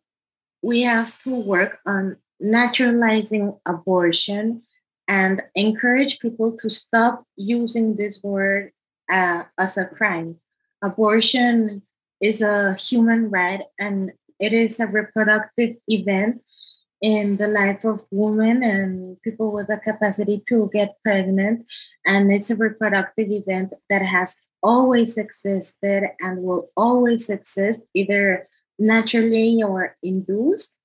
we 0.63 0.83
have 0.83 1.17
to 1.23 1.35
work 1.35 1.79
on 1.87 2.17
naturalizing 2.41 3.59
abortion 3.67 4.63
and 5.11 5.43
encourage 5.57 6.21
people 6.21 6.57
to 6.57 6.71
stop 6.71 7.25
using 7.37 7.97
this 7.97 8.23
word 8.23 8.71
uh, 9.11 9.43
as 9.59 9.77
a 9.77 9.85
crime. 9.85 10.37
Abortion 10.83 11.83
is 12.21 12.41
a 12.41 12.75
human 12.75 13.29
right 13.29 13.63
and 13.77 14.13
it 14.39 14.53
is 14.53 14.79
a 14.79 14.87
reproductive 14.87 15.77
event 15.89 16.41
in 17.03 17.39
the 17.39 17.49
life 17.49 17.85
of 17.85 18.07
women 18.13 18.63
and 18.63 19.21
people 19.23 19.51
with 19.51 19.67
the 19.67 19.79
capacity 19.79 20.45
to 20.49 20.71
get 20.73 20.95
pregnant. 21.03 21.67
And 22.07 22.31
it's 22.31 22.51
a 22.51 22.57
reproductive 22.57 23.33
event 23.33 23.73
that 23.89 24.03
has 24.03 24.37
always 24.63 25.19
existed 25.19 26.05
and 26.21 26.43
will 26.43 26.71
always 26.77 27.29
exist, 27.29 27.81
either 27.95 28.49
naturally 28.79 29.61
or 29.61 29.97
induced. 30.05 30.79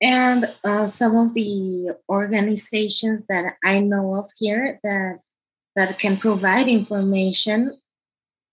And 0.00 0.52
uh, 0.64 0.86
some 0.86 1.16
of 1.16 1.34
the 1.34 1.96
organizations 2.08 3.24
that 3.28 3.56
I 3.64 3.80
know 3.80 4.16
of 4.16 4.30
here 4.38 4.80
that 4.82 5.20
that 5.76 5.98
can 5.98 6.16
provide 6.18 6.68
information 6.68 7.78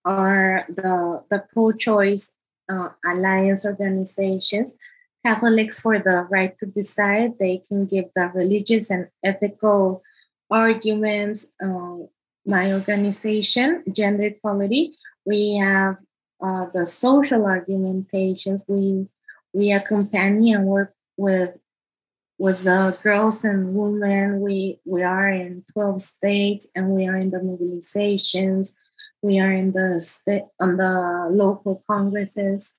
are 0.06 0.66
the 0.70 1.24
the 1.30 1.44
pro-choice 1.54 2.34
uh, 2.70 2.90
alliance 3.06 3.66
organizations. 3.66 4.78
Catholics 5.26 5.80
for 5.80 6.00
the 6.00 6.28
right 6.32 6.58
to 6.60 6.66
decide. 6.66 7.38
They 7.38 7.64
can 7.68 7.86
give 7.86 8.06
the 8.16 8.32
religious 8.34 8.90
and 8.90 9.08
ethical 9.24 10.02
arguments 10.50 11.46
uh, 11.64 11.98
my 12.46 12.74
organization, 12.74 13.84
Gender 13.92 14.24
Equality, 14.24 14.96
we 15.26 15.58
have 15.58 15.98
uh, 16.42 16.66
the 16.74 16.86
social 16.86 17.46
argumentations. 17.46 18.64
We 18.68 19.08
we 19.54 19.72
accompany 19.72 20.54
and 20.54 20.66
work 20.66 20.94
with 21.18 21.58
with 22.38 22.64
the 22.64 22.98
girls 23.04 23.44
and 23.44 23.76
women. 23.76 24.42
We 24.42 24.80
we 24.86 25.04
are 25.04 25.30
in 25.30 25.64
12 25.74 26.02
states 26.02 26.68
and 26.76 26.90
we 26.90 27.08
are 27.08 27.18
in 27.18 27.32
the 27.32 27.40
mobilizations. 27.40 28.74
We 29.22 29.40
are 29.40 29.52
in 29.52 29.72
the 29.72 30.02
state 30.02 30.46
on 30.60 30.78
the 30.78 31.28
local 31.32 31.84
congresses. 31.88 32.74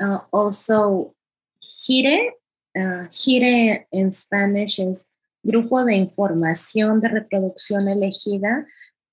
Uh, 0.00 0.20
also, 0.32 1.14
GIRE, 1.60 2.32
uh, 2.78 3.06
GIRE 3.10 3.86
in 3.92 4.10
Spanish 4.10 4.78
is 4.78 5.06
Grupo 5.46 5.84
de 5.84 5.94
Información 5.94 7.00
de 7.00 7.08
Reproducción 7.08 7.88
Elegida 7.88 8.66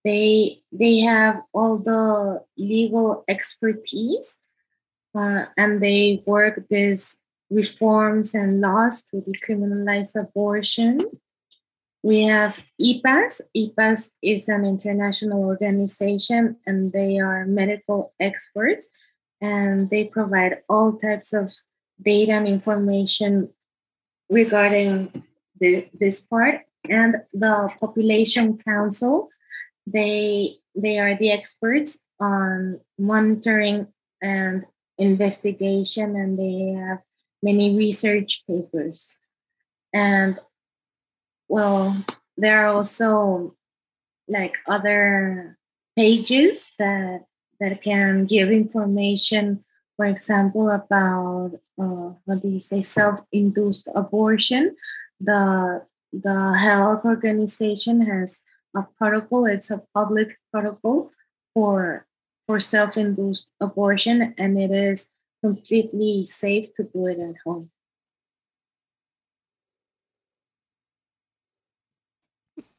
they 0.03 0.61
they 0.71 0.99
have 0.99 1.41
all 1.53 1.77
the 1.77 2.43
legal 2.57 3.23
expertise 3.27 4.37
uh, 5.15 5.45
and 5.57 5.81
they 5.81 6.23
work 6.25 6.63
these 6.69 7.17
reforms 7.53 8.33
and 8.33 8.61
laws 8.61 9.03
to 9.03 9.17
decriminalize 9.17 10.19
abortion. 10.19 11.01
We 12.01 12.23
have 12.23 12.59
IPAS. 12.81 13.41
IPAS 13.55 14.09
is 14.21 14.49
an 14.49 14.65
international 14.65 15.43
organization 15.43 16.57
and 16.65 16.91
they 16.91 17.19
are 17.19 17.45
medical 17.45 18.13
experts 18.19 18.89
and 19.39 19.89
they 19.89 20.05
provide 20.05 20.59
all 20.67 20.93
types 20.93 21.33
of 21.33 21.53
data 22.01 22.33
and 22.33 22.47
information 22.47 23.49
regarding 24.29 25.23
the, 25.59 25.87
this 25.97 26.19
part. 26.19 26.61
And 26.89 27.15
the 27.33 27.71
Population 27.79 28.57
Council 28.57 29.29
they 29.85 30.57
they 30.75 30.99
are 30.99 31.15
the 31.17 31.31
experts 31.31 32.03
on 32.19 32.79
monitoring 32.97 33.87
and 34.21 34.65
investigation, 34.97 36.15
and 36.15 36.39
they 36.39 36.79
have 36.79 36.99
many 37.43 37.75
research 37.77 38.43
papers. 38.47 39.17
And 39.93 40.39
well, 41.49 42.03
there 42.37 42.65
are 42.65 42.73
also 42.73 43.55
like 44.27 44.57
other 44.67 45.57
pages 45.95 46.71
that 46.79 47.25
that 47.59 47.81
can 47.81 48.25
give 48.25 48.49
information, 48.49 49.63
for 49.95 50.05
example, 50.05 50.69
about 50.69 51.51
uh, 51.79 52.15
what 52.25 52.41
do 52.41 52.47
you 52.47 52.59
say, 52.59 52.81
self-induced 52.81 53.89
abortion. 53.93 54.75
The 55.19 55.85
the 56.11 56.57
health 56.57 57.05
organization 57.05 58.01
has 58.01 58.41
a 58.75 58.83
protocol. 58.97 59.45
It's 59.45 59.69
a 59.69 59.83
public 59.93 60.39
protocol 60.51 61.11
for 61.53 62.07
for 62.47 62.59
self-induced 62.59 63.49
abortion, 63.59 64.33
and 64.37 64.57
it 64.57 64.71
is 64.71 65.07
completely 65.43 66.25
safe 66.25 66.73
to 66.75 66.83
do 66.83 67.07
it 67.07 67.19
at 67.19 67.35
home. 67.45 67.69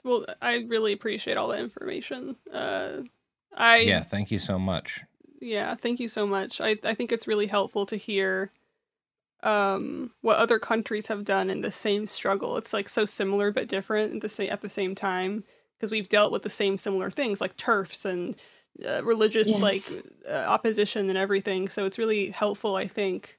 Well, 0.05 0.27
I 0.43 0.57
really 0.69 0.93
appreciate 0.93 1.37
all 1.37 1.49
the 1.49 1.59
information. 1.59 2.37
Uh, 2.53 3.03
I 3.57 3.79
yeah, 3.79 4.03
thank 4.03 4.31
you 4.31 4.39
so 4.39 4.59
much. 4.59 5.03
Yeah, 5.41 5.75
thank 5.75 6.01
you 6.01 6.09
so 6.09 6.27
much. 6.27 6.61
I 6.61 6.77
I 6.85 6.95
think 6.95 7.13
it's 7.13 7.27
really 7.27 7.47
helpful 7.47 7.87
to 7.87 7.97
hear 7.97 8.51
um 9.43 10.13
what 10.23 10.39
other 10.39 10.59
countries 10.59 11.09
have 11.09 11.25
done 11.25 11.51
in 11.51 11.61
the 11.63 11.73
same 11.73 12.07
struggle. 12.07 12.57
It's 12.57 12.73
like 12.73 12.89
so 12.89 13.05
similar 13.05 13.53
but 13.53 13.69
different 13.69 14.15
at 14.17 14.21
the 14.23 14.29
same 14.29 14.53
at 14.53 14.63
the 14.63 14.69
same 14.69 14.95
time 14.95 15.45
because 15.79 15.91
we've 15.91 16.09
dealt 16.09 16.33
with 16.33 16.43
the 16.43 16.51
same 16.51 16.79
similar 16.79 17.11
things 17.11 17.41
like 17.41 17.57
TERFs 17.57 18.05
and 18.05 18.37
uh, 18.87 19.05
religious 19.05 19.49
yes. 19.49 19.61
like 19.61 19.83
uh, 20.29 20.45
opposition 20.47 21.09
and 21.09 21.19
everything. 21.19 21.69
So 21.69 21.87
it's 21.87 21.99
really 21.99 22.31
helpful, 22.31 22.77
I 22.77 22.87
think, 22.87 23.39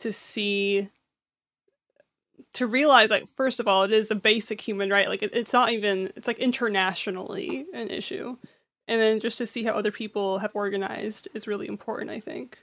to 0.00 0.12
see 0.12 0.90
to 2.52 2.66
realize 2.66 3.10
like 3.10 3.28
first 3.28 3.60
of 3.60 3.68
all 3.68 3.84
it 3.84 3.92
is 3.92 4.10
a 4.10 4.14
basic 4.14 4.60
human 4.60 4.90
right 4.90 5.08
like 5.08 5.22
it, 5.22 5.30
it's 5.32 5.52
not 5.52 5.70
even 5.70 6.10
it's 6.16 6.26
like 6.26 6.38
internationally 6.38 7.66
an 7.72 7.88
issue 7.88 8.36
and 8.88 9.00
then 9.00 9.20
just 9.20 9.38
to 9.38 9.46
see 9.46 9.62
how 9.62 9.72
other 9.72 9.92
people 9.92 10.38
have 10.38 10.50
organized 10.54 11.28
is 11.34 11.46
really 11.46 11.68
important 11.68 12.10
i 12.10 12.18
think 12.18 12.58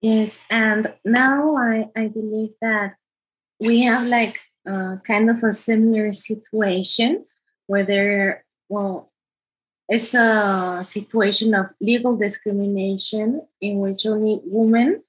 yes 0.00 0.38
and 0.50 0.94
now 1.04 1.56
i 1.56 1.88
i 1.96 2.06
believe 2.06 2.50
that 2.60 2.94
we 3.58 3.80
have 3.80 4.06
like 4.06 4.38
uh, 4.68 4.96
kind 5.06 5.28
of 5.28 5.42
a 5.42 5.52
similar 5.52 6.12
situation 6.12 7.24
where 7.66 7.84
there 7.84 8.44
well 8.68 9.10
it's 9.88 10.14
a 10.14 10.82
situation 10.84 11.54
of 11.54 11.66
legal 11.80 12.16
discrimination 12.16 13.42
in 13.60 13.78
which 13.78 14.06
only 14.06 14.40
women 14.44 15.02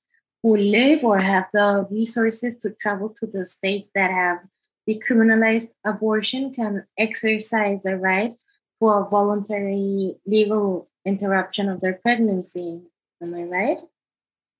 who 0.43 0.57
live 0.57 1.03
or 1.03 1.19
have 1.19 1.47
the 1.53 1.87
resources 1.89 2.55
to 2.57 2.71
travel 2.71 3.09
to 3.09 3.25
the 3.25 3.45
states 3.45 3.89
that 3.95 4.11
have 4.11 4.39
decriminalized 4.87 5.69
abortion 5.83 6.53
can 6.53 6.85
exercise 6.97 7.81
the 7.83 7.97
right 7.97 8.35
to 8.79 8.87
a 8.89 9.09
voluntary 9.09 10.15
legal 10.25 10.89
interruption 11.05 11.69
of 11.69 11.79
their 11.81 11.93
pregnancy. 11.93 12.81
Am 13.21 13.33
I 13.33 13.43
right? 13.43 13.79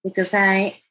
Because 0.04 0.34
I 0.34 0.82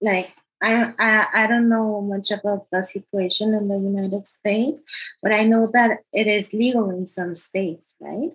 like 0.00 0.30
I, 0.62 0.92
I 0.98 1.26
I 1.32 1.46
don't 1.46 1.68
know 1.68 2.00
much 2.00 2.30
about 2.30 2.66
the 2.70 2.84
situation 2.84 3.54
in 3.54 3.68
the 3.68 3.78
United 3.78 4.28
States, 4.28 4.82
but 5.22 5.32
I 5.32 5.44
know 5.44 5.70
that 5.72 6.00
it 6.12 6.26
is 6.26 6.52
legal 6.52 6.90
in 6.90 7.06
some 7.06 7.34
states, 7.34 7.94
right? 8.00 8.30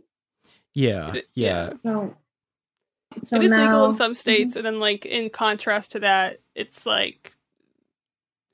Yeah, 0.73 1.15
yeah. 1.33 1.69
So, 1.81 2.15
so 3.21 3.37
it 3.37 3.43
is 3.43 3.51
now, 3.51 3.65
legal 3.65 3.85
in 3.85 3.93
some 3.93 4.13
states, 4.13 4.51
mm-hmm. 4.51 4.59
and 4.59 4.65
then 4.65 4.79
like 4.79 5.05
in 5.05 5.29
contrast 5.29 5.91
to 5.93 5.99
that, 6.01 6.39
it's 6.55 6.85
like 6.85 7.33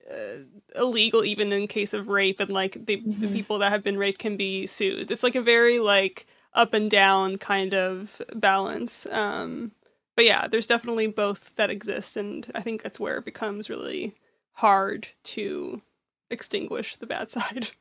uh, 0.10 0.44
illegal 0.76 1.24
even 1.24 1.52
in 1.52 1.68
case 1.68 1.94
of 1.94 2.08
rape, 2.08 2.40
and 2.40 2.52
like 2.52 2.86
the 2.86 2.98
mm-hmm. 2.98 3.20
the 3.20 3.28
people 3.28 3.58
that 3.60 3.72
have 3.72 3.84
been 3.84 3.98
raped 3.98 4.20
can 4.20 4.38
be 4.38 4.66
sued. 4.66 5.12
It's 5.12 5.24
like 5.24 5.36
a 5.36 5.42
very 5.42 5.80
like 5.80 6.26
up 6.54 6.74
and 6.74 6.90
down 6.90 7.38
kind 7.38 7.74
of 7.74 8.22
balance. 8.34 9.06
Um, 9.12 9.72
but 10.16 10.26
yeah, 10.26 10.48
there's 10.48 10.66
definitely 10.66 11.08
both 11.08 11.56
that 11.56 11.70
exist, 11.70 12.16
and 12.16 12.50
I 12.56 12.62
think 12.62 12.82
that's 12.82 13.00
where 13.00 13.18
it 13.18 13.26
becomes 13.26 13.70
really 13.70 14.16
hard 14.54 15.10
to 15.24 15.82
extinguish 16.30 16.96
the 16.96 17.06
bad 17.06 17.30
side. 17.30 17.72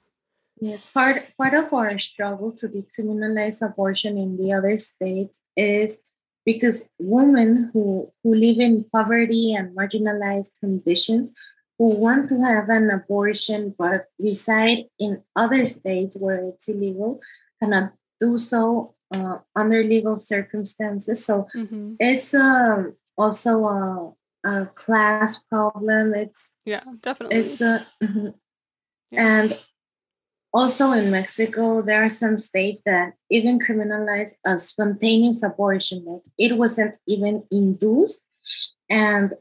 Yes, 0.64 0.86
part 0.86 1.28
part 1.36 1.52
of 1.52 1.68
our 1.74 1.98
struggle 1.98 2.50
to 2.56 2.68
decriminalize 2.72 3.60
abortion 3.60 4.16
in 4.16 4.38
the 4.40 4.56
other 4.56 4.78
states 4.78 5.38
is 5.54 6.00
because 6.46 6.88
women 6.98 7.68
who, 7.72 8.10
who 8.22 8.34
live 8.34 8.58
in 8.60 8.84
poverty 8.90 9.52
and 9.52 9.76
marginalized 9.76 10.56
conditions 10.60 11.32
who 11.78 11.88
want 11.88 12.30
to 12.30 12.40
have 12.40 12.70
an 12.70 12.88
abortion 12.88 13.74
but 13.76 14.06
reside 14.18 14.88
in 14.98 15.20
other 15.36 15.66
states 15.66 16.16
where 16.16 16.48
it's 16.48 16.66
illegal 16.68 17.20
cannot 17.60 17.92
do 18.18 18.38
so 18.38 18.94
uh, 19.12 19.38
under 19.54 19.84
legal 19.84 20.16
circumstances. 20.16 21.26
So 21.26 21.46
mm-hmm. 21.54 22.00
it's 22.00 22.32
um, 22.32 22.96
also 23.18 23.66
a, 23.68 24.48
a 24.48 24.66
class 24.72 25.42
problem. 25.42 26.14
It's 26.14 26.56
yeah, 26.64 26.84
definitely. 27.00 27.36
It's 27.36 27.60
a 27.60 27.84
mm-hmm. 28.02 28.28
yeah. 29.10 29.26
and 29.26 29.58
also 30.54 30.92
in 30.92 31.10
Mexico, 31.10 31.82
there 31.82 32.04
are 32.04 32.08
some 32.08 32.38
states 32.38 32.80
that 32.86 33.14
even 33.28 33.58
criminalize 33.58 34.30
a 34.46 34.56
spontaneous 34.56 35.42
abortion. 35.42 36.04
Like 36.06 36.22
it 36.38 36.56
wasn't 36.56 36.94
even 37.08 37.42
induced. 37.50 38.22
And 38.88 39.34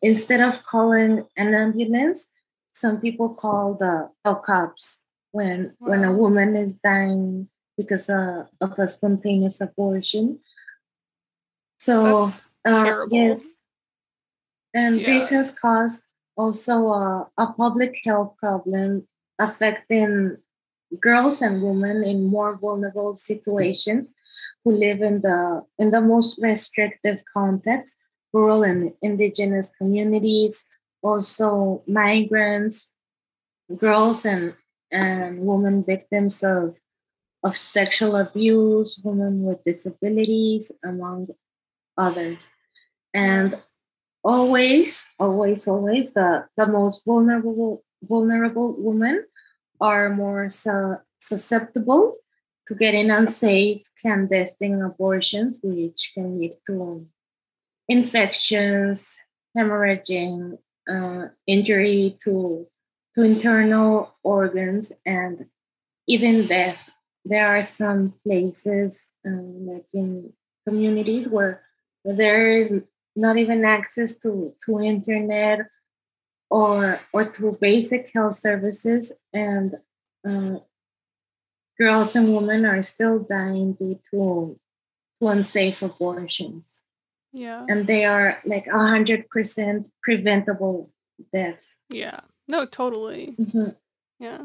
instead 0.00 0.40
of 0.40 0.64
calling 0.64 1.26
an 1.36 1.54
ambulance, 1.54 2.30
some 2.72 3.00
people 3.00 3.34
call 3.34 3.74
the, 3.74 4.10
the 4.24 4.36
cops 4.46 5.04
when 5.32 5.74
wow. 5.80 5.90
when 5.90 6.04
a 6.04 6.12
woman 6.12 6.56
is 6.56 6.76
dying 6.76 7.48
because 7.76 8.08
uh, 8.08 8.44
of 8.60 8.78
a 8.78 8.86
spontaneous 8.86 9.60
abortion. 9.60 10.38
So 11.80 12.30
uh, 12.64 13.06
yes, 13.10 13.56
and 14.72 15.00
yeah. 15.00 15.06
this 15.06 15.30
has 15.30 15.50
caused 15.50 16.04
also 16.36 16.88
a, 16.88 17.28
a 17.36 17.52
public 17.52 18.00
health 18.04 18.36
problem 18.38 19.08
affecting 19.40 20.36
girls 21.00 21.42
and 21.42 21.62
women 21.62 22.04
in 22.04 22.24
more 22.24 22.56
vulnerable 22.56 23.16
situations 23.16 24.08
who 24.64 24.72
live 24.72 25.00
in 25.02 25.20
the 25.22 25.64
in 25.78 25.90
the 25.90 26.00
most 26.00 26.38
restrictive 26.42 27.22
context 27.32 27.92
rural 28.32 28.62
and 28.62 28.92
indigenous 29.02 29.70
communities 29.78 30.66
also 31.02 31.82
migrants 31.86 32.92
girls 33.76 34.24
and 34.24 34.54
and 34.90 35.38
women 35.40 35.84
victims 35.84 36.42
of 36.42 36.74
of 37.42 37.56
sexual 37.56 38.16
abuse 38.16 39.00
women 39.02 39.42
with 39.42 39.64
disabilities 39.64 40.70
among 40.84 41.28
others. 41.96 42.52
And 43.14 43.56
always 44.22 45.02
always 45.18 45.66
always 45.66 46.12
the 46.12 46.46
the 46.56 46.66
most 46.66 47.04
vulnerable 47.06 47.82
vulnerable 48.02 48.74
women 48.78 49.24
are 49.80 50.10
more 50.10 50.48
su- 50.48 50.98
susceptible 51.18 52.16
to 52.68 52.74
getting 52.74 53.10
unsafe 53.10 53.82
clandestine 54.00 54.80
abortions, 54.82 55.58
which 55.62 56.12
can 56.14 56.38
lead 56.38 56.56
to 56.66 57.06
infections, 57.88 59.18
hemorrhaging, 59.56 60.58
uh, 60.88 61.28
injury 61.46 62.16
to 62.24 62.66
to 63.14 63.22
internal 63.22 64.14
organs, 64.22 64.92
and 65.04 65.46
even 66.06 66.46
death. 66.46 66.78
There 67.24 67.48
are 67.48 67.60
some 67.60 68.14
places, 68.24 69.08
um, 69.26 69.66
like 69.66 69.86
in 69.92 70.32
communities, 70.66 71.28
where 71.28 71.62
there 72.04 72.48
is 72.48 72.72
not 73.16 73.36
even 73.36 73.64
access 73.64 74.14
to 74.20 74.54
to 74.64 74.80
internet 74.80 75.66
or 76.50 77.00
or 77.12 77.24
to 77.24 77.56
basic 77.60 78.10
health 78.12 78.36
services 78.36 79.12
and 79.32 79.76
uh, 80.28 80.58
girls 81.78 82.14
and 82.16 82.34
women 82.34 82.66
are 82.66 82.82
still 82.82 83.20
dying 83.20 83.72
due 83.72 83.98
to, 84.10 84.58
to 85.20 85.28
unsafe 85.28 85.80
abortions. 85.80 86.82
Yeah. 87.32 87.64
And 87.68 87.86
they 87.86 88.04
are 88.04 88.40
like 88.44 88.66
a 88.66 88.78
hundred 88.78 89.28
percent 89.30 89.88
preventable 90.02 90.90
deaths. 91.32 91.76
Yeah. 91.88 92.20
No 92.48 92.66
totally. 92.66 93.34
Mm-hmm. 93.38 93.70
yeah 94.18 94.42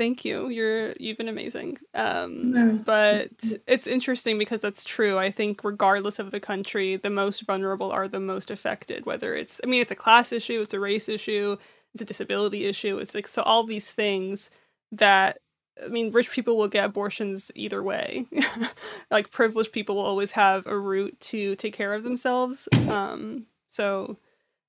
thank 0.00 0.24
you 0.24 0.48
you're 0.48 0.94
you've 0.98 1.18
been 1.18 1.28
amazing 1.28 1.76
um 1.94 2.52
but 2.86 3.30
it's 3.66 3.86
interesting 3.86 4.38
because 4.38 4.58
that's 4.58 4.82
true 4.82 5.18
i 5.18 5.30
think 5.30 5.62
regardless 5.62 6.18
of 6.18 6.30
the 6.30 6.40
country 6.40 6.96
the 6.96 7.10
most 7.10 7.42
vulnerable 7.42 7.90
are 7.92 8.08
the 8.08 8.18
most 8.18 8.50
affected 8.50 9.04
whether 9.04 9.34
it's 9.34 9.60
i 9.62 9.66
mean 9.66 9.82
it's 9.82 9.90
a 9.90 9.94
class 9.94 10.32
issue 10.32 10.62
it's 10.62 10.72
a 10.72 10.80
race 10.80 11.06
issue 11.06 11.54
it's 11.92 12.00
a 12.00 12.06
disability 12.06 12.64
issue 12.64 12.96
it's 12.96 13.14
like 13.14 13.28
so 13.28 13.42
all 13.42 13.62
these 13.62 13.92
things 13.92 14.48
that 14.90 15.36
I 15.82 15.88
mean, 15.88 16.10
rich 16.10 16.30
people 16.30 16.58
will 16.58 16.68
get 16.68 16.84
abortions 16.84 17.50
either 17.54 17.82
way. 17.82 18.26
like 19.10 19.30
privileged 19.30 19.72
people 19.72 19.96
will 19.96 20.04
always 20.04 20.32
have 20.32 20.66
a 20.66 20.76
route 20.78 21.18
to 21.20 21.54
take 21.56 21.74
care 21.74 21.94
of 21.94 22.02
themselves. 22.04 22.68
Um, 22.86 23.46
so 23.70 24.18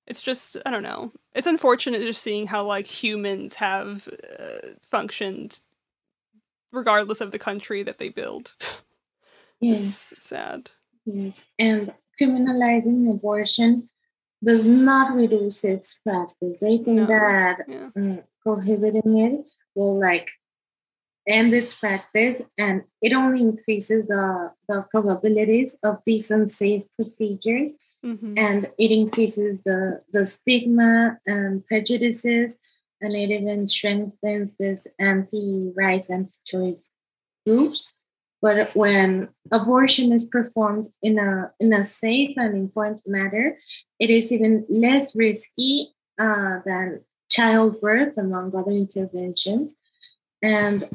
it's 0.08 0.22
just 0.22 0.58
I 0.66 0.72
don't 0.72 0.84
know. 0.84 1.12
It's 1.34 1.48
unfortunate 1.48 2.02
just 2.02 2.22
seeing 2.22 2.48
how 2.48 2.66
like 2.66 2.86
humans 2.86 3.56
have 3.56 4.08
uh, 4.40 4.70
functioned 4.82 5.60
regardless 6.72 7.22
of 7.22 7.32
the 7.32 7.40
country 7.40 7.84
that 7.84 7.98
they 7.98 8.10
build. 8.10 8.56
Yes, 9.64 10.12
it's 10.12 10.24
sad. 10.24 10.72
Yes, 11.06 11.36
and 11.60 11.94
criminalizing 12.20 13.12
abortion 13.12 13.90
does 14.44 14.66
not 14.66 15.16
reduce 15.16 15.64
its 15.64 16.00
practice. 16.04 16.58
They 16.60 16.78
think 16.80 16.98
No. 16.98 17.06
that 17.06 17.58
Yeah. 17.68 17.90
mm, 17.96 18.24
prohibiting 18.42 19.20
it 19.20 19.46
will 19.76 20.00
like 20.00 20.32
end 21.32 21.54
its 21.54 21.74
practice 21.74 22.42
and 22.58 22.84
it 23.02 23.14
only 23.14 23.42
increases 23.42 24.08
the, 24.08 24.52
the 24.68 24.86
probabilities 24.92 25.78
of 25.84 26.00
these 26.06 26.30
unsafe 26.32 26.84
procedures 26.98 27.72
Mhm. 28.04 28.34
and 28.38 28.60
it 28.80 28.92
increases 28.92 29.62
the, 29.64 30.02
the 30.12 30.26
stigma 30.26 31.20
and 31.28 31.66
prejudices 31.68 32.54
and 33.02 33.16
it 33.16 33.30
even 33.30 33.68
strengthens 33.68 34.56
this 34.58 34.88
anti-rights, 35.00 36.10
anti-choice 36.10 36.88
groups. 37.46 37.94
But 38.42 38.76
when 38.76 39.30
abortion 39.52 40.12
is 40.12 40.24
performed 40.24 40.88
in 41.04 41.20
a 41.20 41.52
in 41.60 41.74
a 41.74 41.84
safe 41.84 42.34
and 42.38 42.56
informed 42.56 43.02
manner, 43.06 43.58
it 44.00 44.10
is 44.10 44.32
even 44.32 44.66
less 44.68 45.16
risky 45.16 45.94
uh, 46.20 46.60
than 46.66 47.02
childbirth, 47.30 48.18
among 48.18 48.56
other 48.56 48.72
interventions. 48.72 49.74
And 50.42 50.90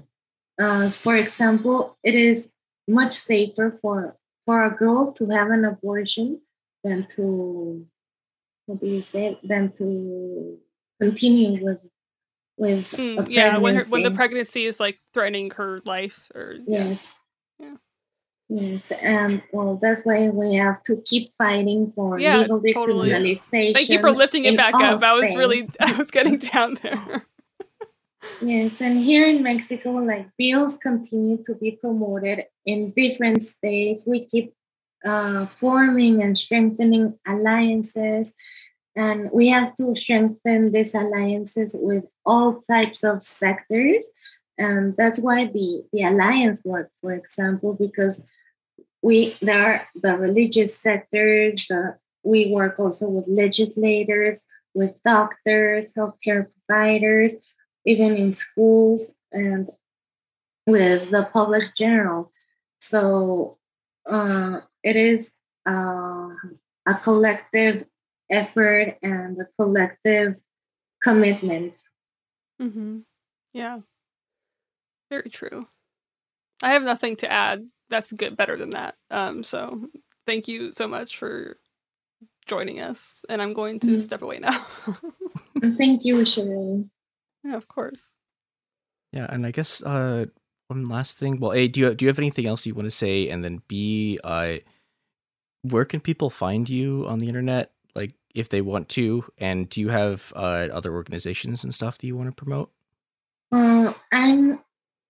uh, 0.59 0.89
for 0.89 1.17
example, 1.17 1.97
it 2.03 2.15
is 2.15 2.53
much 2.89 3.13
safer 3.13 3.79
for 3.83 4.17
for 4.45 4.65
a 4.65 4.71
girl 4.71 5.13
to 5.13 5.27
have 5.31 5.51
an 5.51 5.65
abortion 5.65 6.41
than 6.85 7.07
to 7.17 7.85
what 8.67 8.81
do 8.81 8.87
you 8.87 9.01
say 9.01 9.39
than 9.43 9.73
to 9.73 10.59
continue 11.01 11.65
with 11.65 11.79
with 12.57 12.93
a 12.93 12.97
Mm, 12.97 13.27
yeah, 13.31 13.59
when 13.59 13.77
her, 13.77 13.85
when 13.91 14.03
the 14.03 14.11
pregnancy. 14.11 14.65
is 14.67 14.81
like 14.81 14.99
threatening 15.13 15.51
her 15.53 15.83
life 15.85 16.31
or 16.35 16.57
Yes. 16.67 17.09
Yeah. 17.59 17.77
Yes, 18.49 18.93
and 18.93 19.43
well, 19.53 19.77
that's 19.83 20.05
why 20.05 20.29
we 20.29 20.55
have 20.55 20.81
to 20.85 21.03
keep 21.05 21.33
fighting 21.37 21.93
for 21.97 22.21
Yeah, 22.21 22.43
legal 22.43 22.63
totally. 22.63 23.11
decriminalization. 23.11 23.75
Thank 23.75 23.89
you 23.89 24.01
for 24.01 24.13
lifting 24.13 24.45
it 24.45 24.57
back 24.57 24.75
up. 24.75 25.03
I 25.03 25.13
was 25.15 25.35
really 25.35 25.69
I 25.81 25.93
was 25.95 26.13
getting 26.13 26.39
down 26.39 26.75
there. 26.83 27.27
Yes, 28.41 28.81
and 28.81 28.99
here 28.99 29.27
in 29.27 29.43
Mexico, 29.43 29.93
like 29.93 30.29
bills 30.37 30.77
continue 30.77 31.43
to 31.45 31.55
be 31.55 31.73
promoted 31.73 32.45
in 32.67 32.93
different 32.93 33.43
states. 33.43 34.07
We 34.07 34.27
keep 34.27 34.55
uh, 35.05 35.47
forming 35.47 36.23
and 36.23 36.37
strengthening 36.37 37.19
alliances, 37.27 38.33
and 38.95 39.31
we 39.33 39.49
have 39.49 39.77
to 39.77 39.95
strengthen 39.97 40.73
these 40.73 40.95
alliances 40.95 41.75
with 41.79 42.05
all 42.25 42.63
types 42.71 43.05
of 43.05 43.23
sectors. 43.23 44.07
And 44.59 44.97
that's 44.97 45.21
why 45.21 45.47
the, 45.47 45.85
the 45.93 46.03
alliance 46.03 46.63
work, 46.65 46.91
for 47.01 47.13
example, 47.13 47.75
because 47.75 48.27
we 49.03 49.37
there 49.41 49.63
are 49.63 49.89
the 49.95 50.17
religious 50.17 50.77
sectors, 50.77 51.67
the, 51.69 51.97
we 52.23 52.51
work 52.51 52.79
also 52.79 53.09
with 53.09 53.27
legislators, 53.29 54.45
with 54.75 54.93
doctors, 55.05 55.95
healthcare 55.95 56.49
providers, 56.67 57.35
even 57.87 58.17
in 58.17 58.35
schools 58.35 59.15
and 59.33 59.71
with 60.67 61.11
the 61.11 61.29
public 61.33 61.75
general. 61.77 62.33
So 62.81 63.59
uh, 64.07 64.61
it 64.83 64.97
is 64.97 65.33
uh, 65.67 66.29
a 66.87 66.95
collective 67.03 67.87
effort 68.31 68.99
and 69.03 69.39
a 69.41 69.47
collective 69.59 70.41
commitment. 71.03 71.75
Mm-hmm. 72.61 72.99
Yeah. 73.53 73.81
Very 75.11 75.31
true. 75.31 75.69
I 76.63 76.71
have 76.73 76.83
nothing 76.83 77.17
to 77.17 77.31
add. 77.31 77.69
That's 77.89 78.11
good 78.13 78.37
better 78.37 78.57
than 78.57 78.71
that. 78.71 78.97
Um 79.11 79.45
so 79.45 79.89
thank 80.27 80.49
you 80.49 80.73
so 80.73 80.89
much 80.89 81.17
for 81.19 81.59
joining 82.47 82.81
us 82.81 83.25
and 83.29 83.41
I'm 83.41 83.53
going 83.53 83.79
to 83.81 83.87
Mhm. 83.93 84.01
step 84.01 84.23
away 84.23 84.41
now. 84.41 84.67
Thank 85.79 86.05
you, 86.05 86.17
Shireen. 86.25 86.91
Yeah, 87.47 87.57
of 87.57 87.69
course. 87.69 88.15
Yeah, 89.13 89.27
and 89.29 89.47
I 89.47 89.51
guess 89.51 89.83
uh 89.83 90.27
one 90.69 90.85
last 90.85 91.19
thing. 91.19 91.39
Well, 91.39 91.53
A, 91.53 91.69
do 91.69 91.81
you 91.81 91.95
do 91.95 92.05
you 92.05 92.09
have 92.09 92.19
anything 92.19 92.47
else 92.47 92.67
you 92.67 92.75
want 92.75 92.87
to 92.87 92.91
say? 92.91 93.29
And 93.29 93.45
then 93.45 93.63
B, 93.69 94.19
uh 94.25 94.57
where 95.63 95.85
can 95.85 96.01
people 96.01 96.31
find 96.31 96.69
you 96.69 97.07
on 97.07 97.19
the 97.19 97.29
internet? 97.29 97.73
Like 97.95 98.15
if 98.35 98.49
they 98.49 98.61
want 98.61 98.89
to, 98.91 99.25
and 99.39 99.69
do 99.69 99.81
you 99.81 99.89
have 99.89 100.33
uh 100.37 100.69
other 100.73 100.93
organizations 100.93 101.65
and 101.65 101.75
stuff 101.75 101.99
that 101.99 102.07
you 102.07 102.17
want 102.17 102.29
to 102.29 102.45
promote? 102.45 102.71
Uh, 103.53 103.95
I'm 104.13 104.61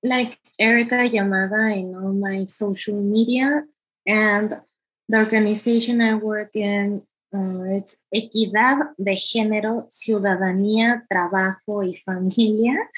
like 0.03 0.39
Erica 0.59 1.09
Yamada 1.09 1.77
in 1.77 1.95
all 1.95 2.13
my 2.13 2.45
social 2.45 3.01
media, 3.01 3.65
and 4.07 4.61
the 5.09 5.19
organization 5.19 6.01
I 6.01 6.15
work 6.15 6.55
in 6.55 7.03
uh, 7.35 7.65
it's 7.77 7.97
Equidad 8.15 8.95
de 8.97 9.17
Género, 9.17 9.87
Ciudadanía, 9.91 11.07
Trabajo 11.09 11.83
y 11.83 11.97
Familia. 12.05 12.89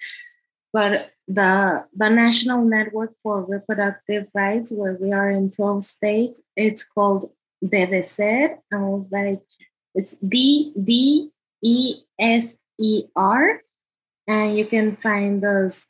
But 0.72 1.10
the 1.26 1.86
the 1.96 2.09
National 2.10 2.64
Network 2.64 3.14
for 3.22 3.44
Reproductive 3.44 4.28
Rights, 4.34 4.72
where 4.72 4.96
we 5.00 5.12
are 5.12 5.30
in 5.30 5.50
12 5.50 5.84
states, 5.84 6.40
it's 6.56 6.84
called 6.84 7.30
ddeser. 7.64 8.59
I'll 8.72 9.09
write 9.10 9.40
it's 9.94 10.14
D 10.16 10.72
D 10.76 11.30
E 11.62 12.02
S 12.18 12.56
E 12.78 13.05
R 13.16 13.62
and 14.28 14.56
you 14.56 14.66
can 14.66 14.96
find 14.96 15.42
those 15.42 15.88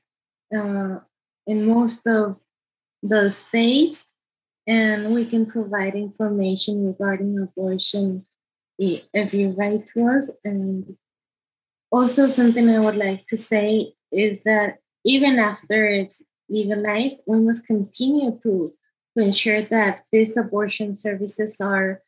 uh, 0.54 1.00
in 1.46 1.66
most 1.66 2.06
of 2.06 2.40
the 3.02 3.30
states 3.30 4.06
and 4.66 5.12
we 5.12 5.26
can 5.26 5.44
provide 5.44 5.94
information 5.94 6.86
regarding 6.86 7.38
abortion 7.38 8.24
you 8.78 9.50
write 9.50 9.86
to 9.88 10.08
us. 10.08 10.30
And 10.44 10.96
also 11.90 12.26
something 12.26 12.68
i 12.68 12.78
would 12.78 12.96
like 12.96 13.26
to 13.26 13.36
say 13.36 13.94
is 14.12 14.40
that 14.44 14.76
even 15.04 15.38
after 15.38 15.88
it's 15.88 16.20
legalized 16.50 17.18
we 17.26 17.38
must 17.40 17.66
continue 17.66 18.38
to 18.42 18.70
to 19.16 19.24
ensure 19.24 19.62
that 19.62 20.02
these 20.12 20.36
abortion 20.36 20.94
services 20.94 21.56
are 21.62 22.02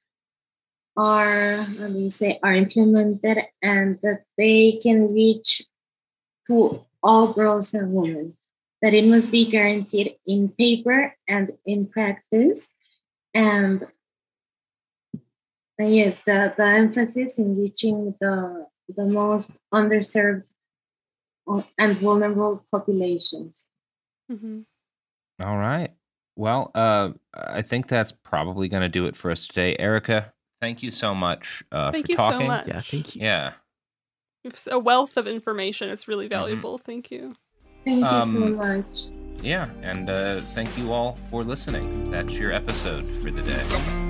are 0.99 1.63
how 1.63 1.89
do 1.89 1.99
you 1.99 2.11
say 2.11 2.39
are 2.43 2.55
implemented 2.55 3.39
and 3.63 3.99
that 4.03 4.25
they 4.37 4.79
can 4.83 5.15
reach 5.15 5.63
to 6.47 6.85
all 7.03 7.33
girls 7.33 7.73
and 7.75 7.93
women. 7.93 8.37
That 8.83 8.95
it 8.95 9.05
must 9.05 9.31
be 9.31 9.51
guaranteed 9.51 10.17
in 10.27 10.49
paper 10.49 11.15
and 11.29 11.53
in 11.67 11.87
practice. 11.87 12.71
And 13.35 13.87
and 15.81 15.95
yes 15.95 16.19
the, 16.27 16.53
the 16.57 16.65
emphasis 16.65 17.39
in 17.39 17.59
reaching 17.61 18.15
the 18.21 18.67
the 18.97 19.05
most 19.05 19.53
underserved 19.75 20.45
and 21.79 21.99
vulnerable 21.99 22.65
populations 22.71 23.67
hmm 24.31 24.61
All 25.43 25.57
right. 25.57 25.91
Well, 26.37 26.71
uh, 26.75 27.11
I 27.35 27.63
think 27.63 27.89
that's 27.89 28.13
probably 28.13 28.69
going 28.69 28.83
to 28.83 28.89
do 28.89 29.07
it 29.07 29.17
for 29.17 29.31
us 29.31 29.47
today. 29.47 29.75
Erica, 29.79 30.33
thank 30.61 30.83
you 30.83 30.91
so 30.91 31.15
much 31.15 31.63
uh, 31.73 31.91
Thank 31.93 32.07
for 32.07 32.13
you 32.13 32.17
so 32.19 32.41
much. 32.47 32.67
Yeah, 32.69 32.81
thank 32.81 33.15
you. 33.17 33.23
Yeah. 33.23 33.53
It's 34.45 34.67
a 34.67 34.79
wealth 34.79 35.17
of 35.17 35.27
information. 35.27 35.91
It's 35.91 36.03
Mm-hmm. 36.05 36.11
really 36.13 36.29
valuable. 36.29 36.79
Thank 36.79 37.11
you. 37.11 37.35
thank 37.85 38.01
you 38.01 38.07
so 38.09 38.47
Um, 38.47 38.57
much 38.57 39.07
Yeah. 39.43 39.69
And 39.83 40.09
uh, 40.09 40.41
thank 40.55 40.71
you 40.79 40.93
all 40.93 41.17
for 41.31 41.43
listening. 41.45 41.87
That's 42.05 42.35
your 42.35 42.53
episode 42.53 43.11
for 43.21 43.31
the 43.31 43.43
day. 43.43 44.10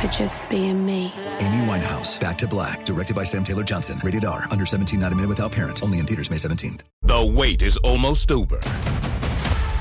for 0.00 0.06
just 0.08 0.48
being 0.48 0.84
me. 0.84 1.12
Amy 1.40 1.66
Winehouse, 1.66 2.18
Back 2.20 2.38
to 2.38 2.46
Black, 2.46 2.84
directed 2.84 3.16
by 3.16 3.24
Sam 3.24 3.42
Taylor 3.44 3.64
Johnson. 3.64 4.00
Rated 4.02 4.24
R, 4.24 4.44
under 4.50 4.64
17, 4.64 4.98
not 4.98 5.12
a 5.12 5.14
minute 5.14 5.28
without 5.28 5.52
parent. 5.52 5.82
Only 5.82 5.98
in 5.98 6.06
theaters 6.06 6.30
May 6.30 6.36
17th. 6.36 6.80
The 7.02 7.32
wait 7.36 7.62
is 7.62 7.76
almost 7.78 8.30
over. 8.30 8.60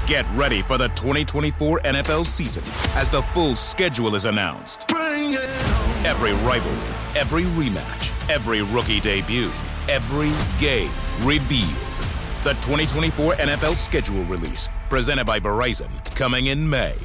Get 0.07 0.25
ready 0.35 0.61
for 0.61 0.77
the 0.77 0.87
2024 0.89 1.81
NFL 1.81 2.25
season 2.25 2.63
as 2.95 3.09
the 3.09 3.21
full 3.33 3.55
schedule 3.55 4.15
is 4.15 4.25
announced. 4.25 4.89
Every 4.91 6.31
rivalry, 6.47 6.93
every 7.19 7.43
rematch, 7.43 8.29
every 8.29 8.61
rookie 8.61 9.01
debut, 9.01 9.51
every 9.89 10.31
game 10.59 10.91
revealed. 11.21 11.69
The 12.43 12.53
2024 12.63 13.33
NFL 13.33 13.75
schedule 13.75 14.23
release, 14.23 14.69
presented 14.89 15.25
by 15.25 15.39
Verizon, 15.41 15.89
coming 16.15 16.47
in 16.47 16.67
May. 16.69 16.95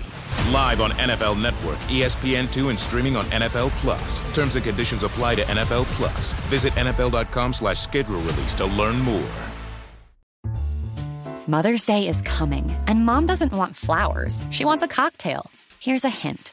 Live 0.53 0.81
on 0.81 0.91
NFL 0.93 1.41
Network, 1.41 1.79
E 1.91 2.03
ESPN2, 2.03 2.71
and 2.71 2.79
streaming 2.79 3.17
on 3.17 3.25
NFL 3.27 3.71
Plus. 3.81 4.21
Terms 4.35 4.57
and 4.57 4.65
conditions 4.65 5.03
apply 5.03 5.35
to 5.37 5.43
NFL 5.43 5.85
Plus. 5.97 6.33
Visit 6.51 6.73
NFL.com 6.75 7.53
slash 7.53 7.81
schedule 7.81 8.21
release 8.21 8.55
to 8.55 8.67
learn 8.67 8.99
more. 9.01 9.29
Mother's 11.49 11.85
Day 11.85 12.07
is 12.07 12.23
coming, 12.23 12.71
and 12.87 13.05
mom 13.05 13.27
doesn't 13.27 13.53
want 13.53 13.75
flowers. 13.75 14.45
She 14.51 14.65
wants 14.65 14.83
a 14.83 14.89
cocktail. 14.89 15.51
Here's 15.81 16.05
a 16.05 16.09
hint 16.09 16.53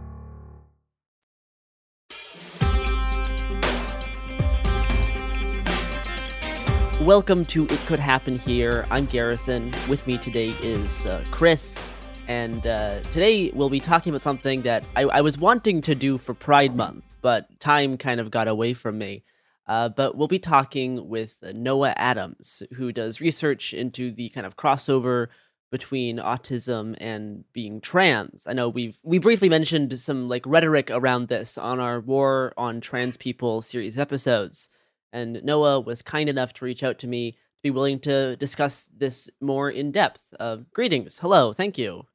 Welcome 7.05 7.45
to 7.45 7.65
It 7.65 7.79
Could 7.87 7.99
Happen 7.99 8.37
Here. 8.37 8.85
I'm 8.91 9.07
Garrison. 9.07 9.73
With 9.89 10.05
me 10.05 10.19
today 10.19 10.49
is 10.61 11.03
uh, 11.07 11.25
Chris. 11.31 11.83
And 12.27 12.67
uh, 12.67 12.99
today 12.99 13.49
we'll 13.55 13.71
be 13.71 13.79
talking 13.79 14.11
about 14.11 14.21
something 14.21 14.61
that 14.61 14.85
I, 14.95 15.05
I 15.05 15.21
was 15.21 15.35
wanting 15.35 15.81
to 15.81 15.95
do 15.95 16.19
for 16.19 16.35
Pride 16.35 16.75
Month, 16.75 17.03
but 17.23 17.59
time 17.59 17.97
kind 17.97 18.19
of 18.19 18.29
got 18.29 18.47
away 18.47 18.75
from 18.75 18.99
me. 18.99 19.23
Uh, 19.65 19.89
but 19.89 20.15
we'll 20.15 20.27
be 20.27 20.37
talking 20.37 21.09
with 21.09 21.41
Noah 21.41 21.95
Adams, 21.97 22.61
who 22.75 22.91
does 22.91 23.19
research 23.19 23.73
into 23.73 24.11
the 24.11 24.29
kind 24.29 24.45
of 24.45 24.55
crossover 24.55 25.29
between 25.71 26.19
autism 26.19 26.95
and 26.99 27.45
being 27.51 27.81
trans. 27.81 28.45
I 28.45 28.53
know 28.53 28.69
we've 28.69 28.99
we 29.03 29.17
briefly 29.17 29.49
mentioned 29.49 29.97
some 29.99 30.29
like 30.29 30.45
rhetoric 30.45 30.91
around 30.91 31.29
this 31.29 31.57
on 31.57 31.79
our 31.79 31.99
War 31.99 32.53
on 32.57 32.79
Trans 32.79 33.17
People 33.17 33.63
series 33.63 33.97
episodes 33.97 34.69
and 35.11 35.43
Noah 35.43 35.79
was 35.79 36.01
kind 36.01 36.29
enough 36.29 36.53
to 36.53 36.65
reach 36.65 36.83
out 36.83 36.99
to 36.99 37.07
me 37.07 37.31
to 37.31 37.37
be 37.63 37.69
willing 37.71 37.99
to 38.01 38.35
discuss 38.37 38.89
this 38.95 39.29
more 39.39 39.69
in 39.69 39.91
depth. 39.91 40.33
Uh, 40.39 40.57
greetings, 40.73 41.19
hello, 41.19 41.53
thank 41.53 41.77
you. 41.77 42.05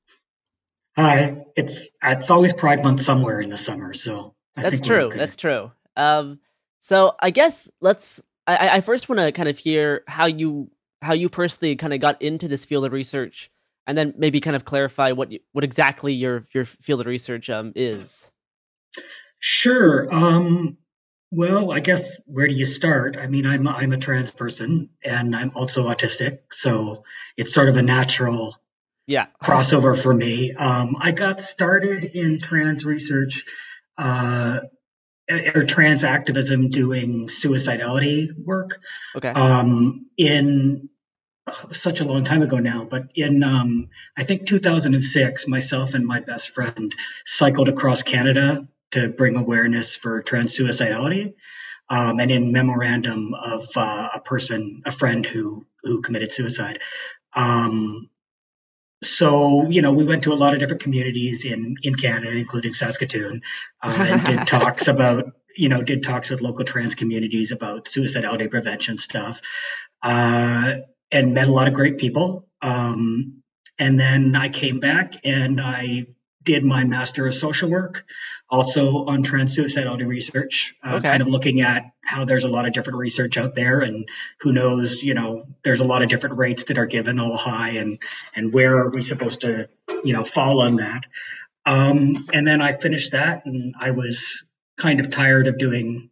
Hi, 0.97 1.45
it's 1.57 1.91
it's 2.03 2.31
always 2.31 2.55
Pride 2.55 2.83
Month 2.83 3.01
somewhere 3.03 3.41
in 3.41 3.51
the 3.51 3.59
summer, 3.59 3.93
so 3.93 4.35
I 4.57 4.63
that's 4.63 4.77
think 4.77 4.87
true. 4.87 5.05
okay. 5.07 5.19
That's 5.19 5.37
true. 5.37 5.71
Um, 5.97 6.41
so 6.81 7.15
I 7.21 7.31
guess 7.31 7.69
let's. 7.81 8.21
I, 8.47 8.77
I 8.77 8.81
first 8.81 9.09
want 9.09 9.19
to 9.19 9.33
kind 9.33 9.49
of 9.49 9.59
hear 9.59 10.05
how 10.07 10.27
you 10.27 10.71
how 11.03 11.13
you 11.13 11.29
personally 11.29 11.77
kind 11.77 11.93
of 11.93 12.01
got 12.01 12.21
into 12.23 12.49
this 12.49 12.65
field 12.65 12.87
of 12.87 12.93
research, 12.93 13.51
and 13.87 13.99
then 13.99 14.15
maybe 14.17 14.41
kind 14.41 14.57
of 14.57 14.65
clarify 14.65 15.13
what 15.13 15.33
you, 15.33 15.41
what 15.53 15.65
exactly 15.65 16.15
your 16.15 16.47
your 16.53 16.65
field 16.65 17.03
of 17.03 17.07
research 17.07 17.51
um 17.51 17.73
is. 17.77 18.33
Sure. 19.39 20.09
Um, 20.15 20.79
well, 21.31 21.73
I 21.73 21.81
guess 21.81 22.21
where 22.27 22.47
do 22.47 22.55
you 22.55 22.67
start? 22.67 23.17
I 23.17 23.27
mean, 23.27 23.47
I'm 23.47 23.67
I'm 23.67 23.93
a 23.93 23.99
trans 23.99 24.31
person 24.31 24.91
and 25.05 25.35
I'm 25.35 25.53
also 25.55 25.89
autistic, 25.89 26.39
so 26.53 27.05
it's 27.37 27.53
sort 27.53 27.69
of 27.69 27.77
a 27.77 27.83
natural 27.83 28.57
Yeah. 29.07 29.27
crossover 29.43 30.01
for 30.01 30.15
me. 30.15 30.53
Um, 30.53 30.97
I 31.01 31.13
got 31.13 31.41
started 31.41 32.05
in 32.05 32.41
trans 32.41 32.85
research 32.85 33.45
uh, 33.99 34.61
or 35.31 35.65
trans 35.65 36.05
activism 36.05 36.71
doing 36.71 37.27
suicidality 37.27 38.29
work. 38.37 38.79
Okay. 39.17 39.29
Um, 39.31 40.07
in 40.17 40.89
oh, 41.49 41.69
such 41.73 42.01
a 42.01 42.05
long 42.05 42.25
time 42.25 42.43
ago 42.43 42.59
now, 42.59 42.85
but 42.85 43.11
in 43.17 43.43
um, 43.43 43.89
I 44.17 44.23
think 44.23 44.47
2006, 44.47 45.49
myself 45.49 45.95
and 45.95 46.07
my 46.07 46.21
best 46.21 46.51
friend 46.51 46.95
cycled 47.25 47.69
across 47.69 48.05
Canada 48.05 48.69
to 48.93 49.09
bring 49.09 49.37
awareness 49.37 49.97
for 49.97 50.23
trans 50.23 50.57
suicidality. 50.57 51.35
Um, 51.89 52.19
and 52.19 52.33
in 52.33 52.51
memorandum 52.51 53.33
of 53.35 53.65
uh, 53.77 54.09
a 54.15 54.21
person, 54.21 54.83
a 54.85 54.91
friend 54.91 55.25
who 55.25 55.67
who 55.83 56.03
committed 56.03 56.33
suicide. 56.33 56.81
Um, 57.33 58.11
so 59.05 59.69
you 59.69 59.83
know, 59.83 59.93
we 59.93 60.05
went 60.05 60.25
to 60.25 60.33
a 60.33 60.35
lot 60.35 60.55
of 60.55 60.59
different 60.59 60.83
communities 60.83 61.45
in 61.45 61.77
in 61.83 61.95
Canada, 61.95 62.33
including 62.33 62.73
Saskatoon, 62.73 63.43
uh, 63.83 64.07
and 64.09 64.25
did 64.25 64.47
talks 64.47 64.89
about 64.89 65.33
you 65.57 65.69
know 65.69 65.83
did 65.83 66.03
talks 66.03 66.31
with 66.31 66.43
local 66.43 66.65
trans 66.65 66.95
communities 66.95 67.53
about 67.53 67.85
suicidality 67.85 68.51
prevention 68.51 68.99
stuff, 68.99 69.41
uh, 70.03 70.75
and 71.13 71.35
met 71.35 71.49
a 71.49 71.53
lot 71.53 71.69
of 71.69 71.75
great 71.75 71.99
people. 71.99 72.49
Um, 72.63 73.43
and 73.79 74.01
then 74.01 74.35
I 74.35 74.49
came 74.49 74.81
back 74.81 75.15
and 75.25 75.61
I 75.61 76.07
did 76.47 76.65
my 76.65 76.85
master 76.85 77.27
of 77.27 77.35
social 77.35 77.69
work, 77.69 78.07
also 78.49 79.05
on 79.05 79.23
trans 79.23 79.55
suicidality 79.57 80.07
research, 80.07 80.75
uh, 80.83 80.95
Okay. 80.95 81.11
kind 81.11 81.21
of 81.21 81.29
looking 81.29 81.61
at 81.61 81.91
how 82.03 82.25
there's 82.25 82.45
a 82.45 82.49
lot 82.49 82.67
of 82.67 82.73
different 82.73 82.99
research 82.99 83.37
out 83.37 83.55
there, 83.55 83.81
and 83.81 84.09
who 84.41 84.53
knows, 84.53 85.03
you 85.03 85.13
know, 85.13 85.45
there's 85.65 85.81
a 85.81 85.85
lot 85.85 86.03
of 86.03 86.09
different 86.09 86.39
rates 86.39 86.65
that 86.65 86.79
are 86.79 86.87
given 86.87 87.21
all 87.21 87.37
high, 87.37 87.71
and 87.71 87.99
and 88.35 88.55
where 88.55 88.79
are 88.79 88.89
we 88.89 89.03
supposed 89.03 89.43
to, 89.43 89.69
you 90.05 90.15
know, 90.15 90.25
fall 90.25 90.61
on 90.63 90.77
that? 90.77 91.03
Um, 91.67 92.29
and 92.33 92.47
then 92.47 92.63
I 92.63 92.73
finished 92.73 93.13
that, 93.13 93.45
and 93.45 93.75
I 93.79 93.91
was 93.91 94.45
kind 94.79 95.01
of 95.01 95.11
tired 95.11 95.49
of 95.49 95.59
doing 95.59 96.11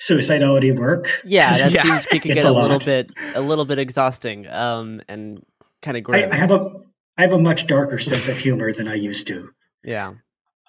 suicidality 0.00 0.76
work. 0.76 1.22
Yeah, 1.24 1.56
that 1.68 1.72
seems 1.72 2.06
it 2.06 2.22
could 2.22 2.32
It's 2.32 2.42
get 2.42 2.50
a, 2.50 2.52
little 2.52 2.78
bit 2.80 3.10
a 3.34 3.40
little 3.40 3.64
bit 3.64 3.78
exhausting. 3.78 4.48
Um, 4.48 5.00
and 5.08 5.44
kind 5.80 5.96
of 5.96 6.00
I, 6.00 6.02
grim. 6.02 6.32
I 6.32 6.36
have 6.36 6.50
a 6.50 6.72
I 7.16 7.22
have 7.22 7.32
a 7.32 7.38
much 7.38 7.66
darker 7.66 7.98
sense 7.98 8.28
of 8.28 8.38
humor 8.38 8.72
than 8.72 8.88
I 8.88 8.94
used 8.94 9.26
to. 9.28 9.50
Yeah. 9.82 10.14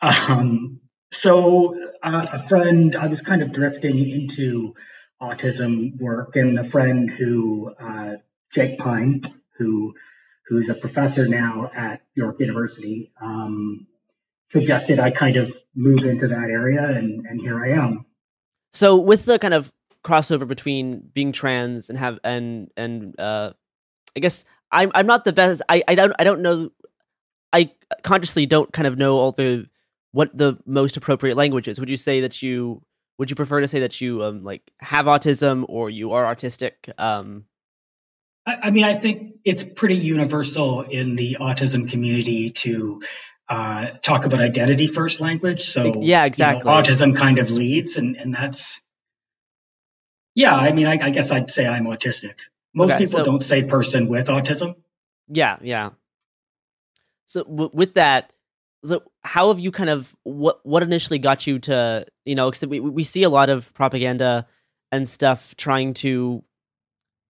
Um, 0.01 0.81
so 1.11 1.75
uh, 2.01 2.25
a 2.31 2.47
friend, 2.47 2.95
I 2.95 3.07
was 3.07 3.21
kind 3.21 3.41
of 3.41 3.51
drifting 3.51 3.97
into 3.97 4.73
autism 5.21 5.99
work, 5.99 6.35
and 6.35 6.57
a 6.57 6.63
friend 6.63 7.09
who, 7.09 7.73
uh, 7.79 8.15
Jake 8.51 8.79
Pyne, 8.79 9.21
who 9.57 9.93
who's 10.47 10.69
a 10.69 10.73
professor 10.73 11.27
now 11.27 11.71
at 11.73 12.01
York 12.15 12.39
University, 12.39 13.11
um, 13.21 13.87
suggested 14.49 14.99
I 14.99 15.11
kind 15.11 15.37
of 15.37 15.55
move 15.75 16.03
into 16.03 16.27
that 16.27 16.49
area, 16.49 16.83
and, 16.83 17.25
and 17.25 17.39
here 17.39 17.63
I 17.63 17.69
am. 17.69 18.05
So 18.73 18.97
with 18.97 19.25
the 19.25 19.39
kind 19.39 19.53
of 19.53 19.71
crossover 20.03 20.47
between 20.47 21.09
being 21.13 21.31
trans 21.31 21.89
and 21.89 21.97
have 21.97 22.19
and 22.23 22.69
and 22.75 23.19
uh, 23.19 23.53
I 24.15 24.19
guess 24.19 24.43
I'm 24.71 24.91
I'm 24.93 25.05
not 25.05 25.25
the 25.25 25.33
best. 25.33 25.61
I 25.69 25.83
I 25.87 25.95
don't 25.95 26.13
I 26.17 26.23
don't 26.23 26.41
know. 26.41 26.71
Consciously 28.03 28.45
don't 28.45 28.71
kind 28.71 28.87
of 28.87 28.97
know 28.97 29.17
all 29.17 29.31
the 29.31 29.67
what 30.11 30.35
the 30.37 30.57
most 30.65 30.97
appropriate 30.97 31.37
language 31.37 31.67
is. 31.67 31.79
Would 31.79 31.89
you 31.89 31.97
say 31.97 32.21
that 32.21 32.41
you 32.41 32.81
would 33.17 33.29
you 33.29 33.35
prefer 33.35 33.61
to 33.61 33.67
say 33.67 33.81
that 33.81 34.01
you 34.01 34.23
um, 34.23 34.43
like 34.43 34.61
have 34.79 35.05
autism 35.05 35.65
or 35.69 35.89
you 35.89 36.11
are 36.13 36.33
autistic? 36.33 36.71
Um, 36.97 37.45
I, 38.45 38.55
I 38.63 38.71
mean, 38.71 38.83
I 38.83 38.95
think 38.95 39.35
it's 39.45 39.63
pretty 39.63 39.95
universal 39.95 40.81
in 40.81 41.15
the 41.15 41.37
autism 41.39 41.89
community 41.89 42.49
to 42.49 43.01
uh, 43.47 43.87
talk 44.01 44.25
about 44.25 44.39
identity 44.41 44.87
first 44.87 45.21
language. 45.21 45.61
So 45.61 46.01
yeah, 46.01 46.25
exactly. 46.25 46.69
You 46.69 46.75
know, 46.75 46.81
autism 46.81 47.15
kind 47.15 47.39
of 47.39 47.51
leads, 47.51 47.97
and 47.97 48.15
and 48.15 48.33
that's 48.33 48.81
yeah. 50.35 50.55
I 50.55 50.71
mean, 50.71 50.87
I, 50.87 50.97
I 51.01 51.09
guess 51.11 51.31
I'd 51.31 51.51
say 51.51 51.67
I'm 51.67 51.85
autistic. 51.85 52.39
Most 52.73 52.93
Okay, 52.93 53.05
people 53.05 53.19
so- 53.19 53.25
don't 53.25 53.43
say 53.43 53.63
person 53.63 54.07
with 54.07 54.27
autism. 54.27 54.75
Yeah, 55.27 55.57
yeah. 55.61 55.91
So 57.31 57.43
w- 57.45 57.69
with 57.73 57.93
that, 57.93 58.33
so 58.83 59.03
how 59.23 59.47
have 59.49 59.59
you 59.59 59.71
kind 59.71 59.89
of 59.89 60.15
what 60.23 60.59
what 60.65 60.83
initially 60.83 61.17
got 61.19 61.47
you 61.47 61.59
to 61.59 62.05
you 62.25 62.35
know? 62.35 62.49
Because 62.51 62.67
we 62.67 62.79
we 62.79 63.03
see 63.03 63.23
a 63.23 63.29
lot 63.29 63.49
of 63.49 63.73
propaganda 63.73 64.45
and 64.91 65.07
stuff 65.07 65.55
trying 65.55 65.93
to 65.95 66.43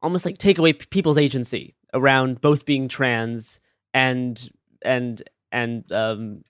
almost 0.02 0.26
like 0.26 0.38
take 0.40 0.58
away 0.58 0.74
p- 0.74 0.86
people's 0.90 1.18
agency 1.18 1.76
around 1.94 2.42
both 2.42 2.66
being 2.66 2.88
trans 2.88 3.60
and 3.94 4.50
and 4.82 5.22
and 5.52 5.92
um 5.92 6.44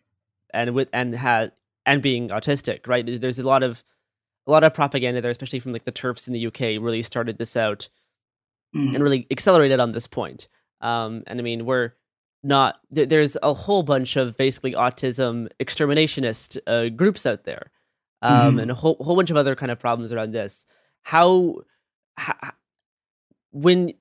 and 0.53 0.73
with 0.73 0.87
and 0.93 1.13
had 1.15 1.51
and 1.85 2.01
being 2.01 2.29
autistic. 2.29 2.87
Right? 2.87 3.05
There's 3.19 3.39
a 3.39 3.43
lot 3.43 3.63
of 3.63 3.83
a 4.47 4.51
lot 4.51 4.63
of 4.63 4.73
propaganda 4.73 5.19
there, 5.19 5.31
especially 5.31 5.59
from 5.59 5.73
like 5.73 5.83
the 5.83 5.91
TERFs 5.91 6.27
in 6.27 6.33
the 6.33 6.47
UK, 6.47 6.81
really 6.81 7.01
started 7.01 7.37
this 7.37 7.57
out 7.57 7.89
Mm. 8.73 8.95
and 8.95 9.03
really 9.03 9.27
accelerated 9.29 9.81
on 9.81 9.91
this 9.91 10.07
point. 10.07 10.47
Um, 10.79 11.23
and 11.27 11.37
I 11.39 11.43
mean, 11.43 11.65
we're 11.65 11.91
not 12.43 12.79
th- 12.93 13.09
there's 13.09 13.37
a 13.43 13.53
whole 13.53 13.83
bunch 13.83 14.15
of 14.15 14.35
basically 14.37 14.73
autism 14.73 15.47
exterminationist 15.59 16.57
uh, 16.67 16.89
groups 16.89 17.25
out 17.25 17.43
there, 17.43 17.71
um, 18.21 18.55
Mhm. 18.57 18.61
and 18.63 18.71
a 18.71 18.75
whole 18.75 18.97
whole 19.01 19.15
bunch 19.15 19.29
of 19.29 19.37
other 19.37 19.55
kind 19.55 19.71
of 19.71 19.79
problems 19.79 20.11
around 20.11 20.31
this. 20.31 20.65
How, 21.03 21.57
how 22.17 22.35
when 23.51 23.93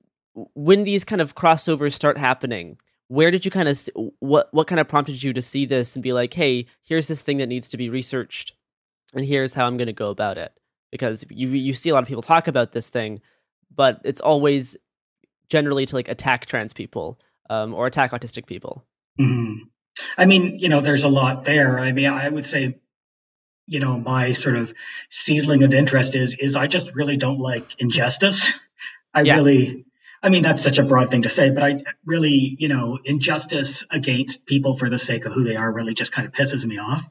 when 0.54 0.84
these 0.84 1.04
kind 1.04 1.20
of 1.20 1.34
crossovers 1.34 1.92
start 1.92 2.16
happening, 2.16 2.78
where 3.08 3.30
did 3.30 3.44
you 3.44 3.50
kind 3.50 3.68
of 3.68 3.88
what 4.20 4.52
what 4.54 4.66
kind 4.66 4.80
of 4.80 4.88
prompted 4.88 5.22
you 5.22 5.32
to 5.32 5.42
see 5.42 5.66
this 5.66 5.96
and 5.96 6.02
be 6.02 6.12
like, 6.12 6.34
hey, 6.34 6.66
here's 6.82 7.08
this 7.08 7.20
thing 7.22 7.38
that 7.38 7.48
needs 7.48 7.68
to 7.68 7.76
be 7.76 7.88
researched, 7.90 8.52
and 9.14 9.24
here's 9.24 9.54
how 9.54 9.66
I'm 9.66 9.76
going 9.76 9.86
to 9.86 9.92
go 9.92 10.10
about 10.10 10.38
it. 10.38 10.52
Because 10.92 11.24
you 11.30 11.48
you 11.50 11.74
see 11.74 11.90
a 11.90 11.94
lot 11.94 12.02
of 12.02 12.08
people 12.08 12.22
talk 12.22 12.48
about 12.48 12.72
this 12.72 12.90
thing, 12.90 13.20
but 13.74 14.00
it's 14.04 14.20
always 14.20 14.76
generally 15.48 15.84
to 15.86 15.94
like 15.96 16.08
attack 16.08 16.46
trans 16.46 16.72
people 16.72 17.18
um, 17.50 17.74
or 17.74 17.86
attack 17.86 18.12
autistic 18.12 18.46
people. 18.46 18.86
Mhm. 19.20 19.68
I 20.16 20.24
mean, 20.24 20.58
you 20.58 20.68
know, 20.70 20.80
there's 20.80 21.04
a 21.04 21.08
lot 21.08 21.44
there. 21.44 21.78
I 21.78 21.92
mean, 21.92 22.06
I 22.06 22.28
would 22.28 22.46
say, 22.46 22.78
you 23.66 23.80
know, 23.80 23.98
my 23.98 24.32
sort 24.32 24.56
of 24.56 24.72
seedling 25.10 25.62
of 25.64 25.74
interest 25.74 26.16
is 26.16 26.36
is 26.38 26.56
I 26.56 26.66
just 26.68 26.94
really 26.94 27.16
don't 27.18 27.40
like 27.40 27.80
injustice. 27.80 28.54
I 29.14 29.22
Yeah. 29.22 29.36
really, 29.36 29.86
I 30.22 30.28
mean, 30.30 30.42
that's 30.42 30.62
such 30.62 30.78
a 30.78 30.84
broad 30.84 31.10
thing 31.10 31.22
to 31.22 31.28
say, 31.28 31.50
but 31.50 31.62
I 31.64 31.82
really, 32.06 32.56
you 32.58 32.68
know, 32.68 32.98
injustice 33.04 33.84
against 33.90 34.46
people 34.46 34.74
for 34.74 34.88
the 34.90 34.98
sake 34.98 35.26
of 35.26 35.34
who 35.34 35.44
they 35.44 35.56
are 35.56 35.72
really 35.72 35.94
just 35.94 36.12
kind 36.12 36.26
of 36.26 36.32
pisses 36.32 36.64
me 36.64 36.78
off. 36.78 37.08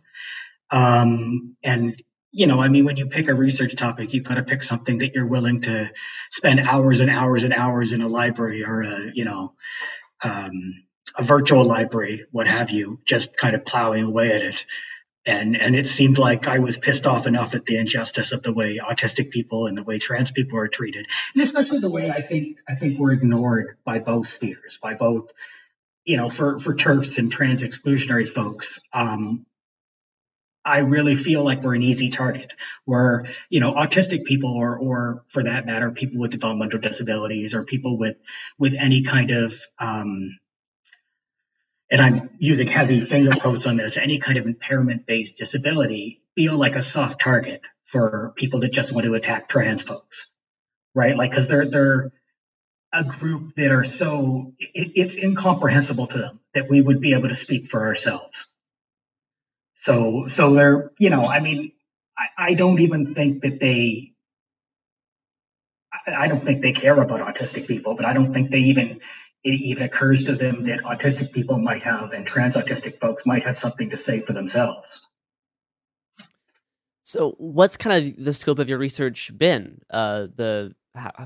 Um, 0.72 1.56
and 1.64 2.02
you 2.32 2.46
know, 2.46 2.62
I 2.62 2.68
mean, 2.68 2.86
when 2.86 2.96
you 2.98 3.08
pick 3.08 3.28
a 3.28 3.34
research 3.34 3.76
topic, 3.76 4.14
you've 4.14 4.26
got 4.28 4.36
to 4.36 4.44
pick 4.44 4.62
something 4.62 5.00
that 5.00 5.16
you're 5.16 5.26
willing 5.26 5.62
to 5.62 5.92
spend 6.30 6.60
hours 6.60 7.02
and 7.02 7.10
hours 7.10 7.44
and 7.44 7.54
hours 7.54 7.92
in 7.92 8.02
a 8.02 8.08
library 8.08 8.64
or 8.64 8.84
a, 8.84 9.12
you 9.16 9.26
know, 9.26 9.56
um, 10.24 10.84
a 11.18 11.24
virtual 11.24 11.64
library, 11.66 12.26
what 12.32 12.48
have 12.48 12.70
you, 12.70 13.00
just 13.06 13.36
kind 13.36 13.56
of 13.56 13.66
plowing 13.66 14.04
away 14.04 14.32
at 14.32 14.42
it. 14.42 14.66
And 15.26 15.58
and 15.58 15.76
it 15.76 15.86
seemed 15.86 16.18
like 16.18 16.48
I 16.48 16.60
was 16.60 16.78
pissed 16.78 17.06
off 17.06 17.28
enough 17.28 17.54
at 17.54 17.66
the 17.66 17.78
injustice 17.78 18.32
of 18.32 18.42
the 18.42 18.54
way 18.54 18.78
autistic 18.78 19.32
people 19.32 19.68
and 19.68 19.78
the 19.78 19.84
way 19.84 20.00
trans 20.00 20.32
people 20.32 20.58
are 20.58 20.70
treated, 20.70 21.08
and 21.34 21.44
especially 21.44 21.80
the 21.80 21.90
way 21.90 22.10
I 22.10 22.22
think 22.22 22.60
I 22.68 22.76
think 22.76 22.98
we're 22.98 23.12
ignored 23.12 23.78
by 23.84 24.00
both 24.00 24.30
spheres, 24.30 24.80
by 24.82 24.96
both, 24.96 25.32
you 26.06 26.16
know, 26.16 26.30
for 26.30 26.60
for 26.60 26.74
TERFs 26.74 27.18
and 27.18 27.32
trans 27.32 27.62
exclusionary 27.62 28.28
folks. 28.28 28.80
Um, 28.94 29.46
I 30.70 30.80
really 30.80 31.16
feel 31.16 31.44
like 31.44 31.62
we're 31.62 31.76
an 31.76 31.84
easy 31.84 32.10
target. 32.10 32.54
Where 32.86 33.28
you 33.50 33.60
know, 33.60 33.74
autistic 33.74 34.24
people, 34.26 34.52
or 34.52 34.78
or 34.78 35.24
for 35.34 35.44
that 35.44 35.66
matter, 35.66 35.92
people 35.92 36.20
with 36.20 36.32
developmental 36.32 36.80
disabilities, 36.80 37.54
or 37.54 37.66
people 37.66 37.98
with 37.98 38.18
with 38.58 38.74
any 38.80 39.04
kind 39.04 39.32
of 39.32 39.60
um, 39.80 40.32
and 41.92 42.02
I'm 42.02 42.30
using 42.38 42.68
heavy 42.68 43.00
finger 43.00 43.32
quotes 43.32 43.66
on 43.66 43.78
this, 43.78 43.98
any 43.98 44.20
kind 44.20 44.38
of 44.38 44.46
impairment 44.46 45.06
based 45.06 45.38
disability 45.38 46.22
feel 46.36 46.58
like 46.58 46.76
a 46.76 46.84
soft 46.84 47.22
target 47.22 47.62
for 47.92 48.34
people 48.38 48.60
that 48.62 48.72
just 48.72 48.92
want 48.94 49.06
to 49.06 49.16
attack 49.16 49.50
trans 49.50 49.82
folks, 49.82 50.30
right? 50.94 51.16
Like, 51.16 51.34
cause 51.34 51.48
they're, 51.48 51.70
they're 51.70 52.12
a 52.94 53.04
group 53.04 53.56
that 53.56 53.72
are 53.72 53.84
so, 53.86 54.54
it, 54.60 54.92
it's 54.96 55.16
incomprehensible 55.16 56.08
to 56.08 56.18
them 56.18 56.40
that 56.54 56.70
we 56.70 56.82
would 56.82 57.02
be 57.02 57.14
able 57.14 57.30
to 57.30 57.36
speak 57.36 57.68
for 57.68 57.88
ourselves. 57.88 58.54
So, 59.86 60.28
so 60.28 60.54
they're, 60.54 60.92
you 61.00 61.10
know, 61.10 61.26
I 61.26 61.40
mean, 61.40 61.72
I, 62.18 62.50
I 62.50 62.54
don't 62.54 62.80
even 62.80 63.14
think 63.14 63.42
that 63.44 63.60
they, 63.60 64.14
I, 65.94 66.26
I 66.26 66.28
don't 66.28 66.44
think 66.44 66.62
they 66.62 66.74
care 66.74 67.00
about 67.02 67.22
autistic 67.22 67.68
people, 67.68 67.96
but 67.96 68.06
I 68.06 68.14
don't 68.14 68.34
think 68.34 68.52
they 68.52 68.60
even, 68.60 69.00
it 69.44 69.62
even 69.62 69.84
occurs 69.84 70.26
to 70.26 70.36
them 70.36 70.66
that 70.66 70.80
autistic 70.80 71.32
people 71.32 71.58
might 71.58 71.84
have 71.84 72.12
and 72.12 72.26
trans 72.26 72.56
autistic 72.56 73.00
folks 73.00 73.26
might 73.26 73.46
have 73.46 73.60
something 73.60 73.90
to 73.92 73.98
say 73.98 74.20
for 74.20 74.34
themselves. 74.34 75.08
So, 77.04 77.32
what's 77.40 77.76
kind 77.76 78.06
of 78.06 78.24
the 78.24 78.34
scope 78.34 78.60
of 78.60 78.70
your 78.70 78.78
research 78.78 79.36
been? 79.36 79.82
Uh, 79.90 80.28
the 80.36 80.76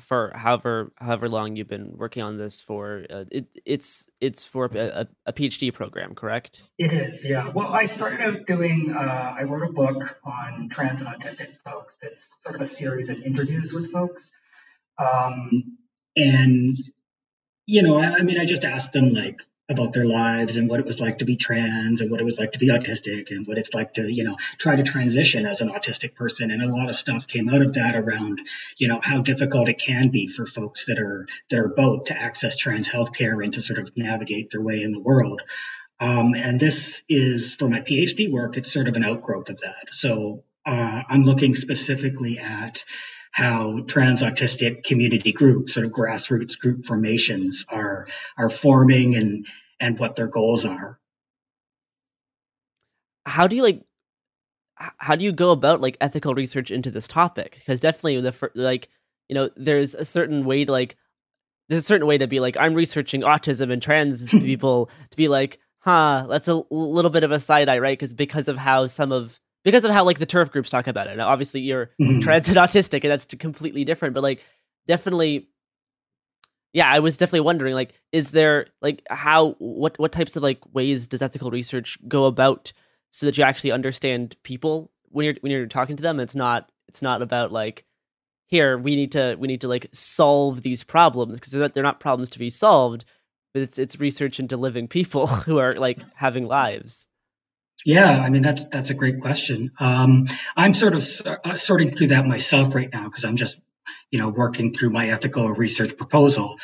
for 0.02 0.32
however 0.35 0.92
however 0.98 1.30
long 1.30 1.56
you've 1.56 1.68
been 1.68 1.93
working 1.95 2.24
on 2.24 2.38
this 2.38 2.61
for, 2.61 3.06
uh, 3.10 3.26
it, 3.32 3.48
it's 3.66 4.08
it's 4.22 4.45
for 4.45 4.66
a, 4.66 5.08
a, 5.26 5.34
PhD 5.34 5.74
program, 5.74 6.16
correct? 6.16 6.64
It 6.77 6.92
is, 6.92 7.30
yeah. 7.30 7.50
Well, 7.50 7.74
I 7.74 7.85
started 7.85 8.22
out 8.22 8.45
doing, 8.48 8.93
uh, 8.95 9.35
I 9.38 9.43
wrote 9.43 9.69
a 9.69 9.74
book 9.74 10.19
on 10.24 10.69
trans 10.69 11.00
and 11.00 11.08
autistic 11.08 11.58
folks. 11.66 11.95
It's 12.02 12.40
sort 12.43 12.56
of 12.56 12.61
a 12.61 12.68
series 12.68 13.10
of 13.10 13.22
interviews 13.22 13.72
with 13.74 13.92
folks. 13.92 14.30
Um, 14.98 15.77
and, 16.16 16.77
you 17.66 17.82
know, 17.82 17.98
I, 17.98 18.18
I 18.18 18.22
mean, 18.22 18.40
I 18.40 18.45
just 18.45 18.66
asked 18.66 18.93
them 18.93 19.14
like 19.14 19.42
about 19.69 19.93
their 19.93 20.06
lives 20.06 20.58
and 20.58 20.69
what 20.69 20.80
it 20.80 20.85
was 20.85 21.00
like 21.00 21.19
to 21.19 21.25
be 21.25 21.38
trans 21.38 22.01
and 22.01 22.11
what 22.11 22.19
it 22.19 22.25
was 22.25 22.38
like 22.38 22.51
to 22.51 22.59
be 22.59 22.67
autistic 22.67 23.32
and 23.32 23.48
what 23.48 23.58
it's 23.58 23.74
like 23.74 23.93
to, 23.93 24.11
you 24.11 24.25
know, 24.25 24.35
try 24.58 24.75
to 24.75 24.83
transition 24.83 25.45
as 25.45 25.61
an 25.61 25.69
autistic 25.69 26.16
person. 26.16 26.51
And 26.51 26.61
a 26.61 26.67
lot 26.67 26.90
of 26.90 26.95
stuff 26.95 27.27
came 27.27 27.48
out 27.48 27.61
of 27.61 27.74
that 27.74 27.95
around, 27.95 28.42
you 28.77 28.90
know, 28.90 29.00
how 29.01 29.22
difficult 29.22 29.69
it 29.69 29.80
can 29.80 30.09
be 30.09 30.27
for 30.27 30.45
folks 30.45 30.88
that 30.88 31.00
are, 31.00 31.27
that 31.50 31.59
are 31.59 31.69
both 31.69 32.06
to 32.06 32.22
access 32.22 32.58
trans 32.58 32.90
healthcare 32.90 33.42
and 33.42 33.53
to 33.53 33.61
sort 33.61 33.80
of 33.80 33.95
navigate 33.95 34.51
their 34.51 34.61
way 34.61 34.82
in 34.82 34.92
the 34.92 35.00
world. 35.00 35.42
Um, 36.00 36.33
and 36.35 36.59
this 36.59 37.01
is 37.08 37.56
for 37.56 37.69
my 37.69 37.80
PhD 37.80 38.30
work, 38.30 38.58
it's 38.58 38.72
sort 38.72 38.90
of 38.90 38.98
an 38.98 39.06
outgrowth 39.06 39.50
of 39.50 39.61
that. 39.61 39.88
So 39.92 40.43
uh, 40.66 41.03
I'm 41.08 41.24
looking 41.24 41.56
specifically 41.56 42.40
at 42.40 42.83
how 43.33 43.81
trans 43.81 44.21
autistic 44.21 44.83
community 44.83 45.33
groups, 45.33 45.73
sort 45.73 45.87
of 45.87 45.91
grassroots 45.91 46.57
group 46.57 46.85
formations, 46.85 47.65
are 47.67 48.07
are 48.37 48.49
forming 48.49 49.15
and 49.15 49.47
and 49.79 49.99
what 49.99 50.15
their 50.15 50.27
goals 50.27 50.65
are. 50.65 50.99
How 53.25 53.47
do 53.47 53.55
you 53.55 53.63
like? 53.63 53.83
How 54.75 55.15
do 55.15 55.25
you 55.25 55.31
go 55.31 55.51
about 55.51 55.81
like 55.81 55.97
ethical 55.99 56.35
research 56.35 56.69
into 56.69 56.91
this 56.91 57.07
topic? 57.07 57.55
Because 57.59 57.79
definitely 57.79 58.21
the 58.21 58.51
like 58.53 58.89
you 59.29 59.33
know 59.33 59.49
there's 59.55 59.95
a 59.95 60.05
certain 60.05 60.45
way 60.45 60.65
to 60.65 60.71
like 60.71 60.95
there's 61.69 61.81
a 61.81 61.85
certain 61.85 62.07
way 62.07 62.19
to 62.19 62.27
be 62.27 62.39
like 62.39 62.55
I'm 62.55 62.75
researching 62.75 63.21
autism 63.21 63.71
and 63.71 63.81
trans 63.81 64.29
people 64.31 64.91
to 65.09 65.17
be 65.17 65.27
like 65.27 65.59
huh 65.79 66.27
that's 66.29 66.47
a 66.47 66.61
little 66.69 67.11
bit 67.11 67.23
of 67.23 67.31
a 67.31 67.39
side 67.39 67.67
eye 67.67 67.79
right 67.79 67.97
because 67.97 68.13
because 68.13 68.47
of 68.47 68.57
how 68.57 68.85
some 68.85 69.11
of 69.11 69.39
because 69.64 69.83
of 69.83 69.92
how 69.92 70.03
like 70.03 70.19
the 70.19 70.25
TERF 70.25 70.51
groups 70.51 70.69
talk 70.69 70.88
about 70.88 71.08
it. 71.08 71.17
Now 71.17 71.27
obviously 71.27 71.61
you're 71.61 71.92
Mhm. 72.01 72.22
trans 72.22 72.48
and 72.50 72.58
autistic 72.58 73.03
and 73.03 73.11
that's 73.11 73.25
completely 73.25 73.83
different 73.85 74.14
but 74.14 74.24
like 74.24 74.42
definitely 74.88 75.48
yeah 76.74 76.90
i 76.92 77.00
was 77.00 77.17
definitely 77.17 77.40
wondering 77.42 77.74
like 77.75 77.93
is 78.11 78.32
there 78.32 78.67
like 78.82 79.01
how 79.09 79.51
what 79.59 79.98
what 80.00 80.11
types 80.11 80.35
of 80.35 80.43
like 80.43 80.59
ways 80.74 81.08
does 81.08 81.22
ethical 81.22 81.51
research 81.51 81.98
go 82.08 82.25
about 82.25 82.72
so 83.11 83.25
that 83.27 83.38
you 83.38 83.43
actually 83.43 83.72
understand 83.72 84.35
people? 84.42 84.92
When 85.09 85.25
you're 85.25 85.35
when 85.42 85.51
you're 85.51 85.67
talking 85.67 85.95
to 85.98 86.01
them 86.03 86.19
it's 86.19 86.33
not 86.35 86.69
it's 86.88 87.01
not 87.03 87.22
about 87.22 87.51
like 87.51 87.85
here 88.48 88.77
we 88.77 88.95
need 88.95 89.11
to 89.11 89.35
we 89.40 89.48
need 89.48 89.61
to 89.61 89.67
like 89.67 89.88
solve 89.93 90.64
these 90.64 90.83
problems 90.83 91.35
because 91.40 91.51
they're 91.51 91.61
not, 91.61 91.74
they're 91.75 91.83
not 91.83 92.00
problems 92.00 92.32
to 92.32 92.40
be 92.40 92.50
solved 92.50 93.06
but 93.53 93.61
it's 93.61 93.77
it's 93.77 94.00
research 94.00 94.40
into 94.40 94.58
living 94.58 94.88
people 94.88 95.27
who 95.45 95.59
are 95.59 95.74
like 95.74 96.00
having 96.16 96.45
lives 96.48 97.08
Yeah, 97.85 98.09
I 98.09 98.29
mean 98.29 98.41
that's 98.41 98.65
that's 98.65 98.89
a 98.89 98.93
great 98.93 99.19
question. 99.19 99.71
Um, 99.79 100.27
I'm 100.55 100.73
sort 100.73 100.95
of 100.95 101.03
uh, 101.25 101.55
sorting 101.55 101.89
through 101.89 102.07
that 102.07 102.25
myself 102.25 102.75
right 102.75 102.89
now 102.91 103.03
because 103.03 103.25
I'm 103.25 103.35
just, 103.35 103.59
you 104.09 104.19
know, 104.19 104.29
working 104.29 104.73
through 104.73 104.91
my 104.91 105.09
ethical 105.09 105.49
research 105.49 105.97
proposal. 105.97 106.57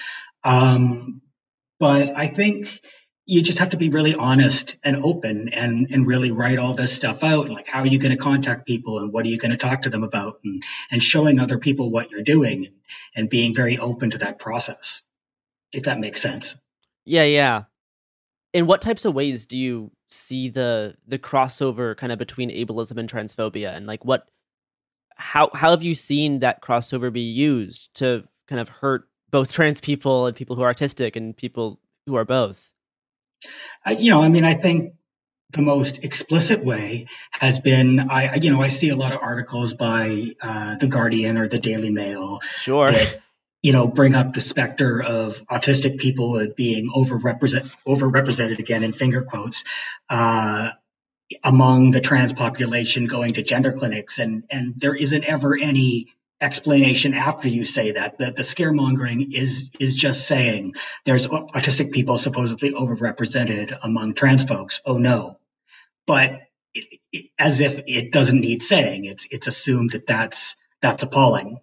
Um, 0.44 1.22
but 1.80 2.16
I 2.16 2.28
think, 2.28 2.82
you 3.30 3.44
just 3.44 3.60
have 3.60 3.70
to 3.70 3.78
be 3.78 3.90
really 3.90 4.16
honest 4.16 4.76
and 4.84 5.04
open 5.04 5.50
and 5.50 5.92
and 5.92 6.08
really 6.08 6.32
write 6.32 6.58
all 6.58 6.74
this 6.74 6.92
stuff 6.92 7.24
out 7.24 7.48
like 7.48 7.68
how 7.68 7.82
are 7.82 7.86
you 7.86 8.00
going 8.00 8.12
to 8.12 8.18
contact 8.18 8.66
people 8.66 8.98
and 8.98 9.14
what 9.14 9.24
are 9.24 9.30
you 9.30 9.38
going 9.38 9.52
to 9.52 9.58
talk 9.58 9.84
to 9.84 9.90
them 9.92 10.04
about 10.04 10.40
and 10.44 10.64
and 10.90 11.04
showing 11.04 11.40
other 11.40 11.60
people 11.60 11.92
what 11.92 12.10
you're 12.10 12.24
doing 12.24 12.66
and, 12.66 12.76
and 13.16 13.30
being 13.30 13.54
very 13.54 13.78
open 13.78 14.10
to 14.10 14.18
that 14.18 14.40
process 14.40 15.04
if 15.74 15.84
that 15.84 16.00
makes 16.00 16.22
sense 16.22 16.58
yeah 17.06 17.24
yeah 17.24 17.64
in 18.52 18.66
what 18.66 18.82
types 18.82 19.06
of 19.06 19.14
ways 19.14 19.46
do 19.46 19.58
you 19.58 19.92
see 20.10 20.50
the 20.50 20.96
the 21.08 21.20
crossover 21.20 21.96
kind 21.96 22.12
of 22.12 22.20
between 22.20 22.50
ableism 22.50 22.98
and 22.98 23.12
transphobia 23.12 23.76
and 23.76 23.86
like 23.86 24.04
what 24.04 24.28
how 25.16 25.50
how 25.54 25.70
have 25.72 25.84
you 25.84 25.94
seen 25.94 26.40
that 26.40 26.62
crossover 26.62 27.14
be 27.14 27.22
used 27.22 27.94
to 27.94 28.24
kind 28.48 28.60
of 28.60 28.70
hurt 28.70 29.08
both 29.30 29.52
trans 29.54 29.80
people 29.80 30.26
and 30.26 30.36
people 30.36 30.56
who 30.56 30.64
are 30.64 30.68
artistic 30.68 31.16
and 31.16 31.38
people 31.38 31.80
who 32.06 32.16
are 32.16 32.26
both 32.26 32.74
I, 33.86 33.92
you 33.92 34.12
know, 34.12 34.22
I 34.22 34.30
mean, 34.30 34.46
I 34.46 34.54
think 34.54 34.94
the 35.52 35.62
most 35.62 36.04
explicit 36.04 36.64
way 36.64 37.08
has 37.32 37.60
been 37.60 38.00
I, 38.00 38.36
you 38.36 38.52
know, 38.52 38.62
I 38.62 38.68
see 38.68 38.90
a 38.90 38.96
lot 38.96 39.14
of 39.14 39.20
articles 39.22 39.74
by 39.74 40.36
uh, 40.42 40.76
the 40.76 40.88
Guardian 40.88 41.38
or 41.38 41.48
the 41.48 41.60
Daily 41.60 41.90
Mail. 41.90 42.40
Sure. 42.42 42.92
That, 42.92 43.22
you 43.62 43.74
know, 43.74 43.88
bring 43.88 44.16
up 44.16 44.34
the 44.34 44.42
specter 44.42 45.02
of 45.02 45.46
autistic 45.48 46.00
people 46.00 46.48
being 46.56 46.90
overrepresent, 46.90 47.72
overrepresented 47.86 48.60
again 48.60 48.84
in 48.84 48.94
finger 48.94 49.22
quotes, 49.24 49.64
uh, 50.10 50.70
among 51.44 51.92
the 51.92 52.00
trans 52.02 52.34
population 52.34 53.06
going 53.08 53.34
to 53.34 53.44
gender 53.44 53.74
clinics, 53.74 54.20
and 54.20 54.44
and 54.50 54.76
there 54.78 54.96
isn't 54.96 55.24
ever 55.24 55.58
any 55.58 56.08
explanation 56.42 57.14
after 57.14 57.50
you 57.50 57.66
say 57.66 57.92
that. 57.92 58.18
That 58.20 58.36
the 58.36 58.44
scaremongering 58.44 59.34
is 59.34 59.70
is 59.80 59.96
just 59.96 60.26
saying 60.28 60.74
there's 61.06 61.28
autistic 61.28 61.92
people 61.92 62.18
supposedly 62.18 62.72
overrepresented 62.72 63.78
among 63.84 64.14
trans 64.14 64.46
folks. 64.46 64.82
Oh 64.86 64.98
no. 64.98 65.38
But 66.08 66.42
it, 66.74 67.00
it, 67.12 67.26
as 67.38 67.60
if 67.60 67.82
it 67.86 68.12
doesn't 68.12 68.40
need 68.40 68.64
saying. 68.64 69.06
It's 69.06 69.28
it's 69.30 69.48
assumed 69.48 69.92
that 69.92 70.08
that's 70.08 70.56
that's 70.82 71.04
appalling 71.04 71.60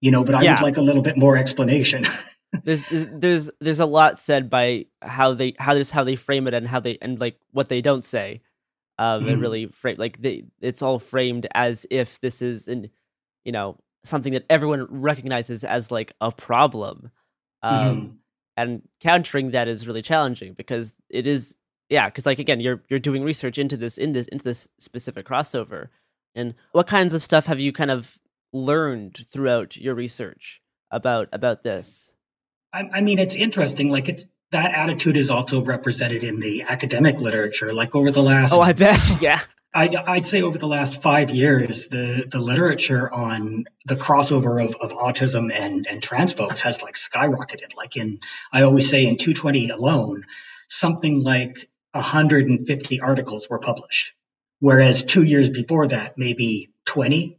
you 0.00 0.10
know 0.10 0.24
but 0.24 0.34
i 0.34 0.42
yeah. 0.42 0.54
would 0.54 0.62
like 0.62 0.76
a 0.76 0.82
little 0.82 1.02
bit 1.02 1.16
more 1.16 1.36
explanation 1.36 2.04
there's, 2.64 2.84
there's 2.88 3.50
there's 3.60 3.80
a 3.80 3.86
lot 3.86 4.18
said 4.18 4.48
by 4.48 4.86
how 5.02 5.34
they 5.34 5.54
how 5.58 5.74
there's 5.74 5.90
how 5.90 6.04
they 6.04 6.16
frame 6.16 6.46
it 6.46 6.54
and 6.54 6.68
how 6.68 6.80
they 6.80 6.98
and 7.02 7.20
like 7.20 7.38
what 7.52 7.68
they 7.68 7.80
don't 7.80 8.04
say 8.04 8.40
um 8.98 9.20
mm-hmm. 9.20 9.28
and 9.30 9.40
really 9.40 9.66
frame 9.66 9.96
like 9.98 10.20
they 10.20 10.44
it's 10.60 10.82
all 10.82 10.98
framed 10.98 11.46
as 11.54 11.86
if 11.90 12.20
this 12.20 12.40
is 12.40 12.68
an 12.68 12.88
you 13.44 13.52
know 13.52 13.78
something 14.08 14.32
that 14.32 14.46
everyone 14.50 14.86
recognizes 14.90 15.62
as 15.62 15.90
like 15.90 16.12
a 16.20 16.32
problem. 16.32 17.10
Um, 17.62 17.96
mm-hmm. 17.96 18.06
And 18.56 18.82
countering 19.00 19.52
that 19.52 19.68
is 19.68 19.86
really 19.86 20.02
challenging 20.02 20.54
because 20.54 20.94
it 21.08 21.28
is, 21.28 21.54
yeah, 21.88 22.08
because 22.08 22.26
like 22.26 22.40
again, 22.40 22.58
you're 22.58 22.82
you're 22.88 22.98
doing 22.98 23.22
research 23.22 23.56
into 23.56 23.76
this 23.76 23.98
in 23.98 24.12
this 24.12 24.26
into 24.26 24.44
this 24.44 24.68
specific 24.80 25.26
crossover, 25.26 25.88
and 26.34 26.54
what 26.72 26.88
kinds 26.88 27.14
of 27.14 27.22
stuff 27.22 27.46
have 27.46 27.60
you 27.60 27.72
kind 27.72 27.92
of 27.92 28.18
learned 28.52 29.20
throughout 29.26 29.76
your 29.76 29.94
research 29.94 30.60
about 30.90 31.28
about 31.32 31.62
this? 31.62 32.12
I, 32.72 32.88
I 32.92 33.00
mean, 33.00 33.18
it's 33.18 33.36
interesting. 33.36 33.90
Like 33.90 34.08
it's 34.08 34.26
that 34.50 34.74
attitude 34.74 35.16
is 35.16 35.30
also 35.30 35.64
represented 35.64 36.24
in 36.24 36.40
the 36.40 36.62
academic 36.62 37.20
literature. 37.20 37.72
Like 37.72 37.94
over 37.94 38.10
the 38.10 38.22
last, 38.22 38.54
oh, 38.54 38.60
I 38.60 38.72
bet, 38.72 39.00
yeah, 39.20 39.40
I'd, 39.74 39.94
I'd, 39.94 40.26
say 40.26 40.42
over 40.42 40.56
the 40.56 40.66
last 40.66 41.02
five 41.02 41.30
years, 41.30 41.88
the, 41.88 42.26
the 42.30 42.40
literature 42.40 43.12
on 43.12 43.66
the 43.84 43.96
crossover 43.96 44.64
of, 44.64 44.74
of 44.76 44.96
autism 44.96 45.52
and, 45.52 45.86
and 45.86 46.02
trans 46.02 46.32
folks 46.32 46.62
has 46.62 46.82
like 46.82 46.94
skyrocketed. 46.94 47.76
Like 47.76 47.96
in, 47.96 48.20
I 48.50 48.62
always 48.62 48.88
say 48.88 49.06
in 49.06 49.18
220 49.18 49.70
alone, 49.70 50.24
something 50.68 51.22
like 51.22 51.68
150 51.92 53.00
articles 53.00 53.48
were 53.50 53.58
published. 53.58 54.14
Whereas 54.60 55.04
two 55.04 55.22
years 55.22 55.50
before 55.50 55.88
that, 55.88 56.16
maybe 56.16 56.70
20. 56.86 57.38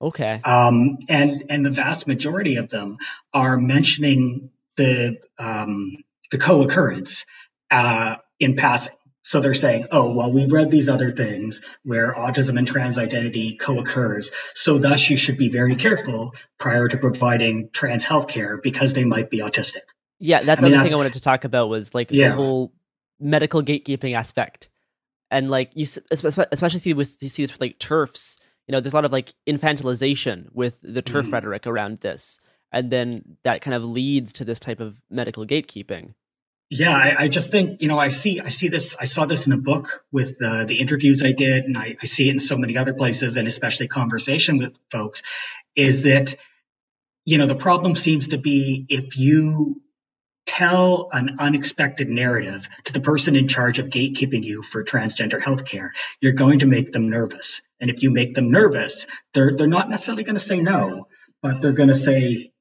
Okay. 0.00 0.40
Um, 0.44 0.98
and, 1.08 1.44
and 1.48 1.66
the 1.66 1.70
vast 1.70 2.06
majority 2.06 2.56
of 2.56 2.68
them 2.68 2.98
are 3.32 3.58
mentioning 3.58 4.50
the, 4.76 5.18
um, 5.38 5.96
the 6.30 6.38
co-occurrence, 6.38 7.26
uh, 7.70 8.16
in 8.38 8.56
passing. 8.56 8.94
So 9.28 9.40
they're 9.40 9.52
saying, 9.52 9.88
oh, 9.90 10.10
well, 10.12 10.32
we 10.32 10.46
read 10.46 10.70
these 10.70 10.88
other 10.88 11.10
things 11.10 11.60
where 11.82 12.14
autism 12.14 12.56
and 12.56 12.66
trans 12.66 12.96
identity 12.96 13.56
co-occurs. 13.56 14.30
So 14.54 14.78
thus 14.78 15.10
you 15.10 15.18
should 15.18 15.36
be 15.36 15.50
very 15.50 15.76
careful 15.76 16.34
prior 16.58 16.88
to 16.88 16.96
providing 16.96 17.68
trans 17.70 18.06
healthcare 18.06 18.62
because 18.62 18.94
they 18.94 19.04
might 19.04 19.28
be 19.28 19.40
autistic. 19.40 19.82
Yeah, 20.18 20.42
that's 20.42 20.60
I 20.60 20.64
mean, 20.64 20.72
the 20.72 20.78
other 20.78 20.88
thing 20.88 20.94
I 20.94 20.96
wanted 20.96 21.12
to 21.12 21.20
talk 21.20 21.44
about 21.44 21.68
was 21.68 21.94
like 21.94 22.10
yeah. 22.10 22.30
the 22.30 22.36
whole 22.36 22.72
medical 23.20 23.62
gatekeeping 23.62 24.16
aspect. 24.16 24.68
And 25.30 25.50
like 25.50 25.72
you 25.74 25.84
especially 26.10 26.80
see 26.80 26.94
with 26.94 27.22
you 27.22 27.28
see 27.28 27.42
this 27.42 27.52
with 27.52 27.60
like 27.60 27.78
TERFs, 27.78 28.38
you 28.68 28.72
know, 28.72 28.80
there's 28.80 28.92
a 28.92 28.96
lot 28.96 29.06
of 29.06 29.12
like 29.12 29.34
infantilization 29.48 30.48
with 30.52 30.80
the 30.82 31.02
TERF 31.02 31.24
mm. 31.24 31.32
rhetoric 31.32 31.66
around 31.66 32.00
this. 32.00 32.38
And 32.70 32.90
then 32.90 33.38
that 33.42 33.62
kind 33.62 33.74
of 33.74 33.82
leads 33.82 34.32
to 34.34 34.44
this 34.44 34.60
type 34.60 34.78
of 34.78 35.02
medical 35.10 35.46
gatekeeping. 35.46 36.12
Yeah, 36.70 36.94
I, 36.94 37.14
I, 37.20 37.28
just 37.28 37.50
think 37.50 37.80
you 37.80 37.88
know 37.88 37.98
I 37.98 38.08
see 38.08 38.40
I 38.40 38.50
see 38.50 38.68
this 38.68 38.94
I 39.00 39.04
saw 39.04 39.24
this 39.24 39.46
in 39.46 39.54
a 39.54 39.56
book 39.56 40.04
with 40.12 40.36
uh, 40.42 40.66
the 40.66 40.80
interviews 40.80 41.24
I 41.24 41.32
did, 41.32 41.64
and 41.64 41.78
I, 41.78 41.96
I 42.02 42.04
see 42.04 42.28
it 42.28 42.32
in 42.32 42.38
so 42.38 42.58
many 42.58 42.76
other 42.76 42.92
places, 42.92 43.38
and 43.38 43.48
especially 43.48 43.88
conversation 43.88 44.58
with 44.58 44.78
folks, 44.90 45.22
is 45.74 46.02
that 46.02 46.36
you 47.24 47.38
know 47.38 47.46
the 47.46 47.54
problem 47.54 47.94
seems 47.94 48.28
to 48.28 48.38
be 48.38 48.84
if 48.90 49.16
you 49.16 49.80
tell 50.48 51.10
an 51.12 51.36
unexpected 51.38 52.08
narrative 52.08 52.68
to 52.84 52.92
the 52.92 53.00
person 53.00 53.36
in 53.36 53.46
charge 53.48 53.78
of 53.78 53.88
gatekeeping 53.88 54.42
you 54.42 54.62
for 54.62 54.82
transgender 54.82 55.40
healthcare, 55.40 55.90
you're 56.20 56.32
going 56.32 56.60
to 56.60 56.66
make 56.66 56.90
them 56.90 57.10
nervous, 57.10 57.62
and 57.80 57.90
if 57.90 58.02
you 58.02 58.10
make 58.10 58.34
them 58.34 58.50
nervous, 58.50 59.06
they're 59.34 59.54
they're 59.54 59.68
not 59.68 59.90
necessarily 59.90 60.24
going 60.24 60.36
to 60.36 60.48
say 60.48 60.60
no, 60.60 61.06
but 61.42 61.60
they're 61.60 61.72
going 61.72 61.90
to 61.90 61.94
say 61.94 62.52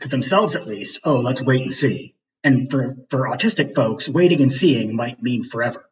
to 0.00 0.08
themselves 0.08 0.56
at 0.56 0.66
least, 0.66 1.00
oh, 1.04 1.20
let's 1.20 1.42
wait 1.42 1.62
and 1.62 1.72
see. 1.72 2.14
And 2.44 2.70
for, 2.70 2.96
for 3.10 3.28
autistic 3.28 3.74
folks, 3.74 4.08
waiting 4.08 4.42
and 4.42 4.52
seeing 4.52 4.94
might 4.94 5.22
mean 5.22 5.42
forever, 5.42 5.84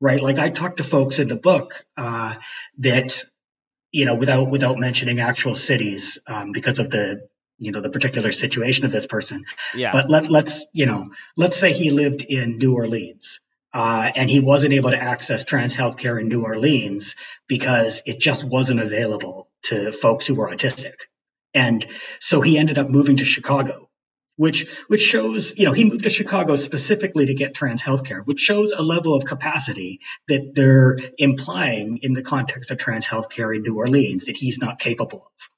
right? 0.00 0.20
Like 0.20 0.38
I 0.38 0.50
talked 0.50 0.78
to 0.78 0.84
folks 0.84 1.18
in 1.18 1.28
the 1.28 1.36
book 1.36 1.84
uh, 1.96 2.34
that, 2.78 3.24
you 3.90 4.04
know, 4.04 4.14
without 4.16 4.50
without 4.50 4.78
mentioning 4.78 5.20
actual 5.20 5.54
cities 5.54 6.18
um, 6.26 6.52
because 6.52 6.78
of 6.78 6.90
the 6.90 7.28
you 7.58 7.72
know 7.72 7.80
the 7.80 7.90
particular 7.90 8.32
situation 8.32 8.84
of 8.84 8.92
this 8.92 9.06
person. 9.06 9.44
Yeah. 9.74 9.92
But 9.92 10.10
let 10.10 10.30
let's 10.30 10.66
you 10.72 10.86
know 10.86 11.10
let's 11.36 11.56
say 11.56 11.72
he 11.72 11.90
lived 11.90 12.22
in 12.22 12.58
New 12.58 12.74
Orleans. 12.74 13.40
Uh, 13.74 14.10
and 14.16 14.30
he 14.30 14.40
wasn't 14.40 14.72
able 14.72 14.90
to 14.90 14.96
access 14.96 15.44
trans 15.44 15.76
healthcare 15.76 16.18
in 16.18 16.28
New 16.28 16.44
Orleans 16.44 17.14
because 17.46 18.02
it 18.06 18.18
just 18.18 18.42
wasn't 18.42 18.80
available 18.80 19.50
to 19.64 19.92
folks 19.92 20.26
who 20.26 20.34
were 20.34 20.48
autistic. 20.48 20.94
And 21.52 21.86
so 22.18 22.40
he 22.40 22.56
ended 22.56 22.78
up 22.78 22.88
moving 22.88 23.16
to 23.16 23.24
Chicago 23.26 23.86
which 24.36 24.68
which 24.88 25.00
shows 25.00 25.56
you 25.56 25.64
know 25.64 25.72
he 25.72 25.84
moved 25.84 26.04
to 26.04 26.10
Chicago 26.10 26.56
specifically 26.56 27.26
to 27.26 27.34
get 27.34 27.54
trans 27.54 27.82
healthcare, 27.82 28.24
which 28.24 28.40
shows 28.40 28.72
a 28.72 28.82
level 28.82 29.14
of 29.14 29.24
capacity 29.24 30.00
that 30.28 30.54
they're 30.54 30.98
implying 31.18 31.98
in 32.02 32.12
the 32.12 32.22
context 32.22 32.70
of 32.70 32.78
trans 32.78 33.06
healthcare 33.06 33.54
in 33.54 33.62
New 33.62 33.76
Orleans 33.76 34.26
that 34.26 34.36
he's 34.36 34.58
not 34.58 34.78
capable 34.78 35.18
of. 35.26 35.50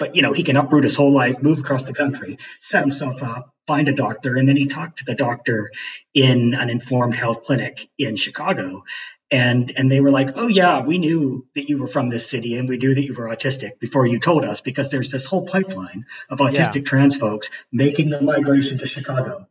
But 0.00 0.16
you 0.16 0.22
know 0.22 0.32
he 0.32 0.42
can 0.42 0.56
uproot 0.56 0.82
his 0.82 0.96
whole 0.96 1.12
life, 1.12 1.42
move 1.42 1.60
across 1.60 1.84
the 1.84 1.94
country, 1.94 2.38
set 2.58 2.80
himself 2.80 3.22
up, 3.22 3.54
find 3.66 3.88
a 3.88 3.94
doctor, 3.94 4.34
and 4.36 4.48
then 4.48 4.56
he 4.56 4.66
talked 4.66 4.98
to 4.98 5.04
the 5.04 5.14
doctor 5.14 5.70
in 6.14 6.54
an 6.54 6.70
informed 6.70 7.14
health 7.14 7.44
clinic 7.44 7.88
in 7.98 8.16
Chicago, 8.16 8.82
and 9.30 9.70
and 9.76 9.90
they 9.90 10.00
were 10.00 10.10
like, 10.10 10.30
"Oh 10.36 10.48
yeah, 10.48 10.80
we 10.80 10.96
knew 10.96 11.46
that 11.54 11.68
you 11.68 11.76
were 11.76 11.86
from 11.86 12.08
this 12.08 12.28
city, 12.28 12.56
and 12.56 12.66
we 12.66 12.78
knew 12.78 12.94
that 12.94 13.04
you 13.04 13.12
were 13.12 13.28
autistic 13.28 13.78
before 13.78 14.06
you 14.06 14.18
told 14.18 14.44
us, 14.44 14.62
because 14.62 14.90
there's 14.90 15.12
this 15.12 15.26
whole 15.26 15.46
pipeline 15.46 16.06
of 16.30 16.38
autistic 16.38 16.76
yeah. 16.76 16.90
trans 16.90 17.16
folks 17.16 17.50
making 17.70 18.08
the 18.08 18.22
migration 18.22 18.78
to 18.78 18.86
Chicago 18.86 19.46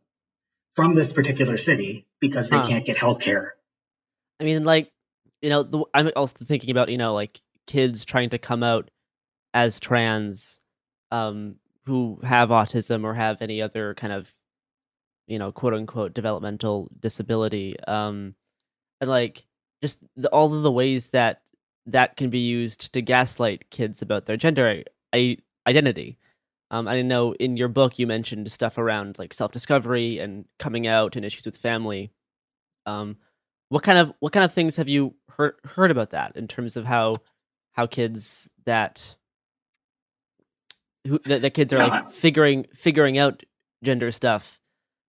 from 0.74 0.96
this 0.96 1.12
particular 1.12 1.56
city 1.56 2.06
because 2.18 2.50
they 2.50 2.56
huh. 2.56 2.66
can't 2.66 2.84
get 2.84 2.96
health 2.96 3.20
care." 3.20 3.54
I 4.40 4.44
mean, 4.44 4.64
like 4.64 4.90
you 5.42 5.48
know, 5.48 5.62
the, 5.62 5.84
I'm 5.94 6.10
also 6.16 6.44
thinking 6.44 6.70
about 6.70 6.88
you 6.90 6.98
know 6.98 7.14
like 7.14 7.40
kids 7.66 8.04
trying 8.04 8.30
to 8.30 8.38
come 8.38 8.64
out 8.64 8.90
as 9.54 9.80
trans, 9.80 10.60
um, 11.10 11.56
who 11.86 12.20
have 12.22 12.50
autism 12.50 13.04
or 13.04 13.14
have 13.14 13.42
any 13.42 13.60
other 13.62 13.94
kind 13.94 14.12
of 14.12 14.32
you 15.26 15.38
know 15.38 15.52
quote 15.52 15.74
unquote 15.74 16.14
developmental 16.14 16.90
disability, 17.00 17.78
um, 17.86 18.34
and 19.00 19.10
like 19.10 19.46
just 19.82 19.98
the, 20.16 20.28
all 20.30 20.54
of 20.54 20.62
the 20.62 20.72
ways 20.72 21.10
that 21.10 21.42
that 21.86 22.16
can 22.16 22.30
be 22.30 22.38
used 22.40 22.92
to 22.92 23.02
gaslight 23.02 23.70
kids 23.70 24.02
about 24.02 24.26
their 24.26 24.36
gender 24.36 24.82
I- 25.14 25.38
identity. 25.66 26.18
Um, 26.70 26.86
I 26.86 27.02
know 27.02 27.32
in 27.34 27.56
your 27.56 27.68
book 27.68 27.98
you 27.98 28.06
mentioned 28.06 28.50
stuff 28.52 28.78
around 28.78 29.18
like 29.18 29.34
self 29.34 29.52
discovery 29.52 30.18
and 30.18 30.44
coming 30.58 30.86
out 30.86 31.16
and 31.16 31.24
issues 31.24 31.44
with 31.46 31.56
family. 31.56 32.12
Um, 32.86 33.16
what 33.70 33.82
kind 33.82 33.98
of 33.98 34.12
what 34.20 34.32
kind 34.32 34.44
of 34.44 34.52
things 34.52 34.76
have 34.76 34.88
you 34.88 35.14
heard 35.30 35.54
heard 35.64 35.90
about 35.90 36.10
that 36.10 36.36
in 36.36 36.46
terms 36.48 36.76
of 36.76 36.84
how 36.84 37.14
how 37.72 37.86
kids 37.86 38.50
that 38.66 39.16
who 41.06 41.18
that, 41.20 41.42
that 41.42 41.54
kids 41.54 41.72
are 41.72 41.78
like 41.78 42.08
figuring 42.08 42.66
figuring 42.74 43.18
out 43.18 43.42
gender 43.82 44.10
stuff 44.10 44.60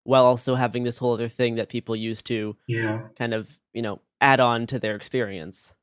while 0.03 0.25
also 0.25 0.55
having 0.55 0.83
this 0.83 0.97
whole 0.97 1.13
other 1.13 1.27
thing 1.27 1.55
that 1.55 1.69
people 1.69 1.95
use 1.95 2.23
to 2.23 2.55
yeah. 2.67 3.07
kind 3.17 3.33
of 3.33 3.59
you 3.73 3.81
know 3.81 3.99
add 4.19 4.39
on 4.39 4.67
to 4.67 4.79
their 4.79 4.95
experience. 4.95 5.75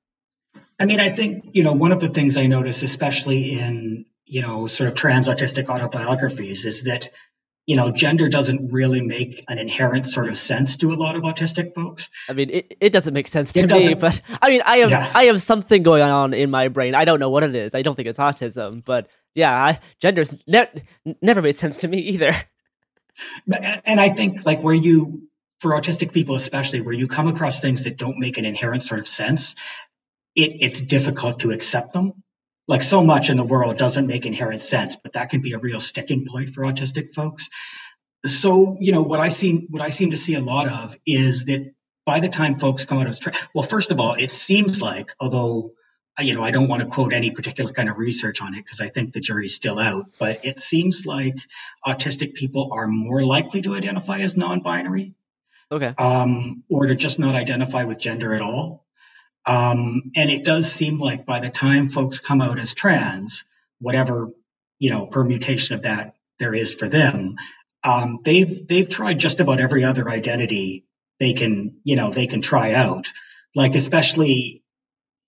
I 0.80 0.84
mean 0.84 1.00
i 1.00 1.10
think 1.10 1.44
you 1.52 1.64
know 1.64 1.72
one 1.72 1.92
of 1.92 2.00
the 2.00 2.08
things 2.08 2.36
i 2.36 2.46
notice 2.46 2.82
especially 2.82 3.58
in 3.58 4.06
you 4.26 4.42
know 4.42 4.66
sort 4.66 4.88
of 4.88 4.94
trans 4.94 5.28
autistic 5.28 5.68
autobiographies 5.68 6.64
is 6.64 6.84
that 6.84 7.10
you 7.66 7.76
know 7.76 7.90
gender 7.92 8.28
doesn't 8.28 8.72
really 8.72 9.02
make 9.02 9.44
an 9.48 9.58
inherent 9.58 10.06
sort 10.06 10.28
of 10.28 10.36
sense 10.36 10.78
to 10.78 10.92
a 10.92 10.96
lot 10.96 11.16
of 11.16 11.22
autistic 11.22 11.74
folks. 11.74 12.10
I 12.28 12.32
mean 12.32 12.50
it, 12.50 12.76
it 12.80 12.90
doesn't 12.90 13.14
make 13.14 13.28
sense 13.28 13.52
to 13.52 13.66
me 13.66 13.94
but 13.94 14.20
i 14.40 14.48
mean 14.48 14.62
i 14.64 14.78
have 14.78 14.90
yeah. 14.90 15.12
i 15.14 15.24
have 15.24 15.42
something 15.42 15.82
going 15.82 16.02
on 16.02 16.32
in 16.32 16.50
my 16.50 16.68
brain. 16.68 16.94
I 16.94 17.04
don't 17.04 17.20
know 17.20 17.30
what 17.30 17.42
it 17.42 17.54
is. 17.54 17.74
I 17.74 17.82
don't 17.82 17.94
think 17.94 18.08
it's 18.08 18.18
autism 18.18 18.84
but 18.84 19.08
yeah 19.34 19.52
I, 19.52 19.80
gender's 20.00 20.32
ne- 20.46 20.84
never 21.22 21.42
made 21.42 21.56
sense 21.56 21.76
to 21.78 21.88
me 21.88 21.98
either 21.98 22.34
and 23.46 24.00
I 24.00 24.10
think 24.10 24.44
like 24.46 24.62
where 24.62 24.74
you, 24.74 25.28
for 25.60 25.72
autistic 25.72 26.12
people 26.12 26.34
especially, 26.34 26.80
where 26.80 26.94
you 26.94 27.08
come 27.08 27.28
across 27.28 27.60
things 27.60 27.84
that 27.84 27.96
don't 27.96 28.18
make 28.18 28.38
an 28.38 28.44
inherent 28.44 28.82
sort 28.82 29.00
of 29.00 29.06
sense, 29.06 29.54
it, 30.34 30.56
it's 30.60 30.80
difficult 30.80 31.40
to 31.40 31.50
accept 31.50 31.92
them. 31.92 32.22
Like 32.66 32.82
so 32.82 33.02
much 33.02 33.30
in 33.30 33.36
the 33.36 33.44
world 33.44 33.78
doesn't 33.78 34.06
make 34.06 34.26
inherent 34.26 34.60
sense, 34.60 34.96
but 34.96 35.14
that 35.14 35.30
can 35.30 35.40
be 35.40 35.52
a 35.54 35.58
real 35.58 35.80
sticking 35.80 36.26
point 36.26 36.50
for 36.50 36.64
autistic 36.64 37.14
folks. 37.14 37.48
So, 38.26 38.76
you 38.78 38.92
know, 38.92 39.02
what 39.02 39.20
I 39.20 39.28
seem 39.28 39.66
what 39.70 39.82
I 39.82 39.90
seem 39.90 40.10
to 40.10 40.16
see 40.16 40.34
a 40.34 40.40
lot 40.40 40.68
of 40.68 40.96
is 41.06 41.46
that 41.46 41.72
by 42.04 42.20
the 42.20 42.28
time 42.28 42.58
folks 42.58 42.84
come 42.84 42.98
out 42.98 43.06
of 43.06 43.18
well, 43.54 43.62
first 43.62 43.90
of 43.90 44.00
all, 44.00 44.14
it 44.14 44.30
seems 44.30 44.82
like 44.82 45.12
although 45.18 45.72
you 46.20 46.34
know, 46.34 46.42
I 46.42 46.50
don't 46.50 46.68
want 46.68 46.82
to 46.82 46.88
quote 46.88 47.12
any 47.12 47.30
particular 47.30 47.72
kind 47.72 47.88
of 47.88 47.96
research 47.96 48.42
on 48.42 48.54
it 48.54 48.64
because 48.64 48.80
I 48.80 48.88
think 48.88 49.12
the 49.12 49.20
jury's 49.20 49.54
still 49.54 49.78
out, 49.78 50.06
but 50.18 50.44
it 50.44 50.58
seems 50.58 51.06
like 51.06 51.36
autistic 51.86 52.34
people 52.34 52.70
are 52.72 52.86
more 52.88 53.24
likely 53.24 53.62
to 53.62 53.74
identify 53.74 54.18
as 54.18 54.36
non-binary. 54.36 55.14
Okay. 55.70 55.94
Um, 55.98 56.64
or 56.68 56.86
to 56.86 56.96
just 56.96 57.18
not 57.18 57.34
identify 57.34 57.84
with 57.84 57.98
gender 57.98 58.34
at 58.34 58.40
all. 58.40 58.86
Um, 59.46 60.10
and 60.16 60.30
it 60.30 60.44
does 60.44 60.70
seem 60.70 60.98
like 60.98 61.24
by 61.24 61.40
the 61.40 61.50
time 61.50 61.86
folks 61.86 62.20
come 62.20 62.40
out 62.40 62.58
as 62.58 62.74
trans, 62.74 63.44
whatever, 63.80 64.30
you 64.78 64.90
know, 64.90 65.06
permutation 65.06 65.76
of 65.76 65.82
that 65.82 66.14
there 66.38 66.54
is 66.54 66.74
for 66.74 66.88
them, 66.88 67.36
um, 67.84 68.20
they've, 68.24 68.66
they've 68.66 68.88
tried 68.88 69.18
just 69.18 69.40
about 69.40 69.60
every 69.60 69.84
other 69.84 70.08
identity 70.08 70.84
they 71.20 71.34
can, 71.34 71.80
you 71.84 71.96
know, 71.96 72.10
they 72.10 72.26
can 72.26 72.40
try 72.40 72.72
out. 72.74 73.08
Like, 73.54 73.74
especially 73.74 74.62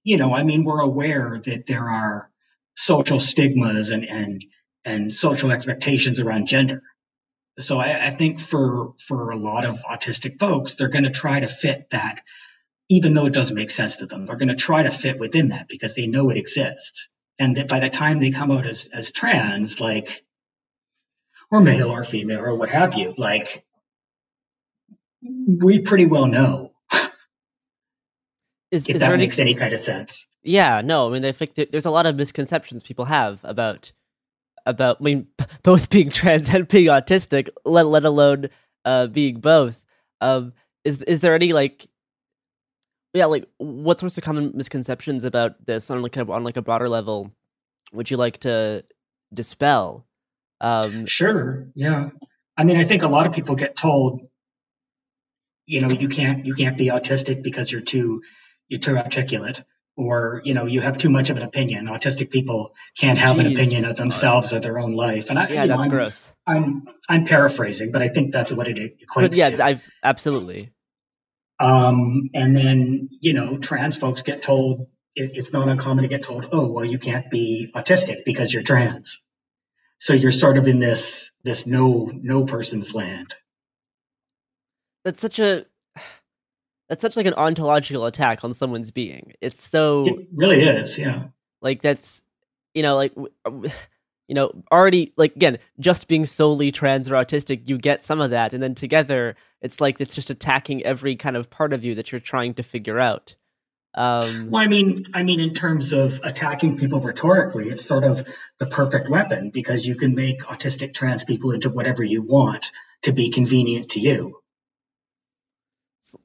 you 0.05 0.17
know, 0.17 0.35
I 0.35 0.43
mean, 0.43 0.65
we're 0.65 0.81
aware 0.81 1.41
that 1.45 1.67
there 1.67 1.89
are 1.89 2.31
social 2.75 3.21
stigmas 3.21 3.91
and 3.91 4.05
and 4.05 4.45
and 4.85 5.13
social 5.13 5.53
expectations 5.53 6.21
around 6.21 6.47
gender. 6.47 6.83
So 7.59 7.79
I, 7.79 8.07
I 8.07 8.11
think 8.11 8.41
for 8.41 8.95
for 8.99 9.31
a 9.31 9.37
lot 9.39 9.65
of 9.65 9.83
autistic 9.85 10.39
folks, 10.39 10.75
they're 10.75 10.89
going 10.89 11.05
to 11.05 11.11
try 11.11 11.41
to 11.41 11.47
fit 11.47 11.91
that, 11.91 12.21
even 12.89 13.15
though 13.15 13.27
it 13.27 13.35
doesn't 13.35 13.57
make 13.57 13.71
sense 13.71 13.99
to 13.99 14.07
them. 14.07 14.27
They're 14.27 14.37
going 14.37 14.49
to 14.49 14.55
try 14.55 14.83
to 14.85 14.91
fit 14.91 15.19
within 15.19 15.51
that 15.51 15.69
because 15.69 15.95
they 15.95 16.07
know 16.07 16.31
it 16.31 16.39
exists, 16.39 17.09
and 17.39 17.57
that 17.57 17.69
by 17.69 17.81
the 17.81 17.91
time 17.91 18.19
they 18.19 18.31
come 18.31 18.51
out 18.51 18.67
as 18.67 18.89
as 18.93 19.13
trans, 19.13 19.81
like 19.81 20.25
or 21.51 21.61
male 21.61 21.91
or 21.91 22.05
female 22.05 22.41
or 22.41 22.55
what 22.55 22.71
have 22.71 22.95
you, 22.95 23.15
like 23.19 23.65
we 25.23 25.81
pretty 25.81 26.07
well 26.07 26.27
know 26.27 26.70
is, 28.71 28.89
if 28.89 28.97
is 28.97 29.01
that 29.01 29.17
makes 29.17 29.39
any, 29.39 29.51
any 29.51 29.61
kind 29.61 29.73
of 29.73 29.79
sense. 29.79 30.27
Yeah, 30.43 30.81
no, 30.81 31.09
I 31.09 31.13
mean, 31.13 31.25
I 31.25 31.33
think 31.33 31.55
there's 31.55 31.87
a 31.87 31.91
lot 31.91 32.07
of 32.07 32.17
misconceptions 32.17 32.83
people 32.83 33.07
have 33.07 33.41
about 33.45 33.93
about. 34.67 34.99
I 35.01 35.05
mean, 35.05 35.27
both 35.63 35.91
being 35.91 36.11
trans 36.11 36.49
and 36.49 36.69
being 36.69 36.87
autistic, 36.87 37.49
let 37.65 37.87
let 37.87 38.05
alone 38.05 38.49
uh, 38.85 39.07
being 39.09 39.41
both. 39.41 39.85
Um, 40.21 40.53
is 40.85 41.03
is 41.03 41.21
there 41.21 41.35
any 41.35 41.53
like, 41.53 41.89
yeah, 43.13 43.27
like 43.27 43.47
what 43.59 44.01
sorts 44.01 44.19
of 44.19 44.25
common 44.25 44.53
misconceptions 44.55 45.25
about 45.25 45.67
this 45.67 45.91
on 45.91 46.03
like 46.03 46.17
a, 46.17 46.31
on 46.31 46.45
like 46.45 46.57
a 46.57 46.63
broader 46.63 46.89
level 46.89 47.33
would 47.93 48.11
you 48.11 48.17
like 48.17 48.39
to 48.39 48.85
dispel? 49.33 50.07
Um, 50.61 51.07
sure. 51.07 51.69
Yeah. 51.75 52.11
I 52.57 52.65
mean, 52.65 52.77
I 52.77 52.85
think 52.85 53.03
a 53.03 53.09
lot 53.09 53.27
of 53.27 53.33
people 53.33 53.57
get 53.57 53.77
told, 53.77 54.29
you 55.67 55.81
know, 55.81 55.89
you 55.89 56.09
can't 56.09 56.45
you 56.45 56.55
can't 56.55 56.77
be 56.77 56.89
autistic 56.89 57.43
because 57.43 57.73
you're 57.73 57.81
too 57.81 58.23
you're 58.71 58.81
too 58.81 58.97
articulate 58.97 59.63
or 59.97 60.41
you 60.45 60.55
know 60.55 60.65
you 60.65 60.81
have 60.81 60.97
too 60.97 61.11
much 61.11 61.29
of 61.29 61.37
an 61.37 61.43
opinion. 61.43 61.87
Autistic 61.87 62.31
people 62.31 62.75
can't 62.97 63.19
have 63.19 63.37
Jeez. 63.37 63.41
an 63.41 63.47
opinion 63.53 63.85
of 63.85 63.97
themselves 63.97 64.55
or 64.55 64.61
their 64.61 64.79
own 64.79 64.93
life. 64.93 65.29
And 65.29 65.39
I, 65.39 65.49
yeah 65.49 65.67
that's 65.67 65.85
I'm, 65.85 65.91
gross. 65.91 66.33
I'm 66.47 66.85
I'm 67.09 67.27
paraphrasing 67.27 67.93
but 67.93 68.01
I 68.01 68.09
think 68.09 68.33
that's 68.33 68.53
what 68.53 68.69
it 68.69 68.79
equates 68.79 69.15
but 69.15 69.37
yeah 69.37 69.51
to. 69.51 69.65
I've 69.65 69.91
absolutely. 70.03 70.73
Um 71.59 72.31
and 72.33 72.57
then 72.57 73.11
you 73.21 73.35
know 73.35 73.59
trans 73.59 73.97
folks 73.99 74.23
get 74.23 74.41
told 74.41 74.87
it, 75.17 75.33
it's 75.35 75.53
not 75.53 75.69
uncommon 75.69 76.03
to 76.03 76.09
get 76.09 76.23
told 76.23 76.47
oh 76.53 76.71
well 76.71 76.85
you 76.85 76.99
can't 76.99 77.31
be 77.31 77.71
autistic 77.75 78.25
because 78.25 78.55
you're 78.55 78.63
trans. 78.63 79.21
So 79.99 80.15
you're 80.15 80.33
sort 80.33 80.57
of 80.57 80.67
in 80.67 80.79
this 80.79 81.31
this 81.43 81.67
no 81.67 82.11
no 82.15 82.47
person's 82.47 82.95
land. 82.95 83.35
That's 85.05 85.21
such 85.21 85.39
a 85.41 85.67
that's 86.91 87.01
such 87.01 87.17
like 87.17 87.27
an 87.27 87.35
ontological 87.35 88.05
attack 88.05 88.45
on 88.45 88.53
someone's 88.53 88.91
being. 88.91 89.33
It's 89.41 89.67
so 89.67 90.07
it 90.07 90.29
really 90.35 90.61
is, 90.61 90.99
yeah. 90.99 91.29
Like 91.63 91.81
that's 91.83 92.21
you 92.75 92.83
know 92.83 92.97
like 92.97 93.15
you 93.17 94.35
know 94.35 94.51
already 94.73 95.13
like 95.17 95.37
again 95.37 95.59
just 95.79 96.09
being 96.09 96.27
solely 96.27 96.73
trans 96.73 97.11
or 97.11 97.15
autistic 97.15 97.69
you 97.69 97.79
get 97.79 98.03
some 98.03 98.21
of 98.21 98.31
that 98.31 98.53
and 98.53 98.63
then 98.63 98.75
together 98.75 99.35
it's 99.61 99.81
like 99.81 100.01
it's 100.01 100.15
just 100.15 100.31
attacking 100.31 100.83
every 100.85 101.17
kind 101.17 101.37
of 101.37 101.51
part 101.51 101.73
of 101.73 101.85
you 101.85 101.95
that 101.97 102.13
you're 102.13 102.21
trying 102.21 102.55
to 102.55 102.63
figure 102.63 103.01
out 103.01 103.35
um 103.95 104.49
well 104.51 104.63
i 104.63 104.69
mean 104.69 105.05
i 105.15 105.25
mean 105.25 105.41
in 105.41 105.53
terms 105.53 105.93
of 105.93 106.21
attacking 106.23 106.79
people 106.79 107.01
rhetorically 107.01 107.69
it's 107.69 107.85
sort 107.85 108.05
of 108.05 108.25
the 108.59 108.67
perfect 108.67 109.11
weapon 109.11 109.51
because 109.51 109.85
you 109.85 109.97
can 109.97 110.15
make 110.15 110.43
autistic 110.43 110.95
trans 110.95 111.25
people 111.25 111.51
into 111.51 111.69
whatever 111.69 112.05
you 112.05 112.23
want 112.23 112.71
to 113.03 113.11
be 113.11 113.31
convenient 113.31 113.91
to 113.91 114.01
you 114.01 114.40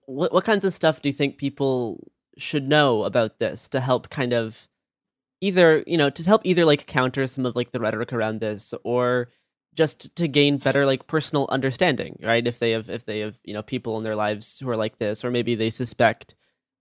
what 0.05 0.33
what 0.33 0.45
kinds 0.45 0.65
of 0.65 0.73
stuff 0.73 1.01
do 1.01 1.09
you 1.09 1.13
think 1.13 1.37
people 1.37 2.11
should 2.37 2.67
know 2.67 3.03
about 3.03 3.39
this 3.39 3.67
to 3.69 3.79
help 3.79 4.09
kind 4.09 4.33
of 4.33 4.67
either 5.41 5.83
you 5.87 5.97
know 5.97 6.09
to 6.09 6.23
help 6.23 6.41
either 6.43 6.65
like 6.65 6.85
counter 6.85 7.27
some 7.27 7.45
of 7.45 7.55
like 7.55 7.71
the 7.71 7.79
rhetoric 7.79 8.11
around 8.13 8.39
this 8.39 8.73
or 8.83 9.29
just 9.73 10.15
to 10.15 10.27
gain 10.27 10.57
better 10.57 10.85
like 10.85 11.07
personal 11.07 11.47
understanding 11.49 12.17
right? 12.23 12.47
If 12.47 12.59
they 12.59 12.71
have 12.71 12.89
if 12.89 13.05
they 13.05 13.19
have 13.19 13.37
you 13.43 13.53
know 13.53 13.61
people 13.61 13.97
in 13.97 14.03
their 14.03 14.15
lives 14.15 14.59
who 14.59 14.69
are 14.69 14.77
like 14.77 14.97
this 14.97 15.23
or 15.23 15.31
maybe 15.31 15.55
they 15.55 15.69
suspect 15.69 16.35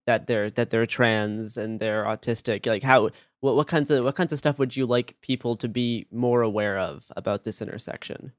that 0.07 0.27
they're 0.27 0.51
that 0.51 0.71
they're 0.71 0.87
trans 0.87 1.57
and 1.57 1.81
they're 1.81 2.05
autistic 2.05 2.67
like 2.67 2.83
how 2.83 3.11
what, 3.41 3.57
what 3.57 3.69
kinds 3.69 3.91
of 3.91 4.05
what 4.05 4.17
kinds 4.17 4.33
of 4.33 4.39
stuff 4.39 4.59
would 4.59 4.77
you 4.77 4.87
like 4.87 5.17
people 5.21 5.57
to 5.57 5.69
be 5.69 6.07
more 6.11 6.43
aware 6.43 6.79
of 6.79 7.11
about 7.17 7.45
this 7.45 7.61
intersection 7.61 8.33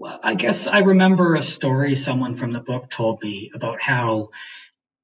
well, 0.00 0.18
I 0.22 0.34
guess 0.34 0.66
I 0.66 0.78
remember 0.78 1.34
a 1.34 1.42
story 1.42 1.94
someone 1.94 2.34
from 2.34 2.52
the 2.52 2.60
book 2.60 2.88
told 2.88 3.22
me 3.22 3.50
about 3.54 3.82
how, 3.82 4.30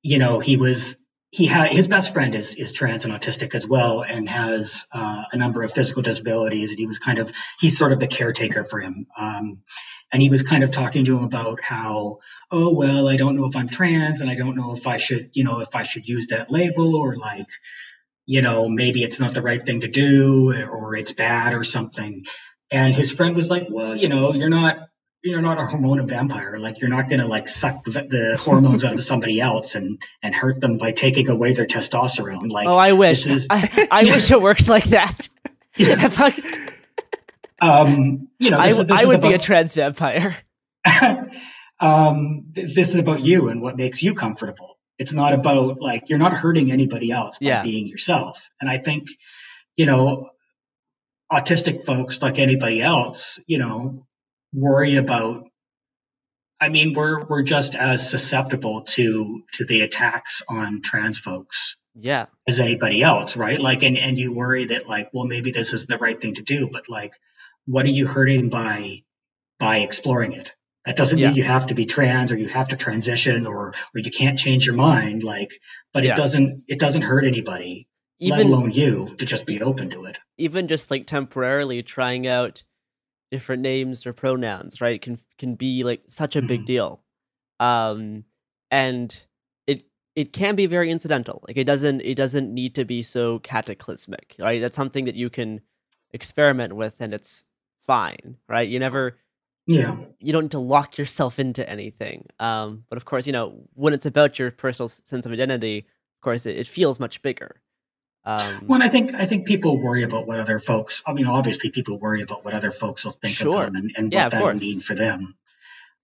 you 0.03 0.17
know, 0.19 0.41
he 0.41 0.57
was 0.57 0.97
he 1.31 1.47
had 1.47 1.71
his 1.71 1.87
best 1.87 2.15
friend 2.15 2.35
is 2.35 2.55
is 2.55 2.73
trans 2.73 3.05
and 3.05 3.13
autistic 3.13 3.55
as 3.55 3.69
well, 3.69 4.03
and 4.03 4.27
has 4.27 4.87
uh, 4.91 5.25
a 5.31 5.37
number 5.37 5.63
of 5.63 5.71
physical 5.71 6.01
disabilities, 6.01 6.71
and 6.71 6.79
he 6.79 6.87
was 6.87 6.99
kind 6.99 7.19
of 7.19 7.31
he's 7.61 7.77
sort 7.77 7.93
of 7.93 8.01
the 8.01 8.07
caretaker 8.07 8.65
for 8.65 8.81
him. 8.81 9.07
Um, 9.19 9.59
and 10.11 10.23
he 10.23 10.31
was 10.31 10.43
kind 10.43 10.65
of 10.65 10.71
talking 10.71 11.05
to 11.05 11.19
him 11.19 11.25
about 11.25 11.61
how, 11.63 12.21
oh 12.51 12.73
well, 12.73 13.07
I 13.07 13.17
don't 13.17 13.37
know 13.37 13.47
if 13.47 13.55
I'm 13.55 13.69
trans, 13.69 14.23
and 14.23 14.31
I 14.31 14.35
don't 14.35 14.57
know 14.57 14.73
if 14.73 14.87
I 14.87 14.97
should, 14.97 15.29
you 15.35 15.45
know, 15.45 15.61
if 15.61 15.77
I 15.77 15.83
should 15.83 16.09
use 16.09 16.29
that 16.29 16.51
label 16.51 16.97
or 16.97 17.17
like, 17.17 17.51
you 18.25 18.41
know, 18.41 18.67
maybe 18.71 19.03
it's 19.03 19.21
not 19.21 19.35
the 19.35 19.43
right 19.43 19.65
thing 19.65 19.83
to 19.83 19.89
do, 19.89 20.55
or 20.55 20.97
it's 20.97 21.13
bad 21.13 21.53
or 21.53 21.65
something. 21.65 22.25
And 22.71 22.95
his 22.95 23.13
friend 23.13 23.37
was 23.37 23.49
like, 23.49 23.69
well, 23.71 23.95
you 23.95 24.09
know, 24.09 24.33
you're 24.33 24.49
not 24.49 24.89
you're 25.27 25.43
not 25.43 25.59
a 25.59 25.67
hormone 25.67 26.07
vampire. 26.07 26.59
Like 26.59 26.81
you're 26.81 26.91
not 26.91 27.09
going 27.09 27.21
to 27.21 27.27
like 27.27 27.49
suck 27.49 27.85
the, 27.85 27.91
the 27.91 28.37
hormones 28.41 28.85
out 28.85 28.93
of 28.93 29.03
somebody 29.03 29.41
else 29.41 29.75
and 29.75 30.01
and 30.23 30.35
hurt 30.35 30.61
them 30.61 30.79
by 30.79 30.93
taking 30.93 31.29
away 31.29 31.53
their 31.53 31.67
testosterone. 31.67 32.51
Like 32.51 32.69
oh, 32.69 32.77
I 32.77 32.93
wish 32.93 33.27
is, 33.27 33.49
I, 33.51 33.89
I 33.91 34.05
wish 34.05 34.31
it 34.31 34.41
worked 34.41 34.69
like 34.69 34.85
that. 34.85 35.29
Yeah. 35.79 36.09
um, 37.61 38.29
you 38.39 38.51
know, 38.51 38.63
this, 38.63 38.79
I, 38.79 38.83
this 38.85 39.03
I 39.03 39.05
would 39.05 39.17
about, 39.17 39.29
be 39.29 39.35
a 39.35 39.39
trans 39.39 39.75
vampire. 39.75 40.35
um, 41.79 42.47
this 42.49 42.95
is 42.95 42.99
about 42.99 43.21
you 43.21 43.51
and 43.51 43.61
what 43.61 43.77
makes 43.77 44.03
you 44.03 44.15
comfortable. 44.15 44.79
It's 44.99 45.13
not 45.13 45.35
about 45.35 45.79
like 45.83 46.09
you're 46.09 46.19
not 46.19 46.33
hurting 46.33 46.73
anybody 46.73 47.11
else 47.11 47.41
by 47.41 47.47
yeah. 47.49 47.63
being 47.63 47.89
yourself. 47.89 48.49
And 48.59 48.71
I 48.71 48.79
think, 48.79 49.09
you 49.77 49.85
know, 49.85 50.31
autistic 51.33 51.85
folks 51.85 52.23
like 52.23 52.39
anybody 52.39 52.83
else, 52.83 53.41
you 53.47 53.59
know, 53.59 54.07
worry 54.53 54.97
about 54.97 55.45
I 56.59 56.71
mean, 56.71 56.95
we're 56.95 57.23
we're 57.27 57.43
just 57.43 57.75
as 57.75 58.09
susceptible 58.11 58.83
to 58.83 59.43
to 59.55 59.65
the 59.67 59.83
attacks 59.83 60.43
on 60.49 60.81
trans 60.81 61.19
folks, 61.19 61.77
yeah, 61.95 62.27
as 62.49 62.61
anybody 62.61 63.03
else, 63.03 63.37
right? 63.37 63.59
Like, 63.61 63.83
and 63.83 63.99
and 63.99 64.19
you 64.19 64.33
worry 64.33 64.67
that 64.67 64.89
like, 64.89 65.11
well, 65.13 65.27
maybe 65.27 65.51
this 65.51 65.75
isn't 65.75 65.89
the 65.91 65.99
right 65.99 66.19
thing 66.19 66.35
to 66.35 66.43
do, 66.43 66.69
but 66.73 66.89
like, 66.89 67.13
what 67.67 67.85
are 67.85 67.91
you 67.91 68.07
hurting 68.07 68.49
by 68.49 69.03
by 69.59 69.79
exploring 69.79 70.33
it? 70.33 70.55
That 70.87 70.97
doesn't 70.97 71.19
Yeah. 71.19 71.29
mean 71.29 71.37
you 71.37 71.43
have 71.43 71.67
to 71.67 71.75
be 71.75 71.85
trans 71.85 72.33
or 72.33 72.39
you 72.39 72.49
have 72.49 72.69
to 72.69 72.77
transition 72.77 73.47
or 73.47 73.69
or 73.95 74.01
you 74.01 74.11
can't 74.11 74.39
change 74.39 74.67
your 74.67 74.77
mind. 74.77 75.25
Like, 75.25 75.51
but 75.93 76.05
Yeah. 76.05 76.13
it 76.13 76.17
doesn't 76.17 76.65
it 76.69 76.79
doesn't 76.79 77.03
hurt 77.03 77.27
anybody, 77.27 77.87
let 78.21 78.41
Even- 78.41 78.53
alone 78.53 78.71
you, 78.73 79.15
to 79.19 79.27
just 79.27 79.47
be 79.47 79.61
open 79.63 79.91
to 79.91 80.05
it. 80.07 80.19
even 80.39 80.69
just 80.69 80.91
like 80.91 81.07
temporarily 81.07 81.83
trying 81.83 82.27
out 82.27 82.63
different 83.31 83.61
names 83.63 84.07
or 84.07 84.13
pronouns 84.13 84.81
right 84.81 85.03
can 85.03 85.19
can 85.39 85.55
be 85.57 85.83
like 85.83 86.03
such 86.09 86.37
a 86.37 86.43
big 86.43 86.65
deal. 86.65 87.03
Um 87.61 88.25
and 88.71 89.25
it 89.67 89.85
it 90.15 90.33
can 90.33 90.55
be 90.57 90.67
very 90.67 90.91
incidental. 90.91 91.43
Like 91.47 91.57
it 91.57 91.65
doesn't 91.65 92.01
it 92.03 92.15
doesn't 92.15 92.53
need 92.55 92.75
to 92.77 92.85
be 92.85 93.03
so 93.03 93.39
cataclysmic 93.41 94.37
right? 94.39 94.61
That's 94.61 94.77
something 94.77 95.05
that 95.07 95.15
you 95.17 95.29
can 95.31 95.61
experiment 96.13 96.77
with 96.77 96.95
and 97.01 97.13
it's 97.13 97.45
fine 97.87 98.37
right? 98.49 98.69
You 98.69 98.79
never 98.79 99.19
Yeah. 99.67 99.97
you 100.21 100.33
don't 100.33 100.45
need 100.45 100.51
to 100.53 100.59
lock 100.61 100.97
yourself 100.99 101.39
into 101.39 101.69
anything. 101.69 102.27
Um 102.39 102.85
but 102.89 102.97
of 102.97 103.05
course 103.05 103.27
you 103.27 103.33
know 103.33 103.69
when 103.75 103.93
it's 103.95 104.07
about 104.07 104.39
your 104.39 104.51
personal 104.53 104.89
sense 104.89 105.27
of 105.27 105.33
identity 105.33 105.79
of 105.79 106.21
course 106.23 106.47
it, 106.47 106.57
it 106.57 106.69
feels 106.69 107.01
much 107.01 107.23
bigger 107.23 107.61
um 108.27 108.67
Well, 108.67 108.83
I 108.83 108.89
think 108.89 109.15
I 109.15 109.27
think 109.27 109.47
people 109.47 109.81
worry 109.81 110.03
about 110.03 110.27
what 110.27 110.39
other 110.41 110.59
folks. 110.59 111.03
I 111.07 111.13
mean, 111.13 111.27
obviously, 111.27 111.71
people 111.71 111.99
worry 111.99 112.23
about 112.23 112.45
what 112.45 112.55
other 112.55 112.71
folks 112.73 113.05
will 113.05 113.13
think 113.13 113.35
Sure. 113.37 113.65
of 113.67 113.73
them 113.73 113.77
and, 113.77 113.93
and 113.97 114.13
Yeah, 114.13 114.25
what 114.25 114.33
that 114.33 114.45
will 114.45 114.55
mean 114.55 114.81
for 114.81 114.95
them. 114.95 115.37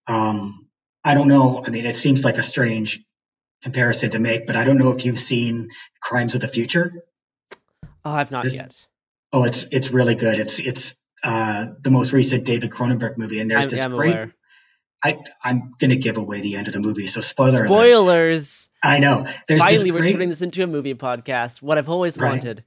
Um, 0.07 0.69
I 1.05 1.15
don't 1.15 1.29
know. 1.29 1.65
I 1.67 1.71
mean, 1.71 1.85
it 1.87 1.97
seems 1.97 2.25
like 2.25 2.39
a 2.39 2.43
strange 2.43 3.01
comparison 3.63 4.11
to 4.11 4.19
make, 4.19 4.47
but 4.47 4.57
I 4.57 4.65
don't 4.65 4.79
know 4.79 4.91
if 4.93 5.05
you've 5.05 5.19
seen 5.19 5.71
Crimes 6.01 6.35
of 6.35 6.41
the 6.41 6.49
Future. 6.49 6.93
oh 8.05 8.11
i've 8.13 8.31
not 8.33 8.45
This- 8.45 8.55
yet 8.55 8.75
Oh, 9.35 9.45
it's 9.45 9.67
it's 9.71 9.91
really 9.91 10.15
good. 10.15 10.39
It's 10.39 10.59
it's 10.61 10.95
uh, 11.25 11.67
the 11.81 11.91
most 11.91 12.13
recent 12.13 12.45
David 12.45 12.71
Cronenberg 12.71 13.17
movie, 13.17 13.41
and 13.41 13.51
there's 13.51 13.63
I'm- 13.65 13.71
this 13.71 13.85
I'm 13.85 13.93
great. 13.93 14.13
aware. 14.13 14.35
I 15.05 15.19
I'm 15.43 15.73
gonna 15.81 15.97
give 15.97 16.17
away 16.17 16.41
the 16.41 16.57
end 16.57 16.67
of 16.69 16.73
the 16.73 16.81
movie, 16.81 17.07
so 17.07 17.21
spoiler. 17.21 17.65
alert. 17.65 17.67
Spoilers. 17.69 18.69
I 18.83 18.99
know. 18.99 19.27
There's 19.49 19.61
Finally, 19.63 19.91
we're 19.93 20.09
turning 20.09 20.29
this 20.29 20.43
into 20.43 20.63
a 20.63 20.67
movie 20.67 20.95
podcast. 20.95 21.63
What 21.63 21.79
I've 21.79 21.89
always 21.89 22.19
Right. 22.19 22.31
wanted. 22.31 22.65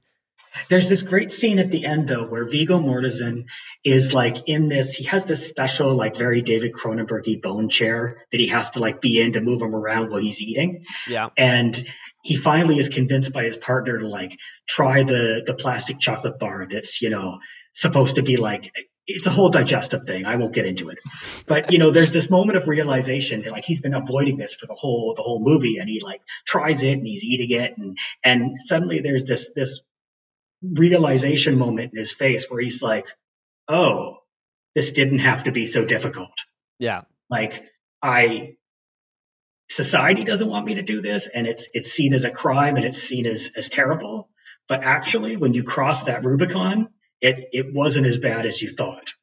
There's 0.70 0.88
this 0.88 1.02
great 1.02 1.30
scene 1.30 1.58
at 1.58 1.70
the 1.70 1.84
end 1.84 2.08
though 2.08 2.26
where 2.26 2.46
Viggo 2.48 2.78
Mortensen 2.78 3.44
is 3.84 4.14
like 4.14 4.48
in 4.48 4.68
this. 4.70 4.94
He 4.94 5.04
has 5.04 5.26
this 5.26 5.46
special, 5.46 5.94
like 5.94 6.16
very 6.16 6.40
David 6.40 6.72
Cronenbergy 6.72 7.42
bone 7.42 7.68
chair 7.68 8.24
that 8.32 8.40
he 8.40 8.46
has 8.48 8.70
to 8.70 8.78
like 8.78 9.02
be 9.02 9.20
in 9.20 9.32
to 9.32 9.42
move 9.42 9.60
him 9.60 9.74
around 9.74 10.10
while 10.10 10.20
he's 10.20 10.40
eating. 10.40 10.82
Yeah. 11.08 11.28
And 11.36 11.76
he 12.24 12.36
finally 12.36 12.78
is 12.78 12.88
convinced 12.88 13.34
by 13.34 13.44
his 13.44 13.58
partner 13.58 13.98
to 13.98 14.08
like 14.08 14.38
try 14.66 15.02
the 15.02 15.42
the 15.46 15.54
plastic 15.54 15.98
chocolate 15.98 16.38
bar 16.38 16.66
that's 16.70 17.02
you 17.02 17.10
know 17.10 17.38
supposed 17.72 18.16
to 18.16 18.22
be 18.22 18.36
like 18.38 18.70
it's 19.06 19.26
a 19.26 19.30
whole 19.30 19.50
digestive 19.50 20.04
thing. 20.04 20.26
I 20.26 20.36
won't 20.36 20.52
get 20.52 20.66
into 20.66 20.88
it, 20.88 20.98
but 21.46 21.72
you 21.72 21.78
know, 21.78 21.90
there's 21.90 22.12
this 22.12 22.28
moment 22.30 22.56
of 22.56 22.68
realization. 22.68 23.42
that, 23.42 23.52
Like 23.52 23.64
he's 23.64 23.80
been 23.80 23.94
avoiding 23.94 24.36
this 24.36 24.54
for 24.54 24.66
the 24.66 24.74
whole 24.74 25.14
the 25.14 25.22
whole 25.22 25.40
movie, 25.40 25.78
and 25.78 25.88
he 25.88 26.00
like 26.00 26.22
tries 26.44 26.82
it 26.82 26.92
and 26.92 27.06
he's 27.06 27.24
eating 27.24 27.50
it, 27.50 27.74
and 27.76 27.98
and 28.24 28.60
suddenly 28.60 29.00
there's 29.00 29.24
this 29.24 29.50
this 29.54 29.80
realization 30.62 31.58
moment 31.58 31.92
in 31.92 31.98
his 31.98 32.12
face 32.12 32.46
where 32.48 32.60
he's 32.60 32.82
like, 32.82 33.06
"Oh, 33.68 34.18
this 34.74 34.92
didn't 34.92 35.20
have 35.20 35.44
to 35.44 35.52
be 35.52 35.66
so 35.66 35.84
difficult." 35.84 36.32
Yeah. 36.78 37.02
Like 37.30 37.62
I 38.02 38.56
society 39.68 40.22
doesn't 40.22 40.48
want 40.48 40.64
me 40.66 40.74
to 40.74 40.82
do 40.82 41.00
this 41.00 41.28
and 41.28 41.46
it's 41.46 41.68
it's 41.74 41.90
seen 41.90 42.14
as 42.14 42.24
a 42.24 42.30
crime 42.30 42.76
and 42.76 42.84
it's 42.84 43.02
seen 43.02 43.26
as 43.26 43.50
as 43.56 43.68
terrible 43.68 44.28
but 44.68 44.84
actually 44.84 45.36
when 45.36 45.54
you 45.54 45.64
cross 45.64 46.04
that 46.04 46.24
rubicon 46.24 46.88
it 47.20 47.48
it 47.52 47.72
wasn't 47.74 48.06
as 48.06 48.18
bad 48.18 48.46
as 48.46 48.60
you 48.62 48.68
thought 48.70 49.14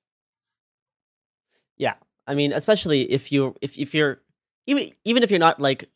Yeah. 1.77 1.95
I 2.27 2.35
mean, 2.35 2.53
especially 2.53 3.11
if 3.11 3.31
you 3.31 3.55
if 3.61 3.77
if 3.77 3.93
you're 3.93 4.21
even 4.67 4.91
even 5.03 5.23
if 5.23 5.29
you're 5.31 5.39
not 5.39 5.59
like 5.59 5.89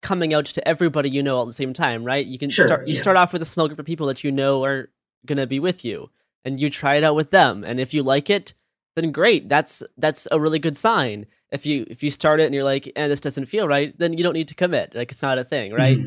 coming 0.00 0.32
out 0.34 0.46
to 0.46 0.66
everybody 0.66 1.08
you 1.10 1.22
know 1.22 1.36
all 1.36 1.42
at 1.42 1.46
the 1.46 1.52
same 1.52 1.72
time, 1.74 2.04
right? 2.04 2.24
You 2.26 2.38
can 2.38 2.50
Sure, 2.50 2.66
start 2.66 2.86
you 2.88 2.94
yeah. 2.94 3.00
start 3.00 3.16
off 3.16 3.32
with 3.32 3.42
a 3.42 3.46
small 3.46 3.68
group 3.68 3.78
of 3.78 3.84
people 3.86 4.06
that 4.06 4.24
you 4.24 4.32
know 4.32 4.64
are 4.64 4.88
gonna 5.26 5.46
be 5.46 5.60
with 5.60 5.84
you, 5.84 6.10
and 6.44 6.58
you 6.60 6.70
try 6.70 6.96
it 6.96 7.04
out 7.04 7.14
with 7.16 7.30
them. 7.30 7.64
And 7.64 7.78
if 7.78 7.92
you 7.92 8.02
like 8.02 8.30
it, 8.30 8.54
then 8.96 9.12
great. 9.12 9.48
That's 9.48 9.82
that's 9.98 10.26
a 10.30 10.40
really 10.40 10.58
good 10.58 10.76
sign. 10.76 11.26
If 11.50 11.66
you 11.66 11.86
if 11.90 12.02
you 12.02 12.10
start 12.10 12.40
it 12.40 12.46
and 12.46 12.54
you're 12.54 12.64
like, 12.64 12.90
and 12.96 13.12
this 13.12 13.20
doesn't 13.20 13.44
feel 13.44 13.68
right, 13.68 13.96
then 13.98 14.16
you 14.16 14.24
don't 14.24 14.32
need 14.32 14.48
to 14.48 14.54
commit. 14.54 14.94
Like 14.94 15.12
it's 15.12 15.20
not 15.22 15.36
a 15.38 15.44
thing, 15.44 15.72
right? 15.72 15.98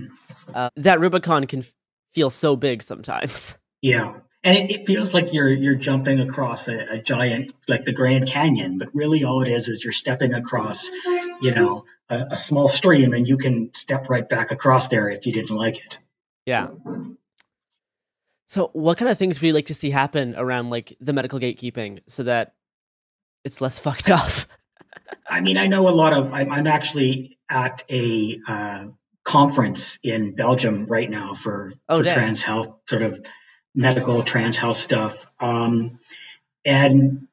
Uh, 0.54 0.70
that 0.76 1.00
Rubicon 1.00 1.46
can 1.46 1.60
f- 1.60 1.74
feel 2.14 2.30
so 2.32 2.56
big 2.56 2.82
sometimes. 2.82 3.58
yeah 3.82 4.16
and 4.46 4.58
it, 4.58 4.72
it 4.72 4.86
feels 4.88 5.14
like 5.14 5.34
you're 5.34 5.52
you're 5.52 5.76
jumping 5.76 6.22
across 6.22 6.70
a, 6.70 6.94
a 6.94 6.98
giant 7.02 7.54
like 7.68 7.84
the 7.84 7.92
grand 7.92 8.28
canyon 8.28 8.78
but 8.78 8.94
really 8.96 9.26
all 9.26 9.42
it 9.42 9.50
is 9.50 9.68
is 9.68 9.84
you're 9.84 9.92
stepping 9.92 10.34
across 10.34 10.90
you 11.42 11.54
know 11.54 11.84
a, 12.10 12.28
a 12.32 12.38
small 12.38 12.70
stream 12.70 13.14
and 13.14 13.28
you 13.28 13.38
can 13.38 13.74
step 13.74 14.10
right 14.10 14.30
back 14.30 14.52
across 14.52 14.88
there 14.88 15.10
if 15.10 15.26
you 15.26 15.34
didn't 15.34 15.58
like 15.58 15.84
it 15.86 15.98
Yeah. 16.46 16.68
So, 18.48 18.70
what 18.74 18.98
kind 18.98 19.10
of 19.10 19.18
things 19.18 19.42
would 19.42 19.48
you 19.48 19.54
like 19.54 19.66
to 19.68 19.74
see 19.74 19.90
happen 19.90 20.36
around 20.38 20.70
like 20.70 20.96
the 21.00 21.14
medical 21.14 21.40
gatekeeping 21.40 22.00
so 22.08 22.24
that 22.24 22.54
it's 23.44 23.60
less 23.60 23.80
fucked 23.86 24.10
up? 24.10 24.32
I 25.30 25.42
mean, 25.42 25.58
I 25.58 25.68
know 25.68 25.88
a 25.88 25.92
lot 25.92 26.14
of. 26.14 26.32
I'm, 26.32 26.52
I'm 26.52 26.68
actually 26.68 27.38
at 27.50 27.84
a 27.90 28.40
uh, 28.48 28.86
conference 29.24 30.00
in 30.04 30.36
Belgium 30.36 30.86
right 30.86 31.10
now 31.10 31.34
for 31.34 31.72
Oh, 31.90 32.04
for 32.04 32.10
trans 32.10 32.44
health, 32.44 32.80
sort 32.88 33.02
of 33.02 33.20
medical 33.76 34.24
trans 34.24 34.58
health 34.58 34.78
stuff. 34.78 35.28
Um, 35.40 36.00
and 36.66 37.28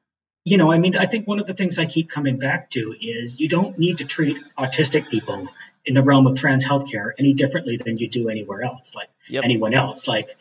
you 0.45 0.57
know, 0.57 0.71
I 0.71 0.77
mean, 0.77 0.97
I 0.97 1.05
think 1.05 1.25
one 1.27 1.39
of 1.39 1.47
the 1.47 1.53
things 1.53 1.79
I 1.79 1.85
keep 1.85 2.09
coming 2.09 2.37
back 2.37 2.69
to 2.71 2.93
is 2.99 3.39
you 3.39 3.47
don't 3.47 3.79
need 3.79 3.99
to 3.99 4.05
treat 4.05 4.37
autistic 4.57 5.09
people 5.09 5.47
in 5.85 5.93
the 5.93 6.03
realm 6.03 6.27
of 6.27 6.37
trans 6.37 6.65
healthcare 6.65 7.11
any 7.17 7.33
differently 7.33 7.77
than 7.77 7.97
you 7.97 8.09
do 8.09 8.29
anywhere 8.29 8.63
else, 8.63 8.95
like 8.95 9.09
Yep. 9.29 9.45
anyone 9.45 9.73
else. 9.73 10.07
Like, 10.07 10.35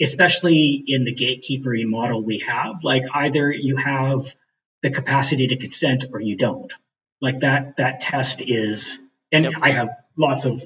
especially 0.00 0.82
in 0.86 1.04
the 1.04 1.14
gatekeepery 1.14 1.86
model 1.86 2.22
we 2.22 2.40
have, 2.40 2.82
like 2.82 3.04
either 3.12 3.50
you 3.50 3.76
have 3.76 4.34
the 4.82 4.90
capacity 4.90 5.48
to 5.48 5.56
consent 5.56 6.06
or 6.12 6.20
you 6.20 6.36
don't. 6.36 6.72
Like 7.20 7.40
that 7.40 7.76
that 7.76 8.00
test 8.00 8.42
is 8.42 8.98
and 9.30 9.48
I 9.62 9.70
have 9.72 9.90
lots 10.16 10.44
of 10.46 10.62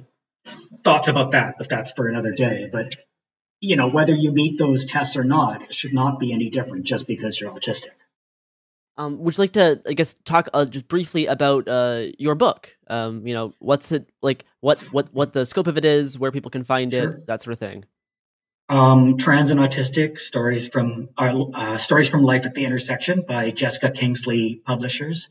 thoughts 0.85 1.09
about 1.09 1.33
that, 1.33 1.57
but 1.59 1.69
that's 1.69 1.93
for 1.93 2.09
another 2.09 2.33
day. 2.33 2.69
But 2.71 2.97
you 3.61 3.77
know, 3.77 3.89
whether 3.89 4.15
you 4.15 4.33
meet 4.33 4.59
those 4.59 4.85
tests 4.87 5.17
or 5.17 5.25
not, 5.25 5.63
it 5.63 5.75
should 5.75 5.95
not 5.95 6.19
be 6.19 6.33
any 6.33 6.51
different 6.51 6.85
just 6.85 7.07
because 7.07 7.41
you're 7.41 7.53
autistic. 7.53 7.91
Um, 8.99 9.19
would 9.19 9.37
you 9.37 9.43
like 9.43 9.53
to, 9.53 9.83
I 9.87 9.93
guess, 9.93 10.15
talk 10.25 10.49
uh, 10.55 10.65
just 10.65 10.89
briefly 10.89 11.27
about 11.27 11.69
uh, 11.69 12.07
your 12.19 12.35
book? 12.35 12.75
Um, 12.89 13.27
you 13.27 13.35
know, 13.35 13.53
what's 13.59 13.93
it 13.93 14.09
like? 14.23 14.45
What 14.61 14.79
what 14.93 15.13
what 15.13 15.33
the 15.35 15.45
scope 15.45 15.67
of 15.67 15.77
it 15.77 15.85
is? 15.85 16.19
Where 16.19 16.33
people 16.33 16.51
can 16.51 16.65
find 16.65 16.93
Sure. 16.93 17.11
it? 17.11 17.27
That 17.27 17.43
sort 17.43 17.53
of 17.53 17.59
thing. 17.59 17.85
Um, 18.69 19.17
Trans 19.17 19.51
and 19.51 19.61
Autistic 19.61 20.19
Stories 20.19 20.69
from 20.69 21.11
uh, 21.17 21.45
uh, 21.53 21.77
Stories 21.79 22.09
from 22.09 22.23
Life 22.23 22.47
at 22.47 22.55
the 22.55 22.65
Intersection 22.65 23.23
by 23.23 23.51
Jessica 23.51 23.91
Kingsley 23.91 24.57
Publishers. 24.65 25.29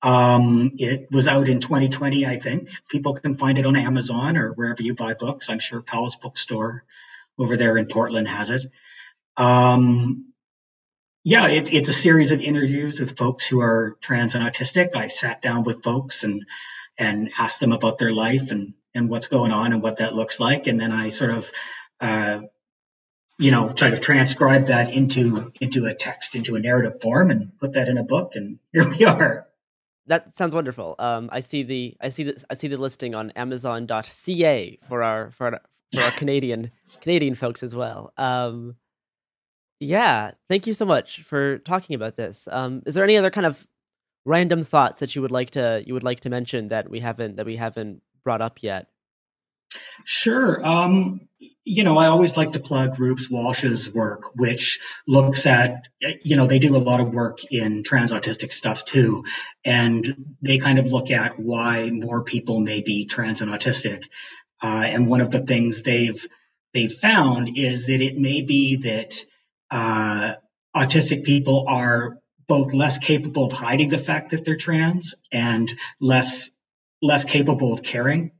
Um, 0.00 0.72
it 0.78 1.08
was 1.10 1.28
out 1.28 1.48
in 1.48 1.60
2020, 1.60 2.24
I 2.26 2.38
think. 2.38 2.70
People 2.88 3.14
can 3.14 3.34
find 3.34 3.58
it 3.58 3.66
on 3.66 3.76
Amazon 3.76 4.36
or 4.36 4.52
wherever 4.52 4.82
you 4.82 4.94
buy 4.94 5.14
books. 5.14 5.50
I'm 5.50 5.58
sure 5.58 5.82
Powell's 5.82 6.16
Bookstore 6.16 6.82
over 7.38 7.56
there 7.56 7.76
in 7.76 7.86
Portland 7.86 8.28
has 8.28 8.50
it. 8.50 8.66
Um, 9.36 10.32
yeah, 11.24 11.48
it's 11.48 11.70
it's 11.70 11.88
a 11.88 11.94
series 11.94 12.32
of 12.32 12.40
interviews 12.40 13.00
with 13.00 13.16
folks 13.16 13.48
who 13.48 13.60
are 13.60 13.96
trans 14.00 14.34
and 14.34 14.44
autistic. 14.44 14.96
I 14.96 15.06
sat 15.06 15.40
down 15.40 15.64
with 15.64 15.82
folks 15.82 16.24
and 16.24 16.44
and 16.98 17.30
asked 17.38 17.60
them 17.60 17.72
about 17.72 17.98
their 17.98 18.10
life 18.10 18.50
and 18.50 18.74
and 18.94 19.08
what's 19.08 19.28
going 19.28 19.52
on 19.52 19.72
and 19.72 19.82
what 19.82 19.98
that 19.98 20.14
looks 20.14 20.40
like, 20.40 20.66
and 20.66 20.80
then 20.80 20.90
I 20.90 21.08
sort 21.08 21.30
of 21.30 21.50
uh, 22.00 22.40
you 23.38 23.50
know 23.52 23.72
try 23.72 23.90
to 23.90 23.96
transcribe 23.96 24.66
that 24.66 24.92
into 24.92 25.52
into 25.60 25.86
a 25.86 25.94
text, 25.94 26.34
into 26.34 26.56
a 26.56 26.60
narrative 26.60 27.00
form, 27.00 27.30
and 27.30 27.56
put 27.58 27.74
that 27.74 27.88
in 27.88 27.98
a 27.98 28.04
book. 28.04 28.32
And 28.34 28.58
here 28.72 28.88
we 28.88 29.04
are. 29.04 29.46
That 30.06 30.34
sounds 30.34 30.54
wonderful. 30.54 30.96
Um, 30.98 31.30
I 31.32 31.40
see 31.40 31.62
the 31.62 31.96
I 32.00 32.08
see 32.08 32.24
the 32.24 32.44
I 32.50 32.54
see 32.54 32.66
the 32.66 32.76
listing 32.76 33.14
on 33.14 33.30
Amazon.ca 33.30 34.78
for 34.82 35.02
our 35.04 35.30
for 35.30 35.46
our, 35.46 35.60
for 35.92 36.00
our 36.02 36.10
Canadian 36.12 36.70
Canadian 37.00 37.34
folks 37.34 37.62
as 37.62 37.74
well. 37.74 38.12
Um, 38.16 38.76
yeah, 39.80 40.32
thank 40.48 40.66
you 40.66 40.74
so 40.74 40.84
much 40.84 41.22
for 41.22 41.58
talking 41.58 41.96
about 41.96 42.16
this. 42.16 42.48
Um, 42.50 42.82
is 42.86 42.94
there 42.94 43.04
any 43.04 43.16
other 43.16 43.30
kind 43.30 43.46
of 43.46 43.66
random 44.24 44.62
thoughts 44.62 45.00
that 45.00 45.16
you 45.16 45.22
would 45.22 45.32
like 45.32 45.50
to 45.50 45.82
you 45.86 45.94
would 45.94 46.04
like 46.04 46.20
to 46.20 46.30
mention 46.30 46.68
that 46.68 46.88
we 46.88 47.00
haven't 47.00 47.36
that 47.36 47.46
we 47.46 47.56
haven't 47.56 48.02
brought 48.22 48.40
up 48.40 48.62
yet? 48.62 48.88
Sure. 50.04 50.64
Um, 50.64 51.28
you 51.64 51.84
know, 51.84 51.96
I 51.96 52.06
always 52.06 52.36
like 52.36 52.52
to 52.52 52.60
plug 52.60 52.96
Reubs 52.96 53.30
Walsh's 53.30 53.92
work, 53.92 54.34
which 54.34 54.80
looks 55.06 55.46
at, 55.46 55.88
you 56.22 56.36
know, 56.36 56.46
they 56.46 56.58
do 56.58 56.76
a 56.76 56.78
lot 56.78 57.00
of 57.00 57.14
work 57.14 57.38
in 57.50 57.84
trans 57.84 58.12
autistic 58.12 58.52
stuff 58.52 58.84
too. 58.84 59.24
And 59.64 60.36
they 60.42 60.58
kind 60.58 60.78
of 60.78 60.88
look 60.88 61.10
at 61.10 61.38
why 61.38 61.90
more 61.90 62.24
people 62.24 62.60
may 62.60 62.82
be 62.82 63.06
trans 63.06 63.42
and 63.42 63.50
autistic. 63.50 64.04
Uh, 64.62 64.84
and 64.86 65.08
one 65.08 65.20
of 65.20 65.30
the 65.30 65.40
things 65.40 65.82
they've, 65.82 66.26
they've 66.72 66.92
found 66.92 67.56
is 67.56 67.86
that 67.86 68.00
it 68.00 68.16
may 68.16 68.42
be 68.42 68.76
that, 68.76 69.14
uh, 69.70 70.34
autistic 70.74 71.24
people 71.24 71.66
are 71.68 72.18
both 72.46 72.74
less 72.74 72.98
capable 72.98 73.46
of 73.46 73.52
hiding 73.52 73.88
the 73.88 73.98
fact 73.98 74.30
that 74.30 74.44
they're 74.44 74.56
trans 74.56 75.14
and 75.30 75.72
less 76.00 76.50
less 77.00 77.24
capable 77.24 77.72
of 77.72 77.82
caring 77.82 78.30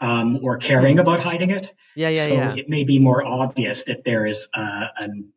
um, 0.00 0.38
or 0.42 0.56
caring 0.56 0.98
about 0.98 1.20
hiding 1.20 1.50
it. 1.50 1.72
Yeah, 1.94 2.08
yeah, 2.08 2.24
so 2.24 2.32
yeah. 2.32 2.54
it 2.54 2.68
may 2.68 2.84
be 2.84 2.98
more 2.98 3.24
obvious 3.24 3.84
that 3.84 4.04
there 4.04 4.24
is 4.24 4.48
uh, 4.54 4.88
an, 4.96 5.32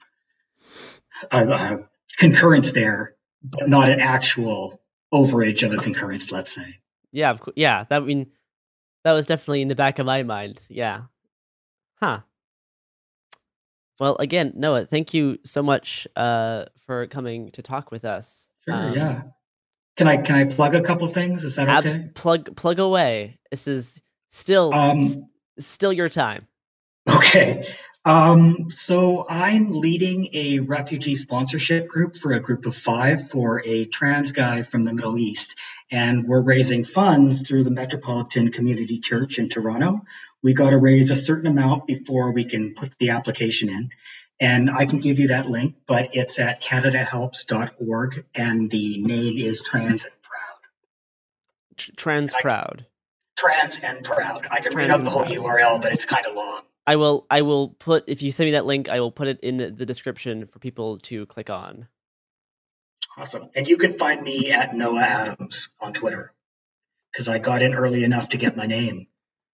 a, 1.32 1.48
a 1.50 1.90
concurrence 2.18 2.72
there, 2.72 3.16
but 3.44 3.68
not 3.68 3.90
an 3.90 4.00
actual 4.00 4.82
overage 5.14 5.64
of 5.64 5.74
a 5.74 5.78
concurrence. 5.78 6.32
Let's 6.32 6.54
say. 6.54 6.80
Yeah, 7.12 7.32
of 7.32 7.42
course. 7.42 7.56
Yeah, 7.58 7.84
that 7.90 8.02
I 8.02 8.06
mean, 8.06 8.32
that 9.04 9.14
was 9.14 9.26
definitely 9.26 9.62
in 9.62 9.68
the 9.68 9.76
back 9.76 10.00
of 10.00 10.06
my 10.06 10.24
mind. 10.24 10.60
Yeah. 10.70 11.02
Huh. 12.02 12.22
Well, 14.00 14.16
again, 14.20 14.54
Noah, 14.56 14.86
thank 14.86 15.14
you 15.14 15.38
so 15.46 15.62
much 15.62 16.08
uh, 16.16 16.66
for 16.86 17.06
coming 17.08 17.52
to 17.52 17.62
talk 17.62 17.92
with 17.92 18.06
us. 18.06 18.50
Sure. 18.66 18.74
Um, 18.74 18.94
yeah. 18.94 19.22
Can 19.96 20.08
I 20.08 20.18
can 20.18 20.36
I 20.36 20.46
plug 20.46 20.74
a 20.74 20.82
couple 20.82 21.08
things? 21.08 21.44
Is 21.44 21.58
that 21.58 21.86
okay? 21.86 22.10
Plug 22.16 22.56
plug 22.56 22.80
away. 22.80 23.38
This 23.52 23.68
is 23.68 24.02
still 24.32 24.74
Um, 24.74 24.98
s- 24.98 25.18
still 25.60 25.94
your 25.94 26.10
time. 26.10 26.48
Okay. 27.16 27.64
Um, 28.06 28.70
so 28.70 29.26
I'm 29.30 29.72
leading 29.72 30.30
a 30.34 30.60
refugee 30.60 31.16
sponsorship 31.16 31.88
group 31.88 32.18
for 32.18 32.34
a 32.34 32.42
group 32.42 32.66
of 32.66 32.76
five 32.76 33.30
for 33.30 33.66
a 33.66 33.86
trans 33.86 34.34
guy 34.34 34.64
from 34.64 34.84
the 34.84 34.94
Middle 34.94 35.18
East. 35.18 35.58
And 35.90 36.28
we're 36.28 36.42
raising 36.42 36.84
funds 36.84 37.48
through 37.48 37.64
the 37.64 37.72
Metropolitan 37.72 38.52
Community 38.52 39.00
Church 39.00 39.40
in 39.40 39.48
Toronto. 39.48 40.02
We 40.42 40.54
got 40.54 40.72
to 40.72 40.78
raise 40.78 41.12
a 41.12 41.16
certain 41.16 41.48
amount 41.48 41.88
before 41.88 42.32
we 42.32 42.44
can 42.44 42.76
put 42.76 42.98
the 42.98 43.12
application 43.12 43.70
in. 43.70 43.92
And 44.40 44.70
I 44.70 44.86
can 44.86 45.00
give 45.00 45.20
you 45.20 45.30
that 45.30 45.50
link, 45.50 45.76
but 45.88 46.10
it's 46.14 46.40
at 46.40 46.62
canadahelps.org 46.62 48.26
and 48.36 48.70
the 48.70 49.02
name 49.02 49.38
is 49.38 49.62
Trans 49.62 50.06
and 50.06 50.14
Proud. 50.22 51.96
Trans 51.96 52.34
proud. 52.34 52.86
Trans 53.38 53.80
and 53.80 54.04
Proud. 54.04 54.46
I 54.52 54.60
can 54.60 54.76
read 54.76 54.92
out 54.92 55.06
the 55.06 55.10
whole 55.10 55.24
Proud. 55.24 55.38
URL, 55.38 55.82
but 55.82 55.94
it's 55.94 56.06
kind 56.06 56.26
of 56.26 56.36
long. 56.36 56.64
I 56.86 56.96
will 56.98 57.26
I 57.30 57.42
will 57.42 57.70
put 57.70 58.04
if 58.08 58.22
you 58.22 58.32
send 58.32 58.48
me 58.48 58.52
that 58.52 58.66
link, 58.66 58.90
I 58.90 59.00
will 59.00 59.12
put 59.12 59.28
it 59.28 59.40
in 59.42 59.58
the 59.58 59.86
description 59.86 60.46
for 60.46 60.60
people 60.60 60.98
to 61.00 61.26
click 61.28 61.50
on. 61.50 61.88
Awesome. 63.18 63.50
And 63.56 63.68
you 63.68 63.78
can 63.78 63.94
find 63.94 64.22
me 64.22 64.52
at 64.52 64.76
Noah 64.76 65.02
Adams 65.02 65.70
on 65.80 65.94
Twitter 65.94 66.34
because 67.12 67.30
I 67.30 67.38
got 67.38 67.62
in 67.62 67.74
early 67.74 68.04
enough 68.04 68.30
to 68.30 68.38
get 68.38 68.58
my 68.58 68.66
name. 68.66 69.08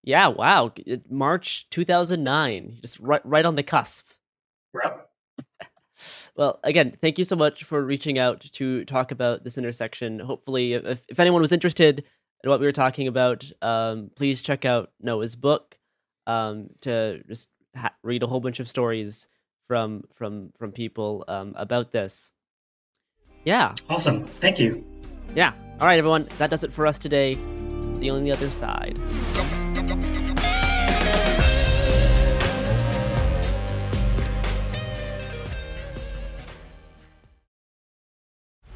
Yeah, 0.03 0.27
wow. 0.27 0.71
March 1.09 1.69
2009. 1.69 2.79
Just 2.81 2.99
right 2.99 3.21
right 3.25 3.45
on 3.45 3.55
the 3.55 3.63
cusp. 3.63 4.11
Yep. 4.73 5.09
Well, 6.33 6.61
again, 6.63 6.97
thank 7.01 7.19
you 7.19 7.25
so 7.25 7.35
much 7.35 7.65
for 7.65 7.83
reaching 7.83 8.17
out 8.17 8.39
to 8.39 8.85
talk 8.85 9.11
about 9.11 9.43
this 9.43 9.57
intersection. 9.57 10.19
Hopefully, 10.19 10.71
if, 10.71 11.03
if 11.09 11.19
anyone 11.19 11.41
was 11.41 11.51
interested 11.51 12.05
in 12.41 12.49
what 12.49 12.61
we 12.61 12.65
were 12.65 12.71
talking 12.71 13.09
about, 13.09 13.51
um, 13.61 14.09
please 14.15 14.41
check 14.41 14.63
out 14.63 14.93
Noah's 15.01 15.35
book 15.35 15.78
um, 16.29 16.69
to 16.81 17.23
just 17.27 17.49
ha- 17.75 17.95
read 18.03 18.21
a 18.21 18.27
whole 18.27 18.39
bunch 18.39 18.59
of 18.59 18.67
stories 18.67 19.27
from 19.67 20.03
from 20.13 20.51
from 20.57 20.71
people 20.71 21.25
um, 21.27 21.53
about 21.57 21.91
this. 21.91 22.33
Yeah. 23.43 23.73
Awesome. 23.89 24.25
Thank 24.39 24.59
you. 24.59 24.85
Yeah. 25.35 25.53
All 25.79 25.87
right, 25.87 25.97
everyone. 25.97 26.27
That 26.37 26.49
does 26.49 26.63
it 26.63 26.71
for 26.71 26.85
us 26.85 26.99
today. 26.99 27.35
See 27.93 28.05
you 28.05 28.13
on 28.13 28.23
the 28.23 28.31
other 28.31 28.51
side. 28.51 28.99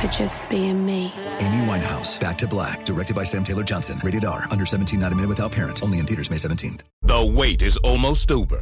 for 0.00 0.08
just 0.08 0.48
being 0.48 0.84
me. 0.84 1.12
Amy 1.40 1.66
Winehouse, 1.66 2.18
Back 2.18 2.38
to 2.38 2.46
Black, 2.46 2.84
directed 2.84 3.14
by 3.14 3.24
Sam 3.24 3.44
Taylor 3.44 3.62
Johnson. 3.62 4.00
Rated 4.02 4.24
R, 4.24 4.46
under 4.50 4.66
17, 4.66 4.98
not 4.98 5.12
a 5.12 5.14
minute 5.14 5.28
without 5.28 5.52
parent. 5.52 5.82
Only 5.82 5.98
in 5.98 6.06
theaters 6.06 6.30
May 6.30 6.36
17th. 6.36 6.80
The 7.02 7.32
wait 7.36 7.62
is 7.62 7.76
almost 7.78 8.32
over. 8.32 8.60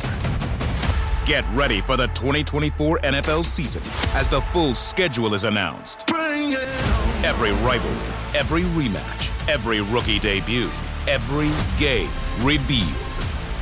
Get 1.27 1.45
ready 1.55 1.81
for 1.81 1.97
the 1.97 2.07
2024 2.09 3.01
NFL 3.01 3.45
season 3.45 3.83
as 4.19 4.29
the 4.29 4.41
full 4.53 4.75
schedule 4.75 5.35
is 5.35 5.45
announced. 5.45 6.09
Every 6.11 7.53
rivalry, 7.65 8.15
every 8.35 8.63
rematch, 8.63 9.49
every 9.49 9.81
rookie 9.81 10.19
debut, 10.19 10.71
every 11.07 11.51
game 11.79 12.09
revealed. 12.41 12.89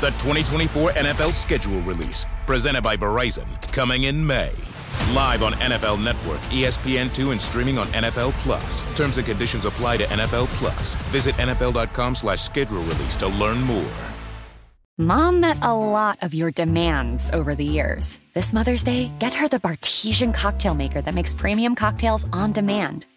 The 0.01 0.11
2024 0.19 0.91
NFL 0.91 1.33
schedule 1.33 1.81
release, 1.81 2.25
presented 2.47 2.83
by 2.83 2.97
Verizon, 2.97 3.47
coming 3.73 4.05
in 4.05 4.25
May. 4.25 4.53
Live 5.15 5.43
on 5.43 5.53
NFL 5.55 6.03
Network, 6.03 6.41
E 6.53 6.63
ESPN2, 6.65 7.33
and 7.33 7.41
streaming 7.41 7.79
on 7.79 7.87
NFL 7.89 8.33
Plus. 8.43 8.83
Terms 8.97 9.19
and 9.19 9.27
conditions 9.27 9.65
apply 9.65 9.97
to 9.99 10.05
NFL 10.05 10.47
Plus. 10.59 10.95
Visit 11.13 11.35
NFL.com 11.37 12.15
slash 12.15 12.43
schedule 12.43 12.83
release 12.83 13.17
to 13.17 13.29
learn 13.29 13.61
more. 13.63 13.93
Mom 14.99 15.41
met 15.41 15.63
a 15.63 15.75
lot 15.75 16.17
of 16.23 16.33
your 16.33 16.51
demands 16.51 17.31
over 17.31 17.55
the 17.55 17.63
years. 17.63 18.19
This 18.33 18.55
Mother's 18.55 18.83
Day, 18.83 19.11
get 19.19 19.35
her 19.35 19.47
the 19.47 19.59
Bartesian 19.59 20.33
cocktail 20.33 20.73
maker 20.75 21.03
that 21.03 21.15
makes 21.15 21.35
premium 21.35 21.75
cocktails 21.75 22.27
on 22.33 22.53
demand. 22.53 23.05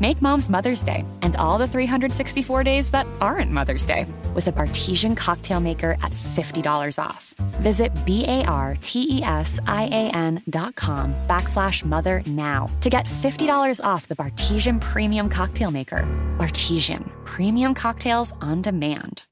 Make 0.00 0.20
mom's 0.20 0.50
Mother's 0.50 0.82
Day 0.82 1.04
and 1.22 1.36
all 1.36 1.56
the 1.56 1.68
364 1.68 2.64
days 2.64 2.90
that 2.90 3.06
aren't 3.20 3.52
Mother's 3.52 3.84
Day 3.84 4.06
with 4.34 4.48
a 4.48 4.52
Bartesian 4.52 5.16
cocktail 5.16 5.60
maker 5.60 5.92
at 6.02 6.10
$50 6.10 6.98
off. 7.00 7.32
Visit 7.60 7.92
B 8.04 8.24
A 8.26 8.44
R 8.46 8.76
T 8.80 9.18
E 9.18 9.22
S 9.22 9.60
I 9.68 9.84
A 9.84 10.10
N 10.10 10.42
dot 10.50 10.74
com 10.74 11.14
backslash 11.28 11.84
mother 11.84 12.24
now 12.26 12.68
to 12.80 12.90
get 12.90 13.06
$50 13.06 13.84
off 13.84 14.08
the 14.08 14.16
Bartesian 14.16 14.80
Premium 14.80 15.28
Cocktail 15.28 15.70
Maker. 15.70 16.02
Bartesian, 16.38 17.08
premium 17.24 17.72
cocktails 17.72 18.32
on 18.40 18.62
demand. 18.62 19.22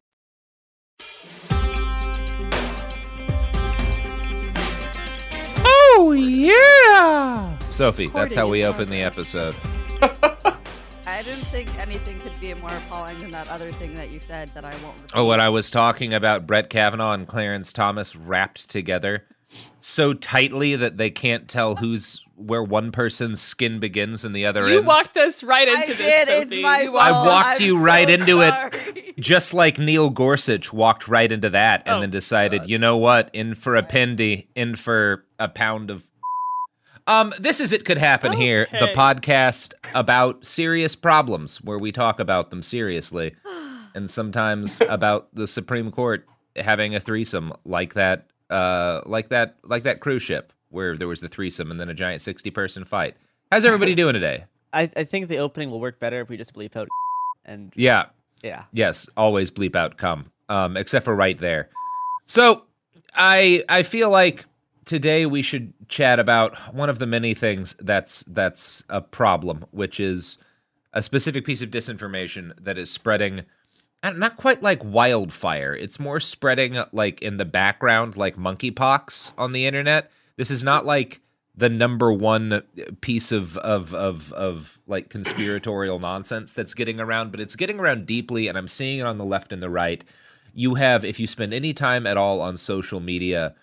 Oh, 5.64 6.12
yeah! 6.12 7.58
Sophie, 7.68 8.08
that's 8.08 8.34
how 8.36 8.46
we 8.48 8.64
open 8.64 8.88
the 8.88 9.02
episode. 9.02 9.56
I 11.12 11.22
didn't 11.22 11.44
think 11.44 11.68
anything 11.78 12.18
could 12.20 12.32
be 12.40 12.54
more 12.54 12.70
appalling 12.70 13.18
than 13.20 13.30
that 13.32 13.46
other 13.48 13.70
thing 13.72 13.94
that 13.96 14.10
you 14.10 14.18
said 14.18 14.50
that 14.54 14.64
I 14.64 14.70
won't. 14.70 14.84
Oh, 14.84 14.88
repeat. 15.02 15.12
Oh, 15.14 15.26
when 15.26 15.40
I 15.40 15.50
was 15.50 15.68
talking 15.70 16.14
about 16.14 16.46
Brett 16.46 16.70
Kavanaugh 16.70 17.12
and 17.12 17.26
Clarence 17.28 17.70
Thomas 17.72 18.16
wrapped 18.16 18.70
together 18.70 19.26
so 19.80 20.14
tightly 20.14 20.74
that 20.76 20.96
they 20.96 21.10
can't 21.10 21.48
tell 21.48 21.76
who's 21.76 22.24
where 22.36 22.62
one 22.62 22.90
person's 22.92 23.42
skin 23.42 23.78
begins 23.78 24.24
and 24.24 24.34
the 24.34 24.46
other 24.46 24.62
ends. 24.62 24.72
You 24.72 24.78
ends. 24.78 24.88
walked 24.88 25.16
us 25.18 25.42
right 25.42 25.68
into 25.68 25.88
this, 25.88 25.98
did, 25.98 26.28
it's 26.28 26.44
Sophie. 26.50 26.62
my 26.62 26.84
I 26.84 26.88
walked- 26.88 27.26
walked 27.26 27.60
I'm 27.60 27.66
you 27.66 27.78
right 27.78 28.08
so 28.08 28.14
into 28.14 28.32
sorry. 28.32 28.70
it, 29.06 29.20
just 29.20 29.52
like 29.52 29.78
Neil 29.78 30.08
Gorsuch 30.08 30.72
walked 30.72 31.06
right 31.08 31.30
into 31.30 31.50
that, 31.50 31.82
and 31.86 31.96
Oh, 31.96 32.00
then 32.00 32.10
decided, 32.10 32.70
you 32.70 32.78
know 32.78 32.96
what, 32.96 33.28
in 33.34 33.54
for 33.54 33.76
a 33.76 33.82
pindy, 33.82 34.46
in 34.56 34.76
for 34.76 35.24
a 35.38 35.48
pound 35.48 35.90
of. 35.90 36.08
Um, 37.06 37.32
this 37.38 37.60
is 37.60 37.72
it 37.72 37.84
could 37.84 37.98
happen 37.98 38.32
here, 38.32 38.68
the 38.70 38.92
podcast 38.94 39.72
about 39.94 40.46
serious 40.46 40.94
problems 40.94 41.58
where 41.62 41.78
we 41.78 41.90
talk 41.92 42.20
about 42.20 42.50
them 42.50 42.62
seriously, 42.62 43.34
and 43.94 44.10
sometimes 44.10 44.80
about 44.88 45.34
the 45.34 45.46
Supreme 45.46 45.90
Court 45.90 46.26
having 46.56 46.94
a 46.94 47.00
threesome 47.00 47.52
like 47.64 47.94
that, 47.94 48.26
uh, 48.50 49.00
like 49.06 49.28
that, 49.28 49.56
like 49.64 49.82
that 49.84 50.00
cruise 50.00 50.22
ship 50.22 50.52
where 50.68 50.96
there 50.96 51.08
was 51.08 51.20
the 51.20 51.28
threesome 51.28 51.70
and 51.70 51.78
then 51.80 51.88
a 51.88 51.94
giant 51.94 52.22
sixty-person 52.22 52.84
fight. 52.84 53.16
How's 53.50 53.64
everybody 53.64 53.94
doing 53.94 54.14
today? 54.14 54.44
I, 54.72 54.90
I 54.96 55.04
think 55.04 55.28
the 55.28 55.38
opening 55.38 55.70
will 55.70 55.80
work 55.80 56.00
better 56.00 56.20
if 56.20 56.28
we 56.30 56.36
just 56.38 56.54
bleep 56.54 56.76
out 56.76 56.88
and 57.44 57.72
Yeah. 57.76 58.06
yeah. 58.42 58.64
Yes, 58.72 59.08
always 59.16 59.50
bleep 59.50 59.76
out 59.76 59.96
come. 59.98 60.30
Um, 60.48 60.76
except 60.76 61.04
for 61.04 61.14
right 61.14 61.38
there. 61.38 61.68
So 62.26 62.62
I 63.14 63.64
I 63.68 63.82
feel 63.82 64.08
like 64.10 64.46
today 64.84 65.26
we 65.26 65.42
should 65.42 65.72
chat 65.88 66.18
about 66.18 66.56
one 66.74 66.88
of 66.88 66.98
the 66.98 67.06
many 67.06 67.34
things 67.34 67.74
that's 67.80 68.22
that's 68.24 68.84
a 68.88 69.00
problem, 69.00 69.64
which 69.70 70.00
is 70.00 70.38
a 70.92 71.02
specific 71.02 71.44
piece 71.44 71.62
of 71.62 71.70
disinformation 71.70 72.52
that 72.62 72.78
is 72.78 72.90
spreading 72.90 73.44
not 74.02 74.36
quite 74.36 74.62
like 74.62 74.84
wildfire. 74.84 75.74
It's 75.74 76.00
more 76.00 76.18
spreading 76.18 76.76
like 76.92 77.22
in 77.22 77.36
the 77.36 77.44
background, 77.44 78.16
like 78.16 78.36
monkeypox 78.36 79.32
on 79.38 79.52
the 79.52 79.66
internet. 79.66 80.10
This 80.36 80.50
is 80.50 80.64
not 80.64 80.84
like 80.84 81.20
the 81.54 81.68
number 81.68 82.12
one 82.12 82.62
piece 83.00 83.30
of 83.30 83.56
of 83.58 83.94
of 83.94 84.32
of 84.32 84.78
like 84.86 85.08
conspiratorial 85.10 85.98
nonsense 85.98 86.52
that's 86.52 86.74
getting 86.74 87.00
around, 87.00 87.30
but 87.30 87.40
it's 87.40 87.56
getting 87.56 87.78
around 87.78 88.06
deeply, 88.06 88.48
and 88.48 88.58
I'm 88.58 88.68
seeing 88.68 88.98
it 88.98 89.06
on 89.06 89.18
the 89.18 89.24
left 89.24 89.52
and 89.52 89.62
the 89.62 89.70
right. 89.70 90.04
You 90.54 90.74
have, 90.74 91.04
if 91.04 91.18
you 91.18 91.26
spend 91.26 91.54
any 91.54 91.72
time 91.72 92.06
at 92.06 92.18
all 92.18 92.40
on 92.40 92.56
social 92.56 93.00
media, 93.00 93.54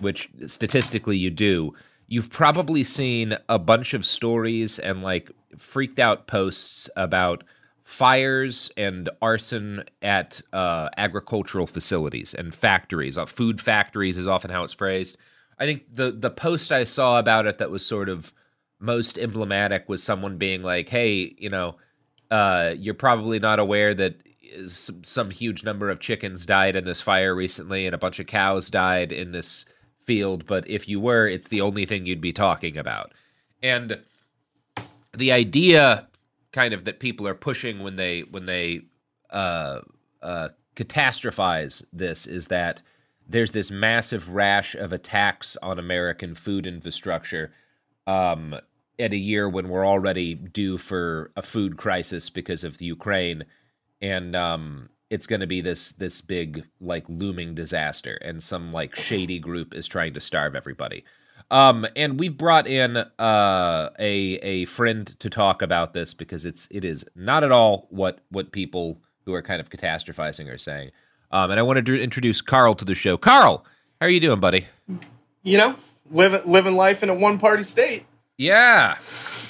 which 0.00 0.28
statistically 0.46 1.16
you 1.16 1.30
do, 1.30 1.74
you've 2.06 2.30
probably 2.30 2.82
seen 2.84 3.36
a 3.48 3.58
bunch 3.58 3.94
of 3.94 4.04
stories 4.04 4.78
and 4.78 5.02
like 5.02 5.30
freaked 5.56 5.98
out 5.98 6.26
posts 6.26 6.88
about 6.96 7.44
fires 7.84 8.70
and 8.76 9.08
arson 9.22 9.82
at 10.02 10.40
uh, 10.52 10.90
agricultural 10.96 11.66
facilities 11.66 12.34
and 12.34 12.54
factories. 12.54 13.16
Uh, 13.16 13.24
food 13.24 13.60
factories 13.60 14.18
is 14.18 14.26
often 14.26 14.50
how 14.50 14.64
it's 14.64 14.74
phrased. 14.74 15.16
I 15.58 15.64
think 15.64 15.84
the 15.94 16.12
the 16.12 16.30
post 16.30 16.70
I 16.70 16.84
saw 16.84 17.18
about 17.18 17.46
it 17.46 17.58
that 17.58 17.70
was 17.70 17.84
sort 17.84 18.08
of 18.08 18.32
most 18.78 19.18
emblematic 19.18 19.88
was 19.88 20.02
someone 20.02 20.36
being 20.36 20.62
like, 20.62 20.88
"Hey, 20.88 21.34
you 21.38 21.48
know, 21.48 21.76
uh, 22.30 22.74
you're 22.76 22.94
probably 22.94 23.38
not 23.38 23.58
aware 23.58 23.94
that 23.94 24.22
some, 24.66 25.02
some 25.02 25.30
huge 25.30 25.64
number 25.64 25.90
of 25.90 26.00
chickens 26.00 26.46
died 26.46 26.76
in 26.76 26.84
this 26.84 27.00
fire 27.00 27.34
recently, 27.34 27.86
and 27.86 27.94
a 27.94 27.98
bunch 27.98 28.18
of 28.18 28.26
cows 28.26 28.70
died 28.70 29.12
in 29.12 29.32
this 29.32 29.64
field. 30.08 30.46
But 30.46 30.68
if 30.68 30.88
you 30.88 30.98
were, 30.98 31.28
it's 31.28 31.48
the 31.48 31.60
only 31.60 31.84
thing 31.84 32.06
you'd 32.06 32.20
be 32.20 32.32
talking 32.32 32.76
about." 32.78 33.12
And 33.62 34.00
the 35.16 35.32
idea, 35.32 36.08
kind 36.52 36.72
of, 36.74 36.84
that 36.84 36.98
people 36.98 37.28
are 37.28 37.34
pushing 37.34 37.82
when 37.84 37.96
they 37.96 38.22
when 38.22 38.46
they 38.46 38.82
uh, 39.30 39.80
uh, 40.22 40.48
catastrophize 40.74 41.84
this 41.92 42.26
is 42.26 42.46
that 42.46 42.82
there's 43.28 43.50
this 43.50 43.70
massive 43.70 44.34
rash 44.34 44.74
of 44.74 44.92
attacks 44.92 45.56
on 45.62 45.78
American 45.78 46.34
food 46.34 46.66
infrastructure 46.66 47.52
um, 48.06 48.54
at 48.98 49.12
a 49.12 49.16
year 49.16 49.48
when 49.48 49.68
we're 49.68 49.86
already 49.86 50.34
due 50.34 50.78
for 50.78 51.30
a 51.36 51.42
food 51.42 51.76
crisis 51.76 52.30
because 52.30 52.64
of 52.64 52.78
the 52.78 52.86
Ukraine, 52.86 53.44
and 54.00 54.34
um, 54.34 54.88
it's 55.10 55.26
going 55.26 55.40
to 55.40 55.46
be 55.46 55.60
this 55.60 55.92
this 55.92 56.20
big 56.20 56.64
like 56.80 57.04
looming 57.08 57.54
disaster, 57.54 58.18
and 58.22 58.42
some 58.42 58.72
like 58.72 58.94
shady 58.94 59.38
group 59.38 59.74
is 59.74 59.88
trying 59.88 60.14
to 60.14 60.20
starve 60.20 60.54
everybody. 60.54 61.04
Um, 61.50 61.86
and 61.96 62.20
we've 62.20 62.36
brought 62.36 62.66
in 62.66 62.96
uh, 62.96 63.90
a 63.98 64.12
a 64.36 64.64
friend 64.66 65.06
to 65.20 65.30
talk 65.30 65.62
about 65.62 65.94
this 65.94 66.14
because 66.14 66.44
it's 66.44 66.68
it 66.70 66.84
is 66.84 67.04
not 67.14 67.42
at 67.42 67.52
all 67.52 67.86
what 67.90 68.20
what 68.30 68.52
people 68.52 69.00
who 69.24 69.34
are 69.34 69.42
kind 69.42 69.60
of 69.60 69.70
catastrophizing 69.70 70.52
are 70.52 70.58
saying. 70.58 70.90
Um, 71.30 71.50
and 71.50 71.60
I 71.60 71.62
wanted 71.62 71.86
to 71.86 72.00
introduce 72.00 72.40
Carl 72.40 72.74
to 72.74 72.84
the 72.84 72.94
show. 72.94 73.16
Carl, 73.16 73.64
how 74.00 74.06
are 74.06 74.10
you 74.10 74.20
doing, 74.20 74.40
buddy? 74.40 74.66
You 75.42 75.58
know, 75.58 75.76
living 76.10 76.42
living 76.44 76.76
life 76.76 77.02
in 77.02 77.08
a 77.08 77.14
one 77.14 77.38
party 77.38 77.62
state. 77.62 78.04
Yeah. 78.36 78.96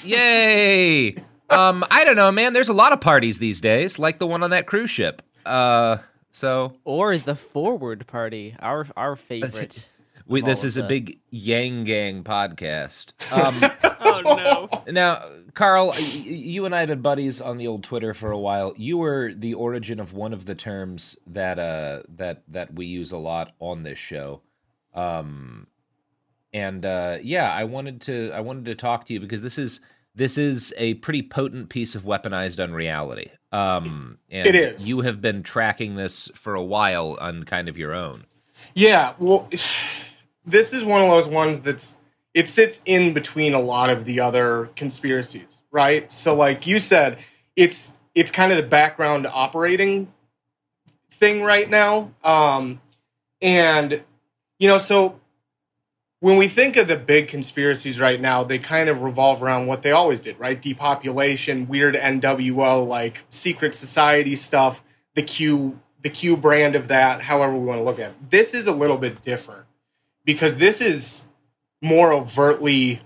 Yay. 0.03 1.15
um, 1.49 1.83
I 1.91 2.03
don't 2.03 2.15
know, 2.15 2.31
man. 2.31 2.53
There's 2.53 2.69
a 2.69 2.73
lot 2.73 2.93
of 2.93 3.01
parties 3.01 3.39
these 3.39 3.61
days, 3.61 3.99
like 3.99 4.19
the 4.19 4.27
one 4.27 4.41
on 4.43 4.49
that 4.51 4.65
cruise 4.65 4.89
ship. 4.89 5.21
Uh, 5.45 5.97
so 6.31 6.75
or 6.83 7.17
the 7.17 7.35
forward 7.35 8.07
party, 8.07 8.55
our 8.59 8.87
our 8.95 9.15
favorite. 9.17 9.87
we, 10.27 10.41
this 10.41 10.63
is 10.63 10.77
a 10.77 10.83
big 10.83 11.19
Yang 11.29 11.83
Gang 11.85 12.23
podcast. 12.23 13.13
Um, 13.31 13.55
oh 14.01 14.21
no. 14.85 14.91
Now, 14.91 15.23
Carl, 15.53 15.93
you 15.97 16.65
and 16.65 16.73
I 16.73 16.79
have 16.79 16.89
been 16.89 17.01
buddies 17.01 17.41
on 17.41 17.57
the 17.57 17.67
old 17.67 17.83
Twitter 17.83 18.13
for 18.13 18.31
a 18.31 18.37
while. 18.39 18.73
You 18.77 18.97
were 18.97 19.33
the 19.33 19.53
origin 19.53 19.99
of 19.99 20.13
one 20.13 20.33
of 20.33 20.45
the 20.45 20.55
terms 20.55 21.17
that 21.27 21.59
uh 21.59 22.03
that 22.15 22.43
that 22.47 22.73
we 22.73 22.85
use 22.85 23.11
a 23.11 23.17
lot 23.17 23.53
on 23.59 23.83
this 23.83 23.99
show. 23.99 24.41
Um 24.93 25.67
and 26.53 26.85
uh 26.85 27.17
yeah, 27.21 27.51
I 27.51 27.65
wanted 27.65 28.01
to 28.01 28.31
I 28.33 28.39
wanted 28.41 28.65
to 28.65 28.75
talk 28.75 29.05
to 29.05 29.13
you 29.13 29.19
because 29.19 29.41
this 29.41 29.57
is 29.57 29.81
this 30.15 30.37
is 30.37 30.73
a 30.77 30.95
pretty 30.95 31.21
potent 31.21 31.69
piece 31.69 31.95
of 31.95 32.03
weaponized 32.03 32.61
unreality. 32.63 33.31
Um 33.51 34.19
and 34.29 34.47
It 34.47 34.55
is. 34.55 34.87
you 34.87 35.01
have 35.01 35.21
been 35.21 35.43
tracking 35.43 35.95
this 35.95 36.29
for 36.35 36.55
a 36.55 36.63
while 36.63 37.17
on 37.19 37.43
kind 37.43 37.67
of 37.67 37.77
your 37.77 37.93
own. 37.93 38.25
Yeah, 38.75 39.13
well, 39.19 39.49
this 40.45 40.73
is 40.73 40.83
one 40.83 41.01
of 41.01 41.09
those 41.09 41.27
ones 41.27 41.61
that's 41.61 41.97
it 42.33 42.47
sits 42.47 42.81
in 42.85 43.13
between 43.13 43.53
a 43.53 43.59
lot 43.59 43.89
of 43.89 44.05
the 44.05 44.19
other 44.19 44.69
conspiracies, 44.75 45.61
right? 45.71 46.11
So, 46.11 46.35
like 46.35 46.67
you 46.67 46.79
said, 46.79 47.17
it's 47.55 47.93
it's 48.13 48.31
kind 48.31 48.51
of 48.51 48.57
the 48.57 48.63
background 48.63 49.25
operating 49.27 50.11
thing 51.11 51.41
right 51.41 51.69
now, 51.69 52.11
um, 52.23 52.81
and 53.41 54.01
you 54.59 54.67
know, 54.67 54.77
so 54.77 55.19
when 56.19 56.37
we 56.37 56.47
think 56.47 56.75
of 56.75 56.87
the 56.87 56.97
big 56.97 57.27
conspiracies 57.27 57.99
right 57.99 58.19
now, 58.19 58.43
they 58.43 58.59
kind 58.59 58.89
of 58.89 59.03
revolve 59.03 59.41
around 59.41 59.67
what 59.67 59.81
they 59.81 59.91
always 59.91 60.19
did, 60.19 60.37
right? 60.39 60.61
Depopulation, 60.61 61.67
weird 61.67 61.95
NWO, 61.95 62.85
like 62.85 63.21
secret 63.29 63.73
society 63.73 64.35
stuff, 64.35 64.83
the 65.15 65.23
Q, 65.23 65.79
the 66.01 66.09
Q 66.09 66.35
brand 66.35 66.75
of 66.75 66.89
that, 66.89 67.21
however 67.21 67.53
we 67.55 67.65
want 67.65 67.79
to 67.79 67.83
look 67.83 67.99
at 67.99 68.11
it. 68.11 68.29
This 68.29 68.53
is 68.53 68.67
a 68.67 68.73
little 68.73 68.97
bit 68.97 69.21
different 69.21 69.65
because 70.25 70.57
this 70.57 70.81
is 70.81 71.23
more 71.81 72.11
overtly 72.11 73.01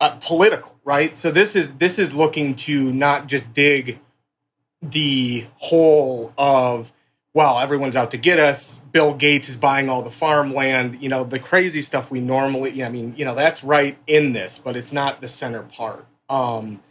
uh, 0.00 0.16
political, 0.20 0.76
right? 0.84 1.16
So 1.16 1.30
this 1.30 1.54
is 1.54 1.74
this 1.74 1.98
is 1.98 2.12
looking 2.12 2.56
to 2.56 2.92
not 2.92 3.28
just 3.28 3.54
dig 3.54 4.00
the 4.82 5.46
hole 5.58 6.32
of 6.36 6.92
well, 7.34 7.58
everyone's 7.58 7.96
out 7.96 8.10
to 8.10 8.18
get 8.18 8.38
us. 8.38 8.78
Bill 8.92 9.14
Gates 9.14 9.48
is 9.48 9.56
buying 9.56 9.88
all 9.88 10.02
the 10.02 10.10
farmland. 10.10 11.02
You 11.02 11.08
know, 11.08 11.24
the 11.24 11.38
crazy 11.38 11.80
stuff 11.82 12.10
we 12.10 12.20
normally, 12.20 12.84
I 12.84 12.88
mean, 12.88 13.14
you 13.16 13.24
know, 13.24 13.34
that's 13.34 13.64
right 13.64 13.96
in 14.06 14.32
this, 14.32 14.58
but 14.58 14.76
it's 14.76 14.92
not 14.92 15.20
the 15.20 15.28
center 15.28 15.62
part. 15.62 16.06
Um, 16.28 16.82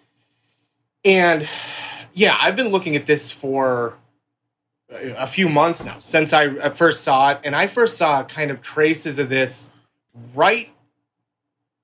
and 1.05 1.47
yeah, 2.13 2.37
I've 2.39 2.55
been 2.55 2.69
looking 2.69 2.95
at 2.95 3.05
this 3.05 3.31
for 3.31 3.97
a 4.89 5.27
few 5.27 5.47
months 5.47 5.85
now 5.85 5.97
since 5.99 6.33
I 6.33 6.69
first 6.69 7.03
saw 7.03 7.31
it. 7.31 7.39
And 7.43 7.55
I 7.55 7.67
first 7.67 7.97
saw 7.97 8.23
kind 8.23 8.51
of 8.51 8.61
traces 8.61 9.19
of 9.19 9.29
this 9.29 9.71
right 10.33 10.69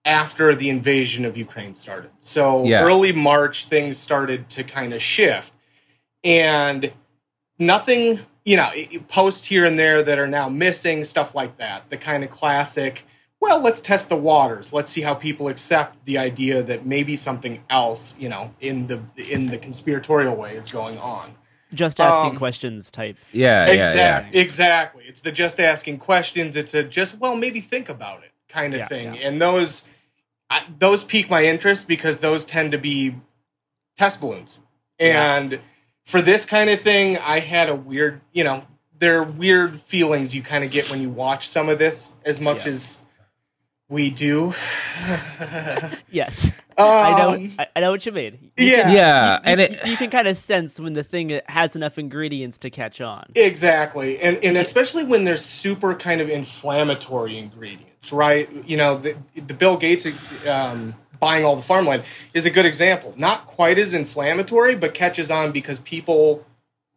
after 0.03 0.55
the 0.55 0.69
invasion 0.69 1.25
of 1.25 1.37
Ukraine 1.37 1.75
started. 1.75 2.09
So 2.19 2.63
Yeah. 2.65 2.83
early 2.83 3.11
March, 3.11 3.65
things 3.65 3.97
started 3.97 4.49
to 4.49 4.63
kind 4.63 4.93
of 4.93 5.01
shift. 5.01 5.53
And 6.23 6.91
nothing, 7.59 8.19
you 8.48 8.56
know, 8.56 8.69
i- 8.82 8.88
i- 8.93 8.98
posts 9.09 9.45
here 9.45 9.66
and 9.66 9.77
there 9.77 10.01
that 10.01 10.17
are 10.17 10.27
now 10.40 10.48
missing, 10.48 11.03
stuff 11.03 11.35
like 11.35 11.58
that. 11.58 11.90
The 11.90 11.98
kind 11.98 12.24
of 12.24 12.30
classic, 12.30 13.03
well, 13.42 13.59
let's 13.59 13.82
test 13.82 14.08
the 14.09 14.16
waters. 14.16 14.72
Let's 14.72 14.90
see 14.90 15.01
how 15.01 15.14
people 15.14 15.48
accept 15.50 16.06
the 16.06 16.17
idea 16.17 16.64
that 16.64 16.85
maybe 16.85 17.16
something 17.17 17.61
else, 17.69 18.16
you 18.17 18.30
know, 18.30 18.53
in 18.61 18.88
the 18.88 19.00
in 19.35 19.48
the 19.51 19.58
conspiratorial 19.58 20.35
way 20.35 20.56
is 20.56 20.72
going 20.72 20.98
on. 20.98 21.35
Just 21.74 22.00
asking 22.00 22.32
Um, 22.32 22.38
questions 22.38 22.90
type. 22.90 23.17
Yeah, 23.34 23.66
exactly. 23.66 24.40
Exactly. 24.40 25.03
It's 25.06 25.19
the 25.19 25.34
just 25.34 25.59
asking 25.59 25.98
questions. 25.98 26.56
It's 26.56 26.74
a 26.74 26.84
just 26.84 27.19
well, 27.19 27.35
maybe 27.35 27.59
think 27.59 27.90
about 27.90 28.24
it. 28.24 28.32
kind 28.48 28.74
of 28.74 28.80
Yeah, 28.80 28.88
thing, 28.88 29.14
yeah. 29.16 29.27
and 29.27 29.42
those 29.42 29.84
I, 30.50 30.61
those 30.80 31.03
pique 31.03 31.30
my 31.30 31.43
interest 31.43 31.85
because 31.90 32.19
those 32.19 32.45
tend 32.45 32.72
to 32.72 32.77
be 32.77 33.16
test 34.00 34.22
balloons. 34.22 34.59
And 34.98 35.59
for 36.07 36.21
this 36.21 36.45
kind 36.45 36.69
of 36.69 36.79
thing, 36.81 37.17
I 37.17 37.39
had 37.39 37.67
a 37.69 37.75
weird, 37.75 38.21
you 38.31 38.43
know, 38.45 38.65
there 38.97 39.19
are 39.19 39.23
weird 39.23 39.79
feelings 39.79 40.33
you 40.33 40.41
kind 40.41 40.63
of 40.63 40.71
get 40.71 40.89
when 40.89 41.01
you 41.01 41.09
watch 41.09 41.47
some 41.47 41.67
of 41.69 41.77
this 41.79 42.15
as 42.25 42.39
much 42.41 42.65
Yeah. 42.65 42.71
as 42.73 42.99
we 43.89 44.09
do. 44.09 44.53
Yes, 46.09 46.51
I 46.77 47.17
know. 47.17 47.33
Um, 47.35 47.51
I, 47.59 47.67
I 47.75 47.79
know 47.81 47.91
what 47.91 48.05
you 48.05 48.11
mean. 48.11 48.51
yeah. 48.57 48.91
Yeah, 48.91 49.33
you, 49.35 49.41
and 49.45 49.59
you- 49.59 49.65
it- 49.67 49.87
you 49.87 49.97
can 49.97 50.09
kind 50.09 50.27
of 50.27 50.37
sense 50.37 50.79
when 50.79 50.93
the 50.93 51.03
thing 51.03 51.39
has 51.47 51.75
enough 51.75 51.97
ingredients 51.99 52.57
to 52.59 52.69
catch 52.69 53.01
on. 53.01 53.25
Exactly, 53.35 54.19
and 54.19 54.37
and 54.43 54.57
especially 54.57 55.03
when 55.03 55.23
there's 55.25 55.43
super 55.43 55.93
kind 55.95 56.21
of 56.21 56.29
inflammatory 56.29 57.37
ingredients, 57.37 58.11
right? 58.11 58.49
You 58.65 58.77
know, 58.77 58.97
the, 58.97 59.15
the 59.35 59.53
Bill 59.53 59.77
Gates 59.77 60.07
um, 60.47 60.95
buying 61.19 61.45
all 61.45 61.55
the 61.55 61.61
farmland 61.61 62.03
is 62.33 62.45
a 62.45 62.51
good 62.51 62.65
example. 62.65 63.13
Not 63.17 63.45
quite 63.45 63.77
as 63.77 63.93
inflammatory, 63.93 64.75
but 64.75 64.93
catches 64.93 65.31
on 65.31 65.51
because 65.51 65.79
people, 65.79 66.45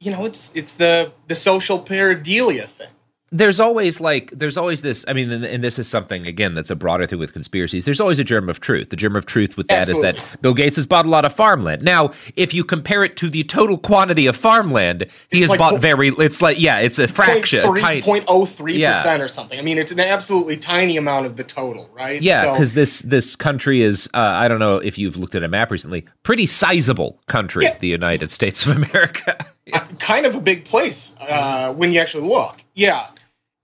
you 0.00 0.10
know, 0.10 0.24
it's 0.24 0.52
it's 0.54 0.72
the 0.72 1.12
the 1.28 1.36
social 1.36 1.80
pareidolia 1.80 2.66
thing. 2.66 2.88
There's 3.32 3.60
always 3.60 4.00
like 4.00 4.30
there's 4.32 4.56
always 4.56 4.82
this 4.82 5.04
i 5.06 5.12
mean 5.12 5.30
and, 5.30 5.44
and 5.44 5.62
this 5.62 5.78
is 5.78 5.86
something 5.86 6.26
again 6.26 6.54
that's 6.54 6.70
a 6.70 6.74
broader 6.74 7.06
thing 7.06 7.18
with 7.18 7.32
conspiracies 7.32 7.84
there's 7.84 8.00
always 8.00 8.18
a 8.18 8.24
germ 8.24 8.48
of 8.48 8.58
truth 8.60 8.90
the 8.90 8.96
germ 8.96 9.14
of 9.14 9.24
truth 9.24 9.56
with 9.56 9.68
that 9.68 9.88
is 9.88 9.96
Absolutely. 9.98 10.20
that 10.20 10.42
bill 10.42 10.54
gates 10.54 10.74
has 10.76 10.86
bought 10.86 11.06
a 11.06 11.08
lot 11.08 11.24
of 11.24 11.32
farmland 11.32 11.82
now 11.82 12.10
if 12.36 12.52
you 12.52 12.64
compare 12.64 13.04
it 13.04 13.16
to 13.16 13.30
the 13.30 13.44
total 13.44 13.78
quantity 13.78 14.26
of 14.26 14.34
farmland 14.36 15.06
he 15.30 15.38
It's 15.38 15.44
has 15.44 15.50
like 15.50 15.58
bought 15.60 15.70
po- 15.74 15.76
very 15.78 16.08
it's 16.08 16.42
like 16.42 16.60
yeah 16.60 16.78
it's 16.80 16.98
a 16.98 17.06
fraction 17.06 17.60
a 17.60 17.80
tiny- 17.80 18.02
Point 18.02 18.24
oh 18.26 18.46
three 18.46 18.78
Yeah. 18.78 18.94
percent 18.94 19.22
or 19.22 19.28
something. 19.28 19.58
I 19.58 19.62
mean, 19.62 19.78
it's 19.78 19.92
an 19.92 20.00
absolutely 20.00 20.56
tiny 20.56 20.96
amount 20.96 21.26
of 21.26 21.36
the 21.36 21.44
total, 21.44 21.88
right? 21.94 22.20
yeah 22.20 22.42
So- 22.42 22.52
because 22.52 22.74
this 22.74 23.02
this 23.02 23.36
country 23.36 23.80
is 23.82 24.08
uh, 24.14 24.18
i 24.18 24.48
don't 24.48 24.58
know 24.58 24.76
if 24.78 24.98
you've 24.98 25.16
looked 25.16 25.34
at 25.36 25.42
a 25.44 25.48
map 25.48 25.70
recently 25.70 26.04
pretty 26.24 26.46
sizable 26.46 27.20
country 27.26 27.64
Yeah. 27.64 27.78
the 27.78 27.88
united 27.88 28.30
states 28.32 28.66
of 28.66 28.74
america 28.76 29.36
kind 30.00 30.26
of 30.26 30.34
a 30.34 30.40
big 30.40 30.64
place 30.64 31.14
uh, 31.20 31.72
when 31.74 31.92
you 31.92 32.00
actually 32.00 32.26
look. 32.26 32.56
Yeah, 32.74 33.06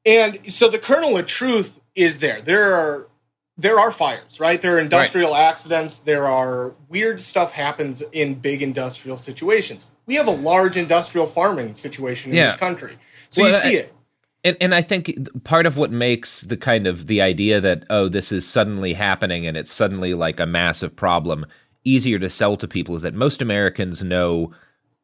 and 0.06 0.38
so 0.50 0.68
the 0.68 0.78
kernel 0.78 1.18
of 1.18 1.26
truth 1.26 1.80
is 1.94 2.18
there. 2.18 2.40
There 2.40 2.72
are 2.74 3.08
there 3.58 3.80
are 3.80 3.90
fires, 3.90 4.38
right? 4.38 4.60
There 4.60 4.76
are 4.76 4.78
industrial 4.78 5.34
accidents. 5.34 5.98
There 5.98 6.26
are 6.26 6.74
weird 6.90 7.20
stuff 7.20 7.52
happens 7.52 8.02
in 8.12 8.34
big 8.34 8.62
industrial 8.62 9.16
situations. 9.16 9.86
We 10.06 10.14
have 10.16 10.26
a 10.28 10.30
large 10.32 10.76
industrial 10.76 11.26
farming 11.26 11.74
situation 11.74 12.30
in 12.30 12.36
Yeah. 12.36 12.46
this 12.46 12.56
country, 12.56 12.96
so 13.30 13.42
Well, 13.42 13.50
you 13.52 13.58
see 13.58 13.76
I- 13.78 13.80
it. 13.80 13.92
And, 14.44 14.56
and 14.60 14.74
I 14.76 14.80
think 14.82 15.12
part 15.42 15.66
of 15.66 15.76
what 15.76 15.90
makes 15.90 16.42
the 16.42 16.56
kind 16.56 16.86
of 16.86 17.08
the 17.08 17.20
idea 17.20 17.60
that 17.60 17.82
oh 17.90 18.08
this 18.08 18.30
is 18.30 18.46
suddenly 18.46 18.92
happening 18.92 19.44
and 19.44 19.56
it's 19.56 19.72
suddenly 19.72 20.14
like 20.14 20.38
a 20.38 20.46
massive 20.46 20.94
problem 20.94 21.46
easier 21.82 22.18
to 22.20 22.28
sell 22.28 22.56
to 22.58 22.68
people 22.68 22.94
is 22.94 23.02
that 23.02 23.14
most 23.14 23.42
Americans 23.42 24.02
know 24.02 24.52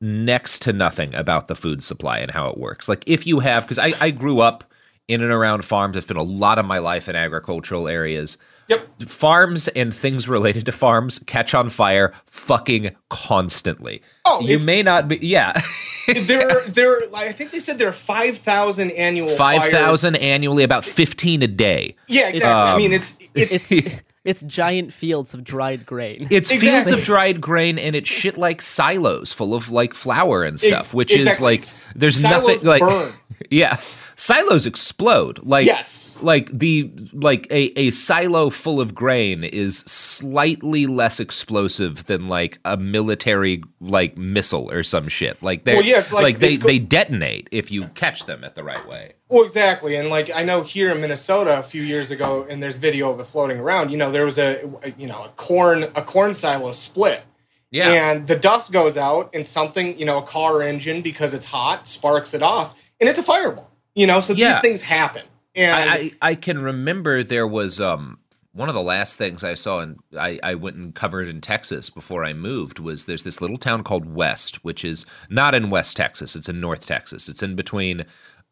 next 0.01 0.63
to 0.63 0.73
nothing 0.73 1.13
about 1.15 1.49
the 1.49 1.55
food 1.57 1.83
supply 1.83 2.19
and 2.19 2.31
how 2.31 2.49
it 2.51 2.59
works. 2.59 2.89
Like 2.89 3.03
if 3.07 3.27
you 3.27 3.41
have 3.41 3.65
because 3.65 3.79
I, 3.81 3.93
I 4.01 4.11
grew 4.13 4.39
up 4.41 4.63
in 5.09 5.23
and 5.23 5.33
around 5.33 5.65
farms. 5.65 5.97
I've 5.97 6.05
spent 6.05 6.19
a 6.19 6.23
lot 6.25 6.59
of 6.59 6.65
my 6.67 6.79
life 6.79 7.09
in 7.09 7.17
agricultural 7.17 7.89
areas. 7.89 8.39
Yep. 8.69 9.03
Farms 9.03 9.69
and 9.69 9.93
things 9.95 10.29
related 10.29 10.65
to 10.67 10.73
farms 10.73 11.19
catch 11.27 11.53
on 11.53 11.69
fire 11.69 12.13
fucking 12.27 12.93
constantly. 13.11 14.03
Oh, 14.25 14.41
you 14.41 14.61
may 14.61 14.83
not 14.83 15.09
be 15.09 15.19
yeah. 15.21 15.61
there, 16.07 16.61
there. 16.69 17.07
Like, 17.09 17.29
I 17.29 17.33
think 17.33 17.51
they 17.51 17.59
said 17.59 17.79
there 17.79 17.89
are 17.89 17.93
five 17.93 18.39
thousand 18.39 18.93
annual 18.93 19.29
Five 19.29 19.63
fires. 19.71 20.05
annually, 20.05 20.63
about 20.63 20.85
fifteen 20.85 21.43
a 21.43 21.49
day. 21.49 21.97
Yeah, 22.07 22.29
exactly. 22.29 22.45
I 22.51 22.73
Um, 22.73 22.79
mean, 22.79 22.93
it's 22.93 23.19
it's 23.35 24.01
It's 24.25 24.41
giant 24.43 24.93
fields 24.93 25.35
of 25.35 25.43
dried 25.43 25.85
grain. 25.85 26.29
It's 26.31 26.53
fields 26.53 26.93
of 26.93 27.03
dried 27.03 27.41
grain, 27.41 27.79
and 27.79 27.97
it's 27.97 28.09
shit 28.09 28.39
like 28.39 28.63
silos 28.63 29.33
full 29.33 29.55
of 29.55 29.73
like 29.73 29.93
flour 29.95 30.45
and 30.45 30.59
stuff, 30.61 30.85
Ex- 30.87 30.95
which 30.95 31.13
is 31.13 31.41
like 31.41 31.65
there's 31.97 32.17
Silos 32.21 32.47
nothing 32.47 32.69
like 32.69 32.81
burn. 32.83 33.13
yeah, 33.51 33.77
silos 34.17 34.67
explode. 34.67 35.41
Like 35.43 35.67
Yes. 35.67 36.19
like 36.23 36.51
the 36.57 36.91
like 37.13 37.47
a 37.51 37.79
a 37.79 37.91
silo 37.91 38.51
full 38.51 38.81
of 38.81 38.95
grain 38.95 39.45
is 39.45 39.79
slightly 39.79 40.87
less 40.87 41.21
explosive 41.21 42.07
than 42.07 42.29
like 42.29 42.59
a 42.65 42.77
military 42.77 43.63
like 43.81 44.17
missile 44.17 44.71
or 44.71 44.83
some 44.83 45.09
shit. 45.09 45.43
Like 45.43 45.65
they 45.65 45.75
Well, 45.75 45.85
yeah, 45.85 46.01
it's 46.01 46.13
like- 46.13 46.39
they 46.39 46.57
go- 46.57 46.67
they 46.67 46.79
detonate 46.79 47.49
if 47.53 47.71
you 47.71 47.89
catch 47.95 48.27
them 48.27 48.45
at 48.45 48.55
the 48.55 48.63
right 48.65 48.87
way. 48.89 49.13
Well, 49.29 49.45
exactly, 49.45 49.97
and 49.97 50.09
like 50.11 50.31
I 50.35 50.43
know 50.45 50.63
here 50.63 50.91
in 50.93 51.01
Minnesota 51.01 51.59
a 51.59 51.63
few 51.63 51.83
years 51.83 52.11
ago, 52.11 52.47
and 52.51 52.63
there's 52.63 52.77
video 52.77 53.11
of 53.11 53.19
it 53.21 53.25
floating 53.25 53.59
around. 53.59 53.91
You 53.91 53.97
know, 53.97 54.13
there 54.13 54.25
was 54.27 54.39
a, 54.39 54.69
a 54.83 54.93
you 54.99 55.07
know 55.09 55.25
a 55.25 55.29
corn 55.31 55.85
a 55.85 56.03
corn 56.03 56.35
silo 56.35 56.73
split. 56.73 57.25
Yeah. 57.71 57.91
And 57.91 58.27
the 58.27 58.37
dust 58.37 58.71
goes 58.71 58.99
out, 58.99 59.31
and 59.35 59.49
something 59.49 59.99
you 59.99 60.05
know 60.05 60.19
a 60.19 60.23
car 60.23 60.61
engine 60.63 61.01
because 61.01 61.33
it's 61.33 61.47
hot 61.47 61.89
sparks 61.89 62.35
it 62.35 62.43
off, 62.43 62.75
and 63.01 63.09
it's 63.09 63.19
a 63.19 63.23
fireball. 63.23 63.71
You 63.95 64.07
know, 64.07 64.21
so 64.21 64.33
Yeah. 64.33 64.53
these 64.53 64.61
things 64.61 64.83
happen. 64.83 65.23
And 65.55 65.75
I, 65.75 65.95
I 65.95 66.13
I 66.31 66.35
can 66.35 66.63
remember 66.63 67.23
there 67.23 67.47
was 67.47 67.81
um 67.81 68.19
one 68.53 68.69
of 68.69 68.75
the 68.75 68.83
last 68.83 69.17
things 69.19 69.43
I 69.45 69.55
saw 69.55 69.81
and 69.81 69.99
I, 70.19 70.39
I 70.43 70.55
went 70.57 70.77
and 70.77 70.95
covered 70.95 71.27
in 71.27 71.41
Texas 71.41 71.89
before 71.89 72.23
I 72.25 72.35
moved 72.35 72.79
was 72.79 73.07
there's 73.07 73.25
this 73.25 73.41
little 73.41 73.57
town 73.57 73.83
called 73.83 74.05
West, 74.15 74.63
which 74.65 74.85
is 74.85 75.07
not 75.31 75.55
in 75.55 75.71
West 75.71 75.97
Texas, 75.97 76.37
it's 76.37 76.49
in 76.51 76.61
North 76.61 76.85
Texas. 76.87 77.29
It's 77.31 77.43
in 77.43 77.55
between 77.57 78.05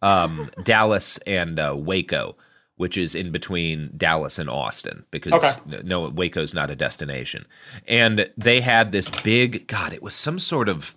um, 0.02 0.48
Dallas 0.62 1.18
and 1.26 1.58
uh, 1.58 1.74
Waco, 1.76 2.34
which 2.76 2.96
is 2.96 3.14
in 3.14 3.30
between 3.30 3.92
Dallas 3.96 4.38
and 4.38 4.48
Austin 4.48 5.04
because 5.10 5.32
Okay. 5.34 5.82
no 5.84 6.08
Waco's 6.08 6.54
not 6.54 6.70
a 6.70 6.76
destination. 6.76 7.46
And 7.86 8.30
they 8.38 8.62
had 8.62 8.92
this 8.92 9.10
big 9.22 9.66
God, 9.66 9.92
it 9.92 10.02
was 10.02 10.14
some 10.14 10.38
sort 10.38 10.68
of 10.70 10.96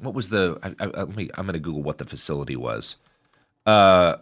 what 0.00 0.12
was 0.12 0.28
the 0.28 0.58
I, 0.62 0.84
I, 0.84 0.86
let 1.04 1.16
me 1.16 1.30
I'm 1.36 1.46
going 1.46 1.54
to 1.54 1.58
Google 1.60 1.82
what 1.82 1.96
the 1.98 2.04
facility 2.04 2.56
was. 2.56 2.96
Uh 3.66 4.16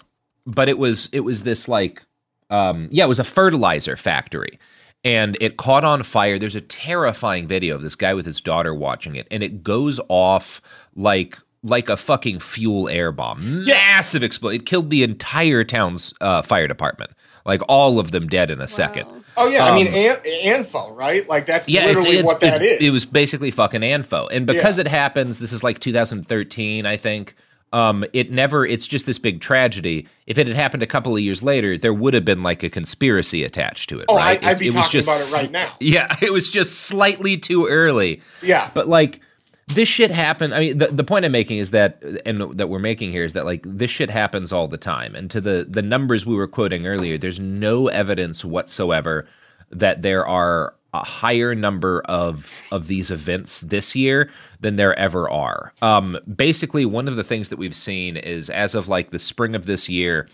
but 0.47 0.69
it 0.69 0.79
was 0.79 1.09
it 1.13 1.21
was 1.21 1.43
this 1.45 1.69
like 1.69 2.03
um 2.51 2.89
yeah 2.91 3.05
it 3.05 3.09
was 3.09 3.19
a 3.19 3.25
fertilizer 3.25 3.97
factory. 3.97 4.59
And 5.05 5.37
it 5.41 5.57
caught 5.57 5.83
on 5.83 6.05
fire. 6.05 6.39
There's 6.39 6.55
a 6.55 6.61
terrifying 6.61 7.49
video 7.49 7.75
of 7.75 7.83
this 7.83 7.97
guy 7.97 8.15
with 8.15 8.25
his 8.25 8.41
daughter 8.41 8.73
watching 8.73 9.17
it. 9.17 9.27
And 9.33 9.43
it 9.43 9.65
goes 9.65 9.99
off 10.09 10.61
like 10.95 11.39
like 11.65 11.89
a 11.89 11.97
fucking 11.97 12.39
fuel 12.39 12.89
air 12.89 13.11
bomb. 13.11 13.65
Massive 13.65 14.23
explosion 14.23 14.61
it 14.61 14.67
killed 14.67 14.91
the 14.91 15.03
entire 15.03 15.65
town's 15.65 16.15
uh, 16.21 16.43
fire 16.43 16.69
department. 16.69 17.11
Like 17.45 17.63
all 17.69 17.99
of 17.99 18.13
them 18.13 18.29
dead 18.29 18.51
in 18.51 18.61
a 18.61 18.69
second. 18.69 19.09
Oh 19.37 19.49
yeah, 19.49 19.65
I 19.65 19.75
mean 19.75 19.89
Um, 19.89 19.95
an, 19.95 20.65
ANFO, 20.65 20.95
right? 20.95 21.29
Like 21.29 21.47
that's 21.47 21.69
yeah, 21.69 21.87
it's, 21.87 21.97
literally 21.97 22.19
it's, 22.19 22.27
what 22.27 22.41
that 22.41 22.61
it's- 22.63 22.81
is. 22.81 22.87
It 22.87 22.91
was 22.91 23.05
basically 23.05 23.51
fucking 23.51 23.81
ANFO, 23.81 24.29
and 24.31 24.47
because 24.47 24.79
Yeah. 24.79 24.83
it 24.83 24.89
happens, 24.89 25.39
this 25.41 25.53
is 25.53 25.65
like 25.65 25.79
2013, 25.81 26.87
I 26.87 26.97
think. 26.97 27.35
Um, 27.73 28.05
it 28.13 28.31
never. 28.31 28.67
It's 28.67 28.87
just 28.87 29.07
this 29.07 29.19
big 29.19 29.41
tragedy. 29.41 30.07
If 30.27 30.37
it 30.39 30.47
had 30.47 30.57
happened 30.57 30.83
a 30.83 30.87
couple 30.87 31.15
of 31.17 31.23
years 31.23 31.43
later, 31.43 31.79
there 31.79 31.95
would 31.95 32.13
have 32.15 32.25
been 32.25 32.43
like 32.43 32.63
a 32.63 32.69
conspiracy 32.71 33.45
attached 33.45 33.89
to 33.89 33.99
it. 34.01 34.07
Oh, 34.09 34.17
right? 34.17 34.43
I- 34.45 34.51
I'd 34.51 34.57
it, 34.57 34.61
be 34.61 34.69
it 34.69 34.73
talking 34.73 34.91
just 34.91 35.33
about 35.33 35.41
it 35.41 35.45
right 35.45 35.53
now. 35.53 35.73
Yeah, 35.81 36.15
it 36.21 36.33
was 36.33 36.51
just 36.51 36.81
slightly 36.83 37.39
too 37.39 37.67
early. 37.67 38.21
Yeah. 38.43 38.71
but 38.75 38.89
like 38.89 39.21
this 39.69 39.89
shit 39.89 40.11
happened. 40.11 40.55
I 40.55 40.61
mean, 40.61 40.79
the, 40.79 40.89
the 40.89 41.05
point 41.05 41.25
I'm 41.25 41.33
making 41.33 41.59
is 41.59 41.71
that, 41.71 42.03
and 42.27 42.59
that 42.59 42.69
we're 42.69 42.79
making 42.79 43.13
here 43.13 43.25
is 43.25 43.33
that 43.33 43.45
like 43.47 43.63
this 43.67 43.91
shit 43.91 44.11
happens 44.11 44.53
all 44.53 44.69
the 44.69 44.77
time. 44.77 45.15
And 45.15 45.31
to 45.31 45.41
the 45.41 45.67
the 45.69 45.83
numbers 45.83 46.27
we 46.27 46.35
were 46.35 46.49
quoting 46.49 46.87
earlier, 46.87 47.17
there's 47.17 47.41
no 47.41 47.89
evidence 47.89 48.45
whatsoever 48.45 49.27
that 49.71 50.03
there 50.03 50.27
are 50.27 50.75
a 50.93 51.05
higher 51.05 51.55
number 51.55 52.03
of 52.05 52.69
of 52.71 52.87
these 52.87 53.11
events 53.11 53.63
this 53.63 53.97
year 53.97 54.31
than 54.61 54.77
there 54.77 54.99
ever 54.99 55.29
are. 55.31 55.73
Um, 55.81 56.19
basically, 56.37 56.85
one 56.85 57.09
of 57.09 57.17
the 57.17 57.25
things 57.25 57.49
that 57.49 57.59
we've 57.59 57.77
seen 57.77 58.17
is 58.17 58.51
as 58.51 58.75
of 58.75 58.89
like 58.89 59.11
the 59.11 59.19
spring 59.19 59.55
of 59.55 59.67
this 59.67 59.89
year, 59.89 60.29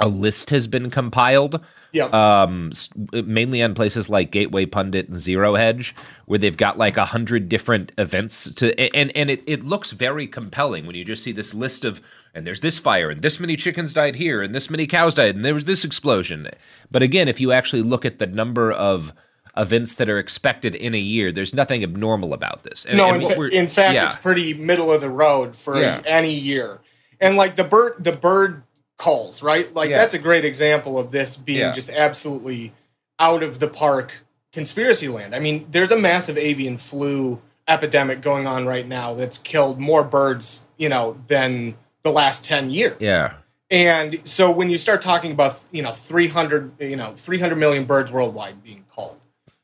a 0.00 0.08
list 0.08 0.50
has 0.50 0.66
been 0.66 0.90
compiled. 0.90 1.60
Yep. 1.92 2.12
Um, 2.12 2.72
mainly 3.12 3.62
on 3.62 3.74
places 3.74 4.10
like 4.10 4.30
Gateway 4.30 4.66
Pundit 4.66 5.08
and 5.08 5.18
Zero 5.18 5.54
Hedge, 5.54 5.94
where 6.26 6.38
they've 6.38 6.56
got 6.56 6.76
like 6.76 6.98
a 6.98 7.06
hundred 7.06 7.48
different 7.48 7.92
events 7.96 8.52
to, 8.52 8.78
and 8.94 9.10
and 9.16 9.30
it 9.30 9.42
it 9.46 9.64
looks 9.64 9.92
very 9.92 10.26
compelling 10.26 10.86
when 10.86 10.94
you 10.96 11.04
just 11.04 11.22
see 11.22 11.32
this 11.32 11.54
list 11.54 11.86
of, 11.86 12.02
and 12.34 12.46
there's 12.46 12.60
this 12.60 12.78
fire, 12.78 13.08
and 13.08 13.22
this 13.22 13.40
many 13.40 13.56
chickens 13.56 13.94
died 13.94 14.16
here, 14.16 14.42
and 14.42 14.54
this 14.54 14.68
many 14.68 14.86
cows 14.86 15.14
died, 15.14 15.34
and 15.34 15.44
there 15.44 15.54
was 15.54 15.64
this 15.64 15.82
explosion. 15.84 16.48
But 16.90 17.02
again, 17.02 17.26
if 17.26 17.40
you 17.40 17.52
actually 17.52 17.82
look 17.82 18.04
at 18.04 18.18
the 18.18 18.26
number 18.26 18.70
of 18.70 19.14
events 19.58 19.96
that 19.96 20.08
are 20.08 20.18
expected 20.18 20.74
in 20.74 20.94
a 20.94 20.98
year, 20.98 21.32
there's 21.32 21.52
nothing 21.52 21.82
abnormal 21.82 22.32
about 22.32 22.62
this. 22.62 22.84
And- 22.84 22.96
no, 22.96 23.12
and 23.12 23.22
in, 23.22 23.28
fa- 23.28 23.48
in 23.58 23.68
fact, 23.68 23.94
yeah. 23.94 24.06
it's 24.06 24.16
pretty 24.16 24.54
middle 24.54 24.92
of 24.92 25.00
the 25.00 25.10
road 25.10 25.56
for 25.56 25.80
Yeah. 25.80 26.00
any 26.06 26.32
year. 26.32 26.78
And 27.20 27.36
like 27.36 27.56
the 27.56 27.64
bird, 27.64 27.96
the 27.98 28.12
bird 28.12 28.62
calls, 28.96 29.42
right? 29.42 29.72
Like 29.74 29.90
Yeah. 29.90 29.96
that's 29.98 30.14
a 30.14 30.18
great 30.18 30.44
example 30.44 30.98
of 30.98 31.10
this 31.10 31.36
being 31.36 31.72
just 31.74 31.90
absolutely 31.90 32.72
out 33.18 33.42
of 33.42 33.58
the 33.58 33.68
park 33.68 34.24
conspiracy 34.52 35.08
land. 35.08 35.34
I 35.34 35.40
mean, 35.40 35.66
there's 35.70 35.90
a 35.90 35.98
massive 35.98 36.38
avian 36.38 36.78
flu 36.78 37.40
epidemic 37.66 38.20
going 38.22 38.46
on 38.46 38.64
right 38.66 38.86
now 38.88 39.12
that's 39.14 39.36
killed 39.38 39.78
more 39.78 40.02
birds, 40.02 40.62
you 40.78 40.88
know, 40.88 41.18
than 41.26 41.76
the 42.02 42.10
last 42.10 42.44
10 42.44 42.70
years. 42.70 42.96
yeah. 43.00 43.34
And 43.70 44.26
so 44.26 44.50
when 44.50 44.70
you 44.70 44.78
start 44.78 45.02
talking 45.02 45.30
about 45.30 45.60
you 45.72 45.82
know 45.82 45.92
300 45.92 46.72
you 46.80 46.96
know 46.96 47.12
300 47.14 47.54
million 47.56 47.84
birds 47.84 48.10
worldwide 48.10 48.62
being 48.64 48.86
culled, 48.94 49.20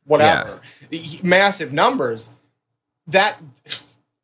whatever, 0.06 0.60
massive 1.22 1.72
numbers, 1.72 2.30
that 3.06 3.36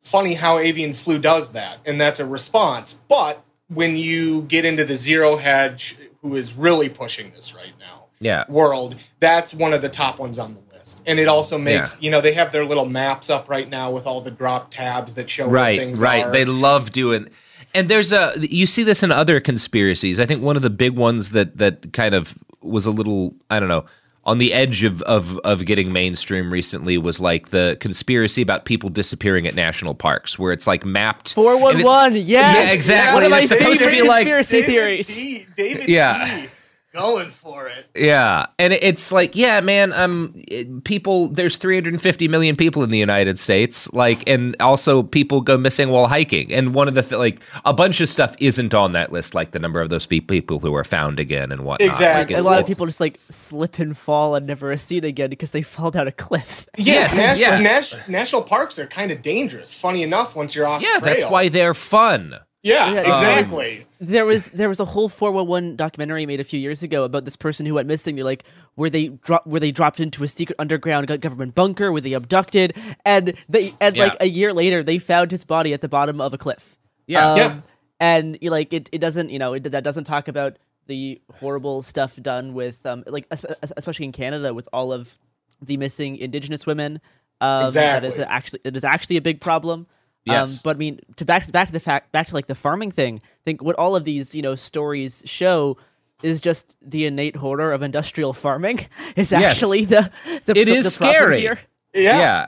funny 0.03 0.35
how 0.35 0.59
avian 0.59 0.93
flu 0.95 1.19
does 1.19 1.53
that, 1.53 1.79
and 1.87 2.01
that's 2.01 2.21
a 2.21 2.27
response. 2.27 2.93
But 2.95 3.43
when 3.69 3.97
you 3.97 4.43
get 4.43 4.65
into 4.65 4.85
the 4.85 4.97
zero 4.97 5.37
hedge, 5.37 5.97
who 6.23 6.37
is 6.37 6.55
really 6.57 6.89
pushing 6.89 7.31
this 7.33 7.55
right 7.55 7.73
now, 7.79 8.07
Yeah. 8.21 8.45
world, 8.49 8.97
that's 9.21 9.55
one 9.55 9.73
of 9.73 9.81
the 9.83 9.89
top 9.89 10.19
ones 10.19 10.39
on 10.39 10.55
the 10.55 10.61
list. 10.77 11.03
And 11.07 11.19
it 11.19 11.29
also 11.29 11.57
makes 11.59 11.95
Yeah. 11.97 12.05
you 12.07 12.11
know 12.11 12.21
they 12.21 12.33
have 12.35 12.53
their 12.53 12.65
little 12.65 12.87
maps 12.87 13.31
up 13.31 13.49
right 13.49 13.69
now 13.69 13.91
with 13.91 14.07
all 14.07 14.21
the 14.21 14.31
drop 14.31 14.71
tabs 14.71 15.15
that 15.15 15.31
show 15.31 15.47
right 15.47 15.79
things 15.79 16.01
right 16.01 16.25
are. 16.25 16.31
they 16.33 16.45
love 16.45 16.91
doing 16.91 17.29
and 17.75 17.89
there's 17.89 18.13
a 18.13 18.33
you 18.41 18.67
see 18.67 18.83
this 18.83 19.03
in 19.03 19.13
other 19.13 19.39
conspiracies 19.41 20.19
i 20.19 20.27
think 20.27 20.43
one 20.43 20.57
of 20.57 20.63
the 20.63 20.71
big 20.71 20.97
ones 20.97 21.31
that 21.31 21.59
that 21.59 21.93
kind 21.93 22.15
of 22.15 22.35
was 22.63 22.87
a 22.87 22.91
little 22.91 23.35
i 23.51 23.61
don't 23.61 23.69
know 23.69 23.85
on 24.25 24.39
the 24.39 24.53
edge 24.53 24.85
of 24.85 25.01
of 25.03 25.39
of 25.39 25.65
getting 25.65 25.93
mainstream 25.93 26.53
recently 26.53 26.99
was 26.99 27.21
like 27.21 27.49
the 27.49 27.77
conspiracy 27.81 28.43
about 28.43 28.65
people 28.67 28.91
disappearing 28.91 29.47
at 29.47 29.55
national 29.55 29.95
parks 29.95 30.39
where 30.39 30.53
it's 30.53 30.67
like 30.67 30.85
mapped 30.85 31.35
Four 31.35 31.57
one 31.57 31.77
and 31.77 31.85
one. 31.85 32.13
it's- 32.17 32.29
Yes. 32.29 32.67
yeah 32.69 32.73
exactly 32.75 33.15
One 33.15 33.23
of 33.23 33.27
and 33.27 33.31
my 33.33 33.41
it's 33.41 33.49
supposed 33.51 33.79
to 33.81 33.87
favorite 33.87 34.03
be 34.03 34.09
like 34.09 34.27
conspiracy 34.27 34.61
David 34.61 34.67
theories. 34.71 35.07
B, 35.07 35.47
David 35.57 35.89
Yeah. 35.89 36.43
B 36.43 36.49
going 36.93 37.31
for 37.31 37.69
it. 37.69 37.87
Yeah, 37.95 38.47
and 38.59 38.73
it's 38.73 39.13
like, 39.13 39.37
yeah, 39.37 39.61
man. 39.61 39.93
Um, 39.93 40.33
it- 40.49 40.85
people. 40.85 41.29
There's 41.29 41.57
350 41.57 42.29
million 42.29 42.57
people 42.57 42.83
in 42.83 42.91
the 42.91 42.99
United 42.99 43.39
States. 43.39 43.93
Like, 43.93 44.29
and 44.29 44.57
also 44.61 45.03
people 45.03 45.41
go 45.41 45.57
missing 45.57 45.91
while 45.91 46.07
hiking. 46.09 46.53
And 46.53 46.75
one 46.75 46.89
of 46.89 46.95
the 46.95 47.03
th- 47.03 47.13
like 47.19 47.41
a 47.65 47.73
bunch 47.73 48.01
of 48.01 48.09
stuff 48.09 48.35
isn't 48.41 48.75
on 48.75 48.93
that 48.93 49.13
list, 49.13 49.35
like 49.35 49.53
the 49.53 49.59
number 49.59 49.81
of 49.81 49.89
those 49.91 50.07
people 50.07 50.59
who 50.59 50.75
are 50.75 50.85
found 50.85 51.21
again 51.21 51.53
and 51.53 51.65
whatnot. 51.65 52.01
Like, 52.01 52.29
a 52.31 52.33
it's- 52.33 52.45
lot 52.47 52.61
of 52.61 52.67
people 52.67 52.87
just 52.87 53.01
like 53.01 53.21
slip 53.29 53.79
and 53.79 53.97
fall 53.97 54.35
and 54.35 54.47
never 54.47 54.73
are 54.73 54.77
seen 54.77 55.05
again 55.05 55.31
because 55.31 55.51
they 55.53 55.63
fall 55.63 55.91
down 55.91 56.09
a 56.09 56.13
cliff. 56.13 56.67
Yeah, 56.77 57.03
nas- 57.03 57.39
yeah. 57.39 57.61
nas- 57.61 57.95
national 58.09 58.43
parks 58.43 58.79
are 58.79 58.87
kind 58.87 59.11
of 59.13 59.23
dangerous. 59.23 59.73
Funny 59.75 60.03
enough, 60.03 60.35
once 60.35 60.55
you're 60.55 60.67
off 60.67 60.83
Yeah, 60.83 60.99
trail. 60.99 61.15
that's 61.21 61.31
why 61.31 61.49
they're 61.49 61.75
fun. 61.75 62.35
Yeah, 62.63 62.93
Yeah, 62.93 63.01
exactly. 63.01 63.87
There 64.01 64.25
was 64.25 64.47
there 64.47 64.69
was 64.69 64.81
a 64.81 64.85
whole 64.85 65.09
411 65.09 65.77
documentary 65.77 66.27
made 66.27 66.41
a 66.41 66.45
few 66.45 66.61
years 66.61 66.83
ago 66.83 67.05
about 67.05 67.25
this 67.25 67.37
person 67.37 67.67
who 67.67 67.75
went 67.75 67.89
missing. 67.89 68.17
They 68.17 68.23
like 68.23 68.45
were 68.77 68.91
they 68.91 69.09
drop 69.09 69.47
where 69.47 69.61
they 69.61 69.73
dropped 69.73 70.01
into 70.01 70.23
a 70.25 70.29
secret 70.29 70.57
underground 70.59 71.07
government 71.21 71.55
bunker 71.55 71.91
where 71.93 72.01
they 72.01 72.13
abducted 72.13 72.75
and 73.05 73.35
they 73.49 73.75
and 73.81 73.97
like 73.97 74.17
a 74.21 74.27
year 74.27 74.53
later 74.53 74.83
they 74.83 74.99
found 74.99 75.31
his 75.31 75.45
body 75.45 75.73
at 75.73 75.81
the 75.81 75.89
bottom 75.89 76.21
of 76.21 76.35
a 76.35 76.39
cliff. 76.39 76.77
Yeah. 77.07 77.33
Um, 77.33 77.39
Yeah. 77.39 77.61
And 77.99 78.39
you 78.41 78.51
like 78.51 78.73
it, 78.73 78.89
it 78.93 78.99
doesn't 78.99 79.31
you 79.31 79.39
know 79.39 79.53
it, 79.55 79.65
that 79.65 79.85
doesn't 79.85 80.05
talk 80.05 80.29
about 80.29 80.59
the 80.87 81.21
horrible 81.35 81.83
stuff 81.83 82.17
done 82.17 82.55
with 82.55 82.85
um 82.87 83.05
like 83.07 83.27
especially 83.31 84.07
in 84.07 84.13
Canada 84.13 84.53
with 84.55 84.69
all 84.73 84.93
of 84.93 85.19
the 85.63 85.77
missing 85.77 86.17
Indigenous 86.17 86.67
women. 86.67 87.01
Um, 87.43 87.65
That 87.73 88.05
is 88.05 88.19
actually 88.19 88.61
it 88.65 88.77
is 88.77 88.85
actually 88.85 89.17
a 89.19 89.23
big 89.23 89.41
problem. 89.41 89.87
Yes. 90.25 90.53
Um, 90.57 90.61
but 90.65 90.77
I 90.77 90.79
mean, 90.79 91.01
to 91.17 91.25
back 91.25 91.47
to 91.47 91.53
back 91.53 91.67
to 91.69 91.73
the 91.73 91.81
fact 91.81 92.13
back 92.13 92.27
to 92.29 92.35
like 92.35 92.47
the 92.47 92.55
farming 92.55 92.91
thing. 92.91 93.21
I 93.25 93.41
think 93.45 93.63
what 93.63 93.77
all 93.77 93.97
of 93.97 94.05
these 94.05 94.35
you 94.35 94.43
know 94.43 94.55
stories 94.55 95.23
show 95.27 95.77
is 96.23 96.41
just 96.43 96.77
the 96.83 97.07
innate 97.07 97.37
horror 97.37 97.73
of 97.73 97.81
industrial 97.83 98.33
farming 98.35 98.87
is 99.17 99.33
Yes. 99.33 99.55
actually 99.55 99.87
the 99.87 100.11
the 100.45 100.53
It 100.59 100.67
the, 100.67 100.75
is 100.75 100.95
the 100.99 100.99
problem 100.99 101.17
scary. 101.17 101.41
here. 101.41 101.59
yeah, 101.95 102.47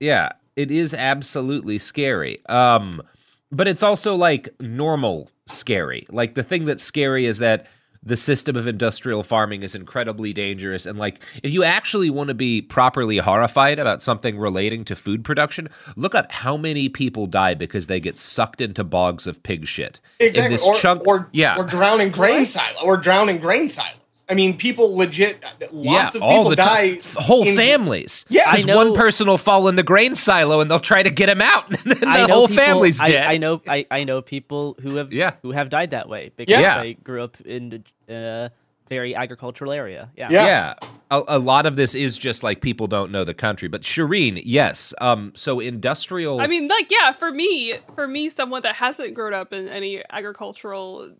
yeah. 0.00 0.28
It 0.54 0.70
is 0.70 0.92
absolutely 0.94 1.78
scary. 1.78 2.38
Um, 2.48 3.02
but 3.50 3.66
it's 3.68 3.82
also 3.82 4.14
like 4.14 4.48
normal 4.60 5.30
scary. 5.46 6.06
Like 6.10 6.34
the 6.34 6.42
thing 6.42 6.64
that's 6.66 6.82
scary 6.82 7.26
is 7.26 7.38
that 7.38 7.66
the 8.02 8.16
system 8.16 8.56
of 8.56 8.66
industrial 8.66 9.22
farming 9.22 9.62
is 9.62 9.74
incredibly 9.74 10.32
dangerous. 10.32 10.86
And 10.86 10.98
like, 10.98 11.20
if 11.42 11.52
you 11.52 11.64
actually 11.64 12.10
want 12.10 12.28
to 12.28 12.34
be 12.34 12.62
properly 12.62 13.18
horrified 13.18 13.78
about 13.78 14.02
something 14.02 14.38
relating 14.38 14.84
to 14.86 14.96
food 14.96 15.24
production, 15.24 15.68
look 15.96 16.14
up 16.14 16.30
how 16.32 16.56
many 16.56 16.88
people 16.88 17.26
die 17.26 17.54
because 17.54 17.86
they 17.86 18.00
get 18.00 18.18
sucked 18.18 18.60
into 18.60 18.84
bogs 18.84 19.26
of 19.26 19.42
pig 19.42 19.66
shit. 19.66 20.00
In 20.20 20.28
Exactly. 20.28 20.54
this 20.54 20.66
Or, 20.66 20.74
chunk, 20.74 21.06
or, 21.06 21.28
yeah, 21.32 21.56
or 21.56 21.64
drowning 21.64 22.10
grain 22.10 22.44
silo 22.44 22.82
or 22.84 22.96
drowning 22.96 23.38
grain 23.38 23.68
silos. 23.68 23.94
I 24.30 24.34
mean, 24.34 24.56
people 24.56 24.96
legit. 24.96 25.42
Lots 25.72 26.14
yeah, 26.14 26.18
of 26.18 26.22
all 26.22 26.38
people 26.38 26.50
the 26.50 26.56
die. 26.56 26.96
time. 26.96 27.22
Whole 27.22 27.46
in- 27.46 27.56
families. 27.56 28.26
Yeah. 28.28 28.50
because 28.54 28.68
I 28.68 28.76
one 28.76 28.94
person 28.94 29.26
will 29.26 29.38
fall 29.38 29.68
in 29.68 29.76
the 29.76 29.82
grain 29.82 30.14
silo 30.14 30.60
and 30.60 30.70
they'll 30.70 30.80
try 30.80 31.02
to 31.02 31.10
get 31.10 31.28
him 31.28 31.40
out, 31.40 31.68
and 31.84 31.92
then 31.92 32.00
the 32.00 32.26
whole 32.32 32.48
people- 32.48 32.62
family's 32.64 33.00
I, 33.00 33.06
dead. 33.06 33.26
I 33.26 33.36
know 33.38 33.62
I, 33.66 33.86
I 33.90 34.04
know 34.04 34.20
people 34.22 34.76
who 34.80 34.96
have 34.96 35.12
Yeah. 35.12 35.34
who 35.42 35.52
have 35.52 35.70
died 35.70 35.90
that 35.90 36.08
way 36.08 36.30
because 36.36 36.60
Yeah. 36.60 36.78
I 36.78 36.92
grew 36.92 37.22
up 37.22 37.40
in 37.42 37.84
a 38.08 38.50
very 38.88 39.14
agricultural 39.14 39.72
area. 39.72 40.10
Yeah. 40.16 40.30
Yeah. 40.30 40.74
A, 41.10 41.22
a 41.28 41.38
lot 41.38 41.64
of 41.66 41.76
this 41.76 41.94
is 41.94 42.16
just 42.18 42.42
like 42.42 42.60
people 42.60 42.86
don't 42.86 43.10
know 43.12 43.24
the 43.24 43.34
country. 43.34 43.68
But 43.68 43.82
Shireen, 43.82 44.40
yes. 44.44 44.92
Um, 45.00 45.32
so 45.34 45.60
industrial. 45.60 46.40
I 46.40 46.46
mean, 46.46 46.68
like, 46.68 46.90
yeah, 46.90 47.12
for 47.12 47.30
me, 47.30 47.74
for 47.94 48.06
me, 48.08 48.28
someone 48.30 48.62
that 48.62 48.76
hasn't 48.76 49.14
grown 49.14 49.32
up 49.34 49.52
in 49.54 49.68
any 49.68 50.02
agricultural 50.10 51.12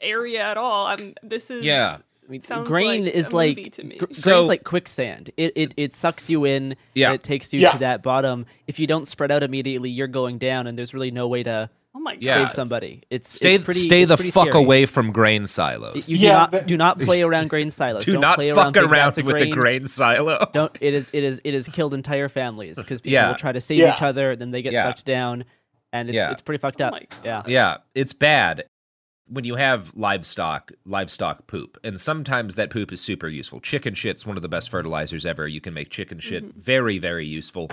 area 0.00 0.40
at 0.42 0.56
all, 0.56 0.86
I'm. 0.86 1.14
This 1.22 1.50
is 1.50 1.64
Yeah. 1.64 1.96
I 2.26 2.30
mean, 2.30 2.40
sounds 2.40 2.66
grain 2.68 3.04
like 3.04 3.14
is 3.14 3.32
like 3.32 3.56
movie 3.56 3.70
to 3.70 3.84
me. 3.84 3.96
gr- 3.96 4.06
So- 4.12 4.30
grain's 4.36 4.48
like 4.48 4.64
quicksand. 4.64 5.30
It, 5.36 5.52
it 5.56 5.74
it 5.76 5.92
sucks 5.92 6.30
you 6.30 6.44
in. 6.44 6.76
Yeah. 6.94 7.08
and 7.08 7.14
it 7.16 7.22
takes 7.22 7.52
you 7.52 7.60
Yeah. 7.60 7.72
to 7.72 7.78
that 7.78 8.02
bottom. 8.02 8.46
If 8.66 8.78
you 8.78 8.86
don't 8.86 9.06
spread 9.06 9.30
out 9.30 9.42
immediately, 9.42 9.90
you're 9.90 10.06
going 10.08 10.38
down, 10.38 10.66
and 10.66 10.78
there's 10.78 10.94
really 10.94 11.10
no 11.10 11.28
way 11.28 11.42
to 11.42 11.68
oh 11.94 12.00
my 12.00 12.16
Yeah. 12.18 12.34
save 12.36 12.52
somebody. 12.52 13.02
It's 13.10 13.28
stay 13.32 13.54
it's 13.54 13.64
pretty, 13.64 13.80
stay 13.80 14.02
it's 14.02 14.08
the 14.08 14.16
pretty 14.16 14.30
fuck 14.30 14.48
scary. 14.48 14.64
away 14.64 14.86
from 14.86 15.12
grain 15.12 15.46
silos. 15.46 16.08
You 16.08 16.18
do 16.18 16.28
not 16.28 16.66
do 16.66 16.76
not 16.76 16.98
play 16.98 17.22
around 17.22 17.50
grain 17.50 17.70
silos. 17.70 18.04
Do 18.04 18.12
Don't 18.12 18.20
not 18.22 18.36
play 18.36 18.50
fuck 18.50 18.58
around, 18.58 18.72
big 18.72 18.82
around 18.84 18.90
vats 18.90 19.18
of 19.18 19.26
with 19.26 19.50
grain 19.50 19.86
silo. 19.86 20.48
Don't. 20.52 20.76
It 20.80 20.94
is. 20.94 21.10
It 21.12 21.24
is. 21.24 21.40
It 21.44 21.52
has 21.54 21.68
killed 21.68 21.92
entire 21.94 22.28
families 22.30 22.76
because 22.76 23.00
people 23.02 23.12
Yeah. 23.14 23.28
will 23.28 23.36
try 23.36 23.52
to 23.52 23.60
save 23.60 23.78
Yeah. 23.80 23.94
each 23.94 24.02
other, 24.02 24.34
then 24.34 24.50
they 24.50 24.62
get 24.62 24.72
Yeah. 24.72 24.84
sucked 24.84 25.04
down, 25.04 25.44
and 25.92 26.08
it's 26.08 26.16
Yeah. 26.16 26.32
it's 26.32 26.42
pretty 26.42 26.58
fucked 26.60 26.80
oh 26.80 26.86
up. 26.86 26.94
yeah. 27.24 27.42
Yeah, 27.46 27.76
it's 27.94 28.12
bad 28.14 28.64
when 29.26 29.44
you 29.44 29.54
have 29.54 29.92
livestock, 29.96 30.72
livestock 30.84 31.46
poop, 31.46 31.78
and 31.82 32.00
sometimes 32.00 32.54
that 32.56 32.70
poop 32.70 32.92
is 32.92 33.00
super 33.00 33.28
useful. 33.28 33.60
Chicken 33.60 33.94
shit's 33.94 34.26
one 34.26 34.36
of 34.36 34.42
the 34.42 34.48
best 34.48 34.68
fertilizers 34.70 35.24
ever. 35.24 35.48
You 35.48 35.60
can 35.60 35.74
make 35.74 35.90
chicken 35.90 36.18
shit 36.18 36.44
Mm-hmm. 36.44 36.60
very, 36.60 36.98
very 36.98 37.26
useful. 37.26 37.70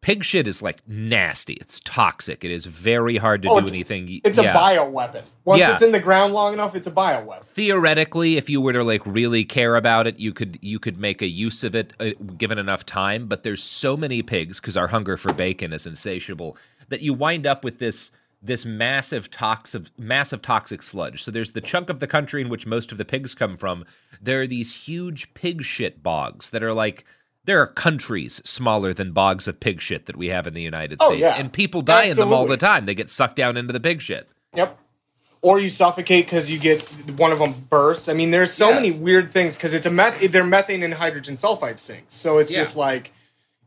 Pig 0.00 0.22
shit 0.22 0.46
is 0.46 0.60
like 0.60 0.86
nasty. 0.86 1.54
It's 1.54 1.80
toxic. 1.80 2.44
It 2.44 2.50
is 2.50 2.66
very 2.66 3.16
hard 3.16 3.40
to 3.42 3.48
Oh, 3.48 3.52
do 3.54 3.58
it's- 3.60 3.72
anything. 3.72 4.20
It's 4.22 4.38
yeah. 4.38 4.52
a 4.52 4.56
bioweapon. 4.56 5.22
Once 5.46 5.60
Yeah. 5.60 5.72
it's 5.72 5.80
in 5.82 5.92
the 5.92 6.00
ground 6.00 6.34
long 6.34 6.52
enough, 6.52 6.74
it's 6.74 6.86
a 6.86 6.90
bioweapon. 6.90 7.44
theoretically 7.44 8.36
if 8.36 8.50
you 8.50 8.60
were 8.60 8.72
to 8.74 8.82
like 8.84 9.00
really 9.06 9.44
care 9.44 9.76
about 9.76 10.06
it 10.06 10.18
you 10.18 10.32
could 10.32 10.58
you 10.62 10.78
could 10.78 10.98
make 10.98 11.22
a 11.22 11.26
use 11.26 11.64
of 11.64 11.74
it 11.74 11.92
uh, 12.00 12.10
given 12.36 12.58
enough 12.58 12.84
time 12.84 13.26
but 13.26 13.42
there's 13.44 13.62
so 13.62 13.96
many 13.96 14.22
pigs 14.22 14.60
because 14.60 14.76
our 14.76 14.88
hunger 14.88 15.16
for 15.16 15.32
bacon 15.32 15.72
is 15.72 15.86
insatiable 15.86 16.56
that 16.90 17.00
you 17.00 17.14
wind 17.14 17.46
up 17.46 17.64
with 17.64 17.78
this 17.78 18.10
this 18.44 18.64
massive 18.64 19.30
toxic 19.30 19.84
massive 19.98 20.42
toxic 20.42 20.82
sludge 20.82 21.22
so 21.22 21.30
there's 21.30 21.52
the 21.52 21.60
chunk 21.60 21.88
of 21.88 21.98
the 22.00 22.06
country 22.06 22.40
in 22.42 22.48
which 22.48 22.66
most 22.66 22.92
of 22.92 22.98
the 22.98 23.04
pigs 23.04 23.34
come 23.34 23.56
from 23.56 23.84
there 24.20 24.42
are 24.42 24.46
these 24.46 24.72
huge 24.86 25.32
pig 25.34 25.62
shit 25.62 26.02
bogs 26.02 26.50
that 26.50 26.62
are 26.62 26.72
like 26.74 27.04
there 27.46 27.60
are 27.60 27.66
countries 27.66 28.40
smaller 28.44 28.94
than 28.94 29.12
bogs 29.12 29.46
of 29.48 29.60
pig 29.60 29.80
shit 29.80 30.06
that 30.06 30.16
we 30.16 30.28
have 30.28 30.46
in 30.46 30.54
the 30.54 30.62
United 30.62 30.98
Oh, 31.00 31.08
States 31.08 31.20
yeah. 31.22 31.36
and 31.36 31.52
people 31.52 31.82
die 31.82 32.04
in 32.04 32.16
them 32.16 32.32
all 32.32 32.46
the 32.46 32.56
time 32.56 32.86
they 32.86 32.94
get 32.94 33.10
sucked 33.10 33.36
down 33.36 33.56
into 33.56 33.72
the 33.72 33.80
pig 33.80 34.00
shit 34.02 34.28
Yep. 34.54 34.78
Or 35.42 35.58
you 35.60 35.68
suffocate 35.68 36.24
because 36.24 36.50
you 36.50 36.58
get 36.58 36.80
one 37.18 37.30
of 37.30 37.38
them 37.38 37.52
bursts. 37.68 38.08
I 38.08 38.14
mean, 38.14 38.30
there's 38.30 38.50
so 38.50 38.70
Yeah. 38.70 38.76
many 38.76 38.90
weird 38.92 39.30
things 39.30 39.56
because 39.56 39.74
it's 39.74 39.84
a 39.84 39.90
meth. 39.90 40.20
They're 40.32 40.42
methane 40.42 40.82
and 40.82 40.94
hydrogen 40.94 41.34
sulfide 41.34 41.78
sinks, 41.78 42.14
so 42.14 42.38
it's 42.38 42.50
Yeah. 42.50 42.60
just 42.60 42.76
like 42.76 43.12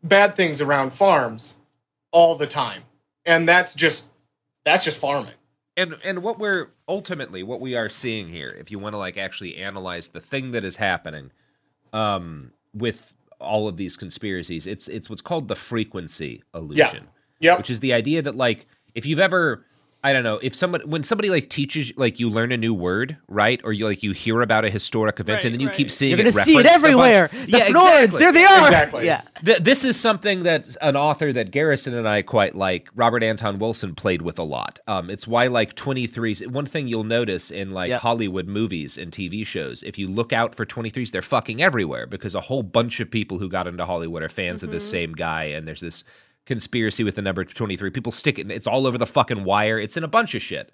bad 0.01 0.33
things 0.33 0.59
around 0.59 0.91
farms 0.93 1.57
all 2.11 2.33
the 2.35 2.47
time, 2.47 2.81
and 3.27 3.47
that's 3.47 3.75
just 3.75 4.05
that's 4.71 4.85
just 4.85 4.99
farming. 4.99 5.31
and 5.75 5.97
and 6.03 6.21
what 6.23 6.39
we're 6.39 6.69
ultimately 6.87 7.43
what 7.43 7.59
we 7.61 7.75
are 7.75 7.89
seeing 7.89 8.27
here 8.27 8.55
if 8.59 8.69
you 8.71 8.79
want 8.79 8.93
to 8.93 8.97
like 8.97 9.17
actually 9.17 9.55
analyze 9.57 10.09
the 10.09 10.21
thing 10.21 10.51
that 10.51 10.63
is 10.65 10.75
happening 10.75 11.31
um 11.93 12.51
with 12.73 13.13
all 13.39 13.67
of 13.67 13.77
these 13.77 13.95
conspiracies 13.95 14.65
it's 14.67 14.87
it's 14.87 15.09
what's 15.09 15.21
called 15.21 15.47
the 15.47 15.55
frequency 15.55 16.43
illusion 16.53 17.03
Yeah. 17.39 17.51
Yep. 17.51 17.57
which 17.59 17.69
is 17.69 17.79
the 17.79 17.93
idea 17.93 18.21
that 18.23 18.35
like 18.35 18.65
if 18.95 19.05
you've 19.05 19.19
ever 19.19 19.65
I 20.07 20.13
don't 20.13 20.23
know 20.23 20.39
if 20.41 20.55
somebody 20.55 20.85
when 20.85 21.03
somebody 21.03 21.29
like 21.29 21.49
teaches 21.49 21.91
like 21.97 22.17
you 22.17 22.29
learn 22.29 22.53
a 22.53 22.57
new 22.57 22.73
word 22.73 23.17
right 23.27 23.59
or 23.65 23.73
you 23.73 23.85
like 23.85 24.03
you 24.03 24.13
hear 24.13 24.41
about 24.41 24.63
a 24.63 24.69
historic 24.69 25.19
event 25.19 25.43
and 25.43 25.53
then 25.53 25.59
you 25.59 25.69
keep 25.69 25.91
seeing 25.91 26.11
You're 26.17 26.27
it 26.27 26.33
gonna 26.33 26.45
see 26.45 26.55
it 26.55 26.63
referenced 26.63 26.85
a 26.85 26.95
bunch- 26.95 27.05
everywhere. 27.11 27.27
The 27.45 27.51
yeah, 27.51 27.67
Fnords, 27.67 28.03
exactly. 28.03 28.19
there 28.19 28.31
they 28.31 28.45
are. 28.45 28.63
Exactly. 28.63 29.05
Yeah. 29.05 29.21
Th- 29.43 29.57
this 29.57 29.83
is 29.83 29.99
something 29.99 30.43
that 30.43 30.73
an 30.81 30.95
author 30.95 31.33
that 31.33 31.51
Garrison 31.51 31.93
and 31.93 32.07
I 32.07 32.21
quite 32.21 32.55
like, 32.55 32.89
Robert 32.95 33.21
Anton 33.21 33.59
Wilson, 33.59 33.95
played 33.95 34.21
with 34.21 34.39
a 34.39 34.43
lot. 34.43 34.79
Um, 34.87 35.09
it's 35.09 35.27
why 35.27 35.47
like 35.47 35.75
23s. 35.75 36.47
One 36.47 36.65
thing 36.65 36.87
you'll 36.87 37.03
notice 37.03 37.51
in 37.51 37.71
like 37.71 37.91
Hollywood 37.91 38.47
movies 38.47 38.97
and 38.97 39.11
TV 39.11 39.45
shows, 39.45 39.83
if 39.83 39.97
you 39.99 40.07
look 40.07 40.31
out 40.31 40.55
for 40.55 40.65
23s, 40.65 41.11
they're 41.11 41.21
fucking 41.21 41.61
everywhere 41.61 42.07
because 42.07 42.33
a 42.33 42.41
whole 42.41 42.63
bunch 42.63 43.01
of 43.01 43.11
people 43.11 43.39
who 43.39 43.49
got 43.49 43.67
into 43.67 43.85
Hollywood 43.85 44.23
are 44.23 44.29
fans 44.29 44.63
of 44.63 44.71
this 44.71 44.89
same 44.89 45.11
guy, 45.11 45.43
and 45.45 45.67
there's 45.67 45.81
this 45.81 46.05
conspiracy 46.47 47.03
with 47.03 47.13
the 47.15 47.21
number 47.21 47.43
23. 47.45 47.91
People 47.91 48.11
stick 48.11 48.39
it. 48.39 48.49
It's 48.49 48.65
all 48.65 48.87
over 48.87 48.97
the 48.97 49.05
fucking 49.05 49.43
wire. 49.43 49.77
It's 49.77 49.95
in 49.97 50.03
a 50.03 50.07
bunch 50.07 50.33
of 50.33 50.41
shit. 50.41 50.71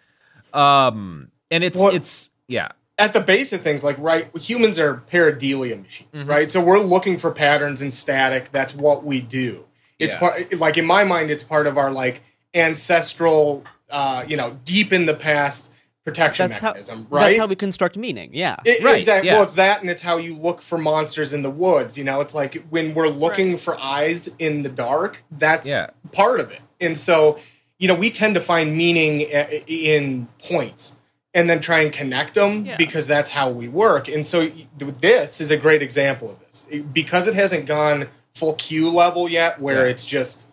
Um, 0.53 1.29
and 1.51 1.63
it's 1.63 1.77
What- 1.77 1.93
it's 1.93 2.29
Yeah. 2.47 2.69
at 2.97 3.11
the 3.13 3.19
base 3.19 3.51
of 3.51 3.61
things, 3.61 3.83
like 3.83 3.97
right, 3.99 4.27
humans 4.37 4.79
are 4.79 5.01
pareidolia 5.11 5.81
machines, 5.81 6.09
Mm-hmm. 6.13 6.29
right? 6.29 6.49
So 6.51 6.61
we're 6.61 6.79
looking 6.79 7.17
for 7.17 7.31
patterns 7.31 7.81
in 7.81 7.91
static. 7.91 8.51
That's 8.51 8.73
what 8.75 9.03
we 9.03 9.19
do. 9.19 9.65
It's 9.99 10.13
Yeah. 10.13 10.19
part, 10.19 10.53
like 10.59 10.77
in 10.77 10.85
my 10.85 11.03
mind, 11.03 11.31
it's 11.31 11.43
part 11.43 11.65
of 11.67 11.77
our 11.77 11.91
like 11.91 12.21
ancestral, 12.53 13.63
uh, 13.89 14.23
you 14.27 14.37
know, 14.37 14.57
deep 14.65 14.93
in 14.93 15.05
the 15.05 15.13
past 15.13 15.71
protection 16.03 16.49
That's 16.49 16.61
how, 16.61 16.69
mechanism, 16.69 17.07
right? 17.09 17.29
that's 17.29 17.39
how 17.39 17.47
we 17.47 17.55
construct 17.55 17.97
meaning. 17.97 18.31
Yeah. 18.33 18.57
It- 18.65 18.83
Exactly. 18.85 19.31
Well, 19.31 19.43
it's 19.43 19.53
that, 19.53 19.81
and 19.81 19.89
it's 19.89 20.01
how 20.01 20.17
you 20.17 20.35
look 20.35 20.61
for 20.61 20.77
monsters 20.77 21.33
in 21.33 21.43
the 21.43 21.49
woods. 21.49 21.97
You 21.97 22.03
know, 22.03 22.19
it's 22.21 22.33
like 22.33 22.63
when 22.69 22.93
we're 22.93 23.07
looking 23.07 23.57
for 23.57 23.79
eyes 23.79 24.27
in 24.39 24.63
the 24.63 24.69
dark. 24.69 25.23
That's 25.31 25.67
Yeah. 25.67 25.87
part 26.11 26.39
of 26.39 26.51
it. 26.51 26.59
And 26.81 26.97
so, 26.97 27.39
you 27.79 27.87
know, 27.87 27.95
we 27.95 28.09
tend 28.09 28.35
to 28.35 28.41
find 28.41 28.75
meaning 28.75 29.21
in 29.21 30.27
points 30.39 30.95
and 31.33 31.49
then 31.49 31.59
try 31.61 31.79
and 31.79 31.91
connect 31.91 32.35
them 32.35 32.65
Yeah. 32.65 32.75
because 32.77 33.07
that's 33.07 33.31
how 33.31 33.49
we 33.49 33.67
work. 33.67 34.07
And 34.07 34.27
so, 34.27 34.51
this 34.77 35.39
is 35.41 35.51
a 35.51 35.57
great 35.57 35.81
example 35.81 36.29
of 36.31 36.39
this 36.41 36.65
because 36.91 37.27
it 37.27 37.33
hasn't 37.33 37.65
gone 37.65 38.07
full 38.35 38.53
Q 38.55 38.89
level 38.89 39.29
yet, 39.29 39.61
where 39.61 39.85
Yeah. 39.85 39.91
it's 39.91 40.05
just 40.05 40.47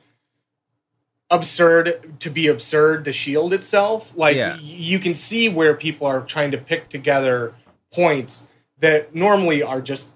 absurd 1.30 2.18
to 2.20 2.30
be 2.30 2.46
absurd 2.48 3.04
the 3.04 3.12
shield 3.12 3.52
itself 3.52 4.16
like 4.16 4.36
Yeah. 4.36 4.56
you 4.58 4.98
can 4.98 5.14
see 5.14 5.48
where 5.48 5.74
people 5.74 6.06
are 6.06 6.20
trying 6.22 6.50
to 6.50 6.58
pick 6.58 6.88
together 6.88 7.54
points 7.92 8.48
that 8.78 9.14
normally 9.14 9.62
are 9.62 9.80
just 9.80 10.12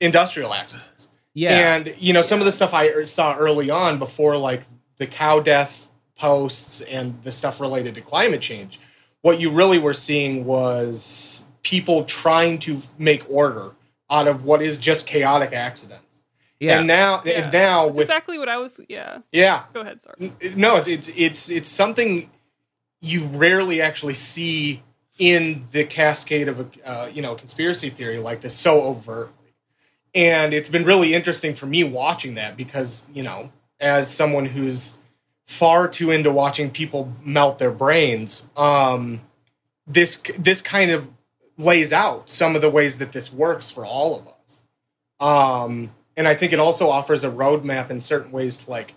industrial 0.00 0.54
accidents 0.54 1.08
Yeah. 1.32 1.74
and 1.76 1.94
you 1.98 2.12
know 2.12 2.22
some 2.22 2.38
of 2.38 2.44
the 2.44 2.52
stuff 2.52 2.72
i 2.74 2.86
er- 2.88 3.06
saw 3.06 3.36
early 3.36 3.68
on 3.70 3.98
before 3.98 4.36
like 4.36 4.62
the 4.98 5.06
cow 5.06 5.40
death 5.40 5.90
posts 6.16 6.80
and 6.82 7.20
the 7.24 7.32
stuff 7.32 7.60
related 7.60 7.94
to 7.96 8.00
climate 8.00 8.40
change 8.40 8.78
what 9.22 9.40
you 9.40 9.50
really 9.50 9.78
were 9.78 9.94
seeing 9.94 10.44
was 10.44 11.46
people 11.62 12.04
trying 12.04 12.58
to 12.58 12.78
make 12.98 13.24
order 13.28 13.72
out 14.10 14.28
of 14.28 14.44
what 14.44 14.62
is 14.62 14.78
just 14.78 15.06
chaotic 15.06 15.52
accidents 15.52 16.03
Yeah. 16.64 16.78
and 16.78 16.86
now 16.86 17.22
Yeah. 17.24 17.42
and 17.44 17.52
now 17.52 17.84
That's 17.86 17.96
with 17.98 18.04
exactly 18.08 18.38
what 18.38 18.48
I 18.48 18.56
was. 18.58 18.80
Yeah. 18.88 19.18
yeah 19.32 19.64
Go 19.72 19.80
ahead. 19.80 20.00
Sorry. 20.00 20.32
No 20.56 20.76
it's, 20.76 20.88
it's 20.88 21.08
it's 21.16 21.50
it's 21.50 21.68
something 21.68 22.30
you 23.00 23.24
rarely 23.26 23.80
actually 23.80 24.14
see 24.14 24.82
in 25.18 25.64
the 25.72 25.84
cascade 25.84 26.48
of 26.48 26.60
a 26.60 26.66
uh, 26.88 27.06
you 27.12 27.22
know 27.22 27.34
conspiracy 27.34 27.88
theory 27.90 28.18
like 28.18 28.40
this 28.40 28.56
so 28.56 28.82
overtly 28.82 29.54
and 30.14 30.52
it's 30.54 30.68
been 30.68 30.84
really 30.84 31.14
interesting 31.14 31.54
for 31.54 31.66
me 31.66 31.84
watching 31.84 32.34
that 32.34 32.56
because 32.56 33.06
you 33.14 33.22
know 33.22 33.52
as 33.80 34.12
someone 34.12 34.46
who's 34.46 34.96
far 35.46 35.86
too 35.86 36.10
into 36.10 36.30
watching 36.32 36.70
people 36.70 37.12
melt 37.22 37.58
their 37.58 37.70
brains 37.70 38.48
um 38.56 39.20
this 39.86 40.16
this 40.38 40.60
kind 40.62 40.90
of 40.90 41.10
lays 41.58 41.92
out 41.92 42.28
some 42.30 42.56
of 42.56 42.62
the 42.62 42.70
ways 42.70 42.98
that 42.98 43.12
this 43.12 43.32
works 43.32 43.70
for 43.70 43.84
all 43.84 44.18
of 44.18 44.26
us 44.26 44.64
um 45.20 45.90
and 46.16 46.26
i 46.28 46.34
think 46.34 46.52
it 46.52 46.58
also 46.58 46.88
offers 46.88 47.24
a 47.24 47.30
roadmap 47.30 47.90
in 47.90 48.00
certain 48.00 48.30
ways 48.32 48.58
to 48.64 48.70
like 48.70 48.94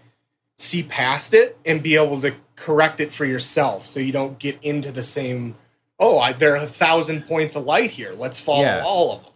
see 0.58 0.84
past 0.84 1.34
it 1.34 1.58
and 1.66 1.84
be 1.84 1.96
able 1.96 2.20
to 2.22 2.34
correct 2.56 3.00
it 3.00 3.14
for 3.14 3.26
yourself 3.26 3.86
so 3.86 4.00
you 4.00 4.12
don't 4.12 4.40
get 4.40 4.58
into 4.64 4.92
the 4.92 5.04
same 5.04 5.56
oh 6.00 6.18
I, 6.20 6.34
there 6.34 6.54
are 6.54 6.58
a 6.58 6.66
thousand 6.68 7.26
points 7.26 7.56
of 7.56 7.66
light 7.66 7.92
here 7.92 8.14
let's 8.16 8.40
follow 8.40 8.62
Yeah. 8.64 8.84
all 8.86 9.14
of 9.18 9.24
them 9.24 9.34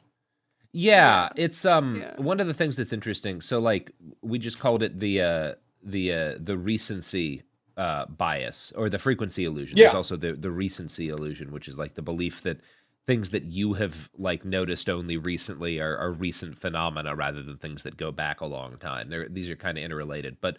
Yeah, 0.73 1.29
it's 1.35 1.65
um 1.65 2.03
one 2.17 2.39
of 2.39 2.47
the 2.47 2.53
things 2.53 2.77
that's 2.77 2.93
interesting. 2.93 3.41
So 3.41 3.59
like 3.59 3.91
we 4.21 4.39
just 4.39 4.57
called 4.59 4.81
it 4.83 4.99
the 4.99 5.21
uh 5.21 5.53
the 5.83 6.13
uh 6.13 6.35
the 6.39 6.57
recency 6.57 7.43
uh 7.77 8.05
bias 8.05 8.71
or 8.77 8.89
the 8.89 8.97
frequency 8.99 9.43
illusion. 9.45 9.77
Yeah. 9.77 9.85
There's 9.85 9.95
also 9.95 10.15
the 10.15 10.31
the 10.33 10.49
recency 10.51 11.09
illusion, 11.09 11.51
which 11.51 11.67
is 11.67 11.77
like 11.77 11.95
the 11.95 12.01
belief 12.01 12.41
that 12.43 12.57
things 13.07 13.31
that 13.31 13.43
you 13.43 13.73
have 13.73 14.09
like 14.17 14.45
noticed 14.45 14.89
only 14.89 15.17
recently 15.17 15.79
are, 15.79 15.97
are 15.97 16.11
recent 16.11 16.57
phenomena 16.57 17.15
rather 17.15 17.41
than 17.41 17.57
things 17.57 17.83
that 17.83 17.97
go 17.97 18.11
back 18.11 18.41
a 18.41 18.45
long 18.45 18.77
time. 18.77 19.09
They're, 19.09 19.27
these 19.27 19.49
are 19.49 19.55
kind 19.55 19.77
of 19.77 19.83
interrelated, 19.83 20.37
but 20.39 20.57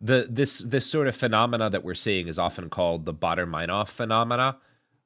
the 0.00 0.26
this 0.28 0.58
this 0.58 0.84
sort 0.84 1.06
of 1.06 1.14
phenomena 1.14 1.70
that 1.70 1.84
we're 1.84 1.94
seeing 1.94 2.26
is 2.26 2.38
often 2.38 2.68
called 2.68 3.04
the 3.04 3.14
Baader-Meinhof 3.14 3.88
phenomena. 3.88 4.58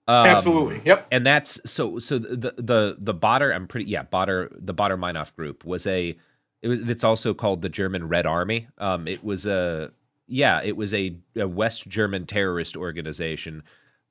Um, 0.09 0.27
Absolutely. 0.27 0.81
Yep. 0.85 1.09
And 1.11 1.27
that's 1.27 1.61
so 1.71 1.99
so 1.99 2.19
the 2.19 2.55
the 2.57 2.97
the 2.99 3.15
Baader 3.15 3.55
I'm 3.55 3.67
pretty 3.67 3.91
yeah 3.91 4.05
Baader 4.05 4.49
the 4.59 4.73
Baader 4.75 4.99
Meinhof 4.99 5.35
group 5.35 5.65
was 5.65 5.87
a 5.87 6.17
it 6.63 6.69
was 6.69 6.89
it's 6.89 7.05
also 7.05 7.35
called 7.35 7.61
the 7.61 7.69
German 7.69 8.09
Red 8.09 8.25
Army. 8.25 8.69
Um, 8.79 9.07
it 9.07 9.23
was 9.23 9.45
a 9.47 9.93
yeah 10.27 10.63
it 10.65 10.77
was 10.77 10.95
a, 10.95 11.17
a 11.37 11.47
West 11.47 11.89
German 11.89 12.25
terrorist 12.25 12.77
organization 12.77 13.65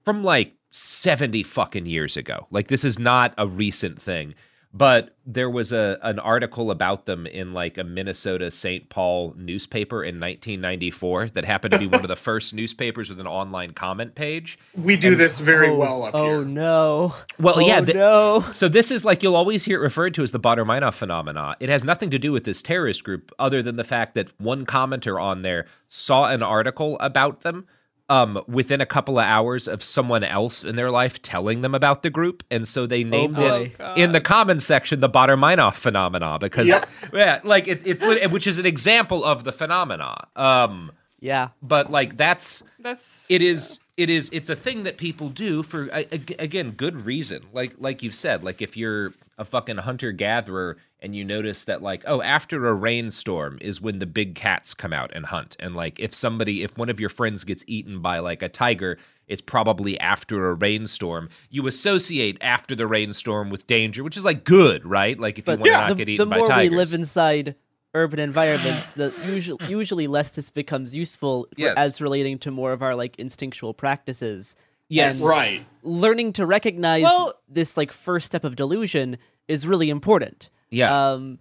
from 0.06 0.24
like 0.24 0.54
70 0.70 1.44
fucking 1.44 1.86
years 1.86 2.16
ago. 2.16 2.48
Like 2.52 2.68
this 2.68 2.86
is 2.86 2.98
not 3.00 3.34
a 3.38 3.48
recent 3.48 4.02
thing. 4.02 4.36
But 4.78 5.16
there 5.26 5.50
was 5.50 5.72
a 5.72 5.98
an 6.02 6.20
article 6.20 6.70
about 6.70 7.06
them 7.06 7.26
in 7.26 7.54
like 7.54 7.78
a 7.78 7.86
Minnesota 7.86 8.52
St. 8.52 8.90
Paul 8.90 9.34
newspaper 9.38 10.04
in 10.04 10.20
1994 10.20 11.30
that 11.30 11.46
happened 11.46 11.72
to 11.72 11.80
be 11.80 11.88
one 11.88 12.02
of 12.02 12.10
the 12.10 12.18
first 12.18 12.54
newspapers 12.54 13.08
with 13.08 13.22
an 13.22 13.26
online 13.26 13.72
comment 13.72 14.16
page. 14.16 14.60
we 14.76 14.98
do 14.98 15.12
And- 15.12 15.18
this 15.18 15.40
very 15.40 15.70
oh, 15.70 15.78
well 15.78 16.04
up 16.04 16.12
oh 16.14 16.26
here 16.26 16.36
Oh 16.36 16.44
no. 16.44 17.16
Well, 17.40 17.62
yeah. 17.62 17.86
Oh, 17.88 17.94
no. 17.94 18.52
So 18.52 18.68
this 18.68 18.92
is 18.92 19.06
like 19.06 19.24
you'll 19.24 19.38
always 19.38 19.64
hear 19.64 19.80
it 19.80 19.82
referred 19.82 20.14
to 20.16 20.24
as 20.24 20.34
the 20.34 20.42
Baader-Meinhof 20.42 20.94
phenomena. 20.96 21.56
It 21.62 21.70
has 21.70 21.86
nothing 21.86 22.10
to 22.10 22.20
do 22.20 22.34
with 22.34 22.44
this 22.44 22.62
terrorist 22.62 23.06
group, 23.06 23.32
other 23.40 23.62
than 23.64 23.78
the 23.78 23.86
fact 23.86 24.14
that 24.16 24.38
one 24.42 24.66
commenter 24.66 25.22
on 25.22 25.42
there 25.42 25.68
saw 25.88 26.30
an 26.30 26.44
article 26.44 26.98
about 27.00 27.42
them 27.42 27.66
um, 28.10 28.42
within 28.48 28.82
a 28.82 28.86
couple 28.86 29.18
of 29.18 29.26
hours 29.26 29.68
of 29.68 29.84
someone 29.84 30.24
else 30.24 30.64
in 30.64 30.76
their 30.76 30.92
life 30.92 31.22
telling 31.22 31.62
them 31.62 31.74
about 31.74 32.04
the 32.04 32.10
group, 32.10 32.44
and 32.52 32.68
so 32.68 32.86
they 32.86 33.04
named 33.04 33.38
it 33.40 33.78
boy. 33.78 33.94
in 33.96 34.12
the 34.12 34.22
comments 34.22 34.66
section 34.66 35.00
the 35.00 35.10
Baader-Meinhof 35.10 35.74
phenomena 35.76 36.38
because 36.40 36.68
Yep. 36.68 36.88
yeah, 37.14 37.40
like 37.44 37.68
it, 37.68 37.82
it's 37.86 38.04
lit- 38.04 38.30
which 38.32 38.46
is 38.48 38.60
an 38.60 38.66
example 38.66 39.24
of 39.24 39.44
the 39.44 39.52
phenomena. 39.52 40.28
Um, 40.36 40.92
Yeah. 41.20 41.50
but 41.64 41.92
like 41.92 42.16
that's 42.18 42.62
That's 42.80 43.26
it 43.30 43.42
is 43.42 43.80
it 43.98 44.10
is 44.10 44.30
it's 44.32 44.50
a 44.50 44.56
thing 44.56 44.84
that 44.84 44.98
people 44.98 45.30
do 45.30 45.64
for 45.64 45.88
a- 45.88 46.06
a- 46.14 46.36
again 46.44 46.72
good 46.72 47.06
reason 47.06 47.46
like 47.54 47.74
like 47.80 48.04
you've 48.04 48.14
said 48.14 48.44
like 48.44 48.62
if 48.62 48.76
you're 48.78 49.14
a 49.38 49.46
fucking 49.46 49.78
hunter 49.78 50.12
gatherer 50.12 50.78
and 51.00 51.16
you 51.16 51.24
notice 51.24 51.66
that 51.66 51.82
like 51.82 52.04
oh 52.08 52.22
after 52.22 52.68
a 52.68 52.74
rainstorm 52.74 53.58
is 53.62 53.82
when 53.82 54.00
the 54.00 54.06
big 54.06 54.36
cats 54.36 54.74
come 54.74 54.94
out 54.94 55.12
and 55.14 55.26
hunt 55.28 55.56
and 55.60 55.76
like 55.76 56.00
if 56.00 56.14
somebody 56.14 56.64
if 56.64 56.78
one 56.78 56.90
of 56.90 57.00
your 57.00 57.10
friends 57.10 57.44
gets 57.44 57.64
eaten 57.68 58.02
by 58.02 58.20
like 58.20 58.42
a 58.42 58.50
tiger 58.50 58.98
it's 59.28 59.42
probably 59.42 60.00
after 60.00 60.50
a 60.50 60.54
rainstorm 60.54 61.30
you 61.50 61.68
associate 61.68 62.38
after 62.42 62.76
the 62.76 62.88
rainstorm 62.88 63.50
with 63.50 63.68
danger 63.68 64.04
which 64.04 64.18
is 64.18 64.26
like 64.26 64.44
good 64.44 64.86
right 64.86 65.20
like 65.20 65.38
if 65.38 65.48
you 65.48 65.52
want 65.52 65.66
to 65.66 65.72
not 65.72 65.90
the, 65.90 65.96
get 65.96 66.06
the 66.06 66.14
eaten 66.14 66.30
by 66.30 66.38
more 66.38 66.48
tigers 66.48 66.72
we 66.72 66.78
live 66.78 66.94
inside 66.94 67.56
urban 67.96 68.20
environments, 68.20 68.90
the 68.92 69.12
usually 69.26 69.66
usually 69.68 70.06
less 70.06 70.30
this 70.30 70.52
becomes 70.52 70.96
useful 70.96 71.48
Yes. 71.58 71.74
as 71.78 72.02
relating 72.02 72.38
to 72.40 72.52
more 72.52 72.74
of 72.74 72.84
our 72.84 72.94
like 72.96 73.18
instinctual 73.18 73.74
practices. 73.74 74.56
Yes. 74.90 75.22
And 75.22 75.30
right 75.30 75.66
learning 75.82 76.34
to 76.34 76.46
recognize 76.46 77.04
Well- 77.04 77.34
this 77.48 77.78
like 77.78 77.92
first 77.92 78.28
step 78.28 78.44
of 78.44 78.56
delusion 78.56 79.18
is 79.48 79.66
really 79.66 79.90
important. 79.90 80.50
Yeah 80.72 81.12
Um, 81.12 81.40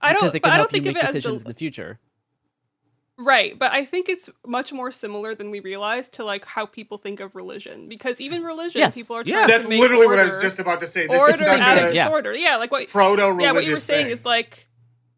I 0.00 0.12
don't. 0.12 0.20
because 0.22 0.34
it 0.34 0.42
but 0.42 0.48
can 0.48 0.52
I 0.52 0.56
help 0.56 0.70
don't 0.70 0.78
you 0.80 0.84
think 0.84 0.96
make 0.96 1.02
of 1.04 1.08
it 1.08 1.08
as 1.08 1.14
decisions 1.14 1.42
del- 1.42 1.48
in 1.50 1.52
the 1.54 1.58
future. 1.58 1.98
Right, 3.16 3.56
but 3.56 3.70
I 3.70 3.84
think 3.84 4.08
it's 4.08 4.28
much 4.44 4.72
more 4.72 4.90
similar 4.90 5.36
than 5.36 5.52
we 5.52 5.60
realize 5.60 6.08
to 6.10 6.24
like 6.24 6.44
how 6.44 6.66
people 6.66 6.98
think 6.98 7.20
of 7.20 7.36
religion. 7.36 7.88
Because 7.88 8.20
even 8.20 8.42
religion, 8.42 8.80
Yes. 8.80 8.96
people 8.96 9.14
are 9.16 9.22
Yeah. 9.24 9.36
trying 9.36 9.48
that's 9.48 9.64
to 9.66 9.70
make 9.70 9.78
order. 9.80 9.94
That's 9.94 10.00
literally 10.00 10.24
what 10.24 10.32
i 10.32 10.34
was 10.34 10.42
just 10.42 10.58
about 10.58 10.80
to 10.80 10.88
say 10.88 11.06
this 11.06 11.20
order 11.20 11.32
is 11.34 11.38
such 11.38 11.60
out 11.60 11.78
of 11.78 11.92
a 11.92 11.94
Yeah. 11.94 12.04
disorder. 12.06 12.34
Yeah, 12.34 12.56
like 12.56 12.72
what 12.72 12.88
proto-religious 12.88 13.44
yeah, 13.44 13.52
what 13.52 13.64
you 13.64 13.70
were 13.70 13.76
saying 13.78 14.06
thing. 14.06 14.12
is 14.12 14.24
like 14.24 14.66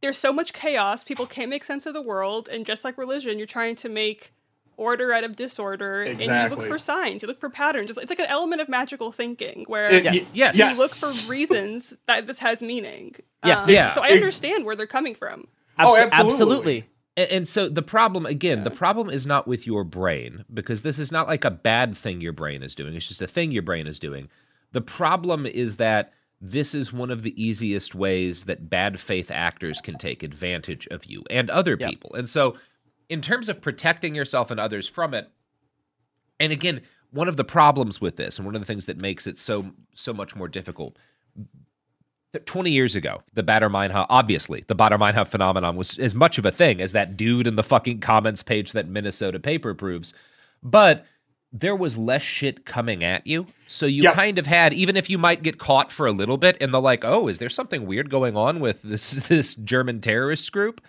there's 0.02 0.18
so 0.18 0.30
much 0.30 0.52
chaos, 0.52 1.04
people 1.04 1.24
can't 1.26 1.48
make 1.48 1.64
sense 1.64 1.86
of 1.86 1.94
the 1.94 2.02
world, 2.02 2.50
and 2.50 2.66
just 2.66 2.84
like 2.84 2.98
religion, 2.98 3.38
you're 3.38 3.46
trying 3.46 3.74
to 3.76 3.88
make 3.88 4.34
order 4.76 5.12
out 5.12 5.24
of 5.24 5.36
disorder, 5.36 6.02
and 6.02 6.20
you 6.22 6.28
look 6.48 6.62
for 6.66 6.78
signs, 6.78 7.22
you 7.22 7.28
look 7.28 7.38
for 7.38 7.48
patterns. 7.50 7.90
It's 7.96 8.10
like 8.10 8.18
an 8.18 8.26
element 8.28 8.60
of 8.60 8.68
magical 8.68 9.12
thinking 9.12 9.64
where 9.68 9.90
It- 9.90 10.04
Yes. 10.04 10.34
yes 10.34 10.58
you 10.58 10.76
look 10.78 10.90
for 10.90 11.08
reasons 11.30 11.96
that 12.06 12.26
this 12.26 12.38
has 12.40 12.62
meaning. 12.62 13.14
Yes. 13.44 13.62
Um, 13.64 13.70
Yeah. 13.70 13.92
So 13.92 14.02
I 14.02 14.06
Ex- 14.08 14.16
understand 14.16 14.64
where 14.64 14.76
they're 14.76 14.86
coming 14.86 15.14
from. 15.14 15.48
Oh, 15.78 15.92
Abso- 15.94 16.10
absolutely. 16.10 16.30
absolutely. 16.32 16.84
And, 17.16 17.30
and 17.30 17.48
so 17.48 17.68
the 17.68 17.82
problem 17.82 18.26
again, 18.26 18.64
the 18.64 18.70
problem 18.70 19.08
is 19.10 19.26
not 19.26 19.46
with 19.48 19.66
your 19.66 19.84
brain 19.84 20.44
because 20.52 20.82
this 20.82 20.98
is 20.98 21.10
not 21.10 21.26
like 21.26 21.44
a 21.44 21.50
bad 21.50 21.96
thing 21.96 22.20
your 22.20 22.32
brain 22.34 22.62
is 22.62 22.74
doing. 22.74 22.94
It's 22.94 23.08
just 23.08 23.22
a 23.22 23.26
thing 23.26 23.52
your 23.52 23.62
brain 23.62 23.86
is 23.86 23.98
doing. 23.98 24.28
The 24.72 24.80
problem 24.82 25.46
is 25.46 25.78
that 25.78 26.12
this 26.38 26.74
is 26.74 26.92
one 26.92 27.10
of 27.10 27.22
the 27.22 27.42
easiest 27.42 27.94
ways 27.94 28.44
that 28.44 28.68
bad 28.68 29.00
faith 29.00 29.30
actors 29.30 29.80
can 29.80 29.96
take 29.96 30.22
advantage 30.22 30.86
of 30.88 31.06
you 31.06 31.24
and 31.30 31.48
other 31.48 31.78
Yep. 31.80 31.88
people. 31.88 32.14
And 32.14 32.28
so 32.28 32.56
in 33.08 33.20
terms 33.20 33.48
of 33.48 33.60
protecting 33.60 34.14
yourself 34.14 34.50
and 34.50 34.58
others 34.60 34.88
from 34.88 35.14
it, 35.14 35.30
and 36.40 36.52
again, 36.52 36.82
one 37.10 37.28
of 37.28 37.36
the 37.36 37.44
problems 37.44 38.00
with 38.00 38.16
this 38.16 38.38
and 38.38 38.44
one 38.46 38.54
of 38.54 38.60
the 38.60 38.66
things 38.66 38.86
that 38.86 38.98
makes 38.98 39.26
it 39.26 39.38
so 39.38 39.70
so 39.94 40.12
much 40.12 40.34
more 40.36 40.48
difficult 40.48 40.96
that 42.32 42.44
20 42.44 42.70
years 42.70 42.94
ago, 42.94 43.22
the 43.34 43.42
Baader 43.42 43.70
Meinhof, 43.70 44.06
obviously, 44.10 44.64
the 44.66 44.76
Baader 44.76 44.98
Meinhof 44.98 45.28
phenomenon 45.28 45.76
was 45.76 45.98
as 45.98 46.14
much 46.14 46.36
of 46.38 46.44
a 46.44 46.52
thing 46.52 46.80
as 46.82 46.92
that 46.92 47.16
dude 47.16 47.46
in 47.46 47.56
the 47.56 47.62
fucking 47.62 48.00
comments 48.00 48.42
page 48.42 48.72
that 48.72 48.88
Minnesota 48.88 49.38
paper 49.40 49.72
proves. 49.72 50.12
But 50.62 51.06
there 51.52 51.76
was 51.76 51.96
less 51.96 52.20
shit 52.22 52.66
coming 52.66 53.02
at 53.02 53.26
you. 53.26 53.46
So 53.66 53.86
you 53.86 54.02
Yep. 54.02 54.14
kind 54.14 54.38
of 54.38 54.46
had, 54.46 54.74
even 54.74 54.96
if 54.96 55.08
you 55.08 55.16
might 55.16 55.42
get 55.42 55.56
caught 55.58 55.90
for 55.90 56.06
a 56.06 56.12
little 56.12 56.36
bit 56.36 56.58
in 56.58 56.72
the 56.72 56.80
like, 56.80 57.04
oh, 57.04 57.28
is 57.28 57.38
there 57.38 57.48
something 57.48 57.86
weird 57.86 58.10
going 58.10 58.36
on 58.36 58.60
with 58.60 58.82
this 58.82 59.12
this 59.28 59.54
German 59.54 60.00
terrorist 60.00 60.52
group? 60.52 60.82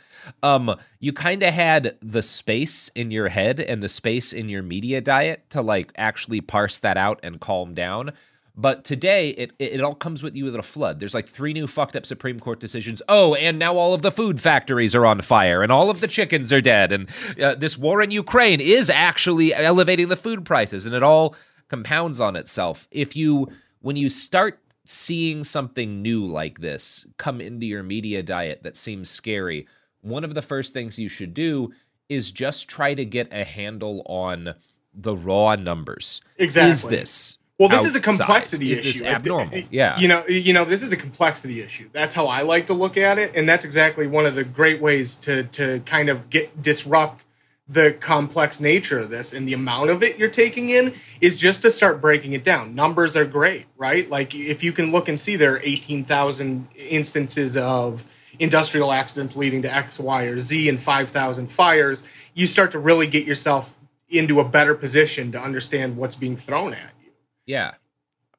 Um, 0.43 0.75
you 0.99 1.13
kind 1.13 1.43
of 1.43 1.53
had 1.53 1.97
the 2.01 2.23
space 2.23 2.89
in 2.95 3.11
your 3.11 3.29
head 3.29 3.59
and 3.59 3.81
the 3.81 3.89
space 3.89 4.33
in 4.33 4.49
your 4.49 4.63
media 4.63 5.01
diet 5.01 5.49
to 5.51 5.61
like 5.61 5.91
actually 5.97 6.41
parse 6.41 6.79
that 6.79 6.97
out 6.97 7.19
and 7.23 7.39
calm 7.39 7.73
down. 7.73 8.13
But 8.59 8.83
today, 8.83 9.29
it, 9.29 9.51
it 9.59 9.81
all 9.81 9.93
comes 9.93 10.23
with 10.23 10.35
you 10.35 10.45
with 10.45 10.55
a 10.55 10.63
flood. 10.63 10.99
There's 10.99 11.13
like 11.13 11.27
three 11.27 11.53
new 11.53 11.67
fucked 11.67 11.95
up 11.95 12.07
Supreme 12.07 12.39
Court 12.39 12.59
decisions. 12.59 13.03
Oh, 13.07 13.35
and 13.35 13.59
now 13.59 13.77
all 13.77 13.93
of 13.93 14.01
the 14.01 14.09
food 14.09 14.41
factories 14.41 14.95
are 14.95 15.05
on 15.05 15.21
fire, 15.21 15.61
and 15.61 15.71
all 15.71 15.91
of 15.91 16.01
the 16.01 16.07
chickens 16.07 16.51
are 16.51 16.59
dead, 16.59 16.91
and 16.91 17.07
uh, 17.39 17.53
this 17.53 17.77
war 17.77 18.01
in 18.01 18.09
Ukraine 18.09 18.59
is 18.59 18.89
actually 18.89 19.53
elevating 19.53 20.09
the 20.09 20.15
food 20.15 20.43
prices, 20.43 20.87
and 20.87 20.95
it 20.95 21.03
all 21.03 21.35
compounds 21.67 22.19
on 22.19 22.35
itself. 22.35 22.87
If 22.89 23.15
you 23.15 23.47
when 23.81 23.95
you 23.95 24.09
start 24.09 24.59
seeing 24.85 25.43
something 25.43 26.01
new 26.01 26.25
like 26.25 26.59
this 26.59 27.05
come 27.17 27.41
into 27.41 27.67
your 27.67 27.83
media 27.83 28.23
diet 28.23 28.63
that 28.63 28.75
seems 28.75 29.07
scary, 29.07 29.67
one 30.09 30.23
of 30.23 30.33
the 30.33 30.41
first 30.41 30.73
things 30.73 30.97
you 30.99 31.09
should 31.09 31.33
do 31.33 31.73
is 32.09 32.31
just 32.31 32.67
try 32.69 32.93
to 32.93 33.05
get 33.05 33.31
a 33.33 33.43
handle 33.43 34.01
on 34.05 34.55
the 34.93 35.15
raw 35.15 35.55
numbers. 35.55 36.21
Exactly. 36.37 36.71
Is 36.71 36.83
this 36.83 37.37
Well, 37.59 37.69
this 37.69 37.85
is 37.85 37.95
a 37.95 37.99
outsized? 37.99 38.03
complexity 38.03 38.71
Is 38.71 38.79
issue. 38.79 38.99
this 38.99 39.01
abnormal? 39.01 39.61
Yeah. 39.71 39.99
You 39.99 40.07
know, 40.07 40.25
you 40.27 40.53
know, 40.53 40.65
this 40.65 40.83
is 40.83 40.91
a 40.91 40.97
complexity 40.97 41.61
issue. 41.61 41.89
That's 41.91 42.13
how 42.13 42.27
I 42.27 42.41
like 42.43 42.67
to 42.67 42.73
look 42.73 42.97
at 42.97 43.17
it, 43.17 43.35
and 43.35 43.47
that's 43.47 43.65
exactly 43.65 44.07
one 44.07 44.25
of 44.25 44.35
the 44.35 44.43
great 44.43 44.81
ways 44.81 45.15
to 45.17 45.43
to 45.43 45.81
kind 45.85 46.09
of 46.09 46.29
get 46.29 46.61
disrupt 46.63 47.23
the 47.69 47.91
complex 47.91 48.61
nature 48.61 48.99
of 48.99 49.09
this 49.09 49.33
and 49.33 49.45
the 49.45 49.51
amount 49.53 49.89
of 49.89 50.01
it 50.01 50.17
you're 50.17 50.29
taking 50.29 50.69
in 50.69 50.93
is 51.19 51.37
just 51.37 51.61
to 51.63 51.69
start 51.69 51.99
breaking 51.99 52.31
it 52.31 52.41
down. 52.41 52.73
Numbers 52.73 53.17
are 53.17 53.25
great, 53.25 53.65
right? 53.75 54.09
Like 54.09 54.33
if 54.33 54.63
you 54.63 54.71
can 54.71 54.89
look 54.91 55.09
and 55.09 55.19
see 55.19 55.35
there 55.35 55.55
are 55.55 55.61
18,000 55.61 56.69
instances 56.77 57.57
of 57.57 58.07
industrial 58.39 58.91
accidents 58.91 59.35
leading 59.35 59.61
to 59.63 59.73
X, 59.73 59.99
Y, 59.99 60.23
or 60.23 60.39
Z 60.39 60.69
and 60.69 60.79
5,000 60.79 61.47
fires, 61.47 62.03
you 62.33 62.47
start 62.47 62.71
to 62.71 62.79
really 62.79 63.07
get 63.07 63.25
yourself 63.25 63.75
into 64.09 64.39
a 64.39 64.45
better 64.45 64.75
position 64.75 65.31
to 65.31 65.39
understand 65.39 65.97
what's 65.97 66.15
being 66.15 66.37
thrown 66.37 66.73
at 66.73 66.91
you. 67.03 67.11
Yeah. 67.45 67.73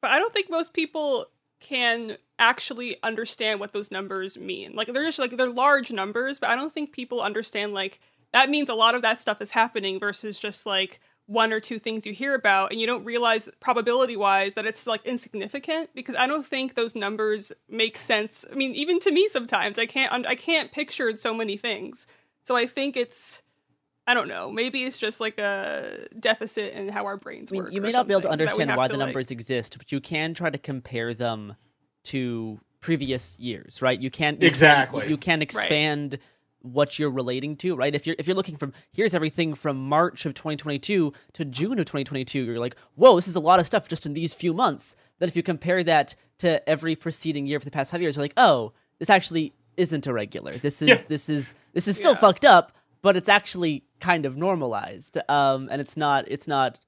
But 0.01 0.11
I 0.11 0.19
don't 0.19 0.33
think 0.33 0.49
most 0.49 0.73
people 0.73 1.25
can 1.59 2.17
actually 2.39 2.97
understand 3.03 3.59
what 3.59 3.73
those 3.73 3.91
numbers 3.91 4.37
mean. 4.37 4.73
Like 4.73 4.87
they're 4.93 5.03
just 5.03 5.19
like 5.19 5.31
they're 5.31 5.49
large 5.49 5.91
numbers, 5.91 6.39
but 6.39 6.49
I 6.49 6.55
don't 6.55 6.73
think 6.73 6.91
people 6.91 7.21
understand 7.21 7.73
like 7.73 7.99
that 8.31 8.49
means 8.49 8.69
a 8.69 8.75
lot 8.75 8.95
of 8.95 9.01
that 9.01 9.19
stuff 9.19 9.41
is 9.41 9.51
happening 9.51 9.99
versus 9.99 10.39
just 10.39 10.65
like 10.65 10.99
one 11.29 11.53
or 11.53 11.59
two 11.59 11.77
things 11.77 12.07
you 12.07 12.11
hear 12.11 12.33
about 12.33 12.71
and 12.71 12.81
you 12.81 12.87
don't 12.87 13.05
realize 13.05 13.47
probability 13.59 14.17
wise 14.17 14.55
that 14.55 14.65
it's 14.65 14.87
like 14.87 15.05
insignificant 15.05 15.91
because 15.93 16.15
I 16.15 16.25
don't 16.25 16.43
think 16.43 16.73
those 16.73 16.95
numbers 16.95 17.51
make 17.69 17.99
sense. 17.99 18.45
I 18.51 18.55
mean, 18.55 18.73
even 18.73 18.99
to 19.01 19.11
me 19.11 19.27
sometimes 19.27 19.77
I 19.77 19.85
can't 19.85 20.25
I 20.25 20.33
can't 20.33 20.71
picture 20.71 21.15
so 21.15 21.31
many 21.31 21.55
things. 21.55 22.07
So 22.41 22.55
I 22.55 22.65
think 22.65 22.97
it's 22.97 23.43
I 24.07 24.15
don't 24.15 24.27
know. 24.27 24.51
Maybe 24.51 24.83
it's 24.85 24.97
just 24.97 25.19
like 25.19 25.37
a 25.39 26.07
deficit 26.19 26.73
in 26.73 26.89
how 26.89 27.05
our 27.05 27.15
brains 27.15 27.51
I 27.51 27.53
mean, 27.53 27.63
work. 27.65 27.73
you 27.73 27.81
may 27.81 27.91
not 27.91 28.07
be 28.07 28.13
able 28.15 28.21
to 28.21 28.29
something 28.29 28.45
that 28.45 28.57
we 28.57 28.63
understand 28.63 28.75
why 28.77 28.87
to, 28.87 28.93
the 28.93 28.97
like- 28.97 29.07
numbers 29.09 29.29
exist, 29.29 29.77
but 29.77 29.91
you 29.91 30.01
can 30.01 30.33
try 30.33 30.49
to 30.49 30.57
compare 30.57 31.13
them 31.13 31.55
to 32.05 32.59
previous 32.79 33.37
years, 33.37 33.83
right? 33.83 34.01
You 34.01 34.09
can 34.09 34.33
you 34.33 34.39
can- 34.39 34.47
Exactly. 34.47 35.07
you 35.07 35.17
can 35.17 35.41
Right. 35.41 36.09
What 36.61 36.99
you're 36.99 37.09
relating 37.09 37.55
to, 37.57 37.75
right? 37.75 37.95
If 37.95 38.05
you're 38.05 38.15
if 38.19 38.27
you're 38.27 38.35
looking 38.35 38.57
from 38.57 38.73
here's 38.91 39.13
everything 39.15 39.53
from 39.53 39.77
March 39.77 40.25
of 40.25 40.33
2022 40.33 41.13
to 41.33 41.45
June 41.45 41.79
of 41.79 41.85
2022, 41.85 42.43
you're 42.43 42.59
like, 42.59 42.75
whoa, 42.95 43.15
this 43.15 43.27
is 43.27 43.35
a 43.35 43.39
lot 43.39 43.59
of 43.59 43.65
stuff 43.65 43.87
just 43.87 44.05
in 44.05 44.13
these 44.13 44.33
few 44.33 44.53
months. 44.53 44.95
Then 45.19 45.29
if 45.29 45.35
you 45.35 45.43
compare 45.43 45.83
that 45.83 46.15
to 46.39 46.67
every 46.69 46.95
preceding 46.95 47.47
year 47.47 47.59
for 47.59 47.65
the 47.65 47.71
past 47.71 47.91
five 47.91 48.01
years, 48.01 48.15
you're 48.15 48.23
like, 48.23 48.33
oh, 48.37 48.73
this 48.97 49.09
actually 49.09 49.53
isn't 49.77 50.07
irregular. 50.07 50.51
This 50.53 50.81
is 50.81 50.89
Yeah. 50.89 51.01
this 51.07 51.29
is 51.29 51.53
this 51.73 51.87
is 51.87 51.95
still 51.95 52.15
fucked 52.15 52.43
up, 52.45 52.73
but 53.01 53.15
it's 53.15 53.29
actually 53.29 53.83
kind 54.01 54.25
of 54.25 54.35
normalized. 54.37 55.17
Um, 55.29 55.69
and 55.71 55.79
it's 55.81 55.95
not 55.95 56.25
it's 56.27 56.47
not 56.47 56.79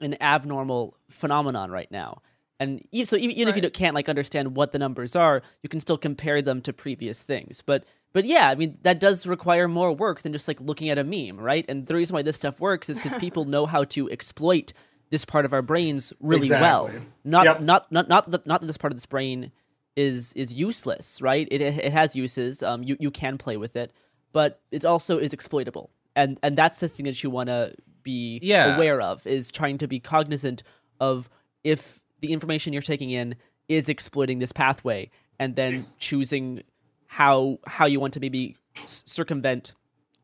an 0.00 0.16
abnormal 0.22 0.94
phenomenon 1.10 1.70
right 1.70 1.90
now. 1.90 2.22
And 2.60 2.82
so 3.04 3.16
even, 3.16 3.36
even 3.36 3.48
if 3.48 3.62
you 3.62 3.70
can't 3.70 3.94
like 3.94 4.08
understand 4.08 4.56
what 4.56 4.72
the 4.72 4.78
numbers 4.78 5.14
are, 5.14 5.42
you 5.62 5.68
can 5.68 5.78
still 5.80 5.98
compare 5.98 6.42
them 6.42 6.60
to 6.62 6.72
previous 6.72 7.22
things. 7.22 7.62
But 7.64 7.84
but 8.12 8.24
yeah, 8.24 8.48
I 8.48 8.54
mean 8.54 8.78
that 8.82 8.98
does 9.00 9.26
require 9.26 9.68
more 9.68 9.92
work 9.92 10.22
than 10.22 10.32
just 10.32 10.48
like 10.48 10.60
looking 10.60 10.88
at 10.90 10.98
a 10.98 11.04
meme, 11.04 11.38
right? 11.40 11.64
And 11.68 11.86
the 11.86 11.94
reason 11.94 12.14
why 12.14 12.22
this 12.22 12.36
stuff 12.36 12.60
works 12.60 12.88
is 12.88 12.98
because 12.98 13.14
people 13.20 13.44
know 13.44 13.66
how 13.66 13.84
to 13.84 14.08
exploit 14.10 14.72
this 15.10 15.24
part 15.24 15.44
of 15.44 15.52
our 15.52 15.62
brains 15.62 16.12
really 16.20 16.50
well. 16.50 16.90
Not 17.24 17.44
Yep. 17.46 17.60
not 17.62 17.92
not 17.92 18.08
not 18.08 18.30
that 18.30 18.46
not 18.46 18.60
that 18.60 18.66
this 18.66 18.76
part 18.78 18.92
of 18.92 18.96
this 18.96 19.06
brain 19.06 19.52
is 19.96 20.32
is 20.34 20.52
useless, 20.54 21.20
right? 21.20 21.48
It 21.50 21.60
it 21.60 21.92
has 21.92 22.14
uses. 22.14 22.62
Um, 22.62 22.82
you 22.82 22.96
you 23.00 23.10
can 23.10 23.38
play 23.38 23.56
with 23.56 23.74
it, 23.76 23.92
but 24.32 24.60
it 24.70 24.84
also 24.84 25.18
is 25.18 25.32
exploitable, 25.32 25.90
and 26.14 26.38
and 26.42 26.56
that's 26.56 26.78
the 26.78 26.88
thing 26.88 27.04
that 27.06 27.22
you 27.22 27.30
want 27.30 27.48
to 27.48 27.74
be 28.02 28.38
Yeah. 28.42 28.74
aware 28.76 29.00
of 29.00 29.26
is 29.26 29.50
trying 29.50 29.76
to 29.78 29.88
be 29.88 29.98
cognizant 30.00 30.62
of 31.00 31.28
if 31.64 32.00
the 32.20 32.32
information 32.32 32.72
you're 32.72 32.80
taking 32.82 33.10
in 33.10 33.34
is 33.68 33.88
exploiting 33.88 34.38
this 34.38 34.52
pathway, 34.52 35.10
and 35.38 35.56
then 35.56 35.86
choosing 35.98 36.62
how 37.08 37.58
how 37.66 37.86
you 37.86 37.98
want 38.00 38.14
to 38.14 38.20
maybe 38.20 38.56
circumvent 38.86 39.72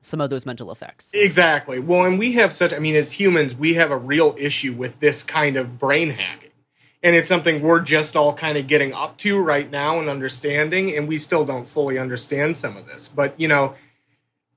some 0.01 0.21
of 0.21 0.29
those 0.31 0.45
mental 0.45 0.71
effects. 0.71 1.11
Exactly. 1.15 1.79
Well, 1.79 2.05
and 2.05 2.19
we 2.19 2.33
have 2.33 2.53
such, 2.53 2.75
I 2.75 2.79
mean, 2.79 2.95
as 2.95 3.13
humans, 3.13 3.55
we 3.55 3.75
have 3.75 3.91
a 3.91 3.97
real 3.97 4.37
issue 4.39 4.75
with 4.75 5.01
this 5.01 5.23
kind 5.23 5.57
of 5.57 5.79
brain 5.79 6.11
hacking. 6.11 6.51
And 7.03 7.17
it's 7.17 7.29
something 7.29 7.63
we're 7.63 7.81
just 7.81 8.15
all 8.15 8.35
kind 8.35 8.59
of 8.59 8.67
getting 8.67 8.93
up 8.93 9.17
to 9.19 9.39
right 9.39 9.71
now 9.71 9.99
and 9.99 10.09
understanding, 10.09 10.95
and 10.95 11.09
we 11.09 11.19
still 11.19 11.45
don't 11.47 11.67
fully 11.67 11.99
understand 11.99 12.59
some 12.59 12.77
of 12.77 12.87
this. 12.87 13.09
But, 13.09 13.39
you 13.39 13.49
know, 13.49 13.75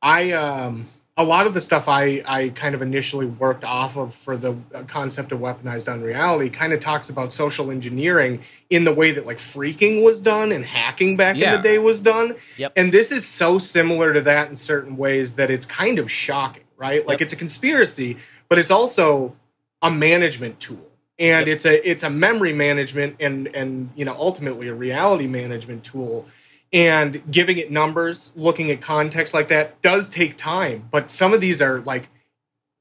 I, 0.02 0.32
um, 0.32 0.88
a 1.20 1.24
lot 1.24 1.48
of 1.48 1.56
the 1.56 1.62
stuff 1.62 1.90
I, 1.90 2.22
I 2.28 2.50
kind 2.50 2.76
of 2.76 2.84
initially 2.84 3.26
worked 3.26 3.64
off 3.64 3.98
of 3.98 4.14
for 4.14 4.38
the 4.38 4.56
uh, 4.74 4.84
concept 4.84 5.32
of 5.32 5.40
weaponized 5.40 5.92
unreality 5.92 6.52
kind 6.52 6.74
of 6.74 6.80
talks 6.80 7.10
about 7.10 7.34
social 7.34 7.72
engineering 7.72 8.44
in 8.70 8.84
the 8.84 8.94
way 8.94 9.12
that 9.12 9.26
like 9.26 9.38
phreaking 9.38 10.04
was 10.04 10.22
done 10.22 10.52
and 10.52 10.64
hacking 10.64 11.18
back 11.18 11.36
in 11.36 11.52
the 11.52 11.58
day 11.58 11.80
was 11.80 12.00
done. 12.00 12.36
Yep. 12.58 12.74
And 12.76 12.92
this 12.92 13.12
is 13.12 13.26
so 13.26 13.58
similar 13.58 14.14
to 14.14 14.22
that 14.22 14.50
in 14.50 14.56
certain 14.56 14.96
ways 14.96 15.34
that 15.34 15.50
it's 15.50 15.66
kind 15.66 15.98
of 15.98 16.12
shocking, 16.12 16.64
right? 16.78 17.06
Like 17.06 17.20
Yep. 17.20 17.22
it's 17.22 17.34
a 17.34 17.38
conspiracy, 17.38 18.18
but 18.48 18.60
it's 18.60 18.72
also 18.72 19.36
a 19.82 19.90
management 19.90 20.60
tool. 20.60 20.86
And 21.20 21.48
it's 21.48 21.66
a 21.66 21.90
it's 21.90 22.04
a 22.04 22.12
memory 22.12 22.54
management 22.54 23.16
and 23.20 23.48
and 23.56 23.90
you 23.96 24.06
know 24.06 24.14
ultimately 24.14 24.68
a 24.68 24.76
reality 24.76 25.26
management 25.26 25.84
tool. 25.84 26.28
And 26.74 27.32
giving 27.32 27.58
it 27.58 27.72
numbers, 27.72 28.34
looking 28.36 28.70
at 28.72 28.82
context 28.82 29.34
like 29.34 29.48
that 29.48 29.82
does 29.82 30.10
take 30.10 30.36
time, 30.36 30.90
but 30.92 31.12
some 31.12 31.34
of 31.34 31.40
these 31.40 31.62
are 31.62 31.80
like 31.80 32.10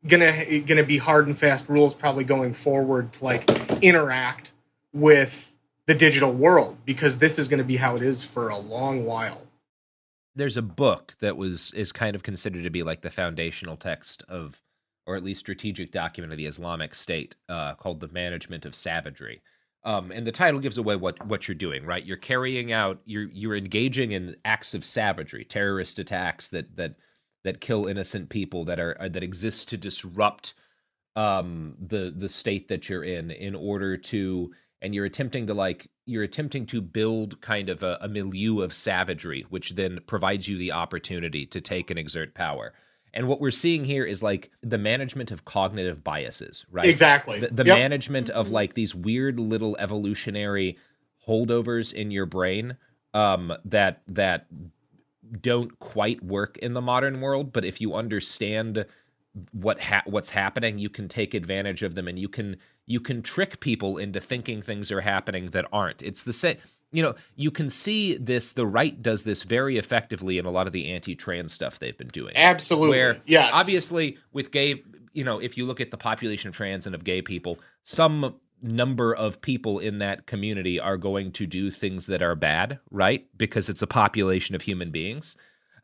gonna 0.07 0.61
gonna 0.61 0.83
be 0.83 0.99
hard 0.99 1.27
and 1.27 1.39
fast 1.39 1.69
rules 1.69 1.95
probably 1.95 2.25
going 2.25 2.53
forward 2.53 3.13
to 3.15 3.25
like 3.25 3.49
interact 3.83 4.53
with 4.93 5.53
the 5.87 5.95
digital 5.95 6.33
world 6.33 6.79
because 6.85 7.19
this 7.19 7.39
is 7.39 7.49
going 7.49 7.59
to 7.59 7.65
be 7.65 7.77
how 7.77 7.95
it 7.97 8.03
is 8.03 8.25
for 8.25 8.49
a 8.49 8.59
long 8.59 9.05
while. 9.05 9.43
there's 10.35 10.57
a 10.57 10.63
book 10.63 11.15
that 11.21 11.37
was 11.37 11.73
is 11.73 11.93
kind 11.93 12.15
of 12.15 12.23
considered 12.23 12.65
to 12.65 12.71
be 12.71 12.83
like 12.83 13.01
the 13.03 13.11
foundational 13.11 13.77
text 13.77 14.23
of 14.29 14.61
or 15.07 15.17
at 15.17 15.23
least 15.23 15.41
strategic 15.41 15.93
document 15.93 16.33
of 16.33 16.37
the 16.37 16.47
Islamic 16.47 16.95
State 16.95 17.37
uh, 17.49 17.75
called 17.75 18.01
the 18.01 18.09
Management 18.09 18.67
of 18.67 18.75
Savagery. 18.75 19.41
Um, 19.87 20.11
and 20.11 20.27
the 20.27 20.33
title 20.33 20.59
gives 20.59 20.79
away 20.79 20.97
what 20.97 21.25
what 21.27 21.47
you're 21.47 21.55
doing, 21.55 21.87
right? 21.87 22.05
You're 22.05 22.17
carrying 22.17 22.73
out, 22.73 23.01
you're 23.07 23.29
you're 23.33 23.57
engaging 23.57 24.13
in 24.13 24.37
acts 24.45 24.75
of 24.75 24.85
savagery, 24.85 25.45
terrorist 25.45 25.99
attacks 26.01 26.49
that 26.49 26.77
that 26.77 26.97
that 27.45 27.61
kill 27.61 27.87
innocent 27.87 28.29
people 28.29 28.65
that 28.65 28.81
are 28.81 28.97
uh, 29.01 29.09
that 29.09 29.23
exist 29.23 29.69
to 29.69 29.77
disrupt 29.77 30.55
um, 31.15 31.77
the 31.81 32.13
the 32.15 32.29
state 32.29 32.67
that 32.69 32.89
you're 32.89 33.05
in 33.05 33.31
in 33.31 33.55
order 33.55 33.97
to 33.97 34.53
and 34.83 34.95
you're 34.95 35.07
attempting 35.07 35.47
to 35.47 35.55
like 35.55 35.89
you're 36.05 36.25
attempting 36.25 36.67
to 36.67 36.81
build 36.81 37.41
kind 37.41 37.71
of 37.71 37.85
a, 37.85 37.99
a 38.03 38.09
milieu 38.09 38.61
of 38.61 38.73
savagery 38.73 39.47
which 39.49 39.75
then 39.75 40.01
provides 40.07 40.47
you 40.47 40.59
the 40.59 40.73
opportunity 40.73 41.47
to 41.47 41.61
take 41.61 41.91
and 41.91 41.99
exert 41.99 42.35
power 42.35 42.75
and 43.17 43.27
what 43.27 43.41
we're 43.41 43.51
seeing 43.51 43.85
here 43.85 44.05
is 44.05 44.23
like 44.23 44.51
the 44.63 44.79
management 44.79 45.33
of 45.33 45.45
cognitive 45.45 46.05
biases 46.05 46.67
right 46.71 46.87
Exactly. 46.89 47.41
the, 47.41 47.49
the 47.49 47.65
Yep. 47.67 47.79
management 47.79 48.31
of 48.31 48.51
like 48.51 48.75
these 48.75 48.95
weird 48.95 49.41
little 49.41 49.77
evolutionary 49.81 50.79
holdovers 51.27 51.93
in 51.93 52.11
your 52.13 52.27
brain 52.27 52.77
um 53.15 53.53
that 53.65 54.03
that 54.07 54.47
don't 55.41 55.79
quite 55.81 56.23
work 56.23 56.57
in 56.59 56.75
the 56.75 56.81
modern 56.81 57.21
world 57.21 57.53
but 57.53 57.65
if 57.65 57.81
you 57.81 57.95
understand 57.95 58.87
what 59.53 59.81
ha- 59.81 60.03
what's 60.07 60.31
happening 60.31 60.79
you 60.79 60.89
can 60.89 61.09
take 61.09 61.35
advantage 61.35 61.83
of 61.83 61.95
them 61.95 62.07
and 62.09 62.19
you 62.19 62.29
can 62.29 62.57
you 62.87 63.01
can 63.01 63.23
trick 63.23 63.59
people 63.61 63.99
into 63.99 64.21
thinking 64.21 64.63
things 64.63 64.93
are 64.93 65.01
happening 65.01 65.47
that 65.47 65.67
aren't 65.73 66.03
it's 66.03 66.23
the 66.23 66.33
same 66.33 66.57
you 66.93 67.03
know 67.03 67.15
you 67.35 67.51
can 67.51 67.69
see 67.69 68.17
this 68.17 68.53
the 68.53 68.67
right 68.67 69.03
does 69.03 69.25
this 69.25 69.43
very 69.43 69.77
effectively 69.77 70.39
in 70.39 70.47
a 70.47 70.51
lot 70.51 70.67
of 70.67 70.73
the 70.73 70.91
anti-trans 70.93 71.53
stuff 71.53 71.79
they've 71.79 71.99
been 71.99 72.09
doing 72.09 72.33
Absolutely. 72.37 72.91
where 72.91 73.19
Yes. 73.27 73.51
obviously 73.53 74.19
with 74.33 74.51
gay 74.51 74.83
you 75.17 75.25
know, 75.25 75.39
if 75.39 75.57
you 75.57 75.65
look 75.65 75.81
at 75.81 75.91
the 75.91 75.97
population 75.97 76.51
of 76.51 76.55
trans 76.55 76.85
and 76.85 76.95
of 76.95 77.03
gay 77.03 77.23
people, 77.23 77.59
some 77.85 78.35
number 78.61 79.15
of 79.15 79.41
people 79.41 79.79
in 79.79 79.99
that 80.01 80.27
community 80.27 80.79
are 80.79 80.99
going 80.99 81.33
to 81.33 81.47
do 81.47 81.71
things 81.71 82.07
that 82.07 82.21
are 82.23 82.35
bad, 82.35 82.79
right? 82.91 83.27
Because 83.35 83.71
it's 83.71 83.81
a 83.81 83.87
population 83.87 84.55
of 84.55 84.61
human 84.61 84.91
beings. 84.91 85.35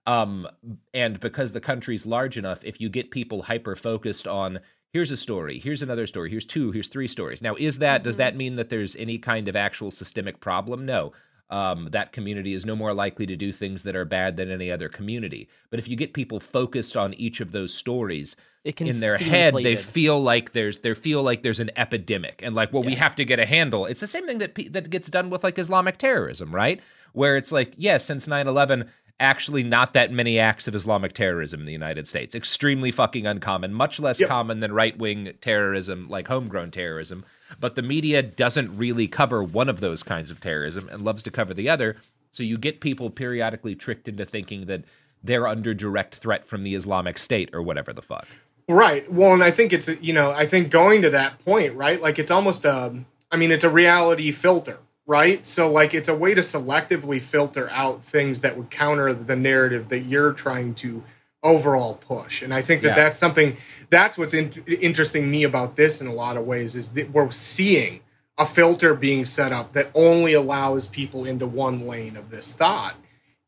Um, 0.07 0.47
and 0.93 1.19
because 1.19 1.53
the 1.53 1.63
country's 1.63 2.05
large 2.05 2.37
enough, 2.37 2.63
if 2.63 2.79
you 2.79 2.91
get 2.91 3.11
people 3.11 3.43
hyper 3.43 3.75
focused 3.75 4.29
on 4.29 4.61
here's 4.93 5.11
a 5.11 5.17
story, 5.17 5.59
here's 5.59 5.83
another 5.83 6.07
story, 6.07 6.31
here's 6.31 6.47
two, 6.47 6.71
here's 6.71 6.89
three 6.89 7.09
stories. 7.09 7.43
Now, 7.43 7.55
is 7.57 7.79
that 7.79 8.01
mm-hmm. 8.01 8.05
does 8.05 8.17
that 8.19 8.37
mean 8.37 8.57
that 8.57 8.69
there's 8.69 8.95
any 8.97 9.19
kind 9.19 9.49
of 9.49 9.57
actual 9.57 9.91
systemic 9.91 10.41
problem? 10.41 10.85
No. 10.87 11.13
Um, 11.51 11.89
that 11.93 12.13
community 12.13 12.55
is 12.55 12.65
no 12.65 12.75
more 12.75 12.95
likely 12.95 13.27
to 13.27 13.37
do 13.37 13.53
things 13.53 13.83
that 13.83 13.95
are 13.95 14.07
bad 14.07 14.39
than 14.39 14.51
any 14.51 14.71
other 14.71 14.89
community. 14.89 15.51
But 15.69 15.81
if 15.81 15.87
you 15.87 15.97
get 15.97 16.15
people 16.15 16.41
focused 16.41 16.97
on 16.97 17.13
each 17.15 17.41
of 17.41 17.53
those 17.53 17.75
stories 17.75 18.37
in 18.65 19.01
their 19.01 19.19
head, 19.19 19.49
inflated. 19.49 19.79
they 19.79 19.83
feel 19.83 20.19
like 20.19 20.53
there's 20.53 20.79
they 20.79 20.95
feel 20.95 21.23
like 21.23 21.43
there's 21.43 21.61
an 21.61 21.71
epidemic, 21.77 22.41
and 22.43 22.55
like, 22.55 22.73
well, 22.73 22.83
yeah. 22.83 22.89
we 22.89 22.95
have 22.95 23.15
to 23.17 23.27
get 23.27 23.39
a 23.39 23.45
handle. 23.45 23.85
It's 23.85 24.01
the 24.01 24.07
same 24.07 24.27
thing 24.27 24.39
that 24.39 24.55
that 24.71 24.89
gets 24.89 25.11
done 25.11 25.29
with 25.29 25.45
like 25.45 25.59
Islamic 25.59 25.99
terrorism, 25.99 26.55
right? 26.55 26.81
Where 27.13 27.37
it's 27.37 27.53
like, 27.53 27.75
yes, 27.77 27.77
yeah, 27.77 27.99
since 27.99 28.27
9/11, 28.27 28.89
actually 29.21 29.63
not 29.63 29.93
that 29.93 30.11
many 30.11 30.39
acts 30.39 30.67
of 30.67 30.75
Islamic 30.75 31.13
terrorism 31.13 31.61
in 31.61 31.67
the 31.67 31.73
United 31.73 32.09
States. 32.09 32.35
Extremely 32.35 32.91
fucking 32.91 33.27
uncommon, 33.27 33.73
much 33.73 34.01
less 34.01 34.21
yep. 34.21 34.29
common 34.29 34.61
than 34.61 34.73
right 34.73 34.97
wing 34.99 35.33
terrorism, 35.41 36.09
like 36.09 36.29
homegrown 36.29 36.71
terrorism. 36.71 37.25
But 37.61 37.75
the 37.75 37.83
media 37.83 38.23
doesn't 38.23 38.77
really 38.77 39.09
cover 39.09 39.43
one 39.43 39.69
of 39.69 39.81
those 39.81 40.03
kinds 40.03 40.31
of 40.31 40.41
terrorism 40.41 40.89
and 40.91 41.03
loves 41.03 41.23
to 41.25 41.31
cover 41.31 41.55
the 41.55 41.69
other. 41.69 41.97
So 42.31 42.43
you 42.43 42.59
get 42.59 42.81
people 42.81 43.11
periodically 43.11 43.75
tricked 43.75 44.09
into 44.09 44.25
thinking 44.25 44.67
that 44.67 44.85
they're 45.23 45.47
under 45.47 45.75
direct 45.75 46.17
threat 46.17 46.47
from 46.47 46.65
the 46.65 46.75
Islamic 46.75 47.19
State 47.19 47.51
or 47.53 47.63
whatever 47.63 47.93
the 47.93 48.03
fuck. 48.03 48.27
Right. 48.69 49.11
Well, 49.13 49.35
and 49.35 49.43
I 49.43 49.51
think 49.51 49.73
it's, 49.73 49.89
you 50.01 50.13
know, 50.13 50.31
I 50.31 50.47
think 50.47 50.71
going 50.71 51.03
to 51.03 51.11
that 51.11 51.39
point, 51.45 51.75
right? 51.75 52.01
Like 52.01 52.19
it's 52.19 52.31
almost 52.31 52.65
a, 52.65 52.95
I 53.31 53.37
mean, 53.37 53.51
it's 53.51 53.65
a 53.65 53.71
reality 53.71 54.31
filter 54.31 54.79
right? 55.13 55.47
So 55.47 55.71
like 55.71 55.93
it's 55.93 56.09
a 56.09 56.17
way 56.17 56.33
to 56.33 56.41
selectively 56.41 57.21
filter 57.21 57.69
out 57.69 58.03
things 58.03 58.41
that 58.41 58.57
would 58.57 58.71
counter 58.71 59.13
the 59.13 59.37
narrative 59.37 59.91
that 59.91 60.07
you're 60.07 60.33
trying 60.33 60.75
to 60.77 61.05
overall 61.43 61.97
push. 61.97 62.41
And 62.41 62.55
I 62.55 62.63
think 62.63 62.81
that 62.81 62.89
yeah. 62.89 62.95
that's 62.95 63.19
something 63.19 63.59
that's 63.91 64.17
what's 64.17 64.33
in, 64.33 64.65
interesting 64.67 65.31
me 65.31 65.45
about 65.45 65.77
this 65.77 66.01
in 66.01 66.07
a 66.07 66.15
lot 66.15 66.39
of 66.39 66.47
ways 66.47 66.75
is 66.75 66.95
that 66.95 67.11
we're 67.11 67.31
seeing 67.31 68.01
a 68.39 68.47
filter 68.47 68.95
being 68.95 69.27
set 69.27 69.53
up 69.53 69.75
that 69.75 69.91
only 69.95 70.33
allows 70.33 70.87
people 70.87 71.27
into 71.27 71.47
one 71.47 71.87
lane 71.87 72.17
of 72.17 72.31
this 72.31 72.51
thought. 72.55 72.95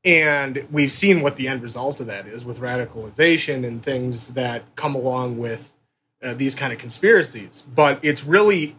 And 0.05 0.68
we've 0.70 0.93
seen 0.93 1.23
what 1.23 1.36
the 1.36 1.49
end 1.49 1.62
result 1.62 1.99
of 1.99 2.09
that 2.09 2.26
is 2.26 2.44
with 2.44 2.60
radicalization 2.60 3.67
and 3.67 3.83
things 3.83 4.34
that 4.34 4.65
come 4.76 4.94
along 4.94 5.39
with 5.39 5.73
uh, 6.23 6.34
these 6.34 6.55
kind 6.55 6.75
of 6.75 6.78
conspiracies. 6.78 7.62
But 7.75 8.05
it's 8.05 8.23
really 8.23 8.76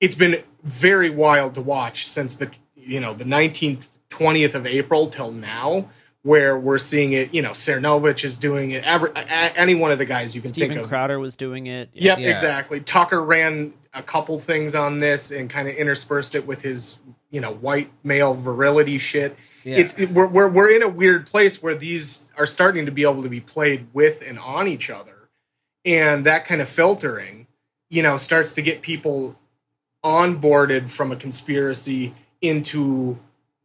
it's 0.00 0.14
been 0.14 0.42
very 0.66 1.10
wild 1.10 1.54
to 1.54 1.60
watch 1.60 2.06
since 2.06 2.34
the 2.34 2.50
you 2.74 3.00
know 3.00 3.14
the 3.14 3.24
19th 3.24 3.88
20th 4.10 4.54
of 4.54 4.66
april 4.66 5.08
till 5.08 5.32
now 5.32 5.88
where 6.26 6.58
we're 6.58 6.78
seeing 6.78 7.12
it 7.12 7.32
you 7.32 7.40
know 7.40 7.52
Cernovich 7.52 8.24
is 8.24 8.36
doing 8.36 8.72
it 8.72 8.82
every, 8.84 9.10
any 9.14 9.76
one 9.76 9.92
of 9.92 9.98
the 9.98 10.04
guys 10.04 10.34
you 10.34 10.40
can 10.40 10.52
Steven 10.52 10.70
think 10.70 10.82
of. 10.82 10.88
Crowder 10.88 11.20
was 11.20 11.36
doing 11.36 11.68
it. 11.68 11.88
Yep 11.94 12.18
yeah. 12.18 12.30
exactly. 12.30 12.80
Tucker 12.80 13.22
ran 13.22 13.72
a 13.94 14.02
couple 14.02 14.38
things 14.40 14.74
on 14.74 14.98
this 14.98 15.30
and 15.30 15.48
kind 15.48 15.68
of 15.68 15.76
interspersed 15.76 16.34
it 16.34 16.44
with 16.44 16.62
his 16.62 16.98
you 17.30 17.40
know 17.40 17.52
white 17.52 17.92
male 18.02 18.34
virility 18.34 18.98
shit. 18.98 19.36
Yeah. 19.62 19.76
it's 19.76 19.98
it, 20.00 20.10
we're, 20.10 20.26
we're, 20.26 20.48
we're 20.48 20.74
in 20.74 20.82
a 20.82 20.88
weird 20.88 21.26
place 21.26 21.62
where 21.62 21.76
these 21.76 22.28
are 22.36 22.46
starting 22.46 22.86
to 22.86 22.92
be 22.92 23.02
able 23.02 23.22
to 23.22 23.28
be 23.28 23.40
played 23.40 23.86
with 23.92 24.20
and 24.26 24.38
on 24.38 24.66
each 24.66 24.90
other. 24.90 25.28
And 25.84 26.26
that 26.26 26.44
kind 26.44 26.60
of 26.60 26.68
filtering 26.68 27.46
you 27.88 28.02
know 28.02 28.16
starts 28.16 28.52
to 28.54 28.62
get 28.62 28.82
people 28.82 29.38
onboarded 30.04 30.90
from 30.90 31.10
a 31.10 31.16
conspiracy 31.16 32.14
into 32.40 33.18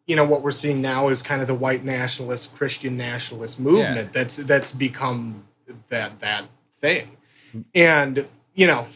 you 0.06 0.16
know 0.16 0.26
what 0.26 0.42
we're 0.42 0.52
seeing 0.52 0.82
now 0.82 1.08
is 1.08 1.22
kind 1.22 1.42
of 1.42 1.48
the 1.48 1.54
white 1.54 1.84
nationalist 1.84 2.56
christian 2.56 2.98
nationalist 2.98 3.60
movement 3.60 4.08
yeah. 4.08 4.12
that's 4.12 4.38
that's 4.38 4.72
become 4.72 5.46
that 5.90 6.20
that 6.20 6.46
thing 6.80 7.18
and 7.76 8.26
you 8.54 8.66
know 8.66 8.88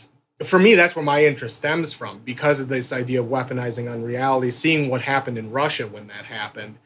for 0.44 0.60
me 0.60 0.76
that's 0.76 0.96
where 0.96 1.06
my 1.06 1.24
interest 1.24 1.58
stems 1.58 1.94
from 1.94 2.20
because 2.26 2.60
of 2.60 2.68
this 2.68 2.92
idea 2.92 3.22
of 3.22 3.28
weaponizing 3.28 3.92
unreality 3.92 4.50
seeing 4.50 4.90
what 4.90 5.02
happened 5.02 5.38
in 5.38 5.52
russia 5.52 5.88
when 5.88 6.08
that 6.08 6.26
happened 6.26 6.78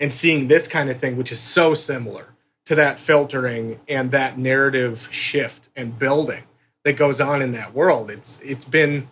and 0.00 0.12
seeing 0.12 0.48
this 0.48 0.66
kind 0.68 0.90
of 0.90 0.98
thing 0.98 1.16
which 1.16 1.32
is 1.32 1.40
so 1.40 1.74
similar 1.74 2.34
to 2.66 2.74
that 2.74 2.98
filtering 2.98 3.80
and 3.88 4.10
that 4.10 4.36
narrative 4.36 5.08
shift 5.10 5.68
and 5.74 5.98
building 5.98 6.42
that 6.84 6.96
goes 6.96 7.20
on 7.20 7.40
in 7.40 7.52
that 7.52 7.72
world 7.72 8.10
it's 8.10 8.40
it's 8.40 8.64
been 8.64 9.08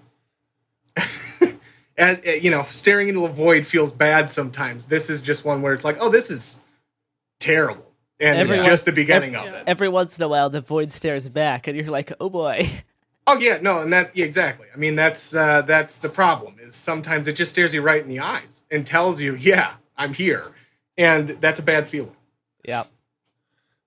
and, 1.97 2.21
uh, 2.27 2.31
you 2.33 2.51
know, 2.51 2.67
staring 2.71 3.09
into 3.09 3.25
a 3.25 3.29
void 3.29 3.67
feels 3.67 3.93
bad 3.93 4.31
sometimes. 4.31 4.87
This 4.87 5.11
is 5.11 5.23
just 5.23 5.45
one 5.45 5.63
where 5.63 5.73
it's 5.73 5.85
like, 5.85 5.97
oh, 6.01 6.11
this 6.11 6.31
is 6.31 6.63
terrible, 7.41 7.93
and 8.21 8.39
every 8.39 8.57
it's 8.57 8.67
just 8.67 8.85
the 8.85 8.93
beginning 8.93 9.35
every, 9.35 9.49
of 9.49 9.55
it. 9.55 9.65
Every 9.67 9.89
once 9.89 10.19
in 10.19 10.25
a 10.25 10.29
while, 10.29 10.51
the 10.51 10.61
void 10.61 10.93
stares 10.93 11.29
back, 11.29 11.67
and 11.67 11.77
you're 11.77 11.87
like, 11.87 12.13
oh 12.21 12.31
boy. 12.31 12.69
Oh 13.29 13.39
yeah, 13.39 13.59
no, 13.61 13.81
and 13.81 13.93
that 13.93 14.17
yeah, 14.17 14.25
exactly. 14.25 14.69
I 14.73 14.77
mean, 14.77 14.95
that's 14.95 15.35
uh, 15.35 15.63
that's 15.63 15.99
the 15.99 16.09
problem. 16.09 16.59
Is 16.61 16.77
sometimes 16.77 17.27
it 17.27 17.33
just 17.33 17.51
stares 17.51 17.75
you 17.75 17.83
right 17.83 18.01
in 18.01 18.09
the 18.09 18.21
eyes 18.21 18.63
and 18.71 18.87
tells 18.87 19.21
you, 19.21 19.35
yeah, 19.35 19.73
I'm 19.97 20.15
here, 20.15 20.45
and 20.97 21.31
that's 21.31 21.59
a 21.59 21.63
bad 21.65 21.89
feeling. 21.89 22.15
Yeah. 22.65 22.85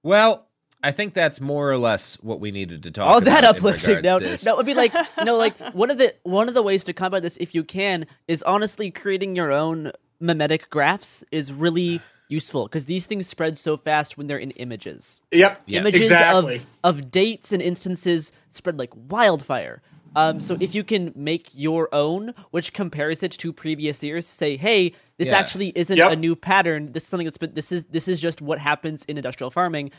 Well, 0.03 0.48
I 0.81 0.91
think 0.91 1.13
that's 1.13 1.41
more 1.41 1.69
or 1.69 1.77
less 1.77 2.15
what 2.21 2.39
we 2.39 2.51
needed 2.51 2.83
to 2.83 2.91
talk. 2.91 3.17
About. 3.17 3.21
Oh, 3.21 3.25
that 3.25 3.43
uplifting 3.43 4.01
note. 4.01 4.21
No, 4.45 4.53
it 4.53 4.57
would 4.57 4.65
be 4.65 4.73
like 4.73 4.93
no, 5.23 5.35
like 5.35 5.57
one 5.73 5.91
of 5.91 5.97
the 5.97 6.15
one 6.23 6.47
of 6.47 6.53
the 6.53 6.63
ways 6.63 6.83
to 6.85 6.93
combat 6.93 7.21
this, 7.21 7.37
if 7.37 7.53
you 7.53 7.63
can, 7.63 8.05
is 8.27 8.41
honestly 8.43 8.89
creating 8.91 9.35
your 9.35 9.51
own 9.51 9.91
memetic 10.21 10.69
graphs 10.69 11.23
is 11.31 11.51
really 11.51 12.01
useful 12.29 12.67
because 12.67 12.85
these 12.85 13.05
things 13.05 13.27
spread 13.27 13.57
so 13.57 13.75
fast 13.75 14.17
when 14.17 14.27
they're 14.27 14.37
in 14.37 14.51
images. 14.51 15.19
Yep, 15.31 15.63
images 15.67 16.01
exactly. 16.01 16.61
of 16.83 16.97
of 17.01 17.11
dates 17.11 17.51
and 17.51 17.61
instances 17.61 18.31
spread 18.49 18.79
like 18.79 18.91
wildfire. 18.95 19.81
Um, 20.15 20.41
so 20.41 20.57
if 20.59 20.73
you 20.73 20.83
can 20.83 21.11
make 21.15 21.49
your 21.53 21.87
own, 21.93 22.33
which 22.51 22.73
compares 22.73 23.21
it 23.21 23.31
to 23.33 23.53
previous 23.53 24.03
years, 24.03 24.25
say, 24.25 24.57
hey, 24.57 24.93
this 25.17 25.27
yeah. 25.27 25.37
actually 25.37 25.71
isn't 25.75 25.97
yep. 25.97 26.11
a 26.11 26.15
new 26.15 26.35
pattern. 26.35 26.93
This 26.93 27.03
is 27.03 27.09
something 27.09 27.25
that's 27.25 27.37
been. 27.37 27.53
This 27.53 27.71
is 27.71 27.85
this 27.85 28.07
is 28.07 28.19
just 28.19 28.41
what 28.41 28.57
happens 28.57 29.05
in 29.05 29.17
industrial 29.17 29.51
farming. 29.51 29.91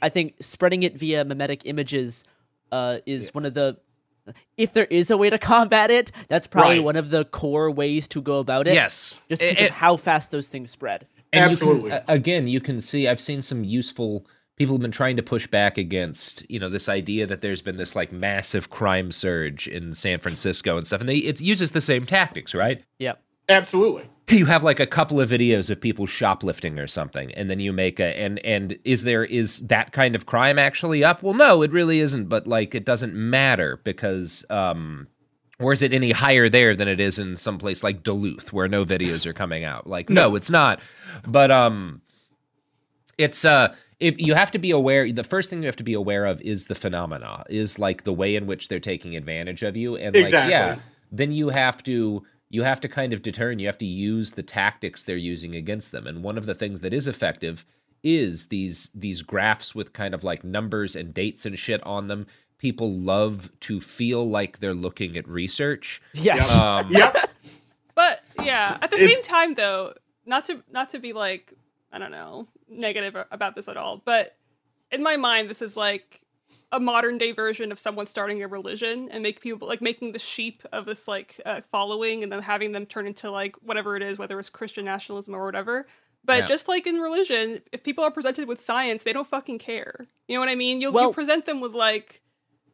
I 0.00 0.08
think 0.08 0.34
spreading 0.40 0.82
it 0.82 0.98
via 0.98 1.24
memetic 1.24 1.62
images 1.64 2.24
uh, 2.72 2.98
is 3.06 3.24
yeah. 3.24 3.30
one 3.32 3.44
of 3.44 3.54
the 3.54 3.78
if 4.56 4.72
there 4.72 4.84
is 4.86 5.10
a 5.10 5.16
way 5.16 5.30
to 5.30 5.38
combat 5.38 5.90
it, 5.90 6.12
that's 6.28 6.46
probably 6.46 6.78
right. 6.78 6.84
one 6.84 6.96
of 6.96 7.10
the 7.10 7.24
core 7.24 7.70
ways 7.70 8.06
to 8.08 8.20
go 8.20 8.38
about 8.38 8.68
it. 8.68 8.74
Yes, 8.74 9.14
just 9.28 9.42
because 9.42 9.62
of 9.62 9.70
how 9.70 9.96
fast 9.96 10.30
those 10.30 10.48
things 10.48 10.70
spread. 10.70 11.06
Absolutely. 11.32 11.90
You 11.90 11.98
can, 11.98 12.04
again, 12.08 12.48
you 12.48 12.60
can 12.60 12.80
see 12.80 13.08
I've 13.08 13.20
seen 13.20 13.42
some 13.42 13.64
useful 13.64 14.26
people 14.56 14.74
have 14.74 14.82
been 14.82 14.90
trying 14.90 15.16
to 15.16 15.22
push 15.22 15.46
back 15.46 15.78
against 15.78 16.48
you 16.50 16.58
know 16.58 16.68
this 16.68 16.88
idea 16.88 17.26
that 17.26 17.40
there's 17.40 17.62
been 17.62 17.76
this 17.76 17.94
like 17.94 18.12
massive 18.12 18.70
crime 18.70 19.12
surge 19.12 19.68
in 19.68 19.94
San 19.94 20.18
Francisco 20.18 20.76
and 20.76 20.86
stuff, 20.86 21.00
and 21.00 21.08
they 21.08 21.16
it 21.16 21.40
uses 21.40 21.70
the 21.70 21.80
same 21.80 22.06
tactics, 22.06 22.54
right? 22.54 22.82
Yep. 22.98 23.22
Absolutely. 23.48 24.08
You 24.30 24.46
have 24.46 24.62
like 24.62 24.78
a 24.78 24.86
couple 24.86 25.20
of 25.20 25.30
videos 25.30 25.70
of 25.70 25.80
people 25.80 26.06
shoplifting 26.06 26.78
or 26.78 26.86
something, 26.86 27.32
and 27.32 27.48
then 27.48 27.60
you 27.60 27.72
make 27.72 27.98
a 27.98 28.18
and 28.18 28.38
and 28.44 28.78
is 28.84 29.04
there 29.04 29.24
is 29.24 29.60
that 29.68 29.92
kind 29.92 30.14
of 30.14 30.26
crime 30.26 30.58
actually 30.58 31.02
up? 31.02 31.22
Well, 31.22 31.34
no, 31.34 31.62
it 31.62 31.72
really 31.72 32.00
isn't. 32.00 32.28
But 32.28 32.46
like, 32.46 32.74
it 32.74 32.84
doesn't 32.84 33.14
matter 33.14 33.80
because 33.84 34.44
um, 34.50 35.08
or 35.58 35.72
is 35.72 35.82
it 35.82 35.92
any 35.92 36.10
higher 36.10 36.48
there 36.48 36.74
than 36.74 36.88
it 36.88 37.00
is 37.00 37.18
in 37.18 37.36
some 37.36 37.58
place 37.58 37.82
like 37.82 38.02
Duluth 38.02 38.52
where 38.52 38.68
no 38.68 38.84
videos 38.84 39.24
are 39.24 39.32
coming 39.32 39.64
out? 39.64 39.86
Like, 39.86 40.10
no, 40.10 40.34
it's 40.34 40.50
not. 40.50 40.80
But 41.26 41.50
um, 41.50 42.02
it's 43.18 43.44
uh 43.44 43.74
if 44.00 44.18
you 44.18 44.34
have 44.34 44.50
to 44.52 44.58
be 44.58 44.70
aware 44.70 45.12
the 45.12 45.24
first 45.24 45.50
thing 45.50 45.60
you 45.60 45.66
have 45.66 45.76
to 45.76 45.82
be 45.82 45.92
aware 45.94 46.24
of 46.24 46.40
is 46.40 46.68
the 46.68 46.74
phenomena 46.74 47.44
is 47.50 47.78
like 47.78 48.04
the 48.04 48.12
way 48.12 48.36
in 48.36 48.46
which 48.46 48.68
they're 48.68 48.80
taking 48.80 49.16
advantage 49.16 49.62
of 49.62 49.76
you 49.76 49.96
and 49.96 50.16
exactly. 50.16 50.38
like 50.38 50.50
yeah 50.50 50.78
then 51.10 51.32
you 51.32 51.48
have 51.48 51.82
to 51.82 52.24
you 52.50 52.62
have 52.62 52.80
to 52.80 52.88
kind 52.88 53.12
of 53.12 53.22
determine, 53.22 53.58
you 53.58 53.66
have 53.66 53.78
to 53.78 53.86
use 53.86 54.32
the 54.32 54.42
tactics 54.42 55.04
they're 55.04 55.16
using 55.16 55.54
against 55.54 55.92
them. 55.92 56.06
And 56.06 56.22
one 56.22 56.38
of 56.38 56.46
the 56.46 56.54
things 56.54 56.80
that 56.80 56.92
is 56.92 57.06
effective 57.06 57.64
is 58.02 58.46
these 58.46 58.88
these 58.94 59.22
graphs 59.22 59.74
with 59.74 59.92
kind 59.92 60.14
of 60.14 60.24
like 60.24 60.44
numbers 60.44 60.94
and 60.96 61.12
dates 61.12 61.44
and 61.44 61.58
shit 61.58 61.84
on 61.84 62.08
them. 62.08 62.26
People 62.58 62.92
love 62.92 63.50
to 63.60 63.80
feel 63.80 64.28
like 64.28 64.58
they're 64.58 64.74
looking 64.74 65.16
at 65.16 65.28
research. 65.28 66.00
Yes. 66.14 66.54
Um, 66.56 66.86
yep. 66.90 67.30
But 67.94 68.22
yeah, 68.42 68.78
at 68.80 68.90
the 68.90 68.96
it, 68.96 69.08
same 69.08 69.22
time 69.22 69.54
though, 69.54 69.94
not 70.24 70.44
to 70.46 70.62
not 70.70 70.90
to 70.90 70.98
be 70.98 71.12
like 71.12 71.52
I 71.92 71.98
don't 71.98 72.12
know 72.12 72.46
negative 72.68 73.16
about 73.30 73.56
this 73.56 73.68
at 73.68 73.76
all, 73.76 74.00
but 74.04 74.36
in 74.90 75.02
my 75.02 75.16
mind, 75.16 75.50
this 75.50 75.62
is 75.62 75.76
like 75.76 76.20
a 76.72 76.80
modern 76.80 77.16
day 77.18 77.32
version 77.32 77.72
of 77.72 77.78
someone 77.78 78.06
starting 78.06 78.42
a 78.42 78.48
religion 78.48 79.08
and 79.10 79.22
make 79.22 79.40
people 79.40 79.66
like 79.66 79.80
making 79.80 80.12
the 80.12 80.18
sheep 80.18 80.62
of 80.72 80.84
this 80.84 81.08
like 81.08 81.40
uh, 81.46 81.60
following 81.70 82.22
and 82.22 82.30
then 82.30 82.42
having 82.42 82.72
them 82.72 82.84
turn 82.84 83.06
into 83.06 83.30
like 83.30 83.56
whatever 83.62 83.96
it 83.96 84.02
is 84.02 84.18
whether 84.18 84.38
it's 84.38 84.50
christian 84.50 84.84
nationalism 84.84 85.34
or 85.34 85.44
whatever 85.44 85.86
but 86.24 86.38
yeah. 86.40 86.46
just 86.46 86.68
like 86.68 86.86
in 86.86 86.96
religion 86.96 87.60
if 87.72 87.82
people 87.82 88.04
are 88.04 88.10
presented 88.10 88.46
with 88.46 88.60
science 88.60 89.02
they 89.02 89.12
don't 89.12 89.26
fucking 89.26 89.58
care 89.58 90.06
you 90.26 90.34
know 90.34 90.40
what 90.40 90.48
i 90.48 90.54
mean 90.54 90.80
you'll 90.80 90.92
well, 90.92 91.06
you 91.06 91.12
present 91.12 91.46
them 91.46 91.60
with 91.60 91.74
like 91.74 92.22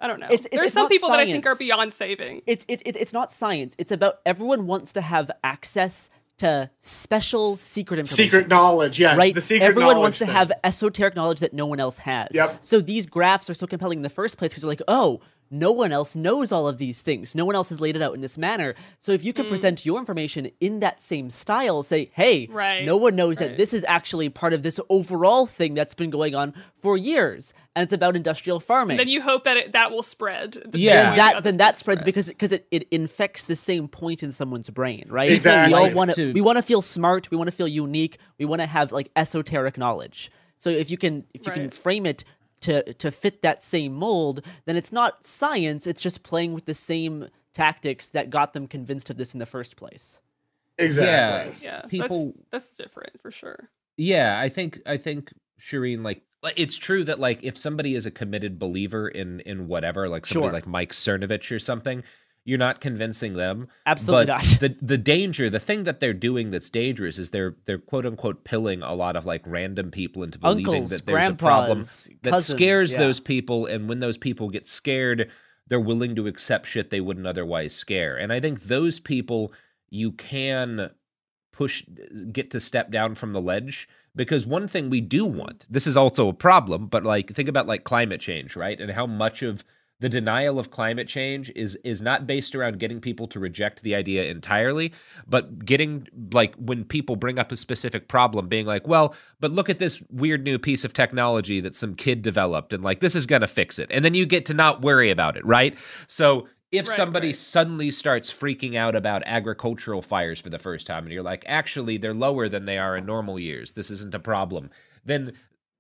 I 0.00 0.08
don't 0.08 0.18
know. 0.18 0.26
It's- 0.26 0.40
it's- 0.40 0.50
There's 0.58 0.66
it's 0.66 0.74
some 0.74 0.88
people 0.88 1.08
that 1.10 1.20
I 1.20 1.24
think 1.24 1.46
are 1.46 1.54
beyond 1.54 1.94
saving. 1.94 2.42
It's 2.46 2.66
it's 2.68 2.82
it's 2.84 2.98
it's 2.98 3.12
not 3.12 3.32
science. 3.32 3.74
It's 3.78 3.92
about 3.92 4.20
everyone 4.26 4.66
wants 4.66 4.92
to 4.94 5.00
have 5.00 5.30
access 5.42 6.10
to 6.38 6.70
special 6.80 7.56
secret 7.56 7.98
information. 7.98 8.24
Secret 8.24 8.48
knowledge, 8.48 8.98
yeah. 8.98 9.16
right? 9.16 9.34
The 9.34 9.40
secret 9.40 9.66
Everyone 9.66 9.98
wants 9.98 10.18
to 10.18 10.26
thing. 10.26 10.34
have 10.34 10.52
esoteric 10.62 11.14
knowledge 11.14 11.40
that 11.40 11.52
no 11.52 11.66
one 11.66 11.80
else 11.80 11.98
has. 11.98 12.28
Yep. 12.32 12.58
So 12.62 12.80
these 12.80 13.06
graphs 13.06 13.48
are 13.48 13.54
so 13.54 13.66
compelling 13.66 14.00
in 14.00 14.02
the 14.02 14.10
first 14.10 14.38
place 14.38 14.50
because 14.50 14.62
they're 14.62 14.68
like, 14.68 14.82
oh, 14.88 15.20
no 15.54 15.70
one 15.72 15.92
else 15.92 16.14
knows 16.16 16.50
all 16.52 16.66
of 16.68 16.78
these 16.78 17.00
things. 17.02 17.34
No 17.34 17.44
one 17.44 17.54
else 17.54 17.68
has 17.70 17.80
laid 17.80 17.96
it 17.96 18.02
out 18.02 18.14
in 18.14 18.20
this 18.20 18.36
manner. 18.36 18.74
So 19.00 19.12
if 19.12 19.22
you 19.24 19.32
Mm. 19.32 19.36
can 19.36 19.46
present 19.46 19.86
your 19.86 19.98
information 19.98 20.50
in 20.60 20.80
that 20.80 21.00
same 21.00 21.30
style, 21.30 21.82
say, 21.82 22.10
hey, 22.14 22.48
Right, 22.50 22.84
no 22.84 22.96
one 22.96 23.14
knows 23.16 23.40
right. 23.40 23.50
that 23.50 23.56
this 23.56 23.72
is 23.72 23.84
actually 23.88 24.28
part 24.28 24.52
of 24.52 24.62
this 24.62 24.78
overall 24.90 25.46
thing 25.46 25.74
that's 25.74 25.94
been 25.94 26.10
going 26.10 26.34
on 26.34 26.52
for 26.82 26.96
years, 26.96 27.54
and 27.74 27.82
it's 27.84 27.92
about 27.92 28.16
industrial 28.16 28.60
farming. 28.60 28.94
And 28.94 29.00
then 29.00 29.08
you 29.08 29.22
hope 29.22 29.44
that 29.44 29.56
it, 29.56 29.72
that 29.72 29.90
will 29.90 30.02
spread. 30.02 30.62
the 30.66 30.78
Yeah, 30.78 31.10
way 31.12 31.16
that 31.16 31.44
then 31.44 31.56
that 31.58 31.78
spreads 31.78 32.00
spread. 32.02 32.06
because 32.14 32.28
because 32.28 32.52
it, 32.52 32.66
it 32.70 32.86
infects 32.90 33.44
the 33.44 33.56
same 33.56 33.88
point 33.88 34.22
in 34.22 34.32
someone's 34.32 34.70
brain, 34.70 35.06
right? 35.08 35.30
Exactly. 35.30 35.72
We 35.72 35.78
all 35.78 35.90
want 35.94 36.10
To- 36.14 36.26
to 36.28 36.32
we 36.32 36.40
want 36.40 36.56
to 36.56 36.62
feel 36.62 36.82
smart. 36.82 37.30
We 37.30 37.36
want 37.36 37.48
to 37.50 37.56
feel 37.56 37.68
unique. 37.68 38.18
We 38.38 38.44
want 38.44 38.60
to 38.60 38.66
have 38.66 38.92
like 38.92 39.10
esoteric 39.16 39.78
knowledge. 39.78 40.30
So 40.58 40.70
if 40.70 40.90
you 40.90 40.96
can 40.98 41.24
if 41.34 41.46
you 41.46 41.52
can 41.52 41.70
frame 41.70 42.06
it 42.06 42.24
to 42.64 42.92
to 42.94 43.10
fit 43.10 43.40
that 43.42 43.62
same 43.62 43.94
mold, 43.94 44.42
then 44.66 44.76
it's 44.76 44.92
not 44.92 45.24
science. 45.24 45.86
It's 45.86 46.02
just 46.02 46.22
playing 46.22 46.52
with 46.52 46.66
the 46.66 46.74
same 46.74 47.28
tactics 47.52 48.08
that 48.08 48.30
got 48.30 48.52
them 48.52 48.66
convinced 48.66 49.08
of 49.10 49.16
this 49.16 49.32
in 49.32 49.38
the 49.40 49.46
first 49.46 49.76
place. 49.76 50.20
Exactly. 50.78 51.54
Yeah, 51.62 51.82
People- 51.82 52.34
That's, 52.50 52.66
that's 52.66 52.76
different 52.76 53.20
for 53.20 53.30
sure. 53.30 53.70
Yeah, 53.96 54.38
I 54.38 54.48
think 54.48 54.80
I 54.86 54.96
think 54.96 55.32
Shireen 55.60 56.02
like 56.02 56.22
like, 56.42 56.54
it's 56.58 56.76
true 56.76 57.04
that 57.04 57.20
like 57.20 57.42
if 57.44 57.56
somebody 57.56 57.94
is 57.94 58.06
a 58.06 58.10
committed 58.10 58.58
believer 58.58 59.08
in 59.08 59.40
in 59.40 59.68
whatever, 59.68 60.08
like 60.08 60.26
somebody 60.26 60.48
Sure. 60.48 60.52
like 60.52 60.66
Mike 60.66 60.92
Cernovich 60.92 61.54
or 61.54 61.58
something, 61.60 62.02
you're 62.44 62.58
not 62.58 62.80
convincing 62.80 63.34
them. 63.34 63.68
Absolutely 63.86 64.26
not. 64.26 64.42
The 64.60 64.76
the 64.80 64.98
danger, 64.98 65.48
the 65.48 65.60
thing 65.60 65.84
that 65.84 66.00
they're 66.00 66.12
doing 66.12 66.50
that's 66.50 66.70
dangerous 66.70 67.18
is 67.18 67.30
they're 67.30 67.56
they're 67.64 67.78
quote 67.78 68.04
unquote 68.04 68.44
pilling 68.44 68.82
a 68.82 68.94
lot 68.94 69.16
of 69.16 69.24
like 69.24 69.42
random 69.46 69.90
people 69.90 70.22
into 70.22 70.38
believing 70.38 70.74
Uncles, 70.74 70.90
that 70.90 71.06
there's 71.06 71.28
a 71.28 71.34
problem 71.34 71.78
that 71.78 72.30
cousins, 72.30 72.56
scares 72.56 72.92
yeah. 72.92 72.98
those 72.98 73.18
people, 73.18 73.66
and 73.66 73.88
when 73.88 73.98
those 73.98 74.18
people 74.18 74.50
get 74.50 74.68
scared, 74.68 75.30
they're 75.68 75.80
willing 75.80 76.14
to 76.16 76.26
accept 76.26 76.66
shit 76.66 76.90
they 76.90 77.00
wouldn't 77.00 77.26
otherwise 77.26 77.74
scare. 77.74 78.16
And 78.16 78.32
I 78.32 78.40
think 78.40 78.64
those 78.64 79.00
people 79.00 79.52
you 79.88 80.12
can 80.12 80.90
push 81.52 81.84
get 82.30 82.50
to 82.50 82.60
step 82.60 82.90
down 82.90 83.14
from 83.14 83.32
the 83.32 83.40
ledge 83.40 83.88
because 84.16 84.44
one 84.44 84.68
thing 84.68 84.90
we 84.90 85.00
do 85.00 85.24
want 85.24 85.66
this 85.70 85.86
is 85.86 85.96
also 85.96 86.28
a 86.28 86.32
problem 86.32 86.88
but 86.88 87.04
like 87.04 87.32
think 87.32 87.48
about 87.48 87.68
like 87.68 87.84
climate 87.84 88.20
change 88.20 88.56
right 88.56 88.80
and 88.80 88.90
how 88.90 89.06
much 89.06 89.40
of 89.40 89.62
the 90.04 90.08
denial 90.10 90.58
of 90.58 90.70
climate 90.70 91.08
change 91.08 91.50
is 91.56 91.76
is 91.76 92.02
not 92.02 92.26
based 92.26 92.54
around 92.54 92.78
getting 92.78 93.00
people 93.00 93.26
to 93.26 93.40
reject 93.40 93.82
the 93.82 93.94
idea 93.94 94.24
entirely 94.24 94.92
but 95.26 95.64
getting 95.64 96.06
like 96.30 96.54
when 96.56 96.84
people 96.84 97.16
bring 97.16 97.38
up 97.38 97.50
a 97.50 97.56
specific 97.56 98.06
problem 98.06 98.46
being 98.46 98.66
like 98.66 98.86
well 98.86 99.14
but 99.40 99.50
look 99.50 99.70
at 99.70 99.78
this 99.78 100.02
weird 100.10 100.44
new 100.44 100.58
piece 100.58 100.84
of 100.84 100.92
technology 100.92 101.58
that 101.58 101.74
some 101.74 101.94
kid 101.94 102.20
developed 102.20 102.74
and 102.74 102.84
like 102.84 103.00
this 103.00 103.14
is 103.14 103.24
going 103.24 103.40
to 103.40 103.48
fix 103.48 103.78
it. 103.78 103.90
And 103.90 104.04
then 104.04 104.12
you 104.12 104.26
get 104.26 104.44
to 104.46 104.54
not 104.54 104.82
worry 104.82 105.10
about 105.10 105.38
it 105.38 105.46
right? 105.46 105.74
So 106.06 106.48
if 106.70 106.86
Right, 106.86 106.96
somody 106.96 107.28
right. 107.28 107.36
suddenly 107.36 107.90
starts 107.90 108.30
freaking 108.30 108.76
out 108.76 108.94
about 108.94 109.22
agricultural 109.24 110.02
fires 110.02 110.38
for 110.38 110.50
the 110.50 110.58
first 110.58 110.86
time 110.86 111.04
and 111.04 111.12
you're 111.14 111.22
like 111.22 111.44
actually 111.46 111.96
they're 111.96 112.12
lower 112.12 112.50
than 112.50 112.66
they 112.66 112.76
are 112.76 112.94
in 112.94 113.06
normal 113.06 113.38
years. 113.38 113.72
This 113.72 113.90
isn't 113.90 114.14
a 114.14 114.18
problem 114.18 114.68
then 115.06 115.32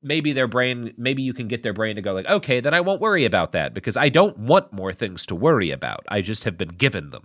maybe 0.04 0.32
their 0.32 0.46
brain 0.46 0.92
maybe 0.96 1.22
you 1.22 1.32
can 1.34 1.48
get 1.48 1.62
their 1.62 1.72
brain 1.72 1.96
to 1.96 2.02
go 2.02 2.12
like 2.12 2.26
okay 2.26 2.60
then 2.60 2.74
i 2.74 2.80
won't 2.80 3.00
worry 3.00 3.24
about 3.24 3.52
that 3.52 3.74
because 3.74 3.96
i 3.96 4.08
don't 4.08 4.38
want 4.38 4.72
more 4.72 4.92
things 4.92 5.26
to 5.26 5.34
worry 5.34 5.70
about 5.70 6.04
i 6.08 6.20
just 6.20 6.44
have 6.44 6.56
been 6.58 6.68
given 6.68 7.10
them 7.10 7.24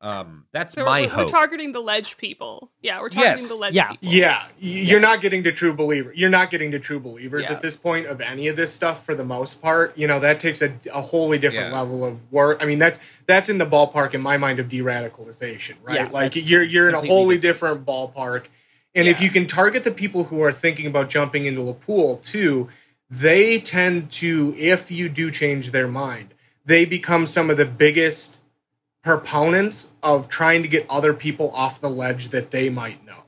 um 0.00 0.46
that's 0.52 0.74
So 0.74 0.84
my 0.84 1.02
we're, 1.02 1.08
hope 1.10 1.26
we're 1.26 1.30
targeting 1.30 1.70
the 1.70 1.78
ledge 1.78 2.16
people. 2.16 2.72
Yeah, 2.80 3.00
we're 3.00 3.08
targeting 3.08 3.38
Yes. 3.44 3.48
the 3.48 3.54
ledge 3.54 3.72
Yeah. 3.72 3.90
people. 3.92 4.08
Yeah, 4.08 4.44
you're 4.58 4.98
not 4.98 5.20
getting 5.20 5.44
to 5.44 5.52
true 5.52 5.72
believer. 5.72 6.12
You're 6.12 6.28
not 6.28 6.50
getting 6.50 6.72
to 6.72 6.80
true 6.80 6.98
believers 6.98 7.44
Yeah. 7.44 7.52
at 7.52 7.62
this 7.62 7.76
point 7.76 8.06
of 8.08 8.20
any 8.20 8.48
of 8.48 8.56
this 8.56 8.72
stuff 8.72 9.04
for 9.06 9.14
the 9.14 9.22
most 9.24 9.62
part. 9.62 9.96
You 9.96 10.08
know 10.08 10.18
that 10.18 10.40
takes 10.40 10.60
a, 10.60 10.74
a 10.92 11.02
wholly 11.02 11.38
different 11.38 11.70
Yeah. 11.70 11.78
level 11.78 12.04
of 12.04 12.32
work. 12.32 12.60
I 12.60 12.66
mean 12.66 12.80
that's 12.80 12.98
that's 13.26 13.48
in 13.48 13.58
the 13.58 13.64
ballpark 13.66 14.12
in 14.12 14.20
my 14.20 14.36
mind 14.36 14.58
of 14.58 14.68
de-radicalization, 14.68 15.74
right? 15.84 15.94
Yeah, 15.94 16.02
like 16.10 16.32
that's- 16.34 16.46
you're 16.46 16.64
you're 16.64 16.88
in 16.88 16.94
a 16.96 16.98
completely 16.98 17.16
wholly 17.16 17.38
different, 17.38 17.86
ballpark. 17.86 18.46
And 18.94 19.08
if 19.08 19.20
you 19.20 19.30
can 19.30 19.46
target 19.46 19.84
the 19.84 19.90
people 19.90 20.24
who 20.24 20.42
are 20.42 20.52
thinking 20.52 20.86
about 20.86 21.08
jumping 21.08 21.46
into 21.46 21.62
the 21.62 21.72
pool 21.72 22.18
too, 22.18 22.68
they 23.08 23.58
tend 23.58 24.10
to, 24.12 24.54
if 24.58 24.90
you 24.90 25.08
do 25.08 25.30
change 25.30 25.70
their 25.70 25.88
mind, 25.88 26.34
they 26.64 26.84
become 26.84 27.26
some 27.26 27.50
of 27.50 27.56
the 27.56 27.66
biggest 27.66 28.42
proponents 29.02 29.92
of 30.02 30.28
trying 30.28 30.62
to 30.62 30.68
get 30.68 30.86
other 30.88 31.12
people 31.12 31.50
off 31.52 31.80
the 31.80 31.90
ledge 31.90 32.28
that 32.28 32.50
they 32.50 32.70
might 32.70 33.04
know. 33.04 33.24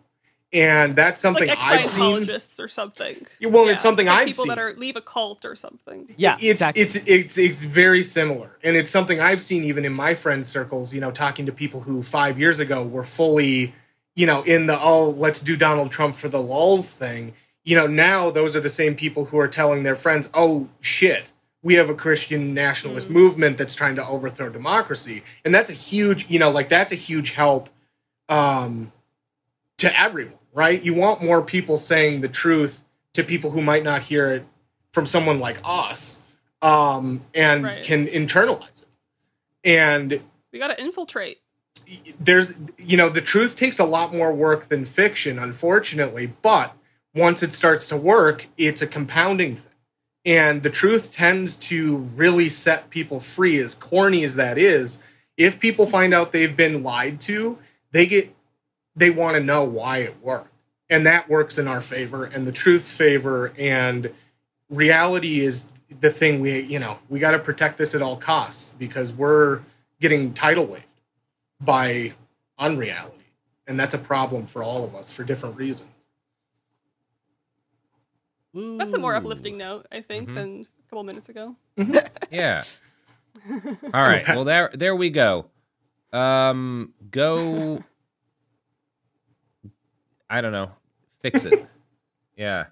And 0.53 0.95
that's 0.95 1.15
It's 1.15 1.23
something 1.23 1.49
like 1.49 1.59
I've 1.61 1.85
seen. 1.85 2.23
ex-Scientologists 2.23 2.61
or 2.61 2.69
something. 2.69 3.27
Yeah, 3.41 3.49
well, 3.49 3.67
it's 3.67 3.83
something 3.83 4.07
like 4.07 4.21
I've 4.21 4.29
people 4.29 4.47
that 4.47 4.59
are 4.59 4.73
leave 4.75 4.95
a 4.95 5.01
cult 5.01 5.45
or 5.45 5.57
something. 5.57 6.15
Yeah, 6.17 6.37
it's 6.37 6.63
exactly. 6.63 6.83
it's 6.83 6.95
it's 6.95 7.39
it's 7.39 7.65
very 7.65 8.05
similar, 8.05 8.57
and 8.63 8.77
it's 8.77 8.93
something 8.93 9.19
I've 9.19 9.43
seen 9.43 9.65
even 9.65 9.85
in 9.85 9.93
my 9.93 10.15
friend 10.15 10.47
circles. 10.47 10.95
You 10.95 11.01
know, 11.01 11.11
talking 11.11 11.45
to 11.47 11.53
people 11.53 11.81
who 11.81 12.05
five 12.05 12.39
years 12.39 12.61
ago 12.61 12.85
were 12.85 13.03
fully, 13.03 13.75
you 14.15 14.27
know, 14.27 14.43
in 14.43 14.67
the 14.67 14.81
oh, 14.81 15.09
let's 15.11 15.41
do 15.41 15.57
Donald 15.57 15.91
Trump 15.91 16.15
for 16.15 16.29
the 16.29 16.41
lulls 16.41 16.91
thing. 16.91 17.35
You 17.65 17.77
know, 17.77 17.87
now 17.87 18.31
those 18.31 18.55
are 18.55 18.61
the 18.61 18.71
same 18.71 18.95
people 18.95 19.27
who 19.27 19.39
are 19.39 19.49
telling 19.49 19.83
their 19.83 19.97
friends, 19.97 20.29
oh 20.35 20.69
shit, 20.81 21.33
we 21.63 21.75
have 21.75 21.89
a 21.89 21.95
Christian 21.95 22.53
nationalist 22.53 23.09
movement 23.09 23.57
that's 23.57 23.75
trying 23.75 23.97
to 23.97 24.07
overthrow 24.07 24.51
democracy, 24.51 25.23
and 25.45 25.55
that's 25.55 25.71
a 25.71 25.75
huge, 25.75 26.29
you 26.29 26.39
know, 26.39 26.51
like 26.51 26.69
that's 26.69 26.93
a 26.93 26.97
huge 26.97 27.31
help 27.33 27.71
um, 28.29 28.93
to 29.79 29.99
everyone, 29.99 30.39
right? 30.53 30.83
You 30.83 30.95
want 30.95 31.23
more 31.23 31.43
people 31.43 31.79
saying 31.79 32.21
the 32.21 32.29
truth 32.29 32.85
to 33.15 33.23
people 33.23 33.51
who 33.51 33.63
might 33.63 33.83
not 33.83 34.03
hear 34.03 34.31
it 34.33 34.47
from 34.93 35.07
someone 35.07 35.41
like 35.41 35.59
us 35.65 36.21
um, 36.63 37.23
and 37.35 37.65
Right. 37.65 37.85
can 37.85 38.07
internalize 38.07 38.83
it. 38.83 38.89
And 39.65 40.21
We 40.53 40.59
got 40.59 40.69
to 40.69 40.81
infiltrate. 40.81 41.39
There's, 42.19 42.55
you 42.79 42.97
know, 42.97 43.09
the 43.09 43.21
truth 43.21 43.57
takes 43.57 43.79
a 43.79 43.85
lot 43.85 44.15
more 44.15 44.33
work 44.33 44.69
than 44.69 44.85
fiction, 44.85 45.39
unfortunately. 45.39 46.33
But 46.43 46.75
once 47.15 47.43
it 47.43 47.53
starts 47.55 47.89
to 47.89 47.97
work, 47.97 48.47
it's 48.57 48.83
a 48.83 48.87
compounding 48.87 49.57
thing. 49.57 49.71
And 50.27 50.63
the 50.63 50.71
truth 50.71 51.13
tends 51.13 51.55
to 51.57 51.97
really 51.97 52.49
set 52.49 52.89
people 52.89 53.21
free, 53.21 53.59
as 53.59 53.75
corny 53.75 54.25
as 54.25 54.37
that 54.37 54.57
is. 54.57 55.03
If 55.37 55.61
people 55.61 55.87
find 55.87 56.15
out 56.15 56.33
they've 56.33 56.57
been 56.57 56.83
lied 56.83 57.21
to, 57.23 57.59
they 57.93 58.07
get 58.07 58.35
they 58.97 59.11
want 59.11 59.37
to 59.37 59.43
know 59.43 59.65
why 59.65 59.99
it 59.99 60.23
worked. 60.23 60.53
And 60.89 61.05
that 61.05 61.29
works 61.29 61.59
in 61.59 61.67
our 61.69 61.81
favor 61.81 62.25
and 62.25 62.47
the 62.47 62.53
truth's 62.53 62.97
favor. 62.97 63.53
And 63.59 64.15
reality 64.71 65.41
is 65.41 65.67
the 66.01 66.11
thing 66.11 66.41
we, 66.41 66.61
you 66.61 66.79
know, 66.79 66.99
we 67.09 67.19
got 67.19 67.33
to 67.33 67.39
protect 67.39 67.77
this 67.77 67.95
at 67.95 68.01
all 68.01 68.17
costs 68.17 68.75
because 68.79 69.13
we're 69.13 69.61
getting 70.01 70.33
tidal 70.33 70.67
waved 70.67 70.94
by 71.61 72.13
unreality. 72.59 73.19
And 73.67 73.79
that's 73.81 73.95
a 73.95 73.99
problem 73.99 74.47
for 74.47 74.63
all 74.63 74.85
of 74.85 74.95
us 74.95 75.11
for 75.13 75.25
different 75.25 75.57
reasons. 75.57 75.91
That's 78.53 78.95
a 78.95 78.99
more 78.99 79.15
uplifting 79.17 79.59
note, 79.59 79.87
I 79.91 80.01
think, 80.01 80.31
Mhm. 80.31 80.35
than 80.35 80.67
a 80.79 80.89
couple 80.91 81.03
minutes 81.05 81.29
ago. 81.29 81.57
yeah 82.31 82.63
all 83.93 84.03
right 84.03 84.27
well 84.29 84.45
there 84.45 84.71
there 84.75 84.95
we 84.95 85.11
go 85.11 85.47
um 86.13 86.95
go 87.11 87.83
i 90.31 90.41
don't 90.41 90.53
know 90.53 90.71
fix 91.21 91.45
it 91.45 91.67
yeah 92.37 92.67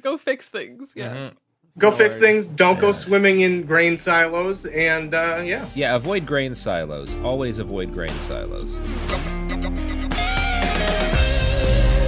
Go 0.00 0.16
fix 0.18 0.48
things. 0.50 0.92
Yeah. 0.96 1.14
Mhm. 1.14 1.36
Go 1.78 1.92
fix 1.92 2.16
things. 2.16 2.48
Don't 2.48 2.80
go 2.80 2.90
swimming 2.90 3.40
in 3.40 3.62
grain 3.62 3.96
silos. 3.96 4.66
And 4.66 5.14
uh, 5.14 5.42
yeah. 5.44 5.66
Yeah, 5.74 5.94
avoid 5.94 6.26
grain 6.26 6.54
silos. 6.54 7.14
Always 7.22 7.60
avoid 7.60 7.94
grain 7.94 8.18
silos. 8.18 8.78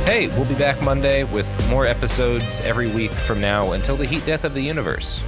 Hey, 0.07 0.27
we'll 0.29 0.47
be 0.47 0.57
back 0.57 0.83
Monday 0.83 1.23
with 1.23 1.49
more 1.71 1.87
episodes 1.87 2.61
every 2.63 2.91
week 2.91 3.13
from 3.13 3.41
now 3.41 3.73
until 3.73 3.97
the 3.97 4.07
heat 4.07 4.27
death 4.27 4.43
of 4.43 4.55
the 4.55 4.61
universe. 4.61 5.23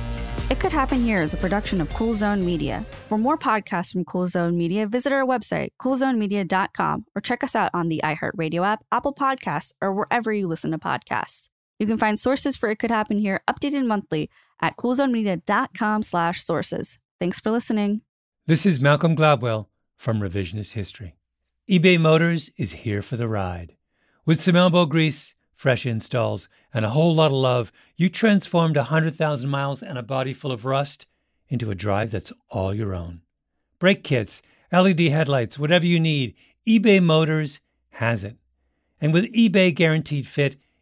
It 0.51 0.59
Could 0.59 0.73
Happen 0.73 1.01
Here 1.01 1.23
is 1.23 1.33
a 1.33 1.37
production 1.37 1.81
of 1.81 1.89
Cool 1.91 2.15
Zone 2.15 2.45
Media. 2.45 2.85
For 3.09 3.17
more 3.17 3.39
podcasts 3.39 3.93
from 3.93 4.05
Cool 4.05 4.27
Zone 4.27 4.59
Media, 4.59 4.89
visit 4.89 5.13
our 5.13 5.25
website, 5.25 5.69
coolzonemedia.com, 5.81 7.07
or 7.15 7.23
check 7.23 7.45
us 7.45 7.55
out 7.55 7.71
on 7.73 7.89
the 7.89 8.01
iHeartRadio 8.03 8.67
app, 8.67 8.85
Apple 8.91 9.15
Podcasts, 9.15 9.73
or 9.81 9.95
wherever 9.95 10.33
you 10.33 10.49
listen 10.49 10.73
to 10.73 10.79
podcasts. 10.79 11.49
You 11.83 11.89
can 11.89 11.99
find 11.99 12.17
sources 12.17 12.57
for 12.57 12.69
It 12.69 12.79
Could 12.79 12.93
Happen 12.93 13.19
Here 13.19 13.43
updated 13.51 13.85
monthly 13.85 14.31
at 14.61 14.77
coolzonemedia.com 14.77 16.05
slash 16.05 16.41
sources. 16.41 17.01
Thanks 17.19 17.41
for 17.41 17.51
listening. 17.51 18.03
This 18.47 18.65
is 18.65 18.79
Malcolm 18.79 19.17
Gladwell 19.17 19.67
from 19.97 20.21
Revisionist 20.21 20.75
History. 20.75 21.17
eBay 21.69 21.99
Motors 21.99 22.51
is 22.57 22.71
here 22.71 23.03
for 23.03 23.17
the 23.17 23.27
ride. 23.27 23.75
With 24.25 24.41
some 24.41 24.55
elbow 24.55 24.87
grease, 24.87 25.35
fresh 25.57 25.85
installs, 25.85 26.49
and 26.73 26.85
a 26.85 26.91
whole 26.91 27.17
lot 27.17 27.33
of 27.33 27.39
love, 27.39 27.73
you 27.97 28.09
transformed 28.09 28.77
100,000 28.77 29.51
miles 29.51 29.83
and 29.83 29.99
a 29.99 30.05
body 30.05 30.33
full 30.33 30.53
of 30.53 30.65
rust 30.65 31.09
into 31.49 31.73
a 31.73 31.75
drive 31.75 32.13
that's 32.13 32.33
all 32.49 32.73
your 32.73 32.95
own. 32.95 33.23
Brake 33.81 34.05
kits, 34.05 34.41
LED 34.71 35.01
headlights, 35.01 35.59
whatever 35.59 35.87
you 35.87 35.99
need, 35.99 36.37
eBay 36.65 37.03
Motors 37.03 37.59
has 37.91 38.23
it. 38.23 38.37
And 39.01 39.13
with 39.13 39.25
eBay 39.35 39.75
Guaranteed 39.75 40.29
Fit, 40.29 40.59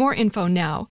more 0.00 0.14
info 0.14 0.46
now. 0.46 0.88